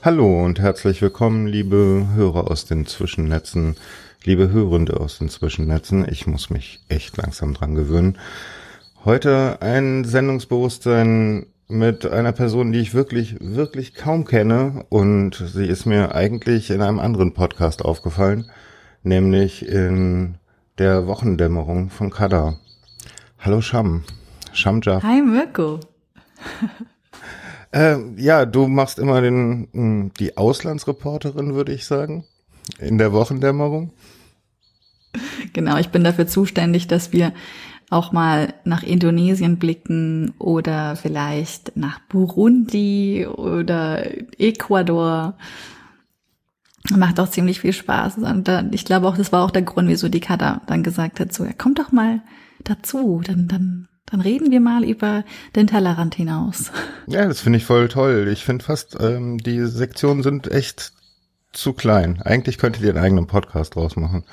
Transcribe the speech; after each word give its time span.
Hallo 0.00 0.44
und 0.44 0.60
herzlich 0.60 1.02
willkommen, 1.02 1.48
liebe 1.48 2.06
Hörer 2.14 2.48
aus 2.48 2.66
den 2.66 2.86
Zwischennetzen, 2.86 3.74
liebe 4.22 4.52
Hörende 4.52 5.00
aus 5.00 5.18
den 5.18 5.28
Zwischennetzen. 5.28 6.06
Ich 6.08 6.24
muss 6.28 6.50
mich 6.50 6.78
echt 6.88 7.16
langsam 7.16 7.52
dran 7.52 7.74
gewöhnen. 7.74 8.16
Heute 9.04 9.60
ein 9.60 10.04
Sendungsbewusstsein 10.04 11.46
mit 11.66 12.06
einer 12.06 12.30
Person, 12.30 12.70
die 12.70 12.78
ich 12.78 12.94
wirklich, 12.94 13.38
wirklich 13.40 13.94
kaum 13.94 14.24
kenne 14.24 14.86
und 14.88 15.34
sie 15.34 15.66
ist 15.66 15.84
mir 15.84 16.14
eigentlich 16.14 16.70
in 16.70 16.80
einem 16.80 17.00
anderen 17.00 17.34
Podcast 17.34 17.84
aufgefallen, 17.84 18.48
nämlich 19.02 19.66
in 19.66 20.36
der 20.78 21.08
Wochendämmerung 21.08 21.90
von 21.90 22.10
Kada. 22.10 22.56
Hallo 23.40 23.60
Sham. 23.60 24.04
Sham. 24.52 24.80
Hi 24.84 25.22
Mirko. 25.22 25.80
Äh, 27.72 27.96
ja, 28.16 28.46
du 28.46 28.66
machst 28.66 28.98
immer 28.98 29.20
den, 29.20 29.68
hm, 29.72 30.12
die 30.18 30.36
Auslandsreporterin, 30.36 31.54
würde 31.54 31.72
ich 31.72 31.86
sagen, 31.86 32.24
in 32.78 32.98
der 32.98 33.12
Wochendämmerung. 33.12 33.92
Genau, 35.52 35.78
ich 35.78 35.88
bin 35.88 36.04
dafür 36.04 36.26
zuständig, 36.26 36.86
dass 36.86 37.12
wir 37.12 37.32
auch 37.90 38.12
mal 38.12 38.54
nach 38.64 38.82
Indonesien 38.82 39.58
blicken 39.58 40.34
oder 40.38 40.96
vielleicht 40.96 41.76
nach 41.76 42.00
Burundi 42.08 43.26
oder 43.26 44.04
Ecuador. 44.38 45.34
Macht 46.90 47.18
auch 47.20 47.30
ziemlich 47.30 47.60
viel 47.60 47.72
Spaß. 47.72 48.18
Und 48.18 48.48
ich 48.72 48.84
glaube 48.84 49.08
auch, 49.08 49.16
das 49.16 49.32
war 49.32 49.44
auch 49.44 49.50
der 49.50 49.62
Grund, 49.62 49.88
wieso 49.88 50.08
die 50.08 50.20
Kata 50.20 50.62
dann 50.66 50.82
gesagt 50.82 51.20
hat, 51.20 51.32
so, 51.32 51.44
ja, 51.44 51.52
komm 51.56 51.74
doch 51.74 51.92
mal 51.92 52.20
dazu, 52.64 53.22
dann, 53.24 53.48
dann 53.48 53.87
dann 54.10 54.20
reden 54.20 54.50
wir 54.50 54.60
mal 54.60 54.84
über 54.84 55.24
den 55.56 55.66
Tellerrand 55.66 56.14
hinaus. 56.14 56.70
Ja, 57.06 57.26
das 57.26 57.40
finde 57.40 57.58
ich 57.58 57.64
voll 57.64 57.88
toll. 57.88 58.28
Ich 58.32 58.44
finde 58.44 58.64
fast, 58.64 58.96
ähm, 59.00 59.38
die 59.38 59.64
Sektionen 59.66 60.22
sind 60.22 60.50
echt 60.50 60.92
zu 61.52 61.72
klein. 61.72 62.22
Eigentlich 62.22 62.58
könntet 62.58 62.82
ihr 62.82 62.90
einen 62.90 63.04
eigenen 63.04 63.26
Podcast 63.26 63.74
draus 63.74 63.96
machen. 63.96 64.24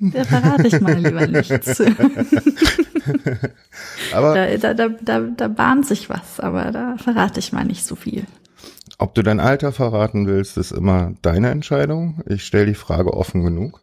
Da 0.00 0.24
verrate 0.24 0.68
ich 0.68 0.80
mal 0.80 0.94
lieber 0.94 1.26
nichts. 1.26 1.80
aber 4.12 4.34
da, 4.34 4.56
da, 4.56 4.74
da, 4.74 4.88
da, 4.88 5.20
da 5.20 5.48
bahnt 5.48 5.86
sich 5.86 6.08
was, 6.08 6.40
aber 6.40 6.70
da 6.70 6.96
verrate 6.98 7.40
ich 7.40 7.52
mal 7.52 7.64
nicht 7.64 7.84
so 7.84 7.96
viel. 7.96 8.24
Ob 8.98 9.14
du 9.14 9.22
dein 9.22 9.40
Alter 9.40 9.72
verraten 9.72 10.26
willst, 10.26 10.56
ist 10.56 10.72
immer 10.72 11.12
deine 11.22 11.50
Entscheidung. 11.50 12.22
Ich 12.26 12.44
stelle 12.44 12.66
die 12.66 12.74
Frage 12.74 13.14
offen 13.14 13.44
genug. 13.44 13.80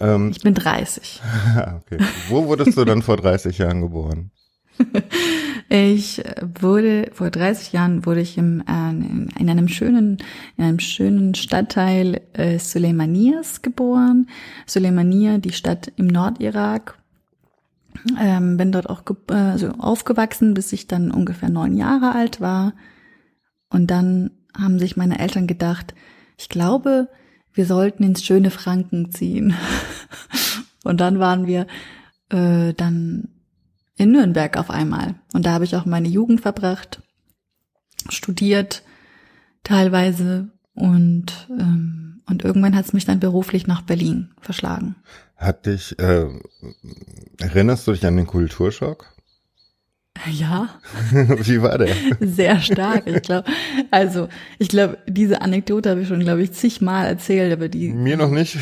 Ähm, 0.00 0.30
ich 0.30 0.42
bin 0.42 0.54
30. 0.54 1.22
okay. 1.56 1.98
Wo 2.28 2.46
wurdest 2.46 2.76
du 2.76 2.84
dann 2.84 3.02
vor 3.02 3.16
30 3.16 3.58
Jahren 3.58 3.80
geboren? 3.80 4.30
Ich 5.68 6.22
wurde 6.60 7.10
vor 7.12 7.30
30 7.30 7.72
Jahren 7.72 8.06
wurde 8.06 8.20
ich 8.20 8.38
im, 8.38 8.60
äh, 8.60 8.90
in 9.40 9.50
einem 9.50 9.66
schönen 9.66 10.18
in 10.56 10.64
einem 10.64 10.78
schönen 10.78 11.34
Stadtteil 11.34 12.20
äh, 12.34 12.60
Suleimanias 12.60 13.62
geboren. 13.62 14.28
Suleimania, 14.64 15.38
die 15.38 15.52
Stadt 15.52 15.92
im 15.96 16.06
Nordirak. 16.06 16.98
Ähm, 18.20 18.56
bin 18.56 18.70
dort 18.70 18.88
auch 18.88 19.02
äh, 19.28 19.34
also 19.34 19.70
aufgewachsen, 19.70 20.54
bis 20.54 20.72
ich 20.72 20.86
dann 20.86 21.10
ungefähr 21.10 21.48
neun 21.48 21.76
Jahre 21.76 22.14
alt 22.14 22.40
war. 22.40 22.74
Und 23.68 23.90
dann 23.90 24.30
haben 24.56 24.78
sich 24.78 24.96
meine 24.96 25.18
Eltern 25.18 25.48
gedacht, 25.48 25.94
ich 26.38 26.48
glaube, 26.48 27.08
wir 27.56 27.66
sollten 27.66 28.04
ins 28.04 28.24
schöne 28.24 28.50
Franken 28.50 29.10
ziehen. 29.10 29.54
Und 30.84 31.00
dann 31.00 31.18
waren 31.18 31.46
wir 31.46 31.66
äh, 32.30 32.72
dann 32.74 33.28
in 33.96 34.12
Nürnberg 34.12 34.56
auf 34.56 34.70
einmal. 34.70 35.16
Und 35.32 35.46
da 35.46 35.52
habe 35.52 35.64
ich 35.64 35.74
auch 35.74 35.84
meine 35.84 36.08
Jugend 36.08 36.40
verbracht, 36.42 37.02
studiert 38.08 38.82
teilweise 39.64 40.48
und 40.74 41.48
ähm, 41.50 42.22
und 42.28 42.44
irgendwann 42.44 42.74
hat 42.74 42.84
es 42.84 42.92
mich 42.92 43.04
dann 43.04 43.20
beruflich 43.20 43.66
nach 43.66 43.82
Berlin 43.82 44.30
verschlagen. 44.40 44.96
Hat 45.36 45.66
dich 45.66 45.98
äh, 45.98 46.26
erinnerst 47.38 47.86
du 47.86 47.92
dich 47.92 48.04
an 48.04 48.16
den 48.16 48.26
Kulturschock? 48.26 49.15
Ja. 50.30 50.68
Wie 51.10 51.62
war 51.62 51.78
der? 51.78 51.94
Sehr 52.20 52.60
stark, 52.60 53.06
ich 53.06 53.22
glaube. 53.22 53.48
Also, 53.90 54.28
ich 54.58 54.68
glaube, 54.68 54.98
diese 55.06 55.42
Anekdote 55.42 55.90
habe 55.90 56.02
ich 56.02 56.08
schon, 56.08 56.20
glaube 56.20 56.42
ich, 56.42 56.52
zigmal 56.52 57.06
erzählt, 57.06 57.52
aber 57.52 57.68
die. 57.68 57.90
Mir 57.90 58.16
noch 58.16 58.30
nicht. 58.30 58.58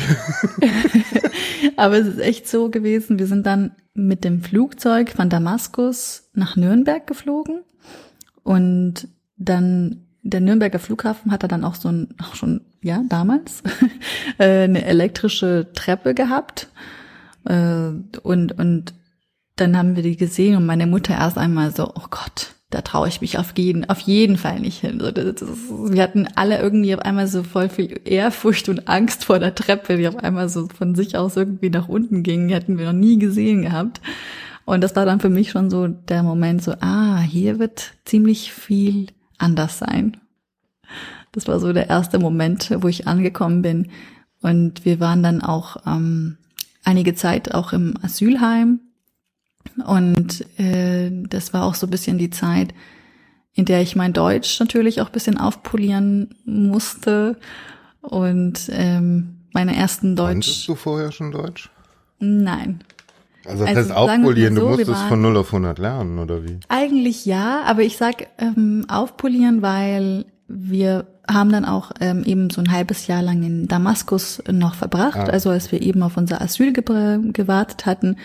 aber 1.75 1.97
es 1.97 2.07
ist 2.07 2.19
echt 2.19 2.47
so 2.47 2.69
gewesen. 2.69 3.19
Wir 3.19 3.27
sind 3.27 3.45
dann 3.45 3.71
mit 3.93 4.23
dem 4.23 4.41
Flugzeug 4.41 5.11
von 5.11 5.29
Damaskus 5.29 6.29
nach 6.33 6.55
Nürnberg 6.55 7.07
geflogen 7.07 7.61
und 8.43 9.07
dann 9.37 10.05
der 10.25 10.41
Nürnberger 10.41 10.79
Flughafen 10.79 11.31
hatte 11.31 11.47
dann 11.47 11.63
auch 11.63 11.75
so 11.75 11.89
ein, 11.89 12.09
auch 12.21 12.35
schon, 12.35 12.61
ja, 12.81 13.03
damals, 13.07 13.61
äh, 14.39 14.63
eine 14.63 14.83
elektrische 14.83 15.67
Treppe 15.73 16.15
gehabt. 16.15 16.67
Äh, 17.45 17.91
und, 18.23 18.57
und 18.57 18.93
dann 19.55 19.77
haben 19.77 19.95
wir 19.95 20.03
die 20.03 20.17
gesehen 20.17 20.57
und 20.57 20.65
meine 20.65 20.87
Mutter 20.87 21.13
erst 21.13 21.37
einmal 21.37 21.73
so, 21.73 21.87
oh 21.87 22.07
Gott, 22.09 22.55
da 22.71 22.81
traue 22.81 23.07
ich 23.07 23.21
mich 23.21 23.37
auf 23.37 23.53
jeden, 23.57 23.89
auf 23.89 23.99
jeden 24.01 24.37
Fall 24.37 24.59
nicht 24.59 24.81
hin. 24.81 24.99
So, 24.99 25.11
das, 25.11 25.35
das, 25.35 25.49
wir 25.69 26.03
hatten 26.03 26.27
alle 26.35 26.59
irgendwie 26.59 26.93
auf 26.93 27.01
einmal 27.01 27.27
so 27.27 27.43
voll 27.43 27.69
viel 27.69 28.01
Ehrfurcht 28.03 28.67
und 28.67 28.87
Angst 28.87 29.23
vor 29.23 29.39
der 29.39 29.55
Treppe, 29.55 29.97
die 29.97 30.07
auf 30.07 30.17
einmal 30.17 30.49
so 30.49 30.67
von 30.67 30.95
sich 30.95 31.17
aus 31.17 31.37
irgendwie 31.37 31.69
nach 31.69 31.87
unten 31.87 32.23
ging. 32.23 32.47
Die 32.47 32.55
hatten 32.55 32.77
wir 32.77 32.87
noch 32.87 32.93
nie 32.93 33.17
gesehen 33.17 33.61
gehabt. 33.61 34.01
Und 34.65 34.81
das 34.81 34.95
war 34.95 35.05
dann 35.05 35.19
für 35.19 35.29
mich 35.29 35.51
schon 35.51 35.69
so 35.69 35.87
der 35.87 36.23
Moment 36.23 36.63
so, 36.63 36.73
ah, 36.81 37.19
hier 37.21 37.59
wird 37.59 37.93
ziemlich 38.03 38.51
viel 38.51 39.07
anders 39.37 39.77
sein. 39.77 40.17
Das 41.31 41.47
war 41.47 41.59
so 41.59 41.71
der 41.71 41.89
erste 41.89 42.19
Moment, 42.19 42.71
wo 42.81 42.87
ich 42.87 43.07
angekommen 43.07 43.61
bin. 43.61 43.89
Und 44.41 44.83
wir 44.83 44.99
waren 44.99 45.23
dann 45.23 45.41
auch 45.41 45.77
ähm, 45.85 46.37
einige 46.83 47.13
Zeit 47.13 47.53
auch 47.53 47.73
im 47.73 47.93
Asylheim 48.01 48.79
und 49.83 50.45
äh, 50.59 51.11
das 51.29 51.53
war 51.53 51.63
auch 51.63 51.75
so 51.75 51.87
ein 51.87 51.89
bisschen 51.89 52.17
die 52.17 52.29
Zeit, 52.29 52.73
in 53.53 53.65
der 53.65 53.81
ich 53.81 53.95
mein 53.95 54.13
Deutsch 54.13 54.59
natürlich 54.59 55.01
auch 55.01 55.07
ein 55.07 55.13
bisschen 55.13 55.37
aufpolieren 55.37 56.35
musste. 56.45 57.37
Und 58.01 58.69
ähm, 58.71 59.37
meine 59.53 59.75
ersten 59.75 60.15
Deutsch. 60.15 60.31
Konntest 60.31 60.67
du 60.67 60.75
vorher 60.75 61.11
schon 61.11 61.31
Deutsch? 61.31 61.69
Nein. 62.19 62.81
Also 63.45 63.65
das 63.65 63.75
also, 63.75 63.89
heißt 63.89 63.97
aufpolieren, 63.97 64.55
so, 64.55 64.61
du 64.61 64.67
musstest 64.69 65.01
von 65.03 65.21
0 65.21 65.37
auf 65.37 65.47
100 65.47 65.79
lernen, 65.79 66.19
oder 66.19 66.43
wie? 66.43 66.59
Eigentlich 66.67 67.25
ja, 67.25 67.61
aber 67.65 67.83
ich 67.83 67.97
sag 67.97 68.27
ähm, 68.37 68.85
aufpolieren, 68.87 69.61
weil 69.61 70.25
wir 70.47 71.05
haben 71.27 71.51
dann 71.51 71.65
auch 71.65 71.91
ähm, 71.99 72.23
eben 72.23 72.49
so 72.49 72.61
ein 72.61 72.71
halbes 72.71 73.07
Jahr 73.07 73.21
lang 73.21 73.43
in 73.43 73.67
Damaskus 73.67 74.43
noch 74.51 74.75
verbracht, 74.75 75.17
ah. 75.17 75.25
also 75.25 75.49
als 75.49 75.71
wir 75.71 75.81
eben 75.81 76.03
auf 76.03 76.17
unser 76.17 76.41
Asyl 76.41 76.73
gewartet 76.73 77.85
hatten. 77.85 78.17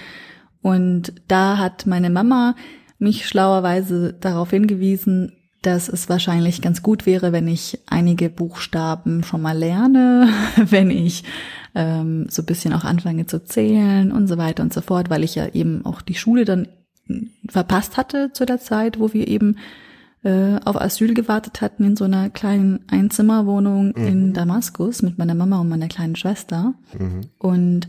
Und 0.62 1.12
da 1.28 1.58
hat 1.58 1.86
meine 1.86 2.10
Mama 2.10 2.54
mich 2.98 3.26
schlauerweise 3.26 4.12
darauf 4.12 4.50
hingewiesen, 4.50 5.32
dass 5.62 5.88
es 5.88 6.08
wahrscheinlich 6.08 6.62
ganz 6.62 6.82
gut 6.82 7.06
wäre, 7.06 7.32
wenn 7.32 7.48
ich 7.48 7.80
einige 7.86 8.30
Buchstaben 8.30 9.24
schon 9.24 9.42
mal 9.42 9.56
lerne, 9.56 10.28
wenn 10.56 10.90
ich 10.90 11.24
ähm, 11.74 12.26
so 12.28 12.42
ein 12.42 12.46
bisschen 12.46 12.72
auch 12.72 12.84
anfange 12.84 13.26
zu 13.26 13.44
zählen 13.44 14.12
und 14.12 14.26
so 14.26 14.38
weiter 14.38 14.62
und 14.62 14.72
so 14.72 14.80
fort, 14.80 15.10
weil 15.10 15.22
ich 15.22 15.34
ja 15.34 15.48
eben 15.48 15.84
auch 15.84 16.02
die 16.02 16.14
Schule 16.14 16.44
dann 16.44 16.68
verpasst 17.48 17.96
hatte 17.96 18.30
zu 18.32 18.46
der 18.46 18.60
Zeit, 18.60 19.00
wo 19.00 19.12
wir 19.12 19.28
eben 19.28 19.56
äh, 20.22 20.58
auf 20.64 20.80
Asyl 20.80 21.14
gewartet 21.14 21.60
hatten 21.60 21.84
in 21.84 21.96
so 21.96 22.04
einer 22.04 22.30
kleinen 22.30 22.80
Einzimmerwohnung 22.88 23.94
mhm. 23.96 24.06
in 24.06 24.32
Damaskus 24.32 25.02
mit 25.02 25.18
meiner 25.18 25.34
Mama 25.34 25.60
und 25.60 25.68
meiner 25.68 25.88
kleinen 25.88 26.16
Schwester. 26.16 26.74
Mhm. 26.98 27.22
Und 27.38 27.88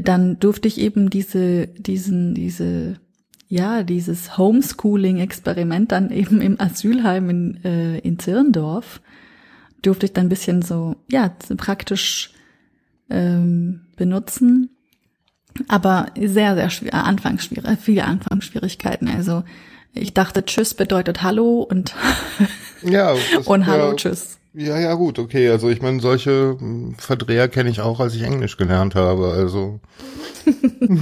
dann 0.00 0.38
durfte 0.40 0.68
ich 0.68 0.78
eben 0.78 1.10
diese, 1.10 1.66
diesen, 1.66 2.34
diese, 2.34 2.96
ja, 3.48 3.82
dieses 3.82 4.38
Homeschooling-Experiment 4.38 5.92
dann 5.92 6.10
eben 6.10 6.40
im 6.40 6.58
Asylheim 6.60 7.28
in, 7.28 7.64
äh, 7.64 7.98
in 7.98 8.18
Zirndorf, 8.18 9.00
durfte 9.82 10.06
ich 10.06 10.12
dann 10.12 10.26
ein 10.26 10.30
bisschen 10.30 10.62
so, 10.62 10.96
ja, 11.10 11.34
praktisch 11.56 12.32
ähm, 13.10 13.82
benutzen. 13.96 14.70
Aber 15.68 16.06
sehr, 16.18 16.54
sehr 16.54 16.70
schwer, 16.70 17.04
Anfangsschwierig, 17.04 17.78
viele 17.78 18.04
Anfangsschwierigkeiten. 18.04 19.08
Also 19.08 19.44
ich 19.92 20.14
dachte, 20.14 20.44
Tschüss 20.46 20.72
bedeutet 20.72 21.22
Hallo 21.22 21.60
und, 21.60 21.94
ja, 22.82 23.14
und 23.44 23.66
Hallo, 23.66 23.90
ja, 23.90 23.96
Tschüss. 23.96 24.38
Ja, 24.54 24.78
ja, 24.78 24.94
gut, 24.94 25.18
okay. 25.18 25.48
Also 25.48 25.70
ich 25.70 25.80
meine, 25.80 26.00
solche 26.00 26.56
hm, 26.58 26.94
Verdreher 26.98 27.48
kenne 27.48 27.70
ich 27.70 27.80
auch, 27.80 28.00
als 28.00 28.14
ich 28.14 28.22
Englisch 28.22 28.56
gelernt 28.56 28.94
habe. 28.94 29.32
Also 29.32 29.80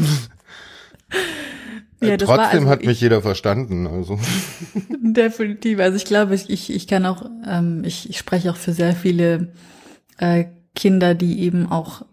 ja, 2.00 2.16
trotzdem 2.16 2.60
also 2.60 2.68
hat 2.68 2.84
mich 2.84 3.00
jeder 3.00 3.22
verstanden. 3.22 3.88
Also 3.88 4.20
definitiv. 5.02 5.80
Also 5.80 5.96
ich 5.96 6.04
glaube, 6.04 6.34
ich, 6.34 6.70
ich 6.70 6.86
kann 6.86 7.06
auch, 7.06 7.28
ähm, 7.46 7.82
ich, 7.84 8.08
ich 8.08 8.18
spreche 8.18 8.52
auch 8.52 8.56
für 8.56 8.72
sehr 8.72 8.94
viele 8.94 9.52
äh, 10.18 10.44
Kinder, 10.76 11.14
die 11.14 11.40
eben 11.40 11.66
auch 11.66 12.04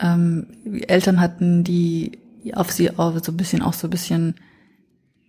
ähm, 0.00 0.46
Eltern 0.86 1.20
hatten, 1.20 1.64
die 1.64 2.20
auf 2.54 2.70
sie 2.70 2.96
auch 2.96 3.18
so 3.22 3.32
ein 3.32 3.36
bisschen 3.36 3.62
auch 3.62 3.72
so 3.72 3.88
ein 3.88 3.90
bisschen. 3.90 4.36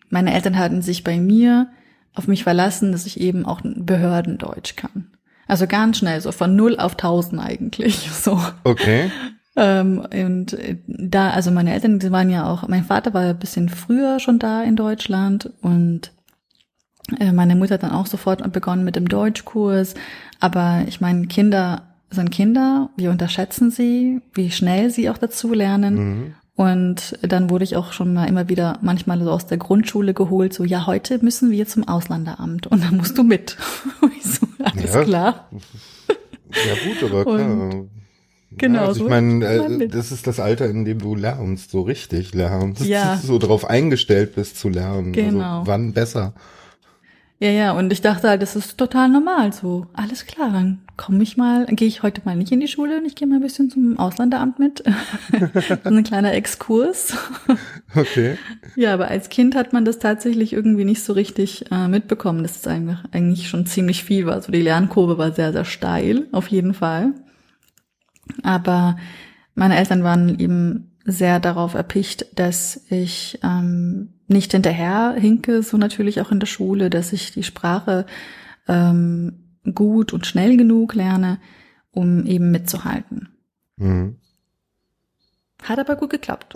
Meine 0.10 0.34
Eltern 0.36 0.58
hatten 0.58 0.84
sich 0.84 1.04
bei 1.04 1.20
mir 1.20 1.70
auf 2.14 2.28
mich 2.28 2.44
verlassen, 2.44 2.92
dass 2.92 3.08
ich 3.08 3.20
eben 3.20 3.46
auch 3.46 3.62
Behördendeutsch 3.64 4.76
kann. 4.76 5.17
Also 5.48 5.68
ganz 5.68 5.98
schnell, 5.98 6.20
so 6.22 6.32
von 6.32 6.56
null 6.56 6.78
auf 6.78 6.96
tausend 6.96 7.42
eigentlich, 7.42 8.10
so. 8.12 8.40
Okay. 8.64 9.12
Ähm, 9.56 10.06
und 10.14 10.58
da, 10.88 11.32
also 11.32 11.52
meine 11.52 11.74
Eltern, 11.74 12.00
die 12.00 12.12
waren 12.12 12.30
ja 12.30 12.52
auch, 12.52 12.68
mein 12.68 12.84
Vater 12.84 13.14
war 13.14 13.24
ein 13.24 13.40
bisschen 13.40 13.70
früher 13.70 14.20
schon 14.20 14.40
da 14.40 14.62
in 14.64 14.76
Deutschland 14.76 15.52
und 15.62 16.12
äh, 17.20 17.32
meine 17.32 17.56
Mutter 17.56 17.76
hat 17.76 17.84
dann 17.84 17.92
auch 17.92 18.06
sofort 18.06 18.52
begonnen 18.52 18.84
mit 18.84 18.96
dem 18.96 19.08
Deutschkurs. 19.08 19.96
Aber 20.40 20.84
ich 20.88 21.02
meine, 21.02 21.28
Kinder 21.28 21.84
sind 22.10 22.32
Kinder, 22.32 22.90
wir 22.96 23.10
unterschätzen 23.10 23.72
sie, 23.72 24.22
wie 24.34 24.52
schnell 24.52 24.92
sie 24.92 25.10
auch 25.10 25.18
dazu 25.18 25.54
lernen. 25.54 25.96
Mhm. 25.96 26.36
Und 26.58 27.18
dann 27.22 27.50
wurde 27.50 27.64
ich 27.64 27.76
auch 27.76 27.94
schon 27.94 28.14
mal 28.14 28.26
immer 28.26 28.50
wieder 28.50 28.80
manchmal 28.82 29.24
so 29.24 29.32
aus 29.32 29.46
der 29.46 29.58
Grundschule 29.58 30.14
geholt, 30.14 30.54
so, 30.54 30.64
ja, 30.64 30.88
heute 30.88 31.24
müssen 31.24 31.52
wir 31.52 31.68
zum 31.68 31.88
Auslanderamt 31.88 32.68
und 32.68 32.84
dann 32.84 32.98
musst 32.98 33.18
du 33.18 33.24
mit. 33.24 33.56
so, 34.24 34.48
alles 34.64 34.94
ja. 34.94 35.04
klar. 35.04 35.50
Ja 36.50 36.74
gut, 36.84 37.12
aber 37.12 37.24
klar. 37.24 37.52
Und 37.52 37.90
Genau. 38.58 38.80
Ja, 38.80 38.88
also 38.88 39.04
ich 39.04 39.10
meine, 39.10 39.46
äh, 39.46 39.88
das 39.88 40.12
ist 40.12 40.26
das 40.26 40.40
Alter, 40.40 40.70
in 40.70 40.86
dem 40.86 41.00
du 41.00 41.16
lernst, 41.16 41.72
so 41.72 41.82
richtig 41.82 42.34
lernst. 42.34 42.86
Ja. 42.86 43.20
So 43.24 43.40
darauf 43.40 43.70
eingestellt 43.70 44.36
bist 44.36 44.58
zu 44.58 44.70
lernen. 44.70 45.14
Also 45.16 45.30
genau. 45.30 45.60
Also 45.60 45.68
wann 45.68 45.94
besser? 45.94 46.34
Ja, 47.40 47.50
ja, 47.50 47.72
und 47.74 47.94
ich 47.94 48.02
dachte 48.02 48.30
halt, 48.30 48.42
das 48.42 48.56
ist 48.56 48.80
total 48.80 49.10
normal 49.10 49.54
so. 49.54 49.86
Alles 49.94 50.26
klar, 50.26 50.50
dann 50.52 50.80
komme 50.98 51.22
ich 51.22 51.38
mal, 51.38 51.68
gehe 51.68 51.88
ich 51.88 52.02
heute 52.02 52.24
mal 52.26 52.36
nicht 52.36 52.52
in 52.52 52.60
die 52.60 52.68
Schule 52.68 52.98
und 52.98 53.06
ich 53.06 53.16
gehe 53.16 53.28
mal 53.28 53.36
ein 53.36 53.42
bisschen 53.42 53.70
zum 53.70 54.00
Auslanderamt 54.00 54.58
mit. 54.58 54.84
so 55.84 55.90
ein 55.90 56.04
kleiner 56.04 56.34
Exkurs. 56.34 57.16
Okay. 57.96 58.38
Ja, 58.76 58.94
aber 58.94 59.08
als 59.08 59.30
Kind 59.30 59.56
hat 59.56 59.72
man 59.72 59.86
das 59.86 60.00
tatsächlich 60.00 60.52
irgendwie 60.52 60.84
nicht 60.84 61.04
so 61.04 61.14
richtig 61.14 61.72
äh, 61.72 61.88
mitbekommen, 61.88 62.42
dass 62.42 62.58
es 62.58 62.68
eigentlich, 62.68 62.98
eigentlich 63.12 63.50
schon 63.50 63.68
ziemlich 63.68 64.04
viel 64.04 64.26
war. 64.26 64.34
Also 64.34 64.52
die 64.52 64.62
Lernkurve 64.62 65.20
war 65.20 65.32
sehr, 65.32 65.54
sehr 65.54 65.66
steil, 65.66 66.26
auf 66.32 66.48
jeden 66.48 66.74
Fall. 66.74 67.14
Aber 68.42 68.98
meine 69.54 69.78
Eltern 69.78 70.04
waren 70.04 70.40
eben 70.40 70.92
sehr 71.06 71.40
darauf 71.40 71.76
erpicht, 71.76 72.40
dass 72.40 72.84
ich 72.90 73.40
ähm, 73.44 74.10
nicht 74.28 74.52
hinterher 74.52 75.16
hinke, 75.18 75.64
so 75.64 75.78
natürlich 75.78 76.22
auch 76.22 76.32
in 76.32 76.40
der 76.40 76.48
Schule, 76.48 76.90
dass 76.90 77.14
ich 77.14 77.32
die 77.32 77.44
Sprache 77.44 78.06
ähm, 78.68 79.34
gut 79.74 80.14
und 80.14 80.26
schnell 80.26 80.58
genug 80.58 80.94
lerne, 80.94 81.40
um 81.92 82.26
eben 82.26 82.52
mitzuhalten. 82.52 83.30
Mhm. 83.78 84.18
Hat 85.64 85.80
aber 85.80 85.96
gut 85.96 86.12
geklappt. 86.12 86.54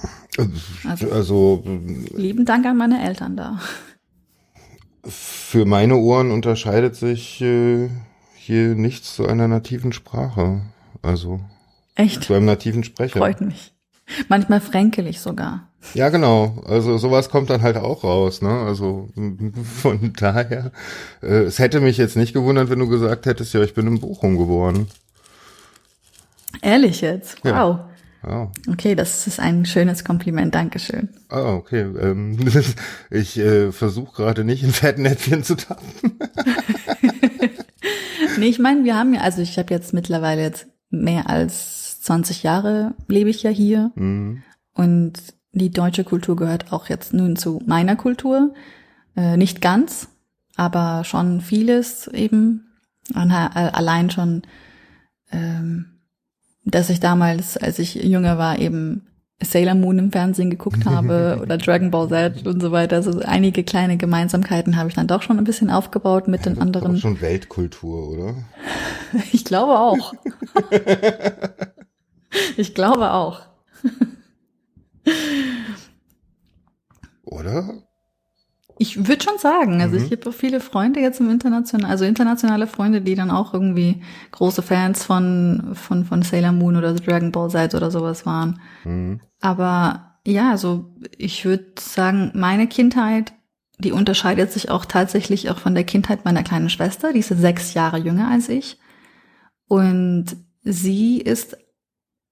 Also, 0.87 1.11
also 1.11 1.63
lieben 2.15 2.45
Dank 2.45 2.65
an 2.65 2.77
meine 2.77 3.03
Eltern 3.03 3.35
da. 3.35 3.59
Für 5.03 5.65
meine 5.65 5.95
Ohren 5.95 6.31
unterscheidet 6.31 6.95
sich 6.95 7.41
äh, 7.41 7.89
hier 8.35 8.75
nichts 8.75 9.15
zu 9.15 9.27
einer 9.27 9.47
nativen 9.47 9.91
Sprache. 9.91 10.61
Also 11.01 11.41
Echt? 11.95 12.23
Zu 12.23 12.33
einem 12.33 12.45
nativen 12.45 12.83
Sprecher. 12.83 13.19
Freut 13.19 13.41
mich. 13.41 13.73
Manchmal 14.29 14.61
fränkelig 14.61 15.19
sogar. 15.19 15.70
Ja, 15.93 16.09
genau. 16.09 16.63
Also 16.65 16.97
sowas 16.97 17.29
kommt 17.29 17.49
dann 17.49 17.61
halt 17.61 17.77
auch 17.77 18.03
raus, 18.03 18.41
ne? 18.41 18.49
Also 18.49 19.09
von 19.81 20.13
daher, 20.13 20.71
äh, 21.21 21.43
es 21.43 21.59
hätte 21.59 21.79
mich 21.81 21.97
jetzt 21.97 22.15
nicht 22.15 22.33
gewundert, 22.33 22.69
wenn 22.69 22.79
du 22.79 22.87
gesagt 22.87 23.25
hättest, 23.25 23.53
ja, 23.53 23.61
ich 23.61 23.73
bin 23.73 23.87
in 23.87 23.99
Bochum 23.99 24.37
geboren. 24.37 24.87
Ehrlich 26.61 27.01
jetzt? 27.01 27.43
Wow. 27.43 27.51
Ja. 27.53 27.83
Oh. 28.27 28.49
Okay, 28.71 28.93
das 28.93 29.25
ist 29.25 29.39
ein 29.39 29.65
schönes 29.65 30.03
Kompliment, 30.03 30.53
Dankeschön. 30.53 31.09
Ah, 31.29 31.53
okay. 31.53 31.81
Ähm, 31.81 32.37
ich 33.09 33.37
äh, 33.39 33.71
versuche 33.71 34.15
gerade 34.15 34.43
nicht 34.43 34.63
in 34.63 34.71
Fettnäpfchen 34.71 35.43
zu 35.43 35.55
tappen. 35.55 35.87
nee, 38.37 38.45
ich 38.45 38.59
meine, 38.59 38.83
wir 38.83 38.95
haben 38.95 39.15
ja, 39.15 39.21
also 39.21 39.41
ich 39.41 39.57
habe 39.57 39.73
jetzt 39.73 39.93
mittlerweile 39.93 40.41
jetzt 40.43 40.67
mehr 40.91 41.29
als 41.29 42.01
20 42.01 42.43
Jahre 42.43 42.93
lebe 43.07 43.29
ich 43.29 43.41
ja 43.43 43.49
hier 43.49 43.91
mhm. 43.95 44.43
und 44.73 45.13
die 45.53 45.71
deutsche 45.71 46.03
Kultur 46.03 46.35
gehört 46.35 46.71
auch 46.71 46.87
jetzt 46.89 47.13
nun 47.13 47.35
zu 47.35 47.61
meiner 47.65 47.95
Kultur. 47.95 48.53
Äh, 49.15 49.37
nicht 49.37 49.61
ganz, 49.61 50.07
aber 50.55 51.03
schon 51.03 51.41
vieles 51.41 52.07
eben. 52.07 52.67
Allein 53.13 54.09
schon, 54.09 54.43
ähm, 55.31 55.85
dass 56.63 56.89
ich 56.89 57.01
damals, 57.01 57.57
als 57.57 57.79
ich 57.79 57.95
jünger 57.95 58.37
war, 58.37 58.59
eben 58.59 59.07
Sailor 59.43 59.75
Moon 59.75 59.97
im 59.99 60.11
Fernsehen 60.11 60.49
geguckt 60.49 60.85
habe 60.85 61.39
oder 61.41 61.57
Dragon 61.57 61.91
Ball 61.91 62.07
Z 62.07 62.45
und 62.47 62.61
so 62.61 62.71
weiter. 62.71 62.97
Also 62.97 63.19
einige 63.19 63.63
kleine 63.63 63.97
Gemeinsamkeiten 63.97 64.77
habe 64.77 64.89
ich 64.89 64.95
dann 64.95 65.07
doch 65.07 65.21
schon 65.21 65.37
ein 65.37 65.43
bisschen 65.43 65.69
aufgebaut 65.69 66.27
mit 66.27 66.45
den 66.45 66.59
anderen. 66.59 66.89
Das 66.89 66.95
ist 66.95 67.01
schon 67.01 67.21
Weltkultur, 67.21 68.09
oder? 68.09 68.35
Ich 69.33 69.43
glaube 69.43 69.79
auch. 69.79 70.13
Ich 72.55 72.73
glaube 72.73 73.11
auch. 73.11 73.41
Oder? 77.23 77.83
Ich 78.77 79.07
würde 79.07 79.23
schon 79.23 79.37
sagen, 79.37 79.79
also 79.79 79.97
mhm. 79.99 80.05
ich 80.05 80.11
habe 80.11 80.31
viele 80.31 80.59
Freunde 80.59 81.01
jetzt 81.01 81.19
im 81.19 81.29
internationalen, 81.29 81.91
also 81.91 82.03
internationale 82.03 82.65
Freunde, 82.65 83.01
die 83.01 83.13
dann 83.13 83.29
auch 83.29 83.53
irgendwie 83.53 84.01
große 84.31 84.63
Fans 84.63 85.03
von 85.03 85.73
von 85.75 86.03
von 86.03 86.23
Sailor 86.23 86.51
Moon 86.51 86.77
oder 86.77 86.93
Dragon 86.95 87.31
Ball 87.31 87.49
Z 87.51 87.75
oder 87.75 87.91
sowas 87.91 88.25
waren. 88.25 88.59
Mhm. 88.83 89.21
Aber 89.39 90.17
ja, 90.25 90.49
also 90.49 90.95
ich 91.17 91.45
würde 91.45 91.73
sagen, 91.79 92.31
meine 92.33 92.67
Kindheit, 92.67 93.33
die 93.77 93.91
unterscheidet 93.91 94.51
sich 94.51 94.71
auch 94.71 94.85
tatsächlich 94.85 95.51
auch 95.51 95.59
von 95.59 95.75
der 95.75 95.83
Kindheit 95.83 96.25
meiner 96.25 96.41
kleinen 96.41 96.69
Schwester, 96.69 97.13
die 97.13 97.19
ist 97.19 97.29
sechs 97.29 97.75
Jahre 97.75 97.97
jünger 97.97 98.29
als 98.29 98.49
ich. 98.49 98.79
Und 99.67 100.37
sie 100.63 101.17
ist 101.21 101.55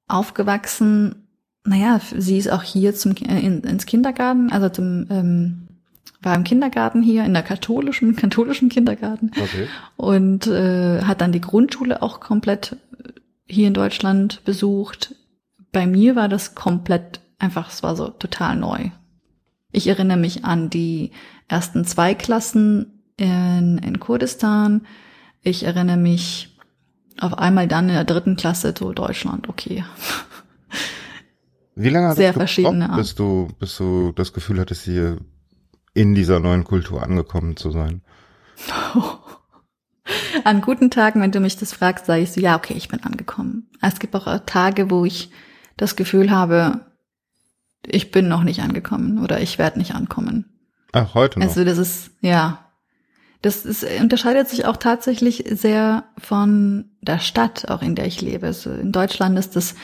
aufgewachsen, 0.07 1.28
naja, 1.65 1.99
sie 2.15 2.37
ist 2.37 2.51
auch 2.51 2.63
hier 2.63 2.95
zum 2.95 3.13
in, 3.13 3.61
ins 3.61 3.85
Kindergarten, 3.85 4.51
also 4.51 4.69
zum 4.69 5.07
ähm, 5.09 5.67
war 6.21 6.35
im 6.35 6.43
Kindergarten 6.43 7.01
hier 7.01 7.23
in 7.23 7.33
der 7.33 7.43
katholischen 7.43 8.15
katholischen 8.17 8.69
Kindergarten 8.69 9.31
okay. 9.31 9.67
und 9.95 10.47
äh, 10.47 11.01
hat 11.03 11.21
dann 11.21 11.31
die 11.31 11.41
Grundschule 11.41 12.01
auch 12.01 12.19
komplett 12.19 12.75
hier 13.45 13.67
in 13.67 13.73
Deutschland 13.73 14.43
besucht. 14.43 15.15
Bei 15.71 15.87
mir 15.87 16.15
war 16.15 16.27
das 16.27 16.55
komplett 16.55 17.21
einfach, 17.39 17.69
es 17.69 17.83
war 17.83 17.95
so 17.95 18.09
total 18.09 18.55
neu. 18.55 18.89
Ich 19.71 19.87
erinnere 19.87 20.17
mich 20.17 20.45
an 20.45 20.69
die 20.69 21.11
ersten 21.47 21.85
zwei 21.85 22.15
Klassen 22.15 23.03
in, 23.17 23.77
in 23.77 23.99
Kurdistan. 23.99 24.81
Ich 25.41 25.63
erinnere 25.63 25.97
mich 25.97 26.57
auf 27.19 27.37
einmal 27.37 27.67
dann 27.67 27.89
in 27.89 27.95
der 27.95 28.05
dritten 28.05 28.35
Klasse 28.35 28.73
so 28.77 28.91
Deutschland, 28.93 29.47
okay. 29.49 29.83
Wie 31.79 31.87
lange 31.87 32.09
hat 32.09 32.17
Sehr 32.17 32.33
verschiedene 32.33 32.87
gebraucht, 32.87 32.97
bis 32.97 33.15
du, 33.15 33.47
bis 33.57 33.77
du 33.77 34.11
das 34.11 34.33
Gefühl 34.33 34.59
hattest, 34.59 34.83
hier 34.83 35.17
in 35.93 36.13
dieser 36.13 36.41
neuen 36.41 36.65
Kultur 36.65 37.01
angekommen 37.01 37.55
zu 37.55 37.71
sein? 37.71 38.01
An 40.43 40.59
guten 40.59 40.91
Tagen, 40.91 41.21
wenn 41.21 41.31
du 41.31 41.39
mich 41.39 41.55
das 41.55 41.71
fragst, 41.71 42.05
sage 42.05 42.23
ich 42.23 42.33
so, 42.33 42.41
ja, 42.41 42.57
okay, 42.57 42.73
ich 42.73 42.89
bin 42.89 43.01
angekommen. 43.03 43.69
Es 43.81 43.99
gibt 43.99 44.13
auch 44.13 44.39
Tage, 44.45 44.91
wo 44.91 45.05
ich 45.05 45.31
das 45.77 45.95
Gefühl 45.95 46.31
habe, 46.31 46.81
ich 47.87 48.11
bin 48.11 48.27
noch 48.27 48.43
nicht 48.43 48.59
angekommen 48.61 49.23
oder 49.23 49.39
ich 49.39 49.57
werde 49.57 49.79
nicht 49.79 49.95
ankommen. 49.95 50.45
Ach, 50.91 51.13
heute 51.13 51.39
noch. 51.39 51.47
Also 51.47 51.63
das 51.63 51.77
ist, 51.77 52.11
ja, 52.19 52.65
das 53.41 53.63
ist, 53.63 53.85
unterscheidet 54.01 54.49
sich 54.49 54.65
auch 54.65 54.75
tatsächlich 54.75 55.45
sehr 55.49 56.03
von 56.17 56.91
der 56.99 57.19
Stadt, 57.19 57.69
auch 57.69 57.81
in 57.81 57.95
der 57.95 58.05
ich 58.05 58.19
lebe. 58.19 58.47
Also 58.47 58.69
in 58.69 58.91
Deutschland 58.91 59.39
ist 59.39 59.55
das 59.55 59.75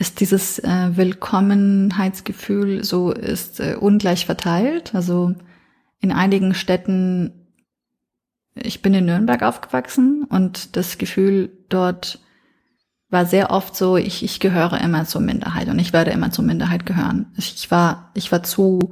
ist 0.00 0.20
dieses 0.20 0.58
äh, 0.58 0.96
Willkommenheitsgefühl 0.96 2.82
so 2.82 3.12
ist 3.12 3.60
äh, 3.60 3.76
ungleich 3.78 4.24
verteilt. 4.24 4.94
Also 4.94 5.34
in 6.00 6.10
einigen 6.10 6.54
Städten, 6.54 7.32
ich 8.54 8.80
bin 8.80 8.94
in 8.94 9.04
Nürnberg 9.04 9.42
aufgewachsen 9.42 10.24
und 10.24 10.74
das 10.76 10.96
Gefühl 10.96 11.50
dort 11.68 12.18
war 13.10 13.26
sehr 13.26 13.50
oft 13.50 13.76
so, 13.76 13.98
ich, 13.98 14.24
ich 14.24 14.40
gehöre 14.40 14.80
immer 14.80 15.04
zur 15.04 15.20
Minderheit 15.20 15.68
und 15.68 15.78
ich 15.78 15.92
werde 15.92 16.12
immer 16.12 16.30
zur 16.30 16.44
Minderheit 16.44 16.86
gehören. 16.86 17.26
Ich 17.36 17.70
war, 17.70 18.10
ich 18.14 18.32
war 18.32 18.42
zu 18.42 18.90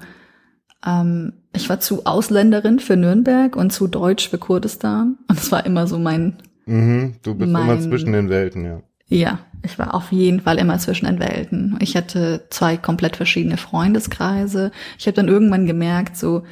ähm, 0.87 1.33
ich 1.55 1.71
war 1.71 1.81
zu 1.81 2.05
Ausländerin 2.05 2.81
für 2.81 2.97
Nürnberg 2.97 3.57
und 3.57 3.73
zu 3.73 3.87
Deutsch 3.87 4.29
für 4.29 4.39
Kurdistan. 4.39 5.17
Und 5.27 5.39
es 5.39 5.51
war 5.51 5.65
immer 5.65 5.87
so 5.87 5.99
mein. 5.99 6.37
Mhm, 6.67 7.15
du 7.23 7.35
bist 7.35 7.51
mein, 7.51 7.63
immer 7.63 7.81
zwischen 7.81 8.13
den 8.13 8.29
Welten, 8.29 8.65
ja. 8.65 8.83
Ja, 9.07 9.39
ich 9.63 9.79
war 9.79 9.95
auf 9.95 10.13
jeden 10.13 10.41
Fall 10.41 10.59
immer 10.59 10.79
zwischen 10.79 11.07
den 11.07 11.19
Welten. 11.19 11.79
Ich 11.81 11.97
hatte 11.97 12.47
zwei 12.51 12.77
komplett 12.77 13.17
verschiedene 13.17 13.57
Freundeskreise. 13.57 14.71
Ich 14.99 15.07
habe 15.07 15.15
dann 15.15 15.29
irgendwann 15.29 15.67
gemerkt, 15.67 16.17
so, 16.17 16.45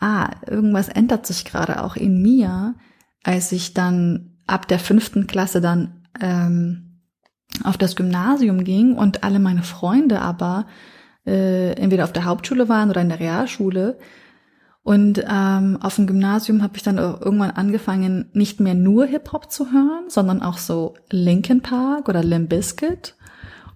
ah, 0.00 0.30
irgendwas 0.46 0.88
ändert 0.88 1.26
sich 1.26 1.44
gerade 1.44 1.82
auch 1.82 1.96
in 1.96 2.20
mir, 2.22 2.74
als 3.22 3.52
ich 3.52 3.74
dann 3.74 4.36
ab 4.46 4.68
der 4.68 4.78
fünften 4.78 5.26
Klasse 5.26 5.60
dann 5.60 6.06
ähm, 6.20 7.00
auf 7.64 7.76
das 7.76 7.96
Gymnasium 7.96 8.64
ging 8.64 8.94
und 8.94 9.24
alle 9.24 9.38
meine 9.38 9.62
Freunde 9.62 10.20
aber 10.20 10.66
äh, 11.26 11.72
entweder 11.72 12.04
auf 12.04 12.12
der 12.12 12.24
Hauptschule 12.24 12.68
waren 12.68 12.90
oder 12.90 13.00
in 13.00 13.08
der 13.08 13.20
Realschule. 13.20 13.98
Und 14.82 15.22
ähm, 15.28 15.78
auf 15.80 15.96
dem 15.96 16.06
Gymnasium 16.06 16.62
habe 16.62 16.76
ich 16.76 16.82
dann 16.82 16.96
irgendwann 16.96 17.50
angefangen, 17.50 18.30
nicht 18.32 18.60
mehr 18.60 18.74
nur 18.74 19.06
Hip-Hop 19.06 19.50
zu 19.50 19.72
hören, 19.72 20.08
sondern 20.08 20.42
auch 20.42 20.58
so 20.58 20.94
Linkin 21.10 21.60
Park 21.60 22.08
oder 22.08 22.24
Limp 22.24 22.48
Bizkit. 22.48 23.14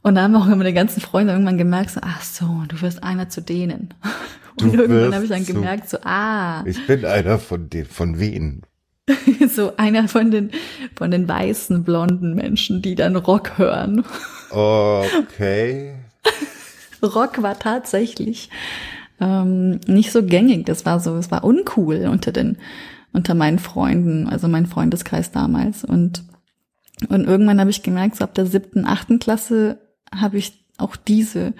Und 0.02 0.16
da 0.16 0.22
haben 0.22 0.36
auch 0.36 0.46
immer 0.46 0.56
meine 0.56 0.74
ganzen 0.74 1.00
Freunde 1.00 1.32
irgendwann 1.32 1.58
gemerkt, 1.58 1.90
so, 1.90 2.00
ach 2.02 2.22
so, 2.22 2.62
du 2.68 2.80
wirst 2.80 3.02
einer 3.02 3.28
zu 3.28 3.40
denen. 3.40 3.94
Und 4.60 4.72
du 4.72 4.82
irgendwann 4.82 5.14
habe 5.14 5.24
ich 5.24 5.30
dann 5.30 5.46
gemerkt, 5.46 5.88
so, 5.90 5.98
ah. 6.04 6.62
Ich 6.64 6.86
bin 6.86 7.04
einer 7.04 7.38
von 7.38 7.68
den, 7.68 7.86
von 7.86 8.20
wen? 8.20 8.62
so 9.48 9.76
einer 9.76 10.08
von 10.08 10.30
den, 10.30 10.50
von 10.94 11.10
den 11.10 11.28
weißen, 11.28 11.84
blonden 11.84 12.34
Menschen, 12.34 12.80
die 12.80 12.94
dann 12.94 13.16
Rock 13.16 13.58
hören. 13.58 14.04
Okay. 14.50 15.94
Rock 17.02 17.42
war 17.42 17.58
tatsächlich 17.58 18.48
ähm, 19.20 19.80
nicht 19.86 20.12
so 20.12 20.22
gängig. 20.22 20.66
Das 20.66 20.86
war 20.86 21.00
so, 21.00 21.16
es 21.16 21.30
war 21.30 21.44
uncool 21.44 22.06
unter 22.10 22.32
den, 22.32 22.58
unter 23.12 23.34
meinen 23.34 23.58
Freunden, 23.58 24.28
also 24.28 24.48
mein 24.48 24.66
Freundeskreis 24.66 25.30
damals. 25.30 25.84
Und, 25.84 26.24
und 27.08 27.24
irgendwann 27.24 27.60
habe 27.60 27.70
ich 27.70 27.82
gemerkt, 27.82 28.16
so 28.16 28.24
ab 28.24 28.34
der 28.34 28.46
siebten, 28.46 28.84
achten 28.86 29.18
Klasse 29.18 29.78
habe 30.14 30.38
ich 30.38 30.64
auch 30.78 30.96
diese, 30.96 31.54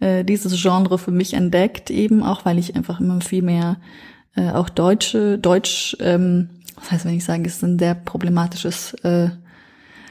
äh, 0.00 0.24
dieses 0.24 0.60
Genre 0.60 0.98
für 0.98 1.10
mich 1.10 1.34
entdeckt, 1.34 1.90
eben 1.90 2.22
auch, 2.22 2.44
weil 2.44 2.58
ich 2.58 2.76
einfach 2.76 3.00
immer 3.00 3.20
viel 3.20 3.42
mehr 3.42 3.78
äh, 4.36 4.50
auch 4.50 4.68
deutsche, 4.68 5.38
Deutsch, 5.38 5.96
ähm, 6.00 6.50
was 6.76 6.90
heißt, 6.90 7.04
wenn 7.04 7.14
ich 7.14 7.24
sage, 7.24 7.44
es 7.46 7.56
ist 7.56 7.64
ein 7.64 7.78
sehr 7.78 7.94
problematisches 7.94 8.94
äh, 9.02 9.30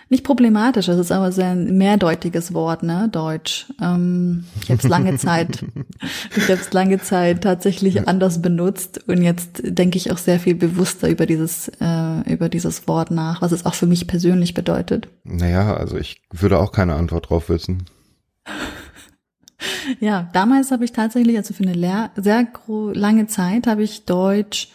nicht 0.09 0.23
problematisch, 0.23 0.87
es 0.87 0.97
ist 0.97 1.11
aber 1.11 1.31
sehr 1.31 1.49
ein 1.49 1.77
mehrdeutiges 1.77 2.53
Wort, 2.53 2.83
ne, 2.83 3.09
Deutsch. 3.11 3.67
Ähm, 3.79 4.45
ich 4.63 4.71
habe 4.71 4.79
es 4.81 4.87
lange 4.87 5.17
Zeit, 5.17 5.63
ich 6.35 6.43
habe 6.43 6.59
es 6.59 6.73
lange 6.73 6.99
Zeit 6.99 7.43
tatsächlich 7.43 8.07
anders 8.07 8.41
benutzt 8.41 9.07
und 9.07 9.21
jetzt 9.21 9.61
denke 9.63 9.97
ich 9.97 10.11
auch 10.11 10.17
sehr 10.17 10.39
viel 10.39 10.55
bewusster 10.55 11.09
über 11.09 11.25
dieses 11.25 11.69
äh, 11.79 12.33
über 12.33 12.49
dieses 12.49 12.87
Wort 12.87 13.11
nach, 13.11 13.41
was 13.41 13.51
es 13.51 13.65
auch 13.65 13.75
für 13.75 13.85
mich 13.85 14.07
persönlich 14.07 14.53
bedeutet. 14.55 15.07
Naja, 15.23 15.75
also 15.75 15.97
ich 15.97 16.21
würde 16.31 16.59
auch 16.59 16.71
keine 16.71 16.95
Antwort 16.95 17.29
drauf 17.29 17.49
wissen. 17.49 17.85
ja, 19.99 20.29
damals 20.33 20.71
habe 20.71 20.85
ich 20.85 20.91
tatsächlich, 20.91 21.37
also 21.37 21.53
für 21.53 21.63
eine 21.63 21.73
Lehr 21.73 22.11
sehr 22.15 22.47
lange 22.93 23.27
Zeit 23.27 23.67
habe 23.67 23.83
ich 23.83 24.05
Deutsch 24.05 24.69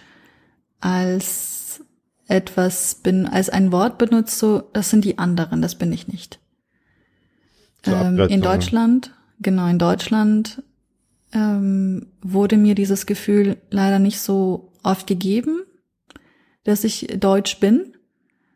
als 0.80 1.80
etwas 2.26 2.96
bin, 2.96 3.26
als 3.26 3.50
ein 3.50 3.72
Wort 3.72 3.98
benutzt, 3.98 4.38
so, 4.38 4.62
das 4.72 4.90
sind 4.90 5.04
die 5.04 5.18
anderen, 5.18 5.62
das 5.62 5.74
bin 5.74 5.92
ich 5.92 6.08
nicht. 6.08 6.40
Ähm, 7.86 8.18
in 8.18 8.40
Deutschland, 8.40 9.12
genau, 9.40 9.66
in 9.66 9.78
Deutschland 9.78 10.62
ähm, 11.32 12.06
wurde 12.22 12.56
mir 12.56 12.74
dieses 12.74 13.06
Gefühl 13.06 13.58
leider 13.70 13.98
nicht 13.98 14.20
so 14.20 14.72
oft 14.82 15.06
gegeben, 15.06 15.62
dass 16.64 16.84
ich 16.84 17.08
Deutsch 17.18 17.60
bin. 17.60 17.94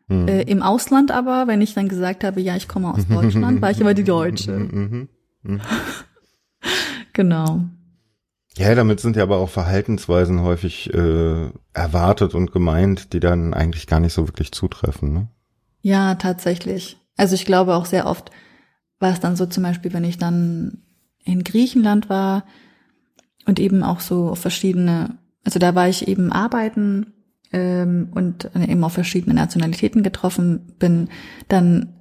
Mhm. 0.07 0.27
Äh, 0.27 0.41
Im 0.43 0.63
Ausland 0.63 1.11
aber, 1.11 1.45
wenn 1.47 1.61
ich 1.61 1.75
dann 1.75 1.89
gesagt 1.89 2.23
habe, 2.23 2.41
ja, 2.41 2.55
ich 2.55 2.67
komme 2.67 2.91
aus 2.91 3.07
Deutschland, 3.09 3.61
war 3.61 3.69
ich 3.71 3.79
immer 3.79 3.93
die 3.93 4.03
Deutsche. 4.03 4.51
Mhm. 4.69 5.09
Mhm. 5.43 5.61
genau. 7.13 7.63
Ja, 8.59 8.75
damit 8.75 8.99
sind 8.99 9.15
ja 9.15 9.23
aber 9.23 9.37
auch 9.37 9.49
Verhaltensweisen 9.49 10.41
häufig 10.41 10.93
äh, 10.93 11.49
erwartet 11.71 12.35
und 12.35 12.51
gemeint, 12.51 13.13
die 13.13 13.21
dann 13.21 13.53
eigentlich 13.53 13.87
gar 13.87 14.01
nicht 14.01 14.11
so 14.11 14.27
wirklich 14.27 14.51
zutreffen. 14.51 15.13
Ne? 15.13 15.27
Ja, 15.81 16.15
tatsächlich. 16.15 16.97
Also 17.15 17.35
ich 17.35 17.45
glaube 17.45 17.73
auch 17.75 17.85
sehr 17.85 18.05
oft 18.05 18.31
war 18.99 19.13
es 19.13 19.21
dann 19.21 19.37
so 19.37 19.45
zum 19.45 19.63
Beispiel, 19.63 19.93
wenn 19.93 20.03
ich 20.03 20.17
dann 20.17 20.83
in 21.23 21.45
Griechenland 21.45 22.09
war 22.09 22.43
und 23.45 23.61
eben 23.61 23.81
auch 23.81 24.01
so 24.01 24.35
verschiedene, 24.35 25.17
also 25.45 25.57
da 25.57 25.73
war 25.73 25.87
ich 25.87 26.09
eben 26.09 26.29
arbeiten 26.33 27.13
ähm, 27.53 28.09
und 28.13 28.51
eben 28.55 28.83
auf 28.83 28.91
verschiedene 28.91 29.35
Nationalitäten 29.35 30.03
getroffen 30.03 30.73
bin, 30.79 31.07
dann 31.47 31.93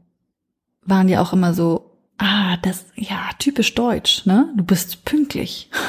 waren 0.83 1.07
die 1.07 1.19
auch 1.19 1.33
immer 1.33 1.55
so, 1.55 2.01
ah, 2.19 2.57
das, 2.63 2.87
ja, 2.97 3.31
typisch 3.39 3.77
deutsch, 3.77 4.27
ne? 4.27 4.53
Du 4.57 4.65
bist 4.65 5.05
pünktlich. 5.05 5.71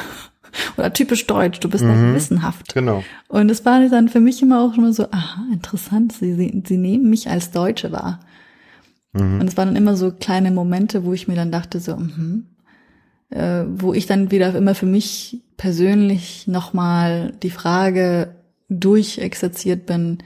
Oder 0.76 0.92
typisch 0.92 1.26
deutsch, 1.26 1.60
du 1.60 1.68
bist 1.68 1.84
mhm, 1.84 2.12
gewissenhaft. 2.12 2.74
Genau. 2.74 3.04
Und 3.28 3.50
es 3.50 3.64
war 3.64 3.86
dann 3.88 4.08
für 4.08 4.20
mich 4.20 4.42
immer 4.42 4.62
auch 4.62 4.76
immer 4.76 4.92
so, 4.92 5.04
aha, 5.10 5.46
interessant, 5.52 6.12
sie, 6.12 6.34
sie, 6.34 6.62
sie 6.66 6.76
nehmen 6.76 7.10
mich 7.10 7.28
als 7.28 7.50
Deutsche 7.50 7.92
wahr. 7.92 8.20
Mhm. 9.12 9.40
Und 9.40 9.48
es 9.48 9.56
waren 9.56 9.68
dann 9.68 9.76
immer 9.76 9.96
so 9.96 10.12
kleine 10.12 10.50
Momente, 10.50 11.04
wo 11.04 11.12
ich 11.12 11.28
mir 11.28 11.36
dann 11.36 11.52
dachte, 11.52 11.80
so, 11.80 11.96
mhm, 11.96 12.46
äh, 13.30 13.64
wo 13.68 13.94
ich 13.94 14.06
dann 14.06 14.30
wieder 14.30 14.54
immer 14.54 14.74
für 14.74 14.86
mich 14.86 15.40
persönlich 15.56 16.46
nochmal 16.46 17.32
die 17.42 17.50
Frage 17.50 18.34
durchexerziert 18.68 19.86
bin, 19.86 20.18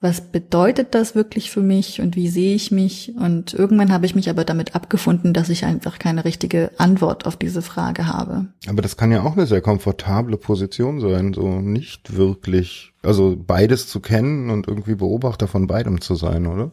was 0.00 0.20
bedeutet 0.20 0.94
das 0.94 1.14
wirklich 1.14 1.50
für 1.50 1.62
mich 1.62 2.02
und 2.02 2.16
wie 2.16 2.28
sehe 2.28 2.54
ich 2.54 2.70
mich? 2.70 3.14
Und 3.16 3.54
irgendwann 3.54 3.90
habe 3.90 4.04
ich 4.04 4.14
mich 4.14 4.28
aber 4.28 4.44
damit 4.44 4.74
abgefunden, 4.74 5.32
dass 5.32 5.48
ich 5.48 5.64
einfach 5.64 5.98
keine 5.98 6.24
richtige 6.26 6.70
Antwort 6.76 7.24
auf 7.24 7.36
diese 7.36 7.62
Frage 7.62 8.06
habe. 8.06 8.46
Aber 8.68 8.82
das 8.82 8.98
kann 8.98 9.10
ja 9.10 9.22
auch 9.22 9.32
eine 9.32 9.46
sehr 9.46 9.62
komfortable 9.62 10.36
Position 10.36 11.00
sein, 11.00 11.32
so 11.32 11.60
nicht 11.60 12.14
wirklich, 12.14 12.92
also 13.02 13.36
beides 13.38 13.88
zu 13.88 14.00
kennen 14.00 14.50
und 14.50 14.68
irgendwie 14.68 14.96
Beobachter 14.96 15.48
von 15.48 15.66
beidem 15.66 16.02
zu 16.02 16.14
sein, 16.14 16.46
oder? 16.46 16.72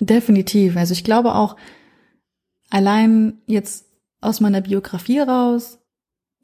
Definitiv. 0.00 0.76
Also 0.76 0.94
ich 0.94 1.04
glaube 1.04 1.34
auch, 1.34 1.56
allein 2.70 3.42
jetzt 3.46 3.86
aus 4.22 4.40
meiner 4.40 4.62
Biografie 4.62 5.20
raus, 5.20 5.80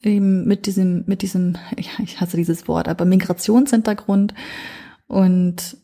eben 0.02 0.46
mit 0.46 0.66
diesem, 0.66 1.04
mit 1.06 1.22
diesem, 1.22 1.56
ich 1.76 2.20
hasse 2.20 2.36
dieses 2.36 2.68
Wort, 2.68 2.88
aber 2.88 3.06
Migrationshintergrund 3.06 4.34
und 5.06 5.78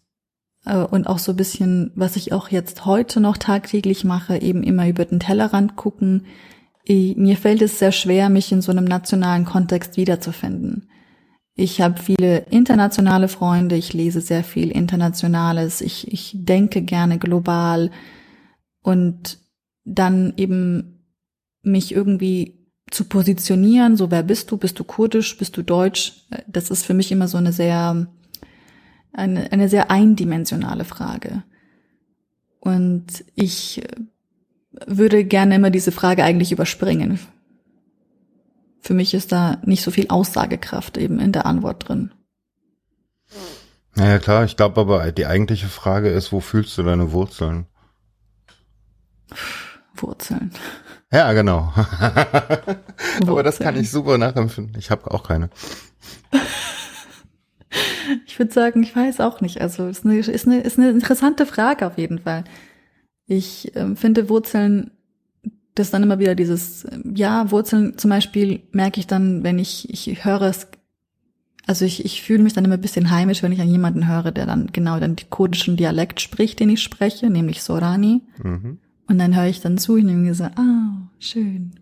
und 0.67 1.07
auch 1.07 1.19
so 1.19 1.33
ein 1.33 1.37
bisschen, 1.37 1.93
was 1.95 2.17
ich 2.17 2.33
auch 2.33 2.49
jetzt 2.49 2.85
heute 2.87 3.21
noch 3.21 3.37
tagtäglich 3.37 4.05
mache, 4.05 4.39
eben 4.39 4.63
immer 4.63 4.89
über 4.89 5.05
den 5.05 5.21
Tellerrand 5.21 5.77
gucken. 5.77 6.27
Mir 6.89 7.37
fällt 7.37 7.63
es 7.63 7.79
sehr 7.79 7.93
schwer, 7.93 8.29
mich 8.29 8.51
in 8.51 8.63
so 8.63 8.73
einem 8.73 8.85
nationalen 8.85 9.45
Kontext 9.45 9.97
wiederzufinden. 9.97 10.89
Ich 11.55 11.81
habe 11.81 12.03
viele 12.03 12.39
internationale 12.51 13.29
Freunde, 13.29 13.77
ich 13.77 13.93
lese 13.93 14.21
sehr 14.21 14.45
viel 14.45 14.71
Internationales, 14.71 15.81
ich, 15.81 16.13
ich 16.13 16.33
denke 16.35 16.83
gerne 16.83 17.19
global 17.19 17.91
und 18.83 19.39
dann 19.85 20.35
eben 20.37 21.05
mich 21.63 21.95
irgendwie 21.95 22.69
zu 22.91 23.05
positionieren, 23.05 23.97
so 23.97 24.11
wer 24.11 24.23
bist 24.23 24.51
du, 24.51 24.59
bist 24.59 24.79
du 24.79 24.85
kurdisch, 24.85 25.39
bist 25.39 25.57
du 25.57 25.63
deutsch, 25.63 26.27
das 26.47 26.71
ist 26.71 26.85
für 26.85 26.95
mich 26.95 27.11
immer 27.11 27.27
so 27.27 27.39
eine 27.39 27.53
sehr 27.53 28.07
eine, 29.17 29.51
eine 29.51 29.69
sehr 29.69 29.91
eindimensionale 29.91 30.85
Frage. 30.85 31.43
Und 32.61 33.25
ich 33.35 33.83
würde 34.87 35.25
gerne 35.25 35.55
immer 35.55 35.71
diese 35.71 35.93
Frage 35.93 36.23
eigentlich 36.25 36.53
überspringen. 36.53 37.19
Für 38.81 38.95
mich 38.95 39.15
ist 39.15 39.33
da 39.33 39.59
nicht 39.65 39.83
so 39.83 39.91
viel 39.91 40.09
Aussagekraft 40.09 40.97
eben 40.99 41.19
in 41.19 41.33
der 41.33 41.47
Antwort 41.47 41.89
drin. 41.89 42.13
Naja 43.95 44.19
klar, 44.19 44.45
ich 44.45 44.57
glaube 44.57 44.81
aber 44.81 45.11
die 45.11 45.27
eigentliche 45.27 45.69
Frage 45.69 46.11
ist, 46.11 46.31
wo 46.31 46.41
fühlst 46.41 46.77
du 46.77 46.83
deine 46.83 47.13
Wurzeln? 47.13 47.67
Wurzeln. 49.95 50.51
Ja, 51.11 51.33
genau. 51.33 51.73
aber 53.27 53.43
das 53.43 53.59
kann 53.59 53.77
ich 53.77 53.91
super 53.91 54.19
nachempfinden. 54.19 54.79
Ich 54.79 54.91
habe 54.91 55.11
auch 55.11 55.23
keine. 55.23 55.49
Ich 58.27 58.39
würde 58.39 58.53
sagen, 58.53 58.83
ich 58.83 58.95
weiß 58.95 59.21
auch 59.21 59.41
nicht. 59.41 59.61
Also 59.61 59.87
ist 59.89 60.05
eine, 60.05 60.19
ist 60.19 60.47
eine, 60.47 60.61
ist 60.61 60.79
eine 60.79 60.91
interessante 60.91 61.47
Frage 61.47 61.87
auf 61.87 61.99
jeden 61.99 62.21
Fall. 62.21 62.45
Ich 63.27 63.73
ähm, 63.75 63.97
finde 63.97 64.29
Wurzeln, 64.29 64.91
das 65.75 65.91
dann 65.91 66.03
immer 66.03 66.19
wieder 66.19 66.35
dieses, 66.35 66.87
ja, 67.15 67.51
Wurzeln 67.51 67.99
zum 67.99 68.11
Beispiel 68.11 68.61
merke 68.73 69.01
ich 69.01 69.07
dann, 69.07 69.43
wenn 69.43 69.59
ich, 69.59 69.91
ich 69.91 70.25
höre 70.25 70.43
es, 70.43 70.69
also 71.67 71.85
ich, 71.85 72.05
ich 72.05 72.23
fühle 72.23 72.43
mich 72.43 72.53
dann 72.53 72.65
immer 72.65 72.75
ein 72.75 72.81
bisschen 72.81 73.11
heimisch, 73.11 73.43
wenn 73.43 73.53
ich 73.53 73.61
an 73.61 73.71
jemanden 73.71 74.09
höre, 74.09 74.31
der 74.31 74.47
dann 74.47 74.69
genau 74.73 75.01
den 75.01 75.17
kurdischen 75.29 75.77
Dialekt 75.77 76.21
spricht, 76.21 76.61
den 76.61 76.71
ich 76.71 76.83
spreche, 76.83 77.29
nämlich 77.29 77.63
Sorani. 77.63 78.23
Mhm. 78.43 78.79
Und 79.09 79.19
dann 79.19 79.37
höre 79.37 79.47
ich 79.47 79.61
dann 79.61 79.79
zu, 79.79 79.97
ich 79.97 80.05
nehme 80.05 80.21
mir 80.21 80.35
so, 80.35 80.45
ah, 80.45 81.11
schön. 81.19 81.73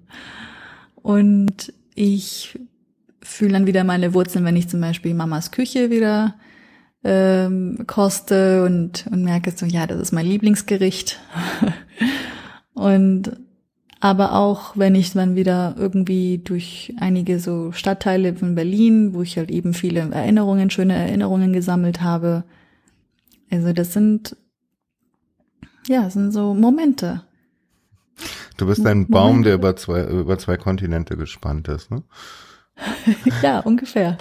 Und 0.97 1.73
ich 1.95 2.59
fühle 3.25 3.53
dann 3.53 3.67
wieder 3.67 3.85
meine 3.85 4.15
Wurzeln, 4.15 4.45
wenn 4.45 4.57
ich 4.57 4.69
zum 4.69 4.81
Beispiel 4.81 5.15
Mamas 5.15 5.51
Küche 5.51 5.91
wieder 5.91 6.35
ähm, 7.03 7.85
koste 7.87 8.65
und, 8.65 9.07
und 9.11 9.25
merke 9.25 9.51
so, 9.51 9.67
ja, 9.67 9.87
das 9.87 10.01
ist 10.01 10.13
mein 10.13 10.27
Lieblingsgericht. 10.27 11.21
und 12.75 13.33
aber 14.01 14.35
auch 14.35 14.77
wenn 14.77 14.95
ich 14.95 15.13
dann 15.13 15.35
wieder 15.35 15.77
irgendwie 15.79 16.39
durch 16.39 16.93
einige 17.01 17.41
so 17.41 17.73
Stadtteile 17.73 18.35
von 18.35 18.55
Berlin, 18.55 19.15
wo 19.15 19.23
ich 19.23 19.39
halt 19.39 19.51
eben 19.51 19.73
viele 19.73 20.01
Erinnerungen, 20.01 20.69
schöne 20.69 20.95
Erinnerungen 20.95 21.55
gesammelt 21.55 22.03
habe. 22.03 22.45
Also 23.51 23.73
das 23.73 23.95
sind, 23.95 24.37
ja, 25.87 26.03
das 26.03 26.13
sind 26.13 26.33
so 26.33 26.53
Momente. 26.53 27.23
Du 28.59 28.67
bist 28.67 28.87
ein 28.87 29.09
Baum, 29.09 29.43
der 29.43 29.55
über 29.55 29.75
zwei, 29.77 30.05
über 30.05 30.39
zwei 30.39 30.59
Kontinente 30.59 31.17
gespannt 31.17 31.69
ist, 31.69 31.91
ne? 31.91 32.03
ja, 33.43 33.61
ungefähr. 33.61 34.19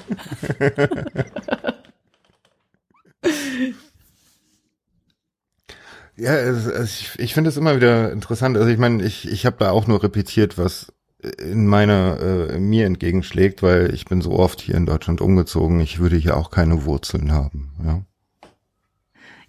ja, 6.15 6.35
es, 6.35 6.91
ich, 6.91 7.19
ich 7.19 7.33
finde 7.33 7.49
es 7.49 7.57
immer 7.57 7.75
wieder 7.75 8.11
interessant. 8.11 8.57
Also 8.57 8.69
ich 8.69 8.77
meine, 8.77 9.03
ich, 9.03 9.27
ich 9.27 9.45
habe 9.45 9.57
da 9.59 9.71
auch 9.71 9.87
nur 9.87 10.03
repetiert, 10.03 10.57
was 10.57 10.93
in 11.39 11.67
meiner 11.67 12.19
äh, 12.19 12.59
mir 12.59 12.85
entgegenschlägt, 12.85 13.63
weil 13.63 13.93
ich 13.93 14.05
bin 14.05 14.21
so 14.21 14.33
oft 14.33 14.61
hier 14.61 14.75
in 14.75 14.85
Deutschland 14.85 15.21
umgezogen. 15.21 15.79
Ich 15.79 15.99
würde 15.99 16.17
hier 16.17 16.37
auch 16.37 16.51
keine 16.51 16.85
Wurzeln 16.85 17.31
haben. 17.31 17.71
Ja, 17.83 18.01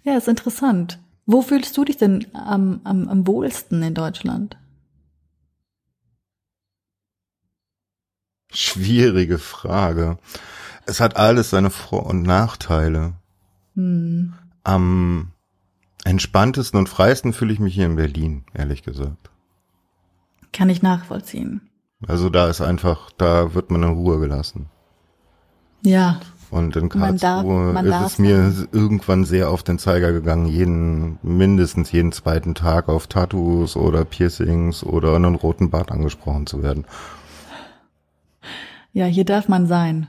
ja 0.03 0.17
ist 0.17 0.27
interessant. 0.27 0.99
Wo 1.25 1.41
fühlst 1.41 1.75
du 1.75 1.83
dich 1.83 1.97
denn 1.97 2.25
am, 2.33 2.81
am, 2.83 3.09
am 3.09 3.27
wohlsten 3.27 3.81
in 3.83 3.93
Deutschland? 3.93 4.57
Schwierige 8.55 9.37
Frage. 9.37 10.17
Es 10.85 10.99
hat 10.99 11.17
alles 11.17 11.49
seine 11.49 11.69
Vor- 11.69 12.05
und 12.05 12.23
Nachteile. 12.23 13.13
Hm. 13.75 14.33
Am 14.63 15.31
entspanntesten 16.03 16.79
und 16.79 16.87
freiesten 16.87 17.33
fühle 17.33 17.53
ich 17.53 17.59
mich 17.59 17.73
hier 17.73 17.87
in 17.87 17.95
Berlin, 17.95 18.45
ehrlich 18.53 18.83
gesagt. 18.83 19.29
Kann 20.53 20.69
ich 20.69 20.81
nachvollziehen. 20.81 21.69
Also 22.07 22.29
da 22.29 22.47
ist 22.49 22.61
einfach, 22.61 23.11
da 23.17 23.53
wird 23.53 23.71
man 23.71 23.83
in 23.83 23.89
Ruhe 23.89 24.19
gelassen. 24.19 24.67
Ja. 25.81 26.19
Und 26.51 26.75
in 26.75 26.89
Karlsruhe 26.89 27.73
darf, 27.73 28.05
ist 28.05 28.13
es 28.13 28.19
mir 28.19 28.37
machen. 28.37 28.67
irgendwann 28.71 29.25
sehr 29.25 29.49
auf 29.49 29.63
den 29.63 29.79
Zeiger 29.79 30.11
gegangen, 30.11 30.45
jeden, 30.45 31.17
mindestens 31.23 31.91
jeden 31.91 32.11
zweiten 32.11 32.55
Tag 32.55 32.87
auf 32.87 33.07
Tattoos 33.07 33.75
oder 33.75 34.05
Piercings 34.05 34.83
oder 34.83 35.15
einen 35.15 35.35
roten 35.35 35.69
Bart 35.69 35.91
angesprochen 35.91 36.45
zu 36.47 36.61
werden. 36.63 36.85
Ja, 38.95 39.05
hier 39.07 39.25
darf 39.25 39.49
man 39.49 39.67
sein. 39.67 40.07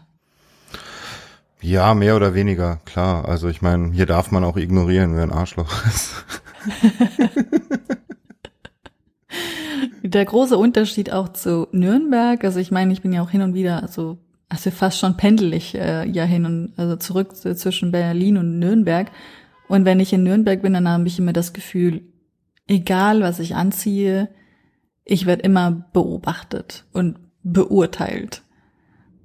Ja, 1.61 1.93
mehr 1.95 2.15
oder 2.15 2.35
weniger, 2.35 2.79
klar. 2.85 3.29
Also 3.29 3.49
ich 3.49 3.61
meine, 3.61 3.91
hier 3.91 4.07
darf 4.07 4.31
man 4.31 4.45
auch 4.45 4.57
ignorieren, 4.57 5.17
wer 5.17 5.25
ein 5.25 5.33
Arschloch 5.33 5.85
ist. 5.87 6.25
Der 10.05 10.25
große 10.25 10.57
Unterschied 10.57 11.13
auch 11.13 11.31
zu 11.31 11.67
Nürnberg, 11.73 12.45
also 12.45 12.61
ich 12.61 12.71
meine, 12.71 12.93
ich 12.93 13.03
bin 13.03 13.13
ja 13.13 13.23
auch 13.23 13.31
hin 13.31 13.43
und 13.43 13.55
wieder, 13.55 13.83
also, 13.83 14.19
also 14.49 14.71
fast 14.71 15.01
schon 15.01 15.17
pendelig 15.17 15.75
äh, 15.75 16.09
ja 16.09 16.23
hin 16.23 16.45
und 16.45 16.75
also 16.77 16.95
zurück 16.95 17.35
zu, 17.35 17.57
zwischen 17.57 17.91
Berlin 17.91 18.39
und 18.39 18.61
Nürnberg. 18.61 19.11
Und 19.67 19.85
wenn 19.85 19.99
ich 19.99 20.13
in 20.13 20.23
Nürnberg 20.23 20.63
bin, 20.63 20.75
dann 20.75 20.89
habe 20.89 21.09
ich 21.09 21.19
immer 21.19 21.33
das 21.33 21.53
Gefühl, 21.53 22.03
egal 22.69 23.21
was 23.21 23.41
ich 23.41 23.57
anziehe, 23.57 24.29
ich 25.05 25.27
werde 25.27 25.43
immer 25.43 25.73
beobachtet 25.93 26.85
und 26.93 27.19
beurteilt. 27.43 28.43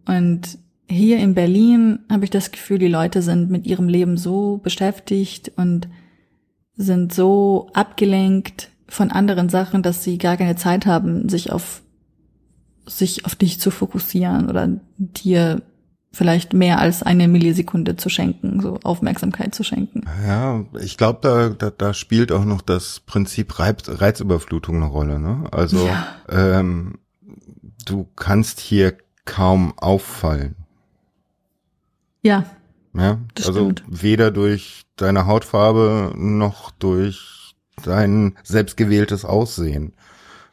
Und 0.05 0.57
hier 0.89 1.19
in 1.19 1.33
Berlin 1.33 1.99
habe 2.09 2.25
ich 2.25 2.29
das 2.29 2.51
Gefühl, 2.51 2.79
die 2.79 2.87
Leute 2.87 3.21
sind 3.21 3.49
mit 3.49 3.65
ihrem 3.65 3.87
Leben 3.87 4.17
so 4.17 4.57
beschäftigt 4.57 5.51
und 5.55 5.87
sind 6.75 7.13
so 7.13 7.69
abgelenkt 7.73 8.69
von 8.87 9.11
anderen 9.11 9.49
Sachen, 9.49 9.83
dass 9.83 10.03
sie 10.03 10.17
gar 10.17 10.37
keine 10.37 10.55
Zeit 10.55 10.85
haben, 10.85 11.29
sich 11.29 11.51
auf 11.51 11.81
sich 12.85 13.25
auf 13.25 13.35
dich 13.35 13.59
zu 13.59 13.71
fokussieren 13.71 14.49
oder 14.49 14.67
dir 14.97 15.61
vielleicht 16.11 16.53
mehr 16.53 16.79
als 16.79 17.03
eine 17.03 17.27
Millisekunde 17.27 17.95
zu 17.95 18.09
schenken, 18.09 18.59
so 18.59 18.79
Aufmerksamkeit 18.83 19.55
zu 19.55 19.63
schenken. 19.63 20.03
Ja, 20.27 20.65
ich 20.81 20.97
glaube, 20.97 21.19
da, 21.21 21.49
da, 21.49 21.69
da 21.69 21.93
spielt 21.93 22.31
auch 22.31 22.43
noch 22.43 22.61
das 22.61 22.99
Prinzip 22.99 23.59
Reiz, 23.59 23.83
Reizüberflutung 23.87 24.75
eine 24.77 24.85
Rolle. 24.85 25.19
Ne? 25.19 25.45
Also 25.51 25.87
ja. 25.87 26.07
ähm, 26.29 26.99
du 27.85 28.07
kannst 28.15 28.59
hier 28.59 28.93
kaum 29.25 29.73
auffallen. 29.77 30.55
Ja. 32.21 32.45
Ja, 32.93 33.19
also 33.37 33.71
stimmt. 33.71 33.83
weder 33.87 34.31
durch 34.31 34.83
deine 34.97 35.25
Hautfarbe 35.25 36.13
noch 36.15 36.71
durch 36.71 37.55
dein 37.83 38.37
selbstgewähltes 38.43 39.23
Aussehen. 39.25 39.93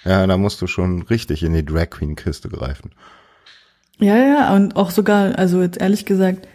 Ja, 0.05 0.27
da 0.27 0.37
musst 0.37 0.63
du 0.63 0.67
schon 0.67 1.03
richtig 1.03 1.43
in 1.43 1.53
die 1.53 1.65
Drag 1.65 1.91
Queen 1.91 2.15
Kiste 2.15 2.49
greifen. 2.49 2.93
Ja, 3.99 4.17
ja, 4.17 4.55
und 4.55 4.77
auch 4.77 4.91
sogar, 4.91 5.37
also 5.37 5.61
jetzt 5.61 5.81
ehrlich 5.81 6.07
gesagt, 6.07 6.47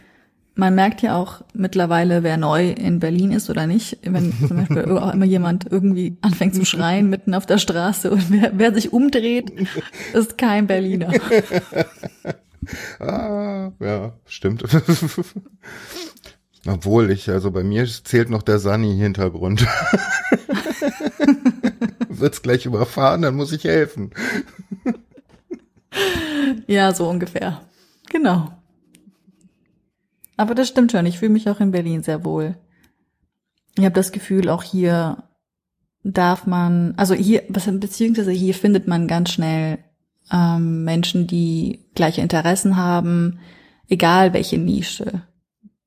man 0.55 0.75
merkt 0.75 1.01
ja 1.01 1.15
auch 1.15 1.41
mittlerweile, 1.53 2.21
wer 2.23 2.37
neu 2.37 2.69
in 2.69 2.99
Berlin 2.99 3.31
ist 3.31 3.49
oder 3.49 3.65
nicht. 3.65 3.97
Wenn 4.03 4.33
zum 4.47 4.57
Beispiel 4.57 4.85
auch 4.97 5.13
immer 5.13 5.25
jemand 5.25 5.65
irgendwie 5.71 6.17
anfängt 6.21 6.55
zu 6.55 6.65
schreien 6.65 7.09
mitten 7.09 7.33
auf 7.33 7.45
der 7.45 7.57
Straße 7.57 8.11
und 8.11 8.29
wer, 8.29 8.51
wer 8.55 8.73
sich 8.73 8.93
umdreht, 8.93 9.51
ist 10.13 10.37
kein 10.37 10.67
Berliner. 10.67 11.11
ah, 12.99 13.71
ja, 13.79 14.13
stimmt. 14.25 14.63
Obwohl 16.65 17.11
ich, 17.11 17.29
also 17.29 17.51
bei 17.51 17.63
mir 17.63 17.85
zählt 17.85 18.29
noch 18.29 18.41
der 18.41 18.57
Sunny-Hintergrund. 18.57 19.67
Wird's 22.07 22.41
gleich 22.41 22.65
überfahren, 22.65 23.21
dann 23.23 23.35
muss 23.35 23.51
ich 23.51 23.65
helfen. 23.65 24.11
ja, 26.67 26.93
so 26.93 27.09
ungefähr. 27.09 27.61
Genau. 28.09 28.62
Aber 30.37 30.55
das 30.55 30.67
stimmt 30.67 30.91
schon. 30.91 31.05
Ich 31.05 31.19
fühle 31.19 31.31
mich 31.31 31.49
auch 31.49 31.59
in 31.59 31.71
Berlin 31.71 32.03
sehr 32.03 32.25
wohl. 32.25 32.57
Ich 33.77 33.83
habe 33.83 33.95
das 33.95 34.11
Gefühl, 34.11 34.49
auch 34.49 34.63
hier 34.63 35.23
darf 36.03 36.45
man, 36.45 36.93
also 36.97 37.13
hier, 37.13 37.43
beziehungsweise 37.49 38.31
hier 38.31 38.53
findet 38.53 38.87
man 38.87 39.07
ganz 39.07 39.31
schnell 39.31 39.79
ähm, 40.31 40.83
Menschen, 40.83 41.27
die 41.27 41.85
gleiche 41.95 42.21
Interessen 42.21 42.77
haben, 42.77 43.39
egal 43.87 44.33
welche 44.33 44.57
Nische 44.57 45.23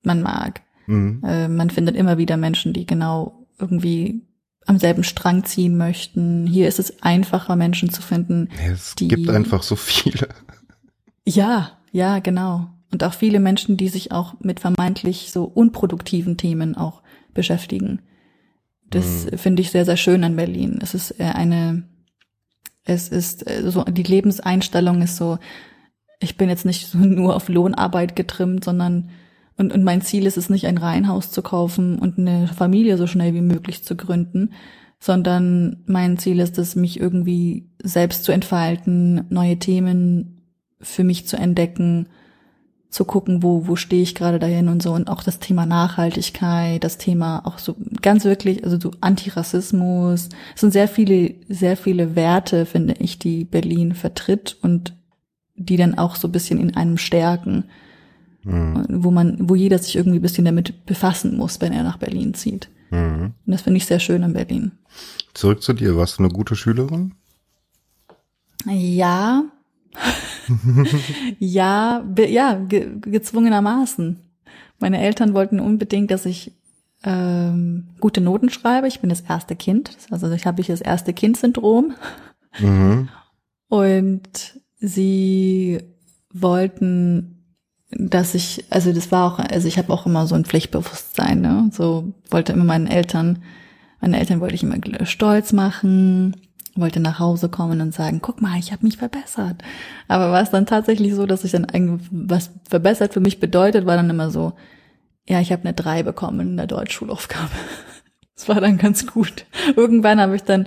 man 0.03 0.23
mag. 0.23 0.63
Mhm. 0.87 1.23
Äh, 1.25 1.49
man 1.49 1.71
findet 1.71 1.97
immer 1.97 2.19
wieder 2.19 2.37
Menschen, 2.37 2.73
die 2.73 2.87
genau 2.87 3.47
irgendwie 3.59 4.23
am 4.67 4.79
selben 4.79 5.05
Strang 5.05 5.45
ziehen 5.45 5.77
möchten. 5.77 6.47
Hier 6.47 6.69
ist 6.69 6.79
es 6.79 7.03
einfacher, 7.03 7.57
Menschen 7.57 7.91
zu 7.91 8.03
finden. 8.03 8.49
Es 8.69 8.95
die, 8.95 9.09
gibt 9.09 9.31
einfach 9.31 9.63
so 9.63 9.77
viele. 9.77 10.29
Ja, 11.25 11.79
ja, 11.93 12.19
genau. 12.19 12.71
Und 12.97 13.05
auch 13.05 13.13
viele 13.13 13.41
Menschen, 13.41 13.77
die 13.77 13.89
sich 13.89 14.11
auch 14.11 14.41
mit 14.41 14.59
vermeintlich 14.59 15.31
so 15.31 15.45
unproduktiven 15.45 16.39
Themen 16.39 16.79
auch 16.79 17.03
beschäftigen. 17.35 18.01
Das 18.89 19.27
mhm. 19.27 19.37
finde 19.37 19.61
ich 19.61 19.71
sehr, 19.71 19.85
sehr 19.85 19.99
schön 19.99 20.25
an 20.25 20.35
Berlin. 20.37 20.79
Es 20.81 20.95
ist 20.95 21.21
eine 21.21 21.83
es 22.87 23.09
ist 23.09 23.47
äh, 23.47 23.71
so, 23.71 23.85
die 23.85 24.03
Lebenseinstellung 24.03 25.03
ist 25.03 25.17
so, 25.17 25.37
ich 26.21 26.39
bin 26.39 26.49
jetzt 26.49 26.65
nicht 26.65 26.87
so 26.87 26.97
nur 27.03 27.37
auf 27.37 27.51
Lohnarbeit 27.51 28.17
getrimmt, 28.17 28.65
sondern 28.65 29.11
und, 29.59 29.75
und 29.75 29.85
mein 29.85 30.01
Ziel 30.01 30.25
ist 30.25 30.39
es 30.39 30.49
nicht, 30.49 30.67
ein 30.67 30.79
Reihenhaus 30.79 31.31
zu 31.31 31.43
kaufen 31.43 31.99
und 31.99 32.17
eine 32.17 32.49
Familie 32.49 32.97
so 32.97 33.07
schnell 33.07 33.35
wie 33.35 33.43
möglich 33.43 33.85
zu 33.85 33.95
gründen, 33.95 34.55
sondern 35.01 35.83
mein 35.85 36.17
Ziel 36.17 36.41
ist 36.41 36.57
es, 36.57 36.77
mich 36.77 36.99
irgendwie 36.99 37.69
selbst 37.83 38.25
zu 38.25 38.33
entfalten, 38.33 39.27
neue 39.29 39.59
Themen 39.59 40.41
für 40.81 41.05
mich 41.05 41.27
zu 41.27 41.37
entdecken 41.37 42.09
zu 42.90 43.05
gucken, 43.05 43.42
wo, 43.42 43.66
wo 43.66 43.77
stehe 43.77 44.03
ich 44.03 44.14
gerade 44.14 44.38
dahin 44.38 44.68
und 44.68 44.83
so. 44.83 44.92
Und 44.92 45.09
auch 45.09 45.22
das 45.22 45.38
Thema 45.38 45.66
Nachhaltigkeit, 45.66 46.83
das 46.83 46.99
Thema 46.99 47.44
auch 47.44 47.59
so 47.59 47.77
ganz 48.01 48.25
wirklich, 48.25 48.64
also 48.64 48.79
so 48.81 48.92
Antirassismus. 49.01 50.29
Es 50.55 50.61
sind 50.61 50.72
sehr 50.72 50.88
viele, 50.88 51.35
sehr 51.49 51.77
viele 51.77 52.16
Werte, 52.16 52.66
finde 52.66 52.94
ich, 52.99 53.18
die 53.18 53.44
Berlin 53.44 53.94
vertritt 53.94 54.57
und 54.62 54.94
die 55.57 55.77
dann 55.77 55.99
auch 55.99 56.16
so 56.16 56.29
ein 56.29 56.33
bisschen 56.33 56.59
in 56.59 56.77
einem 56.77 56.99
stärken. 56.99 57.64
Mhm. 58.44 58.87
Wo 58.88 59.11
man, 59.11 59.49
wo 59.49 59.55
jeder 59.55 59.79
sich 59.79 59.96
irgendwie 59.96 60.18
ein 60.18 60.22
bisschen 60.22 60.44
damit 60.44 60.87
befassen 60.87 61.37
muss, 61.37 61.61
wenn 61.61 61.72
er 61.72 61.83
nach 61.83 61.99
Berlin 61.99 62.35
zieht. 62.35 62.68
Mhm. 62.90 63.35
Und 63.44 63.53
das 63.53 63.62
finde 63.62 63.79
ich 63.79 63.87
sehr 63.87 63.99
schön 63.99 64.22
an 64.22 64.33
Berlin. 64.33 64.72
Zurück 65.35 65.62
zu 65.62 65.72
dir, 65.72 65.96
warst 65.96 66.18
du 66.18 66.22
eine 66.22 66.33
gute 66.33 66.57
Schülerin? 66.57 67.14
Ja, 68.64 69.44
ja, 71.39 72.05
ja, 72.29 72.55
ge 72.55 72.99
gezwungenermaßen. 73.01 74.21
Meine 74.79 75.01
Eltern 75.01 75.35
wollten 75.35 75.61
unbedingt, 75.61 76.11
dass 76.11 76.27
ich 76.27 76.53
ähm, 77.05 77.89
gute 78.01 78.21
Noten 78.21 78.51
schreibe. 78.51 78.89
Ich 78.89 79.01
bin 79.01 79.11
das 79.11 79.23
erste 79.23 79.57
Kind, 79.57 79.97
also 80.11 80.31
ich 80.31 80.47
habe 80.47 80.61
ich 80.61 80.67
das 80.69 80.81
erste 80.81 81.13
Kind-Syndrom. 81.13 81.95
Mhm. 82.59 83.09
Und 83.69 84.61
sie 84.79 85.81
wollten, 86.33 87.45
dass 87.91 88.35
ich, 88.35 88.65
also 88.71 88.93
das 88.93 89.11
war 89.11 89.33
auch, 89.33 89.39
also 89.39 89.69
ich 89.69 89.79
habe 89.79 89.93
auch 89.93 90.07
immer 90.07 90.27
so 90.27 90.35
ein 90.35 90.45
Pflichtbewusstsein, 90.45 91.41
ne? 91.41 91.71
So 91.73 92.13
wollte 92.31 92.53
immer 92.53 92.65
meinen 92.65 92.87
Eltern, 92.87 93.43
meine 94.01 94.19
Eltern 94.19 94.41
wollte 94.41 94.55
ich 94.55 94.63
immer 94.63 94.79
stolz 95.05 95.53
machen 95.53 96.37
wollte 96.79 97.01
nach 97.01 97.19
Hause 97.19 97.49
kommen 97.49 97.81
und 97.81 97.95
sagen, 97.95 98.21
guck 98.23 98.41
mal, 98.41 98.59
ich 98.59 98.73
habe 98.73 98.85
mich 98.85 98.97
verbessert. 98.97 99.62
Aber 100.09 100.31
war 100.31 100.43
es 100.43 100.51
dann 100.51 100.67
tatsächlich 100.67 101.15
so, 101.15 101.27
dass 101.27 101.45
ich 101.45 101.53
dann 101.53 101.67
was 102.11 102.51
verbessert 102.69 103.12
für 103.12 103.21
mich 103.21 103.41
bedeutet, 103.41 103.87
war 103.87 103.97
dann 103.97 104.11
immer 104.11 104.31
so, 104.31 104.53
ja, 105.29 105.41
ich 105.41 105.53
habe 105.53 105.62
eine 105.62 105.75
drei 105.75 106.03
bekommen 106.03 106.41
in 106.41 106.57
der 106.57 106.67
Deutschschulaufgabe. 106.67 107.51
Das 108.39 108.51
war 108.51 108.61
dann 108.61 108.77
ganz 108.77 109.07
gut. 109.07 109.47
Irgendwann 109.77 110.21
habe 110.21 110.37
ich 110.37 110.43
dann 110.43 110.67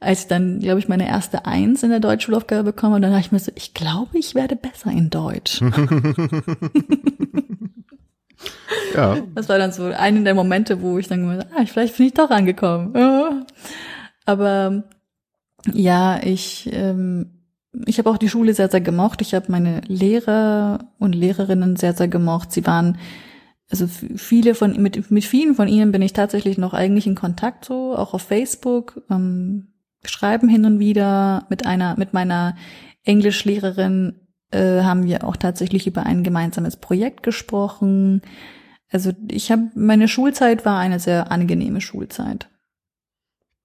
als 0.00 0.22
ich 0.22 0.26
dann, 0.28 0.60
glaube 0.60 0.78
ich, 0.78 0.88
meine 0.88 1.08
erste 1.08 1.44
Eins 1.44 1.82
in 1.82 1.90
der 1.90 2.00
Deutschschulaufgabe 2.00 2.64
bekomme, 2.64 2.98
dann 3.00 3.10
dachte 3.10 3.26
ich 3.26 3.32
mir 3.32 3.40
so, 3.40 3.50
ich 3.54 3.74
glaube, 3.74 4.16
ich 4.16 4.36
werde 4.36 4.54
besser 4.54 4.90
in 4.90 5.10
Deutsch. 5.10 5.60
ja. 8.94 9.18
Das 9.34 9.48
war 9.48 9.58
dann 9.58 9.72
so 9.72 9.86
einer 9.86 10.20
der 10.20 10.34
Momente, 10.34 10.82
wo 10.82 10.98
ich 10.98 11.08
dann 11.08 11.44
ah, 11.56 11.64
vielleicht 11.66 11.96
bin 11.96 12.06
ich 12.06 12.14
doch 12.14 12.30
angekommen. 12.30 13.44
Aber 14.24 14.84
ja, 15.66 16.20
ich, 16.22 16.68
ähm, 16.72 17.44
ich 17.86 17.98
habe 17.98 18.10
auch 18.10 18.18
die 18.18 18.28
Schule 18.28 18.54
sehr, 18.54 18.70
sehr 18.70 18.80
gemocht. 18.80 19.20
Ich 19.20 19.34
habe 19.34 19.50
meine 19.50 19.80
Lehrer 19.86 20.90
und 20.98 21.14
Lehrerinnen 21.14 21.76
sehr, 21.76 21.92
sehr 21.92 22.08
gemocht. 22.08 22.52
Sie 22.52 22.66
waren, 22.66 22.98
also 23.70 23.86
viele 23.86 24.54
von, 24.54 24.80
mit, 24.80 25.10
mit 25.10 25.24
vielen 25.24 25.54
von 25.54 25.68
ihnen 25.68 25.92
bin 25.92 26.02
ich 26.02 26.12
tatsächlich 26.12 26.58
noch 26.58 26.74
eigentlich 26.74 27.06
in 27.06 27.14
Kontakt 27.14 27.64
so, 27.64 27.94
auch 27.96 28.14
auf 28.14 28.22
Facebook, 28.22 29.02
ähm, 29.10 29.68
schreiben 30.04 30.48
hin 30.48 30.64
und 30.64 30.78
wieder 30.78 31.46
mit 31.50 31.66
einer, 31.66 31.98
mit 31.98 32.14
meiner 32.14 32.56
Englischlehrerin 33.04 34.20
äh, 34.50 34.82
haben 34.82 35.04
wir 35.04 35.24
auch 35.24 35.36
tatsächlich 35.36 35.86
über 35.86 36.04
ein 36.04 36.22
gemeinsames 36.22 36.76
Projekt 36.76 37.22
gesprochen. 37.22 38.22
Also 38.90 39.12
ich 39.30 39.50
habe, 39.50 39.70
meine 39.74 40.08
Schulzeit 40.08 40.64
war 40.64 40.78
eine 40.78 41.00
sehr 41.00 41.30
angenehme 41.30 41.80
Schulzeit. 41.80 42.48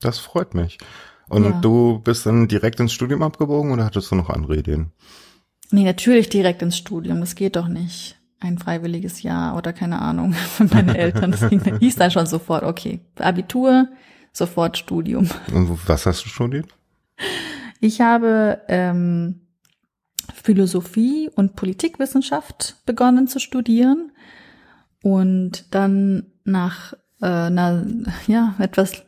Das 0.01 0.19
freut 0.19 0.53
mich. 0.53 0.77
Und 1.29 1.43
ja. 1.43 1.51
du 1.61 1.99
bist 1.99 2.25
dann 2.25 2.47
direkt 2.47 2.79
ins 2.79 2.93
Studium 2.93 3.23
abgebogen 3.23 3.71
oder 3.71 3.85
hattest 3.85 4.11
du 4.11 4.15
noch 4.15 4.29
andere 4.29 4.57
Ideen? 4.57 4.91
Nee, 5.71 5.83
natürlich 5.83 6.29
direkt 6.29 6.61
ins 6.61 6.77
Studium. 6.77 7.19
Das 7.19 7.35
geht 7.35 7.55
doch 7.55 7.67
nicht. 7.67 8.17
Ein 8.39 8.57
freiwilliges 8.57 9.23
Jahr 9.23 9.57
oder 9.57 9.73
keine 9.73 10.01
Ahnung. 10.01 10.35
Meine 10.71 10.97
Eltern, 10.97 11.31
das 11.31 11.49
hieß 11.49 11.95
dann 11.95 12.11
schon 12.11 12.25
sofort, 12.25 12.63
okay, 12.63 12.99
Abitur, 13.17 13.87
sofort 14.33 14.77
Studium. 14.77 15.29
Und 15.53 15.87
was 15.87 16.05
hast 16.05 16.25
du 16.25 16.29
studiert? 16.29 16.67
Ich 17.79 18.01
habe 18.01 18.61
ähm, 18.67 19.41
Philosophie 20.33 21.29
und 21.35 21.55
Politikwissenschaft 21.55 22.77
begonnen 22.85 23.27
zu 23.27 23.39
studieren 23.39 24.11
und 25.01 25.73
dann 25.73 26.27
nach 26.43 26.93
äh, 27.21 27.25
einer 27.25 27.85
ja 28.27 28.55
etwas 28.59 29.03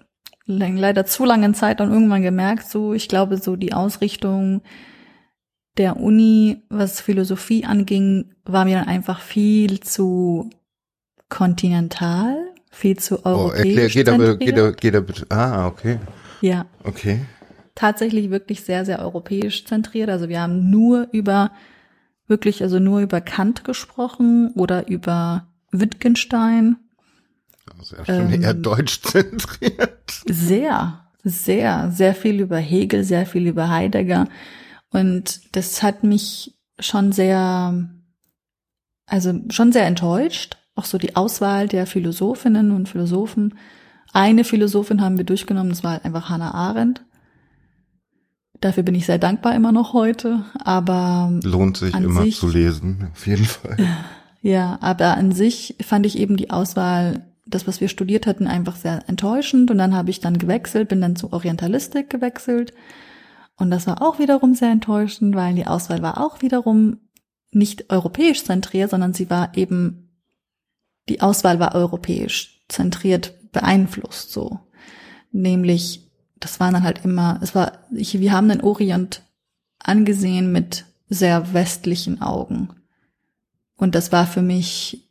leider 0.46 1.06
zu 1.06 1.26
langen 1.26 1.54
Zeit 1.54 1.80
dann 1.80 1.92
irgendwann 1.92 2.22
gemerkt, 2.22 2.70
so 2.70 2.94
ich 2.94 3.08
glaube 3.08 3.38
so 3.38 3.56
die 3.56 3.74
Ausrichtung 3.74 4.62
der 5.78 5.98
Uni, 5.98 6.64
was 6.70 7.02
Philosophie 7.02 7.66
anging, 7.66 8.34
war 8.46 8.66
mir 8.66 8.78
dann 8.78 8.88
einfach 8.88 9.20
viel 9.20 9.82
zu 9.82 10.50
kontinental, 11.28 12.38
viel 12.72 12.98
zu 12.98 13.26
europäisch. 13.26 13.54
Oh, 13.54 13.68
erklär, 13.68 13.90
geht 13.90 14.10
aber, 14.10 14.38
geht 14.38 14.58
aber, 14.96 15.02
bitte. 15.02 15.26
Ah, 15.30 15.68
okay. 15.68 16.00
Ja. 16.42 16.66
Okay. 16.84 17.22
Tatsächlich 17.74 18.30
wirklich 18.30 18.62
sehr, 18.64 18.86
sehr 18.86 19.00
europäisch 19.00 19.66
zentriert. 19.66 20.10
Also 20.10 20.30
wir 20.30 20.40
haben 20.40 20.70
nur 20.70 21.10
über, 21.12 21.52
wirklich, 22.28 22.62
also 22.64 22.80
nur 22.80 23.02
über 23.02 23.20
Kant 23.20 23.66
gesprochen 23.66 24.52
oder 24.56 24.88
über 24.88 25.48
Wittgenstein 25.72 26.78
also 27.80 27.96
ja 27.96 28.06
schon 28.06 28.34
ähm, 28.34 28.42
eher 28.42 28.54
deutsch 28.54 29.02
zentriert. 29.04 30.22
Sehr, 30.26 31.06
sehr, 31.24 31.92
sehr 31.92 32.16
viel 32.16 32.40
über 32.40 32.58
Hegel, 32.58 33.04
sehr 33.04 33.26
viel 33.26 33.48
über 33.48 33.70
Heidegger. 33.70 34.28
Und 34.92 35.42
das 35.56 35.84
hat 35.84 36.04
mich 36.04 36.56
schon 36.80 37.12
sehr, 37.12 37.88
also 39.08 39.34
schon 39.50 39.72
sehr 39.72 39.86
enttäuscht. 39.86 40.58
Auch 40.76 40.86
so 40.86 40.98
die 40.98 41.16
Auswahl 41.16 41.68
der 41.68 41.88
Philosophinnen 41.88 42.72
und 42.72 42.90
Philosophen. 42.90 43.56
Eine 44.14 44.44
Philosophin 44.44 45.02
haben 45.02 45.18
wir 45.18 45.26
durchgenommen, 45.26 45.70
das 45.70 45.84
war 45.84 45.94
halt 45.94 46.06
einfach 46.06 46.30
Hannah 46.30 46.54
Arendt. 46.54 47.02
Dafür 48.62 48.84
bin 48.84 48.96
ich 48.96 49.06
sehr 49.06 49.20
dankbar 49.20 49.56
immer 49.56 49.72
noch 49.72 49.94
heute, 49.94 50.46
aber. 50.64 51.32
Lohnt 51.44 51.78
sich 51.78 51.94
immer 51.94 52.24
sich, 52.24 52.38
zu 52.38 52.50
lesen, 52.50 53.10
auf 53.12 53.28
jeden 53.28 53.46
Fall. 53.46 53.78
Ja, 54.42 54.78
aber 54.82 55.18
an 55.18 55.32
sich 55.32 55.76
fand 55.82 56.06
ich 56.06 56.18
eben 56.18 56.38
die 56.38 56.52
Auswahl 56.52 57.26
das, 57.46 57.68
was 57.68 57.80
wir 57.80 57.88
studiert 57.88 58.28
hatten, 58.28 58.48
einfach 58.48 58.76
sehr 58.76 59.08
enttäuschend. 59.08 59.70
Und 59.72 59.78
dann 59.78 59.96
habe 59.96 60.10
ich 60.10 60.20
dann 60.20 60.38
gewechselt, 60.38 60.90
bin 60.90 61.02
dann 61.02 61.16
zu 61.16 61.32
Orientalistik 61.32 62.10
gewechselt. 62.10 62.74
Und 63.56 63.72
das 63.72 63.88
war 63.88 64.02
auch 64.02 64.20
wiederum 64.20 64.54
sehr 64.56 64.72
enttäuschend, 64.72 65.36
weil 65.36 65.56
die 65.56 65.68
Auswahl 65.68 66.02
war 66.02 66.20
auch 66.20 66.42
wiederum 66.42 67.00
nicht 67.52 67.90
europäisch 67.90 68.44
zentriert, 68.44 68.90
sondern 68.90 69.14
sie 69.14 69.30
war 69.30 69.56
eben, 69.56 70.10
die 71.08 71.22
Auswahl 71.22 71.60
war 71.60 71.76
europäisch 71.76 72.64
zentriert 72.68 73.34
beeinflusst 73.52 74.32
so. 74.32 74.60
Nämlich, 75.32 76.12
das 76.40 76.60
waren 76.60 76.74
dann 76.74 76.84
halt 76.84 77.06
immer, 77.06 77.40
es 77.42 77.56
war, 77.56 77.86
ich, 77.92 78.20
wir 78.20 78.34
haben 78.34 78.50
den 78.50 78.62
Orient 78.62 79.22
angesehen 79.80 80.52
mit 80.52 80.86
sehr 81.08 81.54
westlichen 81.54 82.22
Augen. 82.22 82.70
Und 83.78 83.96
das 83.96 84.12
war 84.12 84.26
für 84.26 84.42
mich 84.42 85.05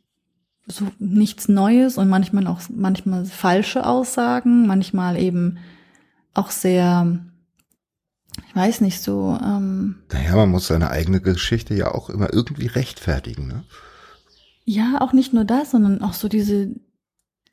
so 0.67 0.87
nichts 0.99 1.47
Neues 1.47 1.97
und 1.97 2.09
manchmal 2.09 2.47
auch 2.47 2.61
manchmal 2.69 3.25
falsche 3.25 3.85
Aussagen, 3.85 4.67
manchmal 4.67 5.17
eben 5.21 5.57
auch 6.33 6.51
sehr, 6.51 7.19
ich 8.47 8.55
weiß 8.55 8.81
nicht 8.81 9.01
so. 9.01 9.37
Ähm, 9.41 10.03
naja, 10.11 10.35
man 10.35 10.49
muss 10.49 10.67
seine 10.67 10.89
eigene 10.89 11.21
Geschichte 11.21 11.75
ja 11.75 11.93
auch 11.93 12.09
immer 12.09 12.33
irgendwie 12.33 12.67
rechtfertigen, 12.67 13.47
ne? 13.47 13.63
Ja, 14.67 14.99
auch 15.01 15.13
nicht 15.13 15.31
nur 15.31 15.45
das, 15.45 15.71
sondern 15.71 16.01
auch 16.01 16.13
so 16.13 16.27
diese 16.27 16.73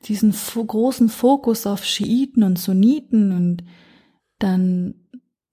diesen 0.05 0.33
großen 0.33 1.09
Fokus 1.09 1.65
auf 1.65 1.85
Schiiten 1.85 2.43
und 2.43 2.59
Sunniten 2.59 3.31
und 3.31 3.63
dann 4.39 4.95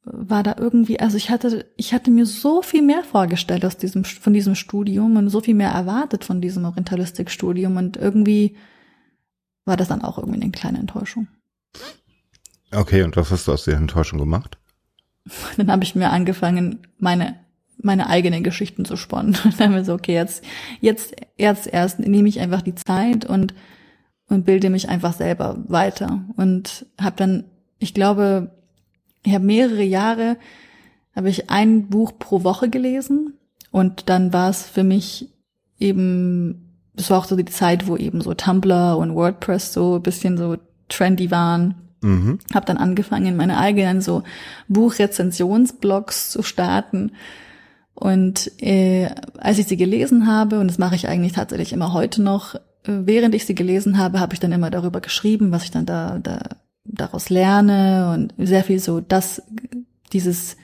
war 0.02 0.42
da 0.42 0.56
irgendwie, 0.58 0.98
also 0.98 1.16
ich 1.16 1.30
hatte, 1.30 1.66
ich 1.76 1.92
hatte 1.92 2.10
mir 2.10 2.26
so 2.26 2.62
viel 2.62 2.82
mehr 2.82 3.04
vorgestellt 3.04 3.64
aus 3.64 3.76
diesem, 3.76 4.04
von 4.04 4.32
diesem 4.32 4.54
Studium 4.54 5.16
und 5.16 5.28
so 5.28 5.40
viel 5.40 5.54
mehr 5.54 5.70
erwartet 5.70 6.24
von 6.24 6.40
diesem 6.40 6.64
Orientalistikstudium 6.64 7.76
und 7.76 7.96
irgendwie 7.96 8.56
war 9.64 9.76
das 9.76 9.88
dann 9.88 10.02
auch 10.02 10.18
irgendwie 10.18 10.40
eine 10.40 10.50
kleine 10.50 10.78
Enttäuschung. 10.78 11.28
Okay, 12.72 13.02
und 13.02 13.16
was 13.16 13.30
hast 13.30 13.46
du 13.46 13.52
aus 13.52 13.64
der 13.64 13.76
Enttäuschung 13.76 14.18
gemacht? 14.18 14.58
Dann 15.56 15.70
habe 15.70 15.84
ich 15.84 15.94
mir 15.94 16.10
angefangen, 16.10 16.86
meine 16.98 17.38
meine 17.82 18.08
eigenen 18.08 18.42
Geschichten 18.42 18.84
zu 18.84 18.96
sponnen. 18.96 19.32
dann 19.42 19.58
haben 19.58 19.74
wir 19.74 19.84
so, 19.86 19.94
okay, 19.94 20.12
jetzt 20.12 20.44
jetzt 20.80 21.14
jetzt 21.38 21.66
erst 21.66 21.98
nehme 21.98 22.28
ich 22.28 22.38
einfach 22.38 22.60
die 22.60 22.74
Zeit 22.74 23.24
und 23.24 23.54
und 24.28 24.44
bilde 24.44 24.70
mich 24.70 24.88
einfach 24.88 25.14
selber 25.14 25.56
weiter 25.66 26.22
und 26.36 26.86
habe 27.00 27.16
dann, 27.16 27.44
ich 27.78 27.94
glaube, 27.94 28.52
ich 29.22 29.34
habe 29.34 29.44
mehrere 29.44 29.82
Jahre, 29.82 30.36
habe 31.14 31.28
ich 31.28 31.50
ein 31.50 31.88
Buch 31.88 32.12
pro 32.18 32.44
Woche 32.44 32.68
gelesen 32.68 33.34
und 33.70 34.08
dann 34.08 34.32
war 34.32 34.50
es 34.50 34.62
für 34.62 34.84
mich 34.84 35.28
eben, 35.78 36.76
das 36.94 37.10
war 37.10 37.18
auch 37.18 37.24
so 37.24 37.36
die 37.36 37.44
Zeit, 37.44 37.86
wo 37.86 37.96
eben 37.96 38.20
so 38.20 38.34
Tumblr 38.34 38.96
und 38.96 39.14
WordPress 39.14 39.72
so 39.72 39.96
ein 39.96 40.02
bisschen 40.02 40.36
so 40.36 40.56
trendy 40.88 41.30
waren. 41.30 41.74
Mhm. 42.02 42.38
Habe 42.54 42.66
dann 42.66 42.78
angefangen, 42.78 43.36
meine 43.36 43.58
eigenen 43.58 44.00
so 44.00 44.22
Buchrezensionsblogs 44.68 46.30
zu 46.30 46.42
starten. 46.42 47.12
Und 47.94 48.50
äh, 48.62 49.10
als 49.38 49.58
ich 49.58 49.66
sie 49.66 49.76
gelesen 49.76 50.26
habe, 50.26 50.58
und 50.58 50.68
das 50.68 50.78
mache 50.78 50.94
ich 50.94 51.08
eigentlich 51.08 51.32
tatsächlich 51.32 51.72
immer 51.72 51.92
heute 51.92 52.22
noch, 52.22 52.54
äh, 52.54 52.58
während 52.84 53.34
ich 53.34 53.44
sie 53.44 53.54
gelesen 53.54 53.98
habe, 53.98 54.20
habe 54.20 54.32
ich 54.32 54.40
dann 54.40 54.52
immer 54.52 54.70
darüber 54.70 55.00
geschrieben, 55.00 55.52
was 55.52 55.64
ich 55.64 55.70
dann 55.70 55.86
da, 55.86 56.18
da 56.18 56.40
daraus 56.84 57.30
lerne 57.30 58.12
und 58.14 58.34
sehr 58.38 58.64
viel 58.64 58.78
so 58.78 59.00
das, 59.00 59.42
dieses, 60.12 60.56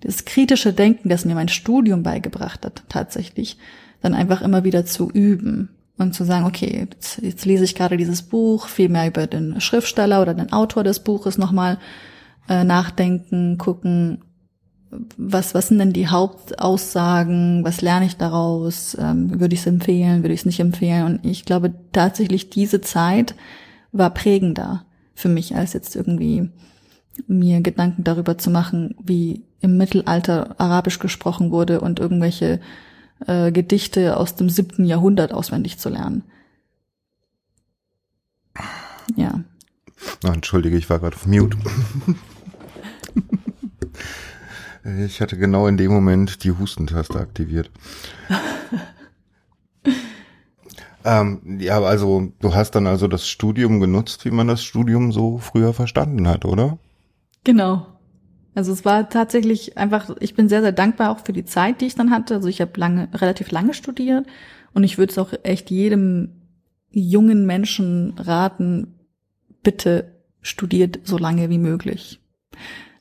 das 0.00 0.24
kritische 0.24 0.72
Denken, 0.72 1.08
das 1.08 1.24
mir 1.24 1.34
mein 1.34 1.48
Studium 1.48 2.02
beigebracht 2.02 2.64
hat, 2.64 2.84
tatsächlich, 2.88 3.58
dann 4.00 4.14
einfach 4.14 4.42
immer 4.42 4.64
wieder 4.64 4.86
zu 4.86 5.10
üben 5.10 5.70
und 5.98 6.14
zu 6.14 6.24
sagen, 6.24 6.46
okay, 6.46 6.88
jetzt, 6.90 7.20
jetzt 7.22 7.44
lese 7.44 7.64
ich 7.64 7.74
gerade 7.74 7.96
dieses 7.96 8.22
Buch, 8.22 8.66
viel 8.66 8.88
mehr 8.88 9.06
über 9.06 9.26
den 9.26 9.60
Schriftsteller 9.60 10.22
oder 10.22 10.34
den 10.34 10.52
Autor 10.52 10.82
des 10.82 11.00
Buches 11.00 11.36
nochmal 11.36 11.78
äh, 12.48 12.64
nachdenken, 12.64 13.58
gucken, 13.58 14.24
was, 15.16 15.54
was 15.54 15.68
sind 15.68 15.78
denn 15.78 15.92
die 15.92 16.08
Hauptaussagen, 16.08 17.64
was 17.64 17.80
lerne 17.80 18.06
ich 18.06 18.16
daraus, 18.16 18.96
ähm, 18.98 19.38
würde 19.38 19.54
ich 19.54 19.60
es 19.60 19.66
empfehlen, 19.66 20.22
würde 20.22 20.34
ich 20.34 20.40
es 20.40 20.46
nicht 20.46 20.60
empfehlen. 20.60 21.04
Und 21.04 21.24
ich 21.24 21.44
glaube 21.44 21.72
tatsächlich, 21.92 22.50
diese 22.50 22.80
Zeit 22.80 23.34
war 23.92 24.10
prägender 24.10 24.84
für 25.14 25.28
mich, 25.28 25.54
als 25.56 25.72
jetzt 25.72 25.96
irgendwie 25.96 26.50
mir 27.26 27.60
Gedanken 27.60 28.04
darüber 28.04 28.38
zu 28.38 28.50
machen, 28.50 28.94
wie 29.02 29.42
im 29.60 29.76
Mittelalter 29.76 30.58
Arabisch 30.58 30.98
gesprochen 30.98 31.50
wurde 31.50 31.80
und 31.80 32.00
irgendwelche 32.00 32.60
äh, 33.26 33.52
Gedichte 33.52 34.16
aus 34.16 34.34
dem 34.36 34.48
siebten 34.48 34.84
Jahrhundert 34.84 35.32
auswendig 35.32 35.78
zu 35.78 35.88
lernen. 35.88 36.24
Ja. 39.16 39.44
Oh, 40.24 40.28
entschuldige, 40.28 40.76
ich 40.76 40.88
war 40.88 40.98
gerade 40.98 41.16
auf 41.16 41.26
Mute. 41.26 41.58
ich 45.06 45.20
hatte 45.20 45.36
genau 45.36 45.66
in 45.66 45.76
dem 45.76 45.92
Moment 45.92 46.44
die 46.44 46.52
Hustentaste 46.52 47.18
aktiviert. 47.18 47.70
Ähm, 51.04 51.58
ja, 51.60 51.80
also 51.80 52.32
du 52.40 52.54
hast 52.54 52.72
dann 52.72 52.86
also 52.86 53.08
das 53.08 53.26
Studium 53.26 53.80
genutzt, 53.80 54.24
wie 54.24 54.30
man 54.30 54.48
das 54.48 54.62
Studium 54.62 55.12
so 55.12 55.38
früher 55.38 55.72
verstanden 55.72 56.28
hat, 56.28 56.44
oder? 56.44 56.78
Genau. 57.44 57.86
Also 58.54 58.72
es 58.72 58.84
war 58.84 59.08
tatsächlich 59.08 59.78
einfach, 59.78 60.10
ich 60.20 60.34
bin 60.34 60.48
sehr, 60.48 60.60
sehr 60.60 60.72
dankbar 60.72 61.10
auch 61.10 61.24
für 61.24 61.32
die 61.32 61.44
Zeit, 61.44 61.80
die 61.80 61.86
ich 61.86 61.94
dann 61.94 62.10
hatte. 62.10 62.34
Also 62.34 62.48
ich 62.48 62.60
habe 62.60 62.72
lange, 62.76 63.08
relativ 63.14 63.50
lange 63.50 63.74
studiert 63.74 64.26
und 64.74 64.84
ich 64.84 64.98
würde 64.98 65.12
es 65.12 65.18
auch 65.18 65.32
echt 65.42 65.70
jedem 65.70 66.40
jungen 66.90 67.46
Menschen 67.46 68.14
raten, 68.18 68.94
bitte 69.62 70.16
studiert 70.42 71.00
so 71.04 71.18
lange 71.18 71.48
wie 71.50 71.58
möglich. 71.58 72.20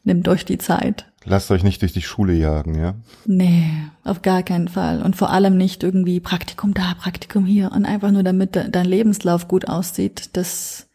Nehmt 0.04 0.28
euch 0.28 0.46
die 0.46 0.58
Zeit. 0.58 1.09
Lasst 1.30 1.52
euch 1.52 1.64
nicht 1.64 1.84
durch 1.84 1.94
die 1.94 2.02
Schule 2.02 2.34
jagen, 2.34 2.74
ja? 2.74 2.96
Nee, 3.28 3.70
auf 4.04 4.24
gar 4.24 4.42
keinen 4.42 4.68
Fall. 4.68 5.04
Und 5.04 5.16
vor 5.16 5.30
allem 5.30 5.58
nicht 5.58 5.84
irgendwie 5.84 6.20
Praktikum 6.20 6.74
da, 6.74 6.96
Praktikum 7.00 7.46
hier 7.46 7.72
und 7.72 7.86
einfach 7.86 8.10
nur 8.10 8.24
damit 8.24 8.56
dein 8.56 8.86
Lebenslauf 8.86 9.48
gut 9.48 9.68
aussieht. 9.68 10.32
Das, 10.34 10.88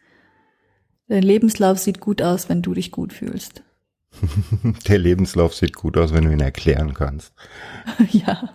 dein 1.07 1.23
Lebenslauf 1.23 1.79
sieht 1.79 2.01
gut 2.01 2.21
aus, 2.21 2.49
wenn 2.49 2.61
du 2.61 2.73
dich 2.73 2.91
gut 2.91 3.13
fühlst. 3.13 3.63
Der 4.89 4.97
Lebenslauf 4.97 5.55
sieht 5.55 5.73
gut 5.73 5.97
aus, 5.97 6.11
wenn 6.11 6.25
du 6.25 6.33
ihn 6.33 6.41
erklären 6.41 6.93
kannst. 6.93 7.31
ja. 8.11 8.49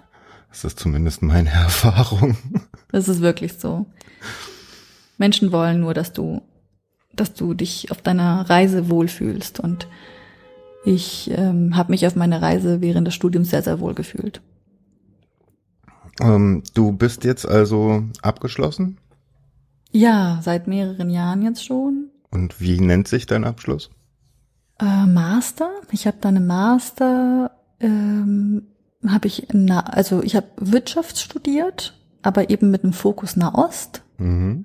Das 0.51 0.65
ist 0.65 0.79
zumindest 0.79 1.23
meine 1.23 1.49
Erfahrung. 1.51 2.37
Das 2.93 3.09
ist 3.09 3.23
wirklich 3.23 3.55
so. 3.55 3.87
Menschen 5.17 5.51
wollen 5.51 5.81
nur, 5.81 5.95
dass 5.95 6.13
du, 6.13 6.43
dass 7.15 7.33
du 7.33 7.55
dich 7.55 7.91
auf 7.91 8.03
deiner 8.03 8.51
Reise 8.51 8.91
wohlfühlst 8.91 9.61
und 9.61 9.87
ich 10.85 11.31
ähm, 11.35 11.77
habe 11.77 11.93
mich 11.93 12.07
auf 12.07 12.17
meiner 12.17 12.41
Reise 12.41 12.81
während 12.81 13.07
des 13.07 13.15
Studiums 13.15 13.51
sehr, 13.51 13.63
sehr 13.63 13.81
wohl 13.81 13.95
gefühlt. 13.95 14.41
Ähm, 16.21 16.63
du 16.75 16.93
bist 16.93 17.25
jetzt 17.25 17.47
also 17.47 18.05
abgeschlossen? 18.23 18.99
Ja, 19.91 20.41
seit 20.43 20.67
mehreren 20.67 21.11
Jahren 21.11 21.43
jetzt 21.43 21.65
schon. 21.65 22.11
Und 22.31 22.61
wie 22.61 22.81
nennt 22.81 23.09
sich 23.09 23.27
dein 23.27 23.45
Abschluss? 23.45 23.91
Äh, 24.79 25.07
Master. 25.07 25.71
Ich 25.91 26.07
habe 26.07 26.19
dann 26.21 26.37
eine 26.37 26.47
Master, 26.47 27.51
ähm, 27.81 28.63
habe 29.07 29.27
ich, 29.27 29.49
na, 29.53 29.81
also 29.81 30.23
ich 30.23 30.37
habe 30.37 30.47
Wirtschaft 30.57 31.19
studiert, 31.19 31.99
aber 32.23 32.51
eben 32.51 32.71
mit 32.71 32.83
dem 32.83 32.93
Fokus 32.93 33.37
Nahost. 33.37 34.03
Mhm. 34.19 34.65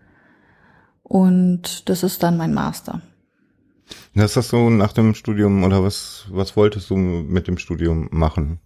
Und 1.04 1.90
das 1.90 2.04
ist 2.04 2.24
dann 2.24 2.38
mein 2.38 2.54
Master. 2.54 3.02
Das 4.14 4.36
hast 4.36 4.52
du 4.52 4.70
nach 4.70 4.94
dem 4.94 5.14
Studium 5.14 5.64
oder 5.64 5.84
was, 5.84 6.26
was 6.30 6.56
wolltest 6.56 6.90
du 6.90 6.96
mit 6.96 7.48
dem 7.48 7.58
Studium 7.58 8.08
machen? 8.12 8.60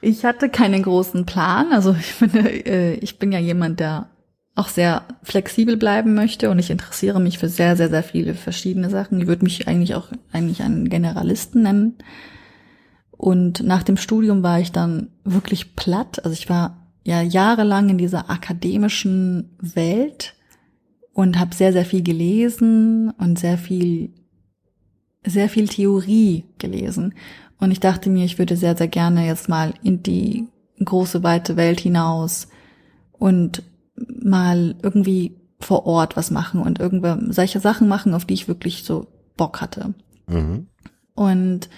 Ich 0.00 0.24
hatte 0.24 0.48
keinen 0.48 0.82
großen 0.82 1.26
Plan. 1.26 1.72
Also 1.72 1.94
ich 1.98 2.14
bin, 2.16 2.46
äh, 2.46 2.94
ich 2.94 3.18
bin 3.18 3.32
ja 3.32 3.38
jemand, 3.38 3.80
der 3.80 4.08
auch 4.54 4.68
sehr 4.68 5.04
flexibel 5.22 5.76
bleiben 5.76 6.14
möchte 6.14 6.50
und 6.50 6.58
ich 6.58 6.70
interessiere 6.70 7.20
mich 7.20 7.38
für 7.38 7.48
sehr, 7.48 7.76
sehr, 7.76 7.88
sehr 7.88 8.02
viele 8.02 8.34
verschiedene 8.34 8.90
Sachen. 8.90 9.20
Ich 9.20 9.26
würde 9.26 9.44
mich 9.44 9.68
eigentlich 9.68 9.94
auch 9.94 10.08
eigentlich 10.32 10.62
einen 10.62 10.88
Generalisten 10.88 11.62
nennen. 11.62 11.98
Und 13.12 13.62
nach 13.62 13.82
dem 13.82 13.96
Studium 13.96 14.42
war 14.42 14.60
ich 14.60 14.72
dann 14.72 15.10
wirklich 15.24 15.76
platt. 15.76 16.24
Also 16.24 16.32
ich 16.32 16.48
war 16.48 16.88
ja 17.04 17.22
jahrelang 17.22 17.88
in 17.88 17.98
dieser 17.98 18.30
akademischen 18.30 19.56
Welt 19.60 20.34
und 21.18 21.36
habe 21.36 21.52
sehr, 21.52 21.72
sehr 21.72 21.84
viel 21.84 22.04
gelesen 22.04 23.10
und 23.18 23.40
sehr 23.40 23.58
viel, 23.58 24.10
sehr 25.26 25.48
viel 25.48 25.66
Theorie 25.66 26.44
gelesen. 26.58 27.12
Und 27.58 27.72
ich 27.72 27.80
dachte 27.80 28.08
mir, 28.08 28.24
ich 28.24 28.38
würde 28.38 28.56
sehr, 28.56 28.76
sehr 28.76 28.86
gerne 28.86 29.26
jetzt 29.26 29.48
mal 29.48 29.74
in 29.82 30.04
die 30.04 30.46
große, 30.78 31.24
weite 31.24 31.56
Welt 31.56 31.80
hinaus 31.80 32.46
und 33.10 33.64
mal 33.96 34.76
irgendwie 34.80 35.34
vor 35.58 35.86
Ort 35.86 36.16
was 36.16 36.30
machen 36.30 36.60
und 36.60 36.78
irgendwelche 36.78 37.32
solche 37.32 37.58
Sachen 37.58 37.88
machen, 37.88 38.14
auf 38.14 38.24
die 38.24 38.34
ich 38.34 38.46
wirklich 38.46 38.84
so 38.84 39.08
Bock 39.36 39.60
hatte. 39.60 39.94
Mhm. 40.28 40.68
Und 41.16 41.68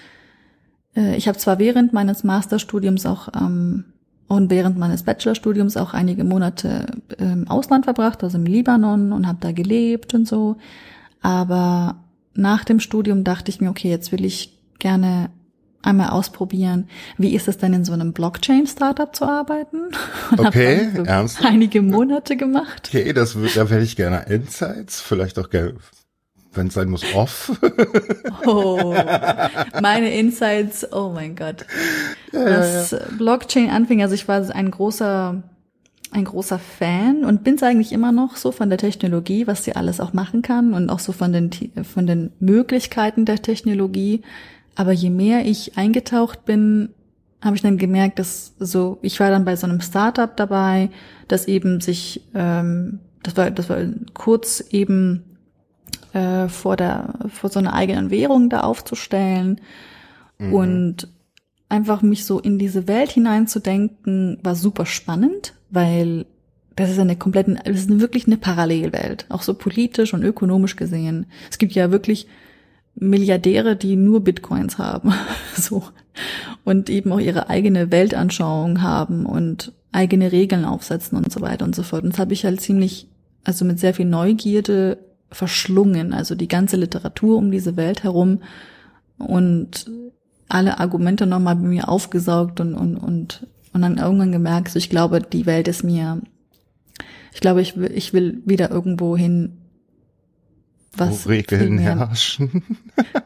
äh, 0.95 1.17
ich 1.17 1.29
habe 1.29 1.39
zwar 1.39 1.59
während 1.59 1.95
meines 1.95 2.25
Masterstudiums 2.25 3.07
auch 3.07 3.29
ähm, 3.35 3.90
und 4.31 4.49
während 4.49 4.79
meines 4.79 5.03
Bachelorstudiums 5.03 5.77
auch 5.77 5.93
einige 5.93 6.23
Monate 6.23 6.87
im 7.19 7.49
Ausland 7.49 7.87
verbracht, 7.87 8.23
also 8.23 8.39
im 8.39 8.45
Libanon 8.45 9.13
und 9.13 9.27
habe 9.27 9.39
da 9.41 9.51
gelebt 9.51 10.15
und 10.15 10.29
so. 10.29 10.57
Aber 11.21 11.97
nach 12.35 12.63
dem 12.63 12.79
Studium 12.79 13.25
dachte 13.25 13.51
ich 13.51 13.61
mir, 13.61 13.71
okay, 13.71 13.91
jetzt 13.91 14.13
will 14.13 14.25
ich 14.25 14.57
gerne 14.79 15.31
einmal 15.83 16.11
ausprobieren, 16.11 16.89
wie 17.19 17.35
ist 17.35 17.49
es 17.49 17.59
denn 17.59 17.73
in 17.73 17.85
so 17.85 17.93
einem 17.93 18.13
Blockchain-Startup 18.13 19.13
zu 19.13 19.25
arbeiten? 19.25 19.91
Und 20.31 20.41
okay, 20.41 20.91
so 20.95 21.03
ernst? 21.03 21.45
Einige 21.45 21.83
Monate 21.83 22.37
gemacht. 22.37 22.89
Okay, 22.89 23.13
das 23.13 23.37
da 23.57 23.69
werde 23.69 23.83
ich 23.83 23.97
gerne 23.97 24.27
Insights, 24.29 25.01
vielleicht 25.01 25.41
auch 25.41 25.51
gerne 25.51 25.75
wenn 26.53 26.67
es 26.67 26.75
sein 26.75 26.91
muss, 26.91 27.05
off. 27.15 27.53
oh, 28.47 28.95
meine 29.81 30.15
Insights, 30.15 30.93
oh 30.93 31.11
mein 31.15 31.37
Gott. 31.37 31.65
Ja, 32.33 32.49
ja, 32.49 32.83
ja. 32.83 32.99
Blockchain 33.17 33.71
anfing, 33.71 34.03
also 34.03 34.15
ich 34.15 34.27
war 34.27 34.49
ein 34.51 34.71
großer, 34.71 35.43
ein 36.13 36.25
großer 36.25 36.59
Fan 36.59 37.25
und 37.25 37.45
bin 37.45 37.55
es 37.55 37.63
eigentlich 37.63 37.93
immer 37.93 38.13
noch 38.13 38.37
so 38.37 38.51
von 38.51 38.69
der 38.69 38.79
Technologie, 38.79 39.47
was 39.47 39.65
sie 39.65 39.77
alles 39.77 40.01
auch 40.01 40.13
machen 40.13 40.43
kann 40.43 40.75
und 40.75 40.91
auch 40.91 40.99
so 40.99 41.13
von 41.13 41.33
den, 41.33 41.51
von 41.85 42.07
den 42.07 42.33
Möglichkeiten 42.41 43.25
der 43.25 43.43
Technologie. 43.43 44.23
Aber 44.75 44.93
je 44.93 45.11
mehr 45.11 45.47
ich 45.47 45.77
eingetaucht 45.79 46.45
bin, 46.45 46.91
habe 47.43 47.57
ich 47.57 47.63
dann 47.63 47.79
gemerkt, 47.79 48.19
dass 48.19 48.55
so, 48.59 48.99
ich 49.03 49.19
war 49.21 49.31
dann 49.31 49.45
bei 49.45 49.57
so 49.57 49.67
einem 49.67 49.81
Startup 49.81 50.37
dabei, 50.37 50.91
das 51.29 51.47
eben 51.47 51.81
sich, 51.81 52.23
ähm, 52.35 52.99
das 53.23 53.37
war, 53.37 53.51
das 53.51 53.69
war 53.71 53.79
kurz 54.15 54.65
eben 54.71 55.30
äh, 56.15 56.49
vor 56.49 56.77
der 56.77 57.15
vor 57.29 57.51
so 57.51 57.59
einer 57.59 57.75
eigenen 57.75 58.11
Währung 58.11 58.51
da 58.51 58.61
aufzustellen 58.61 59.61
mhm. 60.39 60.53
und 60.53 61.09
einfach 61.69 62.03
mich 62.03 62.25
so 62.25 62.41
in 62.41 62.59
diese 62.59 62.89
Welt 62.89 63.11
hineinzudenken 63.11 64.39
war 64.43 64.55
super 64.55 64.87
spannend, 64.87 65.55
weil 65.71 66.27
das 66.77 66.91
ist 66.91 66.99
eine 66.99 67.17
komplette, 67.17 67.57
das 67.65 67.81
ist 67.81 68.01
wirklich 68.01 68.27
eine 68.27 68.37
Parallelwelt, 68.37 69.27
auch 69.29 69.43
so 69.43 69.55
politisch 69.55 70.15
und 70.15 70.23
ökonomisch 70.23 70.77
gesehen. 70.77 71.27
Es 71.51 71.59
gibt 71.59 71.73
ja 71.73 71.91
wirklich 71.91 72.27
Milliardäre, 72.95 73.77
die 73.77 73.97
nur 73.97 74.21
Bitcoins 74.21 74.79
haben, 74.79 75.13
so 75.57 75.85
und 76.65 76.91
eben 76.91 77.13
auch 77.13 77.21
ihre 77.21 77.49
eigene 77.49 77.91
Weltanschauung 77.91 78.83
haben 78.83 79.27
und 79.27 79.73
eigene 79.93 80.33
Regeln 80.33 80.65
aufsetzen 80.65 81.19
und 81.19 81.33
so 81.33 81.41
weiter 81.41 81.65
und 81.65 81.75
so 81.75 81.83
fort. 81.83 82.05
Und 82.05 82.13
das 82.13 82.19
habe 82.19 82.33
ich 82.33 82.45
halt 82.45 82.61
ziemlich, 82.61 83.09
also 83.45 83.65
mit 83.65 83.79
sehr 83.79 83.95
viel 83.95 84.07
Neugierde 84.07 84.99
verschlungen, 85.31 86.13
also 86.13 86.35
die 86.35 86.49
ganze 86.49 86.77
Literatur 86.77 87.39
um 87.39 87.51
diese 87.51 87.77
Welt 87.77 88.03
herum 88.03 88.43
und 89.19 89.91
alle 90.49 90.81
Argumente 90.81 91.27
nochmal 91.27 91.57
bei 91.57 91.69
mir 91.69 91.89
aufgesaugt 91.89 92.61
und, 92.61 92.75
und, 92.75 92.97
und, 92.97 93.47
und 93.73 93.83
dann 93.83 93.99
irgendwann 93.99 94.33
gemerkt, 94.33 94.71
so 94.71 94.79
ich 94.79 94.91
glaube, 94.91 95.21
die 95.21 95.47
Welt 95.47 95.69
ist 95.69 95.85
mir, 95.85 96.21
ich 97.33 97.41
glaube, 97.41 97.63
ich 97.63 97.77
will, 97.77 97.93
ich 97.95 98.13
will 98.13 98.43
wieder 98.45 98.71
irgendwo 98.71 99.17
hin, 99.17 99.60
was. 100.97 101.25
Wo 101.25 101.31
Regeln 101.31 101.79
herrschen. 101.79 102.63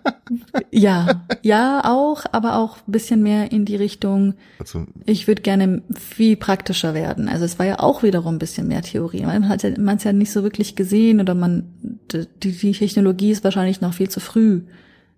ja, 0.71 1.25
ja, 1.43 1.83
auch, 1.85 2.25
aber 2.33 2.57
auch 2.57 2.79
ein 2.87 2.93
bisschen 2.93 3.23
mehr 3.23 3.53
in 3.53 3.65
die 3.65 3.77
Richtung, 3.77 4.35
also, 4.59 4.87
ich 5.07 5.27
würde 5.27 5.43
gerne 5.43 5.83
viel 5.99 6.37
praktischer 6.37 6.95
werden. 6.95 7.29
Also 7.29 7.45
es 7.45 7.59
war 7.59 7.67
ja 7.67 7.79
auch 7.81 8.03
wiederum 8.03 8.37
ein 8.37 8.39
bisschen 8.39 8.69
mehr 8.69 8.83
Theorie. 8.83 9.23
Man 9.23 9.49
hat 9.49 9.63
ja, 9.63 9.71
man 9.79 9.99
ja 9.99 10.13
nicht 10.13 10.33
so 10.33 10.43
wirklich 10.43 10.77
gesehen 10.77 11.21
oder 11.21 11.35
man, 11.35 11.65
die, 12.13 12.27
die 12.43 12.73
Technologie 12.73 13.31
ist 13.31 13.45
wahrscheinlich 13.45 13.81
noch 13.81 13.95
viel 13.95 14.09
zu 14.09 14.21
früh. 14.21 14.63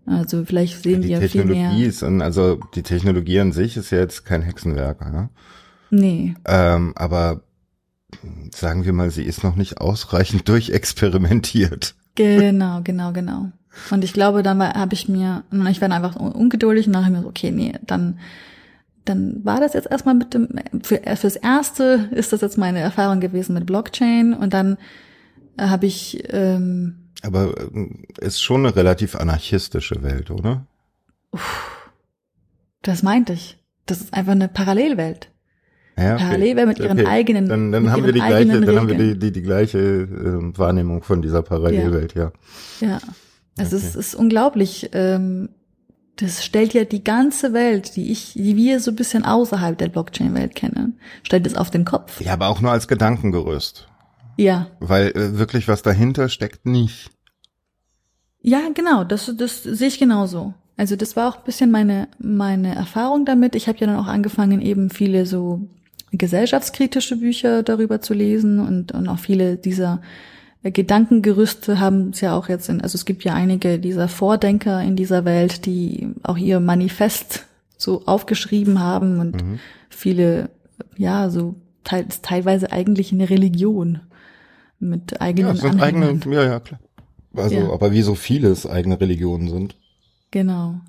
Also 0.07 0.45
vielleicht 0.45 0.83
sehen 0.83 1.03
ja, 1.03 1.21
wir 1.21 1.29
viel 1.29 1.45
mehr. 1.45 1.71
Technologie 1.71 1.85
ist, 1.85 2.03
also 2.03 2.61
die 2.75 2.83
Technologie 2.83 3.41
an 3.41 3.53
sich 3.53 3.77
ist 3.77 3.91
ja 3.91 3.99
jetzt 3.99 4.25
kein 4.25 4.43
Hexenwerk, 4.43 5.01
ja? 5.01 5.31
Nee. 5.91 6.35
Ähm, 6.45 6.93
aber 6.97 7.43
sagen 8.55 8.85
wir 8.85 8.93
mal, 8.93 9.11
sie 9.11 9.25
ist 9.25 9.43
noch 9.43 9.57
nicht 9.57 9.79
ausreichend 9.79 10.49
durchexperimentiert. 10.49 11.97
Genau, 12.17 12.81
genau, 12.83 13.13
genau. 13.13 13.53
Und 13.91 14.05
ich 14.05 14.13
glaube, 14.13 14.43
dann 14.43 14.61
habe 14.61 14.95
ich 14.95 15.09
mir, 15.09 15.45
ich 15.71 15.81
werde 15.81 15.95
einfach 15.95 16.17
ungeduldig 16.17 16.87
und 16.87 16.95
dann 16.95 17.05
habe 17.05 17.15
ich 17.15 17.19
mir 17.19 17.23
so, 17.23 17.29
okay, 17.29 17.51
nee, 17.51 17.75
dann, 17.83 18.19
dann 19.05 19.45
war 19.45 19.61
das 19.61 19.75
jetzt 19.75 19.91
erstmal 19.91 20.15
mit 20.15 20.35
dem, 20.35 20.49
für, 20.83 21.01
fürs 21.17 21.37
Erste 21.37 22.09
ist 22.11 22.33
das 22.33 22.41
jetzt 22.41 22.59
meine 22.59 22.81
Erfahrung 22.81 23.21
gewesen 23.21 23.55
mit 23.55 23.67
Blockchain 23.67 24.35
und 24.35 24.55
dann 24.55 24.79
äh, 25.57 25.67
habe 25.69 25.87
ich. 25.87 26.23
Ähm, 26.33 27.11
Aber 27.23 27.55
äh, 27.59 27.89
ist 28.21 28.43
schon 28.43 28.67
eine 28.67 28.75
relativ 28.75 29.15
anarchistische 29.15 30.03
Welt, 30.03 30.31
oder? 30.31 30.67
Uff, 31.33 31.91
das 32.83 33.03
meinte 33.03 33.35
ich. 33.35 33.59
Das 33.85 34.01
ist 34.01 34.15
einfach 34.15 34.33
eine 34.33 34.49
Parallelwelt. 34.49 35.31
Ja, 35.99 36.15
okay. 36.15 36.25
Parallelwelt 36.25 36.69
mit 36.69 36.79
ihren 36.79 37.01
okay. 37.01 37.09
eigenen. 37.09 37.49
Dann, 37.49 37.73
dann 37.73 37.91
haben 37.91 38.05
wir 38.05 38.13
die 38.13 38.21
gleiche, 38.21 38.61
dann 38.61 38.79
haben 38.79 38.89
wir 38.89 38.97
die, 38.97 39.19
die, 39.19 39.33
die 39.33 39.43
gleiche 39.43 39.79
äh, 39.79 40.59
Wahrnehmung 40.59 41.03
von 41.03 41.23
dieser 41.23 41.43
Parallelwelt, 41.43 42.15
ja. 42.15 42.33
Ja. 42.81 42.89
ja. 42.89 42.99
Also 43.59 43.77
okay. 43.77 43.87
es 43.87 43.97
ist 43.97 44.15
unglaublich. 44.15 44.91
Ähm, 44.93 45.49
das 46.17 46.45
stellt 46.45 46.73
ja 46.73 46.85
die 46.85 47.05
ganze 47.05 47.53
Welt, 47.53 47.97
die 47.97 48.11
ich, 48.11 48.33
die 48.35 48.57
wir 48.57 48.81
so 48.81 48.91
ein 48.91 48.97
bisschen 48.97 49.25
außerhalb 49.25 49.77
der 49.77 49.89
Blockchain-Welt 49.89 50.55
kennen, 50.55 50.99
stellt 51.23 51.47
es 51.47 51.57
auf 51.57 51.71
den 51.71 51.85
Kopf. 51.85 52.21
Ja, 52.21 52.33
aber 52.33 52.49
auch 52.49 52.61
nur 52.61 52.73
als 52.73 52.89
Gedankengerüst. 52.89 53.87
Ja. 54.39 54.69
Weil 54.81 55.09
äh, 55.09 55.39
wirklich 55.39 55.69
was 55.69 55.83
dahinter 55.83 56.29
steckt 56.29 56.67
nicht. 56.67 57.11
Ja, 58.41 58.61
genau, 58.73 59.05
das, 59.05 59.33
das 59.37 59.63
sehe 59.63 59.89
ich 59.89 59.99
genauso. 59.99 60.55
Also 60.77 60.97
das 60.97 61.17
war 61.17 61.29
auch 61.29 61.39
ein 61.39 61.45
bisschen 61.45 61.71
meine, 61.71 62.09
meine 62.19 62.75
Erfahrung 62.75 63.25
damit. 63.25 63.55
Ich 63.55 63.67
habe 63.67 63.79
ja 63.79 63.87
dann 63.87 63.97
auch 63.97 64.07
angefangen, 64.07 64.61
eben 64.61 64.91
viele 64.91 65.27
so 65.27 65.69
gesellschaftskritische 66.13 67.17
Bücher 67.17 67.63
darüber 67.63 68.01
zu 68.01 68.15
lesen 68.15 68.61
und, 68.61 68.93
und 68.93 69.09
auch 69.09 69.19
viele 69.19 69.57
dieser 69.57 70.01
Gedankengerüste 70.63 71.79
haben 71.79 72.11
es 72.11 72.21
ja 72.21 72.37
auch 72.37 72.49
jetzt 72.49 72.69
in, 72.69 72.81
also 72.81 72.97
es 72.97 73.05
gibt 73.05 73.25
ja 73.25 73.35
einige 73.35 73.79
dieser 73.79 74.09
Vordenker 74.09 74.83
in 74.83 74.97
dieser 74.97 75.25
Welt, 75.25 75.67
die 75.67 76.09
auch 76.23 76.37
ihr 76.37 76.61
Manifest 76.61 77.47
so 77.77 78.03
aufgeschrieben 78.07 78.81
haben 78.81 79.21
und 79.21 79.43
mhm. 79.43 79.59
viele, 79.91 80.51
ja, 80.97 81.31
so 81.31 81.55
teils, 81.85 82.23
teilweise 82.23 82.73
eigentlich 82.73 83.13
eine 83.13 83.31
Religion 83.31 84.01
mit 84.79 85.21
eigenen 85.21 85.57
ja, 85.57 85.83
eigene, 85.83 86.21
ja, 86.31 86.45
ja, 86.45 86.61
klar. 86.61 86.81
Also, 87.35 87.57
ja. 87.57 87.71
aber 87.71 87.93
wie 87.93 88.03
so 88.03 88.15
vieles 88.15 88.67
eigene 88.67 89.01
Religionen 89.01 89.49
sind. 89.49 89.77
Genau. 90.31 90.81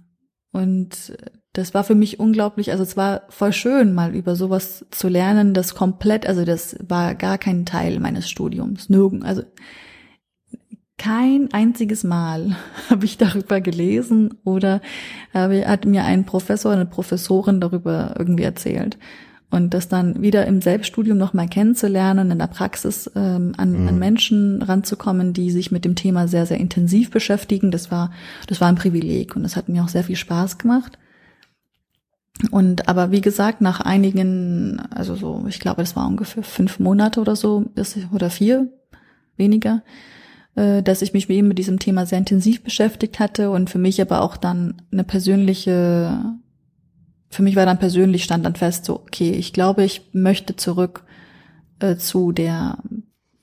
Und 0.52 1.14
das 1.58 1.74
war 1.74 1.84
für 1.84 1.96
mich 1.96 2.20
unglaublich, 2.20 2.72
also 2.72 2.84
es 2.84 2.96
war 2.96 3.24
voll 3.30 3.52
schön, 3.52 3.96
mal 3.96 4.14
über 4.14 4.36
sowas 4.36 4.86
zu 4.92 5.08
lernen, 5.08 5.56
das 5.56 5.74
komplett, 5.74 6.28
also 6.28 6.46
das 6.46 6.78
war 6.88 7.16
gar 7.16 7.40
kein 7.40 7.66
Teil 7.66 8.00
meines 8.00 8.30
Studiums, 8.30 8.90
nirgend, 8.90 9.26
also 9.26 9.42
kein 11.00 11.52
einziges 11.54 12.04
Mal 12.04 12.56
habe 12.90 13.06
ich 13.06 13.18
darüber 13.18 13.60
gelesen 13.60 14.36
oder 14.44 14.82
habe, 15.34 15.68
hat 15.68 15.86
mir 15.86 16.04
ein 16.04 16.26
Professor, 16.26 16.72
eine 16.72 16.86
Professorin 16.86 17.60
darüber 17.60 18.16
irgendwie 18.20 18.44
erzählt. 18.44 19.00
Und 19.50 19.74
das 19.74 19.88
dann 19.88 20.22
wieder 20.22 20.46
im 20.46 20.62
Selbststudium 20.62 21.18
nochmal 21.18 21.48
kennenzulernen, 21.48 22.32
in 22.32 22.38
der 22.38 22.48
Praxis 22.48 23.10
ähm, 23.16 23.54
an, 23.56 23.82
mhm. 23.82 23.88
an 23.88 23.98
Menschen 24.00 24.62
ranzukommen, 24.62 25.32
die 25.32 25.52
sich 25.52 25.72
mit 25.72 25.86
dem 25.86 25.96
Thema 25.96 26.28
sehr, 26.28 26.46
sehr 26.46 26.58
intensiv 26.58 27.12
beschäftigen, 27.12 27.72
das 27.72 27.90
war, 27.90 28.12
das 28.48 28.60
war 28.60 28.68
ein 28.68 28.76
Privileg 28.76 29.38
und 29.38 29.44
das 29.44 29.56
hat 29.56 29.70
mir 29.70 29.84
auch 29.84 29.88
sehr 29.88 30.04
viel 30.04 30.18
Spaß 30.18 30.58
gemacht. 30.58 31.00
Und 32.52 32.88
aber 32.88 33.12
wie 33.12 33.22
gesagt, 33.22 33.62
nach 33.62 33.82
einigen, 33.82 34.80
also 34.92 35.16
so, 35.16 35.46
ich 35.48 35.60
glaube, 35.60 35.82
das 35.82 35.96
war 35.96 36.08
ungefähr 36.08 36.44
fünf 36.44 36.80
Monate 36.80 37.20
oder 37.20 37.36
so, 37.36 37.66
bis, 37.74 37.98
oder 38.14 38.30
vier, 38.30 38.72
weniger, 39.38 39.84
äh, 40.56 40.84
dass 40.84 41.02
ich 41.02 41.14
mich 41.14 41.30
eben 41.30 41.48
mit 41.48 41.58
diesem 41.58 41.80
Thema 41.80 42.06
sehr 42.06 42.20
intensiv 42.20 42.64
beschäftigt 42.64 43.20
hatte 43.20 43.50
und 43.50 43.70
für 43.70 43.80
mich 43.80 44.00
aber 44.02 44.22
auch 44.22 44.38
dann 44.38 44.82
eine 44.92 45.04
persönliche 45.04 46.38
für 47.30 47.44
mich 47.44 47.56
war 47.56 47.66
dann 47.66 47.80
persönlich 47.80 48.24
stand 48.24 48.46
dann 48.46 48.56
fest, 48.56 48.86
so, 48.86 48.96
okay, 49.02 49.32
ich 49.32 49.52
glaube, 49.52 49.84
ich 49.84 50.10
möchte 50.14 50.56
zurück 50.56 51.04
äh, 51.80 51.98
zu 51.98 52.32
der 52.32 52.78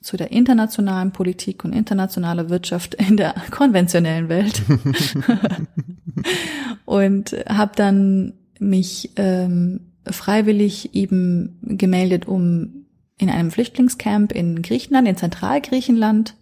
zu 0.01 0.17
der 0.17 0.31
internationalen 0.31 1.11
Politik 1.11 1.65
und 1.65 1.73
internationale 1.73 2.49
Wirtschaft 2.51 2.93
in 2.93 3.17
der 3.17 3.33
konventionellen 3.49 4.29
Welt. 4.29 4.61
Und 6.85 7.35
habe 7.49 7.71
dann 7.75 8.33
mich 8.59 9.11
ähm, 9.15 9.81
freiwillig 10.09 10.93
eben 10.95 11.59
gemeldet, 11.63 12.27
um 12.27 12.85
in 13.17 13.29
einem 13.29 13.51
Flüchtlingscamp 13.51 14.31
in 14.31 14.61
Griechenland, 14.61 15.07
in 15.07 15.17
Zentralgriechenland 15.17 16.35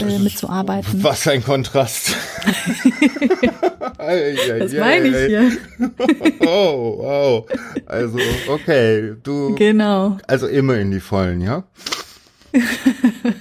äh, 0.00 0.18
mitzuarbeiten. 0.18 1.02
Was 1.02 1.26
ein 1.28 1.42
Kontrast. 1.42 2.16
das 3.98 4.72
meine 4.72 5.08
ich 5.08 5.26
hier. 5.26 5.52
oh, 6.40 6.98
wow. 6.98 7.46
Also, 7.86 8.18
okay, 8.48 9.14
du. 9.22 9.54
Genau. 9.54 10.18
Also 10.26 10.46
immer 10.46 10.76
in 10.76 10.90
die 10.90 11.00
Vollen, 11.00 11.40
ja? 11.40 11.64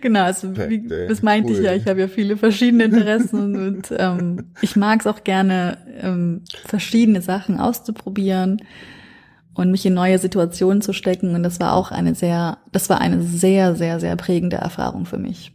genau, 0.00 0.24
also 0.24 0.56
wie, 0.56 0.86
das 0.86 1.22
meinte 1.22 1.52
cool. 1.52 1.58
ich 1.58 1.64
ja. 1.64 1.74
Ich 1.74 1.86
habe 1.86 2.00
ja 2.00 2.08
viele 2.08 2.36
verschiedene 2.36 2.84
Interessen 2.84 3.40
und, 3.42 3.56
und 3.56 3.94
ähm, 3.98 4.52
ich 4.60 4.76
mag 4.76 5.00
es 5.00 5.06
auch 5.06 5.24
gerne, 5.24 5.78
ähm, 6.00 6.42
verschiedene 6.66 7.22
Sachen 7.22 7.58
auszuprobieren 7.58 8.62
und 9.54 9.70
mich 9.70 9.84
in 9.86 9.94
neue 9.94 10.18
Situationen 10.18 10.82
zu 10.82 10.92
stecken. 10.92 11.34
Und 11.34 11.42
das 11.42 11.60
war 11.60 11.74
auch 11.74 11.90
eine 11.90 12.14
sehr, 12.14 12.58
das 12.72 12.88
war 12.88 13.00
eine 13.00 13.22
sehr, 13.22 13.74
sehr, 13.74 14.00
sehr 14.00 14.16
prägende 14.16 14.56
Erfahrung 14.56 15.04
für 15.04 15.18
mich. 15.18 15.52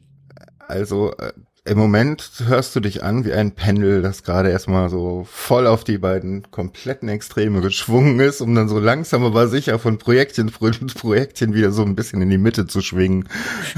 Also 0.68 1.14
äh, 1.18 1.32
im 1.68 1.78
Moment 1.78 2.32
hörst 2.46 2.76
du 2.76 2.80
dich 2.80 3.04
an 3.04 3.26
wie 3.26 3.34
ein 3.34 3.52
Pendel, 3.52 4.02
das 4.02 4.24
gerade 4.24 4.50
erstmal 4.50 4.90
so 4.90 5.26
voll 5.30 5.68
auf 5.68 5.84
die 5.84 5.98
beiden 5.98 6.50
kompletten 6.52 7.10
Extreme 7.10 7.62
geschwungen 7.62 8.20
ist, 8.20 8.42
um 8.42 8.56
dann 8.56 8.70
so 8.70 8.80
langsam 8.80 9.24
aber 9.24 9.48
sicher 9.48 9.80
von 9.80 9.98
Projektchen 9.98 10.50
zu 10.50 10.96
Projektchen 10.96 11.54
wieder 11.54 11.72
so 11.72 11.84
ein 11.84 11.96
bisschen 11.96 12.22
in 12.22 12.30
die 12.30 12.38
Mitte 12.38 12.68
zu 12.68 12.82
schwingen. 12.82 13.28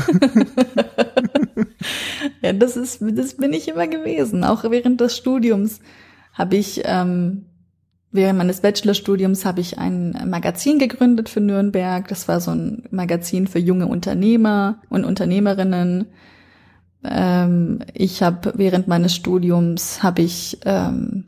ja, 2.41 2.53
das 2.53 2.77
ist, 2.77 3.01
das 3.01 3.35
bin 3.35 3.53
ich 3.53 3.67
immer 3.67 3.87
gewesen. 3.87 4.43
Auch 4.43 4.63
während 4.69 5.01
des 5.01 5.17
Studiums 5.17 5.79
habe 6.33 6.55
ich 6.55 6.81
ähm, 6.85 7.45
Während 8.11 8.39
meines 8.39 8.61
Bachelorstudiums 8.61 9.45
habe 9.45 9.61
ich 9.61 9.77
ein 9.77 10.17
Magazin 10.27 10.79
gegründet 10.79 11.29
für 11.29 11.41
Nürnberg. 11.41 12.07
Das 12.07 12.27
war 12.27 12.41
so 12.41 12.49
ein 12.49 12.81
Magazin 12.89 13.45
für 13.45 13.59
junge 13.59 13.85
Unternehmer 13.85 14.81
und 14.89 15.05
Unternehmerinnen. 15.05 16.07
Ähm, 17.03 17.79
ich 17.93 18.21
habe 18.21 18.53
während 18.55 18.87
meines 18.87 19.15
Studiums 19.15 20.03
habe 20.03 20.21
ich 20.21 20.59
ähm, 20.65 21.25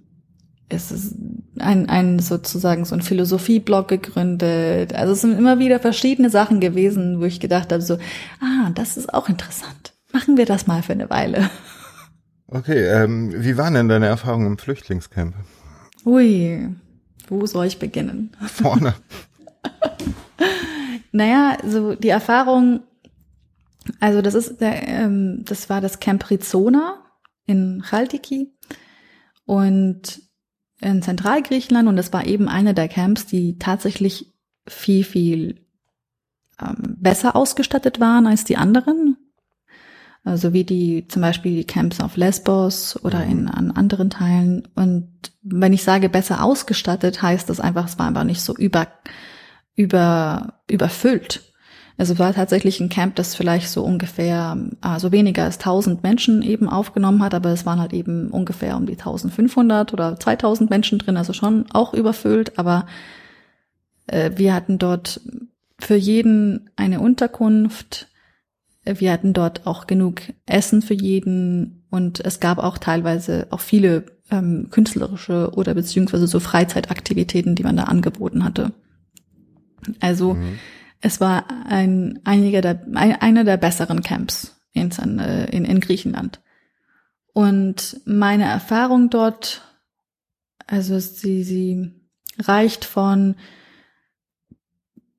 es 0.73 0.91
ist 0.91 1.15
ein, 1.59 1.89
ein 1.89 2.19
sozusagen 2.19 2.85
so 2.85 2.95
ein 2.95 3.01
Philosophieblog 3.01 3.87
gegründet. 3.87 4.93
Also 4.93 5.13
es 5.13 5.21
sind 5.21 5.37
immer 5.37 5.59
wieder 5.59 5.79
verschiedene 5.79 6.29
Sachen 6.29 6.59
gewesen, 6.59 7.19
wo 7.19 7.25
ich 7.25 7.39
gedacht 7.39 7.71
habe 7.71 7.81
so, 7.81 7.95
ah, 8.39 8.69
das 8.73 8.97
ist 8.97 9.13
auch 9.13 9.29
interessant. 9.29 9.93
Machen 10.13 10.37
wir 10.37 10.45
das 10.45 10.67
mal 10.67 10.81
für 10.81 10.93
eine 10.93 11.09
Weile. 11.09 11.49
Okay, 12.47 12.85
ähm, 12.85 13.33
wie 13.33 13.57
waren 13.57 13.73
denn 13.73 13.87
deine 13.87 14.07
Erfahrungen 14.07 14.47
im 14.47 14.57
Flüchtlingscamp? 14.57 15.35
Ui, 16.05 16.67
wo 17.29 17.45
soll 17.45 17.67
ich 17.67 17.79
beginnen? 17.79 18.35
Vorne. 18.45 18.93
naja, 21.11 21.57
so 21.65 21.95
die 21.95 22.09
Erfahrung, 22.09 22.81
also 23.99 24.21
das 24.21 24.33
ist 24.33 24.61
der, 24.61 24.87
ähm, 24.87 25.43
das 25.45 25.69
war 25.69 25.81
das 25.81 25.99
Camp 25.99 26.29
Rizona 26.29 27.03
in 27.45 27.83
Chaltiki 27.87 28.53
und 29.45 30.21
in 30.79 31.01
Zentralgriechenland 31.01 31.87
und 31.87 31.95
das 31.95 32.13
war 32.13 32.25
eben 32.25 32.47
eine 32.47 32.73
der 32.73 32.87
Camps, 32.87 33.25
die 33.25 33.57
tatsächlich 33.57 34.33
viel, 34.67 35.03
viel 35.03 35.65
ähm, 36.59 36.97
besser 36.99 37.35
ausgestattet 37.35 37.99
waren 37.99 38.27
als 38.27 38.43
die 38.43 38.57
anderen. 38.57 39.17
Also 40.23 40.53
wie 40.53 40.63
die 40.63 41.07
zum 41.07 41.23
Beispiel 41.23 41.55
die 41.55 41.65
Camps 41.65 41.99
auf 41.99 42.15
Lesbos 42.15 43.03
oder 43.03 43.23
in 43.23 43.47
an 43.47 43.71
anderen 43.71 44.11
Teilen. 44.11 44.67
Und 44.75 45.09
wenn 45.41 45.73
ich 45.73 45.83
sage 45.83 46.09
besser 46.09 46.43
ausgestattet, 46.43 47.23
heißt 47.23 47.49
das 47.49 47.59
einfach, 47.59 47.87
es 47.87 47.97
war 47.97 48.07
einfach 48.07 48.23
nicht 48.23 48.41
so 48.41 48.55
über 48.55 48.87
über 49.75 50.61
überfüllt. 50.69 51.50
Also 52.01 52.17
war 52.17 52.33
tatsächlich 52.33 52.79
ein 52.79 52.89
Camp, 52.89 53.13
das 53.13 53.35
vielleicht 53.35 53.69
so 53.69 53.83
ungefähr, 53.83 54.57
also 54.81 55.11
weniger 55.11 55.43
als 55.43 55.59
1000 55.59 56.01
Menschen 56.01 56.41
eben 56.41 56.67
aufgenommen 56.67 57.21
hat, 57.21 57.35
aber 57.35 57.51
es 57.51 57.67
waren 57.67 57.79
halt 57.79 57.93
eben 57.93 58.31
ungefähr 58.31 58.75
um 58.75 58.87
die 58.87 58.93
1500 58.97 59.93
oder 59.93 60.19
2000 60.19 60.71
Menschen 60.71 60.97
drin, 60.97 61.15
also 61.15 61.31
schon 61.31 61.65
auch 61.73 61.93
überfüllt, 61.93 62.57
aber 62.57 62.87
äh, 64.07 64.31
wir 64.33 64.55
hatten 64.55 64.79
dort 64.79 65.21
für 65.77 65.93
jeden 65.93 66.71
eine 66.75 67.01
Unterkunft, 67.01 68.07
wir 68.83 69.11
hatten 69.11 69.33
dort 69.33 69.67
auch 69.67 69.85
genug 69.85 70.21
Essen 70.47 70.81
für 70.81 70.95
jeden 70.95 71.85
und 71.91 72.19
es 72.25 72.39
gab 72.39 72.57
auch 72.57 72.79
teilweise 72.79 73.45
auch 73.51 73.59
viele 73.59 74.05
ähm, 74.31 74.69
künstlerische 74.71 75.51
oder 75.53 75.75
beziehungsweise 75.75 76.25
so 76.25 76.39
Freizeitaktivitäten, 76.39 77.53
die 77.53 77.61
man 77.61 77.77
da 77.77 77.83
angeboten 77.83 78.43
hatte. 78.43 78.71
Also 79.99 80.33
mhm. 80.33 80.57
Es 81.01 81.19
war 81.19 81.45
ein 81.67 82.19
einiger 82.23 82.61
der 82.61 82.85
ein, 82.93 83.15
einer 83.15 83.43
der 83.43 83.57
besseren 83.57 84.01
Camps 84.01 84.55
in, 84.71 84.91
äh, 85.19 85.49
in, 85.49 85.65
in 85.65 85.79
Griechenland. 85.79 86.41
Und 87.33 88.01
meine 88.05 88.45
Erfahrung 88.45 89.09
dort, 89.09 89.61
also 90.67 90.99
sie, 90.99 91.43
sie 91.43 91.91
reicht 92.39 92.85
von 92.85 93.35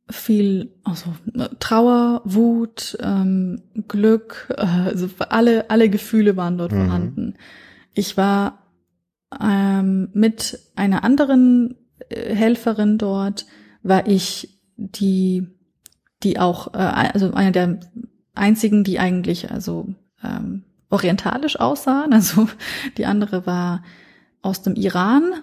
viel 0.09 0.75
also 0.85 1.15
Trauer, 1.59 2.21
Wut, 2.25 2.99
ähm, 3.01 3.63
Glück, 3.89 4.55
äh, 4.57 4.63
also 4.63 5.09
alle 5.19 5.71
alle 5.71 5.89
Gefühle 5.89 6.37
waren 6.37 6.59
dort 6.59 6.73
mhm. 6.73 6.85
vorhanden. 6.85 7.35
Ich 7.95 8.17
war 8.17 8.63
ähm, 9.41 10.11
mit 10.13 10.59
einer 10.77 11.03
anderen 11.03 11.77
äh, 12.09 12.35
Helferin 12.35 12.99
dort, 12.99 13.47
war 13.83 14.07
ich 14.07 14.61
die 14.77 15.47
die 16.23 16.39
auch 16.39 16.75
äh, 16.75 16.79
also 16.79 17.33
eine 17.33 17.53
der 17.53 17.81
einzigen, 18.35 18.85
die 18.85 18.99
eigentlich 18.99 19.51
also 19.51 19.89
ähm, 20.23 20.65
orientalisch 20.91 21.59
aussahen. 21.59 22.13
Also 22.13 22.49
die 22.97 23.07
andere 23.07 23.47
war 23.47 23.83
aus 24.43 24.63
dem 24.63 24.75
Iran 24.75 25.35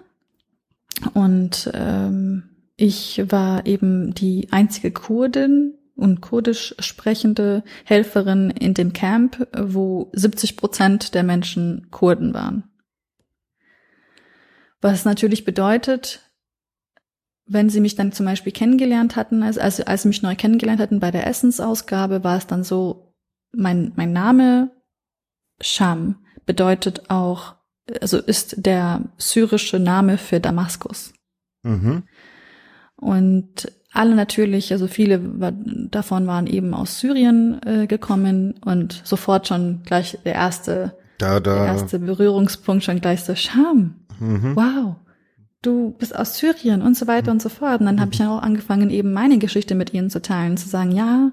und 1.13 1.69
ähm, 1.73 2.43
ich 2.75 3.21
war 3.29 3.65
eben 3.65 4.13
die 4.13 4.47
einzige 4.51 4.91
Kurdin 4.91 5.75
und 5.95 6.21
kurdisch 6.21 6.75
sprechende 6.79 7.63
Helferin 7.83 8.49
in 8.51 8.73
dem 8.73 8.93
Camp, 8.93 9.47
wo 9.57 10.09
70 10.13 10.55
Prozent 10.55 11.13
der 11.13 11.23
Menschen 11.23 11.87
Kurden 11.91 12.33
waren. 12.33 12.63
Was 14.81 15.03
natürlich 15.03 15.43
bedeutet, 15.43 16.21
wenn 17.49 17.69
sie 17.69 17.81
mich 17.81 17.95
dann 17.95 18.11
zum 18.11 18.25
Beispiel 18.25 18.53
kennengelernt 18.53 19.15
hatten, 19.15 19.41
also 19.43 19.59
als, 19.59 19.81
als 19.81 20.03
sie 20.03 20.07
mich 20.07 20.21
neu 20.21 20.35
kennengelernt 20.35 20.79
hatten 20.79 20.99
bei 20.99 21.11
der 21.11 21.27
Essensausgabe, 21.27 22.23
war 22.23 22.37
es 22.37 22.47
dann 22.47 22.63
so, 22.63 23.13
mein, 23.51 23.91
mein 23.95 24.13
Name 24.13 24.71
Sham 25.59 26.15
bedeutet 26.45 27.09
auch, 27.09 27.55
also 28.01 28.19
ist 28.19 28.65
der 28.65 29.01
syrische 29.17 29.79
Name 29.79 30.17
für 30.17 30.39
Damaskus. 30.39 31.13
Mhm. 31.63 32.03
Und 32.95 33.71
alle 33.91 34.15
natürlich, 34.15 34.71
also 34.71 34.87
viele 34.87 35.19
davon 35.89 36.27
waren 36.27 36.45
eben 36.45 36.75
aus 36.75 36.99
Syrien 36.99 37.59
äh, 37.65 37.87
gekommen 37.87 38.59
und 38.63 39.01
sofort 39.03 39.47
schon 39.47 39.81
gleich 39.83 40.19
der 40.23 40.35
erste, 40.35 40.97
da, 41.17 41.39
da. 41.39 41.55
der 41.55 41.65
erste 41.65 41.97
Berührungspunkt 41.97 42.83
schon 42.83 43.01
gleich 43.01 43.23
so 43.23 43.33
Scham. 43.35 43.95
Mhm. 44.19 44.55
Wow, 44.55 44.97
du 45.61 45.91
bist 45.91 46.15
aus 46.15 46.37
Syrien 46.37 46.81
und 46.81 46.95
so 46.95 47.07
weiter 47.07 47.31
und 47.31 47.41
so 47.41 47.49
fort. 47.49 47.81
Und 47.81 47.85
dann 47.85 47.99
habe 47.99 48.11
ich 48.11 48.17
dann 48.17 48.29
auch 48.29 48.41
angefangen, 48.41 48.89
eben 48.89 49.13
meine 49.13 49.37
Geschichte 49.37 49.75
mit 49.75 49.93
ihnen 49.93 50.09
zu 50.09 50.21
teilen, 50.21 50.57
zu 50.57 50.69
sagen, 50.69 50.91
ja, 50.91 51.31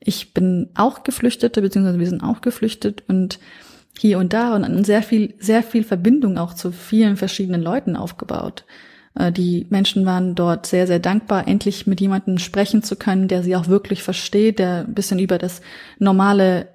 ich 0.00 0.32
bin 0.32 0.70
auch 0.74 1.02
Geflüchtete, 1.02 1.60
beziehungsweise 1.60 1.98
wir 1.98 2.08
sind 2.08 2.22
auch 2.22 2.40
geflüchtet 2.40 3.04
und 3.08 3.40
hier 3.98 4.18
und 4.18 4.32
da 4.32 4.54
und 4.54 4.84
sehr 4.84 5.02
viel, 5.02 5.34
sehr 5.40 5.62
viel 5.62 5.82
Verbindung 5.82 6.38
auch 6.38 6.54
zu 6.54 6.70
vielen 6.70 7.16
verschiedenen 7.16 7.62
Leuten 7.62 7.96
aufgebaut. 7.96 8.64
Äh, 9.14 9.32
die 9.32 9.66
Menschen 9.70 10.06
waren 10.06 10.34
dort 10.34 10.66
sehr, 10.66 10.86
sehr 10.86 11.00
dankbar, 11.00 11.48
endlich 11.48 11.86
mit 11.86 12.00
jemandem 12.00 12.38
sprechen 12.38 12.82
zu 12.82 12.94
können, 12.96 13.26
der 13.26 13.42
sie 13.42 13.56
auch 13.56 13.66
wirklich 13.66 14.02
versteht, 14.02 14.60
der 14.60 14.84
ein 14.86 14.94
bisschen 14.94 15.18
über 15.18 15.38
das 15.38 15.60
normale, 15.98 16.68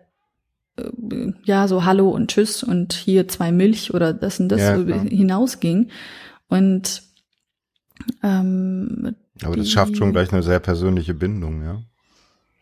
äh, 0.78 0.84
ja, 1.46 1.68
so 1.70 1.86
Hallo 1.86 2.10
und 2.10 2.30
Tschüss 2.30 2.62
und 2.62 2.92
hier 2.92 3.30
zwei 3.30 3.54
Milch 3.54 3.94
oder 3.94 4.14
das 4.14 4.42
und 4.42 4.50
das 4.50 4.62
ja, 4.62 4.76
hinausging. 4.76 5.90
Und 6.54 7.02
ähm, 8.22 9.16
aber 9.42 9.56
das 9.56 9.72
schafft 9.72 9.98
schon 9.98 10.12
gleich 10.12 10.32
eine 10.32 10.44
sehr 10.44 10.60
persönliche 10.60 11.16
Bindung, 11.16 11.64
ja. 11.64 11.82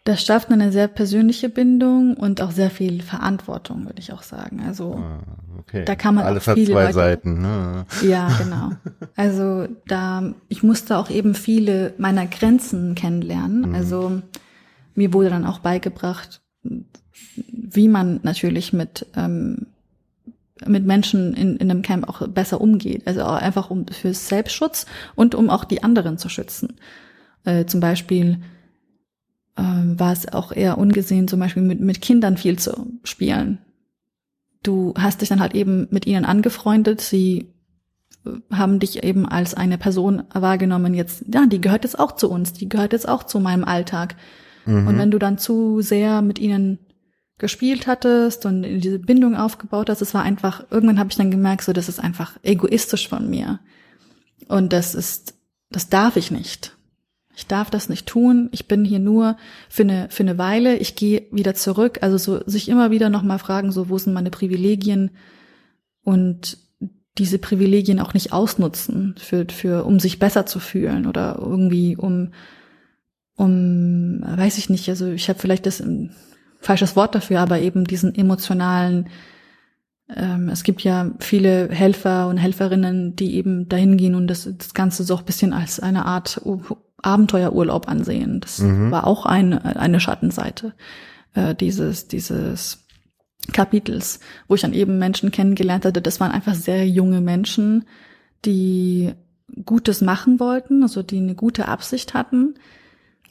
Das 0.05 0.23
schafft 0.23 0.49
eine 0.49 0.71
sehr 0.71 0.87
persönliche 0.87 1.49
Bindung 1.49 2.15
und 2.15 2.41
auch 2.41 2.51
sehr 2.51 2.71
viel 2.71 3.01
Verantwortung, 3.01 3.85
würde 3.85 3.99
ich 3.99 4.13
auch 4.13 4.23
sagen. 4.23 4.63
Also 4.65 4.95
ah, 4.95 5.19
okay. 5.59 5.83
da 5.83 5.95
kann 5.95 6.15
man 6.15 6.23
alles 6.23 6.47
auch 6.47 6.53
viele 6.53 6.67
hat 6.67 6.73
zwei 6.73 6.83
Leute, 6.83 6.93
Seiten. 6.93 7.41
Ne? 7.41 7.85
Ja, 8.01 8.29
genau. 8.39 8.71
Also 9.17 9.67
da 9.87 10.33
ich 10.47 10.63
musste 10.63 10.97
auch 10.97 11.09
eben 11.09 11.35
viele 11.35 11.93
meiner 11.97 12.25
Grenzen 12.27 12.95
kennenlernen. 12.95 13.69
Mhm. 13.69 13.75
Also 13.75 14.21
mir 14.95 15.13
wurde 15.13 15.29
dann 15.29 15.45
auch 15.45 15.59
beigebracht, 15.59 16.41
wie 17.33 17.89
man 17.89 18.21
natürlich 18.23 18.71
mit 18.71 19.05
ähm, 19.17 19.67
mit 20.67 20.85
Menschen 20.85 21.33
in, 21.33 21.57
in 21.57 21.71
einem 21.71 21.81
Camp 21.81 22.07
auch 22.07 22.27
besser 22.27 22.61
umgeht. 22.61 23.07
Also 23.07 23.23
auch 23.23 23.35
einfach 23.35 23.69
um 23.69 23.85
für 23.87 24.13
Selbstschutz 24.13 24.85
und 25.15 25.35
um 25.35 25.49
auch 25.49 25.63
die 25.63 25.83
anderen 25.83 26.17
zu 26.17 26.29
schützen. 26.29 26.75
Äh, 27.43 27.65
zum 27.65 27.79
Beispiel 27.79 28.39
ähm, 29.57 29.99
war 29.99 30.13
es 30.13 30.31
auch 30.31 30.51
eher 30.51 30.77
ungesehen, 30.77 31.27
zum 31.27 31.39
Beispiel 31.39 31.63
mit, 31.63 31.79
mit 31.79 32.01
Kindern 32.01 32.37
viel 32.37 32.57
zu 32.57 32.99
spielen. 33.03 33.59
Du 34.63 34.93
hast 34.97 35.21
dich 35.21 35.29
dann 35.29 35.39
halt 35.39 35.55
eben 35.55 35.87
mit 35.91 36.05
ihnen 36.05 36.25
angefreundet, 36.25 37.01
sie 37.01 37.53
äh, 38.25 38.31
haben 38.51 38.79
dich 38.79 39.03
eben 39.03 39.27
als 39.27 39.53
eine 39.53 39.77
Person 39.77 40.23
wahrgenommen, 40.33 40.93
jetzt, 40.93 41.25
ja, 41.33 41.45
die 41.47 41.61
gehört 41.61 41.83
jetzt 41.83 41.99
auch 41.99 42.13
zu 42.13 42.29
uns, 42.29 42.53
die 42.53 42.69
gehört 42.69 42.93
jetzt 42.93 43.09
auch 43.09 43.23
zu 43.23 43.39
meinem 43.39 43.63
Alltag. 43.63 44.15
Mhm. 44.65 44.87
Und 44.87 44.97
wenn 44.97 45.11
du 45.11 45.17
dann 45.17 45.37
zu 45.37 45.81
sehr 45.81 46.21
mit 46.21 46.39
ihnen 46.39 46.79
gespielt 47.41 47.87
hattest 47.87 48.45
und 48.45 48.61
diese 48.61 48.99
Bindung 48.99 49.35
aufgebaut 49.35 49.89
hast, 49.89 50.01
es 50.01 50.13
war 50.13 50.21
einfach, 50.21 50.63
irgendwann 50.69 50.99
habe 50.99 51.09
ich 51.09 51.17
dann 51.17 51.31
gemerkt, 51.31 51.63
so, 51.63 51.73
das 51.73 51.89
ist 51.89 51.99
einfach 51.99 52.37
egoistisch 52.43 53.09
von 53.09 53.29
mir. 53.29 53.59
Und 54.47 54.71
das 54.71 54.95
ist, 54.95 55.33
das 55.71 55.89
darf 55.89 56.15
ich 56.15 56.31
nicht. 56.31 56.77
Ich 57.35 57.47
darf 57.47 57.71
das 57.71 57.89
nicht 57.89 58.05
tun. 58.05 58.49
Ich 58.51 58.67
bin 58.67 58.85
hier 58.85 58.99
nur 58.99 59.37
für 59.69 59.83
eine, 59.83 60.07
für 60.09 60.23
eine 60.23 60.37
Weile. 60.37 60.77
Ich 60.77 60.95
gehe 60.95 61.23
wieder 61.31 61.55
zurück. 61.55 61.99
Also 62.01 62.17
so, 62.17 62.43
sich 62.45 62.69
immer 62.69 62.91
wieder 62.91 63.09
nochmal 63.09 63.39
fragen, 63.39 63.71
so, 63.71 63.89
wo 63.89 63.97
sind 63.97 64.13
meine 64.13 64.29
Privilegien? 64.29 65.11
Und 66.03 66.57
diese 67.17 67.39
Privilegien 67.39 67.99
auch 67.99 68.13
nicht 68.13 68.33
ausnutzen 68.33 69.15
für, 69.17 69.47
für, 69.49 69.85
um 69.85 69.99
sich 69.99 70.19
besser 70.19 70.45
zu 70.45 70.59
fühlen 70.59 71.07
oder 71.07 71.37
irgendwie 71.39 71.97
um, 71.97 72.33
um, 73.35 74.21
weiß 74.23 74.59
ich 74.59 74.69
nicht, 74.69 74.87
also 74.89 75.07
ich 75.07 75.27
habe 75.27 75.39
vielleicht 75.39 75.65
das 75.65 75.81
ein 75.81 76.15
falsches 76.61 76.95
Wort 76.95 77.15
dafür, 77.15 77.41
aber 77.41 77.59
eben 77.59 77.83
diesen 77.85 78.15
emotionalen, 78.15 79.09
ähm, 80.15 80.49
es 80.49 80.63
gibt 80.63 80.81
ja 80.81 81.11
viele 81.19 81.69
Helfer 81.69 82.27
und 82.27 82.37
Helferinnen, 82.37 83.15
die 83.15 83.35
eben 83.35 83.67
dahin 83.67 83.97
gehen 83.97 84.15
und 84.15 84.27
das, 84.27 84.49
das 84.57 84.73
Ganze 84.73 85.03
so 85.03 85.17
ein 85.17 85.25
bisschen 85.25 85.53
als 85.53 85.79
eine 85.79 86.05
Art 86.05 86.41
Abenteuerurlaub 87.01 87.89
ansehen. 87.89 88.39
Das 88.39 88.59
mhm. 88.59 88.91
war 88.91 89.07
auch 89.07 89.25
eine, 89.25 89.75
eine 89.77 89.99
Schattenseite 89.99 90.73
äh, 91.33 91.55
dieses, 91.55 92.07
dieses 92.07 92.85
Kapitels, 93.51 94.19
wo 94.47 94.55
ich 94.55 94.61
dann 94.61 94.73
eben 94.73 94.99
Menschen 94.99 95.31
kennengelernt 95.31 95.85
hatte. 95.85 96.01
Das 96.01 96.19
waren 96.19 96.31
einfach 96.31 96.53
sehr 96.53 96.87
junge 96.87 97.21
Menschen, 97.21 97.85
die 98.45 99.13
Gutes 99.65 100.01
machen 100.01 100.39
wollten, 100.39 100.83
also 100.83 101.03
die 101.03 101.17
eine 101.17 101.35
gute 101.35 101.67
Absicht 101.67 102.13
hatten. 102.13 102.55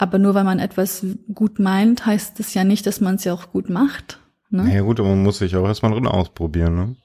Aber 0.01 0.19
nur 0.19 0.35
weil 0.35 0.45
man 0.45 0.61
etwas 0.61 1.05
gut 1.35 1.59
meint, 1.59 2.07
heißt 2.07 2.41
es 2.41 2.55
ja 2.55 2.65
nicht, 2.65 2.87
dass 2.87 3.03
man 3.03 3.17
es 3.17 3.25
ja 3.25 3.35
auch 3.35 3.53
gut 3.53 3.69
macht. 3.69 4.19
Ne? 4.49 4.75
Ja 4.75 4.81
gut, 4.81 4.99
aber 4.99 5.11
man 5.11 5.23
muss 5.23 5.41
sich 5.41 5.55
auch 5.57 5.67
erstmal 5.67 5.93
drin 5.93 6.07
ausprobieren, 6.07 6.75
ne? 6.75 6.97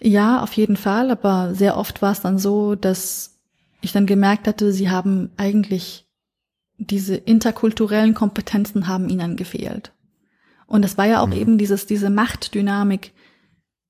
Ja, 0.00 0.42
auf 0.42 0.54
jeden 0.54 0.76
Fall, 0.76 1.10
aber 1.10 1.54
sehr 1.54 1.76
oft 1.76 2.00
war 2.00 2.12
es 2.12 2.22
dann 2.22 2.38
so, 2.38 2.76
dass 2.76 3.38
ich 3.82 3.92
dann 3.92 4.06
gemerkt 4.06 4.48
hatte, 4.48 4.72
sie 4.72 4.88
haben 4.88 5.28
eigentlich 5.36 6.06
diese 6.78 7.14
interkulturellen 7.14 8.14
Kompetenzen 8.14 8.88
haben 8.88 9.10
ihnen 9.10 9.36
gefehlt. 9.36 9.92
Und 10.66 10.80
das 10.82 10.96
war 10.96 11.04
ja 11.04 11.20
auch 11.20 11.26
mhm. 11.26 11.34
eben 11.34 11.58
dieses, 11.58 11.84
diese 11.84 12.08
Machtdynamik, 12.08 13.12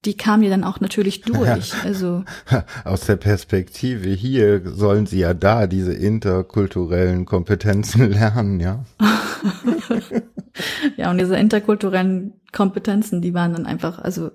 die 0.05 0.17
kam 0.17 0.43
ja 0.43 0.51
dann 0.51 0.65
auch 0.65 0.81
natürlich 0.81 1.21
durch. 1.23 1.75
Also 1.85 2.25
aus 2.85 3.03
der 3.03 3.17
Perspektive 3.17 4.09
hier 4.09 4.63
sollen 4.65 5.07
sie 5.07 5.19
ja 5.21 5.35
da 5.35 5.67
diese 5.67 5.93
interkulturellen 5.93 7.27
Kompetenzen 7.27 8.11
lernen, 8.11 8.61
ja. 8.61 8.85
ja, 10.97 11.11
und 11.11 11.19
diese 11.19 11.37
interkulturellen 11.37 12.41
Kompetenzen, 12.53 13.21
die 13.21 13.35
waren 13.35 13.53
dann 13.53 13.67
einfach, 13.67 13.99
also 13.99 14.31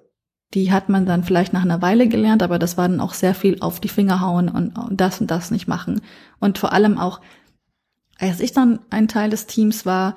die 0.54 0.72
hat 0.72 0.88
man 0.88 1.06
dann 1.06 1.24
vielleicht 1.24 1.52
nach 1.52 1.64
einer 1.64 1.82
Weile 1.82 2.08
gelernt, 2.08 2.44
aber 2.44 2.60
das 2.60 2.78
war 2.78 2.88
dann 2.88 3.00
auch 3.00 3.14
sehr 3.14 3.34
viel 3.34 3.60
auf 3.62 3.80
die 3.80 3.90
Finger 3.90 4.22
hauen 4.22 4.50
und, 4.50 4.74
das 4.92 5.20
und 5.20 5.32
das 5.32 5.52
nicht 5.52 5.68
machen. 5.68 6.02
Und 6.40 6.60
vor 6.60 6.72
allem 6.72 6.98
auch, 6.98 7.20
als 8.20 8.40
ich 8.40 8.54
dann 8.54 8.80
ein 8.92 9.08
Teil 9.08 9.32
des 9.32 9.48
Teams 9.48 9.86
war, 9.86 10.16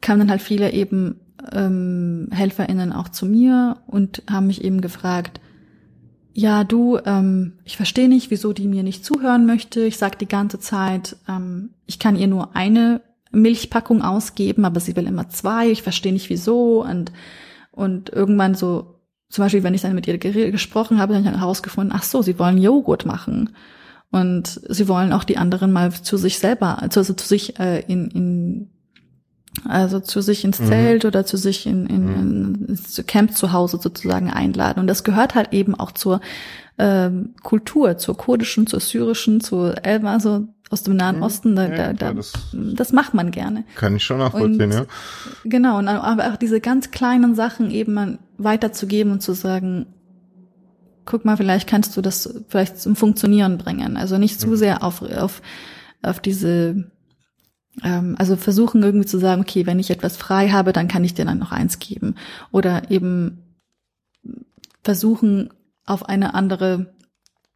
kamen 0.00 0.20
dann 0.20 0.30
halt 0.30 0.42
viele 0.42 0.72
eben 0.72 1.29
ähm, 1.52 2.28
HelferInnen 2.30 2.92
auch 2.92 3.08
zu 3.08 3.26
mir 3.26 3.78
und 3.86 4.22
haben 4.30 4.46
mich 4.46 4.64
eben 4.64 4.80
gefragt, 4.80 5.40
ja, 6.32 6.64
du, 6.64 6.98
ähm, 7.04 7.54
ich 7.64 7.76
verstehe 7.76 8.08
nicht, 8.08 8.30
wieso 8.30 8.52
die 8.52 8.68
mir 8.68 8.82
nicht 8.82 9.04
zuhören 9.04 9.46
möchte. 9.46 9.80
Ich 9.82 9.98
sag 9.98 10.18
die 10.18 10.28
ganze 10.28 10.60
Zeit, 10.60 11.16
ähm, 11.28 11.70
ich 11.86 11.98
kann 11.98 12.16
ihr 12.16 12.28
nur 12.28 12.54
eine 12.54 13.02
Milchpackung 13.32 14.02
ausgeben, 14.02 14.64
aber 14.64 14.80
sie 14.80 14.96
will 14.96 15.06
immer 15.06 15.28
zwei. 15.28 15.70
Ich 15.70 15.82
verstehe 15.82 16.12
nicht 16.12 16.30
wieso. 16.30 16.84
Und, 16.84 17.12
und 17.72 18.10
irgendwann 18.10 18.54
so 18.54 19.00
zum 19.28 19.44
Beispiel, 19.44 19.62
wenn 19.62 19.74
ich 19.74 19.82
dann 19.82 19.94
mit 19.94 20.08
ihr 20.08 20.18
gesprochen 20.18 20.98
habe, 20.98 21.14
dann 21.14 21.24
habe 21.24 21.36
ich 21.36 21.40
herausgefunden, 21.40 21.94
ach 21.96 22.02
so, 22.02 22.20
sie 22.20 22.38
wollen 22.38 22.58
Joghurt 22.58 23.06
machen. 23.06 23.50
Und 24.10 24.60
sie 24.68 24.88
wollen 24.88 25.12
auch 25.12 25.22
die 25.22 25.36
anderen 25.36 25.70
mal 25.70 25.92
zu 25.92 26.16
sich 26.16 26.40
selber, 26.40 26.82
also 26.82 27.04
zu 27.04 27.26
sich 27.26 27.60
äh, 27.60 27.80
in, 27.86 28.08
in 28.10 28.70
also 29.68 30.00
zu 30.00 30.20
sich 30.20 30.44
ins 30.44 30.60
mhm. 30.60 30.66
Zelt 30.66 31.04
oder 31.04 31.24
zu 31.26 31.36
sich 31.36 31.66
in, 31.66 31.86
in, 31.86 32.04
mhm. 32.04 32.64
ins 32.68 33.02
Camp 33.06 33.36
zu 33.36 33.52
Hause 33.52 33.78
sozusagen 33.80 34.30
einladen. 34.30 34.80
Und 34.80 34.86
das 34.86 35.04
gehört 35.04 35.34
halt 35.34 35.52
eben 35.52 35.74
auch 35.74 35.92
zur 35.92 36.20
ähm, 36.78 37.34
Kultur, 37.42 37.98
zur 37.98 38.16
kurdischen, 38.16 38.66
zur 38.66 38.80
syrischen, 38.80 39.40
zur 39.40 39.84
Elba, 39.84 40.18
so 40.18 40.48
aus 40.70 40.82
dem 40.82 40.96
Nahen 40.96 41.16
mhm. 41.16 41.22
Osten. 41.22 41.56
Da, 41.56 41.68
ja, 41.68 41.92
da, 41.92 42.14
das, 42.14 42.32
das, 42.52 42.92
macht 42.92 43.12
man 43.12 43.30
gerne. 43.30 43.64
Kann 43.74 43.96
ich 43.96 44.04
schon 44.04 44.18
nachvollziehen, 44.18 44.62
und, 44.62 44.72
ja. 44.72 44.86
Genau, 45.44 45.78
und 45.78 45.88
aber 45.88 46.32
auch 46.32 46.36
diese 46.36 46.60
ganz 46.60 46.90
kleinen 46.90 47.34
Sachen 47.34 47.70
eben 47.70 48.18
weiterzugeben 48.38 49.12
und 49.12 49.20
zu 49.20 49.34
sagen, 49.34 49.86
guck 51.04 51.24
mal, 51.24 51.36
vielleicht 51.36 51.68
kannst 51.68 51.96
du 51.96 52.00
das 52.00 52.42
vielleicht 52.48 52.80
zum 52.80 52.96
Funktionieren 52.96 53.58
bringen. 53.58 53.96
Also 53.96 54.16
nicht 54.16 54.40
zu 54.40 54.48
mhm. 54.48 54.56
sehr 54.56 54.82
auf, 54.82 55.02
auf, 55.02 55.42
auf 56.02 56.20
diese 56.20 56.90
also 58.16 58.36
versuchen 58.36 58.82
irgendwie 58.82 59.06
zu 59.06 59.18
sagen, 59.18 59.42
okay, 59.42 59.66
wenn 59.66 59.78
ich 59.78 59.90
etwas 59.90 60.16
frei 60.16 60.50
habe, 60.50 60.72
dann 60.72 60.88
kann 60.88 61.04
ich 61.04 61.14
dir 61.14 61.24
dann 61.24 61.38
noch 61.38 61.52
eins 61.52 61.78
geben. 61.78 62.16
Oder 62.50 62.90
eben 62.90 63.42
versuchen, 64.82 65.50
auf 65.86 66.08
eine 66.08 66.34
andere, 66.34 66.94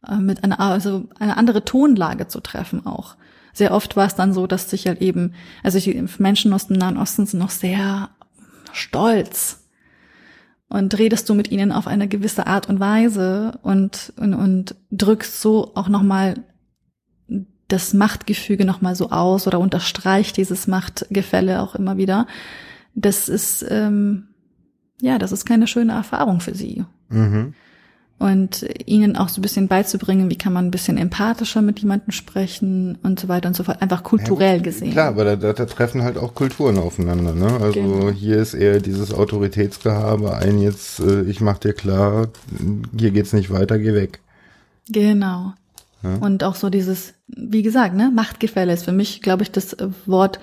äh, 0.07 0.17
mit 0.17 0.43
einer, 0.43 0.59
also 0.59 1.07
eine 1.19 1.37
andere 1.37 1.65
Tonlage 1.65 2.27
zu 2.27 2.39
treffen 2.39 2.85
auch. 2.85 3.15
sehr 3.53 3.71
oft 3.71 3.95
war 3.95 4.05
es 4.05 4.15
dann 4.15 4.33
so, 4.33 4.47
dass 4.47 4.69
sich 4.69 4.85
halt 4.85 5.01
eben, 5.01 5.33
also 5.63 5.79
die 5.79 6.05
Menschen 6.17 6.51
aus 6.51 6.67
dem 6.67 6.75
Nahen 6.77 6.97
Osten 6.97 7.25
sind 7.25 7.39
noch 7.39 7.51
sehr 7.51 8.09
stolz. 8.73 9.61
Und 10.67 10.97
redest 10.97 11.29
du 11.29 11.35
mit 11.35 11.51
ihnen 11.51 11.71
auf 11.71 11.87
eine 11.87 12.07
gewisse 12.07 12.47
Art 12.47 12.67
und 12.67 12.79
Weise 12.79 13.59
und, 13.61 14.11
und, 14.17 14.33
und 14.33 14.75
drückst 14.91 15.39
so 15.39 15.71
auch 15.75 15.87
nochmal 15.87 16.43
das 17.67 17.93
Machtgefüge 17.93 18.65
nochmal 18.65 18.95
so 18.95 19.09
aus 19.09 19.47
oder 19.47 19.59
unterstreicht 19.59 20.37
dieses 20.37 20.67
Machtgefälle 20.67 21.61
auch 21.61 21.75
immer 21.75 21.97
wieder. 21.97 22.27
Das 22.93 23.27
ist, 23.27 23.65
ähm, 23.69 24.27
ja, 25.01 25.17
das 25.17 25.31
ist 25.31 25.45
keine 25.45 25.67
schöne 25.67 25.93
Erfahrung 25.93 26.39
für 26.39 26.55
sie. 26.55 26.85
Mhm 27.09 27.53
und 28.17 28.65
ihnen 28.85 29.17
auch 29.17 29.27
so 29.27 29.39
ein 29.39 29.41
bisschen 29.41 29.67
beizubringen, 29.67 30.29
wie 30.29 30.37
kann 30.37 30.53
man 30.53 30.65
ein 30.65 30.71
bisschen 30.71 30.97
empathischer 30.97 31.61
mit 31.61 31.79
jemandem 31.79 32.11
sprechen 32.11 32.97
und 33.03 33.19
so 33.19 33.27
weiter 33.27 33.49
und 33.49 33.55
so 33.55 33.63
fort, 33.63 33.81
einfach 33.81 34.03
kulturell 34.03 34.57
ja, 34.57 34.63
gesehen. 34.63 34.91
Klar, 34.91 35.09
aber 35.09 35.25
da, 35.25 35.35
da, 35.35 35.53
da 35.53 35.65
treffen 35.65 36.01
halt 36.01 36.17
auch 36.17 36.33
Kulturen 36.33 36.77
aufeinander. 36.77 37.33
Ne? 37.33 37.59
Also 37.59 37.81
genau. 37.81 38.09
hier 38.11 38.37
ist 38.37 38.53
eher 38.53 38.79
dieses 38.79 39.13
Autoritätsgehabe, 39.13 40.33
ein 40.33 40.59
jetzt, 40.59 40.99
äh, 41.01 41.23
ich 41.23 41.41
mach 41.41 41.57
dir 41.57 41.73
klar, 41.73 42.29
hier 42.97 43.11
geht's 43.11 43.33
nicht 43.33 43.51
weiter, 43.51 43.77
geh 43.77 43.93
weg. 43.93 44.21
Genau. 44.89 45.53
Ja? 46.01 46.15
Und 46.21 46.45
auch 46.45 46.55
so 46.55 46.69
dieses, 46.69 47.14
wie 47.27 47.63
gesagt, 47.63 47.95
ne, 47.95 48.11
Machtgefälle 48.13 48.73
ist 48.73 48.85
für 48.85 48.91
mich, 48.91 49.21
glaube 49.21 49.43
ich, 49.43 49.51
das 49.51 49.75
Wort, 50.05 50.39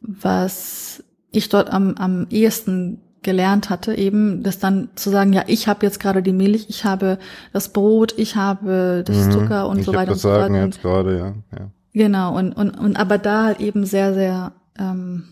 was 0.00 1.02
ich 1.30 1.48
dort 1.48 1.70
am, 1.70 1.94
am 1.94 2.26
ehesten 2.30 3.00
gelernt 3.22 3.68
hatte, 3.68 3.94
eben 3.94 4.42
das 4.42 4.58
dann 4.58 4.90
zu 4.94 5.10
sagen, 5.10 5.32
ja, 5.32 5.44
ich 5.48 5.66
habe 5.66 5.84
jetzt 5.84 5.98
gerade 5.98 6.22
die 6.22 6.32
Milch, 6.32 6.66
ich 6.68 6.84
habe 6.84 7.18
das 7.52 7.72
Brot, 7.72 8.14
ich 8.16 8.36
habe 8.36 9.02
das 9.04 9.26
mhm, 9.26 9.32
Zucker 9.32 9.68
und 9.68 9.82
so 9.82 9.92
weiter 9.92 10.12
und 10.12 10.18
so 10.18 10.28
fort. 10.28 10.50
jetzt 10.50 10.82
gerade, 10.82 11.18
ja, 11.18 11.58
ja. 11.58 11.70
Genau, 11.92 12.36
und, 12.36 12.52
und, 12.52 12.70
und 12.70 12.96
aber 12.96 13.18
da 13.18 13.44
halt 13.44 13.60
eben 13.60 13.84
sehr, 13.84 14.14
sehr 14.14 14.52
ähm, 14.78 15.24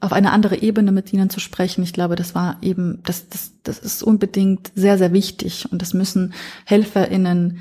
auf 0.00 0.12
eine 0.12 0.30
andere 0.30 0.56
Ebene 0.62 0.92
mit 0.92 1.12
ihnen 1.12 1.30
zu 1.30 1.40
sprechen, 1.40 1.82
ich 1.82 1.92
glaube, 1.92 2.16
das 2.16 2.34
war 2.34 2.58
eben, 2.62 3.02
das, 3.04 3.28
das, 3.28 3.52
das 3.62 3.78
ist 3.78 4.02
unbedingt 4.02 4.70
sehr, 4.74 4.98
sehr 4.98 5.12
wichtig. 5.12 5.66
Und 5.72 5.82
das 5.82 5.94
müssen 5.94 6.34
HelferInnen 6.66 7.58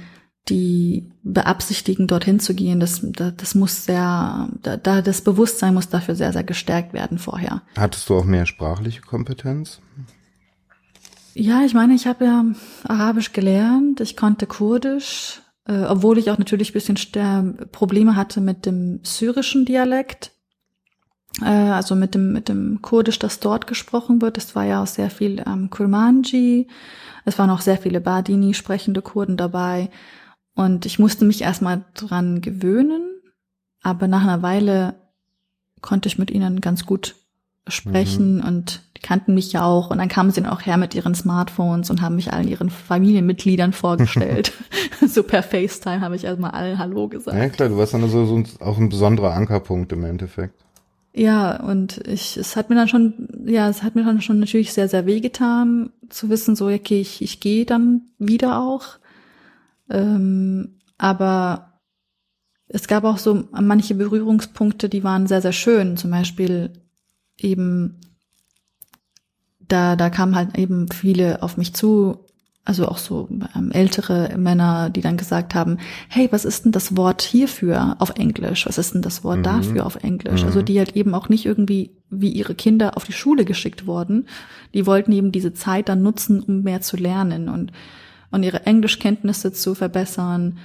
die 0.49 1.11
beabsichtigen, 1.23 2.07
dorthin 2.07 2.39
zu 2.39 2.53
gehen, 2.53 2.79
das, 2.79 3.01
das 3.03 3.55
muss 3.55 3.85
sehr, 3.85 4.49
da, 4.61 5.01
das 5.01 5.21
Bewusstsein 5.21 5.73
muss 5.73 5.89
dafür 5.89 6.15
sehr, 6.15 6.33
sehr 6.33 6.43
gestärkt 6.43 6.93
werden 6.93 7.17
vorher. 7.17 7.63
Hattest 7.75 8.09
du 8.09 8.15
auch 8.15 8.25
mehr 8.25 8.45
sprachliche 8.45 9.01
Kompetenz? 9.01 9.81
Ja, 11.33 11.65
ich 11.65 11.73
meine, 11.73 11.95
ich 11.95 12.07
habe 12.07 12.25
ja 12.25 12.45
Arabisch 12.83 13.33
gelernt, 13.33 13.99
ich 14.01 14.15
konnte 14.15 14.45
Kurdisch, 14.45 15.41
äh, 15.67 15.83
obwohl 15.83 16.17
ich 16.17 16.29
auch 16.29 16.37
natürlich 16.37 16.73
bisschen 16.73 16.97
Probleme 17.71 18.15
hatte 18.15 18.39
mit 18.39 18.65
dem 18.65 18.99
syrischen 19.03 19.65
Dialekt, 19.65 20.31
äh, 21.41 21.45
also 21.45 21.95
mit 21.95 22.13
dem, 22.15 22.31
mit 22.31 22.49
dem 22.49 22.81
Kurdisch, 22.81 23.19
das 23.19 23.39
dort 23.39 23.67
gesprochen 23.67 24.21
wird. 24.21 24.37
Es 24.37 24.55
war 24.55 24.63
ja 24.63 24.83
auch 24.83 24.87
sehr 24.87 25.09
viel 25.09 25.43
ähm, 25.45 25.69
Kurmanji, 25.69 26.67
es 27.25 27.37
waren 27.39 27.49
auch 27.49 27.61
sehr 27.61 27.77
viele 27.77 27.99
Badini 27.99 28.53
sprechende 28.53 29.01
Kurden 29.01 29.35
dabei. 29.35 29.89
Und 30.55 30.85
ich 30.85 30.99
musste 30.99 31.25
mich 31.25 31.41
erstmal 31.41 31.83
dran 31.93 32.41
gewöhnen, 32.41 33.21
aber 33.83 34.07
nach 34.07 34.23
einer 34.23 34.41
Weile 34.41 34.95
konnte 35.81 36.07
ich 36.07 36.17
mit 36.17 36.31
ihnen 36.31 36.61
ganz 36.61 36.85
gut 36.85 37.15
sprechen 37.67 38.37
mhm. 38.37 38.43
und 38.43 38.81
die 38.95 39.01
kannten 39.01 39.33
mich 39.33 39.51
ja 39.51 39.65
auch 39.65 39.89
und 39.89 39.97
dann 39.97 40.07
kamen 40.07 40.31
sie 40.31 40.41
dann 40.41 40.51
auch 40.51 40.65
her 40.65 40.77
mit 40.77 40.93
ihren 40.95 41.15
Smartphones 41.15 41.89
und 41.89 42.01
haben 42.01 42.15
mich 42.15 42.31
allen 42.31 42.47
ihren 42.47 42.69
Familienmitgliedern 42.69 43.73
vorgestellt. 43.73 44.53
so 45.07 45.23
per 45.23 45.43
FaceTime 45.43 46.01
habe 46.01 46.15
ich 46.15 46.23
erstmal 46.23 46.51
allen 46.51 46.77
Hallo 46.77 47.07
gesagt. 47.07 47.37
Ja 47.37 47.49
klar, 47.49 47.69
du 47.69 47.77
warst 47.77 47.93
dann 47.93 48.07
so, 48.07 48.25
so 48.25 48.43
auch 48.59 48.77
ein 48.77 48.89
besonderer 48.89 49.33
Ankerpunkt 49.33 49.91
im 49.91 50.03
Endeffekt. 50.03 50.53
Ja, 51.13 51.63
und 51.63 52.05
ich, 52.07 52.35
es 52.35 52.57
hat 52.57 52.69
mir 52.69 52.75
dann 52.75 52.89
schon, 52.89 53.29
ja, 53.45 53.69
es 53.69 53.83
hat 53.83 53.95
mir 53.95 54.03
dann 54.03 54.21
schon 54.21 54.39
natürlich 54.39 54.73
sehr, 54.73 54.89
sehr 54.89 55.05
wehgetan, 55.05 55.91
zu 56.09 56.29
wissen, 56.29 56.57
so, 56.57 56.67
okay, 56.67 56.99
ich, 56.99 57.21
ich 57.21 57.39
gehe 57.39 57.65
dann 57.65 58.01
wieder 58.19 58.59
auch. 58.59 58.97
Ähm, 59.89 60.79
aber 60.97 61.75
es 62.67 62.87
gab 62.87 63.03
auch 63.03 63.17
so 63.17 63.47
manche 63.51 63.95
Berührungspunkte, 63.95 64.89
die 64.89 65.03
waren 65.03 65.27
sehr, 65.27 65.41
sehr 65.41 65.53
schön. 65.53 65.97
Zum 65.97 66.11
Beispiel 66.11 66.73
eben, 67.37 67.99
da, 69.59 69.95
da 69.95 70.09
kamen 70.09 70.35
halt 70.35 70.57
eben 70.57 70.89
viele 70.91 71.43
auf 71.43 71.57
mich 71.57 71.73
zu, 71.73 72.25
also 72.63 72.87
auch 72.87 72.97
so 72.97 73.29
ähm, 73.55 73.71
ältere 73.71 74.35
Männer, 74.37 74.89
die 74.89 75.01
dann 75.01 75.17
gesagt 75.17 75.53
haben, 75.53 75.77
hey, 76.09 76.27
was 76.31 76.45
ist 76.45 76.65
denn 76.65 76.71
das 76.71 76.97
Wort 76.97 77.21
hierfür 77.21 77.97
auf 77.99 78.11
Englisch? 78.17 78.65
Was 78.65 78.79
ist 78.79 78.95
denn 78.95 79.03
das 79.03 79.23
Wort 79.23 79.39
mhm. 79.39 79.43
dafür 79.43 79.85
auf 79.85 80.03
Englisch? 80.03 80.43
Also 80.43 80.45
mhm. 80.45 80.47
Also 80.47 80.61
die 80.63 80.79
halt 80.79 80.95
eben 80.95 81.13
auch 81.13 81.29
nicht 81.29 81.45
irgendwie 81.45 81.91
wie 82.09 82.29
ihre 82.29 82.55
Kinder 82.55 82.97
auf 82.97 83.03
die 83.03 83.13
Schule 83.13 83.45
geschickt 83.45 83.85
wurden. 83.85 84.27
Die 84.73 84.87
wollten 84.87 85.11
eben 85.11 85.31
diese 85.31 85.53
Zeit 85.53 85.89
dann 85.89 86.01
nutzen, 86.01 86.41
um 86.41 86.63
mehr 86.63 86.81
zu 86.81 86.97
lernen. 86.97 87.49
Und 87.49 87.71
und 88.35 88.43
ihre 88.43 88.65
Englischkenntnisse 88.65 89.53
zu 89.53 89.75
verbessern 89.75 90.57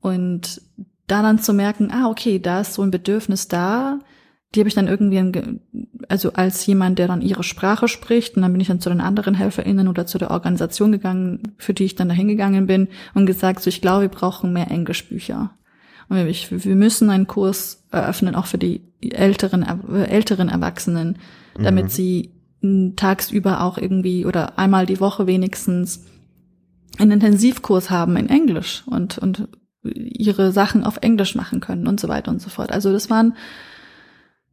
und 0.00 0.62
da 1.08 1.22
dann 1.22 1.40
zu 1.40 1.52
merken, 1.52 1.90
ah, 1.90 2.08
okay, 2.08 2.38
da 2.38 2.60
ist 2.60 2.74
so 2.74 2.82
ein 2.82 2.92
Bedürfnis 2.92 3.48
da, 3.48 3.98
die 4.54 4.60
habe 4.60 4.68
ich 4.68 4.74
dann 4.74 4.86
irgendwie, 4.86 5.60
also 6.08 6.32
als 6.32 6.64
jemand, 6.66 7.00
der 7.00 7.08
dann 7.08 7.20
ihre 7.20 7.42
Sprache 7.42 7.88
spricht, 7.88 8.36
und 8.36 8.42
dann 8.42 8.52
bin 8.52 8.60
ich 8.60 8.68
dann 8.68 8.80
zu 8.80 8.88
den 8.88 9.00
anderen 9.00 9.34
HelferInnen 9.34 9.88
oder 9.88 10.06
zu 10.06 10.18
der 10.18 10.30
Organisation 10.30 10.92
gegangen, 10.92 11.54
für 11.58 11.74
die 11.74 11.84
ich 11.84 11.96
dann 11.96 12.08
dahin 12.08 12.28
gegangen 12.28 12.66
bin 12.66 12.88
und 13.14 13.26
gesagt, 13.26 13.60
so, 13.62 13.68
ich 13.68 13.82
glaube, 13.82 14.02
wir 14.02 14.08
brauchen 14.08 14.52
mehr 14.52 14.70
Englischbücher. 14.70 15.50
Und 16.08 16.16
wir, 16.16 16.26
wir 16.26 16.76
müssen 16.76 17.10
einen 17.10 17.26
Kurs 17.26 17.84
eröffnen, 17.90 18.36
auch 18.36 18.46
für 18.46 18.58
die 18.58 18.82
älteren, 19.00 19.64
älteren 20.06 20.48
Erwachsenen, 20.48 21.18
damit 21.60 21.86
mhm. 21.86 21.90
sie 21.90 22.30
tagsüber 22.94 23.62
auch 23.62 23.78
irgendwie 23.78 24.24
oder 24.24 24.58
einmal 24.58 24.86
die 24.86 25.00
Woche 25.00 25.26
wenigstens 25.26 26.04
einen 26.98 27.12
Intensivkurs 27.12 27.90
haben 27.90 28.16
in 28.16 28.28
Englisch 28.28 28.84
und, 28.86 29.18
und 29.18 29.48
ihre 29.94 30.52
Sachen 30.52 30.84
auf 30.84 30.98
Englisch 30.98 31.34
machen 31.34 31.60
können 31.60 31.86
und 31.86 32.00
so 32.00 32.08
weiter 32.08 32.30
und 32.30 32.40
so 32.40 32.50
fort. 32.50 32.72
Also 32.72 32.92
das 32.92 33.10
waren, 33.10 33.36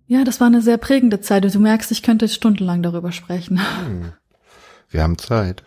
ja, 0.08 0.24
das 0.24 0.40
war 0.40 0.48
eine 0.48 0.62
sehr 0.62 0.78
prägende 0.78 1.22
Zeit. 1.22 1.44
Du 1.44 1.60
merkst, 1.60 1.92
ich 1.92 2.04
könnte 2.04 2.28
stundenlang 2.28 2.84
darüber 2.84 3.12
sprechen. 3.12 3.60
Hm. 3.86 4.14
Wir 4.90 5.02
haben 5.02 5.18
Zeit. 5.18 5.64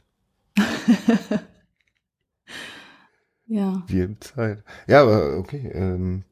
ja. 3.46 3.82
Wir 3.88 4.04
haben 4.04 4.20
Zeit. 4.20 4.62
Ja, 4.86 5.02
aber 5.02 5.38
okay. 5.38 5.68
Ähm, 5.74 6.22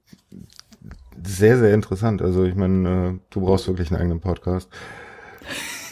sehr, 1.24 1.58
sehr 1.58 1.74
interessant. 1.74 2.22
Also 2.22 2.44
ich 2.44 2.54
meine, 2.54 2.88
äh, 2.88 3.18
du 3.30 3.40
brauchst 3.40 3.66
wirklich 3.66 3.90
einen 3.90 4.00
eigenen 4.00 4.20
Podcast. 4.20 4.68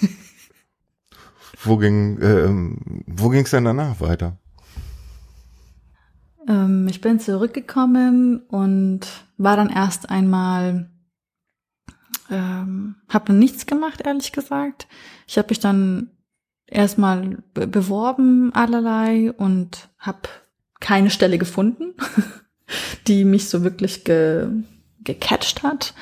wo 1.64 1.76
ging, 1.76 2.20
äh, 2.20 2.48
wo 3.06 3.30
ging's 3.30 3.50
denn 3.50 3.64
danach 3.64 4.00
weiter? 4.00 4.38
Ähm, 6.48 6.88
ich 6.88 7.00
bin 7.00 7.20
zurückgekommen 7.20 8.40
und 8.48 9.00
war 9.36 9.56
dann 9.56 9.70
erst 9.70 10.10
einmal, 10.10 10.90
ähm, 12.30 12.96
habe 13.08 13.32
nichts 13.32 13.66
gemacht, 13.66 14.02
ehrlich 14.04 14.32
gesagt. 14.32 14.86
Ich 15.26 15.38
habe 15.38 15.48
mich 15.50 15.60
dann 15.60 16.10
erstmal 16.66 17.42
be 17.54 17.66
beworben 17.66 18.52
allerlei 18.54 19.32
und 19.32 19.88
habe 19.98 20.28
keine 20.80 21.10
Stelle 21.10 21.38
gefunden, 21.38 21.94
die 23.06 23.24
mich 23.24 23.48
so 23.48 23.62
wirklich 23.62 24.04
ge 24.04 24.48
gecatcht 25.04 25.64
hat. 25.64 25.94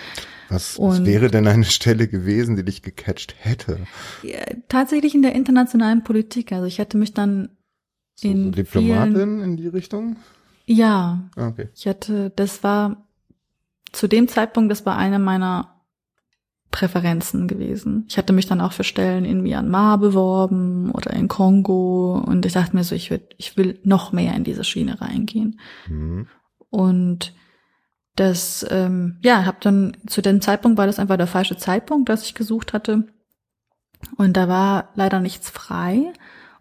Was, 0.51 0.79
was 0.79 1.05
wäre 1.05 1.31
denn 1.31 1.47
eine 1.47 1.65
Stelle 1.65 2.09
gewesen, 2.09 2.57
die 2.57 2.65
dich 2.65 2.83
gecatcht 2.83 3.35
hätte? 3.39 3.79
Ja, 4.23 4.41
tatsächlich 4.69 5.15
in 5.15 5.23
der 5.23 5.35
internationalen 5.35 6.03
Politik. 6.03 6.53
Also 6.53 6.67
ich 6.67 6.79
hätte 6.79 6.99
mich 6.99 7.15
dann 7.15 7.51
so, 8.21 8.29
in 8.29 8.45
so 8.45 8.51
Diplomatin 8.51 9.15
vielen, 9.15 9.41
in 9.43 9.57
die 9.57 9.69
Richtung? 9.69 10.17
Ja. 10.67 11.29
Ah, 11.37 11.49
okay. 11.49 11.69
Ich 11.75 11.87
hatte, 11.87 12.31
das 12.37 12.63
war 12.63 13.09
zu 13.93 14.07
dem 14.07 14.29
Zeitpunkt, 14.29 14.71
das 14.71 14.87
war 14.87 14.97
eine 14.97 15.19
meiner 15.19 15.81
Präferenzen 16.71 17.49
gewesen. 17.49 18.05
Ich 18.09 18.17
hatte 18.17 18.33
mich 18.33 18.47
dann 18.47 18.61
auch 18.61 18.73
für 18.73 18.85
Stellen 18.85 19.25
in 19.25 19.43
Myanmar 19.43 19.99
beworben 19.99 20.93
oder 20.93 21.13
in 21.13 21.27
Kongo 21.27 22.23
und 22.25 22.47
ich 22.47 22.53
dachte 22.53 22.77
mir 22.77 22.85
so, 22.85 22.95
ich 22.95 23.11
will, 23.11 23.27
ich 23.39 23.57
will 23.57 23.81
noch 23.83 24.13
mehr 24.13 24.35
in 24.35 24.45
diese 24.45 24.63
Schiene 24.63 25.01
reingehen. 25.01 25.59
Mhm. 25.89 26.29
Und 26.69 27.35
das, 28.15 28.65
ähm, 28.71 29.19
ja, 29.23 29.45
habe 29.47 29.59
dann 29.61 29.97
zu 30.07 30.23
dem 30.23 30.41
Zeitpunkt 30.41 30.79
war 30.79 30.87
das 30.87 30.99
einfach 30.99 31.17
der 31.17 31.27
falsche 31.27 31.57
Zeitpunkt, 31.57 32.09
dass 32.09 32.25
ich 32.25 32.35
gesucht 32.35 32.73
hatte. 32.73 33.09
Und 34.17 34.37
da 34.37 34.49
war 34.49 34.91
leider 34.95 35.21
nichts 35.21 35.51
frei. 35.51 36.13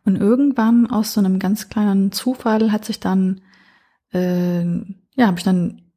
Und 0.06 0.16
irgendwann 0.16 0.90
aus 0.90 1.14
so 1.14 1.20
einem 1.20 1.40
ganz 1.40 1.70
kleinen 1.70 2.12
Zufall 2.12 2.72
hat 2.72 2.86
sich 2.86 3.00
dann, 3.00 3.42
äh, 4.12 4.64
ja, 4.64 5.28
habe 5.28 5.38
ich 5.38 5.44
dann 5.44 5.92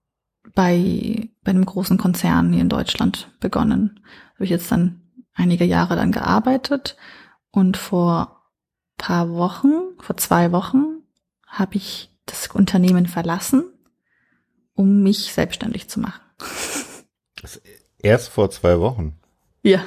bei, 0.54 1.30
bei 1.42 1.50
einem 1.50 1.64
großen 1.64 1.98
Konzern 1.98 2.52
hier 2.52 2.62
in 2.62 2.68
Deutschland 2.68 3.30
begonnen. 3.40 4.00
Habe 4.34 4.44
ich 4.44 4.50
jetzt 4.50 4.70
dann 4.70 5.02
einige 5.34 5.64
Jahre 5.64 5.96
dann 5.96 6.12
gearbeitet 6.12 6.96
und 7.50 7.76
vor 7.76 8.42
paar 8.98 9.30
Wochen, 9.30 9.72
vor 9.98 10.16
zwei 10.16 10.52
Wochen, 10.52 11.02
habe 11.46 11.76
ich 11.76 12.10
das 12.26 12.48
Unternehmen 12.48 13.06
verlassen 13.06 13.64
um 14.74 15.02
mich 15.02 15.32
selbstständig 15.32 15.88
zu 15.88 16.00
machen. 16.00 16.20
Erst 17.98 18.28
vor 18.30 18.50
zwei 18.50 18.78
Wochen. 18.80 19.18
Ja. 19.62 19.84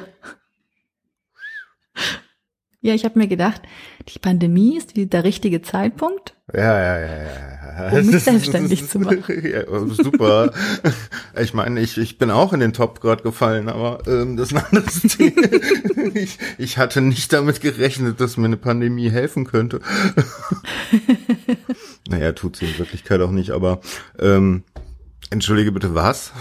Ja, 2.81 2.93
ich 2.93 3.03
habe 3.03 3.17
mir 3.19 3.27
gedacht, 3.27 3.61
die 4.09 4.19
Pandemie 4.19 4.77
ist 4.77 4.93
der 4.95 5.23
richtige 5.23 5.61
Zeitpunkt. 5.61 6.35
Ja, 6.53 6.79
ja, 6.79 6.99
ja, 6.99 7.23
ja. 7.23 7.89
Um 7.91 8.05
mich 8.05 8.23
selbstständig 8.23 8.87
zu 8.87 8.99
machen. 8.99 9.23
Ja, 9.43 9.63
super. 9.87 10.51
Ich 11.41 11.53
meine, 11.53 11.81
ich, 11.81 11.97
ich 11.97 12.17
bin 12.17 12.31
auch 12.31 12.53
in 12.53 12.61
den 12.61 12.71
Top 12.71 13.01
gerade 13.01 13.21
gefallen, 13.21 13.67
aber 13.67 14.03
ähm, 14.07 14.37
das 14.37 14.51
ist 14.51 14.57
ein 14.57 14.63
anderes 14.65 15.01
Thema. 15.01 15.41
Ich, 16.13 16.37
ich 16.57 16.77
hatte 16.77 17.01
nicht 17.01 17.33
damit 17.33 17.59
gerechnet, 17.59 18.21
dass 18.21 18.37
mir 18.37 18.45
eine 18.45 18.55
Pandemie 18.55 19.09
helfen 19.09 19.45
könnte. 19.45 19.81
Naja, 22.07 22.31
tut 22.31 22.55
sie 22.55 22.65
in 22.65 22.77
Wirklichkeit 22.77 23.19
auch 23.19 23.31
nicht, 23.31 23.51
aber 23.51 23.81
ähm, 24.17 24.63
entschuldige 25.29 25.73
bitte, 25.73 25.93
was? 25.93 26.31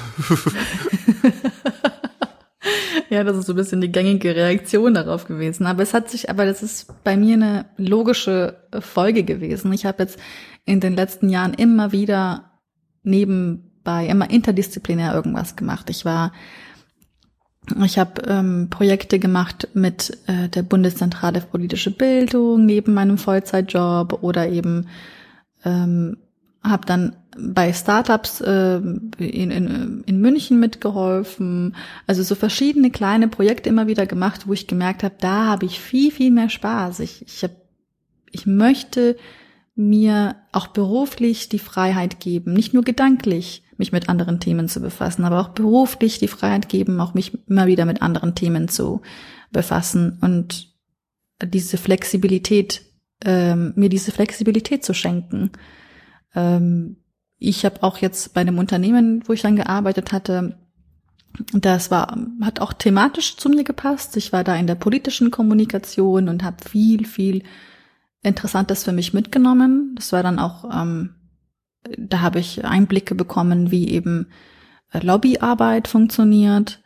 Ja, 3.11 3.25
das 3.25 3.37
ist 3.37 3.47
so 3.47 3.53
ein 3.53 3.57
bisschen 3.57 3.81
die 3.81 3.93
gängige 3.93 4.35
Reaktion 4.35 4.95
darauf 4.95 5.27
gewesen. 5.27 5.67
Aber 5.67 5.83
es 5.83 5.95
hat 5.95 6.11
sich, 6.11 6.31
aber 6.31 6.47
das 6.47 6.63
ist 6.63 6.93
bei 7.05 7.17
mir 7.17 7.35
eine 7.35 7.67
logische 7.77 8.57
Folge 8.81 9.25
gewesen. 9.25 9.73
Ich 9.73 9.87
habe 9.87 10.03
jetzt 10.03 10.19
in 10.65 10.81
den 10.81 10.95
letzten 10.95 11.29
Jahren 11.29 11.55
immer 11.55 11.93
wieder 11.93 12.61
nebenbei, 13.03 14.07
immer 14.07 14.31
interdisziplinär 14.31 15.15
irgendwas 15.15 15.57
gemacht. 15.57 15.91
Ich 15.91 16.05
war, 16.05 16.33
ich 17.85 17.99
habe 17.99 18.23
ähm, 18.27 18.69
Projekte 18.71 19.19
gemacht 19.19 19.69
mit 19.75 20.19
äh, 20.27 20.49
der 20.49 20.63
Bundeszentrale 20.63 21.41
für 21.41 21.47
politische 21.49 21.91
Bildung 21.91 22.65
neben 22.65 22.95
meinem 22.95 23.19
Vollzeitjob 23.19 24.23
oder 24.23 24.49
eben 24.49 24.89
ähm, 25.65 26.17
habe 26.63 26.87
dann 26.87 27.17
bei 27.39 27.73
Startups 27.73 28.41
äh, 28.41 28.77
in, 28.77 29.51
in, 29.51 30.05
in 30.05 30.21
München 30.21 30.61
mitgeholfen. 30.61 31.75
Also 32.07 32.23
so 32.23 32.35
verschiedene 32.35 32.91
kleine 32.91 33.29
Projekte 33.29 33.69
immer 33.69 33.87
wieder 33.87 34.07
gemacht, 34.07 34.47
wo 34.47 34.53
ich 34.53 34.67
gemerkt 34.67 35.03
habe, 35.03 35.15
da 35.21 35.47
habe 35.47 35.67
ich 35.67 35.81
viel, 35.81 36.11
viel 36.11 36.31
mehr 36.31 36.51
Spaß. 36.51 37.01
Ich, 37.01 37.23
ich, 37.23 37.43
hab, 37.43 37.53
ich 38.31 38.47
möchte 38.47 39.17
mir 39.75 40.37
auch 40.53 40.69
beruflich 40.69 41.49
die 41.49 41.59
Freiheit 41.59 42.21
geben, 42.21 42.53
nicht 42.53 42.75
nur 42.75 42.85
gedanklich 42.85 43.63
mich 43.77 43.91
mit 43.91 44.09
anderen 44.09 44.39
Themen 44.39 44.69
zu 44.69 44.81
befassen, 44.81 45.25
aber 45.25 45.41
auch 45.41 45.49
beruflich 45.49 46.21
die 46.21 46.29
Freiheit 46.29 46.69
geben, 46.69 47.01
auch 47.01 47.15
mich 47.15 47.37
immer 47.49 47.67
wieder 47.67 47.87
mit 47.87 48.03
anderen 48.03 48.37
Themen 48.37 48.69
zu 48.69 49.03
befassen 49.51 50.19
und 50.21 50.73
diese 51.43 51.77
Flexibilität, 51.77 52.83
ähm, 53.25 53.73
mir 53.75 53.89
diese 53.89 54.13
Flexibilität 54.13 54.85
zu 54.85 54.95
schenken. 54.95 55.51
Ähm, 56.37 56.97
ich 57.39 57.65
habe 57.65 57.83
auch 57.83 57.99
jetzt 57.99 58.35
bei 58.35 58.41
einem 58.41 58.59
Unternehmen, 58.59 59.23
wo 59.27 59.33
ich 59.33 59.43
dann 59.43 59.57
gearbeitet 59.57 60.13
hatte, 60.13 60.59
das 61.53 61.91
war, 61.91 62.17
hat 62.43 62.61
auch 62.61 62.73
thematisch 62.73 63.37
zu 63.37 63.49
mir 63.49 63.65
gepasst. 63.65 64.17
Ich 64.17 64.33
war 64.33 64.45
da 64.45 64.55
in 64.55 64.67
der 64.67 64.77
politischen 64.77 65.31
Kommunikation 65.31 66.29
und 66.29 66.45
habe 66.45 66.57
viel, 66.69 67.07
viel 67.07 67.43
Interessantes 68.23 68.85
für 68.85 68.93
mich 68.93 69.13
mitgenommen. 69.15 69.95
Das 69.97 70.13
war 70.13 70.23
dann 70.23 70.39
auch, 70.39 70.65
ähm, 70.73 71.17
da 71.99 72.21
habe 72.21 72.39
ich 72.39 72.65
Einblicke 72.65 73.15
bekommen, 73.15 73.71
wie 73.71 73.89
eben 73.89 74.29
äh, 74.93 75.05
Lobbyarbeit 75.05 75.89
funktioniert. 75.89 76.81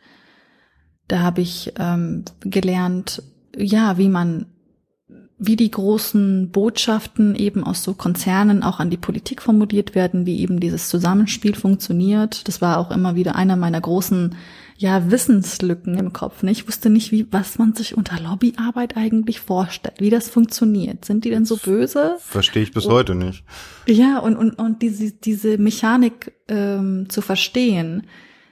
Da 1.07 1.19
habe 1.19 1.41
ich 1.41 1.73
ähm, 1.77 2.25
gelernt, 2.41 3.21
ja, 3.55 3.97
wie 3.97 4.09
man 4.09 4.47
wie 5.39 5.55
die 5.55 5.71
großen 5.71 6.51
Botschaften 6.51 7.33
eben 7.33 7.63
aus 7.63 7.81
so 7.81 7.93
Konzernen 7.93 8.61
auch 8.61 8.79
an 8.79 8.89
die 8.89 8.97
Politik 8.97 9.41
formuliert 9.41 9.95
werden, 9.95 10.25
wie 10.25 10.41
eben 10.41 10.59
dieses 10.59 10.89
Zusammenspiel 10.89 11.55
funktioniert. 11.55 12.47
Das 12.49 12.61
war 12.61 12.77
auch 12.77 12.91
immer 12.91 13.15
wieder 13.15 13.35
einer 13.35 13.55
meiner 13.55 13.79
großen 13.79 14.35
ja, 14.77 15.09
Wissenslücken 15.09 15.97
im 15.97 16.11
Kopf. 16.11 16.43
Ne? 16.43 16.51
Ich 16.51 16.67
wusste 16.67 16.89
nicht, 16.89 17.11
wie, 17.13 17.25
was 17.31 17.57
man 17.57 17.73
sich 17.73 17.97
unter 17.97 18.19
Lobbyarbeit 18.19 18.97
eigentlich 18.97 19.39
vorstellt, 19.39 19.95
wie 19.99 20.09
das 20.09 20.29
funktioniert. 20.29 21.05
Sind 21.05 21.23
die 21.23 21.29
denn 21.29 21.45
so 21.45 21.57
böse? 21.57 22.15
Verstehe 22.19 22.63
ich 22.63 22.73
bis 22.73 22.85
und, 22.85 22.93
heute 22.93 23.15
nicht. 23.15 23.43
Ja, 23.87 24.19
und, 24.19 24.35
und, 24.35 24.59
und 24.59 24.81
diese, 24.81 25.11
diese 25.11 25.57
Mechanik 25.57 26.33
ähm, 26.49 27.07
zu 27.09 27.21
verstehen, 27.21 28.07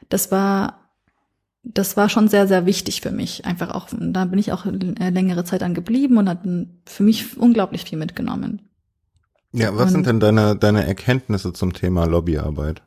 das 0.09 0.31
war 0.31 0.86
das 1.73 1.97
war 1.97 2.09
schon 2.09 2.27
sehr, 2.27 2.47
sehr 2.47 2.65
wichtig 2.65 3.01
für 3.01 3.11
mich. 3.11 3.45
Einfach 3.45 3.71
auch, 3.71 3.87
da 3.91 4.25
bin 4.25 4.39
ich 4.39 4.51
auch 4.51 4.65
längere 4.65 5.43
Zeit 5.43 5.63
an 5.63 5.73
geblieben 5.73 6.17
und 6.17 6.29
hat 6.29 6.39
für 6.85 7.03
mich 7.03 7.37
unglaublich 7.37 7.83
viel 7.83 7.97
mitgenommen. 7.97 8.69
Ja, 9.51 9.75
was 9.75 9.87
und 9.87 9.91
sind 9.91 10.07
denn 10.07 10.19
deine, 10.19 10.55
deine 10.55 10.85
Erkenntnisse 10.85 11.53
zum 11.53 11.73
Thema 11.73 12.05
Lobbyarbeit? 12.05 12.81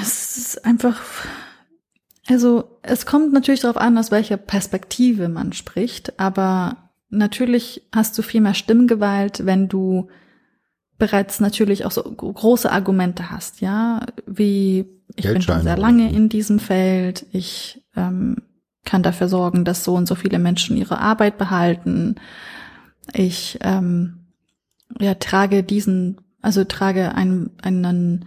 Es 0.00 0.36
ist 0.36 0.64
einfach, 0.64 1.00
also 2.28 2.78
es 2.82 3.06
kommt 3.06 3.32
natürlich 3.32 3.60
darauf 3.60 3.76
an, 3.76 3.98
aus 3.98 4.10
welcher 4.10 4.36
Perspektive 4.36 5.28
man 5.28 5.52
spricht, 5.52 6.18
aber 6.20 6.90
natürlich 7.08 7.88
hast 7.92 8.16
du 8.16 8.22
viel 8.22 8.40
mehr 8.40 8.54
Stimmgewalt, 8.54 9.44
wenn 9.44 9.68
du 9.68 10.08
bereits 11.02 11.40
natürlich 11.40 11.84
auch 11.84 11.90
so 11.90 12.00
große 12.04 12.70
Argumente 12.70 13.32
hast, 13.32 13.60
ja, 13.60 14.06
wie 14.24 14.86
ich 15.16 15.24
bin 15.24 15.42
schon 15.42 15.60
sehr 15.62 15.76
lange 15.76 16.12
in 16.12 16.28
diesem 16.28 16.60
Feld, 16.60 17.26
ich 17.32 17.82
ähm, 17.96 18.36
kann 18.84 19.02
dafür 19.02 19.26
sorgen, 19.26 19.64
dass 19.64 19.82
so 19.82 19.96
und 19.96 20.06
so 20.06 20.14
viele 20.14 20.38
Menschen 20.38 20.76
ihre 20.76 21.00
Arbeit 21.00 21.38
behalten. 21.38 22.14
Ich 23.14 23.58
ähm, 23.62 24.28
ja, 25.00 25.14
trage 25.14 25.64
diesen, 25.64 26.20
also 26.40 26.62
trage 26.62 27.16
einen, 27.16 27.50
einen, 27.62 28.26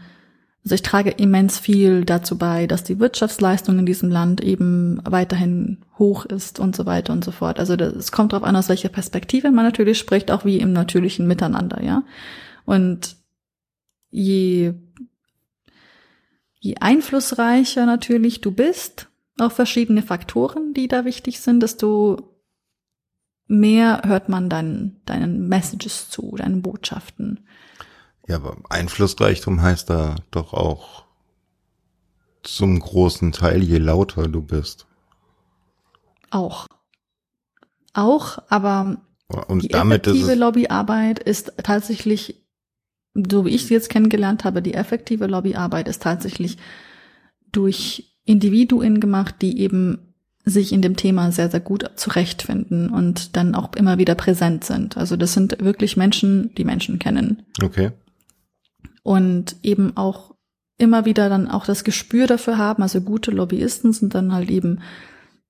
also 0.65 0.75
ich 0.75 0.81
trage 0.81 1.11
immens 1.11 1.57
viel 1.57 2.03
dazu 2.03 2.37
bei, 2.37 2.67
dass 2.67 2.83
die 2.83 2.99
Wirtschaftsleistung 2.99 3.79
in 3.79 3.85
diesem 3.85 4.09
Land 4.09 4.41
eben 4.41 4.99
weiterhin 5.05 5.77
hoch 5.97 6.25
ist 6.25 6.59
und 6.59 6.75
so 6.75 6.85
weiter 6.85 7.13
und 7.13 7.23
so 7.23 7.31
fort. 7.31 7.57
Also 7.57 7.75
es 7.75 8.11
kommt 8.11 8.33
darauf 8.33 8.45
an, 8.45 8.57
aus 8.57 8.67
welcher 8.67 8.89
Perspektive 8.89 9.49
man 9.49 9.63
natürlich 9.63 9.97
spricht, 9.97 10.29
auch 10.29 10.43
wie 10.43 10.59
im 10.59 10.73
natürlichen 10.73 11.25
Miteinander, 11.25 11.81
ja. 11.81 12.03
Und 12.65 13.15
je, 14.09 14.73
je 16.59 16.75
einflussreicher 16.77 17.85
natürlich 17.85 18.41
du 18.41 18.51
bist, 18.51 19.09
auch 19.39 19.51
verschiedene 19.51 20.01
Faktoren, 20.01 20.73
die 20.73 20.87
da 20.87 21.05
wichtig 21.05 21.39
sind, 21.39 21.61
desto 21.61 22.35
mehr 23.47 24.01
hört 24.05 24.29
man 24.29 24.49
dann 24.49 25.01
deinen 25.05 25.47
Messages 25.47 26.09
zu, 26.09 26.35
deinen 26.37 26.61
Botschaften. 26.61 27.47
Ja, 28.27 28.37
aber 28.37 28.57
Einflussreichtum 28.69 29.61
heißt 29.61 29.89
da 29.89 30.15
doch 30.31 30.53
auch 30.53 31.05
zum 32.41 32.79
großen 32.79 33.31
Teil, 33.31 33.63
je 33.63 33.77
lauter 33.77 34.27
du 34.27 34.41
bist. 34.41 34.87
Auch. 36.31 36.67
Auch, 37.93 38.39
aber 38.49 38.97
Und 39.47 39.63
die 39.63 39.67
damit 39.69 40.07
effektive 40.07 40.35
Lobbyarbeit 40.35 41.19
ist 41.19 41.53
tatsächlich, 41.63 42.44
so 43.15 43.45
wie 43.45 43.49
ich 43.49 43.65
sie 43.65 43.73
jetzt 43.73 43.89
kennengelernt 43.89 44.43
habe, 44.43 44.61
die 44.61 44.73
effektive 44.73 45.27
Lobbyarbeit 45.27 45.87
ist 45.87 46.01
tatsächlich 46.01 46.57
durch 47.51 48.11
Individuen 48.25 48.99
gemacht, 48.99 49.35
die 49.41 49.59
eben 49.59 49.99
sich 50.43 50.73
in 50.73 50.81
dem 50.81 50.95
Thema 50.95 51.31
sehr, 51.31 51.49
sehr 51.49 51.59
gut 51.59 51.89
zurechtfinden 51.95 52.89
und 52.89 53.35
dann 53.35 53.55
auch 53.55 53.73
immer 53.75 53.97
wieder 53.97 54.15
präsent 54.15 54.63
sind. 54.63 54.95
Also 54.95 55.15
das 55.15 55.33
sind 55.33 55.63
wirklich 55.63 55.97
Menschen, 55.97 56.53
die 56.55 56.65
Menschen 56.65 56.99
kennen. 56.99 57.43
Okay. 57.63 57.91
Und 59.01 59.55
eben 59.63 59.97
auch 59.97 60.35
immer 60.77 61.05
wieder 61.05 61.29
dann 61.29 61.47
auch 61.47 61.65
das 61.65 61.83
Gespür 61.83 62.27
dafür 62.27 62.57
haben. 62.57 62.83
Also 62.83 63.01
gute 63.01 63.31
Lobbyisten 63.31 63.93
sind 63.93 64.13
dann 64.13 64.33
halt 64.33 64.51
eben 64.51 64.81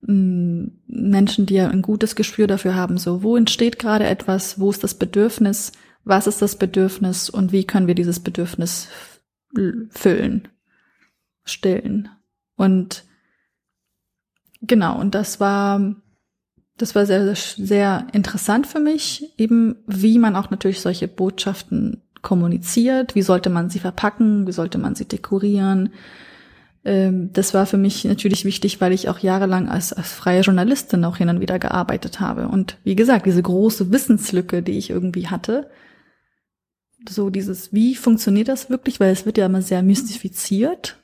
mh, 0.02 0.14
mm, 0.14 0.72
Menschen, 0.86 1.46
die 1.46 1.54
ja 1.54 1.68
ein 1.68 1.82
gutes 1.82 2.16
Gespür 2.16 2.46
dafür 2.46 2.74
haben. 2.74 2.96
So, 2.96 3.22
wo 3.22 3.36
entsteht 3.36 3.78
gerade 3.78 4.06
etwas? 4.06 4.58
Wo 4.60 4.70
ist 4.70 4.82
das 4.82 4.94
Bedürfnis? 4.94 5.72
Was 6.06 6.28
ist 6.28 6.40
das 6.40 6.54
Bedürfnis? 6.54 7.28
Und 7.28 7.50
wie 7.50 7.64
können 7.64 7.88
wir 7.88 7.96
dieses 7.96 8.20
Bedürfnis 8.20 8.86
füllen? 9.90 10.48
Stillen? 11.44 12.08
Und 12.54 13.02
genau, 14.62 15.00
und 15.00 15.16
das 15.16 15.40
war, 15.40 15.96
das 16.76 16.94
war 16.94 17.06
sehr, 17.06 17.34
sehr 17.34 18.06
interessant 18.12 18.68
für 18.68 18.78
mich, 18.78 19.34
eben 19.36 19.78
wie 19.88 20.20
man 20.20 20.36
auch 20.36 20.48
natürlich 20.48 20.80
solche 20.80 21.08
Botschaften 21.08 22.02
kommuniziert, 22.22 23.16
wie 23.16 23.22
sollte 23.22 23.50
man 23.50 23.68
sie 23.68 23.80
verpacken, 23.80 24.46
wie 24.46 24.52
sollte 24.52 24.78
man 24.78 24.94
sie 24.94 25.06
dekorieren. 25.06 25.92
Ähm, 26.84 27.32
das 27.32 27.52
war 27.52 27.66
für 27.66 27.78
mich 27.78 28.04
natürlich 28.04 28.44
wichtig, 28.44 28.80
weil 28.80 28.92
ich 28.92 29.08
auch 29.08 29.18
jahrelang 29.18 29.68
als, 29.68 29.92
als 29.92 30.12
freie 30.12 30.42
Journalistin 30.42 31.04
auch 31.04 31.16
hin 31.16 31.30
und 31.30 31.40
wieder 31.40 31.58
gearbeitet 31.58 32.20
habe. 32.20 32.46
Und 32.46 32.78
wie 32.84 32.94
gesagt, 32.94 33.26
diese 33.26 33.42
große 33.42 33.90
Wissenslücke, 33.90 34.62
die 34.62 34.78
ich 34.78 34.90
irgendwie 34.90 35.26
hatte, 35.26 35.68
so 37.08 37.30
dieses, 37.30 37.72
wie 37.72 37.94
funktioniert 37.94 38.48
das 38.48 38.70
wirklich, 38.70 39.00
weil 39.00 39.12
es 39.12 39.26
wird 39.26 39.38
ja 39.38 39.46
immer 39.46 39.62
sehr 39.62 39.82
mystifiziert 39.82 40.98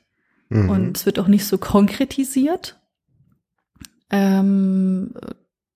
Mhm. 0.53 0.69
Und 0.69 0.97
es 0.97 1.05
wird 1.05 1.19
auch 1.19 1.27
nicht 1.27 1.45
so 1.45 1.57
konkretisiert. 1.57 2.77
Ähm, 4.11 5.13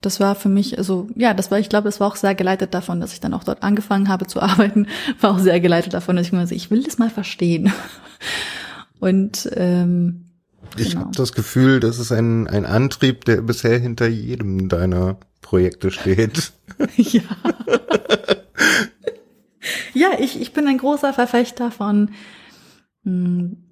das 0.02 0.20
war 0.20 0.36
für 0.36 0.50
mich, 0.50 0.78
also 0.78 1.10
ja, 1.16 1.34
das 1.34 1.50
war, 1.50 1.58
ich 1.60 1.70
glaube, 1.70 1.90
es 1.90 2.00
war 2.00 2.08
auch 2.08 2.16
sehr 2.16 2.36
geleitet 2.36 2.74
davon, 2.76 3.02
dass 3.02 3.14
ich 3.14 3.20
dann 3.20 3.34
auch 3.34 3.44
dort 3.44 3.64
angefangen 3.64 4.08
habe 4.08 4.28
zu 4.28 4.40
arbeiten, 4.42 4.88
war 5.20 5.32
auch 5.32 5.40
sehr 5.40 5.60
geleitet 5.60 5.94
davon, 5.94 6.16
dass 6.16 6.28
ich 6.28 6.32
mir 6.32 6.46
so, 6.46 6.54
ich 6.54 6.70
will 6.70 6.84
das 6.84 7.00
mal 7.00 7.10
verstehen. 7.10 7.74
Und 9.00 9.50
ähm, 9.54 10.26
ich 10.76 10.92
genau. 10.92 11.06
habe 11.06 11.16
das 11.16 11.34
Gefühl, 11.34 11.80
das 11.80 11.98
ist 11.98 12.12
ein, 12.12 12.48
ein 12.48 12.66
Antrieb, 12.66 13.26
der 13.26 13.42
bisher 13.42 13.80
hinter 13.80 14.08
jedem 14.08 14.70
deiner 14.70 15.18
Projekte 15.42 15.92
steht. 15.92 16.52
ja. 16.98 17.22
ja, 19.94 20.12
ich, 20.20 20.40
ich 20.40 20.54
bin 20.54 20.68
ein 20.68 20.78
großer 20.78 21.14
Verfechter 21.14 21.72
von 21.72 22.12
mh, 23.04 23.40
hm, 23.40 23.64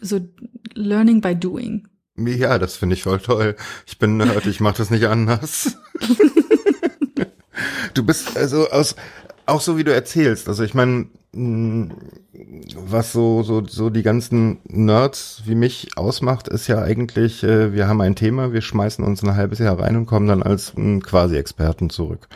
so 0.00 0.20
Learning 0.74 1.20
by 1.20 1.34
Doing. 1.34 1.88
Ja, 2.16 2.58
das 2.58 2.76
finde 2.76 2.94
ich 2.94 3.02
voll 3.02 3.20
toll. 3.20 3.56
Ich 3.86 3.98
bin 3.98 4.16
Nerd, 4.16 4.46
ich 4.46 4.60
mache 4.60 4.78
das 4.78 4.90
nicht 4.90 5.06
anders. 5.06 5.76
du 7.94 8.04
bist 8.04 8.36
also 8.36 8.68
aus 8.70 8.96
auch 9.46 9.60
so 9.60 9.78
wie 9.78 9.84
du 9.84 9.94
erzählst. 9.94 10.48
Also 10.48 10.62
ich 10.62 10.74
meine, 10.74 11.06
hm, 11.34 11.92
was 12.76 13.12
so 13.12 13.42
so 13.42 13.64
so 13.66 13.88
die 13.90 14.02
ganzen 14.02 14.58
Nerds 14.64 15.42
wie 15.46 15.54
mich 15.54 15.96
ausmacht, 15.96 16.48
ist 16.48 16.66
ja 16.66 16.82
eigentlich, 16.82 17.42
äh, 17.44 17.72
wir 17.72 17.88
haben 17.88 18.00
ein 18.00 18.16
Thema, 18.16 18.52
wir 18.52 18.62
schmeißen 18.62 19.04
uns 19.04 19.22
ein 19.22 19.36
halbes 19.36 19.58
Jahr 19.58 19.78
rein 19.78 19.96
und 19.96 20.06
kommen 20.06 20.28
dann 20.28 20.42
als 20.42 20.74
hm, 20.74 21.02
quasi 21.02 21.36
Experten 21.36 21.88
zurück. 21.88 22.28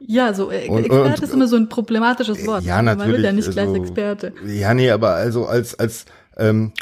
Ja, 0.00 0.32
so 0.34 0.50
äh, 0.50 0.68
und, 0.68 0.84
Experte 0.84 1.06
und, 1.06 1.22
ist 1.22 1.34
immer 1.34 1.46
so 1.46 1.56
ein 1.56 1.68
problematisches 1.68 2.46
Wort. 2.46 2.64
Ja, 2.64 2.82
natürlich. 2.82 3.06
Man 3.06 3.16
wird 3.16 3.24
ja 3.24 3.32
nicht 3.32 3.50
gleich 3.50 3.68
also, 3.68 3.80
Experte. 3.80 4.32
Ja, 4.46 4.74
nee, 4.74 4.90
aber 4.90 5.10
also 5.14 5.46
als 5.46 5.78
als 5.78 6.06
ähm, 6.36 6.72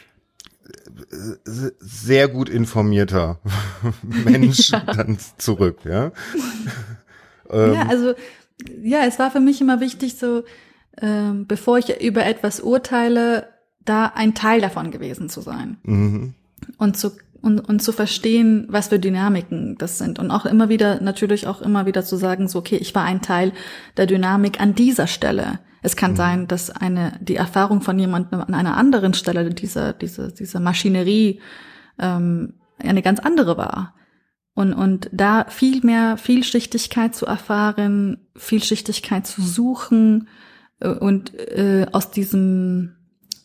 sehr 1.79 2.29
gut 2.29 2.49
informierter 2.49 3.39
Mensch 4.03 4.71
ja. 4.71 4.81
dann 4.81 5.19
zurück, 5.39 5.79
ja. 5.85 6.13
ähm, 7.51 7.75
ja, 7.75 7.87
also 7.89 8.15
ja, 8.83 9.05
es 9.07 9.19
war 9.19 9.31
für 9.31 9.41
mich 9.41 9.61
immer 9.61 9.81
wichtig, 9.81 10.17
so 10.17 10.45
ähm, 11.01 11.47
bevor 11.47 11.79
ich 11.79 12.01
über 12.01 12.25
etwas 12.25 12.61
urteile, 12.61 13.49
da 13.85 14.07
ein 14.15 14.35
Teil 14.35 14.61
davon 14.61 14.91
gewesen 14.91 15.29
zu 15.29 15.41
sein 15.41 15.79
mhm. 15.83 16.35
und 16.77 16.97
zu 16.97 17.13
und, 17.41 17.61
und 17.61 17.83
zu 17.83 17.93
verstehen, 17.93 18.67
was 18.69 18.89
für 18.89 18.99
Dynamiken 18.99 19.77
das 19.79 19.99
sind 19.99 20.19
und 20.19 20.31
auch 20.31 20.47
immer 20.47 20.69
wieder 20.69 21.01
natürlich 21.01 21.47
auch 21.47 21.61
immer 21.61 21.87
wieder 21.87 22.05
zu 22.05 22.17
sagen, 22.17 22.49
so 22.49 22.59
okay, 22.59 22.77
ich 22.77 22.95
war 22.95 23.05
ein 23.05 23.23
Teil 23.23 23.53
der 23.97 24.07
Dynamik 24.07 24.61
an 24.61 24.75
dieser 24.75 25.07
Stelle. 25.07 25.61
Es 25.83 25.95
kann 25.97 26.13
mhm. 26.13 26.17
sein, 26.17 26.49
dass 26.49 26.71
eine 26.71 27.13
die 27.21 27.37
Erfahrung 27.37 27.81
von 27.81 27.99
jemandem 27.99 28.41
an 28.41 28.55
einer 28.55 28.77
anderen 28.77 29.15
Stelle 29.15 29.49
dieser 29.51 29.93
diese 29.93 30.33
diese 30.33 30.61
Maschinerie 30.61 31.41
ähm, 31.99 32.55
eine 32.79 33.03
ganz 33.03 33.21
andere 33.21 33.57
war. 33.57 33.95
Und, 34.59 34.73
und 34.73 35.09
da 35.13 35.47
viel 35.49 35.83
mehr 35.85 36.17
Vielschichtigkeit 36.17 37.15
zu 37.15 37.27
erfahren, 37.27 38.27
Vielschichtigkeit 38.35 39.25
zu 39.25 39.41
suchen 39.41 40.29
äh, 40.81 40.89
und 40.89 41.33
äh, 41.39 41.87
aus 41.93 42.11
diesem, 42.11 42.97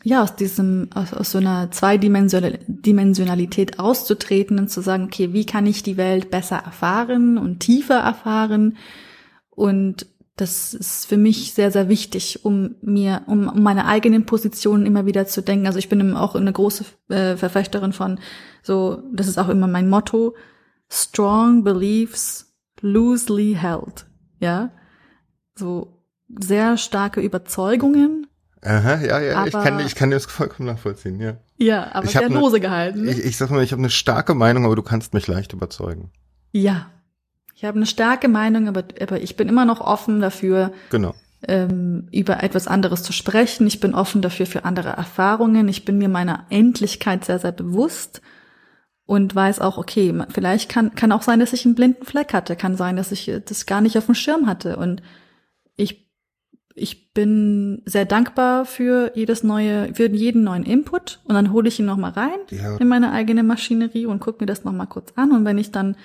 ja, 0.04 0.22
aus 0.22 0.36
diesem, 0.36 0.90
aus, 0.94 1.14
aus 1.14 1.32
so 1.32 1.38
einer 1.38 1.72
Zweidimensionalität 1.72 3.80
auszutreten 3.80 4.60
und 4.60 4.70
zu 4.70 4.82
sagen, 4.82 5.06
okay, 5.06 5.32
wie 5.32 5.46
kann 5.46 5.66
ich 5.66 5.82
die 5.82 5.98
Welt 5.98 6.30
besser 6.30 6.58
erfahren 6.58 7.38
und 7.38 7.62
tiefer 7.62 8.00
erfahren? 8.00 8.76
Und 9.50 10.08
das 10.36 10.74
ist 10.74 11.06
für 11.06 11.16
mich 11.16 11.54
sehr, 11.54 11.72
sehr 11.72 11.88
wichtig, 11.90 12.44
um 12.44 12.76
mir, 12.82 13.22
um, 13.28 13.48
um 13.48 13.64
meine 13.64 13.86
eigenen 13.86 14.26
Positionen 14.26 14.86
immer 14.86 15.06
wieder 15.06 15.26
zu 15.26 15.42
denken. 15.42 15.68
Also 15.68 15.80
ich 15.80 15.90
bin 15.90 16.16
auch 16.16 16.36
eine 16.36 16.52
große 16.52 16.86
äh, 17.10 17.38
Verfechterin 17.38 17.94
von 17.94 18.20
so, 18.62 19.04
das 19.14 19.28
ist 19.28 19.38
auch 19.38 19.50
immer 19.50 19.68
mein 19.68 19.90
Motto, 19.90 20.36
strong 20.90 21.64
beliefs 21.64 22.54
loosely 22.82 23.56
held. 23.60 24.06
Ja, 24.40 24.72
so 25.56 26.04
sehr 26.28 26.78
starke 26.78 27.22
Überzeugungen. 27.22 28.28
Aha, 28.64 29.02
ja, 29.02 29.20
ja, 29.20 29.38
aber, 29.38 29.48
ich 29.48 29.54
kann, 29.54 29.80
ich 29.80 29.96
kann 29.96 30.12
das 30.12 30.26
vollkommen 30.26 30.68
nachvollziehen, 30.68 31.20
ja. 31.20 31.38
Ja, 31.58 31.94
aber 31.94 32.06
ich 32.06 32.12
sehr 32.12 32.30
ne, 32.30 32.40
lose 32.40 32.60
gehalten. 32.60 33.04
Ne? 33.04 33.12
Ich, 33.12 33.20
ich 33.20 33.38
sag 33.38 33.50
mal, 33.50 33.64
ich 33.64 33.72
habe 33.72 33.82
eine 33.82 33.90
starke 33.90 34.34
Meinung, 34.34 34.66
aber 34.66 34.76
du 34.76 34.84
kannst 34.84 35.14
mich 35.14 35.28
leicht 35.28 35.54
überzeugen. 35.54 36.12
Ja, 36.52 36.88
ich 37.56 37.66
habe 37.66 37.78
eine 37.78 37.86
starke 37.86 38.28
Meinung, 38.28 38.68
aber, 38.68 38.84
aber 39.02 39.22
ich 39.22 39.36
bin 39.36 39.50
immer 39.50 39.66
noch 39.66 39.82
offen 39.82 40.22
dafür, 40.22 40.72
genau. 40.90 41.14
ähm, 41.48 42.08
über 42.12 42.42
etwas 42.44 42.68
anderes 42.68 43.04
zu 43.04 43.14
sprechen. 43.14 43.68
Ich 43.68 43.80
bin 43.80 43.94
offen 43.94 44.22
dafür 44.22 44.46
für 44.46 44.66
andere 44.66 44.90
Erfahrungen. 44.90 45.68
Ich 45.68 45.86
bin 45.86 45.98
mir 45.98 46.10
meiner 46.10 46.46
Endlichkeit 46.50 47.26
sehr, 47.26 47.40
sehr 47.40 47.52
bewusst 47.52 48.22
und 49.06 49.36
weiß 49.36 49.60
auch, 49.60 49.78
okay, 49.78 50.14
vielleicht 50.30 50.70
kann, 50.70 50.96
kann 50.96 51.12
auch 51.12 51.22
sein, 51.22 51.40
dass 51.40 51.54
ich 51.54 51.66
einen 51.66 51.76
blinden 51.76 52.06
Fleck 52.06 52.34
hatte, 52.34 52.56
kann 52.56 52.78
sein, 52.78 52.96
dass 52.96 53.12
ich 53.12 53.32
das 53.46 53.66
gar 53.66 53.82
nicht 53.82 53.98
auf 53.98 54.06
dem 54.06 54.16
Schirm 54.16 54.48
hatte 54.48 54.78
und 54.78 55.02
ich, 55.76 56.03
ich 56.76 57.14
bin 57.14 57.82
sehr 57.86 58.06
dankbar 58.06 58.66
für 58.66 59.12
jedes 59.16 59.44
neue, 59.44 59.94
für 59.94 60.10
jeden 60.10 60.44
neuen 60.44 60.64
Input 60.64 61.20
und 61.26 61.36
dann 61.36 61.52
hole 61.52 61.68
ich 61.68 61.80
ihn 61.80 61.86
nochmal 61.86 62.12
rein 62.12 62.40
ja. 62.50 62.78
in 62.78 62.88
meine 62.88 63.12
eigene 63.12 63.44
Maschinerie 63.44 64.06
und 64.06 64.20
gucke 64.20 64.44
mir 64.44 64.48
das 64.48 64.64
nochmal 64.64 64.88
kurz 64.88 65.14
an 65.16 65.32
und 65.32 65.46
wenn 65.46 65.58
ich 65.58 65.72
dann 65.72 65.96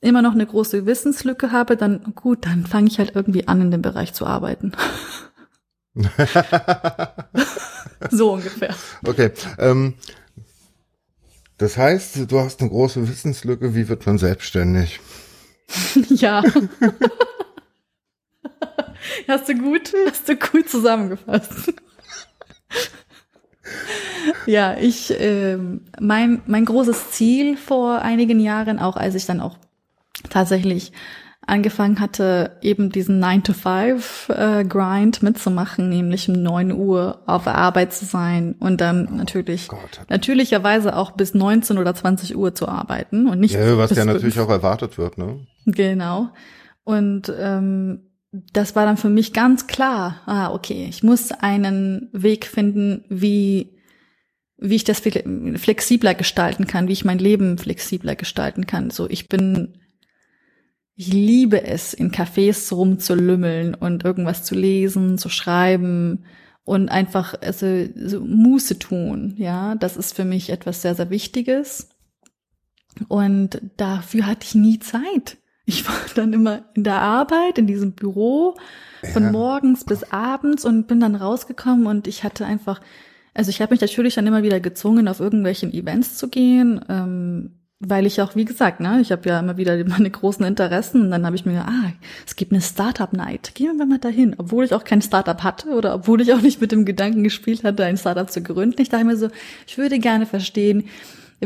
immer 0.00 0.22
noch 0.22 0.32
eine 0.32 0.46
große 0.46 0.86
Wissenslücke 0.86 1.50
habe, 1.50 1.76
dann 1.76 2.14
gut, 2.14 2.46
dann 2.46 2.66
fange 2.66 2.88
ich 2.88 2.98
halt 2.98 3.12
irgendwie 3.14 3.48
an, 3.48 3.60
in 3.60 3.70
dem 3.70 3.82
Bereich 3.82 4.12
zu 4.12 4.26
arbeiten. 4.26 4.72
so 8.10 8.32
ungefähr. 8.32 8.74
Okay. 9.06 9.30
Ähm, 9.58 9.94
das 11.56 11.76
heißt, 11.76 12.30
du 12.30 12.40
hast 12.40 12.60
eine 12.60 12.70
große 12.70 13.08
Wissenslücke. 13.08 13.74
Wie 13.74 13.88
wird 13.88 14.06
man 14.06 14.18
selbstständig? 14.18 15.00
ja. 16.10 16.42
Hast 19.28 19.48
du 19.48 19.54
gut, 19.54 19.92
hast 20.06 20.28
du 20.28 20.36
gut 20.36 20.68
zusammengefasst. 20.68 21.72
ja, 24.46 24.76
ich, 24.78 25.18
äh, 25.18 25.58
mein, 26.00 26.42
mein 26.46 26.64
großes 26.64 27.10
Ziel 27.10 27.56
vor 27.56 28.02
einigen 28.02 28.40
Jahren, 28.40 28.78
auch 28.78 28.96
als 28.96 29.14
ich 29.14 29.26
dann 29.26 29.40
auch 29.40 29.56
tatsächlich 30.30 30.92
angefangen 31.46 32.00
hatte, 32.00 32.56
eben 32.62 32.90
diesen 32.90 33.22
9-to-5-Grind 33.22 35.22
äh, 35.22 35.24
mitzumachen, 35.24 35.88
nämlich 35.88 36.28
um 36.28 36.42
9 36.42 36.72
Uhr 36.72 37.22
auf 37.26 37.46
Arbeit 37.46 37.92
zu 37.92 38.04
sein 38.04 38.54
und 38.58 38.80
dann 38.80 39.08
oh 39.10 39.16
natürlich, 39.16 39.68
Gott. 39.68 40.00
natürlicherweise 40.08 40.96
auch 40.96 41.12
bis 41.12 41.34
19 41.34 41.78
oder 41.78 41.94
20 41.94 42.36
Uhr 42.36 42.54
zu 42.54 42.68
arbeiten 42.68 43.28
und 43.28 43.40
nicht 43.40 43.54
Ja, 43.54 43.76
was 43.76 43.94
ja 43.94 44.04
natürlich 44.04 44.40
auch 44.40 44.48
erwartet 44.48 44.98
wird, 44.98 45.18
ne? 45.18 45.40
Genau. 45.66 46.30
Und 46.84 47.32
ähm, 47.38 48.00
das 48.52 48.74
war 48.74 48.84
dann 48.84 48.96
für 48.96 49.10
mich 49.10 49.32
ganz 49.32 49.66
klar, 49.66 50.22
ah, 50.26 50.52
okay, 50.52 50.86
ich 50.88 51.02
muss 51.02 51.30
einen 51.30 52.08
Weg 52.12 52.46
finden, 52.46 53.04
wie 53.08 53.70
wie 54.56 54.76
ich 54.76 54.84
das 54.84 55.00
flexibler 55.00 56.14
gestalten 56.14 56.66
kann, 56.66 56.88
wie 56.88 56.92
ich 56.92 57.04
mein 57.04 57.18
Leben 57.18 57.58
flexibler 57.58 58.14
gestalten 58.16 58.66
kann. 58.66 58.90
So, 58.90 59.10
ich 59.10 59.28
bin 59.28 59.80
ich 60.96 61.12
liebe 61.12 61.64
es, 61.64 61.92
in 61.92 62.12
Cafés 62.12 62.72
rumzulümmeln 62.72 63.74
und 63.74 64.04
irgendwas 64.04 64.44
zu 64.44 64.54
lesen, 64.54 65.18
zu 65.18 65.28
schreiben 65.28 66.24
und 66.62 66.88
einfach 66.88 67.34
also, 67.40 67.86
so 67.96 68.20
Muße 68.20 68.78
tun. 68.78 69.34
Ja, 69.36 69.74
das 69.74 69.96
ist 69.96 70.14
für 70.14 70.24
mich 70.24 70.50
etwas 70.50 70.82
sehr, 70.82 70.94
sehr 70.94 71.10
Wichtiges. 71.10 71.90
Und 73.08 73.60
dafür 73.76 74.26
hatte 74.26 74.46
ich 74.46 74.54
nie 74.54 74.78
Zeit. 74.78 75.36
Ich 75.66 75.88
war 75.88 75.96
dann 76.14 76.32
immer 76.32 76.62
in 76.74 76.84
der 76.84 77.00
Arbeit, 77.00 77.58
in 77.58 77.66
diesem 77.66 77.92
Büro, 77.92 78.54
von 79.12 79.24
ja. 79.24 79.30
morgens 79.30 79.84
bis 79.84 80.04
abends 80.04 80.64
und 80.64 80.86
bin 80.86 81.00
dann 81.00 81.14
rausgekommen 81.14 81.86
und 81.86 82.06
ich 82.06 82.24
hatte 82.24 82.46
einfach, 82.46 82.80
also 83.34 83.50
ich 83.50 83.60
habe 83.60 83.72
mich 83.72 83.80
natürlich 83.80 84.14
dann 84.14 84.26
immer 84.26 84.42
wieder 84.42 84.60
gezwungen, 84.60 85.08
auf 85.08 85.20
irgendwelchen 85.20 85.72
Events 85.72 86.16
zu 86.16 86.28
gehen. 86.28 86.84
Ähm, 86.88 87.50
weil 87.80 88.06
ich 88.06 88.20
auch, 88.20 88.34
wie 88.36 88.44
gesagt, 88.44 88.80
ne, 88.80 89.00
ich 89.00 89.12
habe 89.12 89.28
ja 89.28 89.40
immer 89.40 89.56
wieder 89.56 89.82
meine 89.88 90.10
großen 90.10 90.44
Interessen 90.44 91.02
und 91.02 91.10
dann 91.10 91.26
habe 91.26 91.36
ich 91.36 91.44
mir 91.44 91.52
gedacht, 91.52 91.70
ah, 91.70 91.92
es 92.26 92.36
gibt 92.36 92.52
eine 92.52 92.60
Startup-Night, 92.60 93.54
gehen 93.54 93.76
wir 93.76 93.86
mal 93.86 93.98
dahin, 93.98 94.34
obwohl 94.38 94.64
ich 94.64 94.74
auch 94.74 94.84
kein 94.84 95.02
Startup 95.02 95.42
hatte 95.42 95.70
oder 95.70 95.94
obwohl 95.94 96.20
ich 96.20 96.32
auch 96.32 96.40
nicht 96.40 96.60
mit 96.60 96.72
dem 96.72 96.84
Gedanken 96.84 97.24
gespielt 97.24 97.64
hatte, 97.64 97.84
ein 97.84 97.96
Startup 97.96 98.30
zu 98.30 98.42
gründen. 98.42 98.80
Ich 98.80 98.88
dachte 98.88 99.04
mir 99.04 99.16
so, 99.16 99.28
ich 99.66 99.78
würde 99.78 99.98
gerne 99.98 100.26
verstehen, 100.26 100.84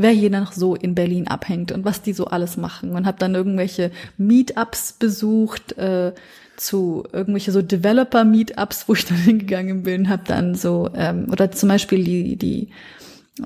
wer 0.03 0.11
hier 0.11 0.31
noch 0.31 0.53
so 0.53 0.75
in 0.75 0.95
Berlin 0.95 1.29
abhängt 1.29 1.73
und 1.73 1.85
was 1.85 2.03
die 2.03 2.13
so 2.13 2.27
alles 2.27 2.57
machen 2.57 2.91
und 2.93 3.07
habe 3.07 3.19
dann 3.19 3.35
irgendwelche 3.35 3.91
Meetups 4.17 4.95
besucht, 4.95 5.77
äh, 5.79 6.13
zu 6.57 7.05
irgendwelche 7.13 7.53
so 7.53 7.63
Developer-Meetups, 7.63 8.89
wo 8.89 8.95
ich 8.95 9.05
dann 9.05 9.19
hingegangen 9.25 9.83
bin, 9.83 10.09
habe 10.09 10.23
dann 10.27 10.55
so 10.55 10.91
ähm, 10.95 11.27
oder 11.31 11.51
zum 11.51 11.69
Beispiel 11.69 12.05
die 12.05 12.37
die 12.37 12.69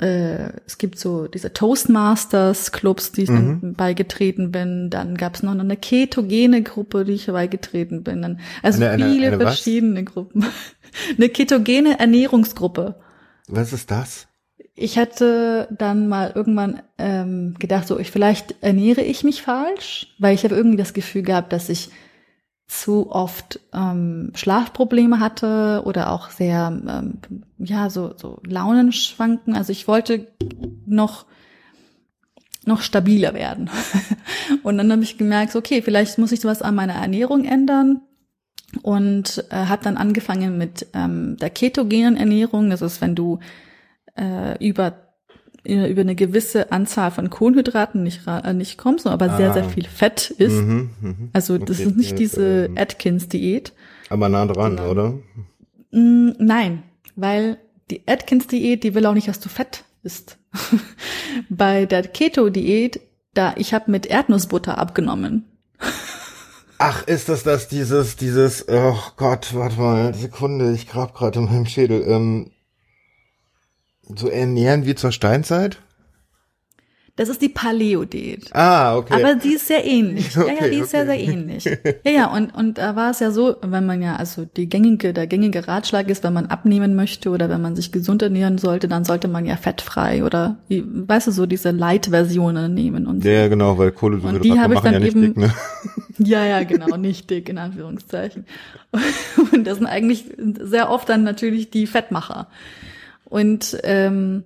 äh, 0.00 0.52
es 0.66 0.78
gibt 0.78 0.98
so 0.98 1.26
diese 1.28 1.52
Toastmasters 1.52 2.72
Clubs, 2.72 3.12
die 3.12 3.24
ich 3.24 3.30
mhm. 3.30 3.60
dann 3.60 3.74
beigetreten 3.74 4.50
bin. 4.50 4.88
Dann 4.90 5.16
gab 5.16 5.34
es 5.34 5.42
noch 5.42 5.52
eine 5.52 5.76
ketogene 5.76 6.62
Gruppe, 6.62 7.04
die 7.04 7.12
ich 7.12 7.26
beigetreten 7.26 8.02
bin. 8.02 8.22
Dann, 8.22 8.40
also 8.62 8.82
eine, 8.82 9.04
viele 9.04 9.26
eine, 9.26 9.36
eine 9.36 9.44
verschiedene 9.44 10.06
was? 10.06 10.12
Gruppen. 10.12 10.46
eine 11.16 11.28
ketogene 11.28 11.98
Ernährungsgruppe. 11.98 12.94
Was 13.48 13.72
ist 13.72 13.90
das? 13.90 14.26
Ich 14.74 14.98
hatte 14.98 15.68
dann 15.70 16.08
mal 16.08 16.32
irgendwann 16.34 16.82
ähm, 16.96 17.54
gedacht, 17.58 17.86
so 17.86 17.98
ich 17.98 18.10
vielleicht 18.10 18.62
ernähre 18.62 19.02
ich 19.02 19.22
mich 19.22 19.42
falsch, 19.42 20.14
weil 20.18 20.34
ich 20.34 20.44
habe 20.44 20.54
irgendwie 20.54 20.78
das 20.78 20.94
Gefühl 20.94 21.22
gehabt, 21.22 21.52
dass 21.52 21.68
ich 21.68 21.90
zu 22.66 23.10
oft 23.10 23.60
ähm, 23.74 24.32
Schlafprobleme 24.34 25.20
hatte 25.20 25.82
oder 25.84 26.10
auch 26.10 26.30
sehr 26.30 26.68
ähm, 26.88 27.18
ja 27.58 27.90
so 27.90 28.14
so 28.16 28.40
Launenschwanken. 28.46 29.54
Also 29.54 29.72
ich 29.72 29.88
wollte 29.88 30.28
noch 30.86 31.26
noch 32.64 32.80
stabiler 32.80 33.34
werden. 33.34 33.68
und 34.62 34.78
dann 34.78 34.90
habe 34.90 35.02
ich 35.02 35.18
gemerkt, 35.18 35.54
okay, 35.54 35.82
vielleicht 35.82 36.18
muss 36.18 36.32
ich 36.32 36.40
sowas 36.40 36.62
an 36.62 36.74
meiner 36.74 36.94
Ernährung 36.94 37.44
ändern 37.44 38.00
und 38.80 39.44
äh, 39.50 39.66
habe 39.66 39.84
dann 39.84 39.96
angefangen 39.96 40.56
mit 40.56 40.86
ähm, 40.94 41.36
der 41.36 41.50
ketogenen 41.50 42.16
Ernährung. 42.16 42.70
Das 42.70 42.80
ist, 42.80 43.00
wenn 43.00 43.14
du 43.14 43.40
äh, 44.16 44.64
über 44.66 45.12
äh, 45.64 45.90
über 45.90 46.00
eine 46.00 46.14
gewisse 46.14 46.72
Anzahl 46.72 47.10
von 47.10 47.30
Kohlenhydraten 47.30 48.02
nicht, 48.02 48.22
äh, 48.26 48.52
nicht 48.52 48.78
kommst, 48.78 49.06
aber 49.06 49.30
ah. 49.30 49.36
sehr, 49.36 49.52
sehr 49.52 49.64
viel 49.64 49.84
Fett 49.84 50.30
ist. 50.30 50.54
Mhm, 50.54 50.90
mh. 51.00 51.14
Also 51.32 51.58
das 51.58 51.78
okay. 51.78 51.88
ist 51.88 51.96
nicht 51.96 52.18
diese 52.18 52.64
ähm, 52.66 52.78
Atkins-Diät. 52.78 53.72
Aber 54.10 54.28
nah 54.28 54.46
dran, 54.46 54.76
genau. 54.76 54.90
oder? 54.90 55.14
Mm, 55.92 56.30
nein, 56.38 56.82
weil 57.14 57.58
die 57.90 58.02
Atkins-Diät, 58.06 58.82
die 58.82 58.94
will 58.94 59.06
auch 59.06 59.14
nicht, 59.14 59.28
dass 59.28 59.40
du 59.40 59.48
Fett 59.48 59.84
isst. 60.02 60.38
Bei 61.48 61.86
der 61.86 62.02
Keto-Diät, 62.02 63.00
da 63.34 63.54
ich 63.56 63.72
habe 63.72 63.90
mit 63.90 64.06
Erdnussbutter 64.06 64.78
abgenommen. 64.78 65.44
Ach, 66.78 67.06
ist 67.06 67.28
das 67.28 67.44
das, 67.44 67.68
dieses, 67.68 68.16
dieses, 68.16 68.66
oh 68.68 68.98
Gott, 69.16 69.54
warte 69.54 69.78
mal, 69.78 70.14
Sekunde, 70.14 70.72
ich 70.72 70.88
grab 70.88 71.14
gerade 71.14 71.38
in 71.38 71.44
meinem 71.44 71.66
Schädel. 71.66 72.02
Ähm, 72.02 72.50
so 74.16 74.28
ernähren 74.28 74.86
wie 74.86 74.94
zur 74.94 75.12
Steinzeit? 75.12 75.78
Das 77.14 77.28
ist 77.28 77.42
die 77.42 77.50
Paleo-Diät. 77.50 78.48
Ah, 78.54 78.96
okay. 78.96 79.12
Aber 79.12 79.34
die 79.34 79.54
ist 79.54 79.66
sehr 79.66 79.84
ähnlich. 79.84 80.34
Okay, 80.42 80.56
ja, 80.58 80.64
ja, 80.64 80.70
die 80.70 80.78
ist 80.78 80.94
okay. 80.94 81.04
sehr, 81.04 81.06
sehr 81.06 81.20
ähnlich. 81.20 81.64
Ja, 82.04 82.10
ja, 82.10 82.26
und, 82.26 82.54
und 82.54 82.78
da 82.78 82.96
war 82.96 83.10
es 83.10 83.20
ja 83.20 83.30
so, 83.30 83.56
wenn 83.60 83.84
man 83.84 84.00
ja, 84.00 84.16
also 84.16 84.46
die 84.46 84.66
gängige, 84.66 85.12
der 85.12 85.26
gängige 85.26 85.68
Ratschlag 85.68 86.08
ist, 86.08 86.24
wenn 86.24 86.32
man 86.32 86.46
abnehmen 86.46 86.94
möchte 86.94 87.28
oder 87.28 87.50
wenn 87.50 87.60
man 87.60 87.76
sich 87.76 87.92
gesund 87.92 88.22
ernähren 88.22 88.56
sollte, 88.56 88.88
dann 88.88 89.04
sollte 89.04 89.28
man 89.28 89.44
ja 89.44 89.56
fettfrei 89.56 90.24
oder, 90.24 90.56
weißt 90.68 91.26
du, 91.26 91.32
so 91.32 91.44
diese 91.44 91.70
Light-Versionen 91.70 92.72
nehmen 92.72 93.06
und 93.06 93.22
so. 93.22 93.28
Ja, 93.28 93.48
genau, 93.48 93.76
weil 93.76 93.92
Kohlenhydrate 93.92 94.36
und 94.36 94.44
die 94.44 94.58
habe 94.58 94.74
ich 94.74 94.80
dann 94.80 94.94
ja 94.94 95.00
nicht 95.00 95.14
eben, 95.14 95.34
dick, 95.34 95.36
ne? 95.36 95.54
Ja, 96.18 96.44
ja, 96.44 96.62
genau, 96.64 96.96
nicht 96.96 97.28
dick, 97.28 97.48
in 97.48 97.58
Anführungszeichen. 97.58 98.46
Und 99.52 99.66
das 99.66 99.78
sind 99.78 99.86
eigentlich 99.86 100.24
sehr 100.60 100.90
oft 100.90 101.08
dann 101.08 101.24
natürlich 101.24 101.70
die 101.70 101.86
Fettmacher. 101.86 102.48
Und 103.32 103.78
ähm, 103.84 104.44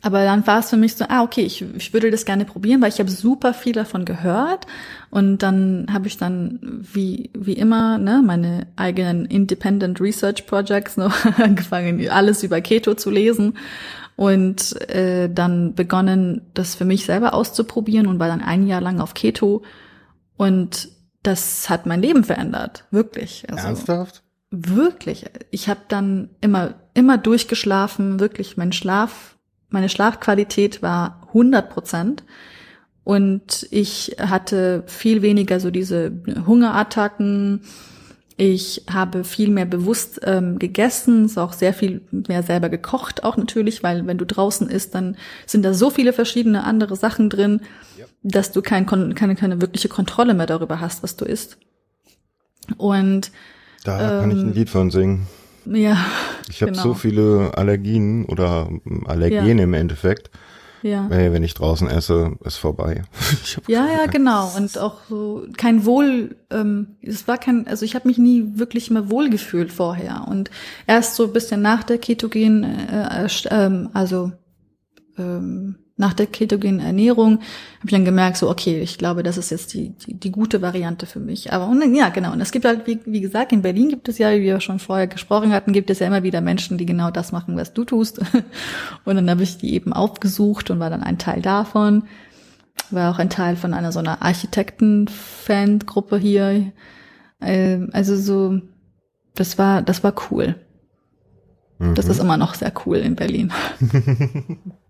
aber 0.00 0.24
dann 0.24 0.44
war 0.46 0.58
es 0.58 0.70
für 0.70 0.76
mich 0.76 0.96
so, 0.96 1.04
ah, 1.08 1.22
okay, 1.22 1.42
ich, 1.42 1.62
ich 1.76 1.92
würde 1.92 2.10
das 2.10 2.24
gerne 2.24 2.44
probieren, 2.44 2.80
weil 2.80 2.88
ich 2.88 2.98
habe 2.98 3.10
super 3.10 3.54
viel 3.54 3.74
davon 3.74 4.04
gehört. 4.04 4.66
Und 5.10 5.38
dann 5.42 5.86
habe 5.92 6.08
ich 6.08 6.16
dann, 6.16 6.58
wie, 6.92 7.30
wie 7.34 7.52
immer, 7.52 7.98
ne, 7.98 8.22
meine 8.24 8.66
eigenen 8.74 9.26
Independent 9.26 10.00
Research 10.00 10.46
Projects 10.46 10.96
noch 10.96 11.14
angefangen, 11.38 12.08
alles 12.08 12.42
über 12.42 12.60
Keto 12.60 12.94
zu 12.94 13.10
lesen. 13.10 13.56
Und 14.16 14.80
äh, 14.90 15.28
dann 15.28 15.74
begonnen, 15.74 16.42
das 16.54 16.74
für 16.74 16.84
mich 16.84 17.04
selber 17.04 17.34
auszuprobieren 17.34 18.08
und 18.08 18.18
war 18.18 18.28
dann 18.28 18.40
ein 18.40 18.66
Jahr 18.66 18.80
lang 18.80 18.98
auf 18.98 19.14
Keto. 19.14 19.62
Und 20.36 20.88
das 21.22 21.70
hat 21.70 21.86
mein 21.86 22.02
Leben 22.02 22.24
verändert, 22.24 22.84
wirklich. 22.90 23.46
Also, 23.48 23.68
Ernsthaft? 23.68 24.22
Wirklich. 24.50 25.26
Ich 25.50 25.68
habe 25.68 25.80
dann 25.88 26.30
immer 26.40 26.74
immer 26.94 27.18
durchgeschlafen, 27.18 28.20
wirklich 28.20 28.56
mein 28.56 28.72
Schlaf, 28.72 29.36
meine 29.70 29.88
Schlafqualität 29.88 30.82
war 30.82 31.22
100 31.28 31.70
Prozent. 31.70 32.24
Und 33.04 33.66
ich 33.70 34.16
hatte 34.18 34.84
viel 34.86 35.22
weniger 35.22 35.58
so 35.58 35.70
diese 35.70 36.12
Hungerattacken. 36.46 37.62
Ich 38.36 38.84
habe 38.90 39.24
viel 39.24 39.50
mehr 39.50 39.64
bewusst 39.66 40.20
ähm, 40.24 40.58
gegessen, 40.58 41.26
ist 41.26 41.38
auch 41.38 41.52
sehr 41.52 41.74
viel 41.74 42.02
mehr 42.10 42.42
selber 42.42 42.68
gekocht, 42.68 43.24
auch 43.24 43.36
natürlich, 43.36 43.82
weil 43.82 44.06
wenn 44.06 44.18
du 44.18 44.26
draußen 44.26 44.68
isst, 44.68 44.94
dann 44.94 45.16
sind 45.46 45.64
da 45.64 45.74
so 45.74 45.90
viele 45.90 46.12
verschiedene 46.12 46.64
andere 46.64 46.96
Sachen 46.96 47.28
drin, 47.28 47.60
ja. 47.98 48.06
dass 48.22 48.52
du 48.52 48.62
kein, 48.62 48.86
keine, 48.86 49.34
keine 49.34 49.60
wirkliche 49.60 49.88
Kontrolle 49.88 50.34
mehr 50.34 50.46
darüber 50.46 50.80
hast, 50.80 51.02
was 51.02 51.16
du 51.16 51.24
isst. 51.24 51.58
Und 52.76 53.32
da 53.84 54.20
kann 54.20 54.30
ich 54.30 54.38
ein 54.38 54.48
ähm, 54.48 54.52
Lied 54.54 54.70
von 54.70 54.90
singen. 54.90 55.26
Ja. 55.64 55.98
Ich 56.52 56.60
habe 56.60 56.72
genau. 56.72 56.82
so 56.82 56.94
viele 56.94 57.52
Allergien 57.56 58.26
oder 58.26 58.68
Allergene 59.06 59.62
ja. 59.62 59.64
im 59.64 59.72
Endeffekt. 59.72 60.30
Ja. 60.82 61.08
Hey, 61.10 61.32
wenn 61.32 61.44
ich 61.44 61.54
draußen 61.54 61.88
esse, 61.88 62.36
ist 62.44 62.56
vorbei. 62.56 63.04
ja, 63.68 63.86
ja, 63.86 64.06
genau. 64.06 64.52
Und 64.56 64.76
auch 64.76 64.98
so 65.08 65.46
kein 65.56 65.86
Wohl, 65.86 66.36
ähm, 66.50 66.96
es 67.00 67.26
war 67.26 67.38
kein, 67.38 67.66
also 67.68 67.84
ich 67.84 67.94
habe 67.94 68.06
mich 68.06 68.18
nie 68.18 68.58
wirklich 68.58 68.90
mehr 68.90 69.08
wohl 69.08 69.30
gefühlt 69.30 69.72
vorher. 69.72 70.26
Und 70.28 70.50
erst 70.86 71.14
so 71.14 71.24
ein 71.24 71.32
bisschen 71.32 71.62
nach 71.62 71.84
der 71.84 71.98
Ketogen, 71.98 72.64
äh, 72.64 73.26
äh, 73.26 73.88
also 73.94 74.32
ähm, 75.16 75.76
nach 75.96 76.14
der 76.14 76.26
ketogenen 76.26 76.80
Ernährung 76.80 77.40
habe 77.78 77.86
ich 77.86 77.90
dann 77.90 78.04
gemerkt, 78.04 78.36
so 78.36 78.50
okay, 78.50 78.80
ich 78.80 78.98
glaube, 78.98 79.22
das 79.22 79.36
ist 79.36 79.50
jetzt 79.50 79.74
die, 79.74 79.90
die, 79.90 80.14
die 80.14 80.32
gute 80.32 80.62
Variante 80.62 81.06
für 81.06 81.20
mich. 81.20 81.52
Aber 81.52 81.68
und, 81.68 81.94
ja, 81.94 82.08
genau. 82.08 82.32
Und 82.32 82.40
es 82.40 82.50
gibt 82.50 82.64
halt, 82.64 82.86
wie, 82.86 82.98
wie 83.04 83.20
gesagt, 83.20 83.52
in 83.52 83.62
Berlin 83.62 83.90
gibt 83.90 84.08
es 84.08 84.18
ja, 84.18 84.32
wie 84.32 84.40
wir 84.42 84.60
schon 84.60 84.78
vorher 84.78 85.06
gesprochen 85.06 85.52
hatten, 85.52 85.72
gibt 85.72 85.90
es 85.90 85.98
ja 85.98 86.06
immer 86.06 86.22
wieder 86.22 86.40
Menschen, 86.40 86.78
die 86.78 86.86
genau 86.86 87.10
das 87.10 87.30
machen, 87.32 87.56
was 87.56 87.74
du 87.74 87.84
tust. 87.84 88.20
Und 89.04 89.16
dann 89.16 89.28
habe 89.28 89.42
ich 89.42 89.58
die 89.58 89.74
eben 89.74 89.92
aufgesucht 89.92 90.70
und 90.70 90.80
war 90.80 90.90
dann 90.90 91.02
ein 91.02 91.18
Teil 91.18 91.42
davon. 91.42 92.04
War 92.90 93.12
auch 93.12 93.18
ein 93.18 93.30
Teil 93.30 93.56
von 93.56 93.74
einer 93.74 93.92
so 93.92 93.98
einer 93.98 94.22
Architekten-Fan-Gruppe 94.22 96.16
hier. 96.18 96.72
Ähm, 97.40 97.90
also 97.92 98.16
so, 98.16 98.60
das 99.34 99.58
war, 99.58 99.82
das 99.82 100.02
war 100.02 100.14
cool. 100.30 100.56
Das 101.94 102.06
ist 102.06 102.18
mhm. 102.18 102.24
immer 102.24 102.36
noch 102.36 102.54
sehr 102.54 102.72
cool 102.86 102.98
in 102.98 103.16
Berlin. 103.16 103.52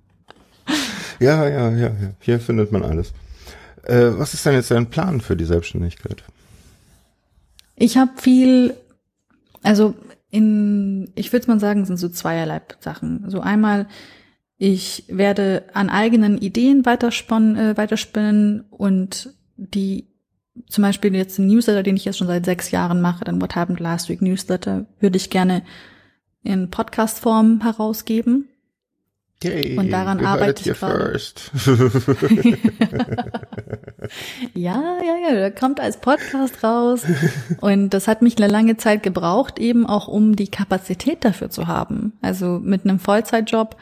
Ja, 1.22 1.48
ja, 1.48 1.70
ja, 1.70 1.88
ja. 1.88 2.14
Hier 2.20 2.40
findet 2.40 2.72
man 2.72 2.82
alles. 2.82 3.12
Äh, 3.84 4.10
was 4.18 4.34
ist 4.34 4.44
denn 4.44 4.54
jetzt 4.54 4.70
dein 4.70 4.90
Plan 4.90 5.20
für 5.20 5.36
die 5.36 5.44
Selbstständigkeit? 5.44 6.22
Ich 7.76 7.96
habe 7.96 8.10
viel, 8.16 8.74
also 9.62 9.94
in, 10.30 11.10
ich 11.14 11.32
würde 11.32 11.46
mal 11.48 11.60
sagen, 11.60 11.84
sind 11.84 11.96
so 11.96 12.08
zweierlei 12.08 12.60
Sachen. 12.80 13.28
So 13.28 13.40
einmal, 13.40 13.86
ich 14.58 15.04
werde 15.08 15.64
an 15.74 15.90
eigenen 15.90 16.38
Ideen 16.38 16.84
weitersponnen, 16.84 17.56
äh, 17.56 17.76
weiterspinnen 17.76 18.64
und 18.70 19.34
die 19.56 20.08
zum 20.68 20.82
Beispiel 20.82 21.14
jetzt 21.14 21.38
ein 21.38 21.46
Newsletter, 21.46 21.82
den 21.82 21.96
ich 21.96 22.04
jetzt 22.04 22.18
schon 22.18 22.26
seit 22.26 22.44
sechs 22.44 22.70
Jahren 22.70 23.00
mache, 23.00 23.24
dann 23.24 23.40
What 23.40 23.56
Happened 23.56 23.80
Last 23.80 24.08
Week 24.08 24.20
Newsletter, 24.20 24.86
würde 25.00 25.16
ich 25.16 25.30
gerne 25.30 25.62
in 26.42 26.70
Podcast-Form 26.70 27.62
herausgeben. 27.62 28.48
Yay, 29.42 29.78
und 29.78 29.90
daran 29.90 30.24
arbeite 30.24 30.70
ich 30.70 30.78
gerade. 30.78 31.20
ja, 34.54 34.98
ja, 35.04 35.16
ja, 35.28 35.34
der 35.34 35.50
kommt 35.50 35.80
als 35.80 36.00
Podcast 36.00 36.62
raus. 36.62 37.02
Und 37.60 37.90
das 37.90 38.08
hat 38.08 38.22
mich 38.22 38.36
eine 38.36 38.48
lange 38.48 38.76
Zeit 38.76 39.02
gebraucht, 39.02 39.58
eben 39.58 39.86
auch 39.86 40.08
um 40.08 40.36
die 40.36 40.48
Kapazität 40.48 41.24
dafür 41.24 41.50
zu 41.50 41.66
haben. 41.66 42.12
Also 42.22 42.60
mit 42.62 42.84
einem 42.84 42.98
Vollzeitjob, 42.98 43.76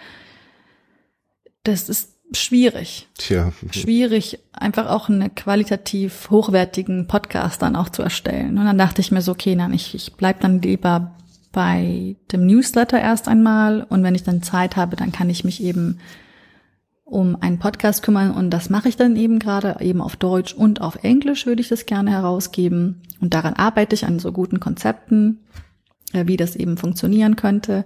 das 1.65 1.89
ist 1.89 2.17
schwierig. 2.33 3.09
Tja. 3.19 3.53
Schwierig, 3.73 4.39
einfach 4.53 4.89
auch 4.89 5.09
einen 5.09 5.35
qualitativ 5.35 6.31
hochwertigen 6.31 7.07
Podcast 7.07 7.63
dann 7.63 7.77
auch 7.77 7.89
zu 7.89 8.03
erstellen. 8.03 8.59
Und 8.59 8.65
dann 8.65 8.79
dachte 8.79 9.01
ich 9.01 9.11
mir 9.11 9.23
so, 9.23 9.33
okay, 9.33 9.57
nein, 9.57 9.73
ich, 9.73 9.95
ich 9.95 10.15
bleib 10.15 10.41
dann 10.41 10.63
lieber 10.63 11.13
bei 11.53 12.17
dem 12.33 12.47
Newsletter 12.47 13.01
erst 13.01 13.29
einmal. 13.29 13.83
Und 13.89 14.03
wenn 14.03 14.15
ich 14.15 14.23
dann 14.23 14.43
Zeit 14.43 14.77
habe, 14.77 14.97
dann 14.97 15.13
kann 15.13 15.31
ich 15.31 15.45
mich 15.45 15.63
eben 15.63 15.99
um 17.05 17.37
einen 17.41 17.59
Podcast 17.59 18.03
kümmern. 18.03 18.31
Und 18.31 18.51
das 18.51 18.71
mache 18.71 18.89
ich 18.89 18.97
dann 18.97 19.17
eben 19.17 19.39
gerade, 19.39 19.77
eben 19.81 20.01
auf 20.01 20.17
Deutsch 20.17 20.55
und 20.55 20.81
auf 20.81 21.03
Englisch 21.03 21.45
würde 21.45 21.61
ich 21.61 21.69
das 21.69 21.87
gerne 21.87 22.11
herausgeben. 22.11 23.03
Und 23.21 23.35
daran 23.35 23.55
arbeite 23.55 23.95
ich 23.95 24.07
an 24.07 24.21
so 24.21 24.33
guten 24.33 24.61
Konzepten, 24.61 25.41
äh, 26.13 26.27
wie 26.27 26.37
das 26.37 26.55
eben 26.55 26.77
funktionieren 26.77 27.37
könnte. 27.37 27.85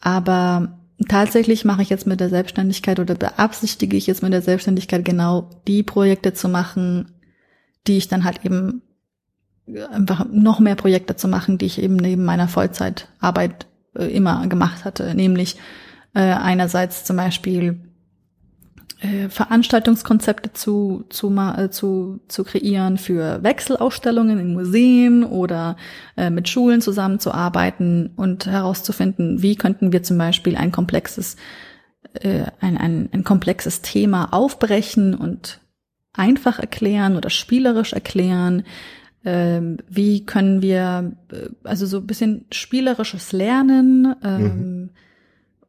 Aber 0.00 0.78
tatsächlich 1.08 1.64
mache 1.64 1.82
ich 1.82 1.90
jetzt 1.90 2.06
mit 2.06 2.20
der 2.20 2.30
Selbstständigkeit 2.30 2.98
oder 2.98 3.14
beabsichtige 3.14 3.96
ich 3.96 4.06
jetzt 4.06 4.22
mit 4.22 4.32
der 4.32 4.42
Selbstständigkeit 4.42 5.04
genau 5.04 5.50
die 5.66 5.82
Projekte 5.82 6.32
zu 6.32 6.48
machen, 6.48 7.12
die 7.86 7.98
ich 7.98 8.08
dann 8.08 8.24
halt 8.24 8.44
eben 8.44 8.82
einfach 9.90 10.26
noch 10.30 10.60
mehr 10.60 10.76
Projekte 10.76 11.16
zu 11.16 11.28
machen, 11.28 11.58
die 11.58 11.66
ich 11.66 11.82
eben 11.82 11.96
neben 11.96 12.24
meiner 12.24 12.48
Vollzeitarbeit 12.48 13.66
äh, 13.94 14.06
immer 14.06 14.46
gemacht 14.46 14.84
hatte, 14.84 15.14
nämlich 15.14 15.56
äh, 16.14 16.20
einerseits 16.20 17.04
zum 17.04 17.16
Beispiel 17.16 17.80
äh, 19.00 19.28
Veranstaltungskonzepte 19.28 20.52
zu, 20.52 21.04
zu, 21.08 21.30
äh, 21.36 21.70
zu, 21.70 22.20
zu 22.28 22.44
kreieren 22.44 22.98
für 22.98 23.42
Wechselausstellungen 23.42 24.40
in 24.40 24.52
Museen 24.54 25.22
oder 25.24 25.76
äh, 26.16 26.30
mit 26.30 26.48
Schulen 26.48 26.80
zusammenzuarbeiten 26.80 28.10
und 28.16 28.46
herauszufinden, 28.46 29.40
wie 29.42 29.54
könnten 29.56 29.92
wir 29.92 30.02
zum 30.02 30.18
Beispiel 30.18 30.56
ein 30.56 30.72
komplexes, 30.72 31.36
äh, 32.14 32.44
ein, 32.60 32.76
ein, 32.76 33.08
ein 33.12 33.22
komplexes 33.22 33.82
Thema 33.82 34.32
aufbrechen 34.32 35.14
und 35.14 35.60
einfach 36.12 36.58
erklären 36.58 37.16
oder 37.16 37.30
spielerisch 37.30 37.92
erklären, 37.92 38.64
ähm, 39.28 39.76
wie 39.90 40.24
können 40.24 40.62
wir, 40.62 41.12
äh, 41.30 41.50
also 41.62 41.84
so 41.84 41.98
ein 41.98 42.06
bisschen 42.06 42.46
spielerisches 42.50 43.32
Lernen 43.32 44.16
ähm, 44.24 44.42
mhm. 44.42 44.90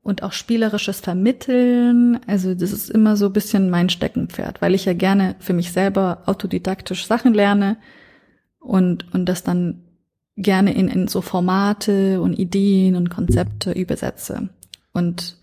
und 0.01 0.24
auch 0.24 0.32
spielerisches 0.32 1.01
Vermitteln. 1.01 2.22
Also 2.26 2.53
das 2.55 2.72
ist 2.72 2.89
immer 2.89 3.18
so 3.18 3.26
ein 3.26 3.34
bisschen 3.34 3.70
mein 3.70 3.89
Steckenpferd, 3.89 4.62
weil 4.62 4.76
ich 4.76 4.86
ja 4.86 4.93
gerne 4.93 5.36
für 5.39 5.51
mich 5.51 5.74
selber 5.74 6.24
autodidaktisch 6.26 7.05
Sachen 7.05 7.34
lerne 7.34 7.76
und, 8.60 9.14
und 9.14 9.26
das 9.26 9.43
dann 9.43 9.82
gerne 10.38 10.74
in, 10.74 10.88
in 10.88 11.10
so 11.10 11.20
Formate 11.20 12.22
und 12.22 12.39
Ideen 12.39 12.95
und 12.95 13.10
Konzepte 13.10 13.74
übersetze. 13.74 14.47
Und 14.93 15.36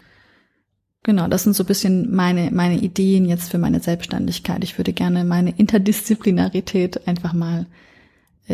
genau, 1.03 1.29
das 1.29 1.43
sind 1.43 1.55
so 1.55 1.64
ein 1.64 1.67
bisschen 1.67 2.14
meine, 2.14 2.51
meine 2.51 2.79
Ideen 2.79 3.27
jetzt 3.27 3.51
für 3.51 3.59
meine 3.59 3.81
Selbstständigkeit. 3.81 4.64
Ich 4.64 4.79
würde 4.79 4.95
gerne 4.95 5.25
meine 5.25 5.51
Interdisziplinarität 5.51 7.07
einfach 7.07 7.35
mal 7.35 7.67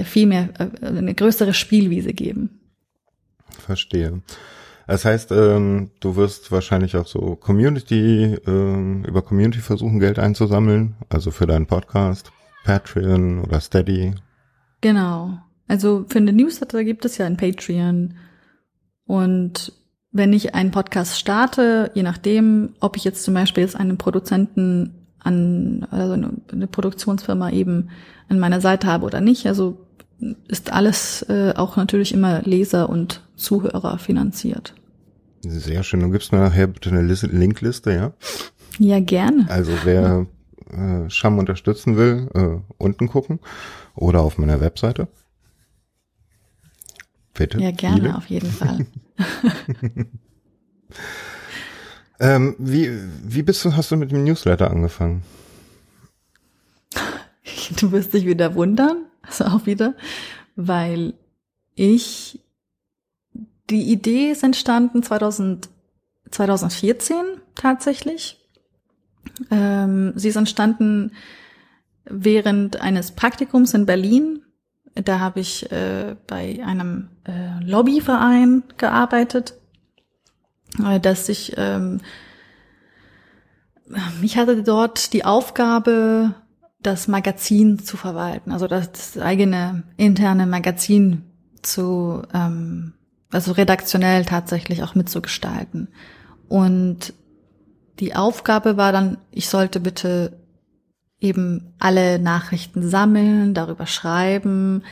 viel 0.05 0.26
mehr, 0.26 0.49
äh, 0.59 0.86
eine 0.86 1.14
größere 1.14 1.55
Spielwiese 1.55 2.12
geben. 2.12 2.61
Verstehe. 3.59 4.22
Das 4.86 5.05
heißt, 5.05 5.30
ähm, 5.32 5.90
du 6.01 6.16
wirst 6.16 6.51
wahrscheinlich 6.51 6.97
auch 6.97 7.07
so 7.07 7.36
Community, 7.36 8.36
ähm, 8.47 9.05
über 9.05 9.22
Community 9.22 9.61
versuchen, 9.61 10.01
Geld 10.01 10.18
einzusammeln, 10.18 10.97
also 11.09 11.30
für 11.30 11.47
deinen 11.47 11.66
Podcast, 11.66 12.32
Patreon 12.64 13.40
oder 13.43 13.61
Steady. 13.61 14.14
Genau. 14.80 15.38
Also 15.68 16.05
für 16.09 16.18
eine 16.18 16.32
Newsletter 16.32 16.84
gibt 16.84 17.05
es 17.05 17.18
ja 17.18 17.26
ein 17.26 17.36
Patreon. 17.36 18.14
Und 19.07 19.72
wenn 20.11 20.32
ich 20.32 20.55
einen 20.55 20.72
Podcast 20.72 21.18
starte, 21.18 21.90
je 21.95 22.03
nachdem, 22.03 22.74
ob 22.80 22.97
ich 22.97 23.05
jetzt 23.05 23.24
zum 23.24 23.34
Beispiel 23.34 23.62
jetzt 23.62 23.76
einen 23.76 23.97
Produzenten 23.97 25.02
an, 25.25 25.87
also 25.91 26.14
eine, 26.14 26.31
eine 26.51 26.66
Produktionsfirma 26.66 27.51
eben 27.51 27.91
an 28.29 28.39
meiner 28.39 28.61
Seite 28.61 28.87
habe 28.87 29.07
oder 29.07 29.20
nicht, 29.20 29.47
also 29.47 29.79
ist 30.49 30.73
alles 30.73 31.23
äh, 31.29 31.53
auch 31.57 31.77
natürlich 31.77 32.12
immer 32.12 32.43
Leser 32.43 32.89
und 32.89 33.23
Zuhörer 33.37 33.99
finanziert. 33.99 34.75
Sehr 35.41 35.83
schön. 35.83 36.01
Du 36.01 36.11
gibst 36.11 36.33
mir 36.33 36.39
nachher 36.39 36.68
bitte 36.68 36.91
eine 36.91 37.03
Linkliste, 37.03 37.93
ja? 37.93 38.12
Ja, 38.79 39.01
gerne. 39.01 39.47
Also 39.49 39.73
wer 39.85 40.27
äh, 40.70 41.11
Scham 41.11 41.39
unterstützen 41.39 41.97
will, 41.97 42.31
äh, 42.35 42.73
unten 42.79 43.09
gucken 43.09 43.41
oder 43.95 44.20
auf 44.20 44.39
meiner 44.39 44.61
Webseite. 44.61 45.09
Bitte. 47.35 47.59
Ja, 47.59 47.73
gerne, 47.73 48.01
viele. 48.01 48.16
auf 48.16 48.27
jeden 48.27 48.51
Fall. 48.51 48.87
ähm, 52.21 52.55
wie, 52.59 52.91
wie 53.25 53.43
bist 53.43 53.65
du, 53.65 53.75
hast 53.77 53.91
du 53.91 53.97
mit 53.97 54.11
dem 54.11 54.25
Newsletter 54.25 54.71
angefangen? 54.71 55.23
Du 57.81 57.91
wirst 57.91 58.15
dich 58.15 58.27
wieder 58.27 58.55
wundern, 58.55 59.07
also 59.23 59.45
auch 59.45 59.67
wieder, 59.67 59.95
weil 60.57 61.15
ich, 61.75 62.41
die 63.71 63.91
Idee 63.91 64.31
ist 64.31 64.43
entstanden 64.45 65.03
2000, 65.03 65.69
2014 66.31 67.17
tatsächlich. 67.55 68.39
Ähm, 69.51 70.13
sie 70.15 70.29
ist 70.29 70.37
entstanden 70.37 71.13
während 72.05 72.81
eines 72.81 73.13
Praktikums 73.13 73.75
in 73.75 73.87
Berlin 73.87 74.43
da 74.95 75.21
habe 75.21 75.41
ich 75.41 75.71
äh, 75.73 76.17
bei 76.27 76.61
einem 76.65 77.09
äh, 77.25 77.63
Lobbyverein 77.65 78.63
gearbeitet, 78.77 79.55
dass 81.01 81.29
ich 81.29 81.55
ähm, 81.57 82.01
ich 84.23 84.37
hatte 84.37 84.62
dort 84.62 85.12
die 85.12 85.25
Aufgabe, 85.25 86.35
das 86.81 87.09
Magazin 87.09 87.79
zu 87.79 87.97
verwalten, 87.97 88.51
also 88.53 88.66
das, 88.66 88.91
das 88.93 89.18
eigene 89.18 89.85
interne 89.97 90.47
Magazin 90.47 91.23
zu, 91.62 92.23
ähm, 92.35 92.95
also 93.31 93.53
redaktionell 93.53 94.25
tatsächlich 94.25 94.83
auch 94.83 94.95
mitzugestalten. 94.95 95.89
Und 96.49 97.14
die 98.01 98.16
Aufgabe 98.16 98.77
war 98.77 98.91
dann, 98.93 99.18
ich 99.31 99.49
sollte 99.49 99.79
bitte 99.79 100.41
eben 101.20 101.73
alle 101.79 102.18
Nachrichten 102.18 102.89
sammeln, 102.89 103.55
darüber 103.55 103.87
schreiben. 103.87 104.83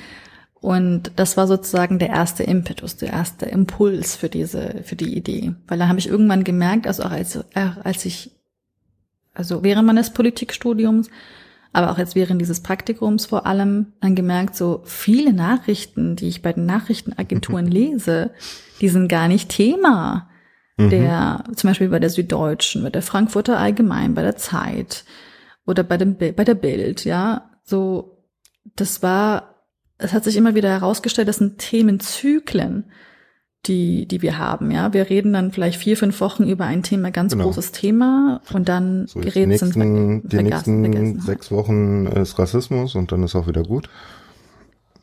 Und 0.61 1.13
das 1.17 1.37
war 1.39 1.47
sozusagen 1.47 1.99
der 1.99 2.11
erste 2.11 2.43
Impetus, 2.43 2.97
der 2.97 3.11
erste 3.11 3.47
Impuls 3.47 4.15
für 4.17 4.29
diese, 4.29 4.83
für 4.85 4.97
die 4.97 5.17
Idee. 5.17 5.55
Weil 5.67 5.79
da 5.79 5.89
habe 5.89 5.99
ich 5.99 6.09
irgendwann 6.09 6.45
gemerkt, 6.45 6.87
also 6.87 7.03
auch 7.03 7.11
als, 7.11 7.39
als 7.55 8.05
ich, 8.05 8.33
also 9.33 9.63
während 9.63 9.87
meines 9.87 10.13
Politikstudiums, 10.13 11.09
aber 11.73 11.91
auch 11.91 11.99
jetzt 11.99 12.15
während 12.15 12.41
dieses 12.41 12.63
Praktikums 12.63 13.27
vor 13.27 13.47
allem, 13.47 13.93
dann 14.01 14.15
gemerkt, 14.15 14.55
so 14.55 14.83
viele 14.85 15.33
Nachrichten, 15.33 16.17
die 16.17 16.29
ich 16.29 16.43
bei 16.43 16.53
den 16.53 16.67
Nachrichtenagenturen 16.67 17.67
lese, 17.71 18.33
die 18.83 18.89
sind 18.89 19.09
gar 19.09 19.29
nicht 19.29 19.49
Thema. 19.49 20.29
Mhm. 20.77 20.91
Der, 20.91 21.45
zum 21.55 21.71
Beispiel 21.71 21.89
bei 21.89 22.01
der 22.01 22.11
Süddeutschen, 22.11 22.83
bei 22.83 22.91
der 22.91 23.03
Frankfurter 23.03 23.59
Allgemein, 23.59 24.15
bei 24.15 24.23
der 24.23 24.37
Zeit 24.37 25.05
oder 25.67 25.85
bei 25.85 25.97
dem 25.97 26.17
bei 26.17 26.45
der 26.45 26.55
Bild, 26.55 27.05
ja, 27.05 27.51
so 27.63 28.27
das 28.77 29.03
war 29.03 29.60
es 30.01 30.12
hat 30.12 30.24
sich 30.24 30.36
immer 30.36 30.55
wieder 30.55 30.70
herausgestellt, 30.70 31.28
das 31.28 31.36
sind 31.36 31.59
Themenzyklen, 31.59 32.84
die 33.66 34.07
die 34.07 34.22
wir 34.22 34.38
haben, 34.38 34.70
ja. 34.70 34.92
Wir 34.92 35.11
reden 35.11 35.32
dann 35.32 35.53
vielleicht 35.53 35.78
vier, 35.78 35.96
fünf 35.96 36.20
Wochen 36.20 36.44
über 36.44 36.64
ein 36.64 36.82
Thema, 36.82 37.11
ganz 37.11 37.32
genau. 37.32 37.44
großes 37.44 37.72
Thema 37.72 38.40
und 38.53 38.68
dann 38.68 39.07
so 39.07 39.20
gerät 39.20 39.48
nächsten, 39.48 39.72
sind 39.72 40.22
die 40.32 40.42
nächsten 40.42 41.20
sechs 41.20 41.51
Wochen 41.51 42.07
ist 42.07 42.38
Rassismus 42.38 42.94
und 42.94 43.12
dann 43.12 43.22
ist 43.22 43.36
auch 43.36 43.46
wieder 43.46 43.62
gut. 43.62 43.88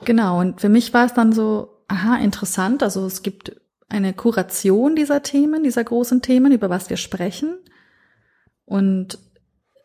Genau, 0.06 0.40
und 0.40 0.62
für 0.62 0.70
mich 0.70 0.94
war 0.94 1.06
es 1.06 1.14
dann 1.14 1.34
so, 1.34 1.70
aha, 1.88 2.18
interessant, 2.18 2.84
also 2.84 3.06
es 3.06 3.24
gibt 3.24 3.60
eine 3.90 4.14
Kuration 4.14 4.96
dieser 4.96 5.24
Themen, 5.24 5.64
dieser 5.64 5.84
großen 5.84 6.22
Themen, 6.22 6.52
über 6.52 6.70
was 6.70 6.90
wir 6.90 6.98
sprechen. 6.98 7.58
Und 8.66 9.18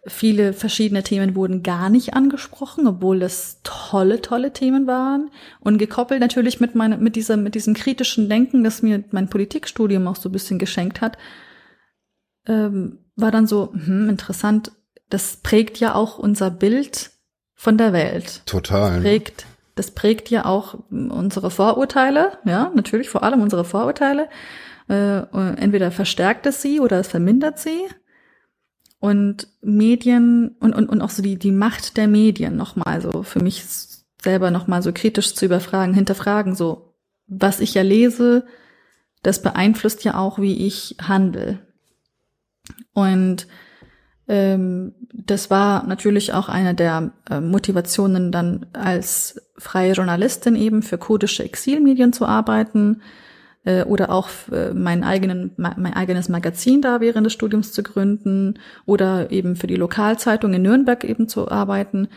Viele 0.05 0.53
verschiedene 0.53 1.05
Themen 1.05 1.36
wurden 1.36 1.62
gar 1.62 1.88
nicht 1.88 2.14
angesprochen, 2.14 2.88
obwohl 2.88 3.20
das 3.20 3.61
tolle, 3.62 4.20
tolle 4.20 4.53
Themen 4.53 4.88
waren. 4.88 5.30
Und 5.61 5.78
gekoppelt 5.78 6.20
natürlich 6.20 6.59
mit 6.59 6.74
meinem, 6.74 7.00
mit 7.00 7.14
diesem, 7.14 7.44
mit 7.44 7.55
diesem 7.55 7.74
kritischen 7.74 8.28
Denken, 8.28 8.64
das 8.64 8.82
mir 8.82 9.05
mein 9.12 9.28
Politikstudium 9.28 10.09
auch 10.09 10.16
so 10.16 10.28
ein 10.28 10.32
bisschen 10.32 10.59
geschenkt 10.59 11.00
hat, 11.00 11.18
ähm, 12.48 12.98
war 13.14 13.30
dann 13.30 13.46
so, 13.46 13.72
hm, 13.72 14.09
interessant, 14.09 14.72
das 15.09 15.36
prägt 15.36 15.78
ja 15.78 15.94
auch 15.94 16.18
unser 16.18 16.50
Bild 16.50 17.11
von 17.55 17.78
der 17.78 17.92
Welt. 17.92 18.42
Total. 18.46 18.94
Das 18.94 19.03
prägt, 19.03 19.46
das 19.76 19.90
prägt 19.92 20.30
ja 20.30 20.46
auch 20.46 20.78
unsere 20.90 21.53
Vorurteile, 21.53 22.38
ja, 22.44 22.72
natürlich 22.74 23.09
vor 23.09 23.22
allem 23.22 23.40
unsere 23.40 23.64
Vorurteile. 23.64 24.28
Äh, 24.88 25.22
entweder 25.59 25.92
verstärkt 25.92 26.44
es 26.46 26.61
sie 26.61 26.80
oder 26.80 26.98
es 26.98 27.07
vermindert 27.07 27.61
sie. 27.61 27.86
Und 29.03 29.48
Medien 29.62 30.55
und, 30.61 30.76
und, 30.76 30.88
und 30.88 31.03
auch 31.03 31.11
so 31.11 31.24
die, 31.24 31.36
die 31.36 31.50
Macht 31.50 31.96
der 31.96 32.07
Medien 32.07 32.55
nochmal 32.55 33.00
so 33.00 33.24
für 33.24 33.40
mich 33.40 33.64
selber 34.22 34.53
nochmal 34.53 34.80
so 34.80 34.92
kritisch 34.92 35.34
zu 35.34 35.44
überfragen, 35.44 35.92
hinterfragen, 35.92 36.55
so 36.55 36.94
was 37.26 37.59
ich 37.59 37.74
ja 37.74 37.82
lese, 37.82 38.46
das 39.24 39.42
beeinflusst 39.42 40.05
ja 40.05 40.16
auch, 40.16 40.38
wie 40.38 40.68
ich 40.68 40.94
handle. 41.03 41.59
Und 42.92 43.48
ähm, 44.28 44.94
das 45.12 45.50
war 45.50 45.84
natürlich 45.84 46.32
auch 46.32 46.48
eine 46.48 46.76
der 46.76 47.11
äh, 47.28 47.40
Motivationen, 47.40 48.30
dann 48.30 48.66
als 48.72 49.42
freie 49.59 49.94
Journalistin 49.94 50.55
eben 50.55 50.82
für 50.82 50.96
kurdische 50.96 51.42
Exilmedien 51.42 52.12
zu 52.12 52.24
arbeiten 52.24 53.03
äh, 53.64 53.84
oder 53.84 54.10
auch 54.10 54.28
äh, 54.50 54.72
mein, 54.74 55.04
eigenen, 55.04 55.52
mein 55.56 55.94
eigenes 55.94 56.28
Magazin 56.28 56.82
da 56.82 57.00
während 57.00 57.26
des 57.26 57.32
Studiums 57.32 57.72
zu 57.72 57.82
gründen 57.82 58.58
oder 58.86 59.30
eben 59.30 59.56
für 59.56 59.66
die 59.66 59.76
Lokalzeitung 59.76 60.52
in 60.54 60.62
Nürnberg 60.62 61.04
eben 61.04 61.28
zu 61.28 61.50
arbeiten. 61.50 62.08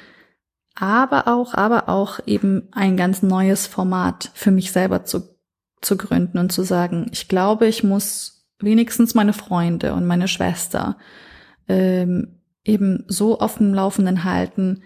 Aber 0.76 1.28
auch, 1.28 1.54
aber 1.54 1.88
auch 1.88 2.20
eben 2.26 2.68
ein 2.72 2.98
ganz 2.98 3.22
neues 3.22 3.66
Format 3.68 4.32
für 4.34 4.52
mich 4.52 4.72
selber 4.72 5.06
zu, 5.06 5.36
zu 5.82 5.96
gründen 5.96 6.38
und 6.38 6.52
zu 6.52 6.64
sagen, 6.64 7.08
ich 7.12 7.28
glaube, 7.28 7.68
ich 7.68 7.84
muss 7.84 8.50
wenigstens 8.60 9.16
meine 9.16 9.34
Freunde 9.34 9.94
und 9.94 10.06
meine 10.06 10.28
Schwester 10.28 10.98
ähm, 11.68 12.42
eben 12.64 13.06
so 13.08 13.40
auf 13.40 13.58
dem 13.58 13.74
Laufenden 13.74 14.24
halten, 14.24 14.82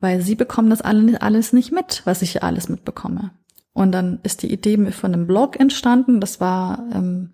weil 0.00 0.20
sie 0.20 0.34
bekommen 0.34 0.68
das 0.68 0.82
alles 0.82 1.52
nicht 1.52 1.72
mit, 1.72 2.02
was 2.04 2.22
ich 2.22 2.42
alles 2.42 2.68
mitbekomme. 2.68 3.30
Und 3.74 3.92
dann 3.92 4.20
ist 4.22 4.42
die 4.42 4.52
Idee 4.52 4.76
von 4.90 5.14
einem 5.14 5.26
Blog 5.26 5.58
entstanden. 5.58 6.20
Das 6.20 6.40
war, 6.40 6.84
ähm, 6.94 7.32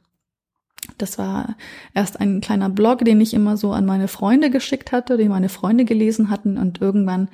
das 0.96 1.18
war 1.18 1.56
erst 1.94 2.20
ein 2.20 2.40
kleiner 2.40 2.70
Blog, 2.70 3.04
den 3.04 3.20
ich 3.20 3.34
immer 3.34 3.56
so 3.56 3.72
an 3.72 3.86
meine 3.86 4.08
Freunde 4.08 4.50
geschickt 4.50 4.92
hatte, 4.92 5.16
den 5.16 5.28
meine 5.28 5.48
Freunde 5.48 5.84
gelesen 5.84 6.30
hatten 6.30 6.56
und 6.56 6.80
irgendwann, 6.80 7.28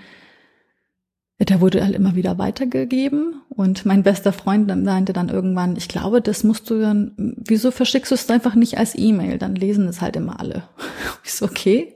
der 1.38 1.60
wurde 1.60 1.84
halt 1.84 1.94
immer 1.94 2.14
wieder 2.14 2.38
weitergegeben 2.38 3.42
und 3.50 3.84
mein 3.84 4.02
bester 4.02 4.32
Freund 4.32 4.70
dann 4.70 4.84
meinte 4.84 5.12
dann 5.12 5.28
irgendwann, 5.28 5.76
ich 5.76 5.88
glaube, 5.88 6.22
das 6.22 6.42
musst 6.42 6.70
du 6.70 6.80
dann, 6.80 7.12
wieso 7.16 7.70
verschickst 7.70 8.10
du 8.10 8.14
es 8.14 8.30
einfach 8.30 8.54
nicht 8.54 8.78
als 8.78 8.96
E-Mail? 8.96 9.38
Dann 9.38 9.54
lesen 9.54 9.86
es 9.86 10.00
halt 10.00 10.16
immer 10.16 10.40
alle. 10.40 10.68
Ich 11.26 11.32
so, 11.32 11.46
okay, 11.46 11.94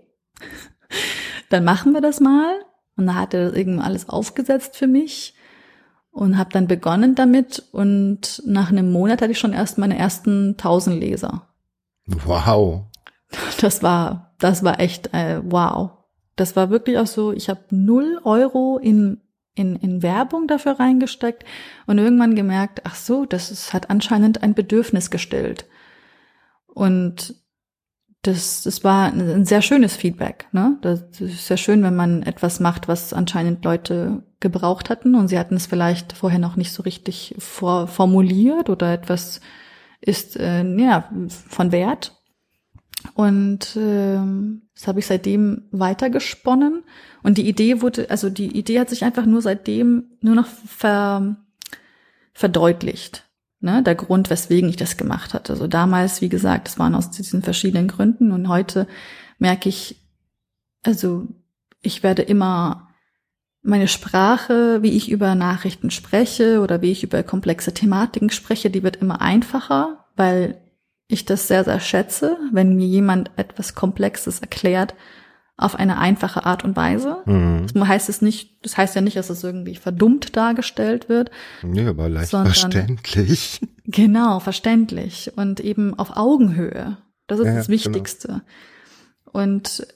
dann 1.50 1.64
machen 1.64 1.92
wir 1.92 2.00
das 2.00 2.18
mal. 2.18 2.60
Und 2.96 3.06
da 3.06 3.14
hat 3.14 3.34
er 3.34 3.54
irgendwann 3.54 3.84
alles 3.84 4.08
aufgesetzt 4.08 4.74
für 4.76 4.86
mich 4.86 5.34
und 6.18 6.36
habe 6.36 6.50
dann 6.52 6.66
begonnen 6.66 7.14
damit 7.14 7.62
und 7.70 8.42
nach 8.44 8.70
einem 8.70 8.90
Monat 8.90 9.22
hatte 9.22 9.30
ich 9.30 9.38
schon 9.38 9.52
erst 9.52 9.78
meine 9.78 9.96
ersten 9.96 10.50
1000 10.50 10.98
Leser. 10.98 11.46
Wow. 12.06 12.86
Das 13.60 13.84
war, 13.84 14.34
das 14.38 14.64
war 14.64 14.80
echt 14.80 15.14
äh, 15.14 15.40
wow. 15.44 15.90
Das 16.34 16.56
war 16.56 16.70
wirklich 16.70 16.98
auch 16.98 17.06
so, 17.06 17.32
ich 17.32 17.48
habe 17.48 17.60
null 17.70 18.20
Euro 18.24 18.78
in, 18.78 19.20
in, 19.54 19.76
in 19.76 20.02
Werbung 20.02 20.48
dafür 20.48 20.80
reingesteckt 20.80 21.44
und 21.86 21.98
irgendwann 21.98 22.34
gemerkt, 22.34 22.82
ach 22.84 22.96
so, 22.96 23.24
das 23.24 23.52
ist, 23.52 23.72
hat 23.72 23.88
anscheinend 23.88 24.42
ein 24.42 24.54
Bedürfnis 24.54 25.10
gestillt. 25.10 25.66
Und 26.66 27.36
das, 28.22 28.62
das 28.62 28.82
war 28.82 29.12
ein 29.12 29.44
sehr 29.44 29.62
schönes 29.62 29.94
Feedback. 29.94 30.48
Ne? 30.50 30.78
Das 30.80 31.20
ist 31.20 31.46
sehr 31.46 31.56
schön, 31.56 31.84
wenn 31.84 31.94
man 31.94 32.24
etwas 32.24 32.58
macht, 32.58 32.88
was 32.88 33.12
anscheinend 33.12 33.64
Leute 33.64 34.24
gebraucht 34.40 34.90
hatten 34.90 35.14
und 35.14 35.28
sie 35.28 35.38
hatten 35.38 35.56
es 35.56 35.66
vielleicht 35.66 36.12
vorher 36.12 36.38
noch 36.38 36.56
nicht 36.56 36.72
so 36.72 36.82
richtig 36.82 37.34
vor, 37.38 37.88
formuliert 37.88 38.70
oder 38.70 38.92
etwas 38.92 39.40
ist 40.00 40.36
äh, 40.36 40.64
ja 40.64 41.10
von 41.48 41.72
Wert. 41.72 42.14
Und 43.14 43.76
äh, 43.76 44.18
das 44.74 44.86
habe 44.86 45.00
ich 45.00 45.06
seitdem 45.06 45.68
weitergesponnen. 45.70 46.84
Und 47.22 47.38
die 47.38 47.48
Idee 47.48 47.80
wurde, 47.82 48.10
also 48.10 48.30
die 48.30 48.56
Idee 48.56 48.80
hat 48.80 48.90
sich 48.90 49.04
einfach 49.04 49.26
nur 49.26 49.42
seitdem 49.42 50.10
nur 50.20 50.34
noch 50.34 50.46
ver, 50.46 51.36
verdeutlicht 52.32 53.28
ne, 53.60 53.82
der 53.82 53.94
Grund, 53.94 54.30
weswegen 54.30 54.68
ich 54.68 54.76
das 54.76 54.96
gemacht 54.96 55.34
hatte. 55.34 55.52
Also 55.52 55.66
damals, 55.66 56.20
wie 56.20 56.28
gesagt, 56.28 56.68
es 56.68 56.78
waren 56.78 56.94
aus 56.94 57.10
diesen 57.10 57.42
verschiedenen 57.42 57.88
Gründen 57.88 58.32
und 58.32 58.48
heute 58.48 58.86
merke 59.38 59.68
ich, 59.68 60.00
also 60.84 61.26
ich 61.80 62.02
werde 62.02 62.22
immer 62.22 62.87
meine 63.62 63.88
Sprache, 63.88 64.82
wie 64.82 64.96
ich 64.96 65.10
über 65.10 65.34
Nachrichten 65.34 65.90
spreche 65.90 66.60
oder 66.60 66.80
wie 66.80 66.92
ich 66.92 67.02
über 67.02 67.22
komplexe 67.22 67.74
Thematiken 67.74 68.30
spreche, 68.30 68.70
die 68.70 68.82
wird 68.82 68.96
immer 68.96 69.20
einfacher, 69.20 70.04
weil 70.16 70.60
ich 71.08 71.24
das 71.24 71.48
sehr, 71.48 71.64
sehr 71.64 71.80
schätze, 71.80 72.36
wenn 72.52 72.76
mir 72.76 72.86
jemand 72.86 73.30
etwas 73.36 73.74
Komplexes 73.74 74.40
erklärt, 74.40 74.94
auf 75.56 75.74
eine 75.74 75.98
einfache 75.98 76.46
Art 76.46 76.62
und 76.62 76.76
Weise. 76.76 77.18
Mhm. 77.24 77.66
Das 77.74 77.88
heißt 77.88 78.08
es 78.08 78.22
nicht, 78.22 78.64
das 78.64 78.76
heißt 78.76 78.94
ja 78.94 79.00
nicht, 79.00 79.16
dass 79.16 79.28
es 79.28 79.42
irgendwie 79.42 79.74
verdummt 79.74 80.36
dargestellt 80.36 81.08
wird. 81.08 81.32
Nee, 81.62 81.86
aber 81.86 82.08
leicht 82.08 82.30
sondern, 82.30 82.54
verständlich. 82.54 83.60
Genau, 83.90 84.38
verständlich 84.38 85.32
und 85.36 85.60
eben 85.60 85.98
auf 85.98 86.14
Augenhöhe. 86.14 86.98
Das 87.26 87.38
ist 87.38 87.46
ja, 87.46 87.54
das 87.54 87.68
genau. 87.68 87.74
Wichtigste. 87.74 88.28
Genau. 88.28 89.44
Und 89.44 89.86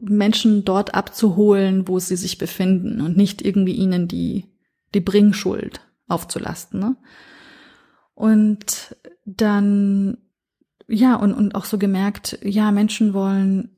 Menschen 0.00 0.64
dort 0.64 0.94
abzuholen, 0.94 1.86
wo 1.86 1.98
sie 1.98 2.16
sich 2.16 2.38
befinden 2.38 3.00
und 3.00 3.16
nicht 3.16 3.42
irgendwie 3.42 3.74
ihnen 3.74 4.08
die, 4.08 4.46
die 4.94 5.00
Bringschuld 5.00 5.80
aufzulasten. 6.08 6.80
Ne? 6.80 6.96
Und 8.14 8.96
dann, 9.24 10.18
ja, 10.88 11.16
und, 11.16 11.34
und 11.34 11.54
auch 11.54 11.64
so 11.64 11.78
gemerkt, 11.78 12.38
ja, 12.42 12.70
Menschen 12.72 13.12
wollen 13.12 13.76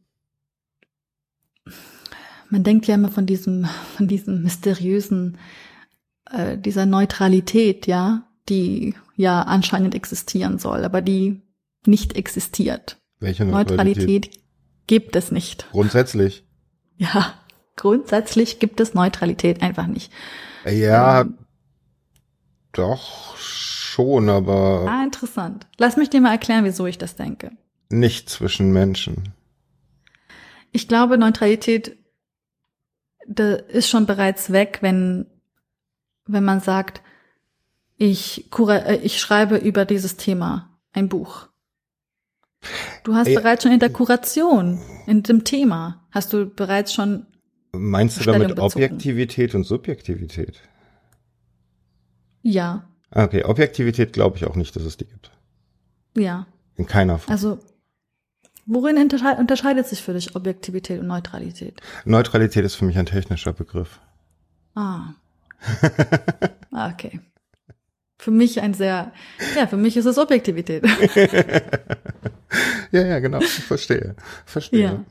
man 2.51 2.64
denkt 2.64 2.86
ja 2.86 2.94
immer 2.94 3.11
von 3.11 3.26
diesem, 3.26 3.66
von 3.96 4.09
diesem 4.09 4.42
mysteriösen, 4.42 5.38
äh, 6.30 6.57
dieser 6.57 6.86
Neutralität, 6.86 7.86
ja, 7.86 8.26
die 8.49 8.94
ja 9.16 9.42
anscheinend 9.42 9.94
existieren 9.94 10.59
soll, 10.59 10.84
aber 10.84 11.03
die 11.03 11.42
nicht 11.84 12.16
existiert. 12.16 12.99
Welche 13.20 13.44
Neutralität? 13.44 13.96
Neutralität 13.99 14.40
gibt 14.89 15.14
es 15.14 15.30
nicht. 15.30 15.68
Grundsätzlich. 15.70 16.45
Ja, 16.97 17.34
grundsätzlich 17.76 18.59
gibt 18.59 18.80
es 18.80 18.95
Neutralität 18.95 19.62
einfach 19.62 19.86
nicht. 19.86 20.12
Ja, 20.68 21.20
ähm, 21.20 21.39
doch 22.72 23.36
schon, 23.36 24.28
aber. 24.28 24.86
Ah, 24.89 25.05
interessant. 25.05 25.68
Lass 25.76 25.97
mich 25.97 26.11
dir 26.11 26.20
mal 26.20 26.32
erklären, 26.32 26.64
wieso 26.64 26.86
ich 26.86 26.99
das 26.99 27.14
denke. 27.14 27.53
Nicht 27.89 28.28
zwischen 28.28 28.72
Menschen. 28.72 29.32
Ich 30.72 30.89
glaube, 30.89 31.16
Neutralität 31.16 31.97
da 33.28 33.55
ist 33.55 33.89
schon 33.89 34.07
bereits 34.07 34.51
weg, 34.51 34.78
wenn, 34.80 35.26
wenn 36.26 36.45
man 36.45 36.61
sagt, 36.61 37.03
ich, 37.97 38.51
äh, 38.68 38.97
ich 39.03 39.20
schreibe 39.20 39.57
über 39.57 39.84
dieses 39.84 40.16
Thema 40.16 40.78
ein 40.93 41.09
Buch. 41.09 41.47
Du 43.04 43.14
hast 43.14 43.28
ja. 43.28 43.40
bereits 43.40 43.62
schon 43.62 43.72
in 43.72 43.80
der 43.80 43.90
Kuration, 43.90 44.80
in 45.06 45.22
dem 45.22 45.44
Thema, 45.44 46.04
hast 46.11 46.32
du 46.32 46.46
bereits 46.46 46.92
schon. 46.92 47.26
Meinst 47.72 48.20
du 48.20 48.24
damit 48.24 48.48
bezogen. 48.48 48.64
Objektivität 48.64 49.54
und 49.54 49.64
Subjektivität? 49.64 50.61
Ja. 52.42 52.88
Okay, 53.11 53.44
Objektivität 53.44 54.12
glaube 54.12 54.36
ich 54.36 54.46
auch 54.46 54.56
nicht, 54.56 54.74
dass 54.76 54.82
es 54.82 54.96
die 54.96 55.06
gibt. 55.06 55.30
Ja. 56.16 56.46
In 56.76 56.86
keiner 56.86 57.18
Form. 57.18 57.32
Also 57.32 57.59
Worin 58.70 58.98
unterscheidet 58.98 59.86
sich 59.86 60.02
für 60.02 60.12
dich 60.12 60.36
Objektivität 60.36 61.00
und 61.00 61.06
Neutralität? 61.06 61.80
Neutralität 62.04 62.66
ist 62.66 62.74
für 62.74 62.84
mich 62.84 62.98
ein 62.98 63.06
technischer 63.06 63.54
Begriff. 63.54 63.98
Ah. 64.74 65.14
ah. 66.72 66.90
okay. 66.92 67.18
Für 68.18 68.32
mich 68.32 68.60
ein 68.60 68.74
sehr, 68.74 69.12
ja, 69.56 69.68
für 69.68 69.76
mich 69.76 69.96
ist 69.96 70.06
es 70.06 70.18
Objektivität. 70.18 70.84
ja, 72.90 73.06
ja, 73.06 73.20
genau. 73.20 73.40
Verstehe. 73.40 74.16
Verstehe. 74.44 74.82
Ja. 74.82 75.04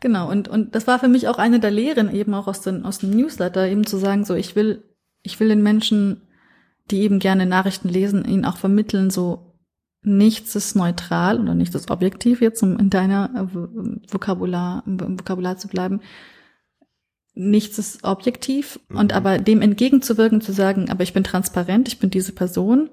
Genau. 0.00 0.28
Und, 0.28 0.48
und 0.48 0.74
das 0.74 0.86
war 0.86 0.98
für 0.98 1.08
mich 1.08 1.28
auch 1.28 1.38
eine 1.38 1.60
der 1.60 1.70
Lehren 1.70 2.12
eben 2.12 2.34
auch 2.34 2.48
aus, 2.48 2.62
den, 2.62 2.84
aus 2.84 2.98
dem 2.98 3.10
Newsletter, 3.10 3.68
eben 3.68 3.86
zu 3.86 3.98
sagen, 3.98 4.24
so, 4.24 4.34
ich 4.34 4.56
will, 4.56 4.82
ich 5.22 5.38
will 5.38 5.48
den 5.48 5.62
Menschen, 5.62 6.22
die 6.90 7.02
eben 7.02 7.20
gerne 7.20 7.46
Nachrichten 7.46 7.88
lesen, 7.88 8.24
ihnen 8.24 8.44
auch 8.44 8.56
vermitteln, 8.56 9.10
so, 9.10 9.50
nichts 10.02 10.56
ist 10.56 10.76
neutral 10.76 11.40
oder 11.40 11.54
nichts 11.54 11.74
ist 11.74 11.90
objektiv, 11.90 12.40
jetzt 12.40 12.62
um 12.62 12.78
in 12.78 12.90
deiner 12.90 13.30
äh, 13.34 14.12
Vokabular, 14.12 14.82
im 14.86 15.18
Vokabular 15.18 15.58
zu 15.58 15.68
bleiben. 15.68 16.00
Nichts 17.34 17.78
ist 17.78 18.04
objektiv 18.04 18.80
mhm. 18.88 18.98
und 18.98 19.12
aber 19.12 19.38
dem 19.38 19.62
entgegenzuwirken, 19.62 20.40
zu 20.40 20.52
sagen, 20.52 20.90
aber 20.90 21.02
ich 21.02 21.12
bin 21.12 21.24
transparent, 21.24 21.88
ich 21.88 21.98
bin 21.98 22.10
diese 22.10 22.32
Person 22.32 22.90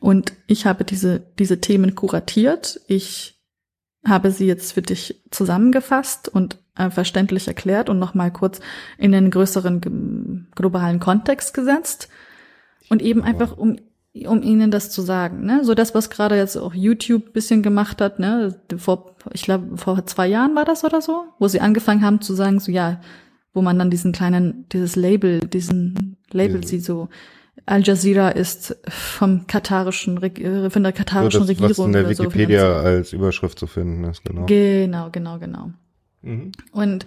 und 0.00 0.32
ich 0.46 0.66
habe 0.66 0.84
diese, 0.84 1.20
diese 1.38 1.60
Themen 1.60 1.94
kuratiert, 1.94 2.80
ich 2.86 3.40
habe 4.04 4.30
sie 4.30 4.46
jetzt 4.46 4.72
für 4.72 4.82
dich 4.82 5.22
zusammengefasst 5.30 6.28
und 6.28 6.58
äh, 6.76 6.90
verständlich 6.90 7.48
erklärt 7.48 7.90
und 7.90 7.98
nochmal 7.98 8.32
kurz 8.32 8.60
in 8.96 9.12
den 9.12 9.30
größeren 9.30 10.48
globalen 10.54 11.00
Kontext 11.00 11.52
gesetzt 11.52 12.08
und 12.88 13.02
eben 13.02 13.22
einfach 13.22 13.56
um 13.56 13.76
um 14.26 14.42
ihnen 14.42 14.70
das 14.70 14.90
zu 14.90 15.02
sagen. 15.02 15.44
Ne? 15.44 15.64
So 15.64 15.74
das, 15.74 15.94
was 15.94 16.10
gerade 16.10 16.36
jetzt 16.36 16.56
auch 16.56 16.74
YouTube 16.74 17.32
bisschen 17.32 17.62
gemacht 17.62 18.00
hat, 18.00 18.18
ne? 18.18 18.60
vor, 18.76 19.14
ich 19.32 19.42
glaube, 19.42 19.76
vor 19.76 20.04
zwei 20.06 20.26
Jahren 20.26 20.56
war 20.56 20.64
das 20.64 20.82
oder 20.82 21.00
so, 21.00 21.24
wo 21.38 21.46
sie 21.46 21.60
angefangen 21.60 22.04
haben 22.04 22.20
zu 22.20 22.34
sagen, 22.34 22.58
so 22.58 22.72
ja, 22.72 23.00
wo 23.58 23.62
man 23.62 23.76
dann 23.76 23.90
diesen 23.90 24.12
kleinen, 24.12 24.66
dieses 24.72 24.94
Label, 24.94 25.40
diesen 25.40 26.16
Label 26.30 26.60
ja. 26.60 26.68
sieht 26.68 26.84
so, 26.84 27.08
Al 27.66 27.82
Jazeera 27.82 28.28
ist 28.28 28.76
vom 28.88 29.48
katarischen, 29.48 30.22
äh, 30.22 30.70
von 30.70 30.84
der 30.84 30.92
katarischen 30.92 31.40
so 31.40 31.42
das, 31.46 31.50
Regierung. 31.50 31.70
Was 31.70 31.86
in 31.86 31.92
der 31.92 32.08
Wikipedia 32.08 32.60
so 32.60 32.86
als 32.86 33.12
Überschrift 33.12 33.58
zu 33.58 33.66
finden 33.66 34.04
ist, 34.04 34.24
genau. 34.24 34.46
Genau, 34.46 35.10
genau, 35.10 35.40
genau. 35.40 35.72
Mhm. 36.22 36.52
Und 36.70 37.06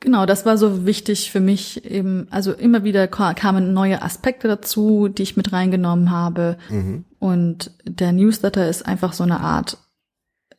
Genau, 0.00 0.26
das 0.26 0.46
war 0.46 0.56
so 0.56 0.86
wichtig 0.86 1.32
für 1.32 1.40
mich 1.40 1.84
eben. 1.84 2.28
Also 2.30 2.52
immer 2.52 2.84
wieder 2.84 3.08
kamen 3.08 3.74
neue 3.74 4.00
Aspekte 4.00 4.46
dazu, 4.46 5.08
die 5.08 5.24
ich 5.24 5.36
mit 5.36 5.52
reingenommen 5.52 6.12
habe. 6.12 6.56
Mhm. 6.70 7.04
Und 7.18 7.72
der 7.84 8.12
Newsletter 8.12 8.68
ist 8.68 8.86
einfach 8.86 9.12
so 9.12 9.24
eine 9.24 9.40
Art 9.40 9.76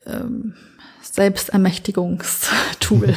ähm, 0.06 0.56
Selbstermächtigungstool. 1.02 3.16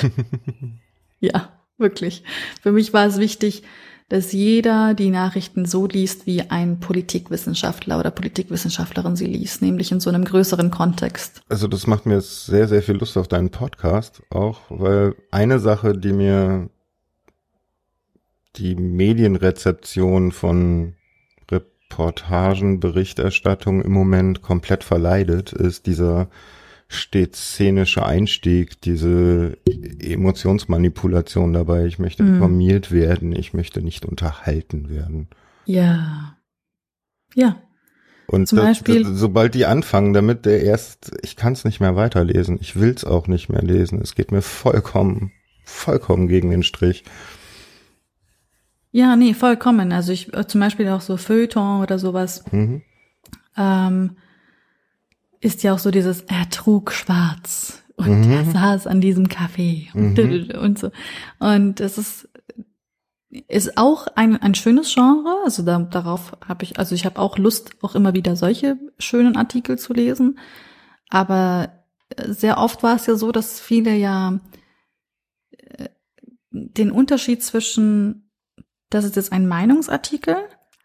ja, 1.20 1.48
wirklich. 1.78 2.24
Für 2.62 2.72
mich 2.72 2.92
war 2.92 3.06
es 3.06 3.18
wichtig, 3.18 3.62
dass 4.08 4.32
jeder 4.32 4.92
die 4.92 5.08
Nachrichten 5.08 5.64
so 5.64 5.86
liest, 5.86 6.26
wie 6.26 6.42
ein 6.50 6.80
Politikwissenschaftler 6.80 7.98
oder 7.98 8.10
Politikwissenschaftlerin 8.10 9.16
sie 9.16 9.24
liest, 9.24 9.62
nämlich 9.62 9.90
in 9.90 10.00
so 10.00 10.10
einem 10.10 10.26
größeren 10.26 10.70
Kontext. 10.70 11.40
Also 11.48 11.66
das 11.66 11.86
macht 11.86 12.04
mir 12.04 12.20
sehr, 12.20 12.68
sehr 12.68 12.82
viel 12.82 12.96
Lust 12.96 13.16
auf 13.16 13.26
deinen 13.26 13.48
Podcast 13.48 14.22
auch, 14.28 14.60
weil 14.68 15.14
eine 15.30 15.60
Sache, 15.60 15.96
die 15.96 16.12
mir 16.12 16.68
die 18.56 18.74
Medienrezeption 18.74 20.30
von 20.30 20.94
Reportagen, 21.50 22.80
Berichterstattung 22.80 23.80
im 23.80 23.92
Moment 23.92 24.42
komplett 24.42 24.84
verleidet, 24.84 25.52
ist 25.52 25.86
dieser 25.86 26.28
stets 26.94 27.54
szenische 27.54 28.04
Einstieg, 28.04 28.80
diese 28.80 29.56
Emotionsmanipulation 30.00 31.52
dabei. 31.52 31.86
Ich 31.86 31.98
möchte 31.98 32.22
mhm. 32.22 32.34
informiert 32.34 32.92
werden, 32.92 33.34
ich 33.34 33.54
möchte 33.54 33.82
nicht 33.82 34.04
unterhalten 34.04 34.88
werden. 34.88 35.28
Ja. 35.64 36.36
Ja. 37.34 37.56
Und 38.26 38.46
Zum 38.48 38.56
das, 38.56 38.66
Beispiel, 38.66 39.02
das, 39.02 39.12
sobald 39.14 39.54
die 39.54 39.66
anfangen 39.66 40.12
damit, 40.12 40.46
der 40.46 40.62
erst, 40.62 41.12
ich 41.22 41.36
kann 41.36 41.52
es 41.52 41.64
nicht 41.64 41.80
mehr 41.80 41.96
weiterlesen, 41.96 42.58
ich 42.60 42.78
will 42.78 42.90
es 42.90 43.04
auch 43.04 43.26
nicht 43.26 43.48
mehr 43.48 43.62
lesen. 43.62 44.00
Es 44.00 44.14
geht 44.14 44.32
mir 44.32 44.42
vollkommen, 44.42 45.32
vollkommen 45.64 46.28
gegen 46.28 46.50
den 46.50 46.62
Strich. 46.62 47.04
Ja, 48.90 49.16
nee, 49.16 49.34
vollkommen. 49.34 49.92
Also 49.92 50.12
ich 50.12 50.32
äh, 50.34 50.46
zum 50.46 50.60
Beispiel 50.60 50.88
auch 50.88 51.00
so 51.00 51.16
Feuilleton 51.16 51.82
oder 51.82 51.98
sowas. 51.98 52.44
Mhm. 52.52 52.82
Ähm, 53.56 54.16
ist 55.42 55.64
ja 55.64 55.74
auch 55.74 55.78
so 55.78 55.90
dieses, 55.90 56.22
er 56.22 56.48
trug 56.50 56.92
schwarz 56.92 57.82
und 57.96 58.26
mhm. 58.26 58.32
er 58.32 58.44
saß 58.44 58.86
an 58.86 59.00
diesem 59.00 59.26
Café 59.26 59.92
und, 59.92 60.16
mhm. 60.16 60.58
und 60.58 60.78
so. 60.78 60.90
Und 61.40 61.80
es 61.80 61.98
ist, 61.98 62.28
ist 63.48 63.76
auch 63.76 64.06
ein, 64.14 64.40
ein 64.40 64.54
schönes 64.54 64.94
Genre. 64.94 65.42
Also 65.44 65.64
da, 65.64 65.80
darauf 65.80 66.36
habe 66.46 66.62
ich, 66.62 66.78
also 66.78 66.94
ich 66.94 67.04
habe 67.04 67.20
auch 67.20 67.38
Lust, 67.38 67.72
auch 67.82 67.96
immer 67.96 68.14
wieder 68.14 68.36
solche 68.36 68.76
schönen 68.98 69.36
Artikel 69.36 69.78
zu 69.78 69.92
lesen. 69.92 70.38
Aber 71.10 71.72
sehr 72.24 72.58
oft 72.58 72.84
war 72.84 72.94
es 72.94 73.06
ja 73.06 73.16
so, 73.16 73.32
dass 73.32 73.58
viele 73.58 73.96
ja 73.96 74.38
äh, 75.50 75.88
den 76.50 76.92
Unterschied 76.92 77.42
zwischen, 77.42 78.30
das 78.90 79.04
ist 79.04 79.16
jetzt 79.16 79.32
ein 79.32 79.48
Meinungsartikel, 79.48 80.36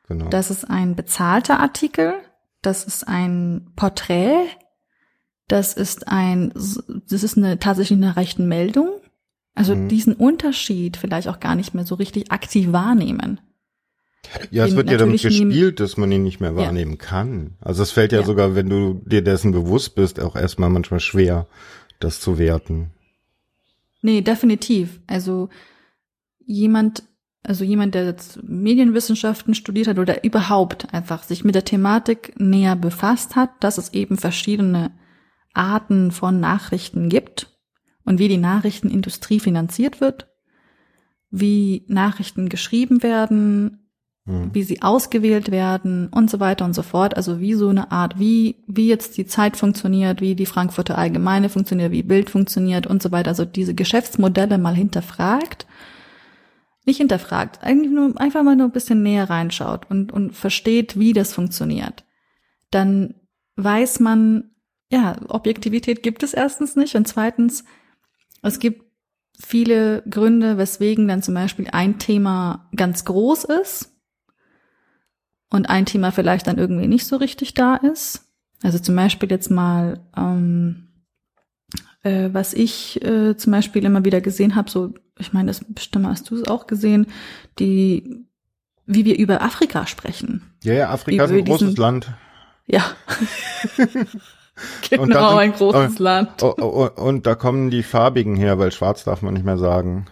genau. 0.08 0.30
das 0.30 0.50
ist 0.50 0.66
ein 0.68 0.96
bezahlter 0.96 1.60
Artikel 1.60 2.16
das 2.62 2.84
ist 2.86 3.08
ein 3.08 3.72
Porträt, 3.76 4.48
das 5.48 5.74
ist 5.74 6.08
ein, 6.08 6.52
das 6.54 7.24
ist 7.24 7.38
eine 7.38 7.60
tatsächlich 7.60 7.98
eine 7.98 8.16
rechte 8.16 8.42
Meldung. 8.42 8.90
Also 9.56 9.76
mhm. 9.76 9.88
diesen 9.88 10.14
Unterschied 10.14 10.98
vielleicht 10.98 11.28
auch 11.28 11.40
gar 11.40 11.56
nicht 11.56 11.74
mehr 11.74 11.86
so 11.86 11.96
richtig 11.96 12.32
aktiv 12.32 12.72
wahrnehmen. 12.72 13.40
Ja, 14.52 14.66
es 14.66 14.76
wird 14.76 14.92
ja 14.92 14.98
damit 14.98 15.22
gespielt, 15.22 15.80
dass 15.80 15.98
man 15.98 16.12
ihn 16.12 16.24
nicht 16.24 16.42
mehr 16.42 16.56
wahrnehmen 16.56 16.92
ja. 16.92 16.98
kann. 16.98 17.56
Also 17.62 17.82
es 17.84 17.92
fällt 17.92 18.12
ja, 18.12 18.20
ja, 18.20 18.26
sogar, 18.26 18.56
wenn 18.56 18.70
du 18.70 19.02
dir 19.06 19.22
dessen 19.22 19.52
bewusst 19.52 19.96
bist, 19.96 20.20
auch 20.20 20.36
erstmal 20.36 20.70
manchmal 20.70 21.00
schwer, 21.00 21.48
das 22.00 22.20
zu 22.20 22.38
werten. 22.38 22.92
Nee, 24.02 24.22
definitiv. 24.22 25.00
Also 25.08 25.50
jemand 26.46 27.04
also 27.44 27.64
jemand, 27.64 27.96
der 27.96 28.06
jetzt 28.06 28.44
Medienwissenschaften 28.44 29.56
studiert 29.56 29.88
hat 29.88 30.00
oder 30.00 30.24
überhaupt 30.24 30.94
einfach 30.94 31.24
sich 31.24 31.44
mit 31.44 31.56
der 31.56 31.66
Thematik 31.66 32.34
näher 32.38 32.76
befasst 32.76 33.36
hat, 33.36 33.52
dass 33.62 33.78
es 33.78 33.94
eben 33.94 34.18
verschiedene 34.18 34.92
Arten 35.54 36.12
von 36.12 36.40
Nachrichten 36.40 37.10
gibt 37.10 37.58
und 38.04 38.20
wie 38.20 38.28
die 38.28 38.38
Nachrichtenindustrie 38.38 39.40
finanziert 39.40 40.02
wird, 40.02 40.28
wie 41.30 41.86
Nachrichten 41.88 42.50
geschrieben 42.50 43.02
werden, 43.02 43.90
hm. 44.26 44.54
wie 44.54 44.64
sie 44.64 44.82
ausgewählt 44.82 45.50
werden 45.50 46.08
und 46.10 46.30
so 46.30 46.40
weiter 46.40 46.66
und 46.66 46.74
so 46.74 46.84
fort. 46.84 47.16
Also 47.18 47.40
wie 47.40 47.54
so 47.54 47.70
eine 47.70 47.92
Art, 47.92 48.20
wie, 48.20 48.64
wie 48.68 48.88
jetzt 48.88 49.18
die 49.18 49.26
Zeit 49.26 49.58
funktioniert, 49.58 50.22
wie 50.22 50.36
die 50.36 50.46
Frankfurter 50.46 50.98
Allgemeine 50.98 51.50
funktioniert, 51.50 51.92
wie 51.92 52.04
Bild 52.04 52.30
funktioniert 52.30 52.88
und 52.88 53.02
so 53.02 53.12
weiter. 53.12 53.30
Also 53.30 53.46
diese 53.46 53.74
Geschäftsmodelle 53.74 54.58
mal 54.58 54.76
hinterfragt 54.76 55.66
nicht 56.88 56.98
hinterfragt, 56.98 57.64
eigentlich 57.64 57.92
nur 57.92 58.20
einfach 58.20 58.44
mal 58.44 58.56
nur 58.56 58.68
ein 58.68 58.72
bisschen 58.72 59.04
näher 59.04 59.30
reinschaut 59.30 59.90
und, 59.90 60.12
und 60.12 60.34
versteht, 60.34 60.98
wie 60.98 61.14
das 61.14 61.34
funktioniert, 61.34 62.06
dann 62.72 63.16
weiß 63.58 64.00
man, 64.00 64.52
ja, 64.90 65.18
Objektivität 65.28 66.02
gibt 66.02 66.24
es 66.24 66.34
erstens 66.34 66.76
nicht 66.76 66.96
und 66.96 67.08
zweitens, 67.08 67.66
es 68.42 68.60
gibt 68.60 68.86
viele 69.40 70.02
Gründe, 70.10 70.58
weswegen 70.58 71.08
dann 71.08 71.22
zum 71.22 71.34
Beispiel 71.34 71.68
ein 71.72 72.00
Thema 72.00 72.70
ganz 72.76 73.06
groß 73.06 73.44
ist 73.46 73.94
und 75.50 75.70
ein 75.70 75.86
Thema 75.86 76.12
vielleicht 76.12 76.48
dann 76.48 76.58
irgendwie 76.58 76.88
nicht 76.88 77.06
so 77.06 77.18
richtig 77.18 77.54
da 77.54 77.76
ist. 77.76 78.26
Also 78.64 78.80
zum 78.80 78.96
Beispiel 78.96 79.30
jetzt 79.30 79.52
mal, 79.52 80.00
ähm, 80.16 80.88
äh, 82.04 82.30
was 82.32 82.54
ich 82.54 83.04
äh, 83.04 83.36
zum 83.38 83.52
Beispiel 83.52 83.86
immer 83.86 84.06
wieder 84.06 84.22
gesehen 84.22 84.56
habe, 84.56 84.70
so 84.70 84.94
ich 85.20 85.34
meine, 85.34 85.48
das 85.48 85.62
bestimmt 85.68 86.08
hast 86.08 86.30
du 86.30 86.36
es 86.36 86.48
auch 86.48 86.68
gesehen, 86.68 87.08
die, 87.60 88.26
wie 88.86 89.06
wir 89.06 89.18
über 89.18 89.42
Afrika 89.42 89.88
sprechen. 89.88 90.42
Ja, 90.64 90.74
ja, 90.74 90.90
Afrika 90.90 91.26
ist 91.26 91.32
ein 91.32 91.46
großes 91.46 91.70
diesen, 91.70 91.82
Land. 91.82 92.12
Ja. 92.66 92.84
genau, 94.90 95.30
sind, 95.30 95.40
ein 95.40 95.54
großes 95.54 96.00
Land. 96.00 96.44
Oh, 96.44 96.54
oh, 96.60 96.90
oh, 96.96 97.02
und 97.02 97.26
da 97.26 97.36
kommen 97.36 97.70
die 97.70 97.84
Farbigen 97.84 98.36
her, 98.36 98.60
weil 98.60 98.72
schwarz 98.72 99.04
darf 99.04 99.22
man 99.22 99.34
nicht 99.34 99.46
mehr 99.46 99.58
sagen. 99.58 100.08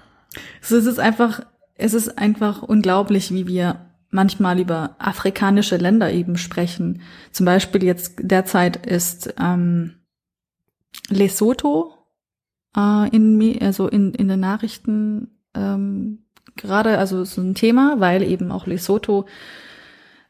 So, 0.61 0.77
es 0.77 0.85
ist 0.85 0.99
einfach, 0.99 1.41
es 1.75 1.93
ist 1.93 2.17
einfach 2.17 2.61
unglaublich, 2.61 3.31
wie 3.33 3.47
wir 3.47 3.85
manchmal 4.09 4.59
über 4.59 4.95
afrikanische 4.97 5.77
Länder 5.77 6.11
eben 6.11 6.37
sprechen. 6.37 7.01
Zum 7.31 7.45
Beispiel 7.45 7.83
jetzt 7.83 8.15
derzeit 8.19 8.85
ist 8.85 9.33
ähm, 9.39 9.95
Lesotho 11.09 11.94
äh, 12.75 13.09
in, 13.09 13.61
also 13.61 13.87
in, 13.87 14.13
in 14.13 14.27
den 14.27 14.39
Nachrichten 14.39 15.29
ähm, 15.53 16.25
gerade, 16.55 16.97
also 16.97 17.23
so 17.23 17.41
ein 17.41 17.55
Thema, 17.55 17.95
weil 17.99 18.23
eben 18.23 18.51
auch 18.51 18.67
Lesotho, 18.67 19.25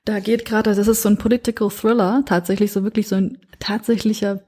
da 0.06 0.20
geht 0.20 0.46
gerade, 0.46 0.74
das 0.76 0.88
ist 0.88 1.02
so 1.02 1.10
ein 1.10 1.18
Political 1.18 1.70
Thriller, 1.70 2.24
tatsächlich 2.26 2.72
so 2.72 2.84
wirklich 2.84 3.08
so 3.08 3.16
ein 3.16 3.40
tatsächlicher 3.60 4.42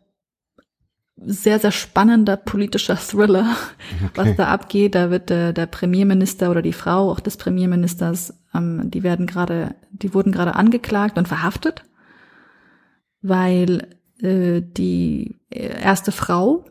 sehr, 1.20 1.58
sehr 1.58 1.72
spannender 1.72 2.38
politischer 2.38 2.96
Thriller, 2.96 3.56
okay. 4.06 4.12
was 4.14 4.36
da 4.36 4.48
abgeht. 4.50 4.94
Da 4.94 5.10
wird 5.10 5.32
der, 5.32 5.52
der 5.52 5.66
Premierminister 5.66 6.52
oder 6.52 6.62
die 6.62 6.74
Frau 6.74 7.12
auch 7.12 7.20
des 7.20 7.38
Premierministers, 7.38 8.36
ähm, 8.54 8.92
die 8.92 9.02
werden 9.02 9.26
gerade, 9.26 9.76
die 9.92 10.14
wurden 10.14 10.32
gerade 10.32 10.56
angeklagt 10.56 11.18
und 11.18 11.28
verhaftet, 11.28 11.84
weil 13.24 13.88
äh, 14.22 14.62
die 14.62 15.38
erste 15.50 16.12
Frau 16.12 16.66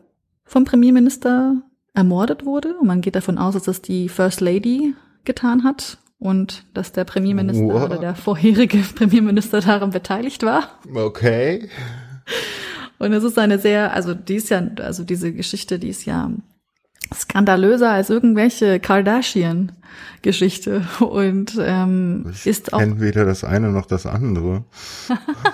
vom 0.47 0.65
Premierminister 0.65 1.61
ermordet 1.93 2.45
wurde. 2.45 2.75
Und 2.79 2.87
man 2.87 3.01
geht 3.01 3.15
davon 3.15 3.37
aus, 3.37 3.53
dass 3.53 3.63
das 3.63 3.81
die 3.81 4.09
First 4.09 4.41
Lady 4.41 4.95
getan 5.25 5.63
hat 5.63 5.97
und 6.19 6.65
dass 6.73 6.91
der 6.91 7.03
Premierminister 7.03 7.65
wow. 7.65 7.83
oder 7.83 7.97
der 7.97 8.15
vorherige 8.15 8.77
Premierminister 8.95 9.61
daran 9.61 9.91
beteiligt 9.91 10.43
war. 10.43 10.79
Okay. 10.93 11.69
Und 12.97 13.13
es 13.13 13.23
ist 13.23 13.37
eine 13.37 13.59
sehr, 13.59 13.93
also 13.93 14.15
die 14.15 14.35
ist 14.35 14.49
ja, 14.49 14.67
also 14.77 15.03
diese 15.03 15.31
Geschichte, 15.31 15.77
die 15.77 15.89
ist 15.89 16.05
ja 16.05 16.31
skandalöser 17.13 17.91
als 17.91 18.09
irgendwelche 18.09 18.79
Kardashian-Geschichte 18.79 20.85
und 20.99 21.57
ähm, 21.59 22.25
ich 22.31 22.47
ist 22.47 22.73
auch 22.73 22.81
weder 22.81 23.23
das 23.23 23.43
eine 23.43 23.69
noch 23.69 23.85
das 23.85 24.05
andere. 24.05 24.65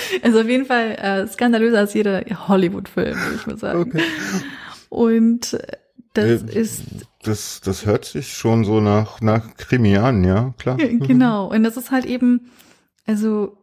Also 0.22 0.40
auf 0.40 0.48
jeden 0.48 0.66
Fall 0.66 0.92
äh, 0.92 1.26
skandalöser 1.26 1.78
als 1.78 1.94
jeder 1.94 2.22
Hollywood-Film, 2.48 3.16
würde 3.16 3.34
ich 3.36 3.46
mal 3.46 3.58
sagen. 3.58 3.80
Okay. 3.80 4.02
Und 4.88 5.56
das 6.14 6.42
äh, 6.42 6.60
ist. 6.60 6.82
Das, 7.22 7.60
das 7.60 7.86
hört 7.86 8.04
sich 8.04 8.32
schon 8.32 8.64
so 8.64 8.80
nach, 8.80 9.20
nach 9.20 9.56
Krimi 9.56 9.96
an, 9.96 10.24
ja, 10.24 10.54
klar. 10.58 10.76
Genau. 10.76 11.50
Und 11.50 11.62
das 11.62 11.76
ist 11.76 11.90
halt 11.90 12.04
eben, 12.04 12.50
also, 13.06 13.56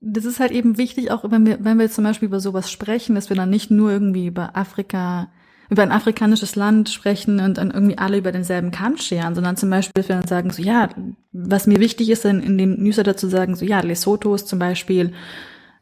das 0.00 0.24
ist 0.24 0.38
halt 0.38 0.52
eben 0.52 0.76
wichtig, 0.76 1.10
auch 1.10 1.30
wenn 1.30 1.46
wir, 1.46 1.58
wenn 1.64 1.78
wir 1.78 1.90
zum 1.90 2.04
Beispiel 2.04 2.26
über 2.26 2.40
sowas 2.40 2.70
sprechen, 2.70 3.14
dass 3.14 3.30
wir 3.30 3.36
dann 3.36 3.50
nicht 3.50 3.70
nur 3.70 3.90
irgendwie 3.90 4.26
über 4.26 4.56
Afrika, 4.56 5.28
über 5.70 5.82
ein 5.82 5.92
afrikanisches 5.92 6.54
Land 6.56 6.90
sprechen 6.90 7.40
und 7.40 7.58
dann 7.58 7.70
irgendwie 7.70 7.98
alle 7.98 8.18
über 8.18 8.32
denselben 8.32 8.70
Kamm 8.70 8.98
scheren, 8.98 9.34
sondern 9.34 9.56
zum 9.56 9.70
Beispiel, 9.70 9.94
dass 9.94 10.08
wir 10.08 10.16
dann 10.16 10.28
sagen, 10.28 10.50
so, 10.50 10.62
ja, 10.62 10.90
was 11.32 11.66
mir 11.66 11.80
wichtig 11.80 12.10
ist, 12.10 12.24
in, 12.24 12.40
in 12.40 12.58
dem 12.58 12.74
Newsletter 12.74 13.16
zu 13.16 13.28
sagen, 13.28 13.56
so, 13.56 13.64
ja, 13.64 13.80
Lesotho 13.80 14.34
ist 14.34 14.46
zum 14.46 14.58
Beispiel 14.58 15.12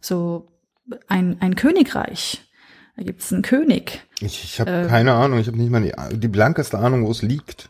so 0.04 0.48
ein, 1.08 1.36
ein 1.40 1.56
Königreich. 1.56 2.42
Da 2.96 3.02
gibt 3.02 3.22
es 3.22 3.32
einen 3.32 3.42
König. 3.42 4.02
Ich, 4.20 4.44
ich 4.44 4.60
habe 4.60 4.70
äh, 4.70 4.86
keine 4.86 5.14
Ahnung, 5.14 5.40
ich 5.40 5.48
habe 5.48 5.56
nicht 5.56 5.70
mal 5.70 5.82
die, 5.82 6.18
die 6.18 6.28
blankeste 6.28 6.78
Ahnung, 6.78 7.06
wo 7.06 7.10
es 7.10 7.22
liegt. 7.22 7.68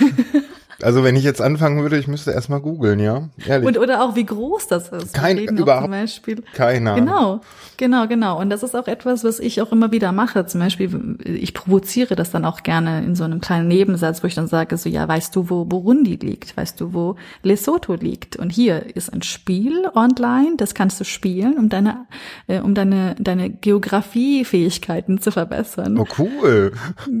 Also 0.82 1.04
wenn 1.04 1.16
ich 1.16 1.24
jetzt 1.24 1.40
anfangen 1.40 1.82
würde, 1.82 1.98
ich 1.98 2.08
müsste 2.08 2.32
erstmal 2.32 2.60
googeln, 2.60 2.98
ja. 2.98 3.28
Ehrlich. 3.46 3.66
Und 3.66 3.78
oder 3.78 4.02
auch 4.02 4.16
wie 4.16 4.24
groß 4.24 4.66
das 4.68 4.88
ist. 4.88 5.14
Kein, 5.14 5.38
überhaupt, 5.38 5.84
zum 5.84 5.90
Beispiel. 5.90 6.42
Keine 6.54 6.92
Ahnung. 6.92 7.06
Genau, 7.06 7.40
genau, 7.76 8.06
genau. 8.06 8.40
Und 8.40 8.50
das 8.50 8.62
ist 8.62 8.74
auch 8.74 8.88
etwas, 8.88 9.24
was 9.24 9.38
ich 9.38 9.62
auch 9.62 9.72
immer 9.72 9.92
wieder 9.92 10.12
mache. 10.12 10.46
Zum 10.46 10.60
Beispiel, 10.60 11.18
ich 11.24 11.54
provoziere 11.54 12.16
das 12.16 12.30
dann 12.30 12.44
auch 12.44 12.62
gerne 12.62 13.04
in 13.04 13.14
so 13.14 13.24
einem 13.24 13.40
kleinen 13.40 13.68
Nebensatz, 13.68 14.22
wo 14.22 14.26
ich 14.26 14.34
dann 14.34 14.46
sage, 14.46 14.76
so 14.76 14.88
ja, 14.88 15.06
weißt 15.06 15.34
du, 15.36 15.50
wo 15.50 15.64
Burundi 15.64 16.16
liegt? 16.16 16.56
Weißt 16.56 16.80
du, 16.80 16.92
wo 16.92 17.16
Lesotho 17.42 17.94
liegt? 17.94 18.36
Und 18.36 18.50
hier 18.50 18.96
ist 18.96 19.12
ein 19.12 19.22
Spiel 19.22 19.88
online, 19.94 20.54
das 20.56 20.74
kannst 20.74 21.00
du 21.00 21.04
spielen, 21.04 21.56
um 21.58 21.68
deine, 21.68 22.06
äh, 22.46 22.60
um 22.60 22.74
deine, 22.74 23.14
deine 23.18 23.50
Geografiefähigkeiten 23.50 25.20
zu 25.20 25.30
verbessern. 25.30 25.98
Oh 25.98 26.06
cool. 26.18 26.72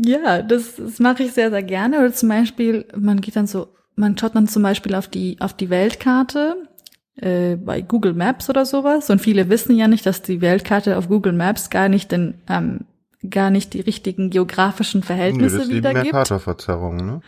Ja, 0.04 0.42
das, 0.42 0.76
das 0.76 0.98
mache 0.98 1.22
ich 1.22 1.32
sehr, 1.32 1.50
sehr 1.50 1.62
gerne. 1.62 1.98
Oder 1.98 2.12
zum 2.12 2.28
Beispiel, 2.28 2.86
man 2.96 3.20
geht 3.20 3.36
dann 3.36 3.46
so, 3.46 3.51
man 3.96 4.16
schaut 4.16 4.34
dann 4.34 4.48
zum 4.48 4.62
Beispiel 4.62 4.94
auf 4.94 5.08
die, 5.08 5.36
auf 5.40 5.54
die 5.54 5.70
Weltkarte 5.70 6.68
äh, 7.16 7.56
bei 7.56 7.82
Google 7.82 8.14
Maps 8.14 8.48
oder 8.48 8.64
sowas. 8.64 9.10
Und 9.10 9.20
viele 9.20 9.48
wissen 9.48 9.76
ja 9.76 9.88
nicht, 9.88 10.06
dass 10.06 10.22
die 10.22 10.40
Weltkarte 10.40 10.96
auf 10.96 11.08
Google 11.08 11.32
Maps 11.32 11.70
gar 11.70 11.88
nicht 11.88 12.12
den, 12.12 12.34
ähm, 12.48 12.80
gar 13.28 13.50
nicht 13.50 13.74
die 13.74 13.80
richtigen 13.80 14.30
geografischen 14.30 15.02
Verhältnisse 15.02 15.56
nee, 15.56 15.62
das 15.62 15.70
wiedergibt. 15.70 16.12
Mercator-Verzerrung, 16.12 16.96
ne? 16.96 17.20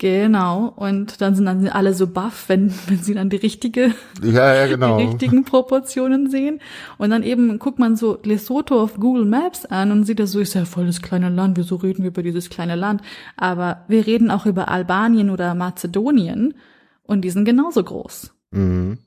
Genau, 0.00 0.72
und 0.76 1.20
dann 1.20 1.34
sind 1.34 1.44
dann 1.44 1.68
alle 1.68 1.92
so 1.92 2.06
baff, 2.06 2.48
wenn, 2.48 2.72
wenn 2.86 3.02
sie 3.02 3.12
dann 3.12 3.28
die 3.28 3.36
richtige, 3.36 3.94
ja, 4.22 4.54
ja, 4.54 4.66
genau. 4.66 4.96
die 4.96 5.04
richtigen 5.04 5.44
Proportionen 5.44 6.30
sehen. 6.30 6.60
Und 6.96 7.10
dann 7.10 7.22
eben 7.22 7.58
guckt 7.58 7.78
man 7.78 7.96
so 7.96 8.18
Lesotho 8.22 8.82
auf 8.82 8.94
Google 8.94 9.26
Maps 9.26 9.66
an 9.66 9.92
und 9.92 10.04
sieht 10.04 10.18
das 10.18 10.32
so, 10.32 10.40
ist 10.40 10.54
ja 10.54 10.64
voll 10.64 10.86
das 10.86 11.02
kleine 11.02 11.28
Land, 11.28 11.58
wieso 11.58 11.76
reden 11.76 12.02
wir 12.02 12.12
über 12.12 12.22
dieses 12.22 12.48
kleine 12.48 12.76
Land? 12.76 13.02
Aber 13.36 13.84
wir 13.88 14.06
reden 14.06 14.30
auch 14.30 14.46
über 14.46 14.68
Albanien 14.68 15.28
oder 15.28 15.54
Mazedonien 15.54 16.54
und 17.02 17.20
die 17.20 17.30
sind 17.30 17.44
genauso 17.44 17.84
groß. 17.84 18.34
Mhm. 18.52 19.00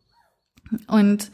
Und, 0.86 1.32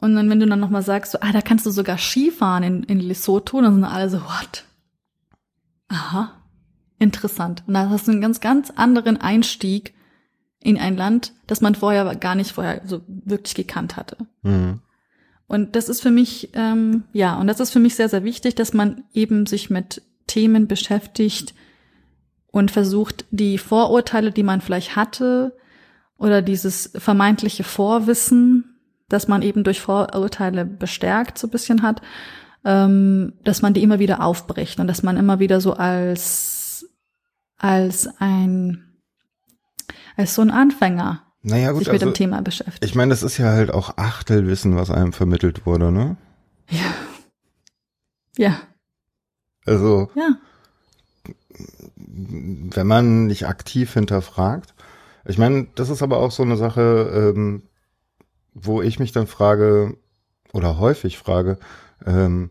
und 0.00 0.14
dann, 0.14 0.28
wenn 0.28 0.40
du 0.40 0.46
dann 0.46 0.60
nochmal 0.60 0.82
sagst, 0.82 1.12
so, 1.12 1.18
ah, 1.22 1.32
da 1.32 1.40
kannst 1.40 1.64
du 1.64 1.70
sogar 1.70 1.96
Skifahren 1.96 2.62
in, 2.62 2.82
in 2.82 3.00
Lesotho, 3.00 3.58
dann 3.62 3.76
sind 3.76 3.84
alle 3.84 4.10
so, 4.10 4.18
what? 4.18 4.64
Aha 5.88 6.42
interessant. 6.98 7.62
Und 7.66 7.74
da 7.74 7.90
hast 7.90 8.06
du 8.06 8.12
einen 8.12 8.20
ganz, 8.20 8.40
ganz 8.40 8.70
anderen 8.70 9.16
Einstieg 9.16 9.94
in 10.60 10.78
ein 10.78 10.96
Land, 10.96 11.32
das 11.46 11.60
man 11.60 11.74
vorher 11.74 12.14
gar 12.16 12.34
nicht 12.34 12.52
vorher 12.52 12.82
so 12.84 13.02
wirklich 13.06 13.54
gekannt 13.54 13.96
hatte. 13.96 14.16
Mhm. 14.42 14.80
Und 15.46 15.76
das 15.76 15.88
ist 15.88 16.02
für 16.02 16.10
mich, 16.10 16.50
ähm, 16.54 17.04
ja, 17.12 17.38
und 17.38 17.46
das 17.46 17.60
ist 17.60 17.70
für 17.70 17.78
mich 17.78 17.94
sehr, 17.94 18.08
sehr 18.08 18.24
wichtig, 18.24 18.56
dass 18.56 18.72
man 18.72 19.04
eben 19.12 19.46
sich 19.46 19.70
mit 19.70 20.02
Themen 20.26 20.66
beschäftigt 20.66 21.54
und 22.50 22.70
versucht, 22.70 23.26
die 23.30 23.58
Vorurteile, 23.58 24.32
die 24.32 24.42
man 24.42 24.60
vielleicht 24.60 24.96
hatte, 24.96 25.56
oder 26.18 26.42
dieses 26.42 26.92
vermeintliche 26.96 27.62
Vorwissen, 27.62 28.76
das 29.08 29.28
man 29.28 29.42
eben 29.42 29.62
durch 29.62 29.80
Vorurteile 29.80 30.64
bestärkt 30.64 31.38
so 31.38 31.46
ein 31.46 31.50
bisschen 31.50 31.82
hat, 31.82 32.02
ähm, 32.64 33.34
dass 33.44 33.62
man 33.62 33.74
die 33.74 33.82
immer 33.82 33.98
wieder 33.98 34.22
aufbricht 34.22 34.80
und 34.80 34.88
dass 34.88 35.02
man 35.02 35.16
immer 35.16 35.38
wieder 35.38 35.60
so 35.60 35.74
als 35.74 36.55
als 37.58 38.08
ein, 38.18 38.98
als 40.16 40.34
so 40.34 40.42
ein 40.42 40.50
Anfänger 40.50 41.22
naja, 41.48 41.70
gut, 41.70 41.78
sich 41.78 41.92
mit 41.92 42.02
also, 42.02 42.06
dem 42.06 42.14
Thema 42.14 42.42
beschäftigt. 42.42 42.84
Ich 42.84 42.96
meine, 42.96 43.10
das 43.10 43.22
ist 43.22 43.38
ja 43.38 43.52
halt 43.52 43.70
auch 43.70 43.98
Achtelwissen, 43.98 44.74
was 44.74 44.90
einem 44.90 45.12
vermittelt 45.12 45.64
wurde, 45.64 45.92
ne? 45.92 46.16
Ja. 46.68 46.94
Ja. 48.36 48.60
Also. 49.64 50.10
Ja. 50.16 50.38
Wenn 51.94 52.86
man 52.88 53.26
nicht 53.26 53.46
aktiv 53.46 53.92
hinterfragt. 53.92 54.74
Ich 55.24 55.38
meine, 55.38 55.68
das 55.76 55.88
ist 55.88 56.02
aber 56.02 56.18
auch 56.18 56.32
so 56.32 56.42
eine 56.42 56.56
Sache, 56.56 57.32
ähm, 57.36 57.62
wo 58.52 58.82
ich 58.82 58.98
mich 58.98 59.12
dann 59.12 59.28
frage, 59.28 59.96
oder 60.52 60.80
häufig 60.80 61.16
frage, 61.16 61.58
ähm, 62.04 62.50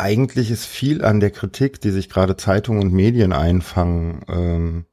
eigentlich 0.00 0.50
ist 0.50 0.66
viel 0.66 1.04
an 1.04 1.20
der 1.20 1.30
Kritik, 1.30 1.80
die 1.80 1.90
sich 1.90 2.08
gerade 2.08 2.36
Zeitungen 2.36 2.82
und 2.82 2.92
Medien 2.92 3.32
einfangen, 3.32 4.22
ähm, 4.28 4.84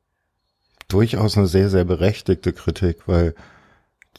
durchaus 0.88 1.38
eine 1.38 1.48
sehr, 1.48 1.70
sehr 1.70 1.86
berechtigte 1.86 2.54
Kritik, 2.54 3.08
weil 3.08 3.36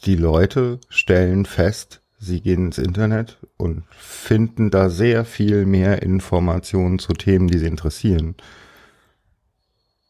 die 0.05 0.15
Leute 0.15 0.79
stellen 0.89 1.45
fest, 1.45 2.01
sie 2.17 2.41
gehen 2.41 2.67
ins 2.67 2.77
Internet 2.77 3.37
und 3.57 3.83
finden 3.97 4.69
da 4.69 4.89
sehr 4.89 5.25
viel 5.25 5.65
mehr 5.65 6.01
Informationen 6.01 6.99
zu 6.99 7.13
Themen, 7.13 7.47
die 7.47 7.57
sie 7.57 7.67
interessieren. 7.67 8.35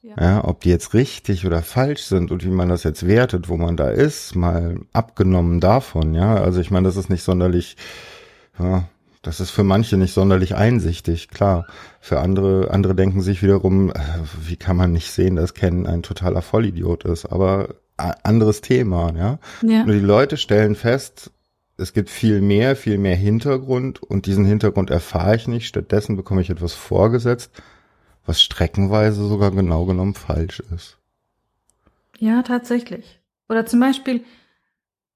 Ja. 0.01 0.15
ja, 0.19 0.43
ob 0.45 0.61
die 0.61 0.69
jetzt 0.69 0.93
richtig 0.93 1.45
oder 1.45 1.61
falsch 1.61 2.03
sind 2.03 2.31
und 2.31 2.43
wie 2.45 2.49
man 2.49 2.69
das 2.69 2.84
jetzt 2.84 3.06
wertet, 3.06 3.49
wo 3.49 3.57
man 3.57 3.76
da 3.76 3.89
ist, 3.89 4.34
mal 4.34 4.80
abgenommen 4.93 5.60
davon, 5.60 6.14
ja. 6.14 6.35
Also 6.35 6.61
ich 6.61 6.72
meine, 6.72 6.88
das 6.88 6.95
ist 6.95 7.10
nicht 7.10 7.23
sonderlich, 7.23 7.76
ja, 8.57 8.88
das 9.21 9.39
ist 9.39 9.49
für 9.49 9.63
manche 9.63 9.97
nicht 9.97 10.13
sonderlich 10.13 10.55
einsichtig, 10.55 11.27
klar. 11.27 11.67
Für 11.99 12.19
andere, 12.19 12.71
andere 12.71 12.95
denken 12.95 13.21
sich 13.21 13.43
wiederum, 13.43 13.91
äh, 13.91 13.99
wie 14.41 14.55
kann 14.55 14.77
man 14.77 14.93
nicht 14.93 15.11
sehen, 15.11 15.35
dass 15.35 15.53
Ken 15.53 15.85
ein 15.85 16.03
totaler 16.03 16.41
Vollidiot 16.41 17.03
ist, 17.03 17.25
aber 17.25 17.75
anderes 17.97 18.61
Thema, 18.61 19.13
ja. 19.13 19.39
ja. 19.61 19.83
Nur 19.83 19.93
die 19.93 19.99
Leute 19.99 20.37
stellen 20.37 20.75
fest, 20.75 21.31
es 21.75 21.93
gibt 21.93 22.09
viel 22.09 22.41
mehr, 22.41 22.75
viel 22.75 22.97
mehr 22.97 23.15
Hintergrund 23.15 24.01
und 24.01 24.25
diesen 24.25 24.45
Hintergrund 24.45 24.89
erfahre 24.89 25.35
ich 25.35 25.47
nicht. 25.47 25.67
Stattdessen 25.67 26.15
bekomme 26.15 26.41
ich 26.41 26.49
etwas 26.49 26.73
vorgesetzt, 26.73 27.51
was 28.25 28.41
streckenweise 28.41 29.27
sogar 29.27 29.51
genau 29.51 29.85
genommen 29.85 30.13
falsch 30.13 30.61
ist. 30.75 30.97
Ja, 32.17 32.41
tatsächlich. 32.43 33.19
Oder 33.47 33.65
zum 33.65 33.79
Beispiel, 33.79 34.23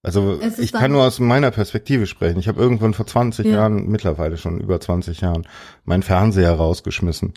also 0.04 0.40
ich 0.60 0.74
kann 0.74 0.92
nur 0.92 1.04
aus 1.04 1.20
meiner 1.20 1.50
Perspektive 1.50 2.08
sprechen. 2.08 2.38
Ich 2.38 2.50
habe 2.50 2.62
irgendwann 2.62 2.94
vor 2.94 3.08
20 3.08 3.46
ja. 3.46 3.54
Jahren, 3.54 3.88
mittlerweile 3.88 4.38
schon 4.38 4.60
über 4.60 4.80
20 4.80 5.22
Jahren, 5.22 5.48
meinen 5.86 6.04
Fernseher 6.04 6.54
rausgeschmissen. 6.54 7.34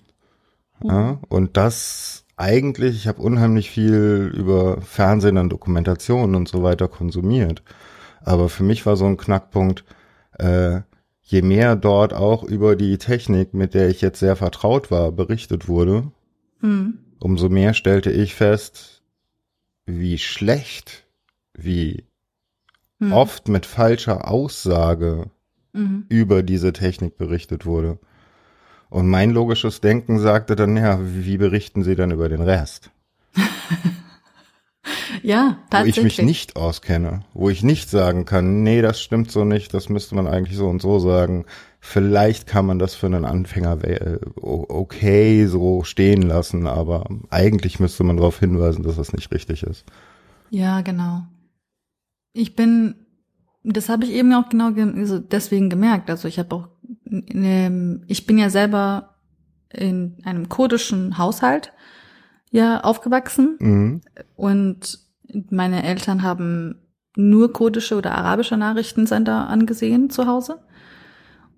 Mhm. 0.83 0.91
Ja, 0.91 1.21
und 1.29 1.57
das 1.57 2.25
eigentlich, 2.37 2.97
ich 2.97 3.07
habe 3.07 3.23
unheimlich 3.23 3.71
viel 3.71 4.33
über 4.37 4.81
Fernsehen 4.83 5.39
und 5.39 5.51
Dokumentationen 5.51 6.35
und 6.35 6.49
so 6.49 6.65
weiter 6.65 6.89
konsumiert. 6.89 7.63
Aber 8.21 8.49
für 8.49 8.65
mich 8.65 8.85
war 8.85 8.97
so 8.97 9.07
ein 9.07 9.17
Knackpunkt, 9.17 9.85
äh, 10.39 10.81
je 11.23 11.43
mehr 11.43 11.77
dort 11.77 12.13
auch 12.15 12.43
über 12.43 12.75
die 12.75 12.99
Technik, 12.99 13.55
mit 13.55 13.75
der 13.75 13.89
ich 13.89 14.01
jetzt 14.01 14.19
sehr 14.19 14.35
vertraut 14.35 14.91
war, 14.91 15.13
berichtet 15.13 15.69
wurde, 15.69 16.11
mhm. 16.61 16.99
umso 17.21 17.49
mehr 17.49 17.75
stellte 17.75 18.11
ich 18.11 18.35
fest, 18.35 19.03
wie 19.87 20.19
schlecht, 20.19 21.07
wie 21.55 22.05
mhm. 22.99 23.13
oft 23.13 23.49
mit 23.49 23.67
falscher 23.67 24.31
Aussage 24.31 25.31
mhm. 25.73 26.07
über 26.09 26.43
diese 26.43 26.73
Technik 26.73 27.17
berichtet 27.17 27.67
wurde. 27.67 27.99
Und 28.89 29.09
mein 29.09 29.31
logisches 29.31 29.81
Denken 29.81 30.19
sagte 30.19 30.57
dann, 30.57 30.77
ja, 30.77 30.99
wie 31.03 31.39
berichten 31.39 31.83
Sie 31.83 31.97
dann 31.97 32.13
über 32.13 32.29
den 32.29 32.41
Rest? 32.41 32.91
ja, 35.23 35.59
tatsächlich. 35.71 36.05
Wo 36.05 36.07
ich 36.07 36.19
mich 36.19 36.27
nicht 36.27 36.57
auskenne, 36.57 37.25
wo 37.35 37.51
ich 37.51 37.63
nicht 37.63 37.91
sagen 37.91 38.25
kann, 38.25 38.63
nee, 38.63 38.83
das 38.83 39.01
stimmt 39.01 39.31
so 39.31 39.45
nicht, 39.45 39.75
das 39.75 39.89
müsste 39.89 40.15
man 40.15 40.27
eigentlich 40.27 40.57
so 40.57 40.69
und 40.69 40.81
so 40.81 40.99
sagen. 41.01 41.47
Vielleicht 41.81 42.47
kann 42.47 42.67
man 42.67 42.79
das 42.79 42.95
für 42.95 43.07
einen 43.07 43.25
Anfänger 43.25 43.79
okay 44.41 45.47
so 45.47 45.85
stehen 45.85 46.23
lassen, 46.23 46.67
aber 46.67 47.07
eigentlich 47.31 47.81
müsste 47.81 48.05
man 48.05 48.17
darauf 48.17 48.39
hinweisen, 48.39 48.83
dass 48.83 48.97
das 48.97 49.13
nicht 49.13 49.33
richtig 49.33 49.63
ist. 49.63 49.85
Ja, 50.51 50.81
genau. 50.81 51.23
Ich 52.37 52.55
bin, 52.55 52.95
das 53.65 53.89
habe 53.89 54.05
ich 54.05 54.11
eben 54.11 54.33
auch 54.35 54.49
genau 54.49 54.73
ge 54.73 54.85
also 54.97 55.19
deswegen 55.19 55.71
gemerkt. 55.71 56.11
Also 56.11 56.29
ich 56.29 56.39
habe 56.39 56.55
auch, 56.55 56.69
ähm, 57.11 58.05
ich 58.07 58.27
bin 58.27 58.39
ja 58.39 58.51
selber 58.51 59.17
in 59.73 60.19
einem 60.25 60.49
kurdischen 60.49 61.19
Haushalt 61.19 61.73
ja 62.51 62.81
aufgewachsen 62.83 63.57
mhm. 63.59 64.01
und 64.37 64.99
meine 65.51 65.83
Eltern 65.83 66.23
haben 66.23 66.83
nur 67.17 67.53
kurdische 67.53 67.97
oder 67.97 68.15
arabische 68.15 68.57
Nachrichtensender 68.57 69.49
angesehen 69.49 70.11
zu 70.11 70.27
Hause. 70.27 70.63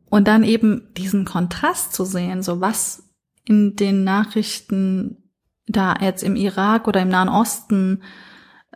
Und 0.07 0.27
dann 0.29 0.45
eben 0.45 0.89
diesen 0.97 1.25
Kontrast 1.25 1.93
zu 1.93 2.05
sehen, 2.05 2.43
so 2.43 2.61
was 2.61 3.11
in 3.45 3.77
den 3.77 4.05
Nachrichten 4.05 5.31
da 5.67 5.97
jetzt 6.01 6.23
im 6.23 6.37
Irak 6.37 6.89
oder 6.89 7.03
im 7.03 7.09
Nahen 7.09 7.29
Osten 7.29 8.03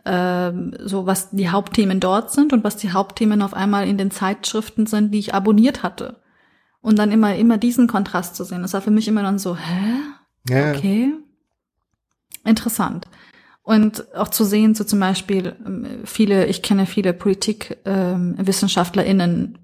so 0.05 1.05
was 1.05 1.29
die 1.31 1.49
Hauptthemen 1.49 2.01
dort 2.01 2.31
sind 2.31 2.51
und 2.51 2.63
was 2.63 2.75
die 2.75 2.91
Hauptthemen 2.91 3.41
auf 3.41 3.53
einmal 3.53 3.87
in 3.87 3.97
den 3.97 4.11
Zeitschriften 4.11 4.85
sind, 4.85 5.13
die 5.13 5.19
ich 5.19 5.33
abonniert 5.33 5.81
hatte. 5.81 6.17
Und 6.81 6.99
dann 6.99 7.13
immer, 7.13 7.35
immer 7.35 7.57
diesen 7.57 7.87
Kontrast 7.87 8.35
zu 8.35 8.43
sehen. 8.43 8.61
Das 8.61 8.73
war 8.73 8.81
für 8.81 8.91
mich 8.91 9.07
immer 9.07 9.23
dann 9.23 9.39
so, 9.39 9.55
hä? 9.55 9.93
Ja. 10.49 10.71
Okay. 10.71 11.13
Interessant. 12.43 13.07
Und 13.61 14.13
auch 14.15 14.27
zu 14.27 14.43
sehen, 14.43 14.75
so 14.75 14.83
zum 14.83 14.99
Beispiel, 14.99 15.55
ähm, 15.65 16.01
viele, 16.03 16.47
ich 16.47 16.61
kenne 16.61 16.85
viele 16.85 17.13
PolitikwissenschaftlerInnen, 17.13 19.31
ähm, 19.31 19.55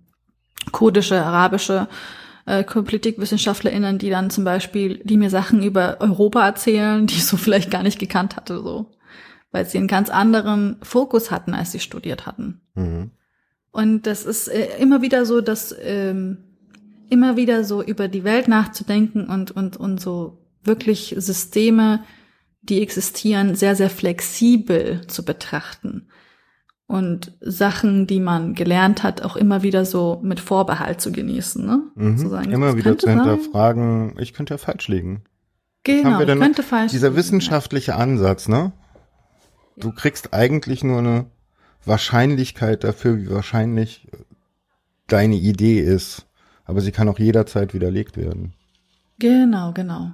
kurdische, 0.71 1.25
arabische 1.25 1.89
äh, 2.45 2.63
PolitikwissenschaftlerInnen, 2.63 3.97
die 3.97 4.09
dann 4.09 4.29
zum 4.29 4.45
Beispiel, 4.45 5.01
die 5.03 5.17
mir 5.17 5.29
Sachen 5.29 5.61
über 5.61 5.97
Europa 5.99 6.45
erzählen, 6.45 7.05
die 7.05 7.15
ich 7.15 7.25
so 7.25 7.35
vielleicht 7.35 7.69
gar 7.69 7.83
nicht 7.83 7.99
gekannt 7.99 8.37
hatte, 8.37 8.61
so 8.61 8.85
weil 9.51 9.65
sie 9.65 9.77
einen 9.77 9.88
ganz 9.88 10.09
anderen 10.09 10.77
Fokus 10.81 11.31
hatten, 11.31 11.53
als 11.53 11.71
sie 11.71 11.80
studiert 11.80 12.26
hatten. 12.26 12.61
Mhm. 12.76 13.11
Und 13.71 14.07
das 14.07 14.26
ist 14.26 14.47
äh, 14.47 14.77
immer 14.80 15.01
wieder 15.01 15.26
so, 15.26 15.41
dass 15.41 15.76
ähm, 15.81 16.38
immer 17.09 17.38
wieder 17.38 17.63
so 17.63 17.84
über 17.84 18.07
die 18.07 18.23
Welt 18.23 18.47
nachzudenken 18.47 19.27
und 19.27 19.51
und 19.51 19.77
und 19.77 19.99
so 19.99 20.38
wirklich 20.63 21.15
Systeme, 21.17 22.03
die 22.61 22.81
existieren, 22.81 23.55
sehr 23.55 23.76
sehr 23.76 23.89
flexibel 23.89 25.01
zu 25.07 25.23
betrachten 25.23 26.07
und 26.89 27.34
Sachen, 27.39 28.07
die 28.07 28.19
man 28.19 28.55
gelernt 28.55 29.03
hat, 29.03 29.21
auch 29.21 29.35
immer 29.35 29.61
wieder 29.61 29.85
so 29.85 30.19
mit 30.23 30.39
Vorbehalt 30.39 30.99
zu 30.99 31.11
genießen, 31.11 31.63
ne? 31.63 31.84
Mhm. 31.93 32.17
Zu 32.17 32.30
sagen, 32.30 32.51
immer 32.51 32.76
wieder 32.77 32.97
zu 32.97 33.07
hinterfragen, 33.07 34.15
ich 34.17 34.34
könnte 34.34 34.55
ja 34.55 34.57
falsch 34.57 34.88
liegen. 34.88 35.23
Genau, 35.84 36.19
ich 36.19 36.27
könnte 36.27 36.63
falsch 36.63 36.91
Dieser 36.91 37.15
wissenschaftliche 37.15 37.95
Ansatz, 37.95 38.47
ne? 38.47 38.73
Du 39.80 39.91
kriegst 39.91 40.34
eigentlich 40.34 40.84
nur 40.84 40.99
eine 40.99 41.26
Wahrscheinlichkeit 41.85 42.84
dafür, 42.84 43.18
wie 43.18 43.30
wahrscheinlich 43.30 44.07
deine 45.07 45.35
Idee 45.35 45.80
ist. 45.80 46.26
Aber 46.65 46.81
sie 46.81 46.91
kann 46.91 47.10
auch 47.10 47.19
jederzeit 47.19 47.73
widerlegt 47.73 48.18
werden. 48.18 48.53
Genau, 49.18 49.73
genau. 49.73 50.11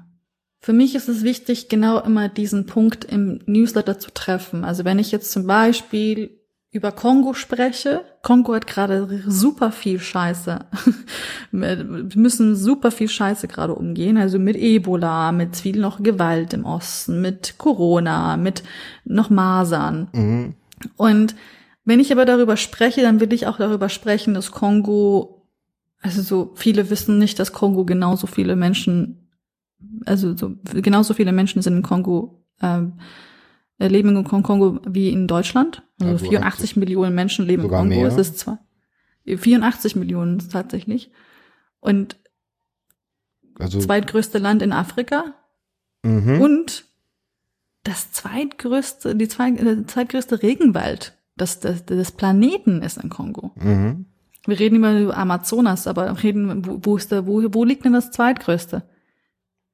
für 0.60 0.74
mich 0.74 0.96
ist 0.96 1.10
es 1.10 1.24
wichtig, 1.24 1.70
genau 1.70 2.00
immer 2.00 2.28
diesen 2.28 2.66
Punkt 2.66 3.06
im 3.06 3.40
Newsletter 3.46 4.00
zu 4.00 4.12
treffen. 4.12 4.64
Also 4.64 4.84
wenn 4.84 4.98
ich 4.98 5.12
jetzt 5.12 5.32
zum 5.32 5.46
Beispiel 5.46 6.40
über 6.76 6.92
Kongo 6.92 7.34
spreche, 7.34 8.04
Kongo 8.22 8.54
hat 8.54 8.68
gerade 8.68 9.24
super 9.28 9.72
viel 9.72 9.98
Scheiße. 9.98 10.60
Wir 11.52 11.84
müssen 12.16 12.58
super 12.58 12.92
viel 12.92 13.08
Scheiße 13.08 13.48
gerade 13.48 13.74
umgehen. 13.74 14.18
Also 14.18 14.40
mit 14.40 14.58
Ebola, 14.58 15.32
mit 15.32 15.56
viel 15.56 15.80
noch 15.80 16.04
Gewalt 16.04 16.54
im 16.54 16.66
Osten, 16.66 17.22
mit 17.22 17.58
Corona, 17.58 18.36
mit 18.36 18.62
noch 19.06 19.30
Masern. 19.30 20.10
Mhm. 20.12 20.56
Und 20.98 21.36
wenn 21.86 22.02
ich 22.02 22.12
aber 22.12 22.26
darüber 22.26 22.58
spreche, 22.58 23.02
dann 23.02 23.22
will 23.22 23.32
ich 23.32 23.48
auch 23.48 23.58
darüber 23.58 23.88
sprechen, 23.88 24.34
dass 24.34 24.52
Kongo, 24.52 25.48
also 26.02 26.22
so 26.22 26.52
viele 26.56 26.90
wissen 26.90 27.20
nicht, 27.20 27.40
dass 27.40 27.54
Kongo 27.54 27.86
genauso 27.86 28.28
viele 28.28 28.58
Menschen, 28.58 29.30
also 30.06 30.36
so 30.36 30.52
genauso 30.74 31.14
viele 31.14 31.32
Menschen 31.32 31.62
sind 31.62 31.78
in 31.78 31.84
Kongo 31.84 32.44
ähm, 32.62 32.96
äh, 32.98 33.02
leben 33.78 34.16
in 34.16 34.24
Kongo 34.24 34.80
wie 34.88 35.10
in 35.10 35.28
Deutschland. 35.28 35.84
Also 36.02 36.26
ja, 36.26 36.32
84 36.32 36.76
Millionen 36.76 37.16
Menschen 37.16 37.46
leben 37.46 37.64
in 37.64 37.70
Kongo. 37.70 37.86
Mehr. 37.86 38.08
Es 38.08 38.18
ist 38.18 38.40
zwar 38.40 38.60
84 39.26 39.96
Millionen 39.96 40.40
tatsächlich. 40.50 41.12
Und 41.80 42.18
also, 43.60 43.80
zweitgrößte 43.80 44.38
Land 44.38 44.62
in 44.62 44.72
Afrika. 44.72 45.34
Mhm. 46.04 46.42
Und 46.42 46.86
das 47.84 48.12
zweitgrößte, 48.12 49.16
die 49.16 49.26
äh, 49.26 49.86
zweitgrößte 49.86 50.42
Regenwald 50.42 51.18
des, 51.36 51.60
des, 51.60 51.86
des 51.86 52.12
Planeten 52.12 52.82
ist 52.82 52.98
in 52.98 53.10
Kongo. 53.10 53.52
Mhm. 53.56 54.06
Wir 54.46 54.60
reden 54.60 54.76
immer 54.76 55.00
über 55.00 55.18
Amazonas, 55.18 55.88
aber 55.88 56.22
reden, 56.22 56.66
wo, 56.66 56.80
wo 56.82 56.98
ist 56.98 57.12
der, 57.12 57.26
wo, 57.26 57.42
wo 57.54 57.64
liegt 57.64 57.86
denn 57.86 57.94
das 57.94 58.12
zweitgrößte? 58.12 58.84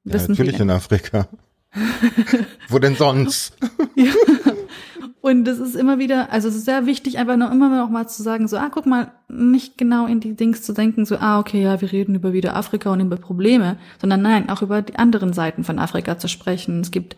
Ja, 0.03 0.27
natürlich 0.27 0.59
in 0.59 0.69
Afrika. 0.69 1.27
Wo 2.67 2.79
denn 2.79 2.95
sonst? 2.95 3.57
ja. 3.95 4.11
Und 5.21 5.47
es 5.47 5.59
ist 5.59 5.75
immer 5.75 5.99
wieder, 5.99 6.31
also 6.31 6.47
es 6.47 6.55
ist 6.55 6.65
sehr 6.65 6.87
wichtig, 6.87 7.19
einfach 7.19 7.37
nur 7.37 7.51
immer 7.51 7.69
noch 7.69 7.91
mal 7.91 8.07
zu 8.07 8.23
sagen, 8.23 8.47
so, 8.47 8.57
ah, 8.57 8.69
guck 8.71 8.87
mal, 8.87 9.11
nicht 9.29 9.77
genau 9.77 10.07
in 10.07 10.19
die 10.19 10.35
Dings 10.35 10.63
zu 10.63 10.73
denken, 10.73 11.05
so, 11.05 11.17
ah, 11.17 11.39
okay, 11.39 11.61
ja, 11.61 11.79
wir 11.79 11.91
reden 11.91 12.15
über 12.15 12.33
wieder 12.33 12.55
Afrika 12.55 12.91
und 12.91 13.01
über 13.01 13.17
Probleme, 13.17 13.77
sondern 13.99 14.23
nein, 14.23 14.49
auch 14.49 14.63
über 14.63 14.81
die 14.81 14.95
anderen 14.95 15.31
Seiten 15.33 15.63
von 15.63 15.77
Afrika 15.77 16.17
zu 16.17 16.27
sprechen. 16.27 16.81
Es 16.81 16.89
gibt, 16.89 17.15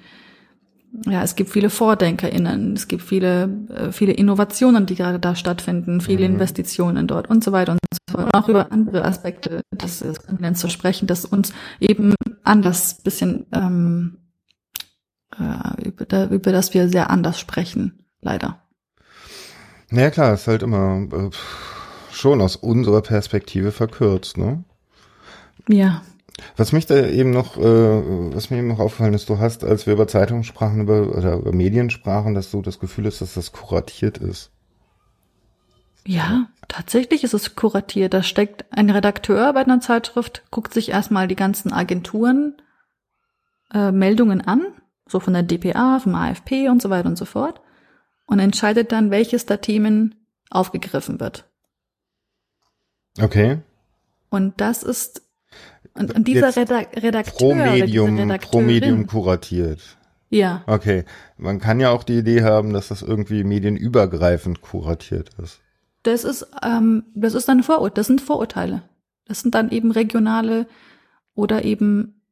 ja, 1.06 1.24
es 1.24 1.36
gibt 1.36 1.50
viele 1.50 1.70
VordenkerInnen, 1.70 2.74
es 2.74 2.90
gibt 2.90 3.04
viele, 3.04 3.50
äh, 3.70 3.92
viele 3.94 4.12
Innovationen, 4.12 4.86
die 4.86 4.96
gerade 4.96 5.20
da 5.20 5.34
stattfinden, 5.34 6.02
viele 6.02 6.28
mhm. 6.28 6.36
Investitionen 6.36 7.08
dort 7.08 7.30
und 7.30 7.42
so 7.42 7.54
weiter 7.54 7.72
und 7.72 7.80
so 7.90 8.18
fort. 8.18 8.26
Und 8.26 8.36
auch 8.36 8.50
über 8.50 8.70
andere 8.74 9.06
Aspekte 9.06 9.62
des, 9.72 10.04
Kontinents 10.28 10.60
zu 10.60 10.70
sprechen, 10.70 11.08
das 11.08 11.24
uns 11.24 11.54
eben 11.80 12.16
anders 12.44 12.96
bisschen, 12.96 13.46
ähm, 13.54 14.18
äh, 14.18 14.23
über, 15.84 16.06
da, 16.06 16.28
über 16.28 16.52
das 16.52 16.74
wir 16.74 16.90
sehr 16.90 17.10
anders 17.10 17.40
sprechen, 17.40 18.06
leider. 18.22 18.60
Naja 19.90 20.10
klar, 20.10 20.34
ist 20.34 20.48
halt 20.48 20.64
immer 20.64 21.08
äh, 21.12 21.30
schon 22.12 22.42
aus 22.42 22.56
unserer 22.56 23.02
Perspektive 23.02 23.72
verkürzt, 23.72 24.38
ne? 24.38 24.64
Ja. 25.68 26.02
Was 26.58 26.72
mich 26.72 26.88
da 26.88 27.06
eben 27.08 27.30
noch, 27.30 27.58
äh, 27.58 27.62
was 27.62 28.50
mir 28.50 28.58
eben 28.58 28.68
noch 28.68 28.80
aufgefallen 28.80 29.14
ist, 29.14 29.30
du 29.30 29.38
hast, 29.38 29.64
als 29.64 29.86
wir 29.86 29.94
über 29.94 30.08
Zeitungen 30.08 30.44
sprachen, 30.44 30.82
über, 30.82 31.16
oder 31.16 31.36
über 31.36 31.54
Medien 31.54 31.90
sprachen, 31.90 32.34
dass 32.34 32.50
du 32.50 32.62
das 32.62 32.80
Gefühl 32.80 33.06
hast, 33.06 33.22
dass 33.22 33.36
das 33.36 33.52
kuratiert 33.52 34.18
ist. 34.18 34.52
Ja, 36.06 36.48
tatsächlich 36.68 37.24
ist 37.24 37.34
es 37.34 37.56
kuratiert. 37.56 38.14
Da 38.14 38.24
steckt 38.24 38.66
ein 38.72 38.90
Redakteur 38.90 39.54
bei 39.54 39.62
einer 39.62 39.80
Zeitschrift, 39.80 40.44
guckt 40.50 40.74
sich 40.74 40.90
erstmal 40.90 41.28
die 41.28 41.36
ganzen 41.36 41.72
Agenturen 41.72 42.58
äh, 43.72 43.92
Meldungen 43.92 44.42
an 44.42 44.66
so 45.08 45.20
von 45.20 45.34
der 45.34 45.44
DPA, 45.44 46.00
vom 46.00 46.16
AFP 46.16 46.70
und 46.70 46.82
so 46.82 46.90
weiter 46.90 47.10
und 47.10 47.18
so 47.18 47.26
fort, 47.26 47.62
und 48.26 48.40
entscheidet 48.40 48.92
dann, 48.92 49.12
welches 49.12 49.46
der 49.46 49.62
Themen 49.62 50.16
aufgegriffen 50.50 51.20
wird. 51.20 51.46
Okay. 53.20 53.60
Und 54.30 54.60
das 54.60 54.84
ist 54.84 55.22
und, 55.96 56.16
und 56.16 56.28
dieser 56.28 56.56
Redakteur, 56.56 57.24
pro 57.24 57.54
Medium, 57.54 58.40
pro 58.40 58.62
Medium 58.62 59.06
kuratiert. 59.06 59.98
Ja. 60.30 60.64
Okay. 60.66 61.06
Man 61.38 61.60
kann 61.60 61.80
ja 61.80 61.92
auch 61.92 62.04
die 62.04 62.18
Idee 62.18 62.42
haben, 62.42 62.74
dass 62.74 62.88
das 62.88 63.04
irgendwie 63.04 63.44
medienübergreifend 63.44 64.62
kuratiert 64.62 65.30
ist. 65.42 65.62
Das 66.02 66.24
ist, 66.24 66.48
ähm, 66.64 67.04
das 67.14 67.36
ist 67.36 67.48
dann 67.48 67.62
Vorurteil, 67.62 67.94
das 67.94 68.08
sind 68.08 68.22
Vorurteile. 68.22 68.82
Das 69.26 69.42
sind 69.42 69.54
dann 69.54 69.70
eben 69.70 69.92
regionale 69.92 70.68
oder 71.36 71.64
eben 71.64 72.23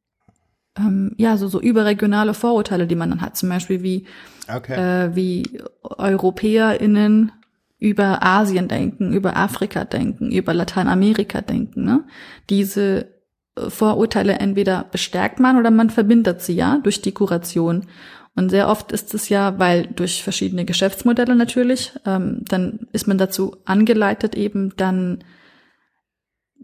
ähm, 0.78 1.12
ja, 1.16 1.36
so, 1.36 1.48
so 1.48 1.60
überregionale 1.60 2.34
Vorurteile, 2.34 2.86
die 2.86 2.94
man 2.94 3.10
dann 3.10 3.20
hat. 3.20 3.36
Zum 3.36 3.48
Beispiel 3.48 3.82
wie, 3.82 4.06
okay. 4.48 4.74
äh, 5.06 5.16
wie 5.16 5.60
EuropäerInnen 5.82 7.32
über 7.78 8.22
Asien 8.22 8.68
denken, 8.68 9.12
über 9.12 9.36
Afrika 9.36 9.84
denken, 9.84 10.30
über 10.30 10.54
Lateinamerika 10.54 11.40
denken. 11.40 11.84
Ne? 11.84 12.04
Diese 12.48 13.08
äh, 13.56 13.68
Vorurteile 13.68 14.34
entweder 14.34 14.86
bestärkt 14.90 15.40
man 15.40 15.58
oder 15.58 15.70
man 15.70 15.90
verbindet 15.90 16.42
sie 16.42 16.54
ja 16.54 16.78
durch 16.82 17.02
die 17.02 17.12
Kuration. 17.12 17.86
Und 18.34 18.48
sehr 18.48 18.68
oft 18.68 18.92
ist 18.92 19.12
es 19.12 19.28
ja, 19.28 19.58
weil 19.58 19.88
durch 19.88 20.22
verschiedene 20.22 20.64
Geschäftsmodelle 20.64 21.34
natürlich, 21.34 21.92
ähm, 22.06 22.42
dann 22.48 22.86
ist 22.92 23.06
man 23.06 23.18
dazu 23.18 23.56
angeleitet, 23.66 24.36
eben 24.36 24.74
dann 24.76 25.22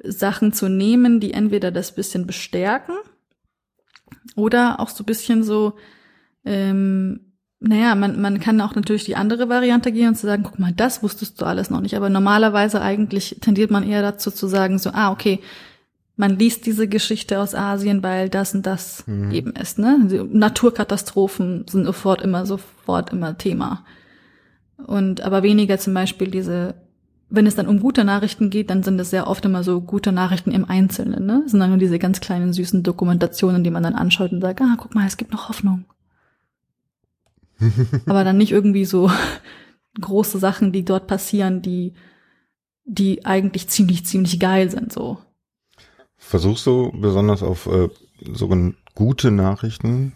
Sachen 0.03 0.53
zu 0.55 0.69
nehmen, 0.69 1.21
die 1.21 1.35
entweder 1.35 1.71
das 1.71 1.95
bisschen 1.95 2.27
bestärken 2.27 2.95
oder 4.37 4.81
auch 4.81 4.89
so 4.89 5.05
bisschen 5.05 5.43
so, 5.43 5.75
ähm, 6.45 7.21
naja, 7.61 7.95
man, 7.95 8.21
man 8.21 8.39
kann 8.39 8.61
auch 8.61 8.75
natürlich 8.75 9.05
die 9.05 9.17
andere 9.17 9.49
Variante 9.49 9.91
gehen 9.91 10.09
und 10.09 10.15
zu 10.15 10.27
sagen, 10.27 10.45
guck 10.45 10.59
mal, 10.59 10.73
das 10.73 11.03
wusstest 11.03 11.41
du 11.41 11.45
alles 11.45 11.71
noch 11.71 11.81
nicht. 11.81 11.97
Aber 11.97 12.09
normalerweise 12.09 12.81
eigentlich 12.81 13.39
tendiert 13.41 13.71
man 13.71 13.89
eher 13.89 14.03
dazu 14.03 14.31
zu 14.31 14.47
sagen, 14.47 14.79
so, 14.79 14.91
ah, 14.93 15.11
okay, 15.11 15.41
man 16.17 16.37
liest 16.37 16.67
diese 16.67 16.89
Geschichte 16.89 17.41
aus 17.41 17.55
Asien, 17.55 18.03
weil 18.03 18.29
das 18.29 18.55
und 18.55 18.67
das 18.67 19.05
mhm. 19.07 19.31
eben 19.31 19.53
ist. 19.53 19.79
Ne? 19.79 20.27
Naturkatastrophen 20.33 21.67
sind 21.69 21.85
sofort 21.85 22.23
immer, 22.23 22.47
sofort 22.47 23.13
immer 23.13 23.39
Thema. 23.39 23.85
Und 24.77 25.21
aber 25.21 25.43
weniger 25.43 25.79
zum 25.79 25.95
Beispiel 25.95 26.29
diese 26.31 26.75
wenn 27.31 27.47
es 27.47 27.55
dann 27.55 27.69
um 27.69 27.81
gute 27.81 28.05
Nachrichten 28.05 28.51
geht, 28.51 28.71
dann 28.71 28.83
sind 28.83 28.99
es 28.99 29.11
sehr 29.11 29.27
oft 29.27 29.45
immer 29.45 29.63
so 29.63 29.81
gute 29.81 30.13
Nachrichten 30.13 30.51
im 30.51 30.65
Einzelnen. 30.65 31.27
Ne? 31.27 31.41
Das 31.43 31.51
sind 31.51 31.61
dann 31.61 31.71
nur 31.71 31.79
diese 31.79 31.99
ganz 31.99 32.21
kleinen 32.21 32.53
süßen 32.53 32.83
Dokumentationen, 32.83 33.63
die 33.63 33.71
man 33.71 33.83
dann 33.83 33.95
anschaut 33.95 34.33
und 34.33 34.41
sagt, 34.41 34.61
ah, 34.63 34.77
guck 34.79 34.95
mal, 34.95 35.07
es 35.07 35.17
gibt 35.19 35.33
noch 35.33 35.49
Hoffnung. 35.49 35.85
Aber 38.07 38.25
dann 38.25 38.39
nicht 38.39 38.53
irgendwie 38.53 38.85
so 38.85 39.11
große 40.01 40.39
Sachen, 40.39 40.73
die 40.73 40.85
dort 40.85 41.07
passieren, 41.07 41.61
die, 41.61 41.93
die 42.85 43.27
eigentlich 43.27 43.69
ziemlich, 43.69 44.07
ziemlich 44.07 44.41
geil 44.41 44.71
sind, 44.71 44.93
so. 44.93 45.19
Versuchst 46.17 46.67
du 46.67 46.91
besonders 46.93 47.43
auf 47.43 47.67
äh, 47.67 47.89
sogenannte 48.33 48.79
gute 48.95 49.31
Nachrichten 49.31 50.15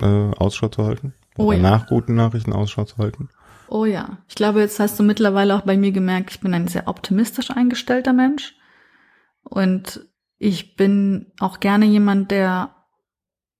äh, 0.00 0.04
Ausschau 0.04 0.68
zu 0.68 0.84
halten? 0.84 1.14
Oh, 1.36 1.46
Oder 1.46 1.56
ja. 1.56 1.62
nach 1.62 1.86
guten 1.88 2.14
Nachrichten 2.14 2.52
Ausschau 2.52 2.84
zu 2.84 2.98
halten? 2.98 3.28
Oh 3.68 3.84
ja. 3.84 4.18
Ich 4.28 4.34
glaube, 4.34 4.60
jetzt 4.60 4.78
hast 4.80 4.98
du 4.98 5.02
mittlerweile 5.02 5.54
auch 5.54 5.62
bei 5.62 5.76
mir 5.76 5.92
gemerkt, 5.92 6.30
ich 6.30 6.40
bin 6.40 6.54
ein 6.54 6.68
sehr 6.68 6.88
optimistisch 6.88 7.50
eingestellter 7.50 8.12
Mensch. 8.12 8.54
Und 9.42 10.06
ich 10.38 10.76
bin 10.76 11.32
auch 11.40 11.60
gerne 11.60 11.86
jemand, 11.86 12.30
der 12.30 12.74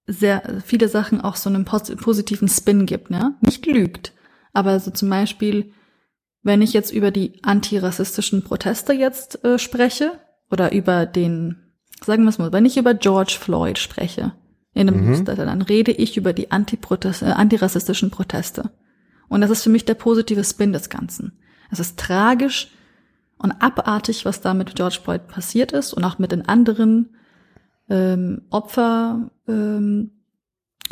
sehr 0.06 0.62
viele 0.64 0.88
Sachen 0.88 1.20
auch 1.20 1.36
so 1.36 1.50
einen 1.50 1.64
positiven 1.64 2.48
Spin 2.48 2.86
gibt, 2.86 3.10
ne? 3.10 3.34
Nicht 3.40 3.66
lügt. 3.66 4.12
Aber 4.52 4.78
so 4.78 4.90
zum 4.90 5.10
Beispiel, 5.10 5.72
wenn 6.42 6.62
ich 6.62 6.72
jetzt 6.72 6.92
über 6.92 7.10
die 7.10 7.42
antirassistischen 7.42 8.44
Proteste 8.44 8.92
jetzt 8.92 9.44
äh, 9.44 9.58
spreche 9.58 10.12
oder 10.50 10.72
über 10.72 11.06
den, 11.06 11.72
sagen 12.04 12.22
wir 12.22 12.30
es 12.30 12.38
mal, 12.38 12.52
wenn 12.52 12.64
ich 12.64 12.76
über 12.76 12.94
George 12.94 13.36
Floyd 13.38 13.78
spreche 13.78 14.32
in 14.72 14.88
einem 14.88 15.00
mhm. 15.00 15.10
Newsletter, 15.10 15.44
dann 15.44 15.62
rede 15.62 15.90
ich 15.90 16.16
über 16.16 16.32
die 16.32 16.52
Antiprotest, 16.52 17.22
äh, 17.22 17.26
antirassistischen 17.26 18.10
Proteste. 18.10 18.70
Und 19.28 19.40
das 19.40 19.50
ist 19.50 19.62
für 19.62 19.70
mich 19.70 19.84
der 19.84 19.94
positive 19.94 20.44
Spin 20.44 20.72
des 20.72 20.88
Ganzen. 20.88 21.38
Es 21.70 21.80
ist 21.80 21.98
tragisch 21.98 22.70
und 23.38 23.52
abartig, 23.52 24.24
was 24.24 24.40
da 24.40 24.54
mit 24.54 24.74
George 24.74 24.98
Floyd 25.02 25.26
passiert 25.28 25.72
ist 25.72 25.92
und 25.92 26.04
auch 26.04 26.18
mit 26.18 26.32
den 26.32 26.48
anderen 26.48 27.16
ähm, 27.88 28.42
Opfer 28.50 29.30
ähm, 29.46 30.10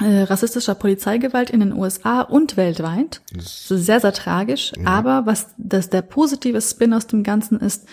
äh, 0.00 0.22
rassistischer 0.22 0.74
Polizeigewalt 0.74 1.50
in 1.50 1.60
den 1.60 1.72
USA 1.72 2.22
und 2.22 2.56
weltweit. 2.56 3.22
Das 3.32 3.70
ist 3.70 3.86
sehr, 3.86 4.00
sehr 4.00 4.12
tragisch. 4.12 4.72
Ja. 4.76 4.86
Aber 4.86 5.26
was 5.26 5.54
das 5.56 5.90
der 5.90 6.02
positive 6.02 6.60
Spin 6.60 6.92
aus 6.92 7.06
dem 7.06 7.22
Ganzen 7.22 7.60
ist, 7.60 7.86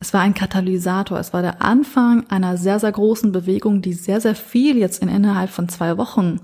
es 0.00 0.12
war 0.12 0.20
ein 0.20 0.34
Katalysator. 0.34 1.18
Es 1.18 1.32
war 1.32 1.42
der 1.42 1.62
Anfang 1.62 2.28
einer 2.28 2.56
sehr, 2.56 2.78
sehr 2.78 2.92
großen 2.92 3.32
Bewegung, 3.32 3.82
die 3.82 3.92
sehr, 3.92 4.20
sehr 4.20 4.34
viel 4.34 4.76
jetzt 4.76 5.00
in 5.00 5.08
innerhalb 5.08 5.50
von 5.50 5.68
zwei 5.68 5.96
Wochen 5.96 6.40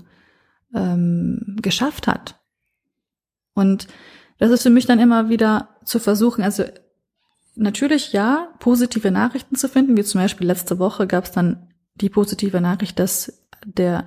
ähm, 0.73 1.57
geschafft 1.61 2.07
hat. 2.07 2.40
Und 3.61 3.87
das 4.39 4.51
ist 4.51 4.63
für 4.63 4.69
mich 4.69 4.85
dann 4.85 4.99
immer 4.99 5.29
wieder 5.29 5.69
zu 5.85 5.99
versuchen, 5.99 6.43
also 6.43 6.63
natürlich 7.55 8.11
ja, 8.11 8.49
positive 8.59 9.11
Nachrichten 9.11 9.55
zu 9.55 9.69
finden, 9.69 9.95
wie 9.95 10.03
zum 10.03 10.19
Beispiel 10.19 10.47
letzte 10.47 10.79
Woche 10.79 11.07
gab 11.07 11.23
es 11.23 11.31
dann 11.31 11.69
die 11.95 12.09
positive 12.09 12.59
Nachricht, 12.59 12.99
dass 12.99 13.41
der 13.65 14.05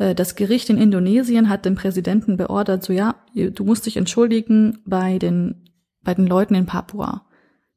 Äh, 0.00 0.14
das 0.14 0.34
Gericht 0.34 0.70
in 0.70 0.78
Indonesien 0.78 1.48
hat 1.48 1.64
den 1.64 1.76
Präsidenten 1.76 2.36
beordert, 2.36 2.82
so 2.82 2.92
ja, 2.92 3.14
du 3.34 3.64
musst 3.64 3.86
dich 3.86 3.96
entschuldigen 3.96 4.78
bei 4.84 5.18
den, 5.18 5.70
bei 6.02 6.14
den 6.14 6.26
Leuten 6.26 6.54
in 6.54 6.66
Papua, 6.66 7.26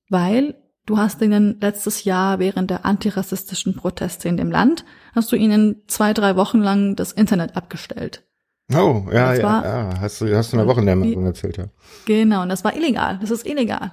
weil 0.09 0.55
du 0.85 0.97
hast 0.97 1.21
ihnen 1.21 1.59
letztes 1.61 2.05
Jahr 2.05 2.39
während 2.39 2.69
der 2.71 2.85
antirassistischen 2.85 3.75
Proteste 3.75 4.29
in 4.29 4.37
dem 4.37 4.49
Land, 4.49 4.85
hast 5.13 5.31
du 5.31 5.35
ihnen 5.35 5.83
zwei, 5.87 6.13
drei 6.13 6.35
Wochen 6.35 6.61
lang 6.61 6.95
das 6.95 7.11
Internet 7.11 7.55
abgestellt. 7.55 8.23
Oh, 8.71 9.05
ja, 9.11 9.33
ja, 9.35 9.43
war, 9.43 9.65
ja, 9.65 9.99
hast 9.99 10.21
du, 10.21 10.35
hast 10.35 10.53
du 10.53 10.57
eine 10.57 10.67
Woche 10.67 10.79
in 10.79 10.85
der 10.85 10.95
Meldung 10.95 11.25
erzählt, 11.25 11.57
ja. 11.57 11.65
Genau, 12.05 12.43
und 12.43 12.49
das 12.49 12.63
war 12.63 12.75
illegal, 12.75 13.19
das 13.19 13.29
ist 13.29 13.45
illegal. 13.45 13.91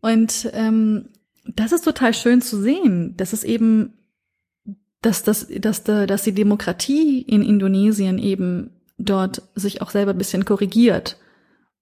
Und 0.00 0.50
ähm, 0.52 1.08
das 1.44 1.72
ist 1.72 1.84
total 1.84 2.14
schön 2.14 2.42
zu 2.42 2.60
sehen, 2.60 3.16
dass 3.16 3.32
es 3.32 3.44
eben, 3.44 3.94
dass, 5.00 5.22
dass, 5.22 5.48
dass, 5.48 5.82
dass 5.82 6.22
die 6.22 6.34
Demokratie 6.34 7.22
in 7.22 7.42
Indonesien 7.42 8.18
eben 8.18 8.70
dort 8.98 9.42
sich 9.54 9.80
auch 9.80 9.90
selber 9.90 10.12
ein 10.12 10.18
bisschen 10.18 10.44
korrigiert 10.44 11.16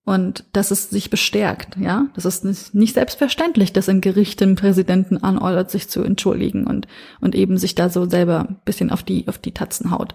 und 0.04 0.44
dass 0.52 0.70
es 0.70 0.88
sich 0.88 1.10
bestärkt, 1.10 1.76
ja. 1.78 2.06
Das 2.14 2.24
ist 2.24 2.44
nicht, 2.44 2.74
nicht 2.74 2.94
selbstverständlich, 2.94 3.72
dass 3.72 3.88
ein 3.88 4.00
Gericht 4.00 4.40
den 4.40 4.54
Präsidenten 4.54 5.16
anordert, 5.18 5.70
sich 5.70 5.88
zu 5.88 6.02
entschuldigen 6.02 6.64
und, 6.64 6.86
und 7.20 7.34
eben 7.34 7.58
sich 7.58 7.74
da 7.74 7.88
so 7.88 8.08
selber 8.08 8.46
ein 8.48 8.60
bisschen 8.64 8.90
auf 8.90 9.02
die, 9.02 9.26
auf 9.26 9.38
die 9.38 9.52
Tatzen 9.52 9.90
haut. 9.90 10.14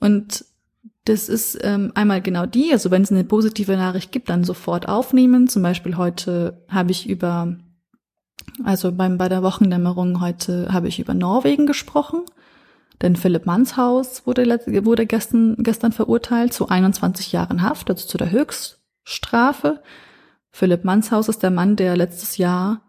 Und 0.00 0.44
das 1.06 1.28
ist 1.28 1.56
ähm, 1.62 1.92
einmal 1.94 2.20
genau 2.20 2.46
die, 2.46 2.72
also 2.72 2.90
wenn 2.90 3.02
es 3.02 3.12
eine 3.12 3.22
positive 3.22 3.76
Nachricht 3.76 4.10
gibt, 4.10 4.28
dann 4.28 4.42
sofort 4.42 4.88
aufnehmen. 4.88 5.46
Zum 5.46 5.62
Beispiel 5.62 5.96
heute 5.96 6.64
habe 6.68 6.90
ich 6.90 7.08
über, 7.08 7.56
also 8.64 8.90
beim, 8.90 9.16
bei 9.16 9.28
der 9.28 9.44
Wochendämmerung 9.44 10.20
heute 10.20 10.68
habe 10.72 10.88
ich 10.88 10.98
über 10.98 11.14
Norwegen 11.14 11.66
gesprochen. 11.66 12.22
Denn 13.02 13.14
Philipp 13.14 13.46
Manshaus 13.46 14.26
wurde, 14.26 14.46
wurde 14.84 15.06
gestern, 15.06 15.54
gestern 15.58 15.92
verurteilt 15.92 16.52
zu 16.52 16.68
21 16.68 17.30
Jahren 17.30 17.62
Haft, 17.62 17.88
also 17.88 18.04
zu 18.04 18.18
der 18.18 18.32
Höchststrafe. 18.32 19.82
Philipp 20.50 20.82
Manshaus 20.84 21.28
ist 21.28 21.42
der 21.42 21.52
Mann, 21.52 21.76
der 21.76 21.96
letztes 21.96 22.36
Jahr 22.36 22.80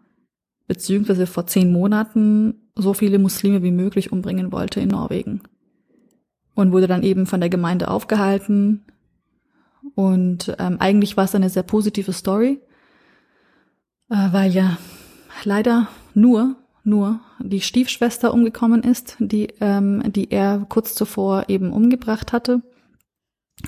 beziehungsweise 0.66 1.26
vor 1.26 1.46
zehn 1.46 1.70
Monaten 1.70 2.68
so 2.74 2.94
viele 2.94 3.20
Muslime 3.20 3.62
wie 3.62 3.70
möglich 3.70 4.10
umbringen 4.10 4.50
wollte 4.50 4.80
in 4.80 4.88
Norwegen 4.88 5.42
und 6.58 6.72
wurde 6.72 6.88
dann 6.88 7.04
eben 7.04 7.26
von 7.26 7.38
der 7.38 7.50
Gemeinde 7.50 7.86
aufgehalten. 7.86 8.84
Und 9.94 10.56
ähm, 10.58 10.78
eigentlich 10.80 11.16
war 11.16 11.22
es 11.22 11.34
eine 11.36 11.50
sehr 11.50 11.62
positive 11.62 12.12
Story, 12.12 12.58
äh, 14.10 14.32
weil 14.32 14.50
ja 14.50 14.76
leider 15.44 15.86
nur 16.14 16.56
nur 16.82 17.20
die 17.38 17.60
Stiefschwester 17.60 18.34
umgekommen 18.34 18.82
ist, 18.82 19.14
die 19.20 19.54
ähm, 19.60 20.02
die 20.12 20.32
er 20.32 20.66
kurz 20.68 20.96
zuvor 20.96 21.44
eben 21.46 21.72
umgebracht 21.72 22.32
hatte. 22.32 22.60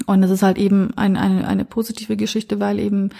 Und 0.06 0.24
es 0.24 0.32
ist 0.32 0.42
halt 0.42 0.58
eben 0.58 0.90
ein, 0.96 1.16
eine, 1.16 1.46
eine 1.46 1.64
positive 1.64 2.16
Geschichte, 2.16 2.58
weil 2.58 2.80
eben 2.80 3.10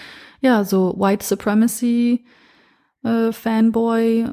ja 0.41 0.65
so 0.65 0.95
White 0.97 1.25
Supremacy 1.25 2.25
äh, 3.03 3.31
Fanboy 3.31 4.27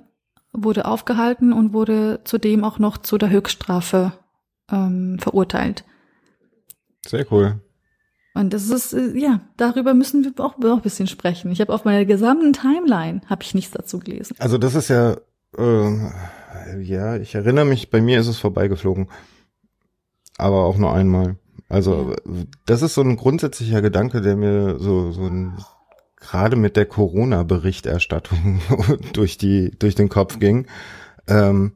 wurde 0.53 0.85
aufgehalten 0.85 1.53
und 1.53 1.73
wurde 1.73 2.23
zudem 2.25 2.65
auch 2.65 2.81
noch 2.81 2.99
zu 2.99 3.19
der 3.19 3.31
Höchststrafe 3.31 4.15
ähm, 4.71 5.19
verurteilt. 5.19 5.85
Sehr 7.07 7.31
cool. 7.33 7.61
Und 8.35 8.53
das 8.53 8.69
ist, 8.69 8.93
äh, 8.93 9.19
ja, 9.19 9.41
darüber 9.57 9.95
müssen 9.95 10.25
wir 10.25 10.33
auch, 10.45 10.57
auch 10.59 10.77
ein 10.77 10.83
bisschen 10.83 11.07
sprechen. 11.09 11.51
Ich 11.51 11.61
habe 11.61 11.73
auf 11.73 11.85
meiner 11.85 12.05
gesamten 12.05 12.53
Timeline, 12.53 13.21
habe 13.27 13.43
ich 13.43 13.55
nichts 13.55 13.73
dazu 13.73 13.99
gelesen. 13.99 14.37
Also 14.39 14.59
das 14.59 14.75
ist 14.75 14.89
ja, 14.89 15.17
äh, 15.57 16.81
ja, 16.81 17.17
ich 17.17 17.35
erinnere 17.35 17.65
mich, 17.65 17.91
bei 17.91 18.01
mir 18.01 18.21
ist 18.21 18.29
es 18.29 18.39
vorbeigeflogen. 18.39 19.09
Aber 20.37 20.65
auch 20.65 20.77
nur 20.79 20.93
einmal. 20.93 21.37
Also 21.69 22.15
ja. 22.25 22.33
das 22.65 22.83
ist 22.83 22.95
so 22.95 23.01
ein 23.01 23.17
grundsätzlicher 23.17 23.83
Gedanke, 23.83 24.21
der 24.21 24.37
mir 24.37 24.79
so, 24.79 25.11
so 25.11 25.27
ein, 25.27 25.59
gerade 26.17 26.57
mit 26.57 26.77
der 26.77 26.87
Corona-Berichterstattung 26.87 28.61
durch 29.15 29.37
die, 29.39 29.73
durch 29.79 29.95
den 29.95 30.09
Kopf 30.09 30.39
ging. 30.39 30.67
Ähm, 31.27 31.73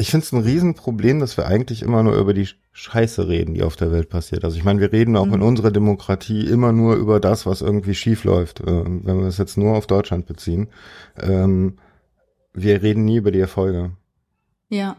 ich 0.00 0.10
finde 0.10 0.24
es 0.24 0.32
ein 0.32 0.42
Riesenproblem, 0.42 1.20
dass 1.20 1.36
wir 1.36 1.46
eigentlich 1.46 1.82
immer 1.82 2.02
nur 2.02 2.16
über 2.16 2.32
die 2.32 2.48
Scheiße 2.72 3.28
reden, 3.28 3.52
die 3.52 3.62
auf 3.62 3.76
der 3.76 3.92
Welt 3.92 4.08
passiert. 4.08 4.44
Also 4.44 4.56
ich 4.56 4.64
meine, 4.64 4.80
wir 4.80 4.92
reden 4.92 5.14
auch 5.14 5.26
mhm. 5.26 5.34
in 5.34 5.42
unserer 5.42 5.70
Demokratie 5.70 6.46
immer 6.46 6.72
nur 6.72 6.94
über 6.94 7.20
das, 7.20 7.44
was 7.44 7.60
irgendwie 7.60 7.94
schief 7.94 8.24
läuft, 8.24 8.60
äh, 8.60 8.66
wenn 8.66 9.20
wir 9.20 9.26
es 9.26 9.36
jetzt 9.36 9.58
nur 9.58 9.76
auf 9.76 9.86
Deutschland 9.86 10.24
beziehen. 10.24 10.68
Ähm, 11.20 11.76
wir 12.54 12.82
reden 12.82 13.04
nie 13.04 13.18
über 13.18 13.30
die 13.30 13.40
Erfolge. 13.40 13.92
Ja. 14.70 14.96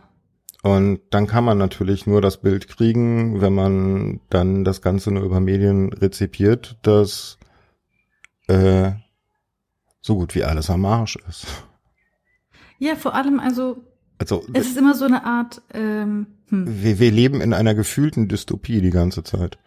Und 0.61 1.01
dann 1.09 1.25
kann 1.25 1.45
man 1.45 1.57
natürlich 1.57 2.05
nur 2.05 2.21
das 2.21 2.39
Bild 2.39 2.67
kriegen, 2.67 3.41
wenn 3.41 3.53
man 3.53 4.19
dann 4.29 4.63
das 4.63 4.83
Ganze 4.83 5.11
nur 5.11 5.23
über 5.23 5.39
Medien 5.39 5.91
rezipiert, 5.93 6.77
dass 6.83 7.39
äh, 8.47 8.91
so 9.99 10.15
gut 10.15 10.35
wie 10.35 10.43
alles 10.43 10.69
am 10.69 10.85
Arsch 10.85 11.17
ist. 11.27 11.47
Ja, 12.77 12.95
vor 12.95 13.15
allem 13.15 13.39
also 13.39 13.77
also, 14.21 14.45
es 14.53 14.67
ist 14.67 14.77
immer 14.77 14.93
so 14.93 15.05
eine 15.05 15.25
Art. 15.25 15.61
Ähm, 15.73 16.27
hm. 16.49 16.83
wir, 16.83 16.99
wir 16.99 17.11
leben 17.11 17.41
in 17.41 17.53
einer 17.53 17.73
gefühlten 17.73 18.27
Dystopie 18.27 18.81
die 18.81 18.91
ganze 18.91 19.23
Zeit. 19.23 19.57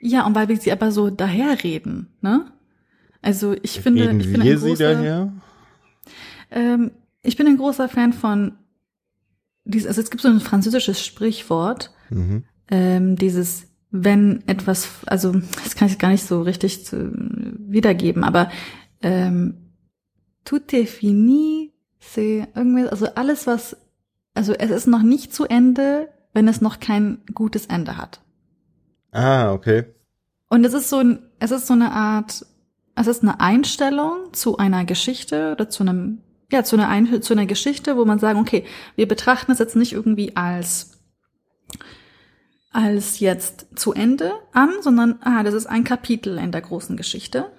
Ja, 0.00 0.26
und 0.26 0.34
weil 0.34 0.48
wir 0.48 0.56
sie 0.56 0.72
aber 0.72 0.92
so 0.92 1.10
daherreden, 1.10 2.08
ne? 2.20 2.52
Also 3.22 3.56
ich 3.62 3.80
finde, 3.80 4.04
Reden 4.04 4.20
ich 4.20 4.32
bin 4.32 4.42
wir 4.42 4.52
ein 4.52 4.60
großer, 4.60 4.76
sie 4.76 4.82
daher? 4.82 5.32
Ähm, 6.50 6.90
ich 7.22 7.36
bin 7.36 7.46
ein 7.48 7.56
großer 7.56 7.88
Fan 7.88 8.12
von 8.12 8.52
dies, 9.64 9.86
also 9.86 10.00
es 10.00 10.10
gibt 10.10 10.22
so 10.22 10.28
ein 10.28 10.38
französisches 10.38 11.04
Sprichwort, 11.04 11.92
mhm. 12.10 12.44
ähm, 12.70 13.16
dieses 13.16 13.66
wenn 13.90 14.46
etwas, 14.46 14.88
also 15.06 15.32
das 15.32 15.74
kann 15.74 15.88
ich 15.88 15.98
gar 15.98 16.10
nicht 16.10 16.24
so 16.24 16.42
richtig 16.42 16.84
zu, 16.84 17.12
wiedergeben, 17.14 18.22
aber 18.22 18.50
ähm, 19.02 19.54
tout 20.44 20.72
est 20.72 20.88
fini 20.88 21.72
sehe 22.08 22.48
irgendwie, 22.54 22.88
also 22.88 23.06
alles, 23.14 23.46
was, 23.46 23.76
also 24.34 24.52
es 24.52 24.70
ist 24.70 24.86
noch 24.86 25.02
nicht 25.02 25.34
zu 25.34 25.44
Ende, 25.44 26.08
wenn 26.32 26.48
es 26.48 26.60
noch 26.60 26.80
kein 26.80 27.22
gutes 27.34 27.66
Ende 27.66 27.96
hat. 27.96 28.20
Ah, 29.12 29.52
okay. 29.52 29.86
Und 30.48 30.64
es 30.64 30.74
ist 30.74 30.90
so 30.90 30.98
ein, 30.98 31.20
es 31.38 31.50
ist 31.50 31.66
so 31.66 31.72
eine 31.72 31.92
Art, 31.92 32.44
es 32.94 33.06
ist 33.06 33.22
eine 33.22 33.40
Einstellung 33.40 34.32
zu 34.32 34.56
einer 34.58 34.84
Geschichte 34.84 35.52
oder 35.52 35.68
zu 35.68 35.82
einem, 35.82 36.22
ja, 36.52 36.62
zu 36.62 36.76
einer, 36.76 36.88
Ein 36.88 37.22
zu 37.22 37.34
einer 37.34 37.46
Geschichte, 37.46 37.96
wo 37.96 38.04
man 38.04 38.18
sagen, 38.18 38.38
okay, 38.38 38.64
wir 38.94 39.08
betrachten 39.08 39.52
es 39.52 39.58
jetzt 39.58 39.76
nicht 39.76 39.92
irgendwie 39.92 40.36
als, 40.36 40.98
als 42.70 43.20
jetzt 43.20 43.66
zu 43.74 43.92
Ende 43.92 44.32
an, 44.52 44.70
sondern, 44.80 45.18
ah, 45.22 45.42
das 45.42 45.54
ist 45.54 45.66
ein 45.66 45.84
Kapitel 45.84 46.38
in 46.38 46.52
der 46.52 46.60
großen 46.60 46.96
Geschichte. 46.96 47.50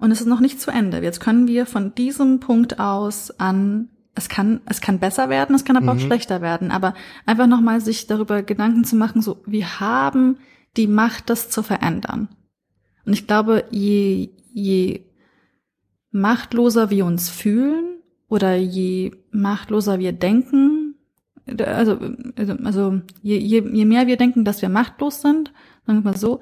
Und 0.00 0.10
es 0.10 0.20
ist 0.20 0.26
noch 0.26 0.40
nicht 0.40 0.60
zu 0.60 0.70
Ende. 0.70 1.02
Jetzt 1.02 1.20
können 1.20 1.46
wir 1.46 1.66
von 1.66 1.94
diesem 1.94 2.40
Punkt 2.40 2.80
aus 2.80 3.30
an, 3.38 3.90
es 4.14 4.28
kann, 4.28 4.60
es 4.64 4.80
kann 4.80 4.98
besser 4.98 5.28
werden, 5.28 5.54
es 5.54 5.64
kann 5.64 5.76
aber 5.76 5.92
mhm. 5.92 6.00
auch 6.00 6.02
schlechter 6.02 6.40
werden. 6.40 6.70
Aber 6.70 6.94
einfach 7.26 7.46
nochmal 7.46 7.80
sich 7.80 8.06
darüber 8.06 8.42
Gedanken 8.42 8.84
zu 8.84 8.96
machen, 8.96 9.20
so, 9.20 9.42
wir 9.46 9.78
haben 9.78 10.38
die 10.76 10.86
Macht, 10.86 11.28
das 11.28 11.50
zu 11.50 11.62
verändern. 11.62 12.28
Und 13.04 13.12
ich 13.12 13.26
glaube, 13.26 13.64
je, 13.70 14.30
je 14.52 15.04
machtloser 16.12 16.90
wir 16.90 17.04
uns 17.04 17.28
fühlen 17.28 17.98
oder 18.28 18.56
je 18.56 19.12
machtloser 19.30 19.98
wir 19.98 20.12
denken, 20.12 20.94
also, 21.58 21.98
also, 22.36 22.52
also 22.64 23.00
je, 23.22 23.36
je, 23.36 23.62
je 23.70 23.84
mehr 23.84 24.06
wir 24.06 24.16
denken, 24.16 24.44
dass 24.44 24.62
wir 24.62 24.68
machtlos 24.68 25.20
sind, 25.20 25.52
sagen 25.86 25.98
wir 26.04 26.12
mal 26.12 26.16
so, 26.16 26.40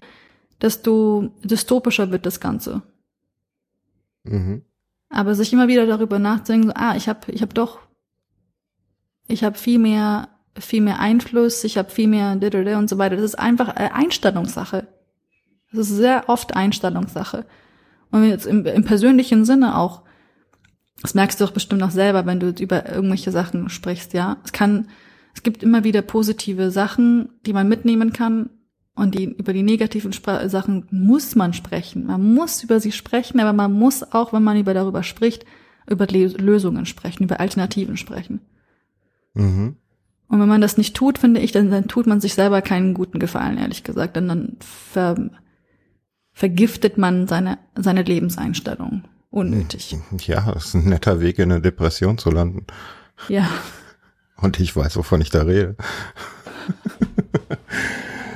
desto 0.60 1.32
dystopischer 1.42 2.10
wird 2.10 2.26
das 2.26 2.40
Ganze. 2.40 2.82
Mhm. 4.24 4.62
Aber 5.10 5.34
sich 5.34 5.52
immer 5.52 5.68
wieder 5.68 5.86
darüber 5.86 6.18
nachzudenken, 6.18 6.68
so, 6.68 6.74
ah, 6.74 6.94
ich 6.96 7.08
habe 7.08 7.32
ich 7.32 7.42
hab 7.42 7.54
doch, 7.54 7.80
ich 9.26 9.44
habe 9.44 9.56
viel 9.56 9.78
mehr, 9.78 10.28
viel 10.58 10.82
mehr 10.82 10.98
Einfluss, 10.98 11.64
ich 11.64 11.78
habe 11.78 11.90
viel 11.90 12.08
mehr 12.08 12.32
und 12.32 12.90
so 12.90 12.98
weiter. 12.98 13.16
Das 13.16 13.24
ist 13.24 13.38
einfach 13.38 13.68
Einstellungssache. 13.68 14.88
Das 15.72 15.90
ist 15.90 15.96
sehr 15.96 16.28
oft 16.28 16.56
Einstellungssache. 16.56 17.46
Und 18.10 18.24
jetzt 18.24 18.46
im, 18.46 18.64
im 18.64 18.84
persönlichen 18.84 19.44
Sinne 19.44 19.76
auch, 19.76 20.02
das 21.02 21.14
merkst 21.14 21.40
du 21.40 21.44
doch 21.44 21.52
bestimmt 21.52 21.82
auch 21.82 21.90
selber, 21.90 22.26
wenn 22.26 22.40
du 22.40 22.48
über 22.50 22.90
irgendwelche 22.90 23.30
Sachen 23.30 23.68
sprichst, 23.68 24.14
ja. 24.14 24.38
Es 24.44 24.52
kann, 24.52 24.88
es 25.34 25.42
gibt 25.42 25.62
immer 25.62 25.84
wieder 25.84 26.02
positive 26.02 26.70
Sachen, 26.70 27.30
die 27.46 27.52
man 27.52 27.68
mitnehmen 27.68 28.12
kann, 28.12 28.50
und 28.98 29.14
die, 29.14 29.24
über 29.24 29.52
die 29.52 29.62
negativen 29.62 30.12
Spra 30.12 30.48
Sachen 30.48 30.86
muss 30.90 31.36
man 31.36 31.52
sprechen. 31.52 32.06
Man 32.06 32.34
muss 32.34 32.64
über 32.64 32.80
sie 32.80 32.92
sprechen, 32.92 33.38
aber 33.38 33.52
man 33.52 33.72
muss 33.72 34.02
auch, 34.02 34.32
wenn 34.32 34.42
man 34.42 34.58
über 34.58 34.74
darüber 34.74 35.04
spricht, 35.04 35.44
über 35.88 36.06
Lösungen 36.06 36.84
sprechen, 36.84 37.22
über 37.22 37.38
Alternativen 37.38 37.96
sprechen. 37.96 38.40
Mhm. 39.34 39.76
Und 40.28 40.40
wenn 40.40 40.48
man 40.48 40.60
das 40.60 40.76
nicht 40.76 40.96
tut, 40.96 41.18
finde 41.18 41.40
ich, 41.40 41.52
dann, 41.52 41.70
dann 41.70 41.86
tut 41.86 42.06
man 42.06 42.20
sich 42.20 42.34
selber 42.34 42.60
keinen 42.60 42.92
guten 42.92 43.20
Gefallen, 43.20 43.56
ehrlich 43.56 43.84
gesagt. 43.84 44.16
Denn 44.16 44.28
dann 44.28 44.56
ver, 44.60 45.30
vergiftet 46.32 46.98
man 46.98 47.28
seine, 47.28 47.58
seine 47.76 48.02
Lebenseinstellung. 48.02 49.04
Unnötig. 49.30 49.96
Ja, 50.26 50.52
das 50.52 50.66
ist 50.66 50.74
ein 50.74 50.88
netter 50.88 51.20
Weg, 51.20 51.38
in 51.38 51.52
eine 51.52 51.60
Depression 51.60 52.18
zu 52.18 52.30
landen. 52.30 52.66
Ja. 53.28 53.48
Und 54.36 54.58
ich 54.58 54.74
weiß, 54.74 54.96
wovon 54.96 55.20
ich 55.20 55.30
da 55.30 55.42
rede. 55.42 55.76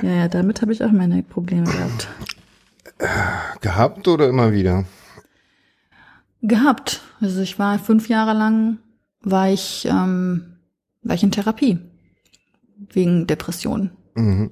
Ja, 0.03 0.09
ja, 0.09 0.27
damit 0.27 0.61
habe 0.61 0.73
ich 0.73 0.83
auch 0.83 0.91
meine 0.91 1.23
Probleme 1.23 1.63
gehabt. 1.63 2.07
Gehabt 3.61 4.07
oder 4.07 4.27
immer 4.27 4.51
wieder? 4.51 4.83
Gehabt. 6.41 7.01
Also 7.21 7.39
ich 7.41 7.57
war 7.57 7.79
fünf 7.79 8.09
Jahre 8.09 8.33
lang, 8.37 8.79
war 9.21 9.49
ich, 9.49 9.85
ähm, 9.89 10.57
war 11.03 11.15
ich 11.15 11.23
in 11.23 11.31
Therapie. 11.31 11.79
Wegen 12.91 13.27
Depressionen. 13.27 13.91
Mhm. 14.15 14.51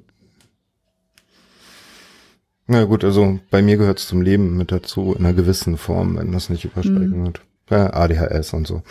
Na 2.67 2.85
gut, 2.85 3.03
also 3.03 3.39
bei 3.49 3.61
mir 3.61 3.75
gehört 3.75 3.99
es 3.99 4.07
zum 4.07 4.21
Leben 4.21 4.55
mit 4.55 4.71
dazu, 4.71 5.13
in 5.13 5.25
einer 5.25 5.33
gewissen 5.33 5.77
Form, 5.77 6.15
wenn 6.17 6.31
das 6.31 6.49
nicht 6.49 6.63
übersteigen 6.63 7.19
Mhm. 7.19 7.25
wird. 7.25 7.41
Ja, 7.69 7.93
ADHS 7.93 8.53
und 8.53 8.67
so. 8.67 8.83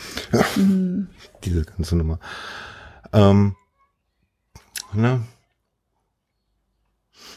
Mhm. 0.56 1.08
Diese 1.44 1.64
ganze 1.64 1.96
Nummer. 1.96 2.18
Ähm, 3.14 3.54
ne? 4.92 5.22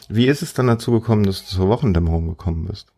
Wie 0.08 0.26
ist 0.26 0.42
es 0.42 0.54
dann 0.54 0.66
dazu 0.66 0.92
gekommen, 0.92 1.24
dass 1.24 1.44
du 1.44 1.56
zur 1.56 1.68
Wochendämmerung 1.68 2.28
gekommen 2.28 2.66
bist? 2.66 2.88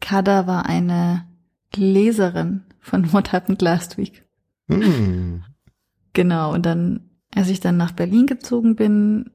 Kada 0.00 0.46
war 0.46 0.66
eine 0.66 1.26
Leserin 1.74 2.64
von 2.80 3.12
What 3.12 3.32
Happened 3.32 3.62
Last 3.62 3.98
Week. 3.98 4.24
Hm. 4.68 5.44
Genau, 6.12 6.52
und 6.52 6.64
dann, 6.64 7.10
als 7.34 7.48
ich 7.48 7.60
dann 7.60 7.76
nach 7.76 7.92
Berlin 7.92 8.26
gezogen 8.26 8.76
bin, 8.76 9.30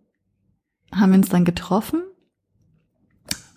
haben 0.94 1.12
wir 1.12 1.18
uns 1.18 1.30
dann 1.30 1.46
getroffen, 1.46 2.04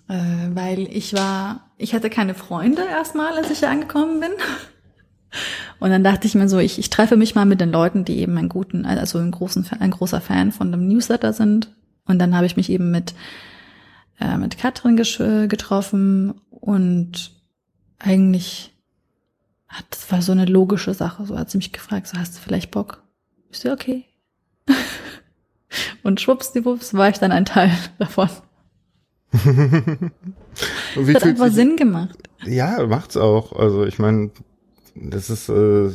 äh, 0.07 0.49
weil 0.53 0.87
ich 0.91 1.13
war, 1.13 1.71
ich 1.77 1.93
hatte 1.93 2.09
keine 2.09 2.33
Freunde 2.33 2.83
erstmal, 2.83 3.33
als 3.33 3.51
ich 3.51 3.59
hier 3.59 3.69
angekommen 3.69 4.19
bin. 4.19 4.31
Und 5.79 5.91
dann 5.91 6.03
dachte 6.03 6.25
ich 6.25 6.35
mir 6.35 6.49
so, 6.49 6.57
ich, 6.57 6.79
ich 6.79 6.89
treffe 6.89 7.17
mich 7.17 7.35
mal 7.35 7.45
mit 7.45 7.61
den 7.61 7.71
Leuten, 7.71 8.05
die 8.05 8.17
eben 8.19 8.37
einen 8.37 8.49
guten, 8.49 8.85
also 8.85 9.19
ein, 9.19 9.31
großen, 9.31 9.67
ein 9.79 9.91
großer 9.91 10.21
Fan 10.21 10.51
von 10.51 10.71
dem 10.71 10.87
Newsletter 10.87 11.33
sind. 11.33 11.69
Und 12.07 12.19
dann 12.19 12.35
habe 12.35 12.45
ich 12.45 12.55
mich 12.57 12.69
eben 12.69 12.91
mit, 12.91 13.13
äh, 14.19 14.37
mit 14.37 14.57
Katrin 14.57 14.97
gesch- 14.97 15.47
getroffen 15.47 16.41
und 16.49 17.31
eigentlich 17.99 18.73
hat, 19.67 19.85
das 19.89 20.11
war 20.11 20.21
so 20.21 20.31
eine 20.31 20.45
logische 20.45 20.93
Sache. 20.93 21.25
So 21.25 21.37
hat 21.37 21.49
sie 21.51 21.57
mich 21.57 21.73
gefragt, 21.73 22.07
so 22.07 22.17
hast 22.17 22.35
du 22.37 22.39
vielleicht 22.41 22.71
Bock? 22.71 23.03
Ich 23.49 23.59
so, 23.59 23.71
okay. 23.71 24.05
und 26.03 26.21
schwuppsdiwupps 26.21 26.93
war 26.93 27.09
ich 27.09 27.17
dann 27.19 27.31
ein 27.31 27.45
Teil 27.45 27.71
davon. 27.99 28.29
Das 30.95 31.13
hat 31.15 31.23
einfach 31.23 31.51
Sinn 31.51 31.75
gemacht. 31.75 32.17
Ja, 32.45 32.83
macht's 32.87 33.15
auch. 33.17 33.51
Also 33.53 33.85
ich 33.85 33.99
meine, 33.99 34.31
das 34.95 35.29
ist, 35.29 35.49
äh, 35.49 35.89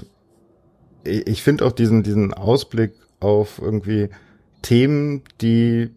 ich, 1.02 1.26
ich 1.26 1.42
finde 1.42 1.66
auch 1.66 1.72
diesen, 1.72 2.04
diesen 2.04 2.32
Ausblick 2.32 2.92
auf 3.18 3.58
irgendwie 3.60 4.10
Themen, 4.60 5.22
die, 5.40 5.90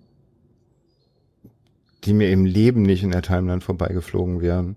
die 2.05 2.13
mir 2.13 2.29
im 2.31 2.45
Leben 2.45 2.83
nicht 2.83 3.03
in 3.03 3.11
der 3.11 3.21
Timeline 3.21 3.61
vorbeigeflogen 3.61 4.41
wären, 4.41 4.75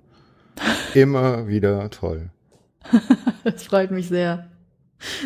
immer 0.94 1.48
wieder 1.48 1.90
toll. 1.90 2.30
Das 3.44 3.62
freut 3.62 3.90
mich 3.90 4.08
sehr. 4.08 4.48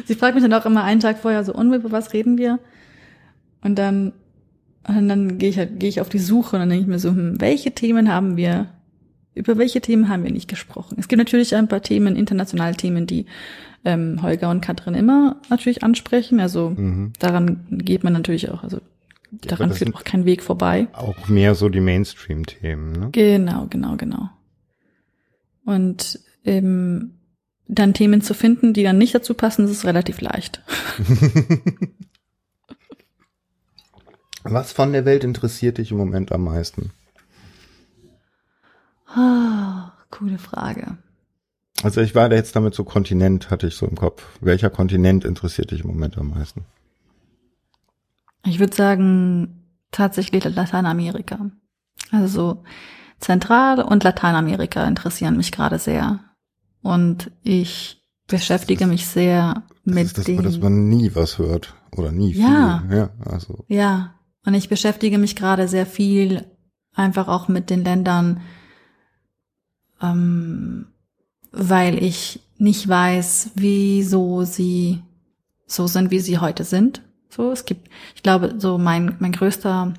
Sie 0.04 0.14
fragt 0.14 0.34
mich 0.34 0.44
dann 0.44 0.52
auch 0.52 0.66
immer 0.66 0.84
einen 0.84 1.00
Tag 1.00 1.18
vorher 1.18 1.44
so, 1.44 1.54
und 1.54 1.72
über 1.72 1.90
was 1.90 2.12
reden 2.12 2.36
wir? 2.38 2.58
Und 3.62 3.76
dann, 3.78 4.12
und 4.86 5.08
dann 5.08 5.38
gehe 5.38 5.48
ich 5.48 5.58
halt, 5.58 5.80
gehe 5.80 5.88
ich 5.88 6.00
auf 6.00 6.08
die 6.08 6.18
Suche 6.18 6.56
und 6.56 6.60
dann 6.60 6.68
denke 6.68 6.82
ich 6.82 6.88
mir 6.88 6.98
so, 6.98 7.10
hm, 7.10 7.40
welche 7.40 7.72
Themen 7.72 8.12
haben 8.12 8.36
wir, 8.36 8.66
über 9.34 9.56
welche 9.58 9.80
Themen 9.80 10.08
haben 10.08 10.24
wir 10.24 10.30
nicht 10.32 10.48
gesprochen? 10.48 10.96
Es 10.98 11.08
gibt 11.08 11.18
natürlich 11.18 11.54
ein 11.56 11.68
paar 11.68 11.82
Themen, 11.82 12.16
internationale 12.16 12.76
Themen, 12.76 13.06
die 13.06 13.26
ähm, 13.84 14.20
Holger 14.22 14.50
und 14.50 14.60
Katrin 14.60 14.94
immer 14.94 15.36
natürlich 15.48 15.82
ansprechen. 15.82 16.38
Also 16.38 16.70
Mhm. 16.70 17.12
daran 17.18 17.60
geht 17.70 18.04
man 18.04 18.12
natürlich 18.12 18.50
auch, 18.50 18.62
also 18.62 18.78
daran 19.32 19.70
das 19.70 19.78
führt 19.78 19.94
auch 19.94 20.04
kein 20.04 20.24
Weg 20.24 20.42
vorbei. 20.42 20.88
Auch 20.92 21.28
mehr 21.28 21.54
so 21.54 21.68
die 21.68 21.80
Mainstream-Themen, 21.80 22.92
ne? 22.92 23.08
Genau, 23.12 23.66
genau, 23.68 23.96
genau. 23.96 24.28
Und 25.64 26.20
ähm, 26.44 27.18
dann 27.66 27.94
Themen 27.94 28.20
zu 28.20 28.34
finden, 28.34 28.74
die 28.74 28.82
dann 28.82 28.98
nicht 28.98 29.14
dazu 29.14 29.34
passen, 29.34 29.66
ist 29.66 29.84
relativ 29.84 30.20
leicht. 30.20 30.62
Was 34.44 34.72
von 34.72 34.92
der 34.92 35.04
Welt 35.04 35.24
interessiert 35.24 35.78
dich 35.78 35.92
im 35.92 35.96
Moment 35.96 36.32
am 36.32 36.44
meisten? 36.44 36.90
Ah, 39.06 39.92
coole 40.10 40.38
Frage. 40.38 40.98
Also 41.82 42.00
ich 42.00 42.14
war 42.14 42.28
da 42.28 42.36
jetzt 42.36 42.54
damit 42.56 42.74
so 42.74 42.84
Kontinent, 42.84 43.50
hatte 43.50 43.66
ich 43.68 43.76
so 43.76 43.86
im 43.86 43.96
Kopf. 43.96 44.24
Welcher 44.40 44.70
Kontinent 44.70 45.24
interessiert 45.24 45.70
dich 45.70 45.80
im 45.82 45.88
Moment 45.88 46.18
am 46.18 46.30
meisten? 46.30 46.64
Ich 48.44 48.58
würde 48.58 48.74
sagen, 48.74 49.64
tatsächlich 49.90 50.44
Lateinamerika. 50.44 51.50
Also 52.10 52.26
so 52.26 52.64
Zentral- 53.20 53.82
und 53.82 54.02
Lateinamerika 54.04 54.84
interessieren 54.86 55.36
mich 55.36 55.52
gerade 55.52 55.78
sehr. 55.78 56.20
Und 56.82 57.30
ich 57.42 58.02
beschäftige 58.26 58.86
mich 58.86 59.06
sehr 59.06 59.62
Das 59.84 59.94
mit 59.94 60.04
ist 60.06 60.18
das, 60.18 60.24
den... 60.24 60.42
dass 60.42 60.58
man 60.58 60.88
nie 60.88 61.14
was 61.14 61.38
hört. 61.38 61.74
Oder 61.96 62.10
nie 62.10 62.32
Ja. 62.32 62.82
viel. 62.88 62.96
Ja, 62.96 63.10
also. 63.24 63.64
Ja, 63.68 64.14
und 64.44 64.54
ich 64.54 64.68
beschäftige 64.68 65.18
mich 65.18 65.36
gerade 65.36 65.68
sehr 65.68 65.86
viel 65.86 66.44
einfach 66.94 67.28
auch 67.28 67.48
mit 67.48 67.70
den 67.70 67.84
Ländern, 67.84 68.40
ähm, 70.00 70.86
weil 71.52 72.02
ich 72.02 72.40
nicht 72.58 72.88
weiß, 72.88 73.52
wieso 73.54 74.44
sie 74.44 75.02
so 75.66 75.86
sind, 75.86 76.10
wie 76.10 76.20
sie 76.20 76.38
heute 76.38 76.64
sind. 76.64 77.02
So, 77.34 77.50
es 77.52 77.64
gibt, 77.64 77.88
ich 78.14 78.22
glaube, 78.22 78.54
so 78.58 78.76
mein, 78.76 79.16
mein 79.20 79.32
größter, 79.32 79.94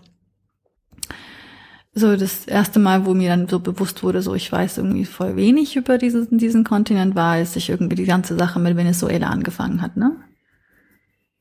so 1.96 2.16
das 2.16 2.46
erste 2.46 2.80
Mal, 2.80 3.06
wo 3.06 3.14
mir 3.14 3.30
dann 3.30 3.48
so 3.48 3.60
bewusst 3.60 4.04
wurde, 4.04 4.22
so 4.22 4.36
ich 4.36 4.52
weiß 4.52 4.78
irgendwie 4.78 5.06
voll 5.06 5.36
wenig 5.36 5.76
über 5.76 5.98
diesen, 5.98 6.38
diesen 6.38 6.64
Kontinent, 6.64 7.16
war, 7.16 7.34
als 7.34 7.54
sich 7.54 7.70
irgendwie 7.70 7.96
die 7.96 8.06
ganze 8.06 8.38
Sache 8.38 8.60
mit 8.60 8.76
Venezuela 8.78 9.28
angefangen 9.30 9.82
hat, 9.82 9.98
ne? 9.98 10.16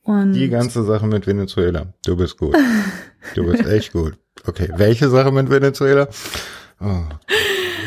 Und 0.05 0.32
Die 0.32 0.48
ganze 0.48 0.82
Sache 0.82 1.06
mit 1.06 1.27
Venezuela. 1.27 1.93
Du 2.05 2.16
bist 2.16 2.36
gut. 2.36 2.56
Du 3.36 3.44
bist 3.44 3.64
echt 3.66 3.93
gut. 3.93 4.19
Okay, 4.47 4.69
welche 4.77 5.09
Sache 5.09 5.31
mit 5.31 5.48
Venezuela? 5.48 6.09
Oh, 6.81 7.02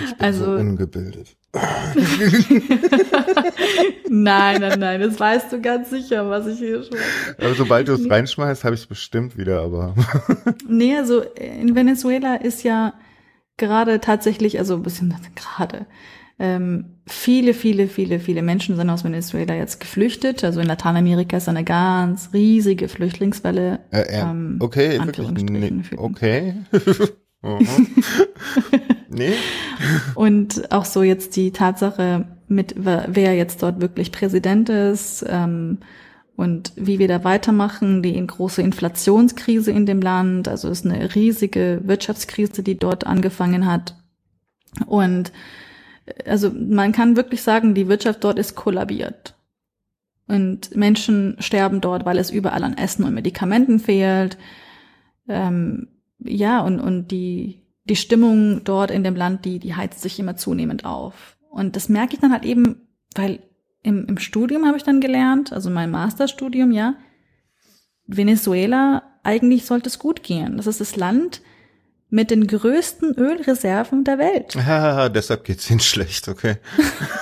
ich 0.06 0.16
bin 0.18 0.34
so 0.34 0.46
Also- 0.46 0.52
ungebildet. 0.56 1.36
Nein, 4.10 4.62
nein, 4.62 4.80
nein, 4.80 5.02
das 5.02 5.20
weißt 5.20 5.52
du 5.52 5.62
ganz 5.62 5.90
sicher, 5.90 6.30
was 6.30 6.48
ich 6.48 6.60
hier 6.60 6.84
schon. 6.84 6.98
Aber 7.38 7.54
sobald 7.56 7.88
du 7.88 7.94
es 7.94 8.10
reinschmeißt, 8.10 8.64
habe 8.64 8.76
ich 8.76 8.82
es 8.82 8.88
bestimmt 8.88 9.38
wieder, 9.38 9.62
aber 9.62 9.96
Nee, 10.68 10.96
also 10.98 11.22
in 11.22 11.76
Venezuela 11.76 12.36
ist 12.36 12.64
ja 12.64 12.94
gerade 13.58 14.00
tatsächlich, 14.00 14.60
also 14.60 14.76
ein 14.76 14.84
bisschen 14.84 15.14
gerade, 15.36 15.86
ähm, 16.38 16.98
viele, 17.08 17.54
viele, 17.54 17.88
viele, 17.88 18.20
viele 18.20 18.42
Menschen 18.42 18.76
sind 18.76 18.90
aus 18.90 19.06
Venezuela 19.06 19.56
jetzt 19.56 19.80
geflüchtet. 19.80 20.44
Also 20.44 20.60
in 20.60 20.68
Lateinamerika 20.68 21.38
ist 21.38 21.48
eine 21.48 21.64
ganz 21.64 22.32
riesige 22.34 22.90
Flüchtlingswelle. 22.90 23.80
äh, 23.92 24.02
äh, 24.02 24.22
ähm, 24.22 24.58
okay, 24.60 25.00
wirklich, 25.00 25.44
nee, 25.44 25.72
okay. 25.98 26.56
Nee, 29.16 29.34
Und 30.16 30.72
auch 30.72 30.86
so 30.86 31.04
jetzt 31.04 31.36
die 31.36 31.52
Tatsache 31.52 32.26
mit, 32.48 32.76
wer 32.78 33.36
jetzt 33.36 33.64
dort 33.64 33.82
wirklich 33.82 34.12
Präsident 34.12 34.70
ist 34.70 35.26
ähm, 35.28 35.80
und 36.36 36.74
wie 36.76 37.00
wir 37.00 37.08
da 37.08 37.24
weitermachen, 37.24 38.04
die 38.04 38.26
große 38.26 38.62
Inflationskrise 38.62 39.72
in 39.72 39.86
dem 39.86 40.02
Land, 40.02 40.48
also 40.48 40.70
ist 40.70 40.86
eine 40.86 41.16
riesige 41.16 41.82
Wirtschaftskrise, 41.84 42.62
die 42.62 42.78
dort 42.78 43.06
angefangen 43.08 43.66
hat. 43.66 43.96
Und 44.86 45.32
äh, 46.06 46.30
also 46.30 46.52
man 46.52 46.92
kann 46.92 47.16
wirklich 47.16 47.42
sagen, 47.42 47.74
die 47.74 47.88
Wirtschaft 47.88 48.24
dort 48.24 48.40
ist 48.40 48.56
kollabiert. 48.56 49.36
Und 50.28 50.76
Menschen 50.76 51.36
sterben 51.40 51.82
dort, 51.82 52.06
weil 52.06 52.18
es 52.18 52.32
überall 52.32 52.64
an 52.64 52.78
Essen 52.78 53.04
und 53.06 53.14
Medikamenten 53.14 53.80
fehlt. 53.80 54.38
Ähm, 55.28 55.88
ja, 56.20 56.62
und, 56.62 56.80
und 56.80 57.10
die, 57.10 57.65
die 57.86 57.96
Stimmung 57.96 58.64
dort 58.64 58.92
in 58.92 59.04
dem 59.04 59.16
Land, 59.16 59.46
die, 59.46 59.60
die 59.60 59.76
heizt 59.76 60.02
sich 60.02 60.20
immer 60.20 60.36
zunehmend 60.36 60.86
auf. 60.86 61.38
Und 61.50 61.76
das 61.76 61.88
merke 61.88 62.16
ich 62.16 62.20
dann 62.20 62.32
halt 62.32 62.44
eben, 62.44 62.88
weil 63.16 63.40
im, 63.84 64.06
im 64.08 64.18
Studium 64.18 64.66
habe 64.66 64.78
ich 64.78 64.84
dann 64.84 65.00
gelernt, 65.00 65.54
also 65.54 65.70
mein 65.70 65.92
Masterstudium, 65.92 66.72
ja, 66.72 66.96
Venezuela, 68.08 69.04
eigentlich 69.24 69.66
sollte 69.66 69.90
es 69.90 70.00
gut 70.00 70.24
gehen. 70.24 70.58
Das 70.58 70.68
ist 70.68 70.82
das 70.82 70.96
Land 70.96 71.42
mit 72.10 72.32
den 72.32 72.48
größten 72.48 73.16
Ölreserven 73.18 74.04
der 74.04 74.18
Welt. 74.18 74.56
Haha, 74.66 75.10
deshalb 75.10 75.44
geht's 75.44 75.70
ihnen 75.70 75.80
schlecht, 75.80 76.28
okay. 76.28 76.58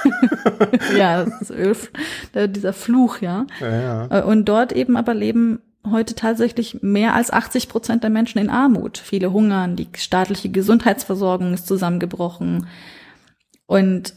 ja, 0.97 1.23
das 1.25 1.49
ist 1.49 1.51
Öl, 1.51 2.47
dieser 2.47 2.73
Fluch, 2.73 3.19
ja. 3.21 3.45
Ja, 3.59 3.81
ja. 3.81 4.19
Äh, 4.19 4.23
Und 4.23 4.45
dort 4.45 4.71
eben 4.71 4.97
aber 4.97 5.13
leben 5.13 5.61
heute 5.89 6.15
tatsächlich 6.15 6.81
mehr 6.81 7.13
als 7.13 7.31
80 7.31 7.69
Prozent 7.69 8.03
der 8.03 8.09
Menschen 8.09 8.39
in 8.39 8.49
Armut. 8.49 8.97
Viele 8.97 9.33
hungern, 9.33 9.75
die 9.75 9.87
staatliche 9.97 10.49
Gesundheitsversorgung 10.49 11.53
ist 11.53 11.67
zusammengebrochen. 11.67 12.67
Und 13.65 14.13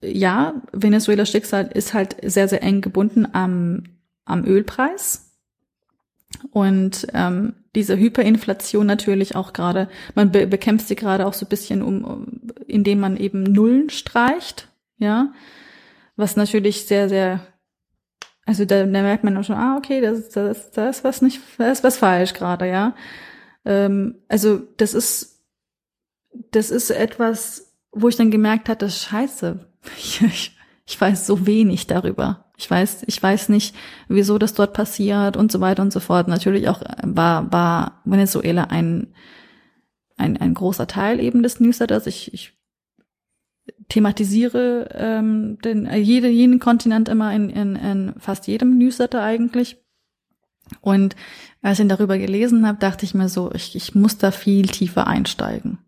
ja, 0.00 0.62
Venezuelas 0.72 1.30
Schicksal 1.30 1.70
ist 1.72 1.92
halt 1.92 2.16
sehr, 2.22 2.48
sehr 2.48 2.62
eng 2.62 2.80
gebunden 2.80 3.26
am, 3.32 3.84
am 4.24 4.44
Ölpreis. 4.44 5.28
Und 6.50 7.06
ähm, 7.14 7.54
diese 7.74 7.96
Hyperinflation 7.96 8.86
natürlich 8.86 9.34
auch 9.34 9.52
gerade, 9.52 9.88
man 10.14 10.30
be 10.30 10.46
bekämpft 10.46 10.88
sie 10.88 10.96
gerade 10.96 11.26
auch 11.26 11.34
so 11.34 11.46
ein 11.46 11.48
bisschen, 11.48 11.82
um, 11.82 12.04
um, 12.04 12.40
indem 12.66 13.00
man 13.00 13.16
eben 13.16 13.42
Nullen 13.42 13.90
streicht, 13.90 14.68
ja, 14.98 15.32
was 16.16 16.36
natürlich 16.36 16.86
sehr, 16.86 17.08
sehr, 17.08 17.46
also 18.48 18.64
da, 18.64 18.86
da 18.86 19.02
merkt 19.02 19.24
man 19.24 19.36
auch 19.36 19.44
schon, 19.44 19.56
ah, 19.56 19.76
okay, 19.76 20.00
das, 20.00 20.30
das, 20.30 20.70
da 20.70 20.88
ist 20.88 21.04
was 21.04 21.20
nicht, 21.20 21.38
da 21.58 21.70
ist 21.70 21.84
was 21.84 21.98
falsch 21.98 22.32
gerade, 22.32 22.66
ja. 22.66 22.94
Ähm, 23.66 24.14
also 24.26 24.62
das 24.78 24.94
ist, 24.94 25.44
das 26.50 26.70
ist 26.70 26.88
etwas, 26.88 27.76
wo 27.92 28.08
ich 28.08 28.16
dann 28.16 28.30
gemerkt 28.30 28.70
hatte, 28.70 28.88
scheiße, 28.88 29.66
ich, 29.98 30.56
ich, 30.86 30.98
weiß 30.98 31.26
so 31.26 31.46
wenig 31.46 31.88
darüber. 31.88 32.46
Ich 32.56 32.70
weiß, 32.70 33.02
ich 33.06 33.22
weiß 33.22 33.50
nicht, 33.50 33.76
wieso 34.08 34.38
das 34.38 34.54
dort 34.54 34.72
passiert 34.72 35.36
und 35.36 35.52
so 35.52 35.60
weiter 35.60 35.82
und 35.82 35.92
so 35.92 36.00
fort. 36.00 36.26
Natürlich 36.26 36.70
auch 36.70 36.80
war, 37.02 37.52
war 37.52 38.00
Venezuela 38.06 38.64
ein, 38.64 39.12
ein, 40.16 40.38
ein 40.38 40.54
großer 40.54 40.86
Teil 40.86 41.20
eben 41.20 41.42
des 41.42 41.60
Newsletters. 41.60 42.06
Ich, 42.06 42.32
ich 42.32 42.57
thematisiere 43.88 44.88
ähm, 44.94 45.58
den, 45.64 45.86
äh, 45.86 45.96
jede, 45.96 46.28
jeden 46.28 46.58
Kontinent 46.58 47.08
immer 47.08 47.32
in, 47.32 47.50
in, 47.50 47.76
in 47.76 48.14
fast 48.18 48.46
jedem 48.46 48.76
Newsletter 48.78 49.22
eigentlich. 49.22 49.78
Und 50.80 51.16
als 51.62 51.78
ich 51.78 51.88
darüber 51.88 52.18
gelesen 52.18 52.66
habe, 52.66 52.78
dachte 52.78 53.04
ich 53.04 53.14
mir 53.14 53.28
so, 53.28 53.50
ich, 53.54 53.74
ich 53.74 53.94
muss 53.94 54.18
da 54.18 54.30
viel 54.30 54.66
tiefer 54.66 55.06
einsteigen. 55.06 55.78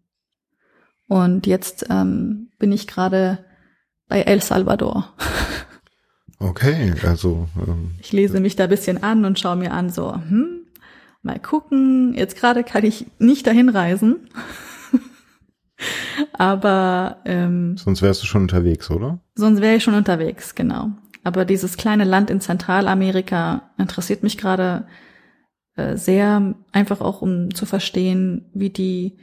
Und 1.06 1.46
jetzt 1.46 1.86
ähm, 1.90 2.50
bin 2.58 2.72
ich 2.72 2.86
gerade 2.86 3.44
bei 4.08 4.22
El 4.22 4.42
Salvador. 4.42 5.14
Okay, 6.42 6.94
also. 7.06 7.48
Ähm, 7.54 7.90
ich 8.00 8.12
lese 8.12 8.40
mich 8.40 8.56
da 8.56 8.64
ein 8.64 8.70
bisschen 8.70 9.02
an 9.02 9.26
und 9.26 9.38
schaue 9.38 9.56
mir 9.56 9.72
an, 9.72 9.90
so, 9.90 10.14
hm, 10.14 10.62
mal 11.20 11.38
gucken. 11.38 12.14
Jetzt 12.14 12.36
gerade 12.36 12.64
kann 12.64 12.82
ich 12.82 13.04
nicht 13.18 13.46
dahin 13.46 13.68
reisen. 13.68 14.26
Aber 16.32 17.18
ähm, 17.24 17.76
sonst 17.76 18.02
wärst 18.02 18.22
du 18.22 18.26
schon 18.26 18.42
unterwegs, 18.42 18.90
oder? 18.90 19.20
Sonst 19.34 19.60
wäre 19.60 19.76
ich 19.76 19.84
schon 19.84 19.94
unterwegs, 19.94 20.54
genau. 20.54 20.90
Aber 21.24 21.44
dieses 21.44 21.76
kleine 21.76 22.04
Land 22.04 22.30
in 22.30 22.40
Zentralamerika 22.40 23.70
interessiert 23.78 24.22
mich 24.22 24.38
gerade 24.38 24.86
äh, 25.76 25.96
sehr, 25.96 26.54
einfach 26.72 27.00
auch 27.00 27.22
um 27.22 27.54
zu 27.54 27.66
verstehen, 27.66 28.50
wie 28.54 28.70
die 28.70 29.18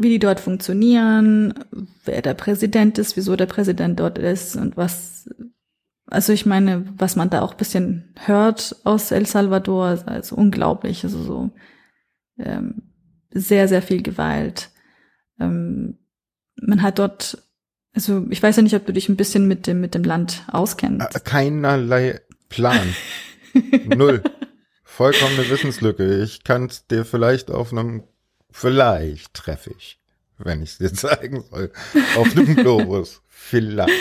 wie 0.00 0.10
die 0.10 0.20
dort 0.20 0.38
funktionieren, 0.38 1.52
wer 2.04 2.22
der 2.22 2.34
Präsident 2.34 2.98
ist, 2.98 3.16
wieso 3.16 3.34
der 3.34 3.46
Präsident 3.46 3.98
dort 3.98 4.16
ist 4.16 4.54
und 4.54 4.76
was 4.76 5.28
also 6.10 6.32
ich 6.32 6.46
meine, 6.46 6.86
was 6.96 7.16
man 7.16 7.30
da 7.30 7.42
auch 7.42 7.54
bisschen 7.54 8.14
hört 8.24 8.76
aus 8.84 9.10
El 9.10 9.26
Salvador, 9.26 9.92
ist 9.92 10.08
also 10.08 10.36
unglaublich. 10.36 11.04
Also 11.04 11.22
so 11.22 11.50
ähm, 12.38 12.82
sehr, 13.30 13.68
sehr 13.68 13.82
viel 13.82 14.02
Gewalt. 14.02 14.70
Ähm, 15.40 15.98
man 16.60 16.82
hat 16.82 16.98
dort, 16.98 17.38
also 17.94 18.26
ich 18.30 18.42
weiß 18.42 18.56
ja 18.56 18.62
nicht, 18.62 18.74
ob 18.74 18.86
du 18.86 18.92
dich 18.92 19.08
ein 19.08 19.16
bisschen 19.16 19.46
mit 19.46 19.66
dem, 19.66 19.80
mit 19.80 19.94
dem 19.94 20.04
Land 20.04 20.44
auskennst. 20.48 21.14
Äh, 21.14 21.20
keinerlei 21.20 22.20
Plan. 22.48 22.94
Null. 23.84 24.22
Vollkommene 24.84 25.48
Wissenslücke. 25.48 26.22
Ich 26.22 26.44
kann 26.44 26.66
es 26.66 26.86
dir 26.86 27.04
vielleicht 27.04 27.50
auf 27.50 27.72
einem, 27.72 28.02
vielleicht 28.50 29.34
treffe 29.34 29.70
ich, 29.76 30.00
wenn 30.38 30.62
ich 30.62 30.70
es 30.70 30.78
dir 30.78 30.92
zeigen 30.92 31.44
soll, 31.50 31.70
auf 32.16 32.36
einem 32.36 32.56
Globus. 32.56 33.22
Vielleicht. 33.28 33.92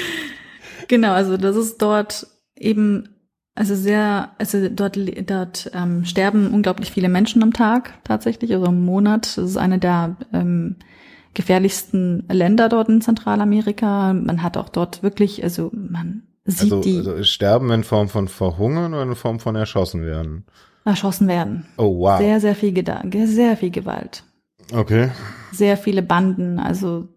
Genau, 0.88 1.11
also 1.14 1.38
das 1.38 1.55
ist 1.55 1.81
dort 1.81 2.27
eben, 2.55 3.09
also 3.55 3.76
sehr, 3.76 4.31
also 4.38 4.69
dort, 4.69 4.97
dort 5.30 5.72
ähm, 5.73 6.05
sterben 6.05 6.51
unglaublich 6.53 6.91
viele 6.91 7.09
Menschen 7.09 7.43
am 7.43 7.53
Tag 7.53 8.03
tatsächlich, 8.03 8.53
also 8.53 8.68
im 8.68 8.84
Monat. 8.84 9.38
Das 9.38 9.51
ist 9.51 9.57
eine 9.57 9.80
der 9.80 10.15
ähm, 10.34 10.77
gefährlichsten 11.38 12.27
Länder 12.30 12.68
dort 12.68 12.89
in 12.89 12.99
Zentralamerika. 12.99 14.11
Man 14.11 14.41
hat 14.41 14.57
auch 14.57 14.69
dort 14.69 15.03
wirklich, 15.03 15.43
also 15.43 15.69
man 15.72 16.23
sieht 16.45 16.73
also, 16.73 16.81
die. 16.81 16.97
Also 16.97 17.23
sterben 17.23 17.69
in 17.69 17.84
Form 17.84 18.09
von 18.09 18.27
Verhungern 18.27 18.95
oder 18.95 19.03
in 19.03 19.15
Form 19.15 19.39
von 19.39 19.55
erschossen 19.55 20.01
werden? 20.01 20.45
Erschossen 20.84 21.27
werden. 21.27 21.68
Oh 21.77 21.99
wow. 21.99 22.18
Sehr, 22.18 22.39
sehr 22.39 22.55
viel, 22.55 22.73
sehr 23.27 23.55
viel 23.55 23.69
Gewalt. 23.69 24.23
Okay. 24.73 25.11
Sehr 25.51 25.77
viele 25.77 26.01
Banden, 26.01 26.57
also 26.57 27.07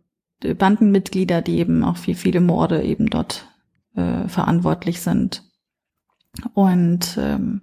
Bandenmitglieder, 0.40 1.40
die 1.40 1.58
eben 1.58 1.82
auch 1.82 1.96
viel, 1.96 2.14
viele 2.14 2.42
Morde 2.42 2.82
eben 2.82 3.08
dort 3.08 3.48
äh, 3.94 4.28
verantwortlich 4.28 5.00
sind. 5.00 5.44
Und 6.52 7.16
ähm, 7.18 7.62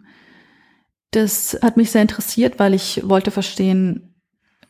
das 1.12 1.58
hat 1.62 1.78
mich 1.78 1.92
sehr 1.92 2.02
interessiert, 2.02 2.58
weil 2.58 2.74
ich 2.74 3.08
wollte 3.08 3.30
verstehen, 3.30 4.07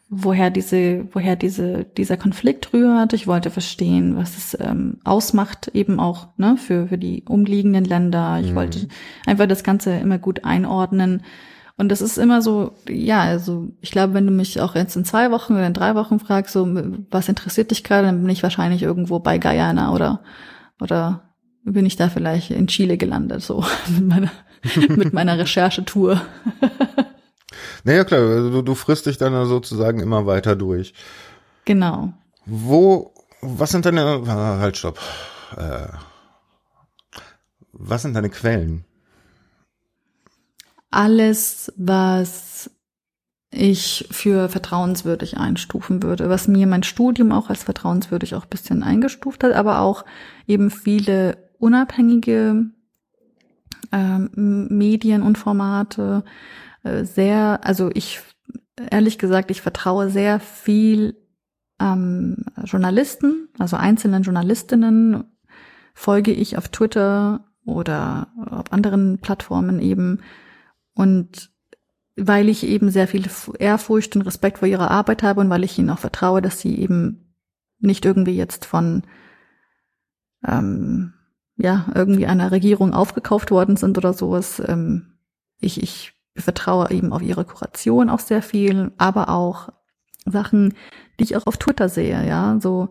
woher 0.09 0.49
diese, 0.49 1.05
woher 1.11 1.35
diese, 1.35 1.83
dieser 1.83 2.17
Konflikt 2.17 2.73
rührt. 2.73 3.13
Ich 3.13 3.27
wollte 3.27 3.49
verstehen, 3.49 4.15
was 4.15 4.37
es 4.37 4.57
ähm, 4.59 4.99
ausmacht, 5.03 5.69
eben 5.73 5.99
auch 5.99 6.29
ne, 6.37 6.57
für, 6.57 6.87
für 6.87 6.97
die 6.97 7.23
umliegenden 7.27 7.83
Länder. 7.83 8.39
Ich 8.41 8.51
mhm. 8.51 8.55
wollte 8.55 8.87
einfach 9.25 9.47
das 9.47 9.63
Ganze 9.63 9.91
immer 9.97 10.17
gut 10.17 10.45
einordnen. 10.45 11.23
Und 11.75 11.89
das 11.89 12.01
ist 12.01 12.17
immer 12.17 12.41
so, 12.41 12.71
ja, 12.89 13.21
also 13.21 13.67
ich 13.81 13.91
glaube, 13.91 14.13
wenn 14.13 14.25
du 14.25 14.31
mich 14.31 14.59
auch 14.61 14.75
jetzt 14.75 14.95
in 14.95 15.05
zwei 15.05 15.29
Wochen 15.29 15.53
oder 15.53 15.67
in 15.67 15.73
drei 15.73 15.93
Wochen 15.93 16.19
fragst, 16.19 16.53
so 16.53 16.67
was 17.11 17.29
interessiert 17.29 17.69
dich 17.69 17.83
gerade, 17.83 18.07
dann 18.07 18.21
bin 18.21 18.29
ich 18.29 18.41
wahrscheinlich 18.41 18.81
irgendwo 18.81 19.19
bei 19.19 19.37
Guyana 19.37 19.93
oder 19.93 20.21
oder 20.79 21.33
bin 21.63 21.85
ich 21.85 21.95
da 21.95 22.09
vielleicht 22.09 22.51
in 22.51 22.67
Chile 22.67 22.97
gelandet, 22.97 23.41
so 23.41 23.63
mit 23.89 24.07
meiner, 24.07 24.31
mit 24.89 25.13
meiner 25.13 25.37
Recherchetour. 25.37 26.21
naja, 27.87 28.03
klar, 28.03 28.19
also 28.19 28.49
du, 28.51 28.61
du 28.63 28.75
frisst 28.75 29.05
dich 29.05 29.17
dann 29.17 29.45
sozusagen 29.45 30.01
immer 30.01 30.25
weiter 30.25 30.57
durch. 30.57 30.93
Genau. 31.63 32.11
Wo, 32.45 33.13
was 33.39 33.71
sind 33.71 33.85
deine, 33.85 34.27
halt, 34.27 34.75
stopp. 34.75 34.99
Äh, 35.55 35.87
was 37.71 38.01
sind 38.01 38.13
deine 38.13 38.29
Quellen? 38.29 38.83
Alles, 40.91 41.71
was 41.77 42.69
ich 43.51 44.09
für 44.11 44.49
vertrauenswürdig 44.49 45.37
einstufen 45.37 46.03
würde, 46.03 46.27
was 46.27 46.49
mir 46.49 46.67
mein 46.67 46.83
Studium 46.83 47.31
auch 47.31 47.49
als 47.49 47.63
vertrauenswürdig 47.63 48.35
auch 48.35 48.45
bisschen 48.47 48.83
eingestuft 48.83 49.45
hat, 49.45 49.53
aber 49.53 49.79
auch 49.79 50.03
eben 50.45 50.71
viele 50.71 51.37
unabhängige 51.57 52.65
ähm, 53.93 54.67
Medien 54.69 55.21
und 55.21 55.37
Formate 55.37 56.25
sehr, 57.03 57.59
also 57.63 57.89
ich 57.93 58.21
ehrlich 58.91 59.17
gesagt, 59.17 59.51
ich 59.51 59.61
vertraue 59.61 60.09
sehr 60.09 60.39
viel 60.39 61.15
ähm, 61.79 62.45
Journalisten, 62.63 63.49
also 63.57 63.75
einzelnen 63.75 64.23
Journalistinnen 64.23 65.23
folge 65.93 66.31
ich 66.31 66.57
auf 66.57 66.69
Twitter 66.69 67.45
oder 67.65 68.27
auf 68.49 68.71
anderen 68.71 69.19
Plattformen 69.19 69.79
eben 69.79 70.21
und 70.93 71.51
weil 72.15 72.49
ich 72.49 72.63
eben 72.65 72.89
sehr 72.89 73.07
viel 73.07 73.25
Ehrfurcht 73.59 74.15
und 74.15 74.23
Respekt 74.23 74.59
vor 74.59 74.67
ihrer 74.67 74.89
Arbeit 74.89 75.21
habe 75.21 75.41
und 75.41 75.49
weil 75.49 75.63
ich 75.63 75.77
ihnen 75.77 75.89
auch 75.89 75.99
vertraue, 75.99 76.41
dass 76.41 76.59
sie 76.59 76.79
eben 76.79 77.35
nicht 77.79 78.05
irgendwie 78.05 78.35
jetzt 78.35 78.65
von 78.65 79.03
ähm, 80.45 81.13
ja, 81.57 81.87
irgendwie 81.93 82.27
einer 82.27 82.51
Regierung 82.51 82.93
aufgekauft 82.93 83.51
worden 83.51 83.77
sind 83.77 83.97
oder 83.97 84.13
sowas. 84.13 84.61
Ähm, 84.65 85.17
ich, 85.59 85.81
ich 85.81 86.13
vertraue 86.37 86.91
eben 86.91 87.13
auf 87.13 87.21
ihre 87.21 87.45
Kuration 87.45 88.09
auch 88.09 88.19
sehr 88.19 88.41
viel, 88.41 88.91
aber 88.97 89.29
auch 89.29 89.69
Sachen, 90.25 90.73
die 91.19 91.23
ich 91.23 91.35
auch 91.35 91.47
auf 91.47 91.57
Twitter 91.57 91.89
sehe, 91.89 92.27
ja, 92.27 92.57
so 92.61 92.89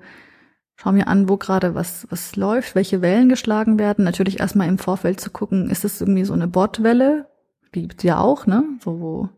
schau 0.77 0.93
mir 0.93 1.09
an, 1.09 1.29
wo 1.29 1.37
gerade 1.37 1.75
was, 1.75 2.07
was 2.11 2.37
läuft, 2.37 2.75
welche 2.75 3.03
Wellen 3.03 3.29
geschlagen 3.29 3.79
werden. 3.79 4.05
Natürlich 4.05 4.41
erstmal 4.41 4.69
im 4.69 4.79
Vorfeld 4.79 5.21
zu 5.21 5.31
gucken, 5.31 5.71
ist 5.71 5.85
es 5.85 6.01
irgendwie 6.01 6.25
so 6.25 6.35
eine 6.35 6.49
Botwelle? 6.49 7.29
Die 7.75 7.83
gibt's 7.83 8.03
ja 8.03 8.19
auch, 8.19 8.47
ne? 8.47 8.65
So, 8.83 9.01
wo 9.01 9.29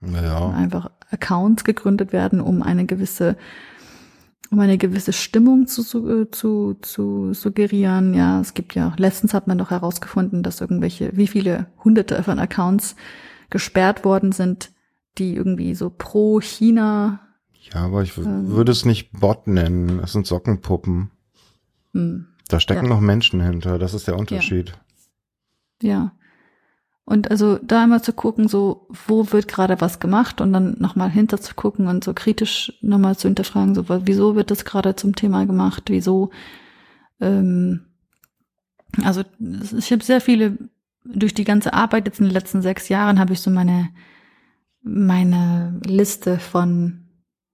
ja. 0.00 0.50
einfach 0.50 0.90
Accounts 1.10 1.64
gegründet 1.64 2.12
werden, 2.12 2.40
um 2.40 2.62
eine 2.62 2.84
gewisse 2.84 3.36
um 4.54 4.60
eine 4.60 4.78
gewisse 4.78 5.12
Stimmung 5.12 5.66
zu, 5.66 5.82
zu, 5.82 6.26
zu, 6.26 6.74
zu 6.80 7.34
suggerieren. 7.34 8.14
Ja, 8.14 8.40
es 8.40 8.54
gibt 8.54 8.76
ja, 8.76 8.94
letztens 8.98 9.34
hat 9.34 9.48
man 9.48 9.58
doch 9.58 9.70
herausgefunden, 9.70 10.44
dass 10.44 10.60
irgendwelche, 10.60 11.16
wie 11.16 11.26
viele 11.26 11.66
hunderte 11.82 12.22
von 12.22 12.38
Accounts 12.38 12.94
gesperrt 13.50 14.04
worden 14.04 14.30
sind, 14.30 14.70
die 15.18 15.34
irgendwie 15.34 15.74
so 15.74 15.90
pro 15.90 16.40
China. 16.40 17.18
Ja, 17.72 17.86
aber 17.86 18.02
ich 18.02 18.16
ähm, 18.16 18.48
würde 18.48 18.70
es 18.70 18.84
nicht 18.84 19.10
Bot 19.10 19.48
nennen. 19.48 19.98
Es 19.98 20.12
sind 20.12 20.24
Sockenpuppen. 20.24 21.10
Hm, 21.92 22.26
da 22.46 22.60
stecken 22.60 22.84
ja. 22.84 22.90
noch 22.90 23.00
Menschen 23.00 23.40
hinter. 23.40 23.80
Das 23.80 23.92
ist 23.92 24.06
der 24.06 24.16
Unterschied. 24.16 24.74
Ja. 25.82 25.88
ja. 25.88 26.12
Und 27.06 27.30
also 27.30 27.58
da 27.58 27.84
immer 27.84 28.02
zu 28.02 28.14
gucken, 28.14 28.48
so, 28.48 28.88
wo 29.06 29.30
wird 29.30 29.46
gerade 29.46 29.80
was 29.80 30.00
gemacht 30.00 30.40
und 30.40 30.54
dann 30.54 30.76
nochmal 30.78 31.10
hinter 31.10 31.38
zu 31.38 31.54
gucken 31.54 31.86
und 31.86 32.02
so 32.02 32.14
kritisch 32.14 32.72
nochmal 32.80 33.16
zu 33.16 33.28
hinterfragen, 33.28 33.74
so, 33.74 33.84
wieso 33.88 34.36
wird 34.36 34.50
das 34.50 34.64
gerade 34.64 34.96
zum 34.96 35.14
Thema 35.14 35.44
gemacht, 35.44 35.84
wieso, 35.88 36.30
ähm, 37.20 37.84
also 39.02 39.22
ich 39.78 39.92
habe 39.92 40.02
sehr 40.02 40.22
viele 40.22 40.56
durch 41.04 41.34
die 41.34 41.44
ganze 41.44 41.74
Arbeit 41.74 42.06
jetzt 42.06 42.20
in 42.20 42.26
den 42.26 42.32
letzten 42.32 42.62
sechs 42.62 42.88
Jahren 42.88 43.18
habe 43.18 43.34
ich 43.34 43.40
so 43.40 43.50
meine, 43.50 43.90
meine 44.82 45.78
Liste 45.84 46.38
von 46.38 47.04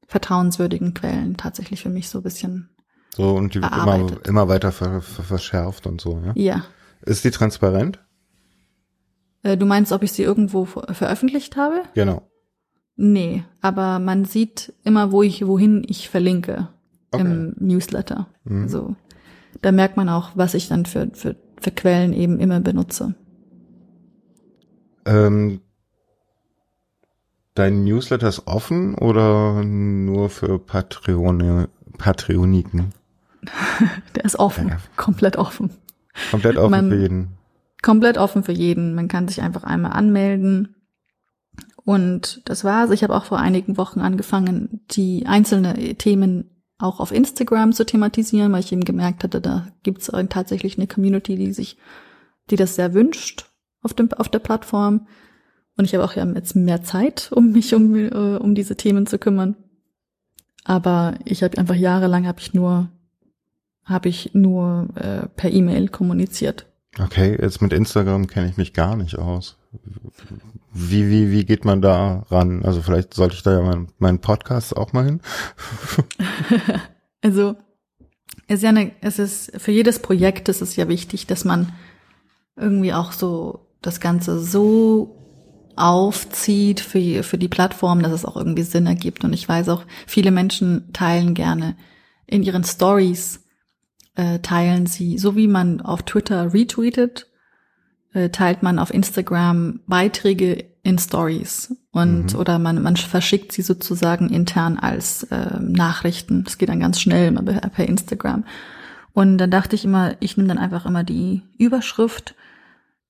vertrauenswürdigen 0.06 0.94
Quellen 0.94 1.36
tatsächlich 1.36 1.82
für 1.82 1.90
mich 1.90 2.08
so 2.08 2.18
ein 2.18 2.22
bisschen. 2.22 2.70
So, 3.16 3.34
und 3.34 3.54
die 3.54 3.62
wird 3.62 3.72
immer, 3.72 4.26
immer 4.26 4.48
weiter 4.48 4.70
ver, 4.70 5.02
ver, 5.02 5.24
verschärft 5.24 5.86
und 5.88 6.00
so, 6.00 6.22
ja? 6.24 6.32
Ja. 6.36 6.64
Ist 7.02 7.24
die 7.24 7.30
transparent? 7.30 7.98
Äh, 9.42 9.56
du 9.56 9.66
meinst, 9.66 9.92
ob 9.92 10.02
ich 10.02 10.12
sie 10.12 10.22
irgendwo 10.22 10.64
veröffentlicht 10.64 11.56
habe? 11.56 11.82
Genau. 11.94 12.22
Nee, 12.96 13.44
aber 13.62 13.98
man 13.98 14.24
sieht 14.26 14.74
immer, 14.84 15.10
wo 15.10 15.22
ich, 15.22 15.46
wohin 15.46 15.82
ich 15.86 16.10
verlinke 16.10 16.68
okay. 17.12 17.22
im 17.22 17.54
Newsletter. 17.58 18.26
Mhm. 18.44 18.62
Also 18.62 18.96
da 19.62 19.72
merkt 19.72 19.96
man 19.96 20.08
auch, 20.08 20.30
was 20.34 20.54
ich 20.54 20.68
dann 20.68 20.86
für, 20.86 21.10
für, 21.14 21.36
für 21.60 21.70
Quellen 21.70 22.12
eben 22.12 22.38
immer 22.38 22.60
benutze. 22.60 23.14
Ähm, 25.06 25.60
dein 27.54 27.84
Newsletter 27.84 28.28
ist 28.28 28.46
offen 28.46 28.94
oder 28.94 29.64
nur 29.64 30.28
für 30.28 30.58
Patreone, 30.58 31.68
Patreoniken? 31.98 32.92
Der 34.14 34.24
ist 34.24 34.38
offen, 34.38 34.68
ja. 34.68 34.76
komplett 34.96 35.36
offen. 35.36 35.70
Komplett 36.30 36.58
offen 36.58 36.70
man, 36.70 36.90
für 36.90 36.96
jeden. 36.96 37.28
Komplett 37.82 38.18
offen 38.18 38.42
für 38.42 38.52
jeden. 38.52 38.94
Man 38.94 39.08
kann 39.08 39.28
sich 39.28 39.42
einfach 39.42 39.64
einmal 39.64 39.92
anmelden. 39.92 40.76
Und 41.84 42.42
das 42.44 42.64
war's. 42.64 42.90
Ich 42.90 43.02
habe 43.02 43.14
auch 43.14 43.24
vor 43.24 43.38
einigen 43.38 43.76
Wochen 43.76 44.00
angefangen, 44.00 44.80
die 44.90 45.26
einzelnen 45.26 45.98
Themen 45.98 46.50
auch 46.78 47.00
auf 47.00 47.12
Instagram 47.12 47.72
zu 47.72 47.84
thematisieren, 47.84 48.52
weil 48.52 48.60
ich 48.60 48.72
eben 48.72 48.84
gemerkt 48.84 49.24
hatte, 49.24 49.40
da 49.40 49.68
gibt 49.82 50.00
es 50.02 50.10
tatsächlich 50.28 50.78
eine 50.78 50.86
Community, 50.86 51.36
die 51.36 51.52
sich, 51.52 51.76
die 52.50 52.56
das 52.56 52.74
sehr 52.74 52.94
wünscht 52.94 53.46
auf, 53.82 53.94
dem, 53.94 54.12
auf 54.12 54.28
der 54.28 54.38
Plattform. 54.38 55.06
Und 55.76 55.84
ich 55.84 55.94
habe 55.94 56.04
auch 56.04 56.14
jetzt 56.14 56.56
mehr 56.56 56.82
Zeit, 56.82 57.30
um 57.32 57.52
mich 57.52 57.74
um, 57.74 57.94
äh, 57.94 58.36
um 58.36 58.54
diese 58.54 58.76
Themen 58.76 59.06
zu 59.06 59.18
kümmern. 59.18 59.56
Aber 60.64 61.14
ich 61.24 61.42
habe 61.42 61.58
einfach 61.58 61.74
jahrelang 61.74 62.26
habe 62.26 62.40
ich 62.40 62.52
nur 62.54 62.90
habe 63.84 64.08
ich 64.08 64.34
nur 64.34 64.88
äh, 64.94 65.26
per 65.28 65.50
E-Mail 65.50 65.88
kommuniziert. 65.88 66.66
Okay, 66.98 67.38
jetzt 67.40 67.62
mit 67.62 67.72
Instagram 67.72 68.26
kenne 68.26 68.48
ich 68.48 68.56
mich 68.56 68.72
gar 68.72 68.96
nicht 68.96 69.16
aus. 69.16 69.56
Wie, 70.72 71.08
wie, 71.08 71.30
wie 71.30 71.44
geht 71.44 71.64
man 71.64 71.80
da 71.80 72.24
ran? 72.30 72.64
Also 72.64 72.82
vielleicht 72.82 73.14
sollte 73.14 73.36
ich 73.36 73.42
da 73.42 73.52
ja 73.52 73.62
meinen 73.62 73.92
mein 73.98 74.20
Podcast 74.20 74.76
auch 74.76 74.92
mal 74.92 75.04
hin. 75.04 75.20
also 77.22 77.56
es 78.48 78.56
ist 78.56 78.62
ja 78.62 78.70
eine, 78.70 78.92
es 79.00 79.18
ist 79.18 79.52
für 79.60 79.70
jedes 79.70 80.00
Projekt 80.00 80.48
ist 80.48 80.62
es 80.62 80.74
ja 80.74 80.88
wichtig, 80.88 81.26
dass 81.26 81.44
man 81.44 81.72
irgendwie 82.56 82.92
auch 82.92 83.12
so 83.12 83.68
das 83.80 84.00
Ganze 84.00 84.40
so 84.40 85.16
aufzieht 85.76 86.80
für, 86.80 87.22
für 87.22 87.38
die 87.38 87.48
Plattform, 87.48 88.02
dass 88.02 88.12
es 88.12 88.24
auch 88.24 88.36
irgendwie 88.36 88.62
Sinn 88.62 88.86
ergibt. 88.86 89.24
Und 89.24 89.32
ich 89.32 89.48
weiß 89.48 89.68
auch, 89.68 89.84
viele 90.06 90.30
Menschen 90.30 90.92
teilen 90.92 91.34
gerne 91.34 91.76
in 92.26 92.42
ihren 92.42 92.64
Stories 92.64 93.39
äh, 94.14 94.40
teilen 94.40 94.86
sie, 94.86 95.18
so 95.18 95.36
wie 95.36 95.48
man 95.48 95.80
auf 95.80 96.02
Twitter 96.02 96.52
retweetet, 96.52 97.28
äh, 98.12 98.30
teilt 98.30 98.62
man 98.62 98.78
auf 98.78 98.92
Instagram 98.92 99.80
Beiträge 99.86 100.64
in 100.82 100.98
Stories 100.98 101.76
und 101.90 102.32
mhm. 102.32 102.38
oder 102.38 102.58
man, 102.58 102.82
man 102.82 102.96
verschickt 102.96 103.52
sie 103.52 103.62
sozusagen 103.62 104.30
intern 104.30 104.78
als 104.78 105.24
äh, 105.24 105.58
Nachrichten. 105.60 106.44
Das 106.44 106.58
geht 106.58 106.68
dann 106.68 106.80
ganz 106.80 107.00
schnell 107.00 107.28
immer 107.28 107.42
per 107.42 107.86
Instagram. 107.86 108.44
Und 109.12 109.38
dann 109.38 109.50
dachte 109.50 109.76
ich 109.76 109.84
immer, 109.84 110.14
ich 110.20 110.36
nehme 110.36 110.48
dann 110.48 110.58
einfach 110.58 110.86
immer 110.86 111.04
die 111.04 111.42
Überschrift 111.58 112.34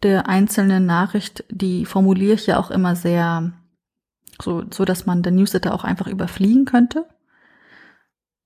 der 0.02 0.28
einzelnen 0.28 0.86
Nachricht, 0.86 1.44
die 1.50 1.84
formuliere 1.84 2.34
ich 2.34 2.46
ja 2.46 2.58
auch 2.58 2.70
immer 2.70 2.96
sehr 2.96 3.52
so, 4.40 4.64
so 4.70 4.86
dass 4.86 5.04
man 5.04 5.22
den 5.22 5.36
Newsletter 5.36 5.74
auch 5.74 5.84
einfach 5.84 6.06
überfliegen 6.06 6.64
könnte 6.64 7.04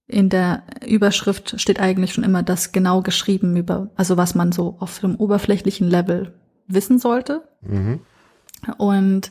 in 0.07 0.29
der 0.29 0.63
Überschrift 0.87 1.59
steht 1.61 1.81
eigentlich 1.81 2.13
schon 2.13 2.25
immer 2.25 2.43
das 2.43 2.73
genau 2.73 3.01
geschrieben 3.01 3.57
über, 3.57 3.91
also 3.97 4.17
was 4.17 4.35
man 4.35 4.53
so 4.53 4.77
auf 4.81 4.99
dem 5.01 5.17
oberflächlichen 5.17 5.89
Level 5.89 6.35
wissen 6.67 6.99
sollte. 6.99 7.49
Mhm. 7.63 8.01
Und 8.77 9.31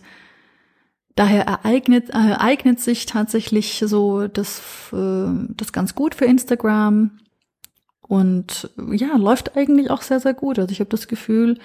daher 1.16 1.46
ereignet, 1.46 2.10
ereignet 2.10 2.80
sich 2.80 3.06
tatsächlich 3.06 3.84
so 3.86 4.28
das, 4.28 4.62
äh, 4.94 5.28
das 5.50 5.74
ganz 5.74 5.96
gut 5.96 6.16
für 6.16 6.26
Instagram. 6.26 7.20
Und 8.02 8.70
ja, 8.92 9.16
läuft 9.16 9.56
eigentlich 9.56 9.90
auch 9.90 10.02
sehr, 10.02 10.20
sehr 10.20 10.34
gut. 10.34 10.60
Also 10.60 10.72
ich 10.72 10.80
habe 10.80 10.90
das 10.90 11.08
Gefühl, 11.08 11.58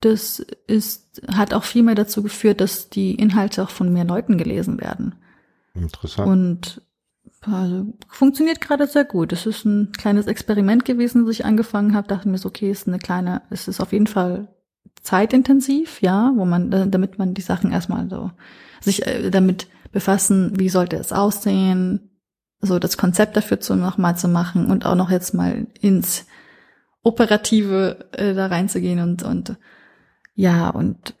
das 0.00 0.40
ist, 0.66 1.22
hat 1.28 1.52
auch 1.52 1.64
viel 1.64 1.82
mehr 1.82 1.94
dazu 1.94 2.22
geführt, 2.22 2.60
dass 2.60 2.90
die 2.90 3.14
Inhalte 3.14 3.62
auch 3.62 3.70
von 3.70 3.92
mehr 3.92 4.04
Leuten 4.04 4.38
gelesen 4.38 4.80
werden. 4.80 5.16
Interessant. 5.74 6.28
Und 6.28 6.82
also, 7.46 7.92
funktioniert 8.08 8.60
gerade 8.60 8.86
sehr 8.86 9.04
gut. 9.04 9.32
Es 9.32 9.46
ist 9.46 9.64
ein 9.64 9.92
kleines 9.92 10.26
Experiment 10.26 10.84
gewesen, 10.84 11.24
das 11.24 11.34
ich 11.34 11.44
angefangen 11.44 11.94
habe. 11.94 12.08
Dachte 12.08 12.28
mir 12.28 12.38
so, 12.38 12.48
okay, 12.48 12.70
ist 12.70 12.88
eine 12.88 12.98
kleine, 12.98 13.42
es 13.50 13.68
ist 13.68 13.80
auf 13.80 13.92
jeden 13.92 14.06
Fall 14.06 14.48
zeitintensiv, 15.02 16.00
ja, 16.00 16.32
wo 16.36 16.44
man, 16.44 16.70
damit 16.90 17.18
man 17.18 17.34
die 17.34 17.42
Sachen 17.42 17.72
erstmal 17.72 18.08
so 18.08 18.30
sich 18.80 19.06
äh, 19.06 19.30
damit 19.30 19.68
befassen, 19.92 20.58
wie 20.58 20.68
sollte 20.68 20.96
es 20.96 21.12
aussehen, 21.12 22.10
so 22.60 22.78
das 22.78 22.96
Konzept 22.96 23.36
dafür 23.36 23.60
zu 23.60 23.76
nochmal 23.76 24.16
zu 24.16 24.28
machen 24.28 24.70
und 24.70 24.86
auch 24.86 24.94
noch 24.94 25.10
jetzt 25.10 25.34
mal 25.34 25.66
ins 25.80 26.26
Operative 27.02 28.08
äh, 28.12 28.34
da 28.34 28.46
reinzugehen 28.46 29.00
und 29.00 29.22
und 29.22 29.56
ja 30.34 30.70
und 30.70 31.14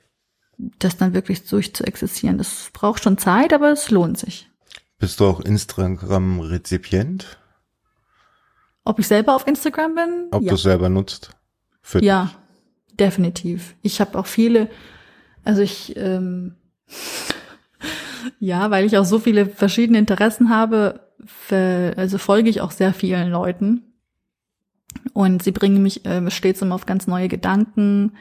das 0.78 0.96
dann 0.96 1.14
wirklich 1.14 1.46
durch 1.48 1.74
zu 1.74 1.84
existieren. 1.84 2.38
Das 2.38 2.70
braucht 2.72 3.02
schon 3.02 3.18
Zeit, 3.18 3.52
aber 3.52 3.70
es 3.70 3.90
lohnt 3.90 4.18
sich. 4.18 4.50
Bist 5.04 5.20
du 5.20 5.26
auch 5.26 5.40
Instagram-Rezipient? 5.40 7.36
Ob 8.84 8.98
ich 8.98 9.06
selber 9.06 9.36
auf 9.36 9.46
Instagram 9.46 9.94
bin? 9.94 10.28
Ob 10.30 10.42
ja. 10.42 10.48
du 10.48 10.54
es 10.54 10.62
selber 10.62 10.88
nutzt? 10.88 11.28
Für 11.82 12.02
ja, 12.02 12.32
dich. 12.86 12.96
definitiv. 12.96 13.74
Ich 13.82 14.00
habe 14.00 14.18
auch 14.18 14.24
viele, 14.24 14.70
also 15.44 15.60
ich, 15.60 15.94
ähm, 15.98 16.54
ja, 18.40 18.70
weil 18.70 18.86
ich 18.86 18.96
auch 18.96 19.04
so 19.04 19.18
viele 19.18 19.44
verschiedene 19.44 19.98
Interessen 19.98 20.48
habe, 20.48 21.00
also 21.50 22.16
folge 22.16 22.48
ich 22.48 22.62
auch 22.62 22.70
sehr 22.70 22.94
vielen 22.94 23.30
Leuten. 23.30 23.82
Und 25.12 25.42
sie 25.42 25.52
bringen 25.52 25.82
mich 25.82 26.06
äh, 26.06 26.30
stets 26.30 26.62
immer 26.62 26.76
auf 26.76 26.86
ganz 26.86 27.06
neue 27.06 27.28
Gedanken. 27.28 28.16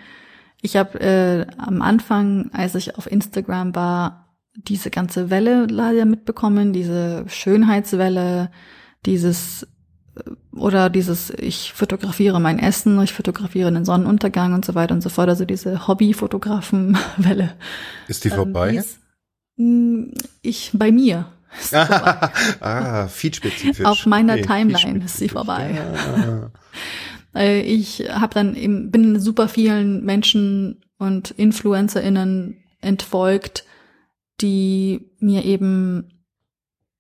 Ich 0.62 0.76
habe 0.76 1.00
äh, 1.00 1.48
am 1.58 1.82
Anfang, 1.82 2.50
als 2.52 2.76
ich 2.76 2.98
auf 2.98 3.10
Instagram 3.10 3.74
war, 3.74 4.23
diese 4.56 4.90
ganze 4.90 5.30
Welle 5.30 5.66
leider 5.66 6.06
mitbekommen, 6.06 6.74
diese 6.74 7.26
Schönheitswelle, 7.28 8.52
dieses 9.06 9.68
äh, 10.16 10.56
oder 10.56 10.90
dieses, 10.90 11.32
ich 11.32 11.74
fotografiere 11.74 12.40
mein 12.40 12.60
Essen, 12.60 13.02
ich 13.02 13.14
fotografiere 13.14 13.72
den 13.72 13.86
Sonnenuntergang 13.86 14.54
und 14.54 14.66
so 14.66 14.76
weiter 14.76 14.94
und 14.94 15.02
so 15.02 15.10
fort, 15.10 15.30
also 15.30 15.46
diese 15.46 15.88
Hobbyfotografen-Welle. 15.88 17.56
Ist 18.08 18.24
die 18.24 18.30
ähm, 18.30 18.36
vorbei? 18.36 18.76
Ähm, 18.76 18.84
hm, 19.58 20.14
ich, 20.42 20.72
bei 20.74 20.92
mir. 20.92 21.26
ah, 21.72 23.08
feed-spezifisch. 23.08 23.86
Auf 23.86 24.08
meiner 24.08 24.34
okay, 24.34 24.42
Timeline 24.42 25.06
ist 25.06 25.18
sie 25.18 25.30
vorbei. 25.30 25.76
Ja. 25.76 26.52
Äh, 27.36 27.62
ich 27.62 28.04
habe 28.12 28.34
dann 28.34 28.56
eben, 28.56 28.92
bin 28.92 29.20
super 29.20 29.48
vielen 29.48 30.06
Menschen 30.06 30.84
und 31.00 31.32
InfluencerInnen 31.32 32.64
entfolgt, 32.80 33.66
die 34.44 35.10
mir 35.20 35.44
eben 35.44 36.24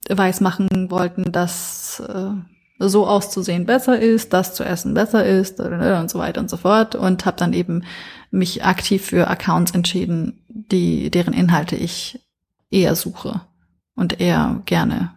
weiß 0.09 0.41
machen 0.41 0.89
wollten, 0.89 1.31
dass 1.31 1.99
äh, 1.99 2.31
so 2.79 3.07
auszusehen 3.07 3.65
besser 3.65 3.99
ist, 3.99 4.33
das 4.33 4.55
zu 4.55 4.63
essen 4.63 4.95
besser 4.95 5.23
ist 5.23 5.59
und 5.59 6.09
so 6.09 6.17
weiter 6.17 6.41
und 6.41 6.49
so 6.49 6.57
fort 6.57 6.95
und 6.95 7.25
habe 7.25 7.37
dann 7.37 7.53
eben 7.53 7.83
mich 8.31 8.65
aktiv 8.65 9.05
für 9.05 9.27
Accounts 9.27 9.73
entschieden, 9.73 10.43
die 10.47 11.11
deren 11.11 11.33
Inhalte 11.33 11.75
ich 11.75 12.19
eher 12.71 12.95
suche 12.95 13.41
und 13.95 14.19
eher 14.19 14.61
gerne 14.65 15.11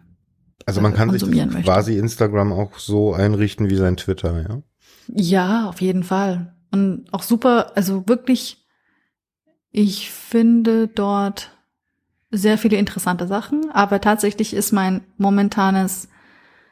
also 0.67 0.81
man 0.81 0.93
kann 0.93 1.09
sich 1.11 1.23
quasi 1.23 1.45
möchte. 1.53 1.91
Instagram 1.93 2.51
auch 2.51 2.77
so 2.77 3.13
einrichten 3.13 3.69
wie 3.69 3.77
sein 3.77 3.95
Twitter, 3.95 4.41
ja? 4.41 4.61
Ja, 5.07 5.69
auf 5.69 5.79
jeden 5.79 6.03
Fall. 6.03 6.53
Und 6.71 7.05
auch 7.13 7.23
super, 7.23 7.71
also 7.75 8.05
wirklich, 8.09 8.67
ich 9.71 10.11
finde 10.11 10.89
dort 10.89 11.56
sehr 12.31 12.57
viele 12.57 12.77
interessante 12.77 13.27
Sachen, 13.27 13.69
aber 13.71 14.01
tatsächlich 14.01 14.53
ist 14.53 14.71
mein 14.71 15.01
momentanes, 15.17 16.09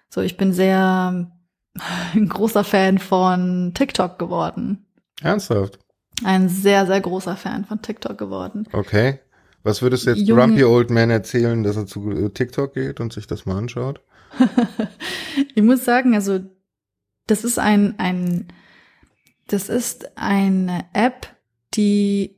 so 0.10 0.22
ich 0.22 0.38
bin 0.38 0.53
sehr 0.53 1.32
ein 2.14 2.30
großer 2.30 2.64
Fan 2.64 2.98
von 2.98 3.73
TikTok 3.73 4.19
geworden. 4.19 4.86
Ernsthaft? 5.22 5.80
Ein 6.23 6.49
sehr, 6.49 6.86
sehr 6.86 7.02
großer 7.02 7.36
Fan 7.36 7.65
von 7.65 7.82
TikTok 7.82 8.18
geworden. 8.18 8.68
Okay. 8.72 9.19
Was 9.64 9.82
würdest 9.82 10.06
du 10.06 10.11
jetzt 10.11 10.27
Junge, 10.27 10.41
Grumpy 10.41 10.64
Old 10.64 10.91
Man 10.91 11.10
erzählen, 11.10 11.64
dass 11.64 11.76
er 11.76 11.88
zu 11.88 12.11
äh, 12.11 12.30
TikTok 12.30 12.73
geht 12.73 12.99
und 12.99 13.11
sich 13.11 13.26
das 13.27 13.45
mal 13.45 13.57
anschaut? 13.57 13.99
ich 15.56 15.64
muss 15.64 15.84
sagen, 15.84 16.14
also 16.14 16.40
das 17.26 17.44
ist 17.44 17.57
ein, 17.57 17.95
ein, 17.98 18.48
das 19.48 19.69
ist 19.69 20.18
eine 20.18 20.86
App, 20.94 21.27
die 21.73 22.38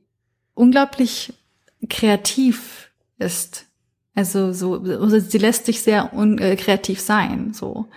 unglaublich 0.53 1.33
kreativ 1.89 2.86
ist. 3.17 3.65
Also 4.15 4.51
so, 4.51 4.81
also 4.81 5.19
sie 5.19 5.37
lässt 5.37 5.65
sich 5.65 5.81
sehr 5.81 6.13
un, 6.13 6.39
äh, 6.39 6.55
kreativ 6.55 6.99
sein, 6.99 7.53
so. 7.53 7.87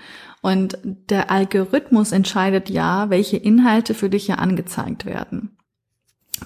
Und 0.42 0.78
der 0.82 1.30
Algorithmus 1.30 2.12
entscheidet 2.12 2.70
ja, 2.70 3.10
welche 3.10 3.36
Inhalte 3.36 3.94
für 3.94 4.08
dich 4.08 4.28
ja 4.28 4.36
angezeigt 4.36 5.04
werden. 5.04 5.56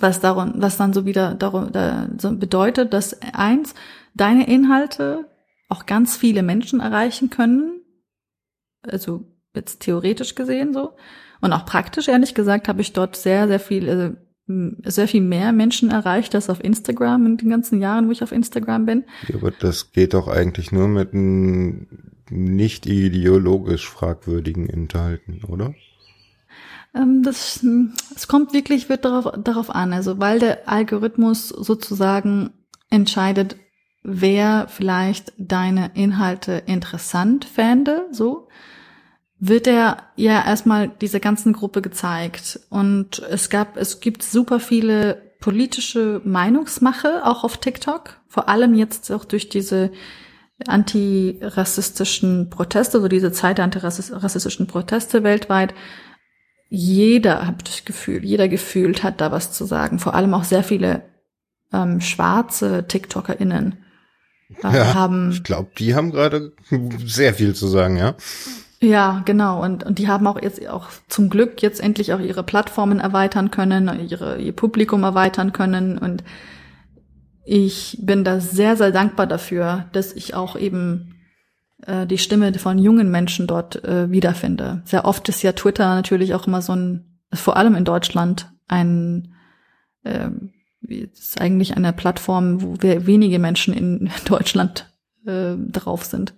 Was 0.00 0.20
darum, 0.20 0.54
was 0.56 0.76
dann 0.76 0.92
so 0.92 1.06
wieder 1.06 1.34
darum, 1.34 1.70
da, 1.70 2.08
so 2.18 2.36
bedeutet, 2.36 2.92
dass 2.92 3.20
eins, 3.32 3.74
deine 4.14 4.48
Inhalte 4.48 5.28
auch 5.68 5.86
ganz 5.86 6.16
viele 6.16 6.42
Menschen 6.42 6.80
erreichen 6.80 7.30
können. 7.30 7.80
Also 8.82 9.24
jetzt 9.54 9.80
theoretisch 9.80 10.34
gesehen 10.34 10.72
so. 10.72 10.96
Und 11.40 11.52
auch 11.52 11.66
praktisch, 11.66 12.08
ehrlich 12.08 12.34
gesagt, 12.34 12.68
habe 12.68 12.80
ich 12.80 12.92
dort 12.92 13.16
sehr, 13.16 13.46
sehr 13.48 13.60
viel, 13.60 13.88
also 13.88 14.16
sehr 14.46 15.08
viel 15.08 15.22
mehr 15.22 15.52
Menschen 15.52 15.90
erreicht 15.90 16.34
als 16.34 16.50
auf 16.50 16.62
Instagram 16.62 17.26
in 17.26 17.36
den 17.38 17.48
ganzen 17.48 17.80
Jahren, 17.80 18.08
wo 18.08 18.12
ich 18.12 18.22
auf 18.22 18.32
Instagram 18.32 18.84
bin. 18.84 19.04
Ja, 19.28 19.36
aber 19.36 19.50
das 19.50 19.92
geht 19.92 20.12
doch 20.12 20.28
eigentlich 20.28 20.70
nur 20.70 20.88
mit 20.88 21.14
nicht 22.30 22.86
ideologisch 22.86 23.88
fragwürdigen 23.88 24.66
Inhalten, 24.66 25.44
oder? 25.44 25.74
Ähm, 26.94 27.22
das, 27.22 27.64
es 28.14 28.28
kommt 28.28 28.52
wirklich 28.52 28.88
wird 28.88 29.04
darauf, 29.04 29.32
darauf 29.42 29.70
an, 29.70 29.92
also 29.92 30.18
weil 30.18 30.38
der 30.38 30.68
Algorithmus 30.68 31.48
sozusagen 31.48 32.50
entscheidet, 32.90 33.56
wer 34.02 34.66
vielleicht 34.68 35.32
deine 35.38 35.90
Inhalte 35.94 36.62
interessant 36.66 37.46
fände, 37.46 38.06
so, 38.12 38.48
wird 39.38 39.66
er 39.66 39.98
ja 40.16 40.44
erstmal 40.44 40.88
dieser 40.88 41.20
ganzen 41.20 41.52
Gruppe 41.52 41.82
gezeigt. 41.82 42.60
Und 42.70 43.20
es 43.30 43.50
gab, 43.50 43.76
es 43.76 44.00
gibt 44.00 44.22
super 44.22 44.60
viele 44.60 45.34
politische 45.40 46.22
Meinungsmache, 46.24 47.24
auch 47.24 47.44
auf 47.44 47.58
TikTok, 47.58 48.20
vor 48.28 48.48
allem 48.48 48.74
jetzt 48.74 49.10
auch 49.12 49.24
durch 49.24 49.48
diese 49.48 49.90
antirassistischen 50.66 52.48
Proteste, 52.48 53.00
so 53.00 53.08
diese 53.08 53.32
Zeit 53.32 53.58
der 53.58 53.64
antirassistischen 53.64 54.66
Proteste 54.66 55.22
weltweit. 55.22 55.74
Jeder, 56.70 57.54
ich 57.58 57.64
das 57.64 57.84
Gefühl, 57.84 58.24
jeder 58.24 58.48
gefühlt 58.48 59.02
hat 59.02 59.20
da 59.20 59.30
was 59.32 59.52
zu 59.52 59.64
sagen. 59.64 59.98
Vor 59.98 60.14
allem 60.14 60.32
auch 60.34 60.44
sehr 60.44 60.64
viele 60.64 61.02
ähm, 61.72 62.00
schwarze 62.00 62.86
TikTokerInnen 62.88 63.84
äh, 64.62 64.76
ja, 64.76 64.94
haben. 64.94 65.30
Ich 65.30 65.44
glaube, 65.44 65.70
die 65.78 65.94
haben 65.94 66.10
gerade 66.10 66.52
sehr 67.04 67.34
viel 67.34 67.54
zu 67.54 67.66
sagen, 67.68 67.96
ja. 67.96 68.14
Ja, 68.80 69.22
genau. 69.24 69.62
Und, 69.62 69.84
und 69.84 69.98
die 69.98 70.08
haben 70.08 70.26
auch 70.26 70.40
jetzt 70.40 70.66
auch 70.68 70.88
zum 71.08 71.30
Glück 71.30 71.62
jetzt 71.62 71.80
endlich 71.80 72.12
auch 72.12 72.20
ihre 72.20 72.42
Plattformen 72.42 73.00
erweitern 73.00 73.50
können, 73.50 74.08
ihre, 74.08 74.38
ihr 74.38 74.52
Publikum 74.52 75.04
erweitern 75.04 75.52
können. 75.52 75.98
Und 75.98 76.24
ich 77.44 77.98
bin 78.00 78.24
da 78.24 78.40
sehr, 78.40 78.76
sehr 78.76 78.90
dankbar 78.90 79.26
dafür, 79.26 79.86
dass 79.92 80.12
ich 80.12 80.34
auch 80.34 80.56
eben 80.56 81.14
äh, 81.86 82.06
die 82.06 82.18
Stimme 82.18 82.52
von 82.54 82.78
jungen 82.78 83.10
Menschen 83.10 83.46
dort 83.46 83.84
äh, 83.84 84.10
wiederfinde. 84.10 84.82
Sehr 84.84 85.04
oft 85.04 85.28
ist 85.28 85.42
ja 85.42 85.52
Twitter 85.52 85.94
natürlich 85.94 86.34
auch 86.34 86.46
immer 86.46 86.62
so 86.62 86.74
ein, 86.74 87.20
vor 87.32 87.56
allem 87.56 87.74
in 87.74 87.84
Deutschland, 87.84 88.50
ein 88.68 89.34
äh, 90.04 90.30
ist 90.86 91.40
eigentlich 91.40 91.76
eine 91.76 91.92
Plattform, 91.92 92.62
wo 92.62 92.76
wir 92.80 93.06
wenige 93.06 93.38
Menschen 93.38 93.74
in 93.74 94.10
Deutschland 94.26 94.92
äh, 95.26 95.54
drauf 95.56 96.04
sind. 96.04 96.34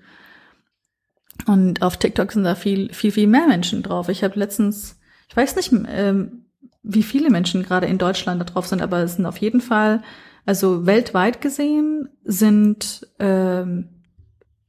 Und 1.47 1.83
auf 1.83 1.97
TikTok 1.97 2.33
sind 2.33 2.45
da 2.45 2.55
viel, 2.55 2.93
viel, 2.93 3.13
viel 3.13 3.27
mehr 3.27 3.47
Menschen 3.47 3.83
drauf. 3.83 4.09
Ich 4.09 4.25
habe 4.25 4.39
letztens, 4.39 4.99
ich 5.29 5.37
weiß 5.37 5.57
nicht, 5.57 5.73
ähm, 5.89 6.47
wie 6.83 7.03
viele 7.03 7.31
Menschen 7.31 7.63
gerade 7.63 7.87
in 7.87 7.99
Deutschland 7.99 8.41
da 8.41 8.45
drauf 8.45 8.67
sind, 8.67 8.81
aber 8.81 9.03
es 9.03 9.17
sind 9.17 9.27
auf 9.27 9.39
jeden 9.39 9.61
Fall, 9.61 10.03
also 10.45 10.87
weltweit 10.87 11.41
gesehen 11.41 12.09
sind, 12.25 13.07
ähm, 13.19 13.89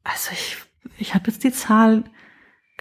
also 0.04 0.32
ich, 0.32 0.58
ich 0.98 1.14
habe 1.14 1.26
jetzt 1.28 1.44
die 1.44 1.52
Zahl, 1.52 2.04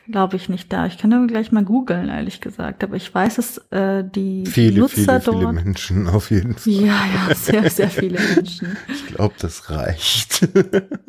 glaube 0.08 0.36
ich, 0.36 0.48
nicht 0.48 0.72
da. 0.72 0.86
Ich 0.86 0.98
kann 0.98 1.12
aber 1.12 1.26
gleich 1.26 1.52
mal 1.52 1.64
googeln, 1.64 2.08
ehrlich 2.08 2.40
gesagt. 2.40 2.84
Aber 2.84 2.96
ich 2.96 3.12
weiß, 3.12 3.36
dass 3.36 3.58
äh, 3.70 4.04
die 4.04 4.46
viele, 4.46 4.80
Nutzer 4.80 5.20
viele, 5.20 5.20
dort. 5.20 5.38
Viele 5.38 5.52
Menschen 5.52 6.08
auf 6.12 6.30
jeden 6.30 6.56
Fall. 6.56 6.72
Ja, 6.72 7.04
ja, 7.28 7.34
sehr, 7.34 7.68
sehr 7.70 7.90
viele 7.90 8.20
Menschen. 8.20 8.76
Ich 8.88 9.06
glaube, 9.06 9.34
das 9.38 9.70
reicht. 9.70 10.48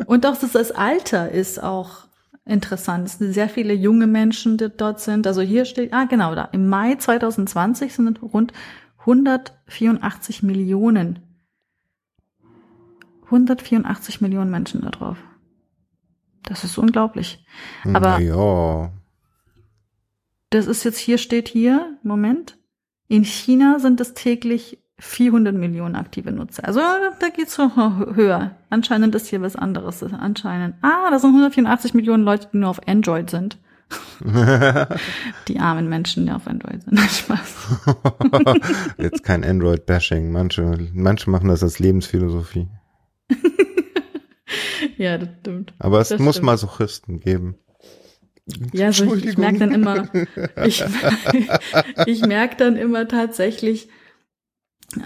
Und 0.05 0.25
auch, 0.25 0.37
dass 0.37 0.51
das 0.51 0.71
Alter 0.71 1.31
ist 1.31 1.61
auch 1.61 2.06
interessant. 2.47 3.07
Es 3.07 3.17
sind 3.17 3.33
sehr 3.33 3.49
viele 3.49 3.73
junge 3.73 4.07
Menschen, 4.07 4.57
die 4.57 4.69
dort 4.69 4.99
sind. 4.99 5.27
Also 5.27 5.41
hier 5.41 5.65
steht, 5.65 5.93
ah 5.93 6.05
genau, 6.05 6.35
da. 6.35 6.45
Im 6.45 6.67
Mai 6.69 6.95
2020 6.95 7.93
sind 7.93 8.21
rund 8.21 8.53
184 8.99 10.43
Millionen 10.43 11.19
184 13.27 14.21
Millionen 14.21 14.49
Menschen 14.49 14.81
da 14.81 14.89
drauf. 14.89 15.17
Das 16.43 16.63
ist 16.63 16.77
unglaublich. 16.77 17.45
Aber 17.93 18.19
ja. 18.19 18.91
das 20.49 20.67
ist 20.67 20.83
jetzt 20.85 20.97
hier 20.97 21.17
steht 21.17 21.49
hier, 21.49 21.97
Moment. 22.03 22.57
In 23.09 23.25
China 23.25 23.79
sind 23.79 23.99
es 23.99 24.13
täglich 24.13 24.79
400 24.99 25.53
Millionen 25.55 25.95
aktive 25.95 26.31
Nutzer. 26.31 26.65
Also 26.65 26.79
da 26.79 27.29
geht's 27.29 27.53
so 27.53 27.69
höher. 27.75 28.55
Anscheinend 28.69 29.13
ist 29.13 29.27
hier 29.27 29.41
was 29.41 29.55
anderes. 29.55 30.03
Anscheinend. 30.03 30.75
Ah, 30.81 31.11
das 31.11 31.21
sind 31.21 31.31
184 31.31 31.93
Millionen 31.93 32.23
Leute, 32.23 32.49
die 32.51 32.57
nur 32.57 32.69
auf 32.69 32.87
Android 32.87 33.29
sind. 33.29 33.57
die 35.47 35.59
armen 35.59 35.87
Menschen, 35.87 36.25
die 36.25 36.31
auf 36.31 36.47
Android 36.47 36.81
sind. 36.83 36.99
Spaß. 37.09 37.87
Jetzt 38.97 39.23
kein 39.23 39.43
Android-Bashing. 39.43 40.31
Manche, 40.31 40.89
manche 40.93 41.29
machen 41.29 41.49
das 41.49 41.61
als 41.61 41.77
Lebensphilosophie. 41.77 42.67
ja, 44.97 45.19
das 45.19 45.29
stimmt. 45.41 45.73
Aber 45.77 45.99
es 46.01 46.09
das 46.09 46.19
muss 46.19 46.35
stimmt. 46.37 46.47
Masochisten 46.47 47.19
geben. 47.19 47.55
Ja, 48.73 48.91
so 48.91 49.13
ich, 49.13 49.25
ich 49.25 49.37
merke 49.37 49.59
dann 49.59 49.71
immer, 49.71 50.07
ich, 50.65 50.83
ich 52.05 52.21
merke 52.25 52.55
dann 52.55 52.77
immer 52.77 53.07
tatsächlich, 53.07 53.89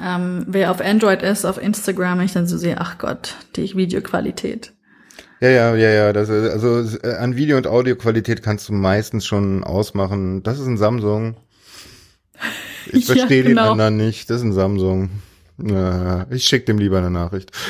ähm, 0.03 0.45
wer 0.47 0.71
auf 0.71 0.81
Android 0.81 1.21
ist, 1.23 1.45
auf 1.45 1.61
Instagram, 1.61 2.21
ich 2.21 2.33
dann 2.33 2.47
so 2.47 2.57
sehe, 2.57 2.79
ach 2.79 2.97
Gott, 2.97 3.35
die 3.55 3.75
Videoqualität. 3.75 4.73
Ja, 5.39 5.49
ja, 5.49 5.75
ja, 5.75 5.89
ja. 5.89 6.13
Das, 6.13 6.29
ist- 6.29 6.51
also 6.51 6.97
äh, 7.03 7.15
an 7.15 7.35
Video- 7.35 7.57
und 7.57 7.65
Audioqualität 7.67 8.43
kannst 8.43 8.69
du 8.69 8.73
meistens 8.73 9.25
schon 9.25 9.63
ausmachen. 9.63 10.43
Das 10.43 10.59
ist 10.59 10.67
ein 10.67 10.77
Samsung. 10.77 11.35
Ich 12.91 13.07
Ja, 13.07 13.15
verstehe 13.15 13.43
den 13.43 13.55
genau. 13.55 13.71
anderen 13.71 13.97
nicht. 13.97 14.29
Das 14.29 14.37
ist 14.37 14.43
ein 14.43 14.53
Samsung. 14.53 15.09
Ja, 15.57 16.25
ich 16.29 16.45
schicke 16.45 16.65
dem 16.65 16.77
lieber 16.79 16.97
eine 16.99 17.11
Nachricht. 17.11 17.51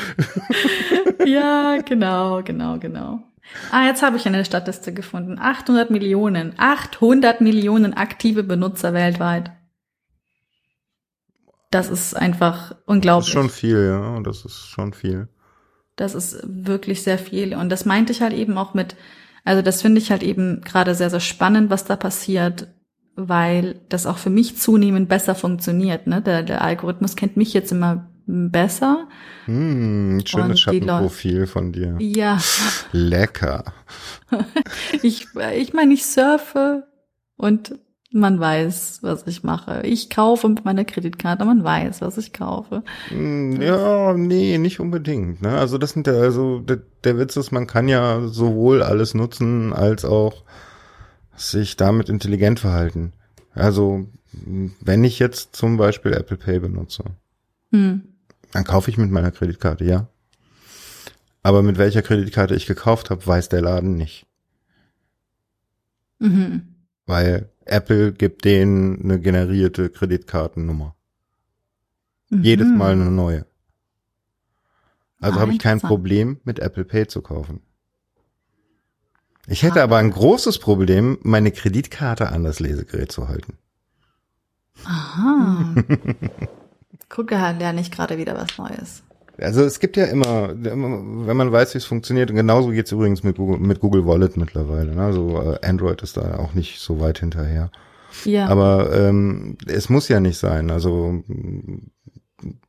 Ja, 1.26 1.78
genau, 1.86 2.42
genau, 2.44 2.80
genau. 2.80 3.20
Ah, 3.72 3.86
jetzt 3.86 4.02
habe 4.02 4.18
ich 4.18 4.26
eine 4.26 4.44
Statistik 4.44 4.96
gefunden. 4.96 5.38
800 5.40 5.92
Millionen, 5.92 6.54
800 6.58 7.42
Millionen 7.42 7.94
aktive 7.94 8.42
Benutzer 8.44 8.94
weltweit. 8.94 9.52
Das 11.72 11.90
ist 11.90 12.16
einfach 12.16 12.70
Das 12.70 12.78
unglaublich. 12.86 13.28
ist 13.28 13.34
schon 13.34 13.50
viel, 13.50 13.86
ja. 13.86 14.20
Das 14.22 14.46
ist 14.46 14.68
schon 14.68 14.94
viel. 14.94 15.28
Das 15.96 16.14
ist 16.16 16.40
wirklich 16.46 17.02
sehr 17.04 17.18
viel. 17.18 17.56
Und 17.56 17.70
das 17.70 17.86
meinte 17.86 18.12
ich 18.12 18.22
halt 18.22 18.34
eben 18.34 18.58
auch 18.58 18.74
mit, 18.74 18.96
also 19.44 19.62
das 19.62 19.82
finde 19.82 20.00
ich 20.00 20.12
halt 20.12 20.24
eben 20.24 20.62
gerade 20.62 20.96
sehr, 20.96 21.10
sehr 21.10 21.20
spannend, 21.20 21.70
was 21.70 21.86
da 21.86 21.96
passiert, 21.96 22.68
weil 23.16 23.82
das 23.90 24.06
auch 24.06 24.18
für 24.18 24.30
mich 24.30 24.58
zunehmend 24.58 25.10
besser 25.10 25.36
funktioniert. 25.36 26.08
Ne? 26.08 26.22
Der, 26.22 26.44
der 26.44 26.62
Algorithmus 26.62 27.16
kennt 27.16 27.38
mich 27.38 27.54
jetzt 27.54 27.72
immer 27.72 28.10
besser. 28.26 29.08
Und 29.48 30.24
schönes 30.26 30.60
Schattenprofil 30.60 31.48
von 31.48 31.72
dir. 31.72 31.96
Ja, 32.00 32.40
Lecker. 32.92 33.66
ich, 35.02 35.28
ich 35.58 35.74
meine, 35.74 35.94
ich 35.94 36.06
surfe 36.06 36.88
und 37.36 37.76
man 38.14 38.40
weiß, 38.40 39.00
was 39.04 39.26
ich 39.28 39.44
mache. 39.44 39.82
Ich 39.84 40.10
kaufe 40.10 40.48
mit 40.50 40.66
meiner 40.66 40.84
Kreditkarte, 40.86 41.46
man 41.46 41.64
weiß, 41.64 42.02
was 42.02 42.18
ich 42.18 42.34
kaufe. 42.34 42.84
Hm, 43.10 43.62
Ja, 43.62 44.14
nee, 44.14 44.58
nicht 44.58 44.80
unbedingt. 44.80 45.42
Ne? 45.42 45.50
Also 45.58 45.78
das 45.78 45.92
sind 45.92 46.08
ja, 46.08 46.14
also 46.14 46.60
der, 46.60 46.82
der 47.04 47.18
Witz 47.18 47.38
ist, 47.38 47.52
man 47.52 47.68
kann 47.68 47.88
ja 47.88 48.28
sowohl 48.28 48.84
alles 48.84 49.14
nutzen 49.14 49.72
als 49.74 50.04
auch 50.06 50.44
sich 51.36 51.78
damit 51.78 52.10
intelligent 52.10 52.60
verhalten. 52.60 53.14
Also 53.54 54.08
wenn 54.34 55.04
ich 55.04 55.20
jetzt 55.20 55.56
zum 55.56 55.78
Beispiel 55.78 56.14
Apple 56.14 56.38
Pay 56.38 56.60
benutze, 56.60 57.04
Hm. 57.72 58.02
dann 58.52 58.64
kaufe 58.66 58.92
ich 58.92 58.98
mit 58.98 59.12
meiner 59.12 59.32
Kreditkarte, 59.32 59.86
ja. 59.86 60.08
Aber 61.44 61.64
mit 61.64 61.78
welcher 61.78 62.02
Kreditkarte 62.02 62.56
ich 62.56 62.66
gekauft 62.66 63.10
habe, 63.10 63.26
weiß 63.26 63.50
der 63.50 63.62
Laden 63.62 63.96
nicht. 63.96 64.26
Mhm. 66.20 66.62
Weil 67.08 67.50
Apple 67.72 68.14
gibt 68.14 68.46
denen 68.46 69.02
eine 69.04 69.20
generierte 69.20 69.90
Kreditkartennummer. 69.90 70.96
Mhm. 72.30 72.44
Jedes 72.44 72.68
Mal 72.68 72.94
eine 72.94 73.12
neue. 73.12 73.46
Also 75.20 75.38
Ah, 75.38 75.42
habe 75.42 75.54
ich 75.54 75.60
kein. 75.60 75.80
Problem, 75.80 76.40
mit 76.44 76.60
Apple 76.60 76.86
Pay 76.86 77.08
zu 77.08 77.22
kaufen. 77.22 77.62
Ich 79.48 79.64
hätte 79.64 79.82
aber 79.82 79.98
ein 79.98 80.12
großes 80.12 80.60
Problem, 80.60 81.18
meine 81.24 81.52
Kreditkarte 81.52 82.30
an 82.30 82.44
das 82.44 82.60
Lesegerät 82.60 83.12
zu 83.12 83.28
halten. 83.28 83.58
Aha. 84.84 85.76
gucke 87.12 87.40
halt 87.40 87.62
ja 87.62 87.74
nicht 87.74 87.94
gerade 87.94 88.18
wieder 88.18 88.36
was 88.36 88.58
Neues. 88.58 89.04
Also 89.42 89.64
es 89.64 89.80
gibt 89.80 89.98
ja 89.98 90.06
immer, 90.06 90.54
wenn 90.56 91.38
man 91.38 91.52
weiß, 91.52 91.74
wie 91.74 91.80
es 91.80 91.86
funktioniert, 91.86 92.30
und 92.30 92.36
genauso 92.36 92.70
geht's 92.70 92.92
übrigens 92.92 93.24
mit 93.24 93.38
Google, 93.38 93.60
mit 93.60 93.80
Google 93.80 94.06
Wallet 94.06 94.38
mittlerweile. 94.38 94.96
Ne? 94.96 95.04
Also 95.04 95.42
äh, 95.42 95.66
Android 95.68 96.02
ist 96.02 96.18
da 96.18 96.38
auch 96.38 96.54
nicht 96.54 96.80
so 96.80 97.00
weit 97.00 97.20
hinterher. 97.20 97.72
Ja. 98.26 98.48
Aber 98.48 98.94
ähm, 98.94 99.58
es 99.68 99.90
muss 99.90 100.08
ja 100.08 100.20
nicht 100.20 100.38
sein. 100.38 100.70
Also 100.70 101.24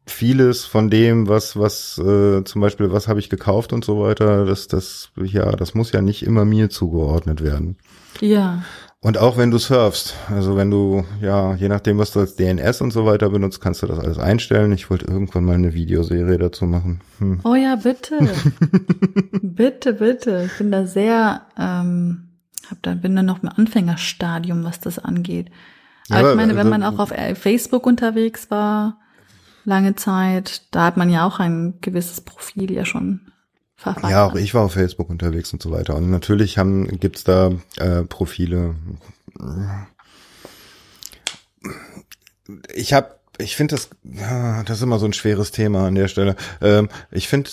vieles 0.06 0.64
von 0.64 0.90
dem, 0.90 1.28
was, 1.28 1.58
was 1.58 1.98
äh, 1.98 2.44
zum 2.44 2.60
Beispiel, 2.60 2.92
was 2.92 3.08
habe 3.08 3.20
ich 3.20 3.30
gekauft 3.30 3.72
und 3.72 3.84
so 3.84 4.00
weiter, 4.00 4.44
das, 4.44 4.68
das, 4.68 5.10
ja, 5.16 5.52
das 5.52 5.74
muss 5.74 5.92
ja 5.92 6.02
nicht 6.02 6.24
immer 6.24 6.44
mir 6.44 6.70
zugeordnet 6.70 7.42
werden. 7.42 7.76
Ja. 8.20 8.64
Und 9.04 9.18
auch 9.18 9.36
wenn 9.36 9.50
du 9.50 9.58
surfst, 9.58 10.14
also 10.30 10.56
wenn 10.56 10.70
du, 10.70 11.04
ja, 11.20 11.56
je 11.56 11.66
nachdem, 11.68 11.98
was 11.98 12.12
du 12.12 12.20
als 12.20 12.36
DNS 12.36 12.80
und 12.82 12.92
so 12.92 13.04
weiter 13.04 13.30
benutzt, 13.30 13.60
kannst 13.60 13.82
du 13.82 13.88
das 13.88 13.98
alles 13.98 14.16
einstellen. 14.20 14.70
Ich 14.70 14.90
wollte 14.90 15.06
irgendwann 15.06 15.44
mal 15.44 15.56
eine 15.56 15.74
Videoserie 15.74 16.38
dazu 16.38 16.66
machen. 16.66 17.00
Hm. 17.18 17.40
Oh 17.42 17.56
ja, 17.56 17.74
bitte. 17.74 18.16
bitte, 19.42 19.94
bitte. 19.94 20.44
Ich 20.46 20.56
bin 20.56 20.70
da 20.70 20.86
sehr, 20.86 21.42
ähm, 21.58 22.28
hab 22.70 22.80
da, 22.82 22.94
bin 22.94 23.16
da 23.16 23.24
noch 23.24 23.42
im 23.42 23.48
Anfängerstadium, 23.48 24.62
was 24.62 24.78
das 24.78 25.00
angeht. 25.00 25.50
Aber 26.08 26.20
ja, 26.20 26.30
ich 26.30 26.36
meine, 26.36 26.52
wenn 26.52 26.68
also, 26.68 26.70
man 26.70 26.84
auch 26.84 27.00
auf 27.00 27.10
äh, 27.10 27.34
Facebook 27.34 27.88
unterwegs 27.88 28.52
war, 28.52 29.00
lange 29.64 29.96
Zeit, 29.96 30.62
da 30.70 30.84
hat 30.84 30.96
man 30.96 31.10
ja 31.10 31.26
auch 31.26 31.40
ein 31.40 31.74
gewisses 31.80 32.20
Profil 32.20 32.70
ja 32.70 32.84
schon 32.84 33.31
Fachmann. 33.82 34.10
Ja, 34.10 34.26
auch 34.26 34.34
ich 34.36 34.54
war 34.54 34.62
auf 34.62 34.74
Facebook 34.74 35.10
unterwegs 35.10 35.52
und 35.52 35.60
so 35.60 35.70
weiter. 35.70 35.96
Und 35.96 36.10
natürlich 36.10 36.56
haben, 36.56 37.00
gibt's 37.00 37.24
da 37.24 37.50
äh, 37.78 38.02
Profile. 38.04 38.76
Ich 42.74 42.92
habe 42.92 43.16
ich 43.38 43.56
finde 43.56 43.74
das, 43.74 43.90
das 44.02 44.76
ist 44.76 44.82
immer 44.82 44.98
so 44.98 45.06
ein 45.06 45.12
schweres 45.14 45.50
Thema 45.50 45.86
an 45.86 45.94
der 45.94 46.06
Stelle. 46.08 46.36
Ähm, 46.60 46.88
ich 47.10 47.28
finde 47.28 47.50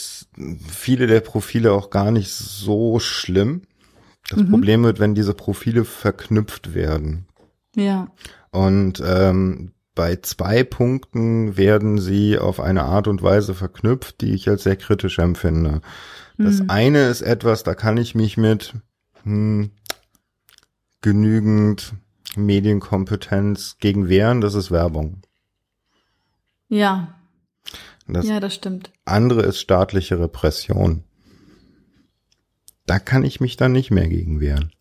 viele 0.67 1.07
der 1.07 1.21
Profile 1.21 1.71
auch 1.71 1.89
gar 1.89 2.11
nicht 2.11 2.29
so 2.29 2.99
schlimm. 2.99 3.63
Das 4.29 4.39
mhm. 4.39 4.49
Problem 4.51 4.83
wird, 4.83 4.99
wenn 4.99 5.15
diese 5.15 5.33
Profile 5.33 5.85
verknüpft 5.85 6.75
werden. 6.75 7.25
Ja. 7.75 8.11
Und 8.51 9.01
ähm, 9.03 9.71
bei 9.99 10.15
zwei 10.15 10.63
Punkten 10.63 11.57
werden 11.57 11.97
sie 11.97 12.37
auf 12.37 12.61
eine 12.61 12.83
Art 12.83 13.09
und 13.09 13.21
Weise 13.21 13.53
verknüpft, 13.53 14.21
die 14.21 14.33
ich 14.33 14.47
als 14.47 14.63
sehr 14.63 14.77
kritisch 14.77 15.19
empfinde. 15.19 15.81
Das 16.37 16.61
mhm. 16.61 16.69
eine 16.69 17.09
ist 17.09 17.19
etwas, 17.19 17.63
da 17.63 17.75
kann 17.75 17.97
ich 17.97 18.15
mich 18.15 18.37
mit 18.37 18.75
hm, 19.23 19.71
genügend 21.01 21.95
Medienkompetenz 22.37 23.75
gegen 23.81 24.07
wehren, 24.07 24.39
das 24.39 24.53
ist 24.53 24.71
Werbung. 24.71 25.21
Ja. 26.69 27.19
Das 28.07 28.25
ja, 28.25 28.39
das 28.39 28.55
stimmt. 28.55 28.93
Andere 29.03 29.41
ist 29.41 29.59
staatliche 29.59 30.17
Repression. 30.17 31.03
Da 32.85 32.99
kann 32.99 33.25
ich 33.25 33.41
mich 33.41 33.57
dann 33.57 33.73
nicht 33.73 33.91
mehr 33.91 34.07
gegen 34.07 34.39
wehren. 34.39 34.71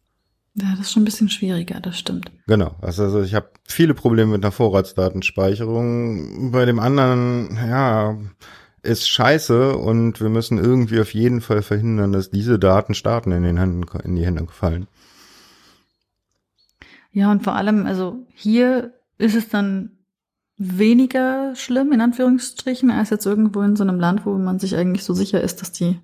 Ja, 0.54 0.70
das 0.72 0.86
ist 0.86 0.92
schon 0.92 1.02
ein 1.02 1.06
bisschen 1.06 1.28
schwieriger, 1.28 1.80
das 1.80 1.98
stimmt. 1.98 2.32
Genau. 2.46 2.74
Also, 2.80 3.04
also 3.04 3.22
ich 3.22 3.34
habe 3.34 3.50
viele 3.64 3.94
Probleme 3.94 4.32
mit 4.32 4.44
einer 4.44 4.52
Vorratsdatenspeicherung. 4.52 6.50
Bei 6.50 6.64
dem 6.64 6.80
anderen, 6.80 7.56
ja, 7.56 8.18
ist 8.82 9.08
scheiße 9.08 9.76
und 9.76 10.20
wir 10.20 10.28
müssen 10.28 10.58
irgendwie 10.58 11.00
auf 11.00 11.14
jeden 11.14 11.40
Fall 11.40 11.62
verhindern, 11.62 12.12
dass 12.12 12.30
diese 12.30 12.58
Daten 12.58 12.94
Staaten 12.94 13.32
in, 13.32 13.42
den 13.42 13.58
Händen, 13.58 13.84
in 14.04 14.16
die 14.16 14.24
Hände 14.24 14.46
fallen. 14.50 14.88
Ja, 17.12 17.30
und 17.30 17.42
vor 17.42 17.54
allem, 17.54 17.86
also 17.86 18.26
hier 18.34 18.94
ist 19.18 19.34
es 19.34 19.48
dann 19.48 19.98
weniger 20.56 21.54
schlimm, 21.54 21.92
in 21.92 22.00
Anführungsstrichen, 22.00 22.90
als 22.90 23.10
jetzt 23.10 23.26
irgendwo 23.26 23.62
in 23.62 23.76
so 23.76 23.84
einem 23.84 24.00
Land, 24.00 24.26
wo 24.26 24.36
man 24.36 24.58
sich 24.58 24.76
eigentlich 24.76 25.04
so 25.04 25.14
sicher 25.14 25.40
ist, 25.40 25.60
dass 25.60 25.72
die, 25.72 26.00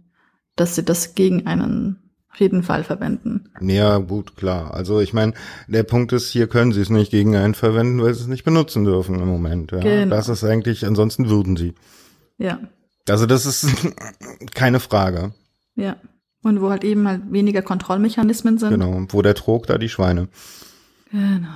dass 0.56 0.74
sie 0.74 0.84
das 0.84 1.14
gegen 1.14 1.46
einen 1.46 1.98
auf 2.34 2.40
jeden 2.40 2.64
Fall 2.64 2.82
verwenden. 2.82 3.48
Ja, 3.60 3.98
gut, 3.98 4.36
klar. 4.36 4.74
Also 4.74 4.98
ich 4.98 5.12
meine, 5.12 5.34
der 5.68 5.84
Punkt 5.84 6.12
ist, 6.12 6.30
hier 6.30 6.48
können 6.48 6.72
sie 6.72 6.80
es 6.80 6.90
nicht 6.90 7.12
gegen 7.12 7.36
einen 7.36 7.54
verwenden, 7.54 8.02
weil 8.02 8.12
sie 8.12 8.22
es 8.22 8.26
nicht 8.26 8.42
benutzen 8.42 8.84
dürfen 8.84 9.20
im 9.20 9.28
Moment. 9.28 9.70
Ja. 9.70 9.78
Genau. 9.78 10.16
Das 10.16 10.28
ist 10.28 10.42
eigentlich, 10.42 10.84
ansonsten 10.84 11.28
würden 11.28 11.56
sie. 11.56 11.74
Ja. 12.36 12.58
Also 13.08 13.26
das 13.26 13.46
ist 13.46 13.68
keine 14.54 14.80
Frage. 14.80 15.32
Ja. 15.76 15.96
Und 16.42 16.60
wo 16.60 16.70
halt 16.70 16.82
eben 16.82 17.06
halt 17.06 17.22
weniger 17.30 17.62
Kontrollmechanismen 17.62 18.58
sind. 18.58 18.70
Genau. 18.70 19.06
Wo 19.10 19.22
der 19.22 19.36
Trog, 19.36 19.68
da 19.68 19.78
die 19.78 19.88
Schweine. 19.88 20.28
Genau. 21.12 21.48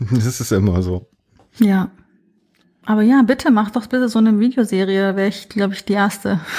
Das 0.10 0.40
ist 0.40 0.50
immer 0.50 0.82
so. 0.82 1.10
Ja. 1.58 1.90
Aber 2.86 3.02
ja, 3.02 3.22
bitte 3.22 3.50
mach 3.50 3.70
doch 3.70 3.86
bitte 3.86 4.08
so 4.08 4.18
eine 4.18 4.38
Videoserie, 4.38 5.14
wäre 5.16 5.28
ich, 5.28 5.48
glaube 5.48 5.74
ich, 5.74 5.84
die 5.84 5.94
erste. 5.94 6.40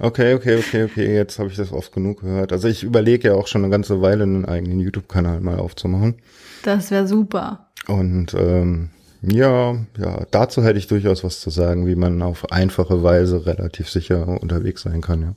Okay, 0.00 0.34
okay, 0.34 0.58
okay, 0.58 0.84
okay. 0.84 1.14
Jetzt 1.14 1.38
habe 1.38 1.50
ich 1.50 1.56
das 1.56 1.72
oft 1.72 1.92
genug 1.92 2.22
gehört. 2.22 2.52
Also 2.52 2.66
ich 2.66 2.82
überlege 2.82 3.28
ja 3.28 3.34
auch 3.34 3.46
schon 3.46 3.62
eine 3.62 3.70
ganze 3.70 4.02
Weile, 4.02 4.24
einen 4.24 4.44
eigenen 4.44 4.80
YouTube-Kanal 4.80 5.40
mal 5.40 5.60
aufzumachen. 5.60 6.16
Das 6.64 6.90
wäre 6.90 7.06
super. 7.06 7.68
Und 7.86 8.34
ähm, 8.34 8.90
ja, 9.22 9.76
ja, 9.96 10.26
dazu 10.32 10.64
hätte 10.64 10.80
ich 10.80 10.88
durchaus 10.88 11.22
was 11.22 11.40
zu 11.40 11.50
sagen, 11.50 11.86
wie 11.86 11.94
man 11.94 12.20
auf 12.22 12.50
einfache 12.50 13.04
Weise 13.04 13.46
relativ 13.46 13.88
sicher 13.88 14.42
unterwegs 14.42 14.82
sein 14.82 15.00
kann, 15.00 15.22
ja. 15.22 15.34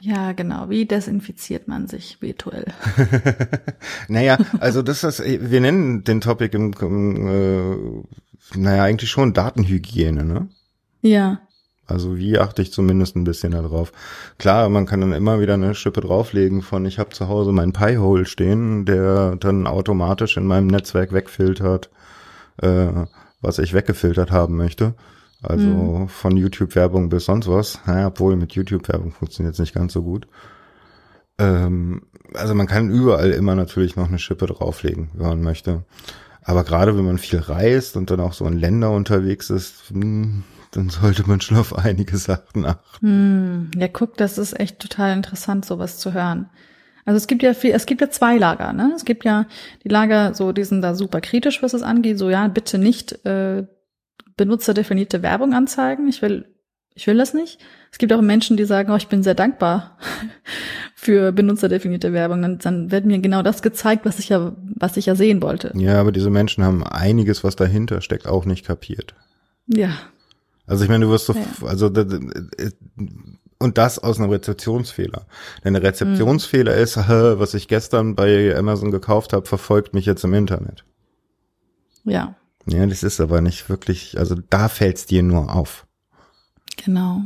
Ja, 0.00 0.32
genau. 0.32 0.68
Wie 0.68 0.84
desinfiziert 0.84 1.66
man 1.68 1.88
sich 1.88 2.20
virtuell? 2.20 2.66
naja, 4.08 4.38
also 4.60 4.82
das 4.82 5.02
ist, 5.02 5.20
wir 5.24 5.60
nennen 5.60 6.04
den 6.04 6.20
Topic 6.20 6.54
im, 6.54 6.72
im 6.80 7.26
äh, 7.26 8.04
naja, 8.54 8.84
eigentlich 8.84 9.10
schon 9.10 9.32
Datenhygiene, 9.32 10.24
ne? 10.24 10.48
Ja. 11.02 11.40
Also 11.86 12.16
wie 12.16 12.38
achte 12.38 12.62
ich 12.62 12.72
zumindest 12.72 13.16
ein 13.16 13.24
bisschen 13.24 13.52
darauf? 13.52 13.92
Klar, 14.38 14.68
man 14.68 14.86
kann 14.86 15.00
dann 15.00 15.12
immer 15.12 15.40
wieder 15.40 15.54
eine 15.54 15.74
Schippe 15.74 16.00
drauflegen 16.00 16.62
von, 16.62 16.84
ich 16.84 16.98
habe 16.98 17.10
zu 17.10 17.28
Hause 17.28 17.52
meinen 17.52 17.72
Pi-Hole 17.72 18.24
stehen, 18.24 18.84
der 18.86 19.36
dann 19.36 19.66
automatisch 19.66 20.36
in 20.36 20.46
meinem 20.46 20.66
Netzwerk 20.66 21.12
wegfiltert 21.12 21.90
äh, 22.62 23.06
was 23.40 23.58
ich 23.58 23.74
weggefiltert 23.74 24.30
haben 24.30 24.56
möchte. 24.56 24.94
Also 25.42 25.66
mhm. 25.66 26.08
von 26.08 26.36
YouTube-Werbung 26.36 27.08
bis 27.08 27.26
sonst 27.26 27.48
was. 27.48 27.78
Ja, 27.86 28.08
obwohl 28.08 28.36
mit 28.36 28.54
YouTube-Werbung 28.54 29.12
funktioniert 29.12 29.54
es 29.54 29.60
nicht 29.60 29.74
ganz 29.74 29.92
so 29.92 30.02
gut. 30.02 30.26
Ähm, 31.38 32.02
also 32.34 32.54
man 32.54 32.66
kann 32.66 32.90
überall 32.90 33.30
immer 33.30 33.54
natürlich 33.54 33.96
noch 33.96 34.08
eine 34.08 34.18
Schippe 34.18 34.46
drauflegen, 34.46 35.10
wenn 35.14 35.28
man 35.28 35.42
möchte. 35.42 35.84
Aber 36.46 36.62
gerade 36.62 36.96
wenn 36.96 37.04
man 37.04 37.18
viel 37.18 37.40
reist 37.40 37.96
und 37.96 38.10
dann 38.10 38.20
auch 38.20 38.32
so 38.32 38.46
in 38.46 38.56
Länder 38.56 38.92
unterwegs 38.92 39.50
ist, 39.50 39.90
hm, 39.90 40.44
dann 40.70 40.88
sollte 40.90 41.24
man 41.26 41.40
schon 41.40 41.56
auf 41.56 41.76
einige 41.76 42.16
Sachen 42.16 42.64
achten. 42.64 43.06
Hm, 43.06 43.70
ja, 43.76 43.88
guck, 43.88 44.16
das 44.16 44.38
ist 44.38 44.58
echt 44.58 44.78
total 44.78 45.16
interessant, 45.16 45.64
sowas 45.64 45.98
zu 45.98 46.14
hören. 46.14 46.48
Also 47.04 47.16
es 47.16 47.26
gibt 47.26 47.42
ja 47.42 47.52
viel, 47.52 47.72
es 47.72 47.86
gibt 47.86 48.00
ja 48.00 48.10
zwei 48.10 48.36
Lager, 48.36 48.72
ne? 48.72 48.92
Es 48.94 49.04
gibt 49.04 49.24
ja 49.24 49.46
die 49.84 49.88
Lager, 49.88 50.34
so 50.34 50.52
die 50.52 50.64
sind 50.64 50.82
da 50.82 50.94
super 50.94 51.20
kritisch, 51.20 51.62
was 51.62 51.74
es 51.74 51.82
angeht, 51.82 52.18
so 52.18 52.30
ja, 52.30 52.46
bitte 52.46 52.78
nicht 52.78 53.24
äh, 53.26 53.66
benutzerdefinierte 54.36 55.22
Werbung 55.22 55.52
anzeigen. 55.52 56.06
Ich 56.06 56.22
will, 56.22 56.46
ich 56.94 57.08
will 57.08 57.16
das 57.16 57.34
nicht. 57.34 57.60
Es 57.90 57.98
gibt 57.98 58.12
auch 58.12 58.22
Menschen, 58.22 58.56
die 58.56 58.64
sagen, 58.64 58.92
oh, 58.92 58.96
ich 58.96 59.08
bin 59.08 59.24
sehr 59.24 59.34
dankbar 59.34 59.98
für 60.98 61.30
benutzerdefinierte 61.30 62.14
Werbung. 62.14 62.40
Dann, 62.40 62.58
dann 62.58 62.90
wird 62.90 63.04
mir 63.04 63.18
genau 63.18 63.42
das 63.42 63.60
gezeigt, 63.60 64.06
was 64.06 64.18
ich 64.18 64.30
ja, 64.30 64.56
was 64.74 64.96
ich 64.96 65.06
ja 65.06 65.14
sehen 65.14 65.42
wollte. 65.42 65.70
Ja, 65.76 66.00
aber 66.00 66.10
diese 66.10 66.30
Menschen 66.30 66.64
haben 66.64 66.82
einiges, 66.82 67.44
was 67.44 67.54
dahinter 67.54 68.00
steckt, 68.00 68.26
auch 68.26 68.46
nicht 68.46 68.64
kapiert. 68.66 69.14
Ja. 69.66 69.90
Also 70.66 70.84
ich 70.84 70.90
meine, 70.90 71.04
du 71.04 71.10
wirst 71.10 71.26
so, 71.26 71.34
ja. 71.34 71.44
also 71.66 71.90
und 73.58 73.78
das 73.78 73.98
aus 73.98 74.18
einem 74.18 74.30
Rezeptionsfehler. 74.30 75.26
Denn 75.64 75.74
der 75.74 75.82
Rezeptionsfehler 75.82 76.74
mhm. 76.74 76.82
ist, 76.82 76.96
was 77.08 77.52
ich 77.52 77.68
gestern 77.68 78.14
bei 78.14 78.56
Amazon 78.56 78.90
gekauft 78.90 79.34
habe, 79.34 79.46
verfolgt 79.46 79.92
mich 79.92 80.06
jetzt 80.06 80.24
im 80.24 80.32
Internet. 80.32 80.84
Ja. 82.04 82.34
Ja, 82.66 82.86
das 82.86 83.02
ist 83.02 83.20
aber 83.20 83.42
nicht 83.42 83.68
wirklich, 83.68 84.18
also 84.18 84.34
da 84.34 84.68
fällt's 84.68 85.06
dir 85.06 85.22
nur 85.22 85.54
auf. 85.54 85.86
Genau. 86.76 87.20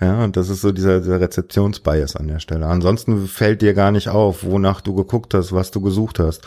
Ja, 0.00 0.24
und 0.24 0.36
das 0.36 0.48
ist 0.48 0.62
so 0.62 0.72
dieser, 0.72 1.00
dieser 1.00 1.20
Rezeptionsbias 1.20 2.16
an 2.16 2.26
der 2.26 2.38
Stelle. 2.38 2.66
Ansonsten 2.66 3.26
fällt 3.26 3.60
dir 3.60 3.74
gar 3.74 3.90
nicht 3.90 4.08
auf, 4.08 4.44
wonach 4.44 4.80
du 4.80 4.94
geguckt 4.94 5.34
hast, 5.34 5.52
was 5.52 5.70
du 5.70 5.82
gesucht 5.82 6.18
hast. 6.18 6.42